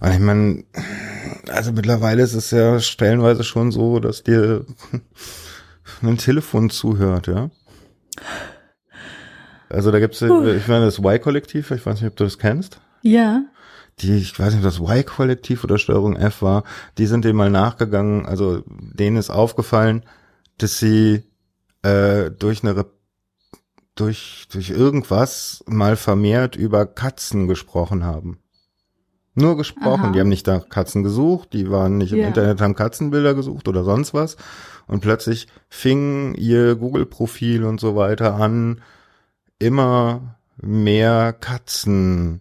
Und 0.00 0.12
ich 0.12 0.18
meine, 0.18 0.64
also 1.48 1.72
mittlerweile 1.72 2.22
ist 2.22 2.34
es 2.34 2.50
ja 2.50 2.80
stellenweise 2.80 3.44
schon 3.44 3.72
so, 3.72 3.98
dass 3.98 4.24
dir 4.24 4.66
ein 6.02 6.18
Telefon 6.18 6.68
zuhört, 6.68 7.28
ja. 7.28 7.48
Also 9.70 9.90
da 9.90 10.00
gibt's, 10.00 10.20
uh. 10.20 10.46
ich 10.46 10.68
meine, 10.68 10.84
das 10.84 10.98
Y-Kollektiv, 10.98 11.70
ich 11.70 11.84
weiß 11.84 12.00
nicht, 12.00 12.10
ob 12.10 12.16
du 12.16 12.24
das 12.24 12.38
kennst. 12.38 12.80
Ja. 13.00 13.42
Die, 14.00 14.18
ich 14.18 14.38
weiß 14.38 14.54
nicht, 14.54 14.64
ob 14.64 14.70
das 14.70 14.80
Y-Kollektiv 14.80 15.64
oder 15.64 15.78
Steuerung 15.78 16.14
F 16.16 16.42
war, 16.42 16.64
die 16.98 17.06
sind 17.06 17.24
dem 17.24 17.36
mal 17.36 17.50
nachgegangen, 17.50 18.26
also 18.26 18.62
denen 18.66 19.16
ist 19.16 19.30
aufgefallen, 19.30 20.04
dass 20.58 20.78
sie 20.78 21.24
äh, 21.82 22.30
durch 22.30 22.62
eine 22.62 22.84
durch, 24.00 24.46
durch 24.50 24.70
irgendwas 24.70 25.64
mal 25.66 25.96
vermehrt 25.96 26.56
über 26.56 26.86
Katzen 26.86 27.48
gesprochen 27.48 28.04
haben. 28.04 28.38
Nur 29.34 29.56
gesprochen. 29.56 30.06
Aha. 30.06 30.12
Die 30.12 30.20
haben 30.20 30.28
nicht 30.28 30.46
nach 30.46 30.68
Katzen 30.68 31.02
gesucht, 31.02 31.52
die 31.52 31.70
waren 31.70 31.96
nicht 31.98 32.12
im 32.12 32.18
Ja. 32.18 32.28
Internet, 32.28 32.60
haben 32.60 32.74
Katzenbilder 32.74 33.34
gesucht 33.34 33.68
oder 33.68 33.84
sonst 33.84 34.12
was. 34.14 34.36
Und 34.86 35.00
plötzlich 35.00 35.46
fing 35.68 36.34
ihr 36.34 36.74
Google-Profil 36.74 37.64
und 37.64 37.78
so 37.78 37.94
weiter 37.94 38.34
an, 38.34 38.80
immer 39.58 40.36
mehr 40.56 41.32
Katzenwaren 41.32 42.40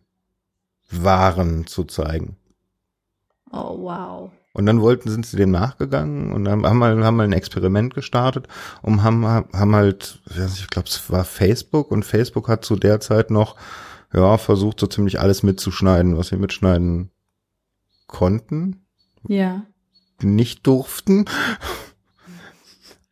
zu 1.68 1.84
zeigen. 1.84 2.38
Oh, 3.52 3.78
wow. 3.80 4.32
Und 4.58 4.66
dann 4.66 4.82
wollten, 4.82 5.10
sind 5.12 5.24
sie 5.24 5.38
dem 5.38 5.52
nachgegangen 5.52 6.34
und 6.34 6.46
dann 6.46 6.66
haben 6.66 6.80
mal, 6.80 7.06
haben 7.06 7.16
mal 7.16 7.26
ein 7.26 7.32
Experiment 7.32 7.94
gestartet 7.94 8.48
und 8.82 9.04
haben, 9.04 9.24
haben 9.24 9.76
halt, 9.76 10.20
ich 10.36 10.68
glaube, 10.72 10.88
es 10.88 11.12
war 11.12 11.24
Facebook 11.26 11.92
und 11.92 12.04
Facebook 12.04 12.50
hat 12.50 12.66
zu 12.66 12.76
der 12.76 13.00
Zeit 13.00 13.30
noch, 13.30 13.56
ja, 14.12 14.40
versucht 14.40 14.80
so 14.80 14.88
ziemlich 14.88 15.20
alles 15.20 15.44
mitzuschneiden, 15.44 16.18
was 16.18 16.30
sie 16.30 16.38
mitschneiden 16.38 17.12
konnten, 18.08 18.82
Ja. 19.28 19.64
nicht 20.24 20.66
durften 20.66 21.26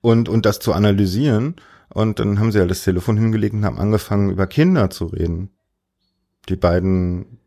und, 0.01 0.27
und 0.27 0.47
das 0.47 0.57
zu 0.59 0.73
analysieren. 0.73 1.57
Und 1.89 2.17
dann 2.19 2.39
haben 2.39 2.51
sie 2.51 2.59
halt 2.59 2.71
das 2.71 2.83
Telefon 2.83 3.17
hingelegt 3.17 3.53
und 3.53 3.65
haben 3.65 3.77
angefangen, 3.77 4.31
über 4.31 4.47
Kinder 4.47 4.89
zu 4.89 5.05
reden. 5.05 5.51
Die 6.49 6.55
beiden 6.55 7.37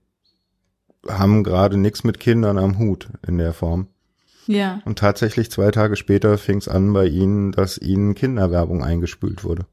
haben 1.06 1.44
gerade 1.44 1.76
nichts 1.76 2.04
mit 2.04 2.20
Kindern 2.20 2.58
am 2.58 2.78
Hut 2.78 3.08
in 3.26 3.38
der 3.38 3.52
Form. 3.52 3.88
Ja. 4.46 4.80
Und 4.86 4.98
tatsächlich 4.98 5.50
zwei 5.50 5.70
Tage 5.70 5.96
später 5.96 6.38
fing 6.38 6.58
es 6.58 6.68
an 6.68 6.92
bei 6.92 7.06
ihnen, 7.06 7.52
dass 7.52 7.76
ihnen 7.78 8.14
Kinderwerbung 8.14 8.82
eingespült 8.82 9.44
wurde. 9.44 9.66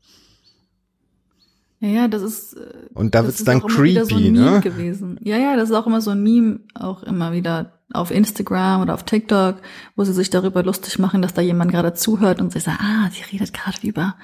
Ja, 1.79 1.89
ja, 1.89 2.07
das 2.07 2.21
ist. 2.21 2.53
äh, 2.53 2.89
Und 2.93 3.15
da 3.15 3.23
wird's 3.25 3.43
dann 3.43 3.63
wieder 3.63 4.05
so 4.05 4.15
creepy, 4.15 4.27
ein 4.27 4.33
Meme 4.33 4.51
ne? 4.51 4.61
gewesen. 4.61 5.19
Ja, 5.21 5.37
ja, 5.37 5.55
das 5.55 5.69
ist 5.69 5.75
auch 5.75 5.87
immer 5.87 6.01
so 6.01 6.11
ein 6.11 6.23
Meme, 6.23 6.59
auch 6.73 7.03
immer 7.03 7.31
wieder 7.31 7.73
auf 7.93 8.11
Instagram 8.11 8.81
oder 8.81 8.93
auf 8.93 9.03
TikTok, 9.03 9.57
wo 9.95 10.03
sie 10.03 10.13
sich 10.13 10.29
darüber 10.29 10.63
lustig 10.63 10.99
machen, 10.99 11.21
dass 11.21 11.33
da 11.33 11.41
jemand 11.41 11.71
gerade 11.71 11.93
zuhört 11.93 12.41
und 12.41 12.51
sie 12.51 12.59
sagt, 12.59 12.79
ah, 12.81 13.09
sie 13.11 13.23
redet 13.31 13.53
gerade 13.53 13.77
über, 13.87 14.15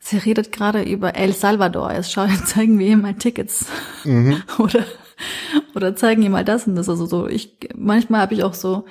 sie 0.00 0.16
redet 0.18 0.52
gerade 0.52 0.82
über 0.82 1.14
El 1.14 1.32
Salvador. 1.32 1.92
Jetzt 1.92 2.12
schau, 2.12 2.24
jetzt 2.26 2.48
zeigen 2.48 2.78
wir 2.78 2.88
ihr 2.88 2.96
mal 2.96 3.14
Tickets. 3.14 3.66
Mhm. 4.04 4.42
oder 4.58 4.84
oder 5.74 5.94
zeigen 5.96 6.22
ihr 6.22 6.30
mal 6.30 6.44
das 6.44 6.66
und 6.66 6.76
das. 6.76 6.88
Also 6.88 7.06
so, 7.06 7.26
ich 7.28 7.58
manchmal 7.76 8.20
habe 8.22 8.34
ich 8.34 8.44
auch 8.44 8.54
so, 8.54 8.84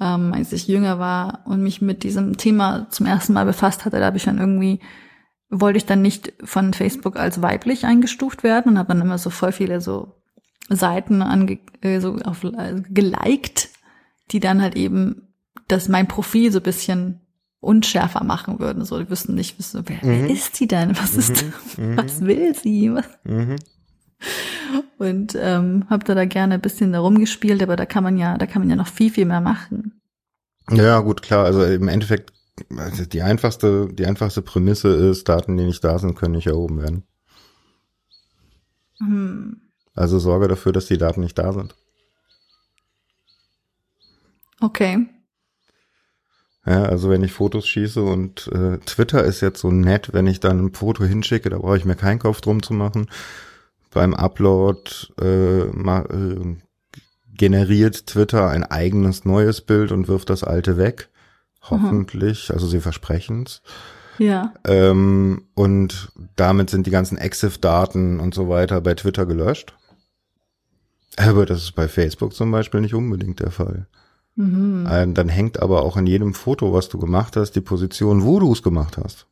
ähm, 0.00 0.32
als 0.34 0.52
ich 0.52 0.68
jünger 0.68 0.98
war 0.98 1.42
und 1.46 1.62
mich 1.62 1.80
mit 1.82 2.02
diesem 2.02 2.36
Thema 2.36 2.88
zum 2.90 3.06
ersten 3.06 3.32
Mal 3.32 3.44
befasst 3.46 3.84
hatte, 3.84 3.98
da 4.00 4.06
habe 4.06 4.16
ich 4.16 4.24
dann 4.24 4.38
irgendwie 4.38 4.80
wollte 5.54 5.76
ich 5.76 5.84
dann 5.84 6.00
nicht 6.00 6.32
von 6.42 6.72
Facebook 6.72 7.16
als 7.18 7.42
weiblich 7.42 7.84
eingestuft 7.84 8.42
werden 8.42 8.72
und 8.72 8.78
habe 8.78 8.88
dann 8.94 9.02
immer 9.02 9.18
so 9.18 9.28
voll 9.28 9.52
viele 9.52 9.82
so 9.82 10.14
Seiten 10.70 11.20
ange 11.20 11.58
äh, 11.82 12.00
so 12.00 12.16
auf 12.24 12.42
äh, 12.42 12.80
geliked, 12.88 13.68
die 14.30 14.40
dann 14.40 14.62
halt 14.62 14.76
eben 14.76 15.28
das 15.68 15.88
mein 15.88 16.08
Profil 16.08 16.50
so 16.52 16.62
bisschen 16.62 17.20
unschärfer 17.60 18.24
machen 18.24 18.60
würden. 18.60 18.86
So, 18.86 18.98
die 18.98 19.10
wüssten 19.10 19.34
nicht, 19.34 19.58
wissen, 19.58 19.84
wer, 19.86 19.98
wer 20.00 20.22
Mhm. 20.22 20.30
ist 20.30 20.56
sie 20.56 20.66
denn? 20.66 20.96
Was 20.98 21.14
ist, 21.16 21.44
Mhm. 21.76 21.98
was 21.98 22.22
will 22.22 22.54
sie? 22.54 22.92
Was? 22.94 23.04
Mhm. 23.24 23.56
Und 24.98 25.36
ähm, 25.38 25.86
habe 25.90 26.04
da, 26.04 26.14
da 26.14 26.24
gerne 26.24 26.54
ein 26.54 26.60
bisschen 26.60 26.92
da 26.92 27.00
rumgespielt, 27.00 27.62
aber 27.62 27.76
da 27.76 27.86
kann 27.86 28.04
man 28.04 28.16
ja, 28.16 28.38
da 28.38 28.46
kann 28.46 28.62
man 28.62 28.70
ja 28.70 28.76
noch 28.76 28.86
viel, 28.86 29.10
viel 29.10 29.24
mehr 29.24 29.40
machen. 29.40 30.00
Ja, 30.70 31.00
gut, 31.00 31.22
klar. 31.22 31.44
Also 31.44 31.64
im 31.64 31.88
Endeffekt, 31.88 32.32
also 32.76 33.04
die 33.04 33.22
einfachste, 33.22 33.88
die 33.92 34.06
einfachste 34.06 34.42
Prämisse 34.42 34.88
ist, 34.88 35.28
Daten, 35.28 35.56
die 35.56 35.64
nicht 35.64 35.82
da 35.82 35.98
sind, 35.98 36.14
können 36.14 36.34
nicht 36.34 36.46
erhoben 36.46 36.80
werden. 36.80 37.04
Hm. 38.98 39.60
Also 39.94 40.18
sorge 40.18 40.48
dafür, 40.48 40.72
dass 40.72 40.86
die 40.86 40.98
Daten 40.98 41.20
nicht 41.20 41.38
da 41.38 41.52
sind. 41.52 41.74
Okay. 44.60 45.08
Ja, 46.64 46.84
also 46.84 47.10
wenn 47.10 47.24
ich 47.24 47.32
Fotos 47.32 47.66
schieße 47.66 48.00
und 48.00 48.46
äh, 48.52 48.78
Twitter 48.78 49.24
ist 49.24 49.40
jetzt 49.40 49.60
so 49.60 49.72
nett, 49.72 50.12
wenn 50.12 50.28
ich 50.28 50.38
dann 50.38 50.66
ein 50.66 50.74
Foto 50.74 51.04
hinschicke, 51.04 51.50
da 51.50 51.58
brauche 51.58 51.76
ich 51.76 51.84
mir 51.84 51.96
keinen 51.96 52.20
Kopf 52.20 52.40
drum 52.40 52.62
zu 52.62 52.72
machen. 52.72 53.08
Beim 53.92 54.14
Upload 54.14 54.90
äh, 55.20 55.64
ma, 55.72 56.00
äh, 56.02 56.56
generiert 57.34 58.06
Twitter 58.06 58.48
ein 58.48 58.64
eigenes 58.64 59.24
neues 59.24 59.60
Bild 59.60 59.92
und 59.92 60.08
wirft 60.08 60.30
das 60.30 60.44
alte 60.44 60.76
weg. 60.76 61.10
Hoffentlich, 61.62 62.52
also 62.52 62.66
sie 62.66 62.80
versprechen's. 62.80 63.62
Ja. 64.18 64.52
Ähm, 64.64 65.44
und 65.54 66.12
damit 66.36 66.70
sind 66.70 66.86
die 66.86 66.90
ganzen 66.90 67.18
EXIF-Daten 67.18 68.20
und 68.20 68.34
so 68.34 68.48
weiter 68.48 68.80
bei 68.80 68.94
Twitter 68.94 69.26
gelöscht. 69.26 69.74
Aber 71.16 71.46
das 71.46 71.62
ist 71.62 71.72
bei 71.72 71.88
Facebook 71.88 72.34
zum 72.34 72.50
Beispiel 72.50 72.80
nicht 72.80 72.94
unbedingt 72.94 73.40
der 73.40 73.50
Fall. 73.50 73.86
Mhm. 74.34 74.88
Ähm, 74.90 75.14
dann 75.14 75.28
hängt 75.28 75.60
aber 75.60 75.82
auch 75.82 75.96
in 75.96 76.06
jedem 76.06 76.34
Foto, 76.34 76.72
was 76.72 76.88
du 76.88 76.98
gemacht 76.98 77.36
hast, 77.36 77.52
die 77.52 77.60
Position, 77.60 78.22
wo 78.22 78.38
du 78.38 78.52
es 78.52 78.62
gemacht 78.62 78.96
hast. 78.96 79.26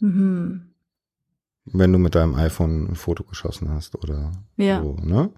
Mhm. 0.00 0.73
Wenn 1.66 1.92
du 1.92 1.98
mit 1.98 2.14
deinem 2.14 2.34
iPhone 2.34 2.90
ein 2.90 2.94
Foto 2.94 3.24
geschossen 3.24 3.70
hast 3.70 3.94
oder 3.96 4.32
Ja. 4.56 4.82
so, 4.82 4.96
ne? 5.02 5.30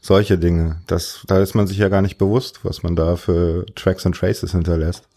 Solche 0.00 0.38
Dinge. 0.38 0.80
Das, 0.86 1.24
da 1.26 1.38
ist 1.40 1.54
man 1.54 1.66
sich 1.66 1.78
ja 1.78 1.88
gar 1.88 2.02
nicht 2.02 2.18
bewusst, 2.18 2.64
was 2.64 2.82
man 2.84 2.94
da 2.94 3.16
für 3.16 3.66
Tracks 3.74 4.06
and 4.06 4.16
Traces 4.16 4.52
hinterlässt. 4.52 5.08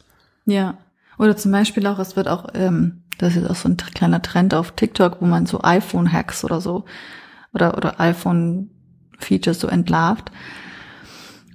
Ja. 0.46 0.78
Oder 1.20 1.38
zum 1.38 1.52
Beispiel 1.52 1.86
auch, 1.88 2.00
es 2.00 2.16
wird 2.16 2.28
auch, 2.28 2.48
ähm, 2.56 3.04
das 3.20 3.36
ist 3.36 3.48
auch 3.50 3.56
so 3.56 3.70
ein 3.70 3.78
kleiner 3.78 4.22
Trend 4.22 4.54
auf 4.56 4.72
TikTok, 4.72 5.22
wo 5.22 5.26
man 5.26 5.46
so 5.46 5.62
iPhone-Hacks 5.62 6.44
oder 6.44 6.60
so 6.62 6.86
oder, 7.54 7.78
oder 7.78 8.00
iPhone-Features 8.02 9.60
so 9.60 9.68
entlarvt. 9.68 10.32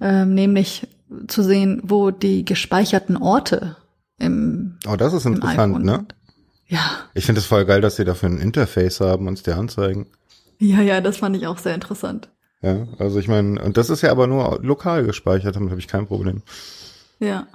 Ähm, 0.00 0.34
nämlich 0.34 0.86
zu 1.26 1.42
sehen, 1.42 1.82
wo 1.84 2.10
die 2.10 2.44
gespeicherten 2.44 3.16
Orte 3.16 3.76
im, 4.18 4.78
Oh, 4.88 4.96
das 4.96 5.12
ist 5.12 5.26
interessant, 5.26 5.84
ne? 5.84 5.96
sind. 5.96 6.14
Ja. 6.70 7.00
Ich 7.14 7.26
finde 7.26 7.40
es 7.40 7.46
voll 7.46 7.64
geil, 7.64 7.80
dass 7.80 7.96
sie 7.96 8.04
dafür 8.04 8.28
ein 8.28 8.38
Interface 8.38 9.00
haben 9.00 9.26
und 9.26 9.34
es 9.34 9.42
dir 9.42 9.56
anzeigen. 9.56 10.06
Ja, 10.58 10.80
ja, 10.80 11.00
das 11.00 11.18
fand 11.18 11.36
ich 11.36 11.46
auch 11.46 11.58
sehr 11.58 11.74
interessant. 11.74 12.30
Ja, 12.62 12.86
also 12.98 13.18
ich 13.18 13.26
meine, 13.26 13.60
und 13.62 13.76
das 13.76 13.90
ist 13.90 14.02
ja 14.02 14.10
aber 14.10 14.26
nur 14.26 14.60
lokal 14.62 15.04
gespeichert, 15.04 15.56
damit 15.56 15.70
habe 15.70 15.80
ich 15.80 15.88
kein 15.88 16.06
Problem. 16.06 16.42
Ja. 17.18 17.46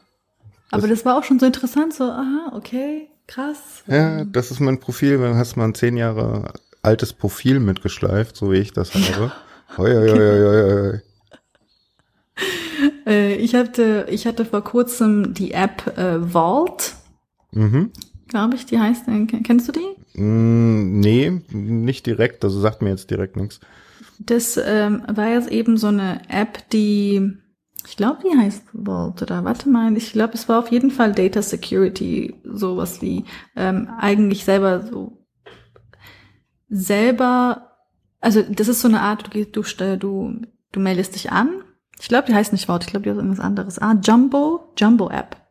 Aber 0.72 0.88
das 0.88 1.06
war 1.06 1.18
auch 1.18 1.24
schon 1.24 1.40
so 1.40 1.46
interessant, 1.46 1.94
so, 1.94 2.04
aha, 2.04 2.52
okay, 2.56 3.08
krass. 3.28 3.84
Ja, 3.88 4.26
das 4.26 4.52
ist 4.52 4.60
mein 4.60 4.80
Profil, 4.80 5.18
dann 5.20 5.38
hast 5.38 5.56
du 5.56 5.60
mal 5.60 5.66
ein 5.66 5.76
zehn 5.76 5.96
Jahre 5.96 6.54
altes 6.82 7.14
Profil 7.14 7.60
mitgeschleift, 7.60 8.36
so 8.36 8.52
wie 8.52 8.58
ich 8.58 8.74
das 8.74 8.94
habe. 8.94 9.32
Hoi, 9.78 9.94
hoi, 9.94 10.10
hoi, 10.10 10.18
hoi, 10.18 10.92
hoi. 10.92 11.02
Äh, 13.08 13.36
ich 13.36 13.56
hatte, 13.56 14.08
ich 14.10 14.28
hatte 14.28 14.44
vor 14.44 14.64
kurzem 14.64 15.34
die 15.34 15.52
App 15.52 15.98
äh, 15.98 16.20
Vault, 16.20 16.96
Mhm. 17.56 17.92
Glaube 18.36 18.56
ich, 18.56 18.66
die 18.66 18.78
heißt, 18.78 19.08
äh, 19.08 19.26
kennst 19.26 19.70
du 19.70 19.72
die? 19.72 20.20
Mm, 20.22 21.00
nee, 21.00 21.42
nicht 21.52 22.06
direkt, 22.06 22.44
also 22.44 22.60
sagt 22.60 22.82
mir 22.82 22.90
jetzt 22.90 23.10
direkt 23.10 23.38
nichts. 23.38 23.62
Das 24.20 24.60
ähm, 24.62 25.04
war 25.08 25.30
jetzt 25.30 25.50
eben 25.50 25.78
so 25.78 25.88
eine 25.88 26.20
App, 26.28 26.70
die, 26.72 27.32
ich 27.88 27.96
glaube, 27.96 28.20
die 28.26 28.38
heißt 28.38 28.64
Vault 28.74 29.22
oder 29.22 29.46
warte 29.46 29.70
mal, 29.70 29.96
ich 29.96 30.12
glaube, 30.12 30.34
es 30.34 30.50
war 30.50 30.60
auf 30.60 30.70
jeden 30.70 30.92
Fall 30.92 31.14
Data 31.14 31.42
Security, 31.42 32.36
sowas 32.44 33.02
wie 33.02 33.24
ähm, 33.56 33.88
eigentlich 34.00 34.44
selber 34.44 34.82
so 34.82 35.26
selber, 36.68 37.72
also 38.20 38.42
das 38.42 38.68
ist 38.68 38.82
so 38.82 38.90
eine 38.90 39.00
Art, 39.00 39.34
du 39.34 39.46
du, 39.46 39.64
du, 39.98 40.42
du 40.74 40.80
meldest 40.82 41.16
dich 41.16 41.32
an. 41.32 41.64
Ich 42.02 42.10
glaube, 42.10 42.28
die 42.28 42.36
heißt 42.36 42.52
nicht 42.52 42.66
Vault, 42.66 42.84
ich 42.84 42.90
glaube, 42.90 43.06
die 43.06 43.12
heißt 43.12 43.18
irgendwas 43.18 43.40
anderes. 43.40 43.80
Ah, 43.80 43.98
Jumbo, 44.04 44.74
Jumbo 44.78 45.10
App. 45.10 45.45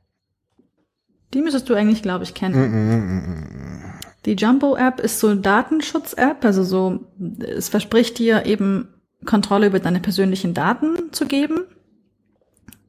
Die 1.35 1.43
müsstest 1.43 1.69
du 1.69 1.75
eigentlich, 1.75 2.03
glaube 2.03 2.25
ich, 2.25 2.35
kennen. 2.35 2.55
Mm, 2.55 2.75
mm, 2.75 3.17
mm. 3.17 3.95
Die 4.25 4.35
Jumbo-App 4.35 5.01
ist 5.01 5.21
so 5.21 5.29
eine 5.29 5.41
Datenschutz-App, 5.41 6.45
also 6.45 6.65
so, 6.65 7.01
es 7.41 7.69
verspricht 7.69 8.19
dir 8.19 8.47
eben 8.47 8.89
Kontrolle 9.27 9.67
über 9.67 9.81
deine 9.81 10.01
persönlichen 10.01 10.55
Daten 10.55 11.13
zu 11.13 11.27
geben. 11.27 11.65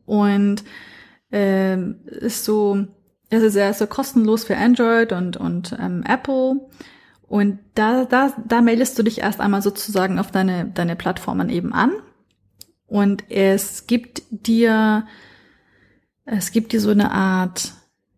Und 0.05 0.63
ähm, 1.31 1.99
ist 2.05 2.45
so, 2.45 2.85
es 3.29 3.43
ist 3.43 3.55
ja 3.55 3.73
so 3.73 3.87
kostenlos 3.87 4.43
für 4.43 4.55
Android 4.55 5.11
und, 5.11 5.37
und 5.37 5.75
ähm, 5.79 6.03
Apple. 6.07 6.61
Und 7.27 7.59
da, 7.73 8.05
da, 8.05 8.33
da 8.47 8.61
meldest 8.61 8.97
du 8.97 9.03
dich 9.03 9.19
erst 9.19 9.41
einmal 9.41 9.61
sozusagen 9.61 10.19
auf 10.19 10.31
deine, 10.31 10.65
deine 10.65 10.95
Plattformen 10.95 11.49
eben 11.49 11.73
an. 11.73 11.91
Und 12.87 13.29
es 13.29 13.87
gibt 13.87 14.21
dir, 14.29 15.07
es 16.23 16.51
gibt 16.51 16.71
dir 16.71 16.79
so 16.79 16.91
eine 16.91 17.11
Art, 17.11 17.73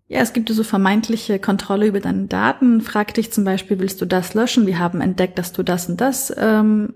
ja, 0.10 0.22
es 0.22 0.32
gibt 0.32 0.48
so 0.48 0.64
vermeintliche 0.64 1.38
Kontrolle 1.38 1.88
über 1.88 2.00
deine 2.00 2.28
Daten. 2.28 2.80
Frag 2.80 3.14
dich 3.14 3.34
zum 3.34 3.44
Beispiel, 3.44 3.80
willst 3.80 4.00
du 4.00 4.06
das 4.06 4.34
löschen? 4.34 4.66
Wir 4.66 4.80
haben 4.80 5.02
entdeckt, 5.02 5.38
dass 5.38 5.52
du 5.52 5.64
das 5.64 5.90
und 5.90 6.00
das 6.00 6.34
ähm, 6.38 6.94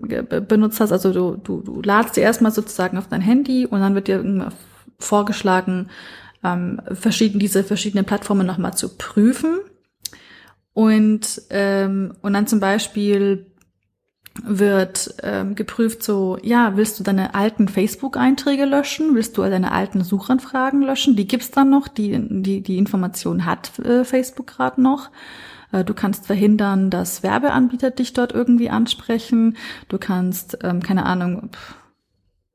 benutzt 0.48 0.80
hast. 0.80 0.92
Also 0.92 1.12
du, 1.12 1.36
du, 1.36 1.60
du 1.60 1.82
ladst 1.82 2.16
dir 2.16 2.22
erstmal 2.22 2.52
sozusagen 2.52 2.96
auf 2.96 3.08
dein 3.08 3.20
Handy 3.20 3.66
und 3.66 3.80
dann 3.80 3.94
wird 3.94 4.08
dir 4.08 4.16
irgendwann 4.16 4.54
vorgeschlagen, 4.98 5.90
ähm, 6.42 6.80
verschieden, 6.90 7.38
diese 7.38 7.64
verschiedenen 7.64 8.06
Plattformen 8.06 8.46
nochmal 8.46 8.74
zu 8.74 8.96
prüfen. 8.96 9.58
Und, 10.72 11.42
ähm, 11.50 12.14
und 12.22 12.32
dann 12.32 12.46
zum 12.46 12.60
Beispiel 12.60 13.51
wird 14.42 15.14
ähm, 15.22 15.54
geprüft 15.54 16.02
so, 16.02 16.38
ja, 16.42 16.76
willst 16.76 16.98
du 16.98 17.04
deine 17.04 17.34
alten 17.34 17.68
Facebook-Einträge 17.68 18.64
löschen? 18.64 19.14
Willst 19.14 19.36
du 19.36 19.42
deine 19.42 19.72
alten 19.72 20.02
Suchanfragen 20.02 20.82
löschen? 20.82 21.16
Die 21.16 21.26
gibt's 21.26 21.50
dann 21.50 21.70
noch, 21.70 21.88
die, 21.88 22.18
die, 22.42 22.62
die 22.62 22.78
Information 22.78 23.44
hat 23.44 23.78
äh, 23.80 24.04
Facebook 24.04 24.46
gerade 24.46 24.80
noch. 24.80 25.10
Äh, 25.72 25.84
du 25.84 25.92
kannst 25.94 26.26
verhindern, 26.26 26.90
dass 26.90 27.22
Werbeanbieter 27.22 27.90
dich 27.90 28.14
dort 28.14 28.32
irgendwie 28.32 28.70
ansprechen. 28.70 29.56
Du 29.88 29.98
kannst, 29.98 30.58
ähm, 30.62 30.82
keine 30.82 31.04
Ahnung, 31.04 31.50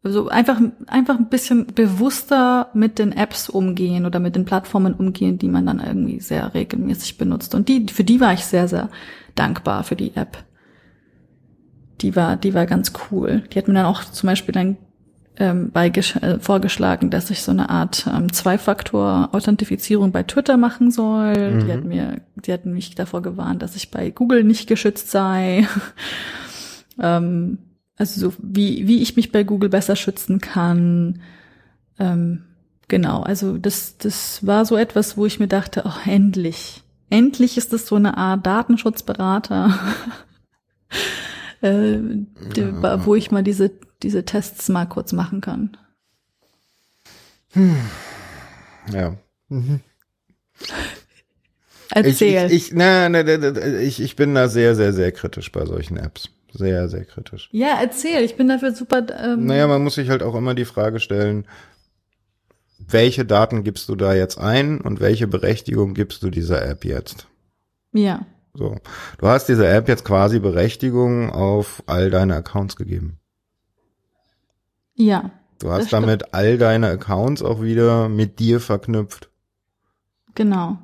also 0.03 0.29
einfach, 0.29 0.59
einfach 0.87 1.17
ein 1.17 1.29
bisschen 1.29 1.67
bewusster 1.67 2.69
mit 2.73 2.97
den 2.97 3.11
Apps 3.11 3.49
umgehen 3.49 4.05
oder 4.05 4.19
mit 4.19 4.35
den 4.35 4.45
Plattformen 4.45 4.93
umgehen, 4.93 5.37
die 5.37 5.49
man 5.49 5.65
dann 5.65 5.79
irgendwie 5.79 6.21
sehr 6.21 6.53
regelmäßig 6.53 7.17
benutzt. 7.17 7.53
Und 7.53 7.67
die, 7.67 7.87
für 7.91 8.03
die 8.03 8.19
war 8.19 8.33
ich 8.33 8.45
sehr, 8.45 8.67
sehr 8.67 8.89
dankbar 9.35 9.83
für 9.83 9.95
die 9.95 10.15
App. 10.15 10.46
Die 12.01 12.15
war, 12.15 12.35
die 12.37 12.53
war 12.53 12.65
ganz 12.65 12.93
cool. 13.11 13.43
Die 13.51 13.57
hat 13.57 13.67
mir 13.67 13.73
dann 13.73 13.85
auch 13.85 14.03
zum 14.03 14.27
Beispiel 14.27 14.53
dann 14.53 14.77
ähm, 15.39 15.71
bei, 15.71 15.89
äh, 15.89 16.39
vorgeschlagen, 16.39 17.09
dass 17.09 17.29
ich 17.29 17.41
so 17.43 17.51
eine 17.51 17.69
Art 17.69 18.07
ähm, 18.11 18.31
Zwei-Faktor-Authentifizierung 18.31 20.11
bei 20.11 20.23
Twitter 20.23 20.57
machen 20.57 20.91
soll. 20.91 21.53
Mhm. 21.53 21.65
Die 21.65 21.71
hat 21.71 21.83
mir, 21.83 22.21
die 22.35 22.53
hat 22.53 22.65
mich 22.65 22.95
davor 22.95 23.21
gewarnt, 23.21 23.61
dass 23.61 23.75
ich 23.75 23.91
bei 23.91 24.09
Google 24.09 24.43
nicht 24.43 24.67
geschützt 24.67 25.11
sei. 25.11 25.67
ähm, 27.01 27.59
also 27.97 28.29
so 28.29 28.33
wie, 28.39 28.87
wie 28.87 29.01
ich 29.01 29.15
mich 29.15 29.31
bei 29.31 29.43
Google 29.43 29.69
besser 29.69 29.95
schützen 29.95 30.39
kann. 30.39 31.21
Ähm, 31.99 32.43
genau, 32.87 33.21
also 33.21 33.57
das, 33.57 33.97
das 33.97 34.45
war 34.45 34.65
so 34.65 34.75
etwas, 34.75 35.17
wo 35.17 35.25
ich 35.25 35.39
mir 35.39 35.47
dachte, 35.47 35.83
oh, 35.85 36.09
endlich. 36.09 36.83
Endlich 37.09 37.57
ist 37.57 37.73
es 37.73 37.87
so 37.87 37.95
eine 37.95 38.17
Art 38.17 38.45
Datenschutzberater, 38.45 39.73
äh, 41.61 41.99
ja. 42.55 43.05
wo 43.05 43.15
ich 43.15 43.31
mal 43.31 43.43
diese, 43.43 43.71
diese 44.03 44.25
Tests 44.25 44.69
mal 44.69 44.85
kurz 44.85 45.11
machen 45.13 45.41
kann. 45.41 45.77
Hm. 47.53 47.75
Ja. 48.93 49.15
Mhm. 49.49 49.79
Erzähl. 51.89 52.47
Ich, 52.47 52.53
ich, 52.53 52.67
ich, 52.67 52.73
na, 52.73 53.09
na, 53.09 53.23
na, 53.23 53.79
ich, 53.79 54.01
ich 54.01 54.15
bin 54.15 54.35
da 54.35 54.47
sehr, 54.47 54.75
sehr, 54.75 54.93
sehr 54.93 55.11
kritisch 55.11 55.51
bei 55.51 55.65
solchen 55.65 55.97
Apps. 55.97 56.29
Sehr, 56.53 56.89
sehr 56.89 57.05
kritisch. 57.05 57.49
Ja, 57.51 57.77
erzähl. 57.81 58.23
Ich 58.23 58.35
bin 58.35 58.47
dafür 58.47 58.73
super. 58.73 59.05
Ähm 59.19 59.45
naja, 59.45 59.67
man 59.67 59.83
muss 59.83 59.95
sich 59.95 60.09
halt 60.09 60.23
auch 60.23 60.35
immer 60.35 60.55
die 60.55 60.65
Frage 60.65 60.99
stellen, 60.99 61.45
welche 62.79 63.25
Daten 63.25 63.63
gibst 63.63 63.89
du 63.89 63.95
da 63.95 64.13
jetzt 64.13 64.37
ein 64.37 64.81
und 64.81 64.99
welche 64.99 65.27
Berechtigung 65.27 65.93
gibst 65.93 66.23
du 66.23 66.29
dieser 66.29 66.65
App 66.65 66.85
jetzt? 66.85 67.27
Ja. 67.93 68.25
So. 68.57 68.75
Du 69.19 69.27
hast 69.27 69.47
dieser 69.47 69.71
App 69.73 69.87
jetzt 69.87 70.03
quasi 70.03 70.39
Berechtigung 70.39 71.29
auf 71.29 71.83
all 71.85 72.09
deine 72.09 72.35
Accounts 72.35 72.75
gegeben. 72.75 73.19
Ja. 74.95 75.31
Du 75.59 75.71
hast 75.71 75.93
damit 75.93 76.33
all 76.33 76.57
deine 76.57 76.87
Accounts 76.87 77.41
auch 77.41 77.61
wieder 77.61 78.09
mit 78.09 78.39
dir 78.39 78.59
verknüpft. 78.59 79.29
Genau 80.35 80.77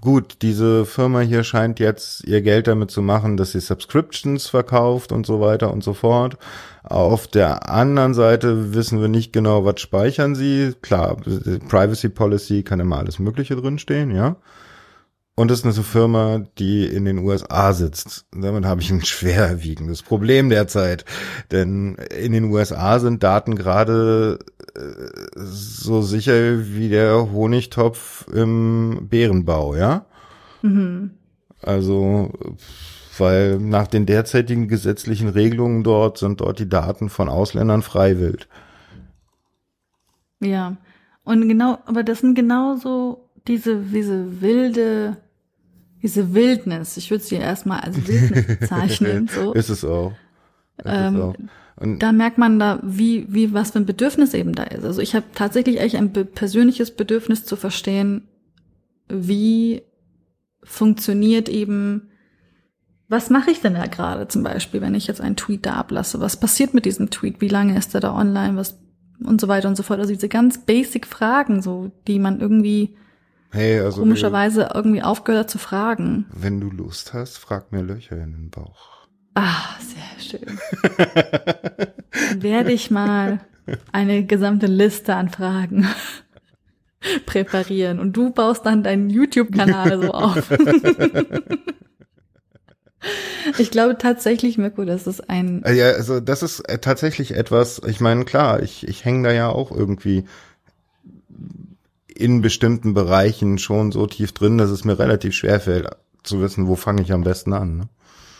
gut, 0.00 0.38
diese 0.42 0.86
Firma 0.86 1.20
hier 1.20 1.44
scheint 1.44 1.78
jetzt 1.80 2.24
ihr 2.24 2.42
Geld 2.42 2.66
damit 2.66 2.90
zu 2.90 3.02
machen, 3.02 3.36
dass 3.36 3.52
sie 3.52 3.60
Subscriptions 3.60 4.46
verkauft 4.48 5.12
und 5.12 5.26
so 5.26 5.40
weiter 5.40 5.72
und 5.72 5.84
so 5.84 5.94
fort. 5.94 6.38
Auf 6.82 7.26
der 7.26 7.68
anderen 7.70 8.14
Seite 8.14 8.74
wissen 8.74 9.00
wir 9.00 9.08
nicht 9.08 9.32
genau, 9.32 9.64
was 9.64 9.80
speichern 9.80 10.34
sie. 10.34 10.74
Klar, 10.80 11.16
Privacy 11.68 12.08
Policy 12.08 12.62
kann 12.62 12.80
immer 12.80 12.98
alles 12.98 13.18
Mögliche 13.18 13.56
drinstehen, 13.56 14.10
ja. 14.10 14.36
Und 15.40 15.50
das 15.50 15.60
ist 15.60 15.64
eine 15.64 15.72
Firma, 15.72 16.42
die 16.58 16.84
in 16.84 17.06
den 17.06 17.16
USA 17.16 17.72
sitzt. 17.72 18.26
Damit 18.30 18.66
habe 18.66 18.82
ich 18.82 18.90
ein 18.90 19.02
schwerwiegendes 19.02 20.02
Problem 20.02 20.50
derzeit. 20.50 21.06
Denn 21.50 21.94
in 21.94 22.32
den 22.32 22.52
USA 22.52 22.98
sind 22.98 23.22
Daten 23.22 23.54
gerade 23.54 24.38
äh, 24.76 24.80
so 25.34 26.02
sicher 26.02 26.74
wie 26.74 26.90
der 26.90 27.32
Honigtopf 27.32 28.28
im 28.28 29.08
Bärenbau, 29.08 29.76
ja? 29.76 30.04
Mhm. 30.60 31.12
Also, 31.62 32.32
weil 33.16 33.58
nach 33.58 33.86
den 33.86 34.04
derzeitigen 34.04 34.68
gesetzlichen 34.68 35.30
Regelungen 35.30 35.82
dort 35.84 36.18
sind 36.18 36.42
dort 36.42 36.58
die 36.58 36.68
Daten 36.68 37.08
von 37.08 37.30
Ausländern 37.30 37.80
freiwillig. 37.80 38.46
Ja. 40.40 40.76
Und 41.24 41.48
genau, 41.48 41.78
aber 41.86 42.02
das 42.02 42.20
sind 42.20 42.34
genauso 42.34 43.30
diese, 43.48 43.76
diese 43.76 44.42
wilde 44.42 45.16
diese 46.02 46.34
Wildnis, 46.34 46.96
ich 46.96 47.10
würde 47.10 47.24
sie 47.24 47.36
erstmal 47.36 47.80
als 47.80 48.06
Wildnis 48.06 48.46
bezeichnen. 48.60 49.28
So. 49.28 49.52
ist 49.52 49.68
es 49.68 49.84
auch. 49.84 50.12
Ist 50.78 50.86
ähm, 50.86 51.16
es 51.16 51.20
auch. 51.20 51.34
da 51.98 52.12
merkt 52.12 52.38
man 52.38 52.58
da, 52.58 52.80
wie, 52.82 53.26
wie, 53.28 53.52
was 53.52 53.72
für 53.72 53.80
ein 53.80 53.86
Bedürfnis 53.86 54.34
eben 54.34 54.54
da 54.54 54.64
ist. 54.64 54.84
Also 54.84 55.00
ich 55.00 55.14
habe 55.14 55.26
tatsächlich 55.34 55.80
eigentlich 55.80 55.96
ein 55.96 56.12
persönliches 56.12 56.96
Bedürfnis 56.96 57.44
zu 57.44 57.56
verstehen, 57.56 58.28
wie 59.08 59.82
funktioniert 60.62 61.48
eben, 61.48 62.10
was 63.08 63.28
mache 63.28 63.50
ich 63.50 63.60
denn 63.60 63.74
da 63.74 63.86
gerade 63.86 64.28
zum 64.28 64.42
Beispiel, 64.42 64.80
wenn 64.80 64.94
ich 64.94 65.06
jetzt 65.06 65.20
einen 65.20 65.36
Tweet 65.36 65.66
da 65.66 65.74
ablasse? 65.74 66.20
Was 66.20 66.38
passiert 66.38 66.74
mit 66.74 66.84
diesem 66.84 67.10
Tweet? 67.10 67.40
Wie 67.40 67.48
lange 67.48 67.76
ist 67.76 67.94
er 67.94 68.00
da 68.00 68.14
online? 68.14 68.56
Was 68.56 68.78
und 69.24 69.40
so 69.40 69.48
weiter 69.48 69.68
und 69.68 69.76
so 69.76 69.82
fort. 69.82 70.00
Also 70.00 70.12
diese 70.12 70.28
ganz 70.28 70.58
basic 70.64 71.06
Fragen, 71.06 71.62
so, 71.62 71.90
die 72.06 72.18
man 72.18 72.40
irgendwie 72.40 72.96
Hey, 73.52 73.80
also 73.80 74.00
komischerweise 74.02 74.70
irgendwie 74.74 75.02
aufgehört 75.02 75.50
zu 75.50 75.58
fragen. 75.58 76.26
Wenn 76.32 76.60
du 76.60 76.70
Lust 76.70 77.12
hast, 77.14 77.38
frag 77.38 77.72
mir 77.72 77.82
Löcher 77.82 78.16
in 78.16 78.32
den 78.32 78.50
Bauch. 78.50 79.06
Ah, 79.34 79.76
sehr 79.80 80.38
schön. 80.38 80.58
Dann 80.96 82.42
werde 82.42 82.72
ich 82.72 82.90
mal 82.90 83.40
eine 83.92 84.24
gesamte 84.24 84.66
Liste 84.66 85.14
an 85.14 85.30
Fragen 85.30 85.88
präparieren 87.26 87.98
und 87.98 88.16
du 88.16 88.30
baust 88.30 88.66
dann 88.66 88.82
deinen 88.82 89.10
YouTube-Kanal 89.10 90.00
so 90.02 90.12
auf. 90.12 90.50
Ich 93.58 93.70
glaube 93.70 93.96
tatsächlich, 93.96 94.58
Mirko, 94.58 94.84
das 94.84 95.06
ist 95.06 95.30
ein. 95.30 95.64
Ja, 95.66 95.92
also 95.92 96.20
das 96.20 96.42
ist 96.42 96.60
äh, 96.68 96.78
tatsächlich 96.78 97.34
etwas, 97.34 97.80
ich 97.86 98.00
meine, 98.00 98.24
klar, 98.24 98.62
ich, 98.62 98.86
ich 98.86 99.04
hänge 99.04 99.26
da 99.28 99.32
ja 99.32 99.48
auch 99.48 99.70
irgendwie 99.70 100.24
in 102.20 102.40
bestimmten 102.40 102.94
Bereichen 102.94 103.58
schon 103.58 103.92
so 103.92 104.06
tief 104.06 104.32
drin, 104.32 104.58
dass 104.58 104.70
es 104.70 104.84
mir 104.84 104.98
relativ 104.98 105.34
schwer 105.34 105.60
fällt 105.60 105.88
zu 106.22 106.40
wissen, 106.40 106.66
wo 106.66 106.76
fange 106.76 107.02
ich 107.02 107.12
am 107.12 107.24
besten 107.24 107.52
an. 107.52 107.76
Ne? 107.76 107.88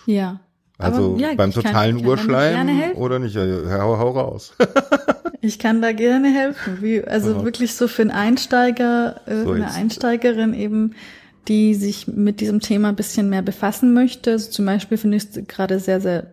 Ja. 0.06 0.40
Also 0.78 1.16
ja, 1.18 1.34
beim 1.34 1.52
totalen 1.52 1.98
kann, 1.98 2.06
Urschleim 2.06 2.96
oder 2.96 3.18
nicht? 3.18 3.36
Hau, 3.36 3.98
hau 3.98 4.10
raus. 4.10 4.54
ich 5.42 5.58
kann 5.58 5.82
da 5.82 5.92
gerne 5.92 6.32
helfen. 6.32 6.78
Wie, 6.80 7.04
also 7.04 7.32
ja. 7.32 7.44
wirklich 7.44 7.74
so 7.74 7.86
für 7.86 8.02
einen 8.02 8.10
Einsteiger, 8.10 9.20
äh, 9.26 9.42
so 9.42 9.52
eine 9.52 9.64
jetzt. 9.64 9.76
Einsteigerin 9.76 10.54
eben, 10.54 10.94
die 11.48 11.74
sich 11.74 12.06
mit 12.06 12.40
diesem 12.40 12.60
Thema 12.60 12.88
ein 12.88 12.96
bisschen 12.96 13.28
mehr 13.28 13.42
befassen 13.42 13.92
möchte. 13.92 14.32
Also 14.32 14.50
zum 14.50 14.64
Beispiel 14.64 14.96
finde 14.96 15.18
ich 15.18 15.24
es 15.24 15.46
gerade 15.46 15.78
sehr, 15.80 16.00
sehr 16.00 16.32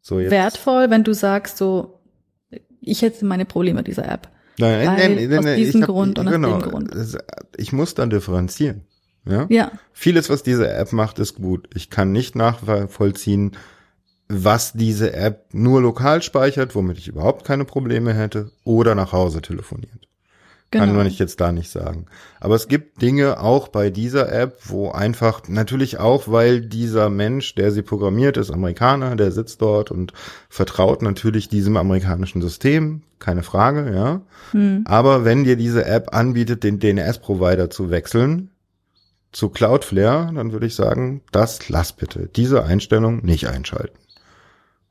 so 0.00 0.18
wertvoll, 0.18 0.90
wenn 0.90 1.04
du 1.04 1.12
sagst, 1.12 1.56
so, 1.56 2.00
ich 2.80 3.02
hätte 3.02 3.24
meine 3.24 3.44
Probleme 3.44 3.82
dieser 3.82 4.08
App. 4.08 4.28
Nein, 4.62 4.84
nein, 4.86 5.14
nein, 5.16 5.28
nein, 5.28 5.38
aus 5.38 5.54
diesem 5.56 5.82
hab, 5.82 5.88
Grund 5.88 6.18
und 6.18 6.30
genau, 6.30 6.54
aus 6.54 6.62
dem 6.62 6.70
Grund. 6.70 6.94
Ich 7.56 7.72
muss 7.72 7.94
dann 7.94 8.10
differenzieren. 8.10 8.82
Ja? 9.24 9.46
ja. 9.48 9.72
Vieles, 9.92 10.30
was 10.30 10.42
diese 10.42 10.70
App 10.72 10.92
macht, 10.92 11.18
ist 11.18 11.36
gut. 11.36 11.68
Ich 11.74 11.90
kann 11.90 12.12
nicht 12.12 12.34
nachvollziehen, 12.34 13.52
was 14.28 14.72
diese 14.72 15.12
App 15.12 15.46
nur 15.52 15.80
lokal 15.82 16.22
speichert, 16.22 16.74
womit 16.74 16.98
ich 16.98 17.08
überhaupt 17.08 17.44
keine 17.44 17.64
Probleme 17.64 18.14
hätte, 18.14 18.50
oder 18.64 18.94
nach 18.94 19.12
Hause 19.12 19.42
telefoniert. 19.42 20.08
Genau. 20.72 20.86
Kann 20.86 20.96
man 20.96 21.06
ich 21.06 21.18
jetzt 21.18 21.38
da 21.42 21.52
nicht 21.52 21.70
sagen. 21.70 22.06
Aber 22.40 22.54
es 22.54 22.66
gibt 22.66 23.02
Dinge 23.02 23.40
auch 23.40 23.68
bei 23.68 23.90
dieser 23.90 24.32
App, 24.32 24.58
wo 24.64 24.90
einfach, 24.90 25.46
natürlich 25.46 25.98
auch, 25.98 26.28
weil 26.28 26.62
dieser 26.62 27.10
Mensch, 27.10 27.54
der 27.54 27.72
sie 27.72 27.82
programmiert, 27.82 28.38
ist 28.38 28.50
Amerikaner, 28.50 29.14
der 29.14 29.32
sitzt 29.32 29.60
dort 29.60 29.90
und 29.90 30.14
vertraut 30.48 31.02
natürlich 31.02 31.50
diesem 31.50 31.76
amerikanischen 31.76 32.40
System, 32.40 33.02
keine 33.18 33.42
Frage, 33.42 33.94
ja. 33.94 34.22
Hm. 34.52 34.84
Aber 34.86 35.26
wenn 35.26 35.44
dir 35.44 35.56
diese 35.56 35.84
App 35.84 36.14
anbietet, 36.14 36.64
den 36.64 36.80
DNS-Provider 36.80 37.68
zu 37.68 37.90
wechseln, 37.90 38.50
zu 39.30 39.50
Cloudflare, 39.50 40.32
dann 40.34 40.52
würde 40.52 40.66
ich 40.66 40.74
sagen, 40.74 41.20
das 41.32 41.68
lass 41.68 41.92
bitte. 41.92 42.30
Diese 42.34 42.64
Einstellung 42.64 43.22
nicht 43.22 43.46
einschalten. 43.46 44.01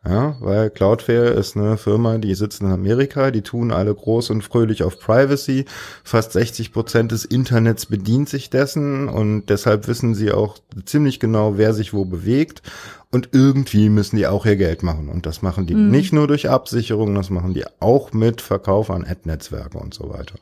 Ja, 0.03 0.35
weil 0.39 0.71
Cloudflare 0.71 1.27
ist 1.27 1.55
eine 1.55 1.77
Firma, 1.77 2.17
die 2.17 2.33
sitzt 2.33 2.61
in 2.61 2.71
Amerika, 2.71 3.29
die 3.29 3.43
tun 3.43 3.71
alle 3.71 3.93
groß 3.93 4.31
und 4.31 4.41
fröhlich 4.43 4.81
auf 4.81 4.99
Privacy. 4.99 5.65
Fast 6.03 6.31
60 6.31 6.73
Prozent 6.73 7.11
des 7.11 7.23
Internets 7.23 7.85
bedient 7.85 8.27
sich 8.27 8.49
dessen 8.49 9.07
und 9.07 9.45
deshalb 9.47 9.87
wissen 9.87 10.15
sie 10.15 10.31
auch 10.31 10.57
ziemlich 10.85 11.19
genau, 11.19 11.57
wer 11.57 11.75
sich 11.75 11.93
wo 11.93 12.05
bewegt. 12.05 12.63
Und 13.11 13.29
irgendwie 13.33 13.89
müssen 13.89 14.15
die 14.15 14.25
auch 14.25 14.47
ihr 14.47 14.55
Geld 14.55 14.81
machen. 14.81 15.07
Und 15.07 15.27
das 15.27 15.43
machen 15.43 15.67
die 15.67 15.75
mhm. 15.75 15.91
nicht 15.91 16.13
nur 16.13 16.27
durch 16.27 16.49
Absicherung, 16.49 17.13
das 17.13 17.29
machen 17.29 17.53
die 17.53 17.65
auch 17.79 18.11
mit 18.11 18.41
Verkauf 18.41 18.89
an 18.89 19.05
Ad-Netzwerke 19.05 19.77
und 19.77 19.93
so 19.93 20.09
weiter. 20.09 20.35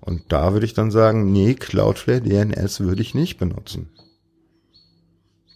Und 0.00 0.22
da 0.28 0.54
würde 0.54 0.64
ich 0.64 0.72
dann 0.72 0.90
sagen, 0.90 1.30
nee, 1.32 1.52
Cloudflare 1.52 2.22
DNS 2.22 2.80
würde 2.80 3.02
ich 3.02 3.14
nicht 3.14 3.38
benutzen. 3.38 3.90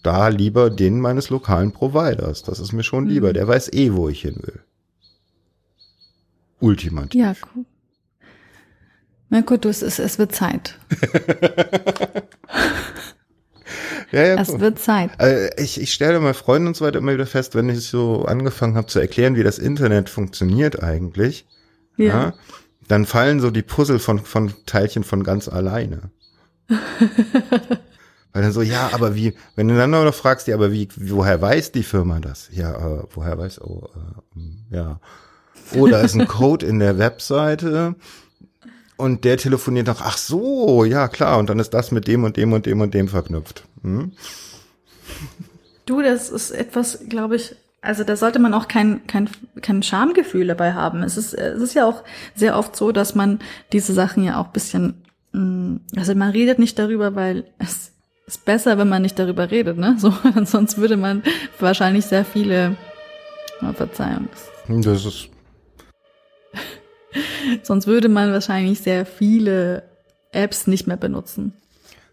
Da 0.04 0.28
lieber 0.28 0.70
den 0.70 1.00
meines 1.00 1.30
lokalen 1.30 1.72
Providers. 1.72 2.42
Das 2.42 2.60
ist 2.60 2.72
mir 2.72 2.84
schon 2.84 3.06
lieber. 3.06 3.30
Mhm. 3.30 3.34
Der 3.34 3.48
weiß 3.48 3.72
eh, 3.72 3.92
wo 3.94 4.08
ich 4.08 4.22
hin 4.22 4.36
will. 4.42 4.60
Ultimativ. 6.60 7.20
Ja, 7.20 7.34
cool. 7.54 7.64
Na 9.30 9.40
gut, 9.40 9.64
du, 9.64 9.68
es, 9.68 9.82
ist, 9.82 9.98
es 9.98 10.18
wird 10.18 10.34
Zeit. 10.34 10.78
Ja, 14.12 14.22
ja, 14.24 14.34
Es 14.40 14.50
cool. 14.50 14.60
wird 14.60 14.78
Zeit. 14.78 15.10
Äh, 15.20 15.50
ich, 15.60 15.80
ich 15.80 15.92
stelle 15.92 16.20
mal 16.20 16.34
Freunden 16.34 16.68
und 16.68 16.76
so 16.76 16.84
weiter 16.84 16.98
immer 16.98 17.14
wieder 17.14 17.26
fest, 17.26 17.56
wenn 17.56 17.68
ich 17.68 17.80
so 17.88 18.24
angefangen 18.26 18.76
habe 18.76 18.86
zu 18.86 19.00
erklären, 19.00 19.34
wie 19.34 19.42
das 19.42 19.58
Internet 19.58 20.08
funktioniert 20.08 20.80
eigentlich, 20.84 21.46
ja. 21.96 22.06
Ja. 22.06 22.34
dann 22.86 23.06
fallen 23.06 23.40
so 23.40 23.50
die 23.50 23.62
Puzzle 23.62 23.98
von, 23.98 24.20
von 24.20 24.52
Teilchen 24.66 25.02
von 25.02 25.24
ganz 25.24 25.48
alleine. 25.48 26.10
Weil 28.34 28.42
dann 28.42 28.52
so, 28.52 28.62
ja, 28.62 28.90
aber 28.92 29.14
wie, 29.14 29.34
wenn 29.54 29.68
du 29.68 29.76
dann 29.76 29.92
noch 29.92 30.12
fragst, 30.12 30.48
ja, 30.48 30.56
aber 30.56 30.72
wie, 30.72 30.88
woher 30.96 31.40
weiß 31.40 31.70
die 31.70 31.84
Firma 31.84 32.18
das? 32.18 32.48
Ja, 32.52 32.72
äh, 32.72 33.04
woher 33.14 33.38
weiß, 33.38 33.60
oh, 33.60 33.88
äh, 33.94 34.34
hm, 34.34 34.56
ja. 34.70 35.00
Oh, 35.76 35.86
da 35.86 36.00
ist 36.00 36.16
ein 36.16 36.26
Code 36.28 36.66
in 36.66 36.80
der 36.80 36.98
Webseite 36.98 37.94
und 38.96 39.24
der 39.24 39.36
telefoniert 39.36 39.86
noch, 39.86 40.00
ach 40.00 40.18
so, 40.18 40.84
ja 40.84 41.06
klar, 41.06 41.38
und 41.38 41.48
dann 41.48 41.60
ist 41.60 41.74
das 41.74 41.92
mit 41.92 42.08
dem 42.08 42.24
und 42.24 42.36
dem 42.36 42.52
und 42.52 42.66
dem 42.66 42.80
und 42.80 42.92
dem 42.92 43.06
verknüpft. 43.06 43.68
Hm? 43.82 44.12
Du, 45.86 46.02
das 46.02 46.28
ist 46.28 46.50
etwas, 46.50 46.98
glaube 47.08 47.36
ich, 47.36 47.54
also 47.82 48.02
da 48.02 48.16
sollte 48.16 48.40
man 48.40 48.52
auch 48.52 48.66
kein, 48.66 49.06
kein, 49.06 49.28
kein 49.62 49.84
Schamgefühl 49.84 50.48
dabei 50.48 50.72
haben. 50.72 51.04
Es 51.04 51.16
ist, 51.16 51.34
es 51.34 51.62
ist 51.62 51.74
ja 51.74 51.86
auch 51.86 52.02
sehr 52.34 52.58
oft 52.58 52.74
so, 52.74 52.90
dass 52.90 53.14
man 53.14 53.38
diese 53.72 53.92
Sachen 53.92 54.24
ja 54.24 54.40
auch 54.40 54.48
bisschen, 54.48 55.04
mh, 55.30 55.80
also 55.94 56.16
man 56.16 56.30
redet 56.30 56.58
nicht 56.58 56.80
darüber, 56.80 57.14
weil 57.14 57.44
es 57.58 57.93
ist 58.26 58.44
besser, 58.44 58.78
wenn 58.78 58.88
man 58.88 59.02
nicht 59.02 59.18
darüber 59.18 59.50
redet, 59.50 59.76
ne? 59.78 59.96
So, 59.98 60.12
sonst 60.44 60.78
würde 60.78 60.96
man 60.96 61.22
wahrscheinlich 61.58 62.06
sehr 62.06 62.24
viele, 62.24 62.76
oh, 63.62 63.72
Verzeihung, 63.72 64.28
Das 64.68 65.04
ist, 65.04 65.28
sonst 67.62 67.86
würde 67.86 68.08
man 68.08 68.32
wahrscheinlich 68.32 68.80
sehr 68.80 69.06
viele 69.06 69.82
Apps 70.32 70.66
nicht 70.66 70.86
mehr 70.86 70.96
benutzen. 70.96 71.52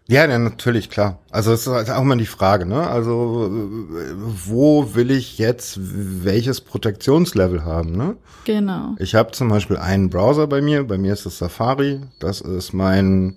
ja, 0.06 0.26
ja, 0.28 0.38
natürlich, 0.38 0.90
klar. 0.90 1.18
Also 1.30 1.52
es 1.52 1.66
ist 1.66 1.90
auch 1.90 2.04
mal 2.04 2.18
die 2.18 2.26
Frage, 2.26 2.66
ne? 2.66 2.86
Also 2.86 3.48
wo 3.50 4.94
will 4.94 5.10
ich 5.10 5.38
jetzt 5.38 5.78
welches 5.80 6.60
Protektionslevel 6.60 7.64
haben, 7.64 7.92
ne? 7.96 8.16
Genau. 8.44 8.94
Ich 8.98 9.14
habe 9.14 9.32
zum 9.32 9.48
Beispiel 9.48 9.76
einen 9.78 10.10
Browser 10.10 10.46
bei 10.46 10.60
mir, 10.60 10.84
bei 10.84 10.98
mir 10.98 11.12
ist 11.14 11.26
es 11.26 11.38
Safari, 11.38 12.00
das 12.20 12.40
ist 12.40 12.72
mein 12.72 13.36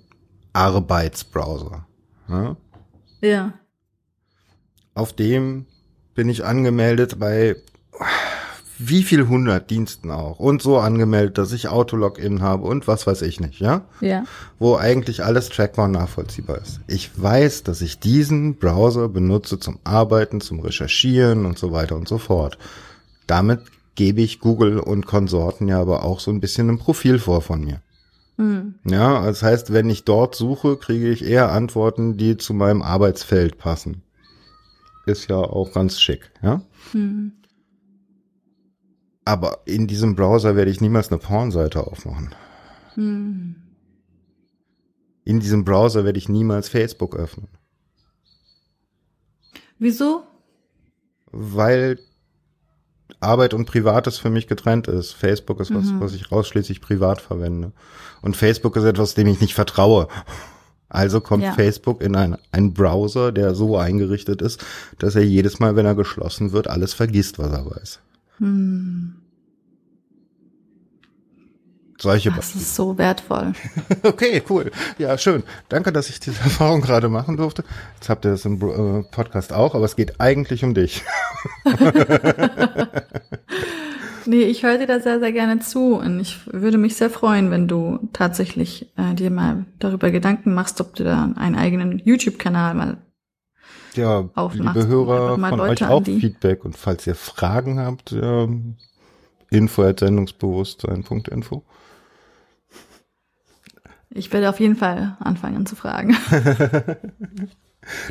Arbeitsbrowser. 0.52 1.86
Ja? 2.28 2.56
Ja. 3.26 3.52
Auf 4.94 5.12
dem 5.12 5.66
bin 6.14 6.28
ich 6.28 6.44
angemeldet 6.44 7.18
bei 7.18 7.56
wie 8.78 9.02
viel 9.02 9.26
hundert 9.26 9.70
Diensten 9.70 10.10
auch 10.10 10.38
und 10.38 10.60
so 10.60 10.78
angemeldet, 10.78 11.38
dass 11.38 11.52
ich 11.52 11.68
Autologin 11.68 12.42
habe 12.42 12.64
und 12.64 12.86
was 12.86 13.06
weiß 13.06 13.22
ich 13.22 13.40
nicht, 13.40 13.58
ja? 13.60 13.86
Ja. 14.00 14.24
Wo 14.58 14.76
eigentlich 14.76 15.24
alles 15.24 15.48
trackbar 15.48 15.86
und 15.86 15.92
nachvollziehbar 15.92 16.58
ist. 16.58 16.80
Ich 16.86 17.10
weiß, 17.20 17.62
dass 17.62 17.80
ich 17.80 17.98
diesen 17.98 18.56
Browser 18.56 19.08
benutze 19.08 19.58
zum 19.58 19.78
Arbeiten, 19.84 20.40
zum 20.40 20.60
Recherchieren 20.60 21.46
und 21.46 21.58
so 21.58 21.72
weiter 21.72 21.96
und 21.96 22.06
so 22.06 22.18
fort. 22.18 22.58
Damit 23.26 23.60
gebe 23.94 24.20
ich 24.20 24.40
Google 24.40 24.78
und 24.78 25.06
Konsorten 25.06 25.68
ja 25.68 25.80
aber 25.80 26.04
auch 26.04 26.20
so 26.20 26.30
ein 26.30 26.40
bisschen 26.40 26.68
ein 26.68 26.78
Profil 26.78 27.18
vor 27.18 27.40
von 27.40 27.64
mir. 27.64 27.80
Hm. 28.36 28.74
Ja, 28.84 29.24
das 29.24 29.42
heißt, 29.42 29.72
wenn 29.72 29.88
ich 29.88 30.04
dort 30.04 30.34
suche, 30.34 30.76
kriege 30.76 31.10
ich 31.10 31.24
eher 31.24 31.52
Antworten, 31.52 32.16
die 32.16 32.36
zu 32.36 32.54
meinem 32.54 32.82
Arbeitsfeld 32.82 33.58
passen. 33.58 34.02
Ist 35.06 35.28
ja 35.28 35.36
auch 35.36 35.72
ganz 35.72 36.00
schick, 36.00 36.32
ja? 36.42 36.62
Hm. 36.92 37.32
Aber 39.24 39.62
in 39.64 39.86
diesem 39.86 40.14
Browser 40.14 40.54
werde 40.54 40.70
ich 40.70 40.80
niemals 40.80 41.10
eine 41.10 41.18
Pornseite 41.18 41.86
aufmachen. 41.86 42.34
Hm. 42.94 43.56
In 45.24 45.40
diesem 45.40 45.64
Browser 45.64 46.04
werde 46.04 46.18
ich 46.18 46.28
niemals 46.28 46.68
Facebook 46.68 47.16
öffnen. 47.16 47.48
Wieso? 49.78 50.24
Weil 51.32 51.98
Arbeit 53.20 53.54
und 53.54 53.66
Privates 53.66 54.18
für 54.18 54.30
mich 54.30 54.46
getrennt 54.46 54.88
ist. 54.88 55.12
Facebook 55.12 55.60
ist 55.60 55.74
was, 55.74 55.86
was 55.98 56.14
ich 56.14 56.30
ausschließlich 56.30 56.80
privat 56.80 57.20
verwende. 57.20 57.72
Und 58.22 58.36
Facebook 58.36 58.76
ist 58.76 58.84
etwas, 58.84 59.14
dem 59.14 59.26
ich 59.26 59.40
nicht 59.40 59.54
vertraue. 59.54 60.08
Also 60.88 61.20
kommt 61.20 61.42
Ja. 61.42 61.52
Facebook 61.52 62.00
in 62.00 62.14
ein, 62.14 62.36
einen 62.52 62.72
Browser, 62.72 63.32
der 63.32 63.54
so 63.54 63.76
eingerichtet 63.76 64.40
ist, 64.40 64.64
dass 64.98 65.16
er 65.16 65.24
jedes 65.24 65.58
Mal, 65.58 65.74
wenn 65.76 65.86
er 65.86 65.94
geschlossen 65.94 66.52
wird, 66.52 66.68
alles 66.68 66.94
vergisst, 66.94 67.38
was 67.38 67.52
er 67.52 67.66
weiß. 67.66 68.00
Hm. 68.38 69.15
Solche 71.98 72.30
Das 72.30 72.54
ist 72.54 72.74
so 72.74 72.98
wertvoll. 72.98 73.52
Okay, 74.02 74.42
cool. 74.50 74.70
Ja, 74.98 75.16
schön. 75.18 75.42
Danke, 75.68 75.92
dass 75.92 76.08
ich 76.10 76.20
diese 76.20 76.40
Erfahrung 76.44 76.80
gerade 76.80 77.08
machen 77.08 77.36
durfte. 77.36 77.64
Jetzt 77.94 78.08
habt 78.08 78.24
ihr 78.24 78.32
das 78.32 78.44
im 78.44 78.60
äh, 78.60 79.02
Podcast 79.02 79.52
auch, 79.52 79.74
aber 79.74 79.84
es 79.84 79.96
geht 79.96 80.20
eigentlich 80.20 80.64
um 80.64 80.74
dich. 80.74 81.02
Nee, 84.28 84.42
ich 84.42 84.64
höre 84.64 84.78
dir 84.78 84.86
da 84.86 85.00
sehr, 85.00 85.20
sehr 85.20 85.32
gerne 85.32 85.60
zu 85.60 85.94
und 85.94 86.18
ich 86.18 86.40
würde 86.52 86.78
mich 86.78 86.96
sehr 86.96 87.10
freuen, 87.10 87.50
wenn 87.50 87.68
du 87.68 88.00
tatsächlich 88.12 88.92
äh, 88.96 89.14
dir 89.14 89.30
mal 89.30 89.66
darüber 89.78 90.10
Gedanken 90.10 90.52
machst, 90.52 90.80
ob 90.80 90.94
du 90.94 91.04
da 91.04 91.32
einen 91.36 91.54
eigenen 91.54 92.02
YouTube-Kanal 92.04 92.74
mal. 92.74 92.96
Ja, 93.94 94.28
Aufmachst 94.34 94.76
liebe 94.76 94.88
Hörer, 94.88 95.38
von 95.38 95.58
Leute 95.58 95.84
euch 95.84 95.90
auch 95.90 96.04
Feedback 96.04 96.64
und 96.64 96.76
falls 96.76 97.06
ihr 97.06 97.14
Fragen 97.14 97.78
habt, 97.78 98.12
ähm, 98.12 98.76
info 99.50 99.84
at 99.84 100.00
sendungsbewusstsein.info. 100.00 101.64
Ich 104.16 104.32
werde 104.32 104.48
auf 104.48 104.60
jeden 104.60 104.76
Fall 104.76 105.16
anfangen 105.20 105.66
zu 105.66 105.76
fragen. 105.76 106.16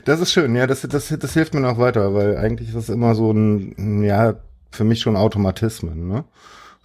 Das 0.06 0.20
ist 0.22 0.32
schön, 0.32 0.56
ja, 0.56 0.68
das, 0.68 0.82
das, 0.82 1.10
das 1.20 1.34
hilft 1.34 1.54
mir 1.54 1.60
noch 1.60 1.78
weiter, 1.78 2.14
weil 2.14 2.38
eigentlich 2.38 2.70
ist 2.70 2.76
das 2.78 2.90
immer 2.90 3.16
so 3.16 3.32
ein, 3.32 4.04
ja, 4.04 4.36
für 4.72 4.84
mich 4.84 5.02
schon 5.02 5.16
Automatismen, 5.16 6.08
ne? 6.08 6.24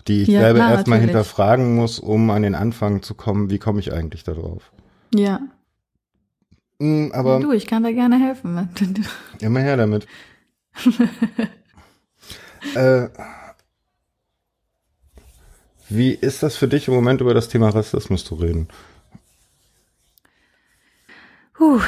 Die 0.09 0.23
ich 0.23 0.29
Ja, 0.29 0.41
selber 0.41 0.61
klar, 0.61 0.73
erstmal 0.73 0.99
natürlich. 0.99 1.15
hinterfragen 1.15 1.77
muss, 1.77 1.99
um 1.99 2.31
an 2.31 2.43
den 2.43 2.55
Anfang 2.55 3.03
zu 3.03 3.15
kommen, 3.15 3.51
wie 3.51 3.59
komme 3.59 3.81
ich 3.81 3.93
eigentlich 3.93 4.25
da 4.25 4.33
drauf? 4.33 4.73
ja. 5.15 5.41
Hm, 6.81 7.13
aber 7.13 7.41
du, 7.41 7.53
ich 7.53 7.67
kann 7.67 7.83
da 7.83 7.93
gerne 7.93 8.19
helfen. 8.19 8.71
Immer 9.41 9.61
her 9.61 9.77
damit. 9.77 10.07
äh, 12.75 13.09
wie 15.91 16.13
ist 16.13 16.43
das 16.43 16.57
für 16.57 16.69
dich 16.69 16.89
im 16.89 16.95
Moment 16.95 17.21
über 17.21 17.35
das 17.35 17.49
Thema 17.49 17.69
Rassismus 17.69 18.25
zu 18.25 18.37
reden? 18.37 18.69
Puh, 21.61 21.82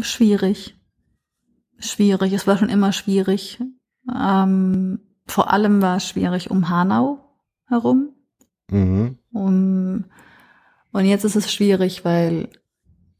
schwierig. 0.00 0.74
Schwierig. 1.78 2.32
Es 2.32 2.48
war 2.48 2.58
schon 2.58 2.68
immer 2.68 2.90
schwierig. 2.90 3.62
Ähm, 4.12 4.98
vor 5.28 5.52
allem 5.52 5.80
war 5.80 5.98
es 5.98 6.08
schwierig 6.08 6.50
um 6.50 6.68
Hanau 6.68 7.20
herum. 7.66 8.08
Mhm. 8.68 9.16
Um, 9.32 10.06
und 10.90 11.04
jetzt 11.04 11.24
ist 11.24 11.36
es 11.36 11.52
schwierig, 11.52 12.04
weil 12.04 12.48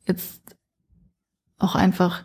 jetzt 0.09 0.43
auch 1.61 1.77
einfach, 1.77 2.25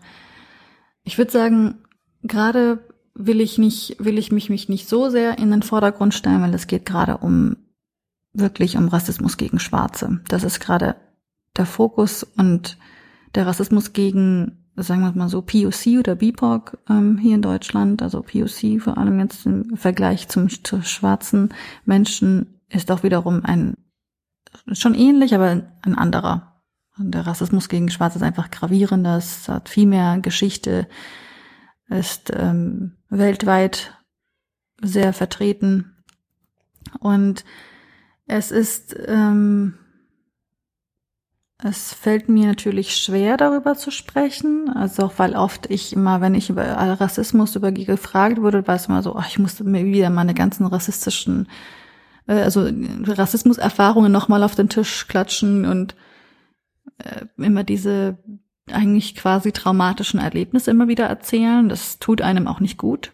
ich 1.03 1.19
würde 1.19 1.31
sagen, 1.31 1.83
gerade 2.23 2.79
will 3.13 3.41
ich 3.41 3.59
nicht, 3.59 3.97
will 3.99 4.17
ich 4.17 4.31
mich, 4.31 4.49
mich 4.49 4.69
nicht 4.69 4.89
so 4.89 5.11
sehr 5.11 5.37
in 5.37 5.51
den 5.51 5.61
Vordergrund 5.61 6.15
stellen, 6.15 6.41
weil 6.41 6.55
es 6.55 6.65
geht 6.65 6.87
gerade 6.87 7.17
um 7.17 7.57
wirklich 8.33 8.75
um 8.75 8.87
Rassismus 8.87 9.37
gegen 9.37 9.59
Schwarze. 9.59 10.19
Das 10.29 10.43
ist 10.43 10.59
gerade 10.59 10.95
der 11.55 11.67
Fokus 11.67 12.23
und 12.23 12.79
der 13.35 13.47
Rassismus 13.47 13.93
gegen, 13.93 14.65
sagen 14.75 15.01
wir 15.01 15.11
mal 15.11 15.29
so, 15.29 15.41
POC 15.41 15.99
oder 15.99 16.15
BIPOC 16.15 16.77
ähm, 16.89 17.17
hier 17.17 17.35
in 17.35 17.41
Deutschland, 17.41 18.01
also 18.01 18.21
POC 18.21 18.81
vor 18.81 18.97
allem 18.97 19.19
jetzt 19.19 19.45
im 19.45 19.75
Vergleich 19.75 20.27
zum 20.27 20.49
zu 20.49 20.81
schwarzen 20.81 21.53
Menschen, 21.85 22.59
ist 22.69 22.91
auch 22.91 23.03
wiederum 23.03 23.43
ein 23.43 23.75
schon 24.71 24.95
ähnlich, 24.95 25.35
aber 25.35 25.63
ein 25.81 25.95
anderer. 25.95 26.61
Und 26.97 27.11
der 27.11 27.27
Rassismus 27.27 27.67
gegen 27.67 27.89
Schwarze 27.89 28.19
ist 28.19 28.23
einfach 28.23 28.51
gravierender, 28.51 29.17
es 29.17 29.49
hat 29.49 29.67
viel 29.67 29.85
mehr 29.85 30.19
Geschichte, 30.19 30.87
ist 31.89 32.31
ähm, 32.33 32.95
weltweit 33.09 33.97
sehr 34.81 35.11
vertreten. 35.13 35.93
Und 36.99 37.43
es 38.27 38.51
ist, 38.51 38.95
ähm, 39.07 39.77
es 41.63 41.93
fällt 41.93 42.27
mir 42.27 42.47
natürlich 42.47 42.97
schwer, 42.97 43.37
darüber 43.37 43.75
zu 43.75 43.89
sprechen. 43.89 44.69
Also 44.69 45.03
auch, 45.03 45.13
weil 45.17 45.35
oft 45.35 45.69
ich 45.69 45.93
immer, 45.93 46.19
wenn 46.21 46.35
ich 46.35 46.49
über 46.49 46.63
Rassismus 46.65 47.55
über 47.55 47.71
gefragt 47.71 48.41
wurde, 48.41 48.67
war 48.67 48.75
es 48.75 48.87
immer 48.87 49.01
so, 49.01 49.15
ach, 49.15 49.27
ich 49.27 49.39
musste 49.39 49.63
mir 49.63 49.85
wieder 49.85 50.09
meine 50.09 50.33
ganzen 50.33 50.65
rassistischen, 50.65 51.47
äh, 52.27 52.41
also 52.41 52.69
Rassismuserfahrungen 53.05 54.11
nochmal 54.11 54.43
auf 54.43 54.55
den 54.55 54.69
Tisch 54.69 55.07
klatschen 55.07 55.65
und 55.65 55.95
äh, 56.97 57.25
immer 57.37 57.63
diese 57.63 58.17
eigentlich 58.71 59.15
quasi 59.15 59.51
traumatischen 59.51 60.19
Erlebnisse 60.19 60.71
immer 60.71 60.87
wieder 60.87 61.05
erzählen. 61.05 61.69
Das 61.69 61.99
tut 61.99 62.21
einem 62.21 62.47
auch 62.47 62.59
nicht 62.59 62.77
gut. 62.77 63.13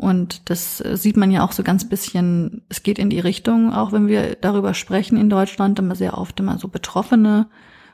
Und 0.00 0.48
das 0.48 0.78
sieht 0.78 1.18
man 1.18 1.30
ja 1.30 1.44
auch 1.44 1.52
so 1.52 1.62
ganz 1.62 1.86
bisschen, 1.86 2.62
es 2.70 2.82
geht 2.82 2.98
in 2.98 3.10
die 3.10 3.20
Richtung, 3.20 3.74
auch 3.74 3.92
wenn 3.92 4.06
wir 4.06 4.34
darüber 4.34 4.72
sprechen 4.72 5.18
in 5.18 5.28
Deutschland, 5.28 5.78
immer 5.78 5.94
sehr 5.94 6.16
oft 6.16 6.40
immer 6.40 6.56
so 6.56 6.68
Betroffene 6.68 7.48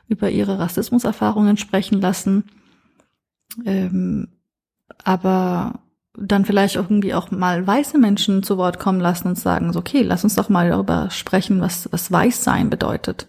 über 0.07 0.29
ihre 0.29 0.57
Rassismuserfahrungen 0.57 1.57
sprechen 1.57 1.99
lassen. 1.99 2.45
Ähm, 3.65 4.29
aber 5.03 5.81
dann 6.17 6.45
vielleicht 6.45 6.77
irgendwie 6.77 7.13
auch 7.13 7.29
mal 7.29 7.67
weiße 7.67 7.97
Menschen 7.97 8.41
zu 8.41 8.57
Wort 8.57 8.79
kommen 8.79 9.01
lassen 9.01 9.27
und 9.27 9.37
sagen, 9.37 9.73
so, 9.73 9.79
okay, 9.79 10.01
lass 10.01 10.23
uns 10.23 10.35
doch 10.35 10.47
mal 10.47 10.69
darüber 10.69 11.09
sprechen, 11.09 11.59
was, 11.59 11.89
was 11.91 12.09
Weißsein 12.09 12.69
bedeutet. 12.69 13.27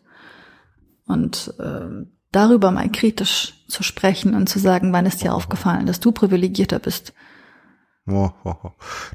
Und 1.04 1.52
äh, 1.58 2.06
darüber 2.30 2.70
mal 2.70 2.88
kritisch 2.92 3.54
zu 3.66 3.82
sprechen 3.82 4.36
und 4.36 4.48
zu 4.48 4.60
sagen, 4.60 4.92
wann 4.92 5.04
ist 5.04 5.24
dir 5.24 5.34
aufgefallen, 5.34 5.86
dass 5.86 5.98
du 5.98 6.12
privilegierter 6.12 6.78
bist. 6.78 7.12
Oh, 8.10 8.30
oh, 8.44 8.54
oh. 8.62 8.70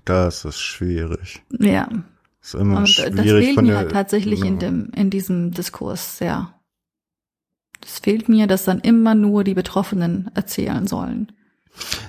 Das 0.05 0.45
ist 0.45 0.59
schwierig. 0.59 1.41
Ja. 1.51 1.87
Das 2.39 2.53
ist 2.53 2.59
immer 2.59 2.79
und 2.79 2.89
schwierig 2.89 3.15
das 3.15 3.25
fehlt 3.25 3.61
mir 3.61 3.77
halt 3.77 3.91
tatsächlich 3.91 4.43
in 4.43 4.59
dem, 4.59 4.91
in 4.95 5.09
diesem 5.09 5.51
Diskurs 5.51 6.17
sehr. 6.17 6.53
Das 7.79 7.99
fehlt 7.99 8.29
mir, 8.29 8.47
dass 8.47 8.65
dann 8.65 8.79
immer 8.79 9.15
nur 9.15 9.43
die 9.43 9.53
Betroffenen 9.53 10.31
erzählen 10.35 10.87
sollen. 10.87 11.31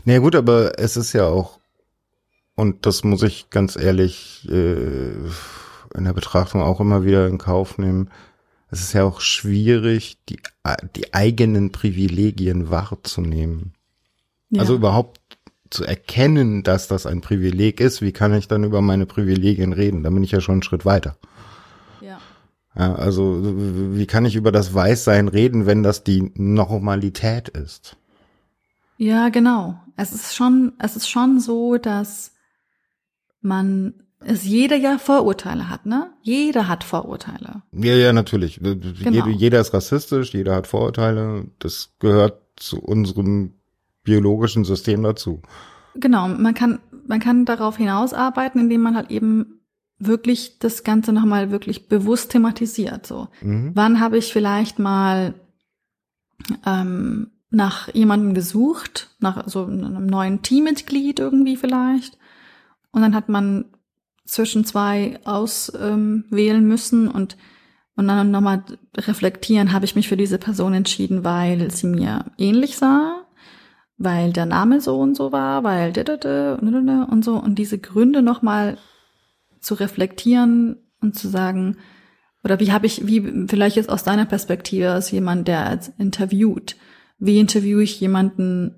Nee, 0.05 0.19
gut, 0.19 0.35
aber 0.35 0.79
es 0.79 0.97
ist 0.97 1.13
ja 1.13 1.27
auch, 1.27 1.59
und 2.55 2.87
das 2.87 3.03
muss 3.03 3.23
ich 3.23 3.51
ganz 3.51 3.77
ehrlich 3.77 4.47
äh, 4.51 5.13
in 5.95 6.05
der 6.05 6.13
Betrachtung 6.13 6.63
auch 6.63 6.81
immer 6.81 7.05
wieder 7.05 7.27
in 7.27 7.39
Kauf 7.39 7.79
nehmen, 7.79 8.11
es 8.71 8.81
ist 8.81 8.93
ja 8.93 9.05
auch 9.05 9.21
schwierig, 9.21 10.19
die, 10.29 10.41
die 10.97 11.15
eigenen 11.15 11.71
Privilegien 11.71 12.71
wahrzunehmen. 12.71 13.75
Ja. 14.51 14.63
Also 14.63 14.75
überhaupt 14.75 15.21
zu 15.71 15.85
erkennen, 15.85 16.63
dass 16.63 16.89
das 16.89 17.07
ein 17.07 17.21
Privileg 17.21 17.81
ist, 17.81 18.03
wie 18.03 18.13
kann 18.13 18.35
ich 18.35 18.49
dann 18.49 18.65
über 18.65 18.81
meine 18.81 19.07
Privilegien 19.07 19.73
reden? 19.73 20.03
Da 20.03 20.11
bin 20.11 20.23
ich 20.23 20.31
ja 20.31 20.41
schon 20.41 20.55
einen 20.55 20.63
Schritt 20.63 20.85
weiter. 20.85 21.17
ja. 22.01 22.19
Ja, 22.77 22.93
also 22.97 23.41
wie 23.97 24.07
kann 24.07 24.25
ich 24.25 24.35
über 24.35 24.51
das 24.51 24.75
Weißsein 24.75 25.29
reden, 25.29 25.65
wenn 25.65 25.85
das 25.85 26.03
die 26.03 26.33
Normalität 26.35 27.49
ist? 27.49 27.97
Ja, 28.97 29.29
genau. 29.29 29.81
Es 29.97 30.13
ist 30.13 30.35
schon, 30.35 30.73
es 30.81 30.97
ist 30.97 31.09
schon 31.09 31.39
so, 31.39 31.77
dass 31.77 32.33
man, 33.41 33.95
es 34.19 34.45
jeder 34.45 34.77
ja 34.77 34.99
Vorurteile 34.99 35.69
hat, 35.69 35.87
ne? 35.87 36.11
Jeder 36.23 36.67
hat 36.67 36.83
Vorurteile. 36.83 37.63
Ja, 37.73 37.95
ja, 37.95 38.13
natürlich. 38.13 38.59
Genau. 38.61 38.77
Jeder, 39.11 39.29
jeder 39.29 39.61
ist 39.61 39.73
rassistisch, 39.73 40.33
jeder 40.33 40.57
hat 40.57 40.67
Vorurteile. 40.67 41.47
Das 41.61 41.95
gehört 42.01 42.41
zu 42.57 42.81
unserem 42.81 43.55
biologischen 44.05 44.65
System 44.65 45.03
dazu. 45.03 45.43
Genau. 45.95 46.29
Man 46.29 46.55
kann, 46.55 46.79
man 47.07 47.21
kann 47.21 47.45
darauf 47.45 47.77
hinausarbeiten, 47.77 48.61
indem 48.61 48.83
man 48.83 48.97
halt 48.97 49.11
eben 49.11 49.61
wirklich 49.99 50.59
das 50.59 50.85
Ganze 50.85 51.13
nochmal 51.13 51.51
wirklich 51.51 51.89
bewusst 51.89 52.31
thematisiert, 52.33 53.07
so. 53.07 53.29
Mhm. 53.41 53.73
Wann 53.75 54.01
habe 54.01 54.19
ich 54.19 54.33
vielleicht 54.33 54.79
mal 54.79 55.35
ähm, 56.67 57.31
nach 57.51 57.93
jemandem 57.95 58.35
gesucht, 58.35 59.15
nach 59.21 59.49
so 59.49 59.65
einem 59.65 60.07
neuen 60.07 60.43
Teammitglied 60.43 61.21
irgendwie 61.21 61.57
vielleicht. 61.57 62.19
Und 62.91 63.03
dann 63.03 63.15
hat 63.15 63.29
man 63.29 63.67
zwischen 64.27 64.65
zwei 64.65 65.21
auswählen 65.25 66.25
ähm, 66.63 66.69
müssen 66.69 67.09
und, 67.09 67.37
und 67.97 68.09
dann 68.09 68.31
nochmal 68.31 68.65
reflektieren, 68.97 69.73
habe 69.73 69.85
ich 69.85 69.95
mich 69.95 70.09
für 70.09 70.17
diese 70.17 70.39
Person 70.39 70.75
entschieden, 70.75 71.25
weil 71.25 71.71
sie 71.71 71.87
mir 71.87 72.33
ähnlich 72.39 72.77
sah, 72.77 73.24
weil 74.05 74.33
der 74.33 74.47
Name 74.47 74.81
so 74.81 74.99
und 74.99 75.17
so 75.17 75.33
war, 75.33 75.65
weil 75.65 75.93
und 77.11 77.25
so. 77.25 77.37
Und 77.37 77.57
diese 77.57 77.79
Gründe 77.79 78.23
nochmal 78.23 78.79
zu 79.61 79.75
reflektieren 79.75 80.77
und 81.01 81.17
zu 81.19 81.29
sagen, 81.29 81.77
oder 82.43 82.61
wie 82.61 82.73
habe 82.73 82.87
ich, 82.87 83.07
wie 83.07 83.47
vielleicht 83.49 83.77
jetzt 83.77 83.89
aus 83.89 84.05
deiner 84.05 84.27
Perspektive 84.27 84.91
als 84.93 85.11
jemand, 85.11 85.49
der 85.49 85.67
als 85.67 85.89
interviewt, 85.99 86.77
wie 87.19 87.41
interviewe 87.41 87.83
ich 87.83 87.99
jemanden, 88.01 88.75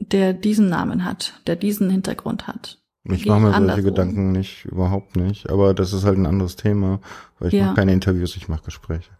der 0.00 0.32
diesen 0.32 0.68
Namen 0.68 1.04
hat, 1.04 1.40
der 1.46 1.56
diesen 1.56 1.90
Hintergrund 1.90 2.48
hat? 2.48 2.80
Ich 3.04 3.26
mache 3.26 3.38
mir 3.40 3.46
solche 3.46 3.56
andersrum. 3.56 3.84
Gedanken 3.84 4.32
nicht, 4.32 4.64
überhaupt 4.64 5.16
nicht. 5.16 5.50
Aber 5.50 5.74
das 5.74 5.92
ist 5.92 6.04
halt 6.04 6.18
ein 6.18 6.26
anderes 6.26 6.56
Thema, 6.56 7.00
weil 7.38 7.48
ich 7.48 7.54
Ja. 7.54 7.66
mache 7.66 7.76
keine 7.76 7.92
Interviews, 7.92 8.34
ich 8.36 8.48
mache 8.48 8.64
Gespräche. 8.64 9.10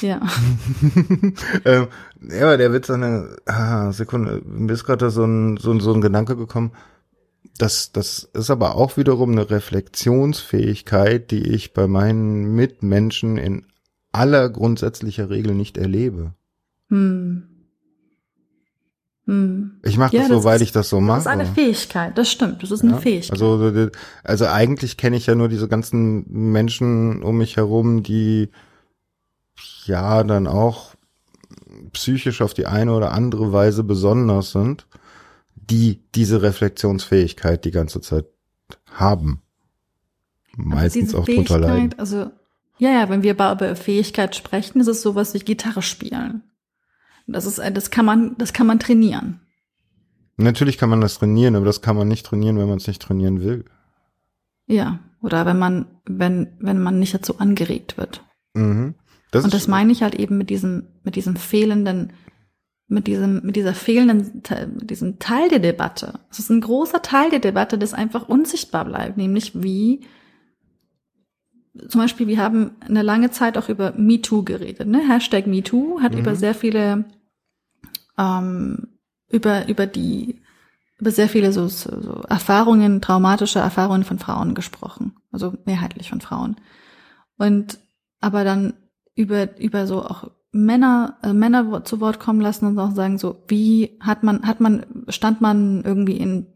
Ja, 0.00 0.20
ähm, 1.64 1.86
ja, 2.28 2.42
aber 2.44 2.56
der 2.56 2.72
Witz 2.72 2.90
eine 2.90 3.36
ah, 3.46 3.92
Sekunde, 3.92 4.42
mir 4.44 4.72
ist 4.72 4.84
gerade 4.84 5.10
so 5.10 5.24
ein, 5.24 5.56
so, 5.56 5.70
ein, 5.72 5.80
so 5.80 5.92
ein 5.94 6.00
Gedanke 6.00 6.36
gekommen. 6.36 6.72
Das, 7.58 7.92
das 7.92 8.28
ist 8.32 8.50
aber 8.50 8.74
auch 8.74 8.96
wiederum 8.96 9.30
eine 9.32 9.48
Reflexionsfähigkeit, 9.50 11.30
die 11.30 11.48
ich 11.54 11.72
bei 11.72 11.86
meinen 11.86 12.54
Mitmenschen 12.54 13.36
in 13.36 13.66
aller 14.10 14.48
grundsätzlicher 14.48 15.30
Regel 15.30 15.54
nicht 15.54 15.76
erlebe. 15.78 16.34
hm. 16.88 17.44
Hm. 19.26 19.80
Ich 19.82 19.96
mache 19.96 20.14
Ja, 20.14 20.22
das 20.22 20.28
so, 20.28 20.34
das 20.36 20.44
weil 20.44 20.56
ist- 20.56 20.62
ich 20.62 20.72
das 20.72 20.90
so 20.90 20.98
Das 20.98 21.06
mache. 21.06 21.18
ist 21.20 21.26
eine 21.28 21.46
Fähigkeit, 21.46 22.18
das 22.18 22.30
stimmt, 22.30 22.62
das 22.62 22.70
ist 22.70 22.82
eine 22.82 22.92
Ja, 22.92 22.98
Fähigkeit. 22.98 23.30
Also, 23.32 23.72
so, 23.72 23.88
also 24.22 24.46
eigentlich 24.46 24.98
kenne 24.98 25.16
ich 25.16 25.24
ja 25.26 25.34
nur 25.34 25.48
diese 25.48 25.66
ganzen 25.66 26.26
Menschen 26.28 27.22
um 27.22 27.38
mich 27.38 27.56
herum, 27.56 28.02
die 28.02 28.50
ja 29.86 30.22
dann 30.24 30.46
auch 30.46 30.94
psychisch 31.92 32.40
auf 32.40 32.54
die 32.54 32.66
eine 32.66 32.92
oder 32.92 33.12
andere 33.12 33.52
Weise 33.52 33.84
besonders 33.84 34.52
sind, 34.52 34.86
die 35.54 36.02
diese 36.14 36.42
Reflexionsfähigkeit 36.42 37.64
die 37.64 37.70
ganze 37.70 38.00
Zeit 38.00 38.26
haben. 38.90 39.42
Meistens 40.56 41.14
auch 41.14 41.24
drunter 41.24 41.58
leiden. 41.58 41.94
Also, 41.98 42.30
ja, 42.78 42.90
ja, 42.90 43.08
wenn 43.08 43.22
wir 43.22 43.32
über 43.32 43.52
über 43.52 43.76
Fähigkeit 43.76 44.36
sprechen, 44.36 44.80
ist 44.80 44.86
es 44.86 45.02
sowas 45.02 45.34
wie 45.34 45.38
Gitarre 45.38 45.82
spielen. 45.82 46.42
Das 47.26 47.46
ist, 47.46 47.58
das 47.58 47.90
kann 47.90 48.04
man, 48.04 48.36
das 48.38 48.52
kann 48.52 48.66
man 48.66 48.78
trainieren. 48.78 49.40
Natürlich 50.36 50.78
kann 50.78 50.90
man 50.90 51.00
das 51.00 51.18
trainieren, 51.18 51.56
aber 51.56 51.64
das 51.64 51.80
kann 51.80 51.96
man 51.96 52.08
nicht 52.08 52.26
trainieren, 52.26 52.58
wenn 52.58 52.68
man 52.68 52.78
es 52.78 52.86
nicht 52.86 53.00
trainieren 53.00 53.40
will. 53.40 53.64
Ja. 54.66 54.98
Oder 55.22 55.46
wenn 55.46 55.58
man, 55.58 55.86
wenn, 56.04 56.48
wenn 56.58 56.82
man 56.82 56.98
nicht 56.98 57.14
dazu 57.14 57.38
angeregt 57.38 57.96
wird. 57.96 58.22
Mhm. 58.52 58.94
Das 59.34 59.44
Und 59.44 59.52
das 59.52 59.66
meine 59.66 59.90
ich 59.90 60.02
halt 60.04 60.14
eben 60.14 60.38
mit 60.38 60.48
diesem, 60.48 60.86
mit 61.02 61.16
diesem 61.16 61.34
fehlenden, 61.34 62.12
mit 62.86 63.08
diesem, 63.08 63.40
mit 63.44 63.56
dieser 63.56 63.74
fehlenden, 63.74 64.42
mit 64.78 64.90
diesem 64.90 65.18
Teil 65.18 65.48
der 65.48 65.58
Debatte. 65.58 66.20
Es 66.30 66.38
ist 66.38 66.50
ein 66.50 66.60
großer 66.60 67.02
Teil 67.02 67.30
der 67.30 67.40
Debatte, 67.40 67.76
das 67.76 67.94
einfach 67.94 68.28
unsichtbar 68.28 68.84
bleibt, 68.84 69.16
nämlich 69.16 69.60
wie, 69.60 70.06
zum 71.88 72.00
Beispiel, 72.00 72.28
wir 72.28 72.38
haben 72.38 72.76
eine 72.78 73.02
lange 73.02 73.32
Zeit 73.32 73.58
auch 73.58 73.68
über 73.68 73.92
MeToo 73.96 74.44
geredet, 74.44 74.86
ne? 74.86 75.00
Hashtag 75.08 75.48
MeToo 75.48 76.00
hat 76.00 76.12
Mhm. 76.12 76.18
über 76.20 76.36
sehr 76.36 76.54
viele, 76.54 77.04
ähm, 78.16 78.86
über, 79.28 79.66
über 79.66 79.86
die, 79.86 80.40
über 81.00 81.10
sehr 81.10 81.28
viele 81.28 81.52
so, 81.52 81.66
so 81.66 82.22
Erfahrungen, 82.28 83.00
traumatische 83.00 83.58
Erfahrungen 83.58 84.04
von 84.04 84.20
Frauen 84.20 84.54
gesprochen. 84.54 85.16
Also 85.32 85.54
mehrheitlich 85.64 86.10
von 86.10 86.20
Frauen. 86.20 86.54
Und 87.36 87.78
aber 88.20 88.44
dann 88.44 88.74
über, 89.14 89.58
über 89.58 89.86
so 89.86 90.02
auch 90.02 90.30
Männer, 90.52 91.18
äh, 91.22 91.32
Männer 91.32 91.84
zu 91.84 92.00
Wort 92.00 92.20
kommen 92.20 92.40
lassen 92.40 92.66
und 92.66 92.78
auch 92.78 92.92
sagen 92.92 93.18
so, 93.18 93.42
wie 93.48 93.98
hat 94.00 94.22
man, 94.22 94.46
hat 94.46 94.60
man, 94.60 94.86
stand 95.08 95.40
man 95.40 95.82
irgendwie 95.82 96.16
in, 96.16 96.46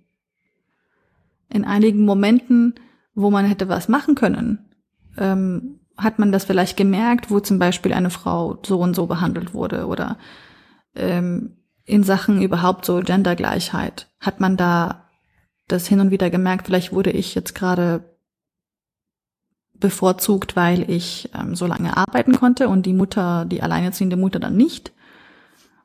in 1.49 1.65
einigen 1.65 2.05
Momenten, 2.05 2.75
wo 3.15 3.31
man 3.31 3.45
hätte 3.45 3.69
was 3.69 3.89
machen 3.89 4.15
können? 4.15 4.71
Ähm, 5.17 5.81
hat 5.97 6.21
man 6.21 6.31
das 6.31 6.45
vielleicht 6.45 6.77
gemerkt, 6.77 7.31
wo 7.31 7.41
zum 7.41 7.59
Beispiel 7.59 7.93
eine 7.93 8.11
Frau 8.11 8.59
so 8.65 8.79
und 8.79 8.95
so 8.95 9.07
behandelt 9.07 9.53
wurde 9.53 9.87
oder 9.87 10.17
ähm, 10.95 11.57
in 11.85 12.05
Sachen 12.05 12.41
überhaupt 12.41 12.85
so 12.85 13.01
Gendergleichheit? 13.01 14.09
Hat 14.21 14.39
man 14.39 14.57
da 14.57 15.09
das 15.67 15.89
hin 15.89 16.01
und 16.01 16.11
wieder 16.13 16.31
gemerkt, 16.31 16.67
vielleicht 16.67 16.93
wurde 16.93 17.11
ich 17.11 17.35
jetzt 17.35 17.55
gerade 17.55 18.18
bevorzugt, 19.81 20.57
weil 20.57 20.91
ich 20.91 21.31
ähm, 21.39 21.55
so 21.55 21.67
lange 21.67 21.97
arbeiten 21.97 22.33
konnte 22.37 22.69
und 22.69 22.85
die 22.87 22.93
Mutter, 22.93 23.45
die 23.45 23.63
alleinerziehende 23.63 24.17
Mutter 24.17 24.39
dann 24.41 24.57
nicht 24.57 24.93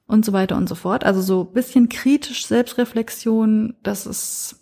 und 0.07 0.26
so 0.26 0.34
weiter 0.34 0.57
und 0.57 0.68
so 0.68 0.76
fort. 0.76 1.03
Also 1.03 1.22
so 1.22 1.44
bisschen 1.44 1.90
kritisch 1.90 2.45
Selbstreflexion, 2.48 3.76
das 3.84 4.06
ist 4.06 4.60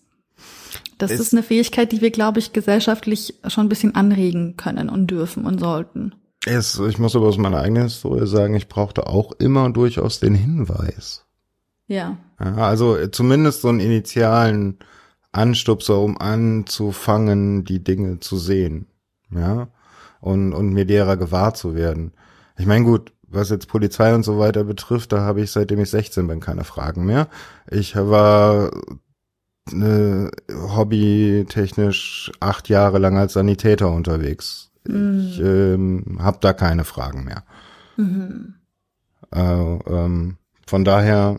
das 0.97 1.11
Es- 1.11 1.19
ist 1.19 1.33
eine 1.33 1.43
Fähigkeit, 1.43 1.91
die 1.91 2.01
wir, 2.01 2.11
glaube 2.11 2.39
ich, 2.39 2.53
gesellschaftlich 2.53 3.35
schon 3.47 3.65
ein 3.65 3.69
bisschen 3.69 3.95
anregen 3.95 4.55
können 4.57 4.87
und 4.89 5.07
dürfen 5.07 5.45
und 5.45 5.59
sollten. 5.59 6.13
Es, 6.45 6.79
ich 6.79 6.97
muss 6.99 7.15
aber 7.15 7.27
aus 7.27 7.37
meiner 7.37 7.59
eigenen 7.61 7.83
Historie 7.83 8.25
sagen, 8.27 8.55
ich 8.55 8.67
brauchte 8.67 9.07
auch 9.07 9.31
immer 9.33 9.69
durchaus 9.71 10.19
den 10.19 10.33
Hinweis. 10.35 11.25
Ja. 11.87 12.17
Ja, 12.39 12.55
also 12.55 12.95
äh, 12.97 13.11
zumindest 13.11 13.61
so 13.61 13.69
einen 13.69 13.79
initialen 13.79 14.77
Anstupser, 15.31 15.99
um 15.99 16.19
anzufangen, 16.19 17.63
die 17.63 17.83
Dinge 17.83 18.19
zu 18.19 18.37
sehen. 18.37 18.87
Ja. 19.31 19.67
Und, 20.19 20.53
und 20.53 20.73
mir 20.73 20.85
derer 20.85 21.17
gewahr 21.17 21.53
zu 21.53 21.75
werden. 21.75 22.13
Ich 22.57 22.65
meine, 22.65 22.85
gut, 22.85 23.11
was 23.27 23.49
jetzt 23.49 23.67
Polizei 23.67 24.13
und 24.13 24.23
so 24.23 24.37
weiter 24.37 24.63
betrifft, 24.63 25.11
da 25.11 25.21
habe 25.21 25.41
ich 25.41 25.51
seitdem 25.51 25.79
ich 25.79 25.89
16 25.89 26.27
bin 26.27 26.39
keine 26.39 26.63
Fragen 26.63 27.05
mehr. 27.05 27.27
Ich 27.69 27.95
war 27.95 28.71
äh, 29.71 30.27
hobbytechnisch 30.51 32.31
acht 32.39 32.69
Jahre 32.69 32.99
lang 32.99 33.17
als 33.17 33.33
Sanitäter 33.33 33.91
unterwegs. 33.91 34.71
Mhm. 34.87 35.19
Ich 35.19 35.39
ähm, 35.39 36.17
habe 36.19 36.37
da 36.41 36.53
keine 36.53 36.83
Fragen 36.83 37.23
mehr. 37.23 37.43
Mhm. 37.97 38.55
Äh, 39.31 39.39
ähm, 39.41 40.37
von 40.67 40.83
daher. 40.83 41.37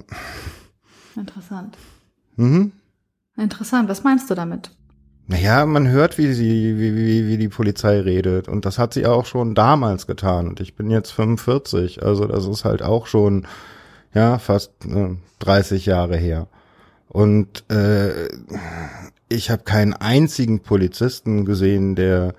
Interessant. 1.16 1.76
Mhm. 2.36 2.72
Interessant. 3.36 3.88
Was 3.88 4.04
meinst 4.04 4.30
du 4.30 4.34
damit? 4.34 4.70
Naja, 5.26 5.64
man 5.66 5.88
hört, 5.88 6.18
wie 6.18 6.32
sie, 6.32 6.78
wie, 6.78 6.96
wie, 6.96 7.28
wie 7.28 7.38
die 7.38 7.48
Polizei 7.48 8.00
redet. 8.00 8.48
Und 8.48 8.64
das 8.64 8.78
hat 8.78 8.92
sie 8.92 9.06
auch 9.06 9.24
schon 9.24 9.54
damals 9.54 10.06
getan. 10.06 10.48
Und 10.48 10.60
ich 10.60 10.74
bin 10.74 10.90
jetzt 10.90 11.12
45. 11.12 12.02
Also 12.02 12.26
das 12.26 12.46
ist 12.46 12.64
halt 12.64 12.82
auch 12.82 13.06
schon, 13.06 13.46
ja, 14.14 14.38
fast 14.38 14.72
äh, 14.84 15.16
30 15.38 15.86
Jahre 15.86 16.16
her. 16.16 16.48
Und 17.08 17.64
äh, 17.70 18.28
ich 19.28 19.50
habe 19.50 19.62
keinen 19.64 19.92
einzigen 19.94 20.60
Polizisten 20.60 21.44
gesehen, 21.44 21.94
der 21.94 22.34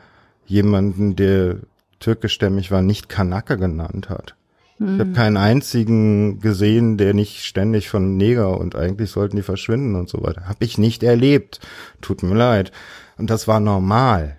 jemanden, 0.45 1.15
der 1.15 1.57
türkischstämmig 1.99 2.69
war, 2.71 2.81
nicht 2.81 3.07
Kanake 3.07 3.57
genannt 3.57 4.09
hat. 4.09 4.35
Ich 4.83 4.99
habe 4.99 5.05
hm. 5.05 5.13
keinen 5.13 5.37
einzigen 5.37 6.39
gesehen, 6.39 6.97
der 6.97 7.13
nicht 7.13 7.45
ständig 7.45 7.89
von 7.89 8.17
Neger 8.17 8.57
und 8.59 8.75
eigentlich 8.75 9.11
sollten 9.11 9.37
die 9.37 9.43
verschwinden 9.43 9.95
und 9.95 10.09
so 10.09 10.21
weiter. 10.23 10.47
Habe 10.47 10.65
ich 10.65 10.77
nicht 10.77 11.03
erlebt. 11.03 11.61
Tut 12.01 12.21
mir 12.21 12.35
leid. 12.35 12.71
Und 13.17 13.29
das 13.29 13.47
war 13.47 13.59
normal. 13.59 14.37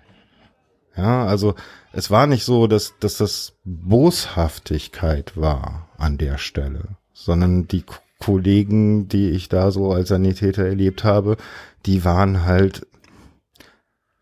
Ja, 0.95 1.25
also 1.25 1.55
es 1.93 2.11
war 2.11 2.27
nicht 2.27 2.43
so, 2.43 2.67
dass, 2.67 2.93
dass 2.99 3.17
das 3.17 3.53
Boshaftigkeit 3.63 5.35
war 5.35 5.89
an 5.97 6.17
der 6.17 6.37
Stelle, 6.37 6.97
sondern 7.13 7.67
die 7.67 7.83
Kollegen, 8.19 9.07
die 9.07 9.31
ich 9.31 9.49
da 9.49 9.71
so 9.71 9.91
als 9.91 10.09
Sanitäter 10.09 10.65
erlebt 10.65 11.03
habe, 11.03 11.37
die 11.85 12.05
waren 12.05 12.45
halt 12.45 12.87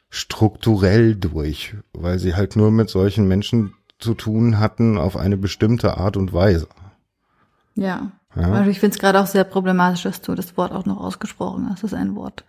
strukturell 0.10 1.16
durch, 1.16 1.76
weil 1.94 2.20
sie 2.20 2.36
halt 2.36 2.56
nur 2.56 2.72
mit 2.72 2.90
solchen 2.90 3.28
Menschen 3.28 3.74
zu 4.04 4.14
tun 4.14 4.60
hatten 4.60 4.98
auf 4.98 5.18
eine 5.18 5.38
bestimmte 5.38 5.98
Art 5.98 6.18
und 6.18 6.34
Weise. 6.34 6.68
Ja. 7.76 8.12
ja. 8.36 8.52
Also 8.52 8.70
ich 8.70 8.80
finde 8.80 8.94
es 8.96 9.00
gerade 9.00 9.20
auch 9.20 9.28
sehr 9.28 9.44
problematisch, 9.44 10.04
dass 10.04 10.22
du 10.22 10.36
das 10.36 10.56
Wort 10.58 10.72
auch 10.72 10.86
noch 10.86 10.98
ausgesprochen 10.98 11.68
hast, 11.70 11.84
das 11.84 11.94
ist 11.94 11.98
ein 11.98 12.16
Wort. 12.16 12.44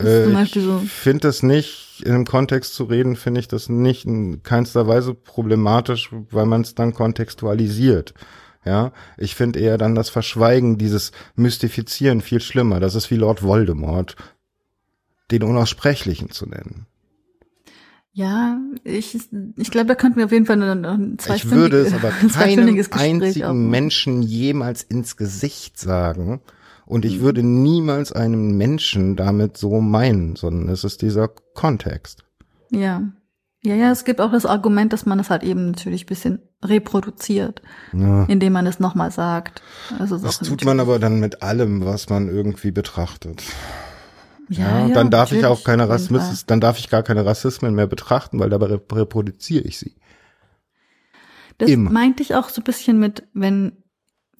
Äh, 0.00 0.42
ich 0.42 0.52
so 0.52 0.78
finde 0.78 1.28
das 1.28 1.42
nicht, 1.42 2.02
in 2.04 2.14
einem 2.14 2.24
Kontext 2.24 2.74
zu 2.74 2.84
reden, 2.84 3.16
finde 3.16 3.40
ich 3.40 3.48
das 3.48 3.68
nicht 3.68 4.04
in 4.04 4.42
keinster 4.42 4.86
Weise 4.86 5.14
problematisch, 5.14 6.10
weil 6.30 6.46
man 6.46 6.60
es 6.60 6.74
dann 6.74 6.94
kontextualisiert. 6.94 8.14
Ja, 8.64 8.92
ich 9.16 9.34
finde 9.34 9.60
eher 9.60 9.78
dann 9.78 9.94
das 9.94 10.10
Verschweigen, 10.10 10.78
dieses 10.78 11.12
Mystifizieren 11.36 12.20
viel 12.20 12.40
schlimmer. 12.40 12.80
Das 12.80 12.94
ist 12.94 13.10
wie 13.10 13.16
Lord 13.16 13.42
Voldemort, 13.42 14.16
den 15.30 15.42
Unaussprechlichen 15.42 16.30
zu 16.30 16.46
nennen. 16.46 16.86
Ja, 18.18 18.58
ich, 18.82 19.16
ich 19.56 19.70
glaube, 19.70 19.86
da 19.86 19.94
könnten 19.94 20.16
wir 20.16 20.24
auf 20.24 20.32
jeden 20.32 20.44
Fall 20.44 20.60
ein, 20.60 20.84
ein 20.84 21.18
Ich 21.36 21.48
würde 21.52 21.82
es 21.82 21.94
aber 21.94 22.10
keinem 22.32 22.84
einzigen 22.90 23.44
aufnehmen. 23.44 23.70
Menschen 23.70 24.22
jemals 24.22 24.82
ins 24.82 25.16
Gesicht 25.16 25.78
sagen. 25.78 26.40
Und 26.84 27.04
ich 27.04 27.18
mhm. 27.18 27.20
würde 27.20 27.42
niemals 27.44 28.10
einen 28.10 28.56
Menschen 28.56 29.14
damit 29.14 29.56
so 29.56 29.80
meinen, 29.80 30.34
sondern 30.34 30.68
es 30.68 30.82
ist 30.82 31.00
dieser 31.02 31.28
Kontext. 31.28 32.24
Ja. 32.72 33.04
Ja, 33.62 33.76
ja, 33.76 33.92
es 33.92 34.04
gibt 34.04 34.20
auch 34.20 34.32
das 34.32 34.46
Argument, 34.46 34.92
dass 34.92 35.06
man 35.06 35.20
es 35.20 35.30
halt 35.30 35.44
eben 35.44 35.70
natürlich 35.70 36.06
bisschen 36.06 36.40
reproduziert, 36.64 37.62
ja. 37.92 38.24
indem 38.24 38.52
man 38.52 38.66
es 38.66 38.80
nochmal 38.80 39.12
sagt. 39.12 39.62
Also 39.96 40.18
das 40.18 40.40
tut 40.40 40.64
man 40.64 40.80
aber 40.80 40.98
dann 40.98 41.20
mit 41.20 41.42
allem, 41.42 41.84
was 41.84 42.08
man 42.08 42.28
irgendwie 42.28 42.72
betrachtet. 42.72 43.44
Ja, 44.48 44.86
ja, 44.86 44.94
dann 44.94 45.10
darf 45.10 45.32
ich 45.32 45.44
auch 45.44 45.62
keine 45.62 45.88
Rassismus, 45.88 46.46
dann 46.46 46.60
darf 46.60 46.78
ich 46.78 46.88
gar 46.88 47.02
keine 47.02 47.26
Rassismen 47.26 47.74
mehr 47.74 47.86
betrachten, 47.86 48.38
weil 48.38 48.50
dabei 48.50 48.78
reproduziere 48.92 49.64
ich 49.64 49.78
sie. 49.78 49.96
Das 51.58 51.68
Immer. 51.70 51.90
meinte 51.90 52.22
ich 52.22 52.34
auch 52.34 52.48
so 52.48 52.60
ein 52.60 52.64
bisschen 52.64 52.98
mit, 52.98 53.26
wenn, 53.34 53.82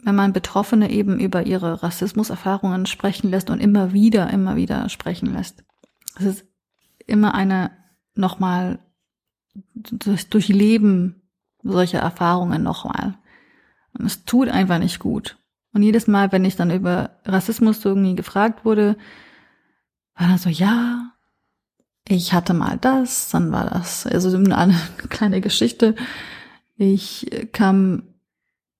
wenn 0.02 0.14
man 0.14 0.32
Betroffene 0.32 0.90
eben 0.90 1.18
über 1.18 1.46
ihre 1.46 1.82
Rassismuserfahrungen 1.82 2.86
sprechen 2.86 3.30
lässt 3.30 3.50
und 3.50 3.60
immer 3.60 3.92
wieder, 3.92 4.30
immer 4.30 4.56
wieder 4.56 4.88
sprechen 4.88 5.32
lässt. 5.34 5.64
Es 6.18 6.24
ist 6.24 6.46
immer 7.06 7.34
eine 7.34 7.72
nochmal 8.14 8.78
durch, 9.74 10.30
Durchleben 10.30 11.22
solcher 11.62 11.98
Erfahrungen 11.98 12.62
nochmal. 12.62 13.18
Und 13.98 14.06
es 14.06 14.24
tut 14.24 14.48
einfach 14.48 14.78
nicht 14.78 15.00
gut. 15.00 15.38
Und 15.72 15.82
jedes 15.82 16.06
Mal, 16.06 16.32
wenn 16.32 16.44
ich 16.44 16.56
dann 16.56 16.70
über 16.70 17.10
Rassismus 17.24 17.84
irgendwie 17.84 18.14
gefragt 18.14 18.64
wurde, 18.64 18.96
war 20.18 20.28
dann 20.28 20.38
so, 20.38 20.50
ja, 20.50 21.12
ich 22.06 22.32
hatte 22.32 22.54
mal 22.54 22.76
das, 22.78 23.30
dann 23.30 23.52
war 23.52 23.70
das, 23.70 24.06
also 24.06 24.36
eine 24.36 24.74
kleine 25.08 25.40
Geschichte. 25.40 25.94
Ich 26.76 27.48
kam 27.52 28.02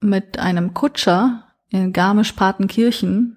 mit 0.01 0.39
einem 0.39 0.75
Kutscher 0.75 1.45
in 1.69 1.93
Garmisch-Partenkirchen, 1.93 3.37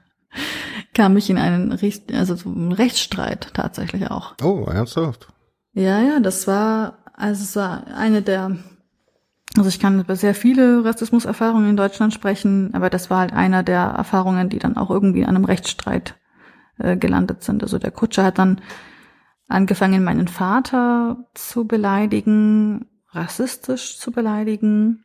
kam 0.94 1.16
ich 1.16 1.30
in 1.30 1.38
einen, 1.38 1.72
also 2.12 2.36
so 2.36 2.48
einen 2.50 2.72
Rechtsstreit 2.72 3.50
tatsächlich 3.54 4.10
auch. 4.10 4.34
Oh, 4.42 4.66
ernsthaft? 4.66 5.28
Ja, 5.72 6.00
ja, 6.00 6.20
das 6.20 6.46
war, 6.46 6.98
also 7.14 7.42
es 7.42 7.56
war 7.56 7.86
eine 7.96 8.22
der, 8.22 8.56
also 9.56 9.68
ich 9.68 9.80
kann 9.80 10.00
über 10.00 10.16
sehr 10.16 10.34
viele 10.34 10.84
Rassismuserfahrungen 10.84 11.70
in 11.70 11.76
Deutschland 11.76 12.14
sprechen, 12.14 12.74
aber 12.74 12.90
das 12.90 13.10
war 13.10 13.20
halt 13.20 13.32
einer 13.32 13.62
der 13.62 13.82
Erfahrungen, 13.82 14.48
die 14.48 14.58
dann 14.58 14.76
auch 14.76 14.90
irgendwie 14.90 15.20
in 15.20 15.28
einem 15.28 15.44
Rechtsstreit 15.44 16.16
äh, 16.78 16.96
gelandet 16.96 17.42
sind. 17.42 17.62
Also 17.62 17.78
der 17.78 17.90
Kutscher 17.90 18.24
hat 18.24 18.38
dann 18.38 18.60
angefangen, 19.48 20.04
meinen 20.04 20.28
Vater 20.28 21.24
zu 21.34 21.66
beleidigen, 21.66 22.86
rassistisch 23.10 23.98
zu 23.98 24.10
beleidigen, 24.10 25.04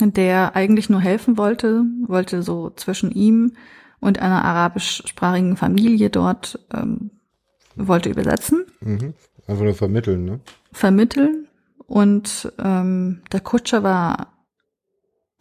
der 0.00 0.56
eigentlich 0.56 0.90
nur 0.90 1.00
helfen 1.00 1.36
wollte, 1.36 1.84
wollte 2.06 2.42
so 2.42 2.70
zwischen 2.70 3.10
ihm 3.10 3.52
und 4.00 4.20
einer 4.20 4.44
arabischsprachigen 4.44 5.56
Familie 5.56 6.10
dort 6.10 6.58
ähm, 6.74 7.10
wollte 7.76 8.10
übersetzen. 8.10 8.64
Mhm. 8.80 9.14
Einfach 9.46 9.64
nur 9.64 9.74
vermitteln, 9.74 10.24
ne? 10.24 10.40
Vermitteln. 10.72 11.46
Und 11.86 12.52
ähm, 12.58 13.22
der 13.32 13.40
Kutscher 13.40 13.82
war 13.82 14.31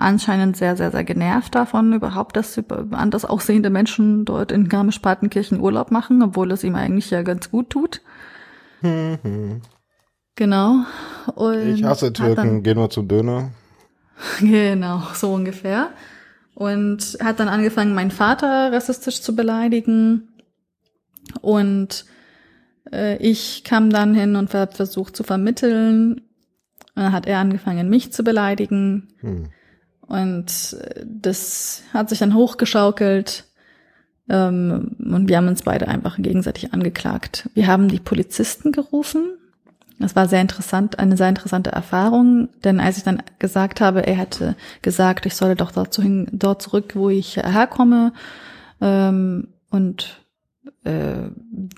anscheinend 0.01 0.57
sehr, 0.57 0.75
sehr, 0.75 0.91
sehr 0.91 1.03
genervt 1.03 1.55
davon, 1.55 1.93
überhaupt, 1.93 2.35
dass 2.35 2.59
anders 2.91 3.25
aussehende 3.25 3.69
Menschen 3.69 4.25
dort 4.25 4.51
in 4.51 4.67
Garmisch-Partenkirchen 4.67 5.59
Urlaub 5.59 5.91
machen, 5.91 6.21
obwohl 6.21 6.51
es 6.51 6.63
ihm 6.63 6.75
eigentlich 6.75 7.09
ja 7.11 7.21
ganz 7.21 7.51
gut 7.51 7.69
tut. 7.69 8.01
genau. 10.35 10.85
Und 11.35 11.67
ich 11.67 11.83
hasse 11.83 12.11
Türken, 12.13 12.35
dann, 12.35 12.63
geh 12.63 12.73
nur 12.73 12.89
zum 12.89 13.07
Döner. 13.07 13.51
Genau, 14.39 15.01
so 15.15 15.33
ungefähr. 15.33 15.89
Und 16.53 17.17
hat 17.23 17.39
dann 17.39 17.47
angefangen, 17.47 17.95
meinen 17.95 18.11
Vater 18.11 18.71
rassistisch 18.71 19.21
zu 19.21 19.35
beleidigen. 19.35 20.29
Und 21.41 22.05
äh, 22.91 23.17
ich 23.17 23.63
kam 23.63 23.89
dann 23.89 24.13
hin 24.13 24.35
und 24.35 24.53
habe 24.53 24.71
versucht 24.75 25.15
zu 25.15 25.23
vermitteln. 25.23 26.21
Und 26.95 27.03
dann 27.03 27.13
hat 27.13 27.25
er 27.25 27.39
angefangen, 27.39 27.89
mich 27.89 28.13
zu 28.13 28.23
beleidigen. 28.23 29.07
Hm. 29.21 29.49
Und 30.07 30.77
das 31.05 31.83
hat 31.93 32.09
sich 32.09 32.19
dann 32.19 32.35
hochgeschaukelt. 32.35 33.45
Ähm, 34.29 34.95
und 34.99 35.29
wir 35.29 35.37
haben 35.37 35.47
uns 35.47 35.63
beide 35.63 35.87
einfach 35.87 36.17
gegenseitig 36.17 36.73
angeklagt. 36.73 37.49
Wir 37.53 37.67
haben 37.67 37.87
die 37.87 37.99
Polizisten 37.99 38.71
gerufen. 38.71 39.37
Das 39.99 40.15
war 40.15 40.27
sehr 40.27 40.41
interessant, 40.41 40.97
eine 40.97 41.15
sehr 41.15 41.29
interessante 41.29 41.71
Erfahrung, 41.71 42.49
denn 42.63 42.79
als 42.79 42.97
ich 42.97 43.03
dann 43.03 43.21
gesagt 43.37 43.81
habe, 43.81 44.07
er 44.07 44.15
hätte 44.15 44.55
gesagt, 44.81 45.27
ich 45.27 45.35
solle 45.35 45.55
doch 45.55 45.71
dort, 45.71 45.95
hin, 45.95 46.27
dort 46.31 46.63
zurück, 46.63 46.95
wo 46.95 47.09
ich 47.09 47.37
herkomme, 47.37 48.11
ähm, 48.81 49.49
und 49.69 50.21
äh, 50.83 51.29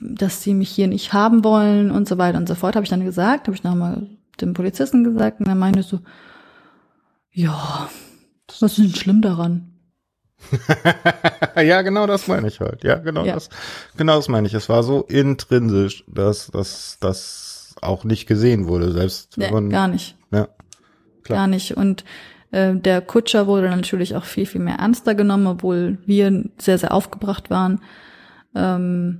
dass 0.02 0.42
sie 0.42 0.54
mich 0.54 0.70
hier 0.70 0.88
nicht 0.88 1.12
haben 1.12 1.44
wollen 1.44 1.92
und 1.92 2.08
so 2.08 2.18
weiter 2.18 2.38
und 2.38 2.48
so 2.48 2.56
fort, 2.56 2.76
habe 2.76 2.86
ich 2.86 2.90
dann 2.90 3.04
gesagt, 3.04 3.48
habe 3.48 3.56
ich 3.56 3.64
nochmal 3.64 4.08
dem 4.42 4.54
Polizisten 4.54 5.04
gesagt 5.04 5.40
und 5.42 5.48
er 5.48 5.56
meinte 5.56 5.84
so, 5.84 6.00
ja, 7.32 7.90
was 8.62 8.78
ist 8.78 8.86
denn 8.86 8.96
schlimm 8.96 9.22
daran? 9.22 9.70
ja, 11.56 11.82
genau 11.84 12.06
das 12.06 12.28
meine 12.28 12.48
ich 12.50 12.60
halt. 12.60 12.84
Ja, 12.84 12.96
genau 12.96 13.24
ja. 13.24 13.36
das, 13.36 13.50
genau 13.96 14.18
das 14.18 14.28
meine 14.28 14.48
ich. 14.48 14.54
Es 14.54 14.68
war 14.68 14.84
so 14.84 15.04
intrinsisch, 15.04 16.04
dass 16.08 16.48
dass 16.48 16.98
das 17.00 17.76
auch 17.82 18.04
nicht 18.04 18.28
gesehen 18.28 18.68
wurde, 18.68 18.92
selbst 18.92 19.38
nee, 19.38 19.50
man, 19.50 19.70
gar 19.70 19.88
nicht. 19.88 20.18
Ja, 20.32 20.50
klar. 21.24 21.40
Gar 21.40 21.48
nicht. 21.48 21.78
Und 21.78 22.04
äh, 22.52 22.76
der 22.76 23.02
Kutscher 23.02 23.48
wurde 23.48 23.70
natürlich 23.70 24.16
auch 24.16 24.26
viel 24.26 24.46
viel 24.46 24.62
mehr 24.62 24.80
ernster 24.80 25.16
genommen, 25.16 25.48
obwohl 25.48 25.98
wir 26.06 26.44
sehr 26.58 26.78
sehr 26.78 26.94
aufgebracht 26.94 27.50
waren. 27.50 27.80
Ähm, 28.54 29.20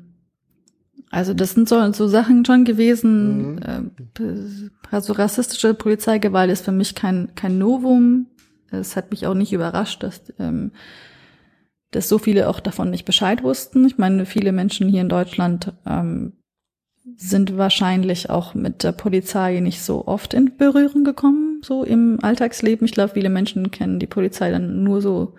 Also 1.10 1.34
das 1.34 1.54
sind 1.54 1.70
so, 1.70 1.92
so 1.94 2.08
Sachen 2.08 2.44
schon 2.44 2.66
gewesen. 2.66 3.56
Mhm. 3.56 3.92
Äh, 4.20 4.70
also 4.92 5.14
rassistische 5.14 5.74
Polizeigewalt 5.74 6.52
ist 6.52 6.66
für 6.66 6.72
mich 6.72 6.96
kein, 6.96 7.34
kein 7.36 7.58
Novum. 7.60 8.28
Es 8.74 8.96
hat 8.96 9.12
mich 9.12 9.28
auch 9.28 9.34
nicht 9.34 9.54
überrascht, 9.54 10.04
dass, 10.04 10.22
ähm, 10.40 10.72
dass 11.92 12.10
so 12.10 12.18
viele 12.18 12.50
auch 12.50 12.60
davon 12.60 12.90
nicht 12.90 13.06
Bescheid 13.06 13.44
wussten. 13.44 13.86
Ich 13.86 13.98
meine, 13.98 14.26
viele 14.26 14.52
Menschen 14.52 14.90
hier 14.90 15.02
in 15.02 15.10
Deutschland 15.10 15.74
ähm, 15.86 16.34
sind 17.18 17.58
wahrscheinlich 17.58 18.30
auch 18.30 18.54
mit 18.54 18.84
der 18.84 18.94
Polizei 18.94 19.60
nicht 19.60 19.82
so 19.82 20.08
oft 20.08 20.34
in 20.34 20.58
Berührung 20.58 21.04
gekommen, 21.04 21.62
so 21.62 21.84
im 21.84 22.20
Alltagsleben. 22.22 22.86
Ich 22.86 22.94
glaube, 22.94 23.14
viele 23.14 23.30
Menschen 23.30 23.72
kennen 23.72 24.00
die 24.00 24.08
Polizei 24.08 24.52
dann 24.52 24.84
nur 24.84 25.02
so 25.02 25.36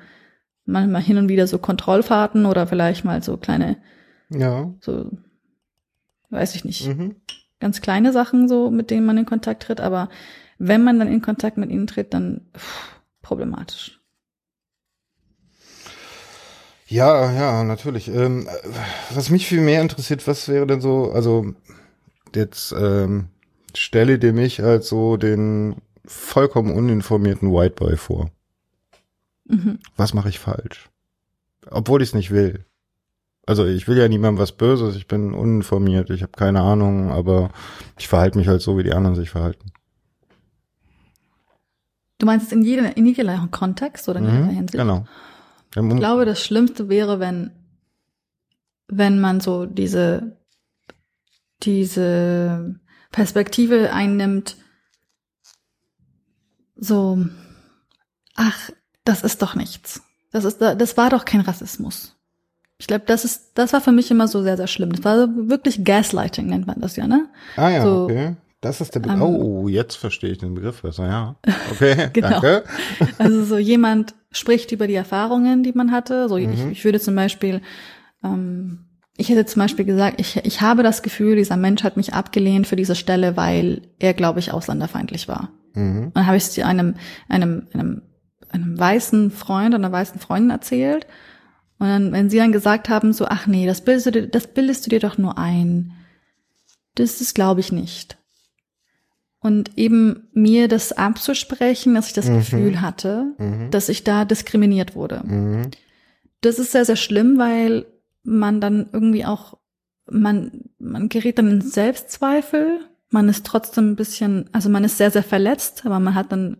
manchmal 0.67 1.03
hin 1.03 1.19
und 1.19 1.29
wieder 1.29 1.47
so 1.47 1.59
Kontrollfahrten 1.59 2.47
oder 2.47 2.67
vielleicht 2.67 3.05
mal 3.05 3.23
so 3.23 3.37
kleine, 3.37 3.77
ja. 4.31 4.73
so 4.81 5.11
weiß 6.31 6.55
ich 6.55 6.65
nicht, 6.65 6.87
mhm. 6.87 7.17
ganz 7.61 7.81
kleine 7.81 8.13
Sachen 8.13 8.49
so, 8.49 8.71
mit 8.71 8.91
denen 8.91 9.07
man 9.07 9.19
in 9.19 9.27
Kontakt 9.27 9.65
tritt, 9.65 9.81
aber 9.81 10.09
wenn 10.59 10.85
man 10.85 10.99
dann 10.99 11.09
in 11.09 11.23
Kontakt 11.23 11.57
mit 11.57 11.71
ihnen 11.71 11.87
tritt, 11.87 12.15
dann 12.15 12.43
pff, 12.57 12.94
problematisch. 13.25 14.01
Ja, 16.87 17.33
ja, 17.33 17.65
natürlich. 17.65 18.09
Ähm, 18.09 18.49
was 19.13 19.31
mich 19.31 19.47
viel 19.49 19.61
mehr 19.61 19.81
interessiert, 19.83 20.27
was 20.29 20.47
wäre 20.49 20.67
denn 20.67 20.81
so, 20.81 21.11
also 21.11 21.55
jetzt 22.35 22.73
ähm, 22.79 23.29
stelle 23.75 24.19
dir 24.19 24.33
mich 24.33 24.63
als 24.63 24.89
so 24.89 25.17
den 25.17 25.77
vollkommen 26.05 26.73
uninformierten 26.73 27.53
White 27.53 27.75
Boy 27.77 27.97
vor. 27.97 28.31
Mhm. 29.47 29.79
Was 29.97 30.15
mache 30.15 30.29
ich 30.29 30.39
falsch? 30.39 30.91
Obwohl 31.71 32.03
ich 32.03 32.11
es 32.11 32.15
nicht 32.15 32.31
will. 32.31 32.65
Also 33.47 33.67
ich 33.67 33.89
will 33.89 33.99
ja 33.99 34.09
niemandem 34.09 34.41
was 34.41 34.53
Böses, 34.53 34.97
ich 34.97 35.07
bin 35.07 35.35
uninformiert, 35.35 36.11
ich 36.11 36.23
habe 36.23 36.33
keine 36.33 36.61
Ahnung, 36.61 37.11
aber 37.11 37.51
ich 37.99 38.09
verhalte 38.09 38.39
mich 38.39 38.49
halt 38.49 38.63
so, 38.63 38.79
wie 38.79 38.85
die 38.85 38.95
anderen 38.95 39.17
sich 39.17 39.31
verhalten. 39.31 39.74
Du 42.19 42.27
meinst 42.27 42.53
in 42.53 42.63
jeder, 42.63 42.97
in 42.97 43.07
jeder 43.07 43.49
Kontext 43.51 44.09
oder 44.09 44.21
in 44.21 44.27
jeder 44.27 44.39
mhm, 44.39 44.51
Hinsicht? 44.51 44.79
Genau. 44.79 45.05
Ich 45.77 45.97
glaube, 45.97 46.25
das 46.25 46.41
Schlimmste 46.41 46.89
wäre, 46.89 47.19
wenn, 47.19 47.51
wenn 48.87 49.21
man 49.21 49.41
so 49.41 49.67
diese, 49.67 50.37
diese 51.63 52.77
Perspektive 53.11 53.93
einnimmt, 53.93 54.57
so, 56.77 57.25
ach, 58.37 58.71
das 59.05 59.23
ist 59.23 59.43
doch 59.43 59.55
nichts. 59.55 60.03
Das 60.31 60.45
ist, 60.45 60.61
das 60.61 60.97
war 60.97 61.11
doch 61.11 61.25
kein 61.25 61.41
Rassismus. 61.41 62.17
Ich 62.79 62.87
glaube, 62.87 63.05
das 63.07 63.25
ist, 63.25 63.53
das 63.55 63.73
war 63.73 63.81
für 63.81 63.93
mich 63.93 64.11
immer 64.11 64.29
so 64.29 64.43
sehr, 64.43 64.57
sehr 64.57 64.67
schlimm. 64.67 64.93
Das 64.93 65.05
war 65.05 65.29
wirklich 65.49 65.85
Gaslighting, 65.85 66.47
nennt 66.47 66.67
man 66.67 66.81
das 66.81 66.97
ja, 66.97 67.07
ne? 67.07 67.29
Ah 67.57 67.69
ja, 67.69 67.83
so, 67.83 68.05
okay. 68.05 68.37
Das 68.65 68.81
ist 68.81 68.95
der 68.95 69.01
Begriff. 69.01 69.21
Ähm, 69.21 69.23
oh, 69.23 69.69
jetzt 69.69 69.97
verstehe 69.97 70.31
ich 70.31 70.39
den 70.39 70.55
Begriff 70.55 70.81
besser, 70.81 71.07
ja. 71.07 71.37
Okay, 71.71 72.09
genau. 72.15 72.31
danke. 72.31 72.65
Also 73.19 73.45
so 73.45 73.59
jemand 73.59 74.15
spricht 74.33 74.73
über 74.73 74.87
die 74.87 74.95
Erfahrungen, 74.95 75.63
die 75.63 75.73
man 75.73 75.91
hatte. 75.91 76.31
So, 76.31 76.39
mhm. 76.39 76.51
ich, 76.51 76.65
ich 76.79 76.85
würde 76.85 76.99
zum 76.99 77.15
Beispiel, 77.15 77.61
ähm, 78.25 78.87
ich 79.19 79.29
hätte 79.29 79.45
zum 79.45 79.61
Beispiel 79.61 79.85
gesagt, 79.85 80.19
ich, 80.19 80.37
ich 80.47 80.63
habe 80.63 80.83
das 80.83 81.03
Gefühl, 81.03 81.37
dieser 81.37 81.59
Mensch 81.59 81.85
hat 81.85 81.99
mich 81.99 82.15
abgelehnt 82.15 82.67
für 82.67 82.75
diese 82.75 82.95
Stelle, 82.95 83.37
weil 83.37 83.83
er, 83.99 84.15
glaube 84.15 84.41
ich, 84.41 84.51
ausländerfeindlich 84.51 85.29
war. 85.29 85.51
Mhm. 85.75 86.07
Und 86.07 86.17
dann 86.17 86.27
habe 86.27 86.39
ich 86.39 86.45
es 86.45 86.59
einem, 86.59 86.95
einem, 87.29 87.69
einem, 87.75 88.03
einem 88.49 88.79
weißen 88.79 89.31
Freund, 89.31 89.75
einer 89.75 89.93
weißen 89.93 90.21
Freundin 90.21 90.51
erzählt. 90.51 91.07
Und 91.79 91.89
dann, 91.89 92.13
wenn 92.13 92.31
sie 92.31 92.39
dann 92.39 92.53
gesagt 92.53 92.89
haben, 92.89 93.13
so, 93.13 93.27
ach 93.27 93.47
nee, 93.47 93.67
das 93.67 93.83
bildest 93.83 94.07
du 94.07 94.11
dir, 94.11 94.27
das 94.27 94.47
bildest 94.47 94.87
du 94.87 94.91
dir 94.91 95.01
doch 95.01 95.19
nur 95.19 95.37
ein. 95.37 95.93
Das 96.95 97.21
ist, 97.21 97.35
glaube 97.35 97.61
ich, 97.61 97.71
nicht. 97.71 98.17
Und 99.45 99.77
eben 99.77 100.27
mir 100.33 100.69
das 100.69 100.93
abzusprechen, 100.93 101.95
dass 101.95 102.07
ich 102.07 102.15
das 102.15 102.31
mhm. 102.31 102.39
Gefühl 102.39 102.81
hatte, 102.81 103.35
mhm. 103.37 103.71
dass 103.71 103.91
ich 103.91 104.03
da 104.03 104.25
diskriminiert 104.25 104.95
wurde. 104.95 105.23
Mhm. 105.23 105.71
Das 106.41 106.59
ist 106.59 106.73
sehr, 106.73 106.87
sehr 106.87 106.97
schlimm, 106.97 107.37
weil 107.37 107.85
man 108.23 108.63
dann 108.63 108.87
irgendwie 108.91 109.27
auch, 109.27 109.59
man, 110.11 110.63
man 110.79 111.11
gerät 111.11 111.37
dann 111.37 111.51
in 111.51 111.61
Selbstzweifel. 111.61 112.81
Man 113.11 113.29
ist 113.29 113.45
trotzdem 113.45 113.91
ein 113.91 113.97
bisschen, 113.97 114.49
also 114.53 114.71
man 114.71 114.83
ist 114.83 114.97
sehr, 114.97 115.11
sehr 115.11 115.23
verletzt, 115.23 115.85
aber 115.85 116.01
man 116.01 116.15
hat 116.15 116.33
dann, 116.33 116.57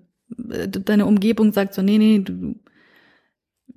äh, 0.51 0.69
deine 0.69 1.07
Umgebung 1.07 1.55
sagt 1.55 1.73
so, 1.73 1.81
nee, 1.81 1.97
nee, 1.97 2.19
du, 2.19 2.55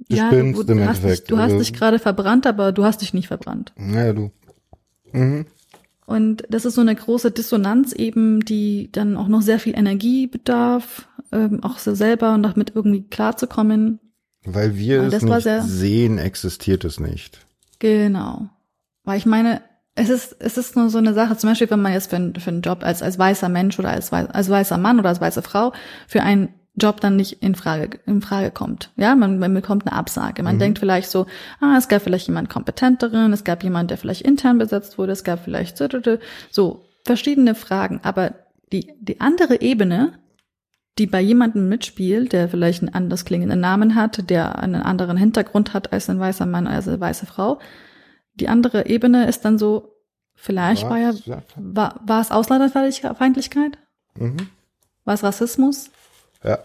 Du 0.09 0.15
ja, 0.15 0.29
du, 0.29 0.63
du, 0.63 0.85
hast 0.85 1.03
dich, 1.03 1.23
du 1.23 1.37
hast 1.37 1.53
dich 1.53 1.73
gerade 1.73 1.99
verbrannt, 1.99 2.45
aber 2.45 2.71
du 2.71 2.83
hast 2.83 3.01
dich 3.01 3.13
nicht 3.13 3.27
verbrannt. 3.27 3.73
Naja, 3.77 4.13
du. 4.13 4.31
Mhm. 5.11 5.45
Und 6.07 6.45
das 6.49 6.63
ist 6.63 6.75
so 6.75 6.81
eine 6.81 6.95
große 6.95 7.31
Dissonanz 7.31 7.91
eben, 7.91 8.39
die 8.39 8.89
dann 8.93 9.17
auch 9.17 9.27
noch 9.27 9.41
sehr 9.41 9.59
viel 9.59 9.77
Energie 9.77 10.25
bedarf, 10.25 11.05
ähm, 11.33 11.61
auch 11.65 11.79
so 11.79 11.93
selber 11.93 12.33
und 12.33 12.43
damit 12.43 12.71
irgendwie 12.73 13.03
klarzukommen. 13.03 13.99
Weil 14.45 14.77
wir 14.77 15.01
es 15.01 15.21
nicht 15.21 15.41
sehr, 15.41 15.61
sehen, 15.63 16.17
existiert 16.17 16.85
es 16.85 17.01
nicht. 17.01 17.45
Genau. 17.79 18.47
Weil 19.03 19.17
ich 19.17 19.25
meine, 19.25 19.61
es 19.95 20.07
ist, 20.07 20.37
es 20.39 20.57
ist 20.57 20.77
nur 20.77 20.89
so 20.89 20.97
eine 20.97 21.13
Sache, 21.13 21.35
zum 21.35 21.49
Beispiel, 21.49 21.69
wenn 21.69 21.81
man 21.81 21.91
jetzt 21.91 22.09
für, 22.09 22.33
für 22.39 22.51
einen 22.51 22.61
Job 22.61 22.85
als, 22.85 23.01
als 23.01 23.19
weißer 23.19 23.49
Mensch 23.49 23.77
oder 23.77 23.89
als, 23.89 24.13
als 24.13 24.49
weißer 24.49 24.77
Mann 24.77 24.99
oder 24.99 25.09
als 25.09 25.19
weiße 25.19 25.41
Frau 25.41 25.73
für 26.07 26.23
einen 26.23 26.53
Job 26.77 27.01
dann 27.01 27.15
nicht 27.15 27.41
in 27.41 27.55
Frage, 27.55 27.99
in 28.05 28.21
Frage 28.21 28.51
kommt. 28.51 28.91
Ja, 28.97 29.15
man, 29.15 29.39
man 29.39 29.53
bekommt 29.53 29.87
eine 29.87 29.95
Absage. 29.95 30.43
Man 30.43 30.55
mhm. 30.55 30.59
denkt 30.59 30.79
vielleicht 30.79 31.09
so, 31.09 31.25
ah, 31.59 31.75
es 31.77 31.87
gab 31.87 32.03
vielleicht 32.03 32.27
jemand 32.27 32.49
kompetenteren, 32.49 33.33
es 33.33 33.43
gab 33.43 33.63
jemand, 33.63 33.89
der 33.89 33.97
vielleicht 33.97 34.21
intern 34.21 34.59
besetzt 34.59 34.97
wurde, 34.97 35.11
es 35.11 35.23
gab 35.23 35.43
vielleicht 35.43 35.77
so 36.51 36.85
verschiedene 37.03 37.55
Fragen. 37.55 37.99
Aber 38.03 38.35
die, 38.71 38.93
die 38.99 39.19
andere 39.21 39.61
Ebene, 39.61 40.13
die 40.99 41.07
bei 41.07 41.19
jemandem 41.19 41.67
mitspielt, 41.67 42.31
der 42.31 42.47
vielleicht 42.47 42.81
einen 42.81 42.93
anders 42.93 43.25
klingenden 43.25 43.59
Namen 43.59 43.95
hat, 43.95 44.29
der 44.29 44.59
einen 44.59 44.81
anderen 44.81 45.17
Hintergrund 45.17 45.73
hat 45.73 45.93
als 45.93 46.09
ein 46.09 46.19
weißer 46.19 46.45
Mann, 46.45 46.67
als 46.67 46.87
eine 46.87 46.99
weiße 46.99 47.25
Frau. 47.25 47.59
Die 48.35 48.49
andere 48.49 48.85
Ebene 48.85 49.27
ist 49.27 49.45
dann 49.45 49.57
so, 49.57 49.93
vielleicht 50.35 50.83
Was? 50.83 50.89
war 50.91 50.97
ja, 50.99 51.13
war, 51.55 51.99
war 52.05 52.21
es 52.21 52.29
Ausländerfeindlichkeit? 52.29 53.77
Mhm. 54.15 54.37
War 55.05 55.13
es 55.15 55.23
Rassismus? 55.23 55.89
Ja. 56.43 56.59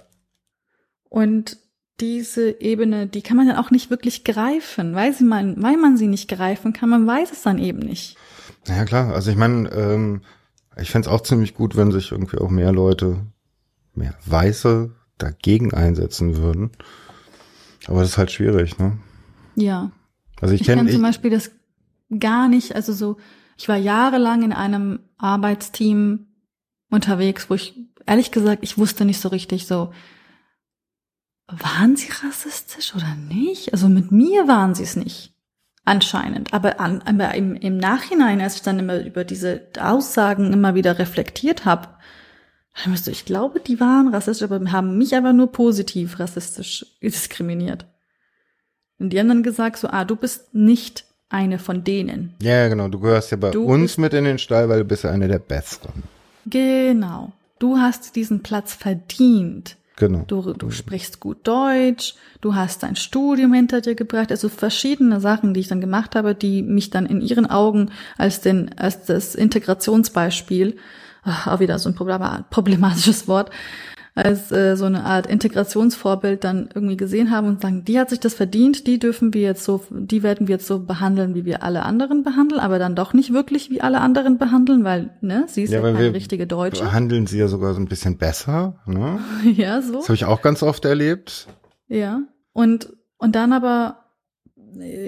Und 1.09 1.59
diese 2.01 2.61
Ebene, 2.61 3.07
die 3.07 3.23
kann 3.23 3.37
man 3.37 3.47
dann 3.47 3.57
auch 3.57 3.71
nicht 3.71 3.91
wirklich 3.91 4.25
greifen, 4.25 4.95
weil 4.95 5.13
sie 5.13 5.25
man, 5.25 5.63
weil 5.63 5.77
man 5.77 5.97
sie 5.97 6.09
nicht 6.09 6.29
greifen 6.29 6.73
kann, 6.73 6.89
man 6.89 7.07
weiß 7.07 7.31
es 7.31 7.43
dann 7.43 7.59
eben 7.59 7.79
nicht. 7.79 8.17
Ja 8.67 8.85
klar, 8.85 9.13
also 9.13 9.31
ich 9.31 9.37
meine, 9.37 9.71
ähm, 9.71 10.23
ich 10.77 10.91
fände 10.91 11.09
es 11.09 11.15
auch 11.15 11.21
ziemlich 11.21 11.55
gut, 11.55 11.77
wenn 11.77 11.93
sich 11.93 12.13
irgendwie 12.13 12.39
auch 12.39 12.51
mehr 12.51 12.73
Leute, 12.73 13.27
mehr 13.95 14.15
Weiße 14.27 14.91
dagegen 15.19 15.75
einsetzen 15.75 16.37
würden. 16.37 16.71
Aber 17.87 18.01
das 18.01 18.11
ist 18.11 18.19
halt 18.19 18.31
schwierig, 18.31 18.79
ne? 18.79 18.99
Ja. 19.55 19.93
Also 20.41 20.55
ich 20.55 20.65
kenne 20.65 20.85
kenn 20.85 20.93
zum 20.93 21.03
Beispiel 21.03 21.31
das 21.31 21.51
gar 22.19 22.49
nicht, 22.49 22.75
also 22.75 22.93
so, 22.93 23.19
ich 23.57 23.69
war 23.69 23.77
jahrelang 23.77 24.43
in 24.43 24.53
einem 24.53 25.01
Arbeitsteam 25.19 26.27
unterwegs, 26.91 27.49
wo 27.49 27.55
ich 27.55 27.75
ehrlich 28.07 28.31
gesagt, 28.31 28.63
ich 28.63 28.79
wusste 28.79 29.05
nicht 29.05 29.21
so 29.21 29.29
richtig 29.29 29.67
so, 29.67 29.93
waren 31.49 31.97
sie 31.97 32.09
rassistisch 32.25 32.95
oder 32.95 33.15
nicht? 33.15 33.73
Also 33.73 33.89
mit 33.89 34.11
mir 34.11 34.49
waren 34.49 34.75
sie 34.75 34.85
es 34.85 34.97
nicht. 34.97 35.35
Anscheinend. 35.85 36.55
Aber, 36.55 36.79
an, 36.81 37.03
aber 37.03 37.35
im, 37.35 37.57
im 37.57 37.77
Nachhinein, 37.77 38.41
als 38.41 38.57
ich 38.57 38.63
dann 38.63 38.79
immer 38.79 39.01
über 39.05 39.25
diese 39.25 39.63
Aussagen 39.81 40.53
immer 40.53 40.75
wieder 40.75 40.99
reflektiert 40.99 41.65
habe, 41.65 41.89
ich, 42.75 43.07
ich 43.09 43.25
glaube, 43.25 43.61
die 43.61 43.81
waren 43.81 44.15
rassistisch, 44.15 44.49
aber 44.49 44.73
haben 44.73 44.97
mich 44.97 45.17
aber 45.17 45.33
nur 45.33 45.51
positiv 45.51 46.21
rassistisch 46.21 46.87
diskriminiert. 47.03 47.85
Und 48.99 49.11
die 49.11 49.19
haben 49.19 49.29
dann 49.29 49.43
gesagt 49.43 49.79
so, 49.79 49.89
ah, 49.89 50.05
du 50.05 50.17
bist 50.17 50.55
nicht 50.55 51.05
eine 51.29 51.59
von 51.59 51.83
denen. 51.83 52.35
Ja, 52.41 52.69
genau. 52.69 52.89
Du 52.89 53.01
gehörst 53.01 53.31
ja 53.31 53.37
bei 53.37 53.51
du 53.51 53.65
uns 53.65 53.99
mit 53.99 54.15
in 54.15 54.25
den 54.25 54.39
Stall, 54.39 54.69
weil 54.69 54.79
du 54.79 54.85
bist 54.85 55.03
ja 55.05 55.11
eine 55.11 55.29
der 55.29 55.39
Besseren. 55.41 56.05
Genau. 56.47 57.33
Du 57.63 57.79
hast 57.79 58.17
diesen 58.17 58.43
Platz 58.43 58.75
verdient. 58.75 59.77
Genau. 59.95 60.25
Du, 60.27 60.53
du 60.53 60.73
sprichst 60.73 61.21
gut 61.21 61.47
Deutsch, 61.47 62.15
du 62.41 62.57
hast 62.57 62.83
dein 62.83 62.97
Studium 62.97 63.53
hinter 63.53 63.81
dir 63.81 63.95
gebracht, 63.95 64.33
also 64.33 64.49
verschiedene 64.49 65.21
Sachen, 65.21 65.55
die 65.55 65.61
ich 65.61 65.69
dann 65.69 65.81
gemacht 65.81 66.17
habe, 66.17 66.35
die 66.35 66.61
mich 66.61 66.91
dann 66.91 67.07
in 67.07 67.21
ihren 67.21 67.49
Augen 67.49 67.93
als 68.19 68.41
den, 68.41 68.77
als 68.77 69.05
das 69.05 69.37
Integrationsbeispiel, 69.37 70.77
ach, 71.23 71.47
auch 71.47 71.61
wieder 71.61 71.79
so 71.79 71.89
ein 71.89 71.95
problematisches 71.95 73.29
Wort, 73.29 73.53
als 74.15 74.53
äh, 74.53 74.77
so 74.77 74.85
eine 74.85 75.05
Art 75.05 75.27
Integrationsvorbild 75.27 76.45
dann 76.45 76.69
irgendwie 76.75 76.99
gesehen 76.99 77.31
haben 77.31 77.49
und 77.49 77.63
sagen, 77.63 77.85
die 77.85 77.99
hat 77.99 78.11
sich 78.11 78.21
das 78.21 78.35
verdient, 78.35 78.87
die 78.87 78.99
dürfen 78.99 79.33
wir 79.33 79.41
jetzt 79.41 79.65
so, 79.65 79.83
die 79.91 80.23
werden 80.23 80.49
wir 80.49 80.57
jetzt 80.57 80.67
so 80.67 80.81
behandeln, 80.81 81.35
wie 81.35 81.47
wir 81.47 81.63
alle 81.63 81.83
anderen 81.83 82.23
behandeln, 82.23 82.61
aber 82.61 82.79
dann 82.79 82.95
doch 82.95 83.15
nicht 83.15 83.33
wirklich 83.33 83.71
wie 83.71 83.81
alle 83.81 84.01
anderen 84.01 84.37
behandeln, 84.37 84.85
weil, 84.85 85.17
ne, 85.23 85.45
sie 85.49 85.63
ist 85.63 85.73
ja, 85.73 85.81
ja 85.81 85.93
keine 85.93 86.13
richtige 86.13 86.47
Deutsche. 86.47 86.85
Behandeln 86.85 87.27
sie 87.27 87.39
ja 87.39 87.49
sogar 87.49 87.73
so 87.73 87.81
ein 87.81 87.89
bisschen 87.89 88.19
besser, 88.19 88.77
ne? 88.87 89.21
ja, 89.57 89.81
so. 89.81 89.95
Das 89.95 90.05
habe 90.05 90.15
ich 90.15 90.27
auch 90.27 90.43
ganz 90.43 90.63
oft 90.63 90.85
erlebt. 90.85 91.47
Ja. 91.89 92.21
Und, 92.53 92.93
und 93.17 93.35
dann 93.35 93.55
aber, 93.55 94.05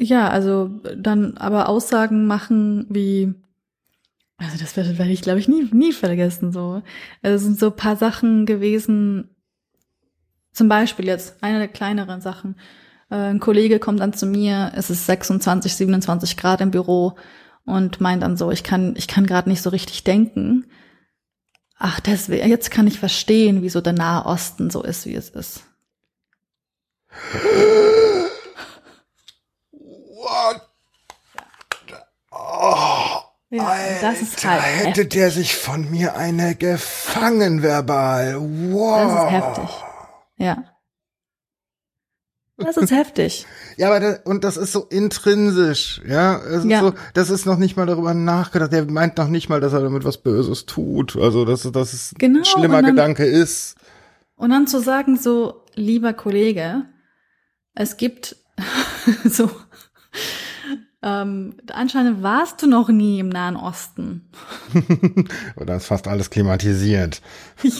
ja, 0.00 0.28
also 0.28 0.70
dann 0.96 1.36
aber 1.36 1.68
Aussagen 1.68 2.26
machen 2.26 2.86
wie, 2.88 3.34
Also 4.44 4.58
das 4.58 4.76
werde, 4.76 5.10
ich, 5.10 5.22
glaube 5.22 5.38
ich, 5.38 5.48
nie, 5.48 5.68
nie 5.72 5.92
vergessen. 5.92 6.52
So, 6.52 6.82
also 7.22 7.36
es 7.36 7.42
sind 7.42 7.58
so 7.58 7.70
paar 7.70 7.96
Sachen 7.96 8.46
gewesen. 8.46 9.30
Zum 10.52 10.68
Beispiel 10.68 11.06
jetzt 11.06 11.42
eine 11.42 11.58
der 11.58 11.68
kleineren 11.68 12.20
Sachen. 12.20 12.56
Äh, 13.10 13.16
ein 13.16 13.40
Kollege 13.40 13.78
kommt 13.78 14.00
dann 14.00 14.12
zu 14.12 14.26
mir. 14.26 14.72
Es 14.76 14.90
ist 14.90 15.06
26, 15.06 15.74
27 15.74 16.36
Grad 16.36 16.60
im 16.60 16.70
Büro 16.70 17.16
und 17.64 18.00
meint 18.00 18.22
dann 18.22 18.36
so, 18.36 18.50
ich 18.50 18.62
kann, 18.62 18.94
ich 18.96 19.08
kann 19.08 19.26
gerade 19.26 19.48
nicht 19.48 19.62
so 19.62 19.70
richtig 19.70 20.04
denken. 20.04 20.66
Ach, 21.76 22.00
deswegen, 22.00 22.48
jetzt 22.48 22.70
kann 22.70 22.86
ich 22.86 22.98
verstehen, 22.98 23.62
wieso 23.62 23.80
der 23.80 23.92
Nahe 23.94 24.26
Osten 24.26 24.70
so 24.70 24.82
ist, 24.82 25.06
wie 25.06 25.14
es 25.14 25.30
ist. 25.30 25.64
What? 29.72 30.60
Oh, 32.30 33.23
Ja, 33.56 33.66
Alter, 33.66 34.10
das 34.10 34.22
ist 34.22 34.44
halt 34.44 34.62
hätte 34.62 34.88
heftig. 35.02 35.10
der 35.10 35.30
sich 35.30 35.56
von 35.56 35.90
mir 35.90 36.16
eine 36.16 36.54
gefangen 36.54 37.62
verbal. 37.62 38.36
Wow. 38.40 39.12
Das 39.12 39.24
ist 39.24 39.30
heftig. 39.30 39.84
Ja. 40.36 40.64
Das 42.56 42.76
ist 42.76 42.90
heftig. 42.92 43.46
Ja, 43.76 43.88
aber 43.88 43.98
das, 43.98 44.20
und 44.24 44.44
das 44.44 44.56
ist 44.56 44.70
so 44.70 44.84
intrinsisch, 44.84 46.00
ja. 46.06 46.36
Es 46.38 46.58
ist 46.64 46.70
Ja. 46.70 46.78
so, 46.80 46.92
das 47.12 47.28
ist 47.28 47.44
noch 47.44 47.58
nicht 47.58 47.76
mal 47.76 47.86
darüber 47.86 48.14
nachgedacht. 48.14 48.70
Der 48.70 48.84
meint 48.84 49.18
noch 49.18 49.26
nicht 49.26 49.48
mal, 49.48 49.60
dass 49.60 49.72
er 49.72 49.80
damit 49.80 50.04
was 50.04 50.18
Böses 50.18 50.64
tut. 50.64 51.16
Also, 51.16 51.44
dass, 51.44 51.62
dass 51.62 51.92
es 51.92 52.14
Genau, 52.16 52.38
ein 52.38 52.44
schlimmer 52.44 52.80
dann- 52.82 52.94
Gedanke 52.94 53.24
ist. 53.24 53.74
Und 54.36 54.50
dann 54.50 54.68
zu 54.68 54.78
sagen, 54.78 55.16
so, 55.18 55.64
lieber 55.74 56.12
Kollege, 56.12 56.84
es 57.74 57.96
gibt 57.96 58.36
so, 59.24 59.50
ähm, 61.04 61.54
anscheinend 61.70 62.22
warst 62.22 62.62
du 62.62 62.66
noch 62.66 62.88
nie 62.88 63.18
im 63.20 63.28
Nahen 63.28 63.56
Osten. 63.56 64.26
Da 65.56 65.76
ist 65.76 65.86
fast 65.86 66.08
alles 66.08 66.30
klimatisiert. 66.30 67.20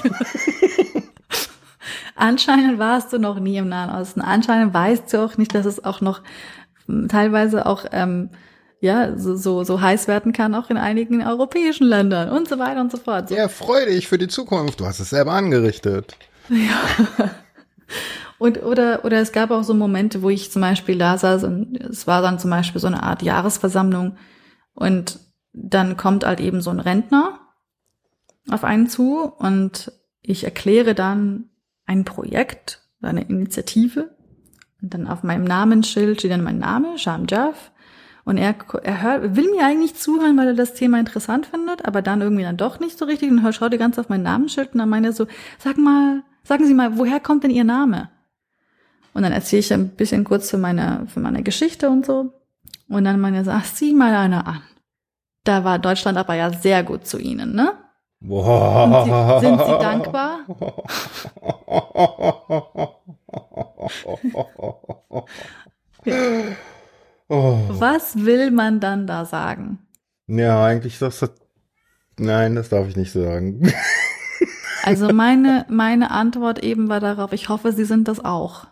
Anscheinend 2.17 2.79
warst 2.79 3.13
du 3.13 3.19
noch 3.19 3.41
nie 3.41 3.57
im 3.57 3.69
Nahen 3.69 3.91
Osten. 3.91 4.21
Anscheinend 4.21 4.75
weißt 4.75 5.13
du 5.13 5.25
auch 5.25 5.37
nicht, 5.39 5.55
dass 5.55 5.65
es 5.67 5.83
auch 5.85 6.01
noch 6.01 6.23
m, 6.87 7.09
teilweise 7.09 7.67
auch 7.67 7.87
ähm, 7.93 8.29
ja 8.81 9.17
so, 9.17 9.37
so, 9.37 9.65
so 9.65 9.81
heiß 9.81 10.07
werden 10.07 10.33
kann, 10.35 10.55
auch 10.55 10.69
in 10.69 10.77
einigen 10.77 11.27
europäischen 11.27 11.87
Ländern 11.87 12.29
und 12.29 12.47
so 12.49 12.59
weiter 12.59 12.83
und 12.83 12.93
so 12.93 12.99
fort. 12.99 13.31
So, 13.31 13.35
Ja, 13.35 13.49
freu 13.49 13.87
dich 13.87 14.07
für 14.07 14.19
die 14.19 14.29
Zukunft. 14.29 14.81
Du 14.81 14.87
hast 14.87 15.01
es 15.01 15.11
selber 15.11 15.33
angerichtet. 15.33 16.17
Und 18.39 18.63
oder 18.63 19.05
oder 19.05 19.21
es 19.21 19.33
gab 19.33 19.51
auch 19.51 19.63
so 19.63 19.75
Momente, 19.75 20.23
wo 20.23 20.31
ich 20.31 20.51
zum 20.51 20.63
Beispiel 20.63 20.99
da 20.99 21.17
saß 21.17 21.45
und 21.45 21.77
es 21.81 22.07
war 22.07 22.21
dann 22.21 22.39
zum 22.39 22.51
Beispiel 22.51 22.81
so 22.81 22.87
eine 22.87 23.03
Art 23.03 23.23
Jahresversammlung 23.23 24.17
und 24.75 25.21
dann 25.53 25.97
kommt 25.97 26.27
halt 26.27 26.41
eben 26.41 26.61
so 26.61 26.71
ein 26.71 26.81
Rentner 26.81 27.39
auf 28.51 28.65
einen 28.65 28.89
zu 28.89 29.21
und 29.23 29.93
ich 30.21 30.45
erkläre 30.45 30.95
dann 30.95 31.51
ein 31.87 32.05
Projekt, 32.05 32.83
eine 33.01 33.23
Initiative 33.23 34.11
und 34.83 34.93
dann 34.95 35.07
auf 35.07 35.23
meinem 35.23 35.45
Namensschild 35.45 36.19
steht 36.19 36.33
dann 36.33 36.43
mein 36.43 36.59
Name, 36.59 36.99
Sham 36.99 37.27
Jaff 37.29 37.71
und 38.25 38.39
er, 38.39 38.55
er 38.83 39.03
hört, 39.03 39.37
will 39.37 39.51
mir 39.51 39.65
eigentlich 39.65 39.95
zuhören, 39.95 40.37
weil 40.37 40.49
er 40.49 40.55
das 40.55 40.75
Thema 40.75 40.99
interessant 40.99 41.47
findet, 41.47 41.85
aber 41.85 42.03
dann 42.03 42.21
irgendwie 42.21 42.43
dann 42.43 42.57
doch 42.57 42.81
nicht 42.81 42.99
so 42.99 43.05
richtig 43.05 43.31
und 43.31 43.55
schaut 43.55 43.73
die 43.73 43.79
ganze 43.79 44.01
auf 44.01 44.09
mein 44.09 44.23
Namensschild 44.23 44.73
und 44.73 44.79
dann 44.79 44.89
meint 44.89 45.07
er 45.07 45.13
so, 45.13 45.27
sag 45.59 45.77
mal, 45.77 46.23
sagen 46.43 46.67
Sie 46.67 46.75
mal, 46.75 46.99
woher 46.99 47.21
kommt 47.21 47.45
denn 47.45 47.51
Ihr 47.51 47.65
Name? 47.65 48.11
Und 49.15 49.23
dann 49.23 49.33
erzähle 49.33 49.61
ich 49.61 49.73
ein 49.73 49.91
bisschen 49.91 50.25
kurz 50.25 50.51
für 50.51 50.59
meine, 50.59 51.07
für 51.07 51.21
meine 51.21 51.43
Geschichte 51.43 51.89
und 51.89 52.05
so. 52.05 52.33
Und 52.89 53.05
dann 53.05 53.21
meinte 53.21 53.39
er 53.39 53.45
so, 53.45 53.51
ach, 53.53 53.65
sieh 53.65 53.95
mal 53.95 54.15
einer 54.15 54.47
an. 54.47 54.63
Da 55.45 55.65
war 55.65 55.79
Deutschland 55.79 56.19
aber 56.19 56.35
ja 56.35 56.53
sehr 56.53 56.83
gut 56.83 57.07
zu 57.07 57.19
Ihnen, 57.19 57.55
ne? 57.55 57.73
Wow. 58.21 59.41
Sind 59.41 59.59
Sie, 59.61 59.67
sind 59.67 59.67
Sie 59.67 59.79
dankbar? 59.79 60.41
Oh. 67.29 67.61
Was 67.71 68.25
will 68.25 68.51
man 68.51 68.81
dann 68.81 69.07
da 69.07 69.25
sagen? 69.25 69.79
Ja, 70.27 70.65
eigentlich 70.65 70.99
sagst 70.99 71.23
du, 71.23 71.29
nein, 72.19 72.55
das 72.55 72.69
darf 72.69 72.89
ich 72.89 72.97
nicht 72.97 73.13
sagen. 73.13 73.73
Also 74.83 75.09
meine, 75.13 75.65
meine 75.69 76.11
Antwort 76.11 76.63
eben 76.63 76.89
war 76.89 77.01
darauf, 77.01 77.33
ich 77.33 77.49
hoffe, 77.49 77.73
Sie 77.73 77.87
sind 77.87 78.07
das 78.09 78.23
auch. 78.23 78.67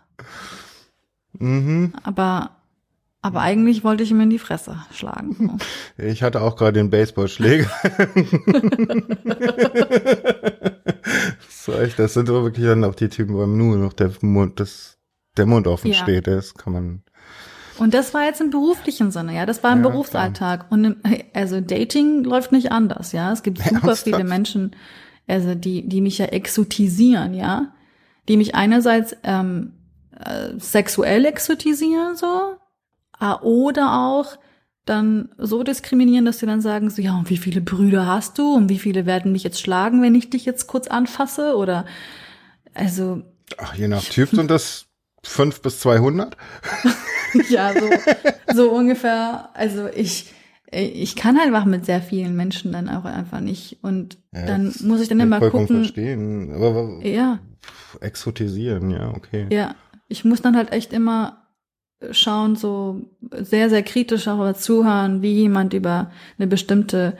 Mhm. 1.39 1.92
Aber, 2.02 2.51
aber 3.20 3.41
eigentlich 3.41 3.84
wollte 3.84 4.02
ich 4.02 4.10
ihm 4.10 4.20
in 4.20 4.31
die 4.31 4.39
Fresse 4.39 4.76
schlagen. 4.92 5.59
So. 5.99 6.05
Ich 6.05 6.23
hatte 6.23 6.41
auch 6.42 6.57
gerade 6.57 6.73
den 6.75 6.91
Baseballschläger. 6.91 7.70
das, 11.47 11.68
war 11.68 11.81
echt, 11.83 11.99
das 11.99 12.15
sind 12.15 12.28
aber 12.28 12.44
wirklich 12.44 12.67
dann 12.67 12.84
auch 12.84 12.94
die 12.94 13.09
Typen, 13.09 13.34
wo 13.34 13.47
nur 13.47 13.76
noch 13.76 13.92
der 13.92 14.10
Mund, 14.20 14.60
das, 14.60 14.99
der 15.36 15.47
Mund 15.47 15.67
offen 15.67 15.91
Ja. 15.91 15.97
steht. 15.97 16.26
Das 16.26 16.55
kann 16.55 16.73
man. 16.73 17.02
Und 17.78 17.94
das 17.94 18.15
war 18.15 18.25
jetzt 18.25 18.41
im 18.41 18.51
beruflichen 18.51 19.10
Sinne, 19.10 19.34
ja, 19.34 19.47
das 19.47 19.62
war 19.62 19.73
im 19.73 19.83
Ja, 19.83 19.89
Berufsalltag. 19.89 20.70
Und 20.70 20.84
im, 20.84 20.97
also 21.34 21.60
Dating 21.60 22.23
läuft 22.25 22.52
nicht 22.52 22.70
anders, 22.70 23.12
ja. 23.12 23.33
Es 23.33 23.42
gibt 23.42 23.59
super 23.62 23.73
Ernsthaft? 23.75 24.05
viele 24.05 24.25
Menschen, 24.25 24.76
also 25.26 25.55
die, 25.55 25.89
die 25.89 26.01
mich 26.01 26.18
ja 26.18 26.26
exotisieren, 26.26 27.34
ja, 27.34 27.73
die 28.28 28.36
mich 28.36 28.55
einerseits 28.55 29.17
ähm, 29.25 29.73
äh, 30.25 30.59
sexuell 30.59 31.25
exotisieren, 31.25 32.17
so, 32.17 32.55
ah, 33.18 33.41
oder 33.42 33.94
auch 34.09 34.36
dann 34.84 35.28
so 35.39 35.62
diskriminieren, 35.62 36.25
dass 36.25 36.41
sie 36.41 36.47
dann 36.47 36.60
sagen, 36.60 36.91
so, 36.91 37.01
ja, 37.01 37.15
und 37.17 37.31
wie 37.31 37.36
viele 37.36 37.60
Brüder 37.60 38.07
hast 38.07 38.39
du 38.39 38.55
und 38.55 38.68
wie 38.68 38.78
viele 38.81 39.07
werden 39.07 39.31
mich 39.33 39.44
jetzt 39.44 39.60
schlagen, 39.60 40.02
wenn 40.02 40.15
ich 40.17 40.31
dich 40.31 40.44
jetzt 40.44 40.67
kurz 40.67 40.89
anfasse 40.89 41.57
oder, 41.57 41.84
also, 42.75 43.23
Ach, 43.59 43.75
je 43.75 43.86
nach 43.86 44.02
Typ 44.02 44.31
sind 44.31 44.51
das 44.51 44.86
fünf 45.23 45.60
bis 45.62 45.81
200. 45.81 46.36
Ja, 47.49 47.73
so, 47.73 47.89
so 48.55 48.70
ungefähr. 48.70 49.49
Also 49.55 49.89
ich, 49.89 50.33
ich 50.70 51.17
kann 51.17 51.39
halt 51.39 51.47
einfach 51.49 51.65
mit 51.65 51.86
sehr 51.86 52.02
vielen 52.02 52.36
Menschen 52.36 52.73
dann 52.73 52.91
auch 52.91 53.07
einfach 53.07 53.41
nicht. 53.41 53.78
Und 53.83 54.18
Ja, 54.34 54.44
dann 54.44 54.75
muss 54.83 55.01
ich 55.01 55.09
dann 55.09 55.18
immer 55.20 55.41
gucken. 55.41 55.67
verstehen. 55.67 56.52
Aber 56.52 57.01
Ja, 57.02 57.39
exotisieren, 58.01 58.91
ja, 58.91 59.09
okay. 59.15 59.47
ja. 59.51 59.75
Ich 60.13 60.25
muss 60.25 60.43
dann 60.43 60.57
halt 60.57 60.73
echt 60.73 60.93
immer 60.93 61.43
schauen, 62.11 62.57
so 62.57 63.01
sehr, 63.31 63.71
sehr 63.71 63.83
kritisch 63.83 64.29
auch 64.29 64.53
zuhören, 64.55 65.23
wie 65.23 65.33
jemand 65.33 65.73
über 65.73 66.11
eine 66.39 66.47
bestimmte, 66.47 67.17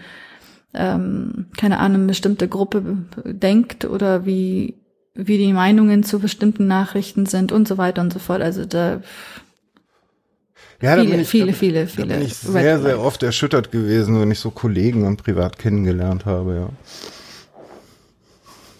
ähm, 0.75 1.47
keine 1.57 1.79
Ahnung, 1.79 2.03
eine 2.03 2.07
bestimmte 2.09 2.49
Gruppe 2.49 2.83
denkt 3.25 3.85
oder 3.87 4.27
wie, 4.27 4.75
wie 5.15 5.39
die 5.39 5.53
Meinungen 5.53 6.03
zu 6.03 6.19
bestimmten 6.19 6.67
Nachrichten 6.67 7.27
sind 7.27 7.53
und 7.53 7.67
so 7.67 7.79
weiter 7.79 8.03
und 8.03 8.13
so 8.13 8.19
fort. 8.19 8.43
Also 8.43 8.65
da, 8.67 9.01
Ja, 10.83 10.97
da 10.97 11.03
Viele, 11.03 11.11
bin 11.13 11.21
ich, 11.21 11.29
viele, 11.29 11.53
da, 11.53 11.53
viele, 11.53 11.81
Da 11.81 11.87
viele 11.87 12.07
bin 12.07 12.23
ich 12.23 12.35
sehr, 12.35 12.81
sehr 12.81 13.01
oft 13.01 13.23
erschüttert 13.23 13.71
gewesen, 13.71 14.21
wenn 14.21 14.31
ich 14.31 14.41
so 14.41 14.51
Kollegen 14.51 15.07
und 15.07 15.23
privat 15.23 15.59
kennengelernt 15.59 16.27
habe, 16.27 16.71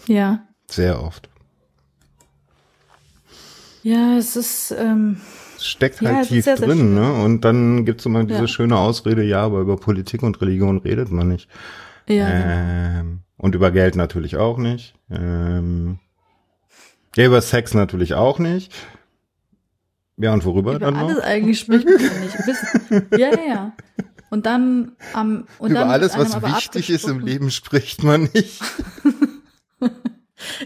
ja. 0.09 0.15
ja. 0.15 0.47
Sehr 0.69 1.03
oft. 1.03 1.32
Ja, 3.83 4.17
es 4.17 4.37
ist, 4.37 4.73
ähm, 4.79 5.21
steckt 5.61 6.01
Ja, 6.01 6.11
halt 6.11 6.23
ist 6.23 6.29
tief 6.29 6.45
sehr, 6.45 6.57
sehr 6.57 6.67
drin, 6.69 6.79
schön. 6.79 6.95
ne? 6.95 7.13
Und 7.25 7.41
dann 7.45 7.85
gibt's 7.85 8.07
immer 8.07 8.25
diese 8.25 8.41
Ja. 8.43 8.47
schöne 8.49 8.77
Ausrede, 8.79 9.23
ja, 9.23 9.43
aber 9.43 9.61
über 9.61 9.77
Politik 9.77 10.23
und 10.23 10.41
Religion 10.41 10.79
redet 10.79 11.11
man 11.11 11.29
nicht. 11.29 11.49
ja. 12.09 12.29
Ähm, 12.29 13.21
und 13.37 13.55
über 13.57 13.71
Geld 13.73 13.97
natürlich 13.97 14.37
auch 14.37 14.57
nicht. 14.59 14.95
Ähm, 15.11 15.99
ja, 17.17 17.27
über 17.27 17.41
Sex 17.43 17.75
natürlich 17.75 18.15
auch 18.15 18.39
nicht. 18.39 18.73
Ja, 20.17 20.33
und 20.33 20.45
worüber 20.45 20.73
Über 20.77 20.87
dann 20.87 20.97
alles 20.97 21.17
noch? 21.17 21.25
eigentlich 21.25 21.59
spricht 21.59 21.85
man 21.87 21.99
ja 21.99 22.11
nicht. 22.21 22.37
Bis, 22.47 22.63
ja, 23.19 23.29
ja, 23.31 23.49
ja. 23.49 23.73
Und 24.31 24.47
dann 24.47 24.93
am 25.13 25.47
und 25.59 25.71
Über 25.73 25.81
dann 25.81 25.91
alles, 25.91 26.17
was 26.17 26.41
wichtig 26.43 26.89
ist 26.91 27.09
im 27.09 27.21
Leben, 27.21 27.51
spricht 27.51 28.03
man 28.05 28.29
nicht. 28.33 28.63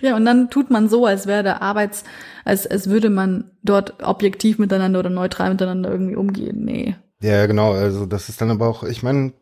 Ja, 0.02 0.16
und 0.16 0.24
dann 0.24 0.50
tut 0.50 0.70
man 0.70 0.88
so, 0.88 1.06
als 1.06 1.26
wäre 1.26 1.42
der 1.42 1.62
Arbeits, 1.62 2.04
als, 2.44 2.66
als 2.66 2.88
würde 2.88 3.10
man 3.10 3.50
dort 3.62 4.02
objektiv 4.02 4.58
miteinander 4.58 5.00
oder 5.00 5.10
neutral 5.10 5.50
miteinander 5.50 5.90
irgendwie 5.90 6.16
umgehen. 6.16 6.64
Nee. 6.64 6.96
Ja, 7.20 7.46
genau. 7.46 7.72
Also 7.72 8.06
das 8.06 8.28
ist 8.28 8.40
dann 8.40 8.50
aber 8.50 8.68
auch, 8.68 8.82
ich 8.82 9.02
meine, 9.02 9.32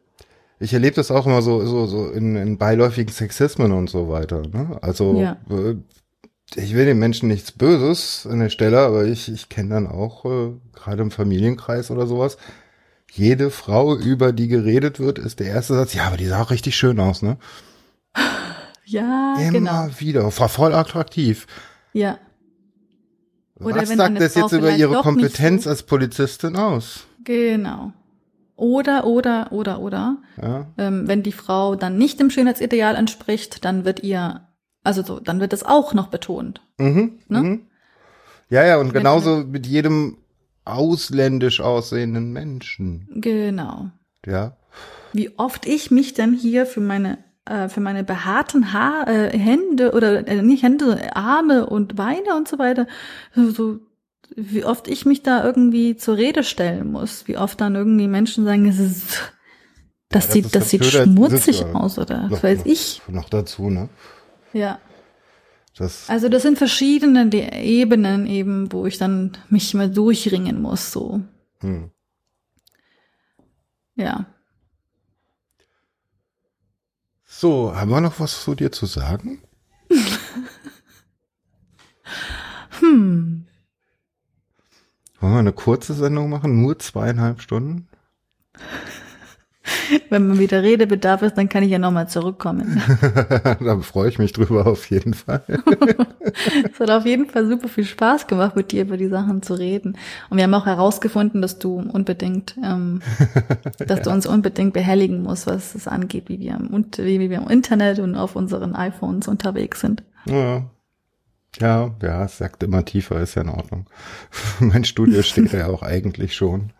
ich 0.60 0.72
erlebe 0.72 0.96
das 0.96 1.10
auch 1.10 1.26
immer 1.26 1.42
so, 1.42 1.64
so, 1.66 1.86
so 1.86 2.08
in, 2.10 2.36
in 2.36 2.58
beiläufigen 2.58 3.12
Sexismen 3.12 3.72
und 3.72 3.90
so 3.90 4.08
weiter. 4.08 4.42
Ne? 4.42 4.78
Also 4.80 5.20
Ja. 5.20 5.36
äh, 5.50 5.76
ich 6.56 6.74
will 6.74 6.84
den 6.84 6.98
Menschen 6.98 7.28
nichts 7.28 7.52
Böses 7.52 8.28
an 8.30 8.38
der 8.38 8.50
Stelle, 8.50 8.78
aber 8.80 9.04
ich, 9.04 9.30
ich 9.32 9.48
kenne 9.48 9.70
dann 9.70 9.86
auch, 9.86 10.24
äh, 10.24 10.52
gerade 10.72 11.02
im 11.02 11.10
Familienkreis 11.10 11.90
oder 11.90 12.06
sowas, 12.06 12.36
jede 13.10 13.50
Frau, 13.50 13.96
über 13.96 14.32
die 14.32 14.48
geredet 14.48 15.00
wird, 15.00 15.18
ist 15.18 15.40
der 15.40 15.48
erste 15.48 15.74
Satz, 15.74 15.94
ja, 15.94 16.04
aber 16.06 16.16
die 16.16 16.26
sah 16.26 16.42
auch 16.42 16.50
richtig 16.50 16.76
schön 16.76 16.98
aus, 17.00 17.22
ne? 17.22 17.38
Ja, 18.86 19.36
Immer 19.38 19.50
genau. 19.50 19.88
wieder. 19.98 20.24
War 20.38 20.48
voll 20.48 20.74
attraktiv. 20.74 21.46
Ja. 21.92 22.18
Oder 23.60 23.76
Was 23.82 23.88
sagt 23.88 24.20
das 24.20 24.32
Frau 24.34 24.42
jetzt 24.42 24.52
über 24.52 24.70
ihre 24.74 25.00
Kompetenz 25.00 25.64
so- 25.64 25.70
als 25.70 25.84
Polizistin 25.84 26.56
aus? 26.56 27.06
Genau. 27.24 27.92
Oder, 28.56 29.06
oder, 29.06 29.52
oder, 29.52 29.80
oder. 29.80 30.18
Ja. 30.40 30.66
Ähm, 30.78 31.08
wenn 31.08 31.22
die 31.22 31.32
Frau 31.32 31.74
dann 31.74 31.96
nicht 31.98 32.20
dem 32.20 32.30
Schönheitsideal 32.30 32.94
entspricht, 32.94 33.64
dann 33.64 33.84
wird 33.84 34.02
ihr, 34.02 34.46
also 34.82 35.02
so, 35.02 35.18
dann 35.20 35.40
wird 35.40 35.52
es 35.52 35.62
auch 35.64 35.94
noch 35.94 36.08
betont. 36.08 36.60
Mhm. 36.78 37.18
Ne? 37.28 37.42
Mhm. 37.42 37.66
Ja, 38.50 38.64
ja, 38.64 38.76
und 38.78 38.92
genauso 38.92 39.38
mit 39.38 39.66
jedem 39.66 40.18
ausländisch 40.64 41.60
aussehenden 41.60 42.32
Menschen. 42.32 43.08
Genau. 43.14 43.90
Ja. 44.26 44.56
Wie 45.12 45.36
oft 45.38 45.66
ich 45.66 45.90
mich 45.90 46.14
dann 46.14 46.32
hier 46.34 46.66
für 46.66 46.80
meine 46.80 47.18
äh, 47.46 47.68
für 47.68 47.80
meine 47.80 48.04
behaarten 48.04 48.72
Haar, 48.72 49.06
äh, 49.08 49.36
Hände 49.38 49.92
oder 49.92 50.26
äh, 50.26 50.42
nicht 50.42 50.62
Hände, 50.62 51.14
Arme 51.16 51.66
und 51.66 51.96
Beine 51.96 52.34
und 52.36 52.48
so 52.48 52.58
weiter, 52.58 52.86
so, 53.34 53.80
wie 54.36 54.64
oft 54.64 54.88
ich 54.88 55.04
mich 55.06 55.22
da 55.22 55.44
irgendwie 55.44 55.96
zur 55.96 56.16
Rede 56.16 56.42
stellen 56.44 56.90
muss, 56.90 57.28
wie 57.28 57.36
oft 57.36 57.60
dann 57.60 57.74
irgendwie 57.74 58.08
Menschen 58.08 58.44
sagen, 58.44 58.66
es 58.66 58.78
ist, 58.78 59.32
das 60.08 60.26
das 60.26 60.32
sieht, 60.32 60.44
ist 60.46 60.54
das 60.56 60.70
sieht 60.70 60.84
schmutzig 60.84 61.62
äh, 61.62 61.64
aus 61.72 61.98
oder 61.98 62.24
Noch- 62.24 62.30
was 62.32 62.42
weiß 62.42 62.60
ich. 62.64 63.02
Noch 63.08 63.28
dazu, 63.28 63.70
ne? 63.70 63.88
Ja. 64.52 64.78
Das, 65.76 66.08
Also 66.08 66.28
das 66.28 66.42
sind 66.42 66.56
verschiedene 66.56 67.28
Ebenen 67.60 68.26
eben, 68.28 68.72
wo 68.72 68.86
ich 68.86 68.96
dann 68.96 69.32
mich 69.48 69.74
mal 69.74 69.90
durchringen 69.90 70.62
muss, 70.62 70.92
so. 70.92 71.20
hm. 71.60 71.90
Ja. 73.96 74.26
So, 77.36 77.74
haben 77.74 77.90
wir 77.90 78.00
noch 78.00 78.20
was 78.20 78.44
zu 78.44 78.54
dir 78.54 78.70
zu 78.70 78.86
sagen? 78.86 79.42
Hm. 82.80 83.46
Wollen 85.20 85.32
wir 85.32 85.38
eine 85.38 85.52
kurze 85.52 85.94
Sendung 85.94 86.28
machen? 86.28 86.60
Nur 86.60 86.78
zweieinhalb 86.80 87.40
Stunden? 87.40 87.88
Wenn 90.10 90.28
man 90.28 90.38
wieder 90.38 90.62
Redebedarf 90.62 91.22
ist, 91.22 91.36
dann 91.36 91.48
kann 91.48 91.62
ich 91.62 91.70
ja 91.70 91.78
nochmal 91.78 92.08
zurückkommen. 92.08 92.82
da 93.60 93.78
freue 93.80 94.08
ich 94.08 94.18
mich 94.18 94.32
drüber 94.32 94.66
auf 94.66 94.90
jeden 94.90 95.14
Fall. 95.14 95.44
Es 96.72 96.80
hat 96.80 96.90
auf 96.90 97.06
jeden 97.06 97.26
Fall 97.26 97.46
super 97.46 97.68
viel 97.68 97.84
Spaß 97.84 98.26
gemacht, 98.26 98.56
mit 98.56 98.72
dir 98.72 98.82
über 98.82 98.96
die 98.96 99.08
Sachen 99.08 99.42
zu 99.42 99.54
reden. 99.54 99.96
Und 100.30 100.38
wir 100.38 100.44
haben 100.44 100.54
auch 100.54 100.66
herausgefunden, 100.66 101.42
dass 101.42 101.58
du 101.58 101.78
unbedingt, 101.78 102.56
ähm, 102.62 103.02
dass 103.78 104.02
du 104.02 104.10
uns 104.10 104.26
unbedingt 104.26 104.72
behelligen 104.72 105.22
musst, 105.22 105.46
was 105.46 105.74
es 105.74 105.86
angeht, 105.86 106.28
wie 106.28 106.40
wir, 106.40 106.54
im, 106.54 106.86
wie 106.96 107.30
wir 107.30 107.38
im 107.38 107.48
Internet 107.48 108.00
und 108.00 108.16
auf 108.16 108.34
unseren 108.34 108.74
iPhones 108.74 109.28
unterwegs 109.28 109.80
sind. 109.80 110.02
Ja. 110.26 110.64
Ja, 111.60 111.94
ja, 112.02 112.24
es 112.24 112.38
sagt 112.38 112.64
immer 112.64 112.84
tiefer, 112.84 113.20
ist 113.20 113.36
ja 113.36 113.42
in 113.42 113.48
Ordnung. 113.48 113.86
mein 114.58 114.84
Studio 114.84 115.22
steht 115.22 115.52
ja 115.52 115.68
auch 115.68 115.82
eigentlich 115.82 116.34
schon. 116.34 116.72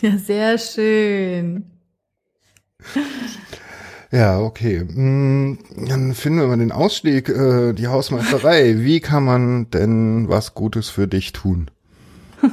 Ja, 0.00 0.16
sehr 0.18 0.58
schön. 0.58 1.77
Ja, 4.10 4.40
okay. 4.40 4.84
Mm, 4.84 5.58
Dann 5.86 6.14
finden 6.14 6.40
wir 6.40 6.46
mal 6.48 6.56
den 6.56 6.72
Ausstieg, 6.72 7.28
äh, 7.28 7.74
die 7.74 7.88
Hausmeisterei. 7.88 8.76
Wie 8.78 9.00
kann 9.00 9.24
man 9.24 9.70
denn 9.70 10.28
was 10.28 10.54
Gutes 10.54 10.88
für 10.88 11.06
dich 11.08 11.32
tun? 11.32 11.70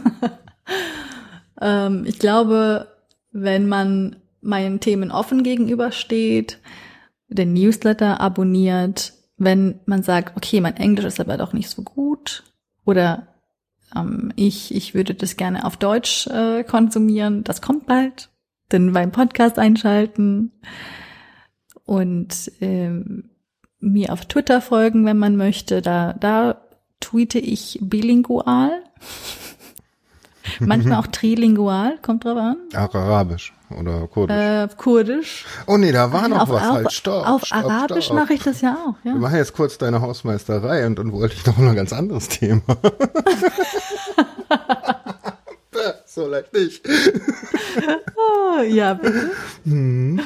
Ähm, 1.61 2.03
ich 2.05 2.19
glaube, 2.19 2.87
wenn 3.31 3.67
man 3.67 4.17
meinen 4.41 4.79
Themen 4.79 5.11
offen 5.11 5.43
gegenübersteht, 5.43 6.59
den 7.27 7.53
Newsletter 7.53 8.19
abonniert, 8.19 9.13
wenn 9.37 9.79
man 9.85 10.03
sagt, 10.03 10.37
okay, 10.37 10.61
mein 10.61 10.77
Englisch 10.77 11.05
ist 11.05 11.19
aber 11.19 11.37
doch 11.37 11.53
nicht 11.53 11.69
so 11.69 11.81
gut 11.81 12.43
oder 12.85 13.27
ähm, 13.95 14.31
ich, 14.35 14.73
ich 14.73 14.93
würde 14.93 15.13
das 15.15 15.37
gerne 15.37 15.65
auf 15.65 15.77
Deutsch 15.77 16.27
äh, 16.27 16.63
konsumieren, 16.63 17.43
das 17.43 17.61
kommt 17.61 17.87
bald, 17.87 18.29
dann 18.69 18.94
beim 18.94 19.11
Podcast 19.11 19.60
einschalten 19.60 20.52
und 21.85 22.52
ähm, 22.61 23.30
mir 23.80 24.11
auf 24.11 24.26
Twitter 24.26 24.61
folgen, 24.61 25.06
wenn 25.06 25.18
man 25.18 25.35
möchte, 25.35 25.82
da, 25.82 26.14
da 26.14 26.61
tweete 27.00 27.40
ich 27.40 27.80
bilingual. 27.82 28.82
Manchmal 30.60 31.00
auch 31.00 31.08
trilingual, 31.11 31.98
kommt 32.02 32.26
drauf 32.26 32.38
an. 32.38 32.58
Arabisch 32.74 33.53
oder 33.76 34.08
Kurdisch. 34.08 34.35
Äh, 34.35 34.68
Kurdisch. 34.77 35.45
oh 35.66 35.77
nee, 35.77 35.92
da 35.92 36.11
war 36.11 36.27
noch 36.27 36.42
auf 36.42 36.50
was 36.50 36.68
auf, 36.68 36.76
halt. 36.76 36.92
Stopp, 36.92 37.27
auf 37.27 37.45
stopp, 37.45 37.66
Arabisch 37.66 38.11
mache 38.11 38.34
ich 38.34 38.44
das 38.44 38.61
ja 38.61 38.76
auch, 38.76 38.95
Wir 39.03 39.14
ja. 39.14 39.18
machen 39.18 39.38
jetzt 39.38 39.53
kurz 39.53 39.77
deine 39.77 40.02
Hausmeisterei 40.02 40.85
und 40.85 41.00
dann 41.00 41.11
wollte 41.11 41.35
ich 41.35 41.45
noch 41.45 41.58
ein 41.58 41.76
ganz 41.76 41.94
anderes 41.94 42.30
Thema. 42.30 42.61
so 46.16 46.27
leicht 46.27 46.53
nicht. 46.53 46.82
Oh, 48.16 48.61
ja, 48.68 48.94
bitte. 48.94 49.32
Dann 49.64 50.22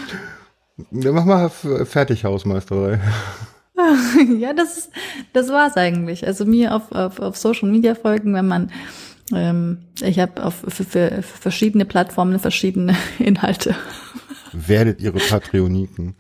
mach 0.91 1.25
mal 1.25 1.49
fertig 1.49 2.23
Hausmeisterei. 2.23 2.99
ja, 4.39 4.53
das 4.53 4.77
ist, 4.77 4.91
das 5.33 5.49
war's 5.49 5.75
eigentlich. 5.75 6.25
Also 6.25 6.45
mir 6.45 6.75
auf, 6.75 6.91
auf, 6.91 7.19
auf 7.19 7.37
Social 7.37 7.69
Media 7.69 7.95
folgen, 7.95 8.33
wenn 8.33 8.47
man 8.47 8.71
ähm, 9.33 9.79
ich 10.01 10.19
habe 10.19 10.43
auf 10.43 10.55
für, 10.67 10.83
für, 10.83 11.09
für 11.21 11.23
verschiedene 11.23 11.85
Plattformen 11.85 12.39
verschiedene 12.39 12.95
Inhalte. 13.19 13.75
Werdet 14.53 15.01
ihre 15.01 15.19
Patrioniken. 15.19 16.15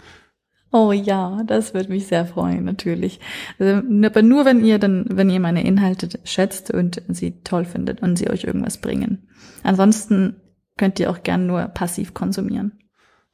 Oh 0.71 0.91
ja, 0.91 1.41
das 1.47 1.73
würde 1.73 1.89
mich 1.89 2.05
sehr 2.07 2.25
freuen, 2.27 2.63
natürlich. 2.63 3.19
Also, 3.57 3.81
aber 4.05 4.21
nur 4.21 4.45
wenn 4.45 4.63
ihr 4.63 4.77
dann, 4.77 5.05
wenn 5.09 5.29
ihr 5.29 5.39
meine 5.39 5.63
Inhalte 5.65 6.09
schätzt 6.25 6.71
und 6.71 7.01
sie 7.07 7.41
toll 7.43 7.65
findet 7.65 8.01
und 8.01 8.17
sie 8.17 8.29
euch 8.29 8.43
irgendwas 8.43 8.77
bringen. 8.77 9.27
Ansonsten 9.63 10.35
könnt 10.77 10.99
ihr 10.99 11.09
auch 11.09 11.23
gern 11.23 11.47
nur 11.47 11.63
passiv 11.69 12.13
konsumieren. 12.13 12.79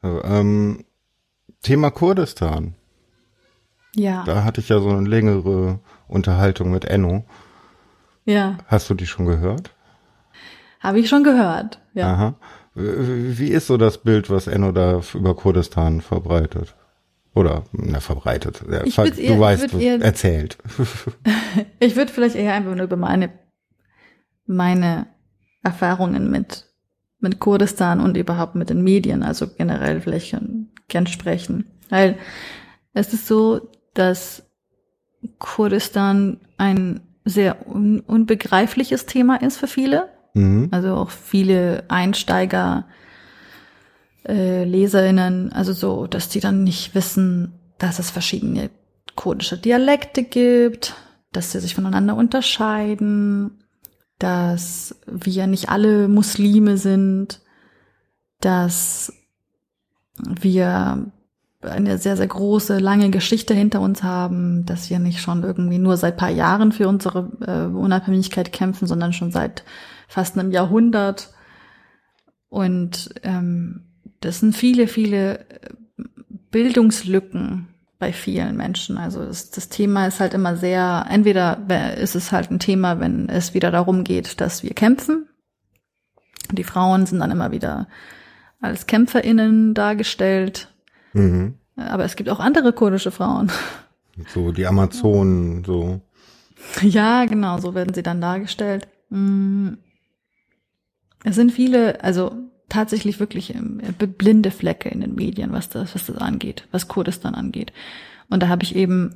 Also, 0.02 0.24
ähm, 0.24 0.86
Thema 1.62 1.92
Kurdistan. 1.92 2.76
Ja, 3.96 4.24
Da 4.26 4.44
hatte 4.44 4.62
ich 4.62 4.70
ja 4.70 4.80
so 4.80 4.90
eine 4.90 5.08
längere 5.08 5.80
Unterhaltung 6.08 6.72
mit 6.72 6.86
Enno. 6.86 7.26
ja, 8.26 8.58
Hast 8.68 8.90
du 8.90 8.94
die 8.94 9.08
schon 9.08 9.26
gehört? 9.26 9.72
habe 10.80 11.00
ich 11.00 11.10
schon 11.10 11.24
gehört. 11.24 11.80
Ja. 11.96 12.14
Aha. 12.14 12.36
Wie 12.76 13.48
ist 13.48 13.68
so 13.68 13.78
das 13.78 13.98
Bild, 14.00 14.30
was 14.30 14.46
Enno 14.48 14.72
da 14.72 15.02
über 15.16 15.36
Kurdistan 15.36 16.02
verbreitet? 16.02 16.76
Oder, 17.36 17.64
na, 17.74 18.00
verbreitet. 18.00 18.64
Ich 18.86 18.96
ver- 18.96 19.04
würd 19.04 19.20
eher- 19.20 19.34
du 19.36 19.40
weißt, 19.40 19.74
eher- 19.76 20.02
erzählt. 20.02 20.58
Ich 21.80 21.96
würde 21.96 22.12
vielleicht 22.12 22.36
eher 22.36 22.54
einfach 22.54 22.74
nur 22.76 22.86
über 22.86 22.96
meine, 22.98 23.30
meine 24.46 25.08
Erfahrungen 25.64 26.32
mit, 26.32 26.66
mit 27.20 27.40
Kurdistan 27.40 28.00
und 28.00 28.18
überhaupt 28.18 28.56
mit 28.56 28.70
den 28.70 28.82
Medien, 28.84 29.22
also 29.24 29.48
generell 29.48 30.02
vielleicht 30.02 30.36
gern 30.88 31.08
sprechen. 31.08 31.66
Weil 31.90 32.18
es 32.94 33.14
ist 33.14 33.28
so, 33.28 33.70
dass 33.94 34.44
Kurdistan 35.40 36.40
ein 36.58 37.02
sehr 37.26 37.68
un 37.68 38.00
unbegreifliches 38.02 39.06
Thema 39.06 39.42
ist 39.42 39.58
für 39.58 39.68
viele. 39.68 40.10
mhm. 40.34 40.70
Also 40.72 40.94
auch 40.96 41.10
viele 41.10 41.84
Einsteiger, 41.90 42.86
äh, 44.28 44.64
LeserInnen, 44.64 45.52
also 45.54 45.74
so, 45.74 46.08
dass 46.08 46.30
die 46.30 46.40
dann 46.40 46.64
nicht 46.64 46.96
wissen, 46.96 47.54
dass 47.78 48.00
es 48.00 48.10
verschiedene 48.10 48.70
kurdische 49.16 49.58
Dialekte 49.58 50.24
gibt, 50.24 50.96
dass 51.32 51.52
sie 51.52 51.60
sich 51.60 51.76
voneinander 51.76 52.16
unterscheiden, 52.16 53.64
dass 54.20 54.96
wir 55.06 55.48
nicht 55.48 55.70
alle 55.70 56.08
Muslime 56.08 56.78
sind, 56.78 57.42
dass 58.40 59.14
wir 60.18 61.12
eine 61.62 61.98
sehr, 61.98 62.16
sehr 62.16 62.28
große, 62.28 62.80
lange 62.80 63.10
Geschichte 63.10 63.54
hinter 63.54 63.82
uns 63.82 64.04
haben, 64.04 64.66
dass 64.66 64.90
wir 64.90 65.00
nicht 65.00 65.20
schon 65.20 65.44
irgendwie 65.44 65.80
nur 65.80 65.98
seit 65.98 66.18
paar 66.18 66.30
Jahren 66.30 66.72
für 66.72 66.88
unsere 66.88 67.32
äh, 67.42 67.76
Unabhängigkeit 67.76 68.54
kämpfen, 68.54 68.88
sondern 68.88 69.14
schon 69.14 69.32
seit 69.32 69.64
fast 70.08 70.38
einem 70.38 70.52
Jahrhundert. 70.52 71.34
Und 72.50 73.10
ähm, 73.24 73.86
das 74.22 74.40
sind 74.40 74.56
viele, 74.56 74.88
viele 74.88 75.40
äh, 75.40 75.70
Bildungslücken 76.52 77.68
bei 78.00 78.14
vielen 78.14 78.58
Menschen. 78.58 78.98
Also 78.98 79.26
das, 79.26 79.52
das 79.52 79.70
Thema 79.70 80.08
ist 80.08 80.20
halt 80.20 80.34
immer 80.34 80.58
sehr, 80.58 81.06
entweder 81.10 81.98
ist 81.98 82.16
es 82.16 82.32
halt 82.32 82.52
ein 82.52 82.60
Thema, 82.60 83.00
wenn 83.00 83.30
es 83.30 83.54
wieder 83.54 83.72
darum 83.72 84.04
geht, 84.04 84.42
dass 84.42 84.64
wir 84.64 84.72
kämpfen. 84.72 85.28
Die 86.52 86.64
Frauen 86.64 87.06
sind 87.06 87.20
dann 87.20 87.32
immer 87.32 87.52
wieder 87.52 87.88
als 88.62 88.88
KämpferInnen 88.88 89.74
dargestellt. 89.74 90.70
Mhm. 91.14 91.56
Aber 91.76 92.06
es 92.06 92.16
gibt 92.16 92.30
auch 92.30 92.40
andere 92.40 92.74
kurdische 92.74 93.12
Frauen. 93.12 93.52
So 94.28 94.52
die 94.52 94.66
Amazonen, 94.66 95.64
so. 95.66 96.02
Ja, 96.82 97.26
genau, 97.26 97.60
so 97.60 97.76
werden 97.76 97.94
sie 97.94 98.04
dann 98.04 98.22
dargestellt. 98.22 98.88
Mm. 99.10 99.74
Es 101.24 101.36
sind 101.36 101.52
viele, 101.52 102.04
also 102.04 102.34
tatsächlich 102.70 103.20
wirklich 103.20 103.54
ähm, 103.54 103.82
blinde 104.18 104.52
Flecke 104.52 104.90
in 104.90 105.02
den 105.02 105.16
Medien, 105.16 105.52
was 105.52 105.70
das, 105.70 105.96
was 105.96 106.06
das 106.08 106.18
angeht, 106.18 106.68
was 106.72 106.88
Kurdistan 106.88 107.36
angeht. 107.36 107.74
Und 108.30 108.42
da 108.42 108.48
habe 108.48 108.64
ich 108.64 108.76
eben 108.76 109.16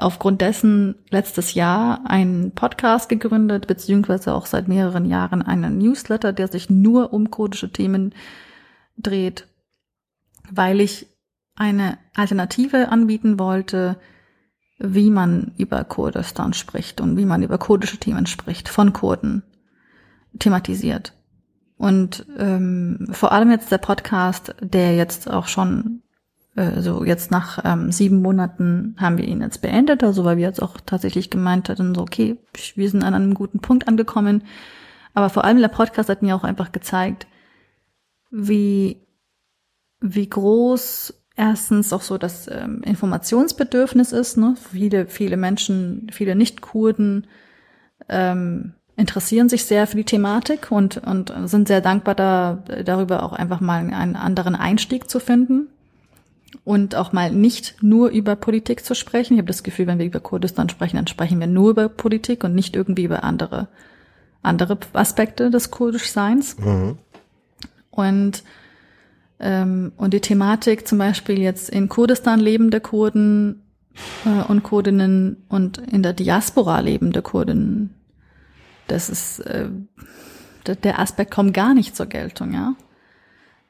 aufgrund 0.00 0.40
dessen 0.40 0.94
letztes 1.10 1.54
Jahr 1.54 2.08
einen 2.08 2.52
Podcast 2.52 3.08
gegründet, 3.08 3.66
beziehungsweise 3.66 4.32
auch 4.34 4.46
seit 4.46 4.68
mehreren 4.68 5.04
Jahren 5.04 5.42
einen 5.42 5.78
Newsletter, 5.78 6.32
der 6.32 6.48
sich 6.48 6.70
nur 6.70 7.12
um 7.12 7.30
kurdische 7.30 7.70
Themen 7.70 8.14
dreht, 8.96 9.46
weil 10.50 10.80
ich 10.80 11.08
eine 11.56 11.98
Alternative 12.14 12.88
anbieten 12.88 13.38
wollte, 13.38 13.98
wie 14.78 15.10
man 15.10 15.52
über 15.56 15.84
Kurdistan 15.84 16.52
spricht 16.52 17.00
und 17.00 17.16
wie 17.16 17.24
man 17.24 17.42
über 17.42 17.58
kurdische 17.58 17.98
Themen 17.98 18.26
spricht, 18.26 18.68
von 18.68 18.92
Kurden 18.92 19.42
thematisiert. 20.38 21.15
Und 21.78 22.26
ähm, 22.38 23.08
vor 23.10 23.32
allem 23.32 23.50
jetzt 23.50 23.70
der 23.70 23.78
Podcast, 23.78 24.54
der 24.60 24.96
jetzt 24.96 25.30
auch 25.30 25.46
schon 25.46 26.02
äh, 26.56 26.80
so 26.80 27.04
jetzt 27.04 27.30
nach 27.30 27.60
ähm, 27.64 27.92
sieben 27.92 28.22
Monaten 28.22 28.96
haben 28.98 29.18
wir 29.18 29.26
ihn 29.26 29.42
jetzt 29.42 29.60
beendet, 29.60 30.02
also 30.02 30.24
weil 30.24 30.38
wir 30.38 30.46
jetzt 30.46 30.62
auch 30.62 30.78
tatsächlich 30.84 31.28
gemeint 31.28 31.68
hatten, 31.68 31.94
so 31.94 32.00
okay, 32.00 32.38
wir 32.74 32.90
sind 32.90 33.02
an 33.02 33.14
einem 33.14 33.34
guten 33.34 33.60
Punkt 33.60 33.88
angekommen. 33.88 34.42
Aber 35.12 35.28
vor 35.28 35.44
allem 35.44 35.58
der 35.58 35.68
Podcast 35.68 36.08
hat 36.08 36.22
mir 36.22 36.34
auch 36.34 36.44
einfach 36.44 36.72
gezeigt, 36.72 37.26
wie 38.30 39.02
wie 40.00 40.28
groß 40.28 41.22
erstens 41.36 41.92
auch 41.92 42.02
so 42.02 42.16
das 42.16 42.48
ähm, 42.48 42.82
Informationsbedürfnis 42.82 44.12
ist. 44.12 44.38
Ne? 44.38 44.54
Viele 44.70 45.06
viele 45.08 45.36
Menschen, 45.36 46.08
viele 46.10 46.34
Nicht-Kurden 46.36 47.26
ähm, 48.08 48.75
interessieren 48.96 49.48
sich 49.48 49.64
sehr 49.64 49.86
für 49.86 49.96
die 49.96 50.04
Thematik 50.04 50.72
und, 50.72 50.98
und 50.98 51.32
sind 51.44 51.68
sehr 51.68 51.80
dankbar 51.80 52.14
da, 52.14 52.62
darüber 52.84 53.22
auch 53.22 53.32
einfach 53.32 53.60
mal 53.60 53.78
einen 53.78 54.16
anderen 54.16 54.54
Einstieg 54.54 55.10
zu 55.10 55.20
finden 55.20 55.68
und 56.64 56.94
auch 56.94 57.12
mal 57.12 57.30
nicht 57.30 57.76
nur 57.82 58.08
über 58.08 58.36
Politik 58.36 58.84
zu 58.84 58.94
sprechen. 58.94 59.34
Ich 59.34 59.38
habe 59.38 59.48
das 59.48 59.62
Gefühl, 59.62 59.86
wenn 59.86 59.98
wir 59.98 60.06
über 60.06 60.20
Kurdistan 60.20 60.68
sprechen, 60.70 60.96
dann 60.96 61.06
sprechen 61.06 61.38
wir 61.40 61.46
nur 61.46 61.70
über 61.70 61.88
Politik 61.88 62.42
und 62.42 62.54
nicht 62.54 62.74
irgendwie 62.74 63.04
über 63.04 63.22
andere, 63.22 63.68
andere 64.42 64.78
Aspekte 64.94 65.50
des 65.50 65.70
Kurdischseins. 65.70 66.58
Mhm. 66.58 66.96
Und, 67.90 68.44
ähm, 69.40 69.92
und 69.98 70.14
die 70.14 70.20
Thematik 70.20 70.88
zum 70.88 70.98
Beispiel 70.98 71.38
jetzt 71.38 71.68
in 71.68 71.90
Kurdistan 71.90 72.40
lebende 72.40 72.80
Kurden 72.80 73.62
äh, 74.24 74.42
und 74.48 74.62
Kurdinnen 74.62 75.44
und 75.48 75.78
in 75.78 76.02
der 76.02 76.14
Diaspora 76.14 76.80
lebende 76.80 77.20
Kurdinnen 77.20 77.92
das 78.86 79.08
ist, 79.08 79.40
äh, 79.40 79.68
der 80.82 80.98
Aspekt 80.98 81.30
kommt 81.30 81.54
gar 81.54 81.74
nicht 81.74 81.96
zur 81.96 82.06
Geltung, 82.06 82.52
ja. 82.52 82.74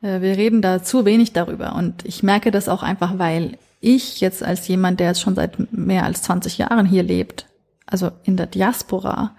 Äh, 0.03 0.21
wir 0.21 0.37
reden 0.37 0.63
da 0.63 0.83
zu 0.83 1.05
wenig 1.05 1.33
darüber. 1.33 1.75
Und 1.75 2.05
ich 2.05 2.23
merke 2.23 2.51
das 2.51 2.69
auch 2.69 2.83
einfach, 2.83 3.19
weil 3.19 3.59
ich 3.81 4.21
jetzt 4.21 4.43
als 4.43 4.67
jemand, 4.69 5.01
der 5.01 5.09
jetzt 5.09 5.21
schon 5.21 5.35
seit 5.35 5.73
mehr 5.73 6.05
als 6.05 6.23
20 6.23 6.59
Jahren 6.59 6.87
hier 6.87 7.03
lebt, 7.03 7.47
also 7.87 8.11
in 8.25 8.37
der 8.37 8.47
Diaspora, 8.47 9.37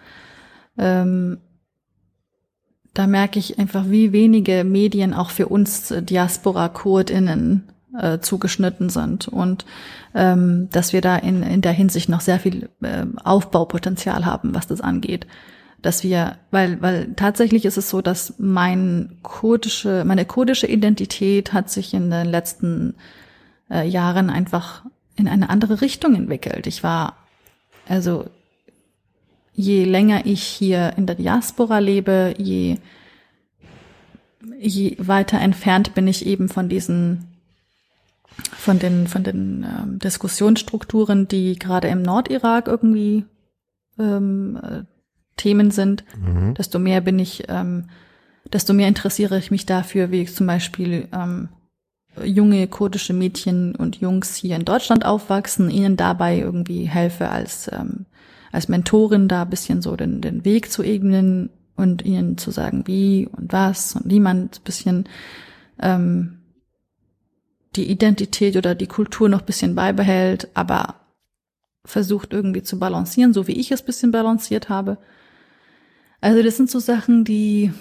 ähm, 0.78 1.40
da 2.94 3.06
merke 3.06 3.38
ich 3.38 3.60
einfach, 3.60 3.86
wie 3.90 4.12
wenige 4.12 4.64
Medien 4.64 5.14
auch 5.14 5.30
für 5.30 5.48
uns 5.48 5.94
Diaspora-KurdInnen 5.96 7.64
äh, 8.00 8.20
zugeschnitten 8.20 8.90
sind. 8.90 9.28
Und 9.28 9.66
ähm, 10.16 10.70
dass 10.72 10.94
wir 10.94 11.02
da 11.02 11.18
in, 11.18 11.44
in 11.44 11.62
der 11.62 11.74
Hinsicht 11.74 12.10
noch 12.10 12.22
sehr 12.22 12.40
viel 12.40 12.70
äh, 12.82 13.06
Aufbaupotenzial 13.24 14.26
haben, 14.26 14.56
was 14.56 14.66
das 14.68 14.82
angeht 14.82 15.28
dass 15.82 16.04
wir, 16.04 16.38
weil, 16.52 16.82
weil 16.82 17.14
tatsächlich 17.16 17.66
ist 17.66 17.78
es 17.78 17.90
so, 17.90 18.02
dass 18.02 18.34
mein 18.38 19.18
kurdische, 19.22 20.04
meine 20.06 20.26
kurdische 20.26 20.68
Identität 20.68 21.54
hat 21.54 21.70
sich 21.70 21.94
in 21.94 22.10
den 22.10 22.28
letzten 22.28 22.96
äh, 23.70 23.88
Jahren 23.88 24.30
einfach 24.30 24.84
in 25.16 25.28
eine 25.28 25.50
andere 25.50 25.82
Richtung 25.82 26.16
entwickelt. 26.16 26.68
Ich 26.68 26.84
war, 26.84 27.18
also 27.88 28.26
je 29.54 29.84
länger 29.86 30.26
ich 30.26 30.44
hier 30.44 30.94
in 30.98 31.06
der 31.06 31.16
Diaspora 31.16 31.80
lebe, 31.80 32.34
je, 32.38 32.78
je 34.60 34.96
weiter 35.00 35.40
entfernt 35.40 35.96
bin 35.96 36.08
ich 36.08 36.26
eben 36.26 36.50
von 36.50 36.70
diesen 36.70 37.34
von 38.56 38.78
den 38.78 39.08
von 39.08 39.24
den 39.24 39.64
ähm, 39.64 40.00
Diskussionsstrukturen, 40.00 41.28
die 41.28 41.58
gerade 41.58 41.88
im 41.88 42.04
Nordirak 42.04 42.68
irgendwie 42.68 43.26
ähm, 43.98 44.60
äh, 44.62 44.84
Themen 45.38 45.72
sind, 45.72 46.04
mhm. 46.20 46.54
desto 46.56 46.80
mehr 46.80 47.02
bin 47.02 47.20
ich, 47.20 47.46
ähm, 47.48 47.86
desto 48.52 48.74
mehr 48.74 48.88
interessiere 48.88 49.38
ich 49.38 49.52
mich 49.52 49.66
dafür, 49.66 50.12
wie 50.12 50.22
ich 50.22 50.36
zum 50.36 50.48
Beispiel 50.48 51.08
ähm, 51.14 51.50
junge 52.24 52.68
kurdische 52.68 53.14
Mädchen 53.14 53.76
und 53.76 53.98
Jungs 53.98 54.36
hier 54.36 54.56
in 54.56 54.66
Deutschland 54.66 55.06
aufwachsen, 55.06 55.70
ihnen 55.70 55.98
dabei 55.98 56.40
irgendwie 56.40 56.86
helfe 56.86 57.30
als 57.30 57.70
ähm, 57.72 58.06
als 58.52 58.68
Mentorin 58.68 59.28
da 59.28 59.44
bisschen 59.44 59.82
so 59.82 59.96
den, 59.96 60.22
den 60.22 60.46
Weg 60.46 60.72
zu 60.72 60.84
ebnen 60.84 61.50
und 61.76 62.06
ihnen 62.06 62.38
zu 62.38 62.52
sagen, 62.52 62.84
wie 62.88 63.28
und 63.28 63.54
was 63.54 63.96
und 63.96 64.10
wie 64.10 64.20
man 64.20 64.44
ein 64.44 64.50
bisschen 64.64 65.08
ähm, 65.80 66.40
die 67.76 67.90
Identität 67.92 68.58
oder 68.58 68.74
die 68.74 68.88
Kultur 68.88 69.30
noch 69.30 69.42
bisschen 69.42 69.76
beibehält, 69.76 70.48
aber 70.56 70.96
versucht 71.86 72.34
irgendwie 72.34 72.64
zu 72.64 72.80
balancieren, 72.80 73.34
so 73.34 73.48
wie 73.48 73.60
ich 73.60 73.72
es 73.72 73.84
bisschen 73.84 74.12
balanciert 74.12 74.70
habe. 74.70 74.98
Also 76.22 76.42
das 76.42 76.58
sind 76.58 76.70
so 76.70 76.80
Sachen, 76.80 77.24
die 77.24 77.72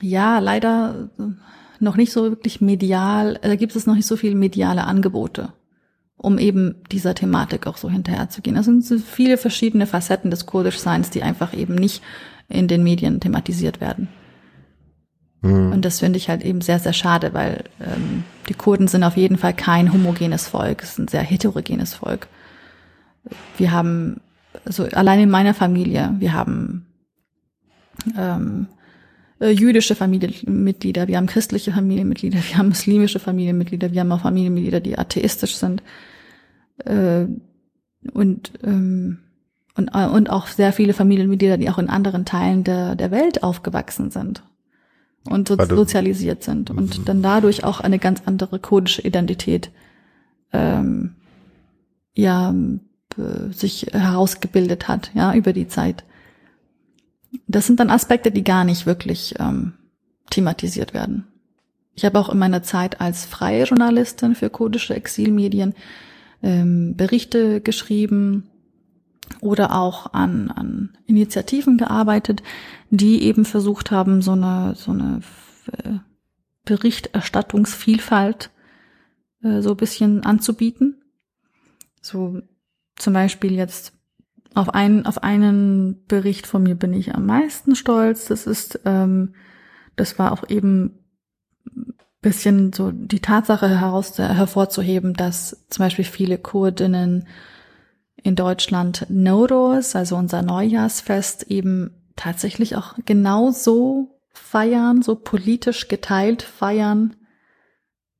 ja 0.00 0.38
leider 0.38 1.10
noch 1.78 1.96
nicht 1.96 2.12
so 2.12 2.24
wirklich 2.24 2.60
medial, 2.60 3.38
da 3.42 3.56
gibt 3.56 3.76
es 3.76 3.86
noch 3.86 3.94
nicht 3.94 4.06
so 4.06 4.16
viel 4.16 4.34
mediale 4.34 4.84
Angebote, 4.84 5.52
um 6.16 6.38
eben 6.38 6.76
dieser 6.90 7.14
Thematik 7.14 7.66
auch 7.66 7.76
so 7.76 7.90
hinterherzugehen. 7.90 8.56
Das 8.56 8.66
sind 8.66 8.84
so 8.84 8.98
viele 8.98 9.36
verschiedene 9.36 9.86
Facetten 9.86 10.30
des 10.30 10.46
Kurdischseins, 10.46 11.10
die 11.10 11.22
einfach 11.22 11.52
eben 11.52 11.74
nicht 11.74 12.02
in 12.48 12.68
den 12.68 12.82
Medien 12.82 13.20
thematisiert 13.20 13.80
werden. 13.80 14.08
Mhm. 15.42 15.72
Und 15.72 15.84
das 15.84 15.98
finde 15.98 16.18
ich 16.18 16.28
halt 16.28 16.44
eben 16.44 16.60
sehr, 16.60 16.78
sehr 16.78 16.92
schade, 16.92 17.34
weil 17.34 17.64
ähm, 17.80 18.24
die 18.48 18.54
Kurden 18.54 18.88
sind 18.88 19.04
auf 19.04 19.16
jeden 19.16 19.36
Fall 19.36 19.54
kein 19.54 19.92
homogenes 19.92 20.48
Volk, 20.48 20.82
es 20.82 20.92
ist 20.92 20.98
ein 20.98 21.08
sehr 21.08 21.22
heterogenes 21.22 21.94
Volk. 21.94 22.28
Wir 23.56 23.72
haben 23.72 24.20
also 24.64 24.84
allein 24.84 25.20
in 25.20 25.30
meiner 25.30 25.54
Familie, 25.54 26.14
wir 26.18 26.32
haben 26.32 26.86
ähm, 28.16 28.66
äh, 29.40 29.50
jüdische 29.50 29.94
Familienmitglieder, 29.94 31.08
wir 31.08 31.16
haben 31.16 31.26
christliche 31.26 31.72
Familienmitglieder, 31.72 32.38
wir 32.38 32.58
haben 32.58 32.68
muslimische 32.68 33.18
Familienmitglieder, 33.18 33.92
wir 33.92 34.00
haben 34.00 34.12
auch 34.12 34.22
Familienmitglieder, 34.22 34.80
die 34.80 34.98
atheistisch 34.98 35.56
sind. 35.56 35.82
Äh, 36.84 37.26
und 38.12 38.52
ähm, 38.64 39.18
und, 39.74 39.88
und 39.94 40.30
auch 40.30 40.48
sehr 40.48 40.72
viele 40.72 40.92
Familienmitglieder, 40.92 41.56
die 41.56 41.70
auch 41.70 41.78
in 41.78 41.88
anderen 41.88 42.24
Teilen 42.24 42.62
der, 42.64 42.94
der 42.94 43.10
Welt 43.10 43.42
aufgewachsen 43.42 44.10
sind 44.10 44.42
und 45.24 45.48
so, 45.48 45.56
sozialisiert 45.56 46.42
sind 46.42 46.70
und 46.70 47.08
dann 47.08 47.22
dadurch 47.22 47.64
auch 47.64 47.80
eine 47.80 47.98
ganz 47.98 48.22
andere 48.26 48.58
kurdische 48.58 49.02
Identität 49.02 49.70
ähm, 50.52 51.14
ja 52.14 52.50
äh, 52.50 52.54
sich 53.50 53.86
herausgebildet 53.92 54.88
hat, 54.88 55.10
ja, 55.14 55.34
über 55.34 55.52
die 55.52 55.68
Zeit. 55.68 56.04
Das 57.46 57.66
sind 57.66 57.80
dann 57.80 57.90
Aspekte, 57.90 58.30
die 58.30 58.44
gar 58.44 58.64
nicht 58.64 58.86
wirklich 58.86 59.34
ähm, 59.38 59.74
thematisiert 60.30 60.94
werden. 60.94 61.26
Ich 61.94 62.04
habe 62.04 62.18
auch 62.18 62.28
in 62.30 62.38
meiner 62.38 62.62
Zeit 62.62 63.00
als 63.00 63.24
freie 63.24 63.64
Journalistin 63.64 64.34
für 64.34 64.50
kurdische 64.50 64.94
Exilmedien 64.94 65.74
ähm, 66.42 66.96
Berichte 66.96 67.60
geschrieben 67.60 68.48
oder 69.40 69.78
auch 69.78 70.12
an, 70.12 70.50
an 70.50 70.96
Initiativen 71.06 71.78
gearbeitet, 71.78 72.42
die 72.90 73.22
eben 73.22 73.44
versucht 73.44 73.90
haben, 73.90 74.22
so 74.22 74.32
eine, 74.32 74.74
so 74.74 74.92
eine 74.92 75.20
äh, 75.72 75.98
Berichterstattungsvielfalt 76.64 78.50
äh, 79.42 79.60
so 79.60 79.70
ein 79.70 79.76
bisschen 79.76 80.24
anzubieten. 80.24 81.02
So 82.00 82.40
zum 82.96 83.12
Beispiel 83.12 83.52
jetzt 83.52 83.92
auf 84.54 84.74
einen, 84.74 85.06
auf 85.06 85.22
einen 85.22 86.04
Bericht 86.06 86.46
von 86.46 86.62
mir 86.62 86.74
bin 86.74 86.92
ich 86.92 87.14
am 87.14 87.26
meisten 87.26 87.74
stolz. 87.74 88.26
Das 88.26 88.46
ist, 88.46 88.80
ähm, 88.84 89.34
das 89.96 90.18
war 90.18 90.32
auch 90.32 90.48
eben 90.48 90.98
bisschen 92.22 92.72
so 92.72 92.92
die 92.92 93.20
Tatsache 93.20 93.68
heraus 93.68 94.16
hervorzuheben, 94.16 95.12
dass 95.12 95.66
zum 95.68 95.84
Beispiel 95.84 96.04
viele 96.04 96.38
Kurdinnen 96.38 97.26
in 98.22 98.36
Deutschland 98.36 99.06
Nodos, 99.08 99.96
also 99.96 100.16
unser 100.16 100.42
Neujahrsfest, 100.42 101.50
eben 101.50 101.90
tatsächlich 102.14 102.76
auch 102.76 102.94
genau 103.04 103.50
so 103.50 104.20
feiern, 104.32 105.02
so 105.02 105.16
politisch 105.16 105.88
geteilt 105.88 106.42
feiern, 106.42 107.16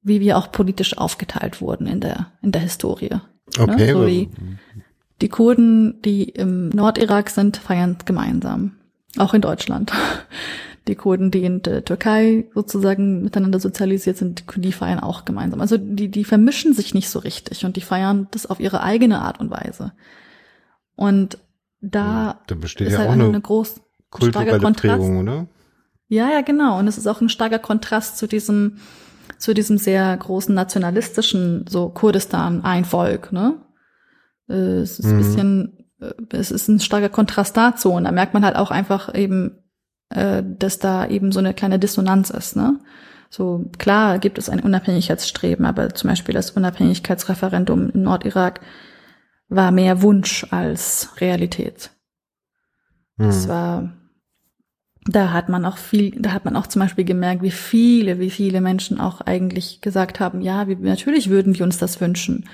wie 0.03 0.21
wir 0.21 0.37
auch 0.37 0.51
politisch 0.51 0.99
aufgeteilt 0.99 1.61
wurden 1.61 1.87
in 1.87 2.01
der, 2.01 2.33
in 2.43 2.51
der 2.51 2.63
Historie. 2.63 3.21
Okay. 3.59 3.87
Ne? 3.87 3.93
So 3.93 4.07
wie 4.07 4.29
die 5.21 5.29
Kurden, 5.29 6.03
die 6.03 6.25
im 6.25 6.71
Nordirak 6.71 7.31
sind, 7.31 7.57
feiern 7.57 7.97
gemeinsam. 8.05 8.73
Auch 9.19 9.35
in 9.35 9.41
Deutschland. 9.41 9.93
Die 10.89 10.97
Kurden, 10.97 11.31
die 11.31 11.45
in 11.45 11.63
der 11.63 11.85
Türkei 11.85 12.47
sozusagen 12.55 13.23
miteinander 13.23 13.61
sozialisiert 13.61 14.17
sind, 14.17 14.43
die 14.57 14.73
feiern 14.73 14.99
auch 14.99 15.25
gemeinsam. 15.25 15.61
Also 15.61 15.79
die, 15.79 16.09
die 16.09 16.25
vermischen 16.25 16.75
sich 16.75 16.93
nicht 16.93 17.09
so 17.09 17.21
richtig 17.21 17.65
und 17.65 17.77
die 17.77 17.83
feiern 17.83 18.27
das 18.33 18.47
auf 18.47 18.59
ihre 18.59 18.83
eigene 18.83 19.21
Art 19.21 19.39
und 19.39 19.49
Weise. 19.49 19.93
Und 20.97 21.39
da, 21.81 22.01
ja, 22.05 22.41
da 22.49 22.55
besteht 22.57 22.91
ja 22.91 22.99
halt 22.99 23.11
auch 23.11 23.13
eine, 23.13 23.27
eine 23.27 23.41
groß, 23.41 23.81
kulturelle 24.11 24.59
Prägung, 24.73 25.19
oder? 25.19 25.47
Ja, 26.09 26.31
ja, 26.31 26.41
genau. 26.41 26.81
Und 26.81 26.89
es 26.89 26.99
ist 26.99 27.07
auch 27.07 27.21
ein 27.21 27.29
starker 27.29 27.61
Kontrast 27.61 28.19
zu 28.19 28.27
diesem, 28.27 28.79
zu 29.39 29.55
diesem 29.55 29.79
sehr 29.79 30.17
großen 30.17 30.55
nationalistischen, 30.55 31.67
so 31.69 31.89
Kurdistan, 31.89 32.65
ein 32.65 32.85
Volk, 32.85 33.33
ne? 33.33 33.61
Äh, 34.49 34.55
es 34.55 34.99
ist 34.99 35.07
mhm. 35.07 35.13
ein 35.13 35.19
bisschen, 35.19 35.87
äh, 36.01 36.37
es 36.37 36.51
ist 36.51 36.69
ein 36.69 36.81
starker 36.81 37.09
Kontrast 37.09 37.57
dazu. 37.57 37.93
Und 37.93 38.05
da 38.05 38.13
merkt 38.13 38.35
man 38.35 38.45
halt 38.45 38.57
auch 38.57 38.71
einfach 38.71 39.15
eben, 39.15 39.59
äh, 40.11 40.43
dass 40.45 40.79
da 40.79 41.07
eben 41.07 41.33
so 41.33 41.39
eine 41.39 41.55
kleine 41.55 41.79
Dissonanz 41.79 42.31
ist, 42.31 42.57
ne? 42.57 42.79
So, 43.31 43.71
klar 43.79 44.19
gibt 44.19 44.37
es 44.37 44.51
ein 44.51 44.61
Unabhängigkeitsstreben, 44.61 45.65
aber 45.65 45.95
zum 45.95 46.11
Beispiel 46.11 46.35
das 46.35 46.51
Unabhängigkeitsreferendum 46.51 47.89
in 47.89 48.03
Nordirak 48.03 48.61
war 49.49 49.71
mehr 49.71 50.03
Wunsch 50.03 50.47
als 50.51 51.09
Realität. 51.19 51.91
Mhm. 53.17 53.25
Das 53.25 53.49
war, 53.49 53.93
da 55.05 55.33
hat 55.33 55.49
man 55.49 55.65
auch 55.65 55.79
viel, 55.79 56.13
da 56.13 56.33
hat 56.33 56.45
man 56.45 56.57
auch 56.57 56.67
zum 56.67 56.81
Beispiel 56.81 57.05
gemerkt, 57.05 57.43
wie 57.43 57.51
viele, 57.51 58.21
wie 58.21 58.31
viele 58.31 58.61
Menschen 58.61 59.01
auch 59.01 59.21
eigentlich 59.21 59.81
gesagt 59.81 60.21
haben, 60.21 60.41
ja, 60.41 60.69
wir, 60.69 60.77
natürlich 60.77 61.29
würden 61.29 61.59
wir 61.59 61.65
uns 61.65 61.79
das 61.79 62.01
wünschen. 62.01 62.49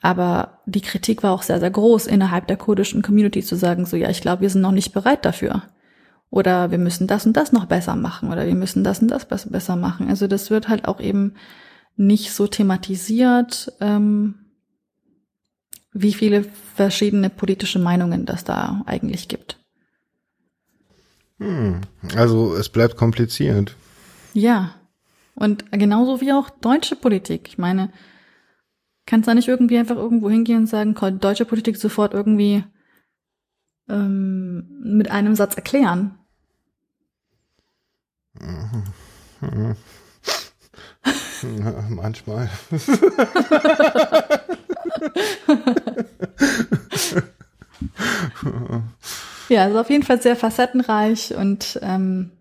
Aber 0.00 0.60
die 0.66 0.82
Kritik 0.82 1.22
war 1.22 1.32
auch 1.32 1.42
sehr, 1.42 1.60
sehr 1.60 1.70
groß 1.70 2.06
innerhalb 2.06 2.46
der 2.46 2.56
kurdischen 2.56 3.02
Community 3.02 3.42
zu 3.42 3.56
sagen, 3.56 3.86
so, 3.86 3.96
ja, 3.96 4.10
ich 4.10 4.20
glaube, 4.20 4.42
wir 4.42 4.50
sind 4.50 4.60
noch 4.60 4.72
nicht 4.72 4.92
bereit 4.92 5.24
dafür. 5.24 5.62
Oder 6.30 6.70
wir 6.70 6.78
müssen 6.78 7.06
das 7.06 7.26
und 7.26 7.36
das 7.36 7.52
noch 7.52 7.64
besser 7.64 7.96
machen. 7.96 8.30
Oder 8.30 8.46
wir 8.46 8.54
müssen 8.54 8.84
das 8.84 9.00
und 9.00 9.08
das 9.08 9.26
besser 9.26 9.76
machen. 9.76 10.08
Also 10.08 10.26
das 10.26 10.50
wird 10.50 10.68
halt 10.68 10.86
auch 10.86 11.00
eben 11.00 11.34
nicht 11.96 12.32
so 12.32 12.46
thematisiert, 12.46 13.72
ähm, 13.80 14.34
wie 15.92 16.12
viele 16.12 16.44
verschiedene 16.74 17.30
politische 17.30 17.78
Meinungen 17.78 18.24
das 18.26 18.44
da 18.44 18.82
eigentlich 18.86 19.26
gibt. 19.26 19.58
Hm, 21.38 21.80
also 22.16 22.54
es 22.54 22.68
bleibt 22.68 22.96
kompliziert. 22.96 23.76
Ja. 24.34 24.74
Und 25.34 25.70
genauso 25.70 26.20
wie 26.20 26.32
auch 26.32 26.50
deutsche 26.50 26.96
Politik. 26.96 27.48
Ich 27.48 27.58
meine, 27.58 27.92
kannst 29.06 29.28
da 29.28 29.34
nicht 29.34 29.48
irgendwie 29.48 29.78
einfach 29.78 29.96
irgendwo 29.96 30.28
hingehen 30.28 30.58
und 30.58 30.66
sagen, 30.66 30.96
deutsche 31.20 31.44
Politik 31.44 31.76
sofort 31.76 32.12
irgendwie 32.12 32.64
ähm, 33.88 34.80
mit 34.82 35.10
einem 35.10 35.36
Satz 35.36 35.54
erklären? 35.54 36.18
Ja, 38.40 39.76
manchmal. 41.88 42.50
Ja, 49.48 49.64
also 49.64 49.80
auf 49.80 49.90
jeden 49.90 50.02
Fall 50.02 50.20
sehr 50.20 50.36
facettenreich 50.36 51.34
und 51.34 51.78
ähm, 51.82 52.32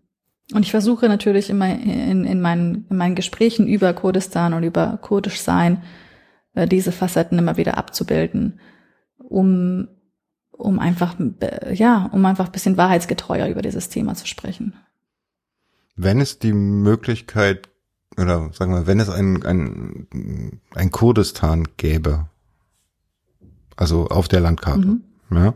und 0.54 0.64
ich 0.64 0.72
versuche 0.72 1.08
natürlich 1.08 1.50
immer 1.50 1.70
in, 1.70 2.24
in, 2.24 2.40
meinen, 2.40 2.86
in 2.90 2.98
meinen 2.98 3.16
Gesprächen 3.16 3.68
über 3.68 3.94
Kurdistan 3.94 4.54
und 4.54 4.64
über 4.64 4.98
Kurdisch 5.02 5.42
sein, 5.42 5.84
äh, 6.54 6.68
diese 6.68 6.92
Facetten 6.92 7.38
immer 7.38 7.58
wieder 7.58 7.78
abzubilden, 7.78 8.60
um, 9.18 9.90
um 10.52 10.80
einfach, 10.80 11.16
ja, 11.74 12.10
um 12.14 12.26
einfach 12.26 12.46
ein 12.46 12.52
bisschen 12.54 12.78
wahrheitsgetreuer 12.78 13.48
über 13.48 13.62
dieses 13.62 13.90
Thema 13.90 14.16
zu 14.16 14.26
sprechen. 14.26 14.74
Wenn 15.98 16.22
es 16.22 16.40
die 16.40 16.54
Möglichkeit, 16.54 17.70
oder 18.16 18.50
sagen 18.54 18.74
wir, 18.74 18.88
wenn 18.88 19.02
es 19.02 19.10
ein, 19.10 19.44
ein, 19.44 20.62
ein 20.76 20.92
Kurdistan 20.92 21.68
gäbe, 21.76 22.30
also 23.76 24.08
auf 24.08 24.30
der 24.30 24.40
Landkarte, 24.40 24.88
mhm. 24.88 25.04
ja, 25.32 25.54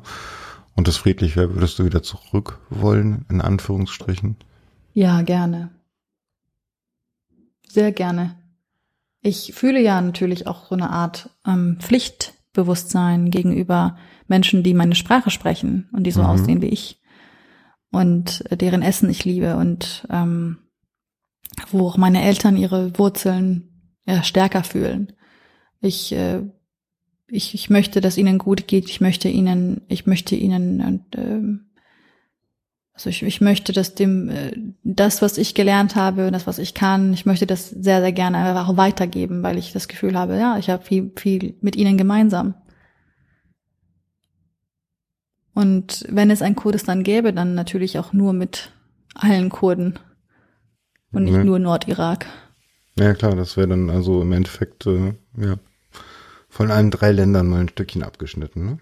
und 0.75 0.87
das 0.87 0.97
friedlich 0.97 1.35
wäre, 1.35 1.53
würdest 1.53 1.79
du 1.79 1.85
wieder 1.85 2.03
zurück 2.03 2.59
wollen, 2.69 3.25
in 3.29 3.41
Anführungsstrichen? 3.41 4.37
Ja, 4.93 5.21
gerne. 5.21 5.71
Sehr 7.67 7.91
gerne. 7.91 8.37
Ich 9.21 9.53
fühle 9.53 9.81
ja 9.81 10.01
natürlich 10.01 10.47
auch 10.47 10.67
so 10.67 10.75
eine 10.75 10.89
Art 10.89 11.29
ähm, 11.45 11.77
Pflichtbewusstsein 11.79 13.29
gegenüber 13.31 13.97
Menschen, 14.27 14.63
die 14.63 14.73
meine 14.73 14.95
Sprache 14.95 15.29
sprechen 15.29 15.89
und 15.93 16.03
die 16.03 16.11
so 16.11 16.21
mhm. 16.21 16.27
aussehen 16.27 16.61
wie 16.61 16.67
ich 16.67 17.01
und 17.91 18.43
deren 18.49 18.81
Essen 18.81 19.09
ich 19.09 19.25
liebe 19.25 19.57
und 19.57 20.07
ähm, 20.09 20.57
wo 21.69 21.87
auch 21.87 21.97
meine 21.97 22.23
Eltern 22.23 22.57
ihre 22.57 22.97
Wurzeln 22.97 23.93
ja, 24.05 24.23
stärker 24.23 24.63
fühlen. 24.63 25.13
Ich 25.81 26.13
äh, 26.13 26.41
ich, 27.31 27.53
ich 27.53 27.69
möchte, 27.69 28.01
dass 28.01 28.17
ihnen 28.17 28.37
gut 28.37 28.67
geht. 28.67 28.89
Ich 28.89 29.01
möchte 29.01 29.29
ihnen, 29.29 29.81
ich 29.87 30.05
möchte 30.05 30.35
ihnen, 30.35 30.81
und, 30.81 31.17
ähm, 31.17 31.61
also 32.93 33.09
ich, 33.09 33.23
ich 33.23 33.39
möchte, 33.39 33.71
dass 33.71 33.95
dem 33.95 34.29
äh, 34.29 34.51
das, 34.83 35.21
was 35.21 35.37
ich 35.37 35.55
gelernt 35.55 35.95
habe, 35.95 36.29
das, 36.31 36.45
was 36.45 36.59
ich 36.59 36.73
kann, 36.73 37.13
ich 37.13 37.25
möchte 37.25 37.47
das 37.47 37.69
sehr, 37.69 38.01
sehr 38.01 38.11
gerne 38.11 38.61
auch 38.61 38.75
weitergeben, 38.75 39.43
weil 39.43 39.57
ich 39.57 39.71
das 39.71 39.87
Gefühl 39.87 40.17
habe, 40.17 40.37
ja, 40.37 40.57
ich 40.57 40.69
habe 40.69 40.83
viel, 40.83 41.11
viel 41.15 41.55
mit 41.61 41.75
ihnen 41.77 41.97
gemeinsam. 41.97 42.55
Und 45.53 46.05
wenn 46.09 46.31
es 46.31 46.41
ein 46.41 46.55
Kurdistan 46.55 47.03
gäbe, 47.03 47.33
dann 47.33 47.55
natürlich 47.55 47.97
auch 47.97 48.13
nur 48.13 48.33
mit 48.33 48.71
allen 49.15 49.49
Kurden 49.49 49.99
und 51.11 51.23
nicht 51.23 51.35
ja. 51.35 51.43
nur 51.43 51.59
Nordirak. 51.59 52.25
Ja 52.97 53.13
klar, 53.13 53.35
das 53.35 53.57
wäre 53.57 53.69
dann 53.69 53.89
also 53.89 54.21
im 54.21 54.31
Endeffekt 54.31 54.85
äh, 54.85 55.13
ja 55.37 55.57
von 56.51 56.69
allen 56.69 56.91
drei 56.91 57.11
Ländern 57.11 57.47
mal 57.47 57.61
ein 57.61 57.69
Stückchen 57.69 58.03
abgeschnitten, 58.03 58.65
ne? 58.65 58.77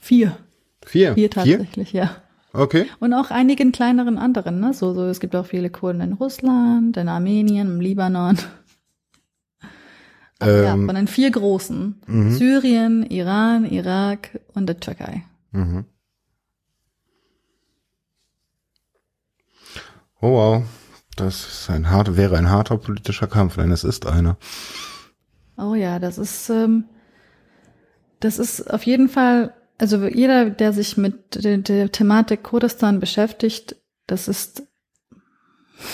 Vier. 0.00 0.36
Vier? 0.84 1.14
Vier 1.14 1.30
tatsächlich, 1.30 1.90
Vier? 1.90 2.02
ja. 2.02 2.16
Okay. 2.52 2.86
Und 3.00 3.14
auch 3.14 3.30
einigen 3.30 3.72
kleineren 3.72 4.18
anderen, 4.18 4.60
ne? 4.60 4.74
So, 4.74 4.92
so, 4.92 5.06
es 5.06 5.18
gibt 5.18 5.34
auch 5.34 5.46
viele 5.46 5.70
Kurden 5.70 6.02
in 6.02 6.12
Russland, 6.12 6.96
in 6.98 7.08
Armenien, 7.08 7.66
im 7.66 7.80
Libanon. 7.80 8.38
Aber 10.38 10.52
ähm, 10.52 10.64
ja, 10.64 10.72
von 10.86 10.94
den 10.94 11.08
vier 11.08 11.30
großen. 11.30 12.02
Mhm. 12.06 12.32
Syrien, 12.32 13.02
Iran, 13.08 13.64
Irak 13.64 14.40
und 14.54 14.66
der 14.66 14.78
Türkei. 14.78 15.24
Mhm. 15.52 15.86
Oh 20.20 20.32
wow. 20.32 20.62
Das 21.16 21.46
ist 21.46 21.70
ein 21.70 21.90
hart, 21.90 22.16
wäre 22.16 22.36
ein 22.36 22.50
harter 22.50 22.76
politischer 22.76 23.28
Kampf, 23.28 23.56
denn 23.56 23.70
es 23.70 23.84
ist 23.84 24.06
einer. 24.06 24.36
Oh 25.62 25.74
ja, 25.76 26.00
das 26.00 26.18
ist, 26.18 26.50
ähm, 26.50 26.84
das 28.18 28.38
ist 28.38 28.68
auf 28.72 28.84
jeden 28.84 29.08
Fall, 29.08 29.54
also 29.78 30.04
jeder, 30.06 30.50
der 30.50 30.72
sich 30.72 30.96
mit 30.96 31.44
der, 31.44 31.58
der 31.58 31.92
Thematik 31.92 32.42
Kurdistan 32.42 32.98
beschäftigt, 32.98 33.76
das 34.08 34.26
ist, 34.26 34.66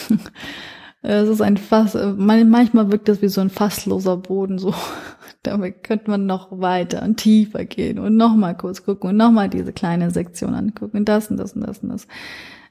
es 1.03 1.29
ist 1.29 1.43
ein 1.43 1.59
Fass, 1.59 1.97
manchmal 2.17 2.91
wirkt 2.91 3.09
das 3.09 3.21
wie 3.21 3.29
so 3.29 3.43
ein 3.43 3.51
fassloser 3.51 4.17
Boden, 4.17 4.59
so. 4.59 4.75
Damit 5.45 5.85
könnte 5.85 6.11
man 6.11 6.27
noch 6.27 6.49
weiter 6.51 7.03
und 7.03 7.19
tiefer 7.19 7.65
gehen 7.65 8.01
und 8.01 8.17
nochmal 8.17 8.57
kurz 8.57 8.85
gucken 8.85 9.11
und 9.11 9.17
nochmal 9.17 9.49
diese 9.49 9.73
kleine 9.73 10.11
Sektion 10.11 10.53
angucken 10.55 10.99
und 10.99 11.09
das 11.09 11.31
und 11.31 11.37
das 11.37 11.53
und 11.53 11.61
das 11.61 11.79
und 11.79 11.91
das. 11.91 12.09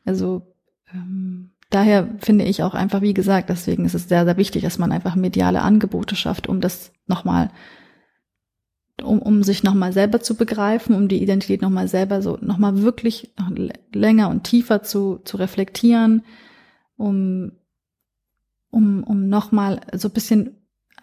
Also, 0.03 0.53
ähm, 0.93 1.51
daher 1.69 2.07
finde 2.19 2.45
ich 2.45 2.63
auch 2.63 2.73
einfach, 2.73 3.01
wie 3.01 3.13
gesagt, 3.13 3.49
deswegen 3.49 3.85
ist 3.85 3.93
es 3.93 4.07
sehr, 4.07 4.25
sehr 4.25 4.37
wichtig, 4.37 4.63
dass 4.63 4.77
man 4.77 4.91
einfach 4.91 5.15
mediale 5.15 5.61
Angebote 5.61 6.15
schafft, 6.15 6.47
um 6.47 6.61
das 6.61 6.91
nochmal, 7.07 7.51
um, 9.03 9.21
um 9.21 9.43
sich 9.43 9.63
nochmal 9.63 9.93
selber 9.93 10.21
zu 10.21 10.35
begreifen, 10.35 10.95
um 10.95 11.07
die 11.07 11.21
Identität 11.21 11.61
nochmal 11.61 11.87
selber 11.87 12.21
so, 12.21 12.37
nochmal 12.41 12.81
wirklich 12.81 13.33
noch 13.37 13.51
länger 13.93 14.29
und 14.29 14.43
tiefer 14.43 14.81
zu, 14.83 15.19
zu 15.25 15.37
reflektieren, 15.37 16.23
um, 16.95 17.51
um, 18.69 19.03
um 19.03 19.27
nochmal 19.27 19.81
so 19.93 20.07
ein 20.07 20.13
bisschen 20.13 20.55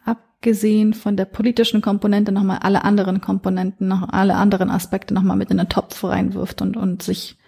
abgesehen 0.05 0.95
von 0.95 1.17
der 1.17 1.27
politischen 1.27 1.83
Komponente 1.83 2.33
nochmal 2.33 2.59
alle 2.63 2.85
anderen 2.85 3.21
Komponenten, 3.21 3.87
noch 3.89 4.09
alle 4.11 4.35
anderen 4.35 4.71
Aspekte 4.71 5.13
nochmal 5.13 5.37
mit 5.37 5.51
in 5.51 5.59
den 5.59 5.69
Topf 5.69 6.05
reinwirft 6.05 6.63
und, 6.63 6.77
und 6.77 7.03
sich 7.03 7.39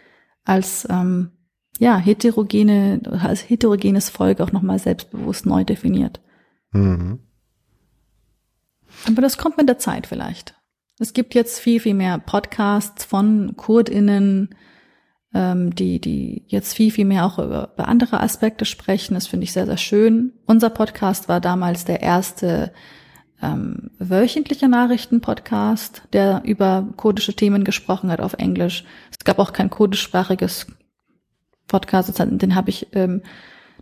als, 0.44 0.86
ähm, 0.88 1.32
ja, 1.78 1.96
heterogene, 1.98 3.00
als 3.22 3.48
heterogenes 3.48 4.08
Volk 4.08 4.40
auch 4.40 4.52
nochmal 4.52 4.78
selbstbewusst 4.78 5.46
neu 5.46 5.64
definiert. 5.64 6.20
Mhm. 6.72 7.20
Aber 9.06 9.22
das 9.22 9.36
kommt 9.36 9.56
mit 9.56 9.68
der 9.68 9.78
Zeit 9.78 10.06
vielleicht. 10.06 10.54
Es 10.98 11.12
gibt 11.12 11.34
jetzt 11.34 11.58
viel, 11.58 11.80
viel 11.80 11.94
mehr 11.94 12.18
Podcasts 12.18 13.04
von 13.04 13.54
KurdInnen, 13.56 14.54
ähm, 15.34 15.74
die, 15.74 16.00
die 16.00 16.44
jetzt 16.46 16.74
viel, 16.74 16.90
viel 16.90 17.04
mehr 17.04 17.26
auch 17.26 17.38
über, 17.38 17.72
über 17.74 17.88
andere 17.88 18.20
Aspekte 18.20 18.64
sprechen. 18.64 19.14
Das 19.14 19.26
finde 19.26 19.44
ich 19.44 19.52
sehr, 19.52 19.66
sehr 19.66 19.76
schön. 19.76 20.32
Unser 20.46 20.70
Podcast 20.70 21.28
war 21.28 21.40
damals 21.40 21.84
der 21.84 22.00
erste 22.00 22.72
ähm, 23.42 23.90
wöchentliche 23.98 24.68
Nachrichten-Podcast, 24.68 26.04
der 26.14 26.40
über 26.44 26.88
kurdische 26.96 27.34
Themen 27.34 27.64
gesprochen 27.64 28.10
hat 28.10 28.20
auf 28.20 28.32
Englisch. 28.34 28.84
Es 29.10 29.22
gab 29.24 29.38
auch 29.38 29.52
kein 29.52 29.68
kurdischsprachiges 29.68 30.66
Podcast, 31.66 32.12
den 32.18 32.54
habe 32.54 32.70
ich, 32.70 32.88
ähm, 32.92 33.22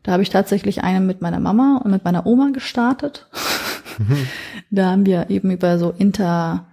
da 0.03 0.13
habe 0.13 0.23
ich 0.23 0.31
tatsächlich 0.31 0.83
einen 0.83 1.07
mit 1.07 1.21
meiner 1.21 1.41
Mama 1.41 1.81
und 1.85 1.91
mit 1.91 2.05
meiner 2.05 2.27
Oma 2.27 2.51
gestartet. 2.51 3.29
Mhm. 3.99 4.27
Da 4.71 4.91
haben 4.91 5.07
wir 5.07 5.31
eben 5.31 5.53
über 5.53 5.79
so 5.79 5.95
inter, 5.97 6.67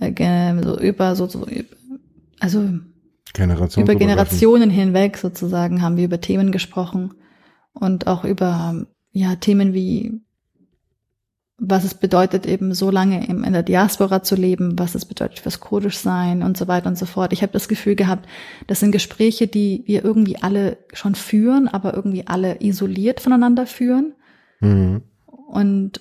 äh, 0.00 0.62
so 0.62 0.80
über 0.80 1.14
so, 1.14 1.28
so 1.28 1.46
also 2.40 2.68
Generation 3.34 3.84
über 3.84 3.94
Generationen 3.94 4.70
hinweg 4.70 5.16
sozusagen 5.18 5.82
haben 5.82 5.96
wir 5.96 6.04
über 6.04 6.20
Themen 6.20 6.50
gesprochen 6.50 7.14
und 7.72 8.06
auch 8.06 8.24
über 8.24 8.86
ja 9.12 9.36
Themen 9.36 9.74
wie 9.74 10.22
was 11.58 11.84
es 11.84 11.94
bedeutet, 11.94 12.46
eben 12.46 12.74
so 12.74 12.90
lange 12.90 13.26
in 13.26 13.52
der 13.52 13.62
Diaspora 13.62 14.22
zu 14.22 14.34
leben, 14.34 14.78
was 14.78 14.94
es 14.94 15.06
bedeutet 15.06 15.40
fürs 15.40 15.60
Kurdisch 15.60 15.96
sein 15.96 16.42
und 16.42 16.56
so 16.56 16.68
weiter 16.68 16.88
und 16.88 16.98
so 16.98 17.06
fort. 17.06 17.32
Ich 17.32 17.42
habe 17.42 17.52
das 17.52 17.68
Gefühl 17.68 17.96
gehabt, 17.96 18.28
das 18.66 18.80
sind 18.80 18.92
Gespräche, 18.92 19.46
die 19.46 19.82
wir 19.86 20.04
irgendwie 20.04 20.36
alle 20.36 20.76
schon 20.92 21.14
führen, 21.14 21.66
aber 21.68 21.94
irgendwie 21.94 22.26
alle 22.26 22.60
isoliert 22.60 23.20
voneinander 23.20 23.66
führen. 23.66 24.14
Mhm. 24.60 25.02
Und, 25.26 26.00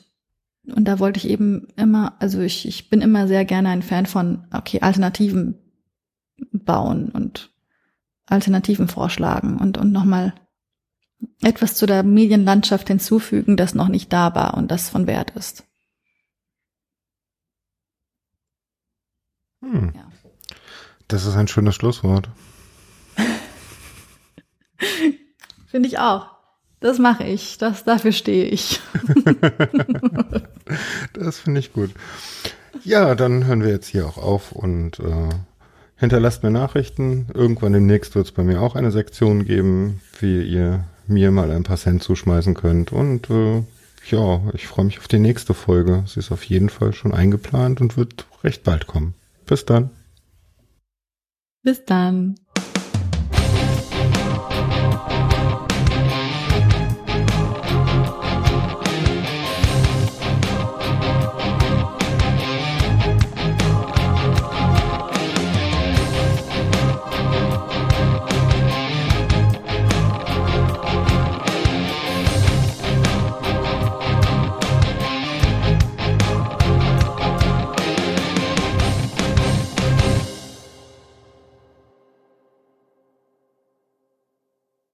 und 0.68 0.88
da 0.88 1.00
wollte 1.00 1.20
ich 1.20 1.30
eben 1.30 1.68
immer, 1.78 2.18
also 2.20 2.42
ich, 2.42 2.68
ich 2.68 2.90
bin 2.90 3.02
immer 3.02 3.28
sehr 3.28 3.46
gerne 3.46 3.70
ein 3.70 3.82
Fan 3.82 4.08
von, 4.08 4.48
okay, 4.52 4.82
Alternativen 4.82 5.56
bauen 6.52 7.10
und 7.10 7.52
Alternativen 8.26 8.90
vorschlagen 8.90 9.58
und, 9.58 9.78
und 9.78 9.94
nochmal 9.94 10.34
etwas 11.42 11.76
zu 11.76 11.86
der 11.86 12.04
Medienlandschaft 12.04 12.88
hinzufügen, 12.88 13.58
das 13.58 13.76
noch 13.76 13.88
nicht 13.88 14.12
da 14.12 14.36
war 14.36 14.56
und 14.56 14.70
das 14.70 14.90
von 14.90 15.08
Wert 15.08 15.32
ist. 15.32 15.64
Hm. 19.62 19.94
Ja. 19.96 20.12
Das 21.08 21.26
ist 21.26 21.36
ein 21.36 21.48
schönes 21.48 21.76
Schlusswort. 21.76 22.30
Finde 25.68 25.88
ich 25.88 26.00
auch. 26.00 26.36
Das 26.80 27.00
mache 27.00 27.24
ich. 27.24 27.58
Das, 27.58 27.84
dafür 27.84 28.12
stehe 28.12 28.46
ich. 28.46 28.80
das 31.14 31.40
finde 31.40 31.60
ich 31.60 31.74
gut. 31.74 31.92
Ja, 32.84 33.16
dann 33.16 33.46
hören 33.46 33.64
wir 33.64 33.70
jetzt 33.70 33.88
hier 33.88 34.06
auch 34.06 34.18
auf 34.18 34.52
und 34.52 35.00
äh, 35.00 35.30
hinterlasst 35.96 36.44
mir 36.44 36.52
Nachrichten. 36.52 37.28
Irgendwann 37.34 37.74
demnächst 37.74 38.14
wird 38.14 38.28
es 38.28 38.32
bei 38.32 38.44
mir 38.44 38.62
auch 38.62 38.76
eine 38.76 38.92
Sektion 38.92 39.46
geben, 39.46 40.02
wie 40.20 40.44
ihr 40.44 40.84
mir 41.08 41.32
mal 41.32 41.52
ein 41.52 41.64
paar 41.64 41.78
Cent 41.78 42.04
zuschmeißen 42.04 42.54
könnt. 42.54 42.92
Und 42.92 43.30
äh, 43.30 43.64
ja, 44.10 44.42
ich 44.54 44.68
freue 44.68 44.86
mich 44.86 45.00
auf 45.00 45.08
die 45.08 45.20
nächste 45.20 45.54
Folge. 45.54 46.04
Sie 46.08 46.20
ist 46.20 46.32
auf 46.32 46.44
jeden 46.44 46.70
Fall 46.70 46.94
schon 46.94 47.14
eingeplant 47.14 47.82
und 47.82 47.98
wird 47.98 48.28
recht 48.44 48.64
bald 48.64 48.88
kommen. 48.88 49.14
Bis 49.46 49.66
dann. 49.66 49.90
Bis 51.64 51.84
dann. 51.86 52.36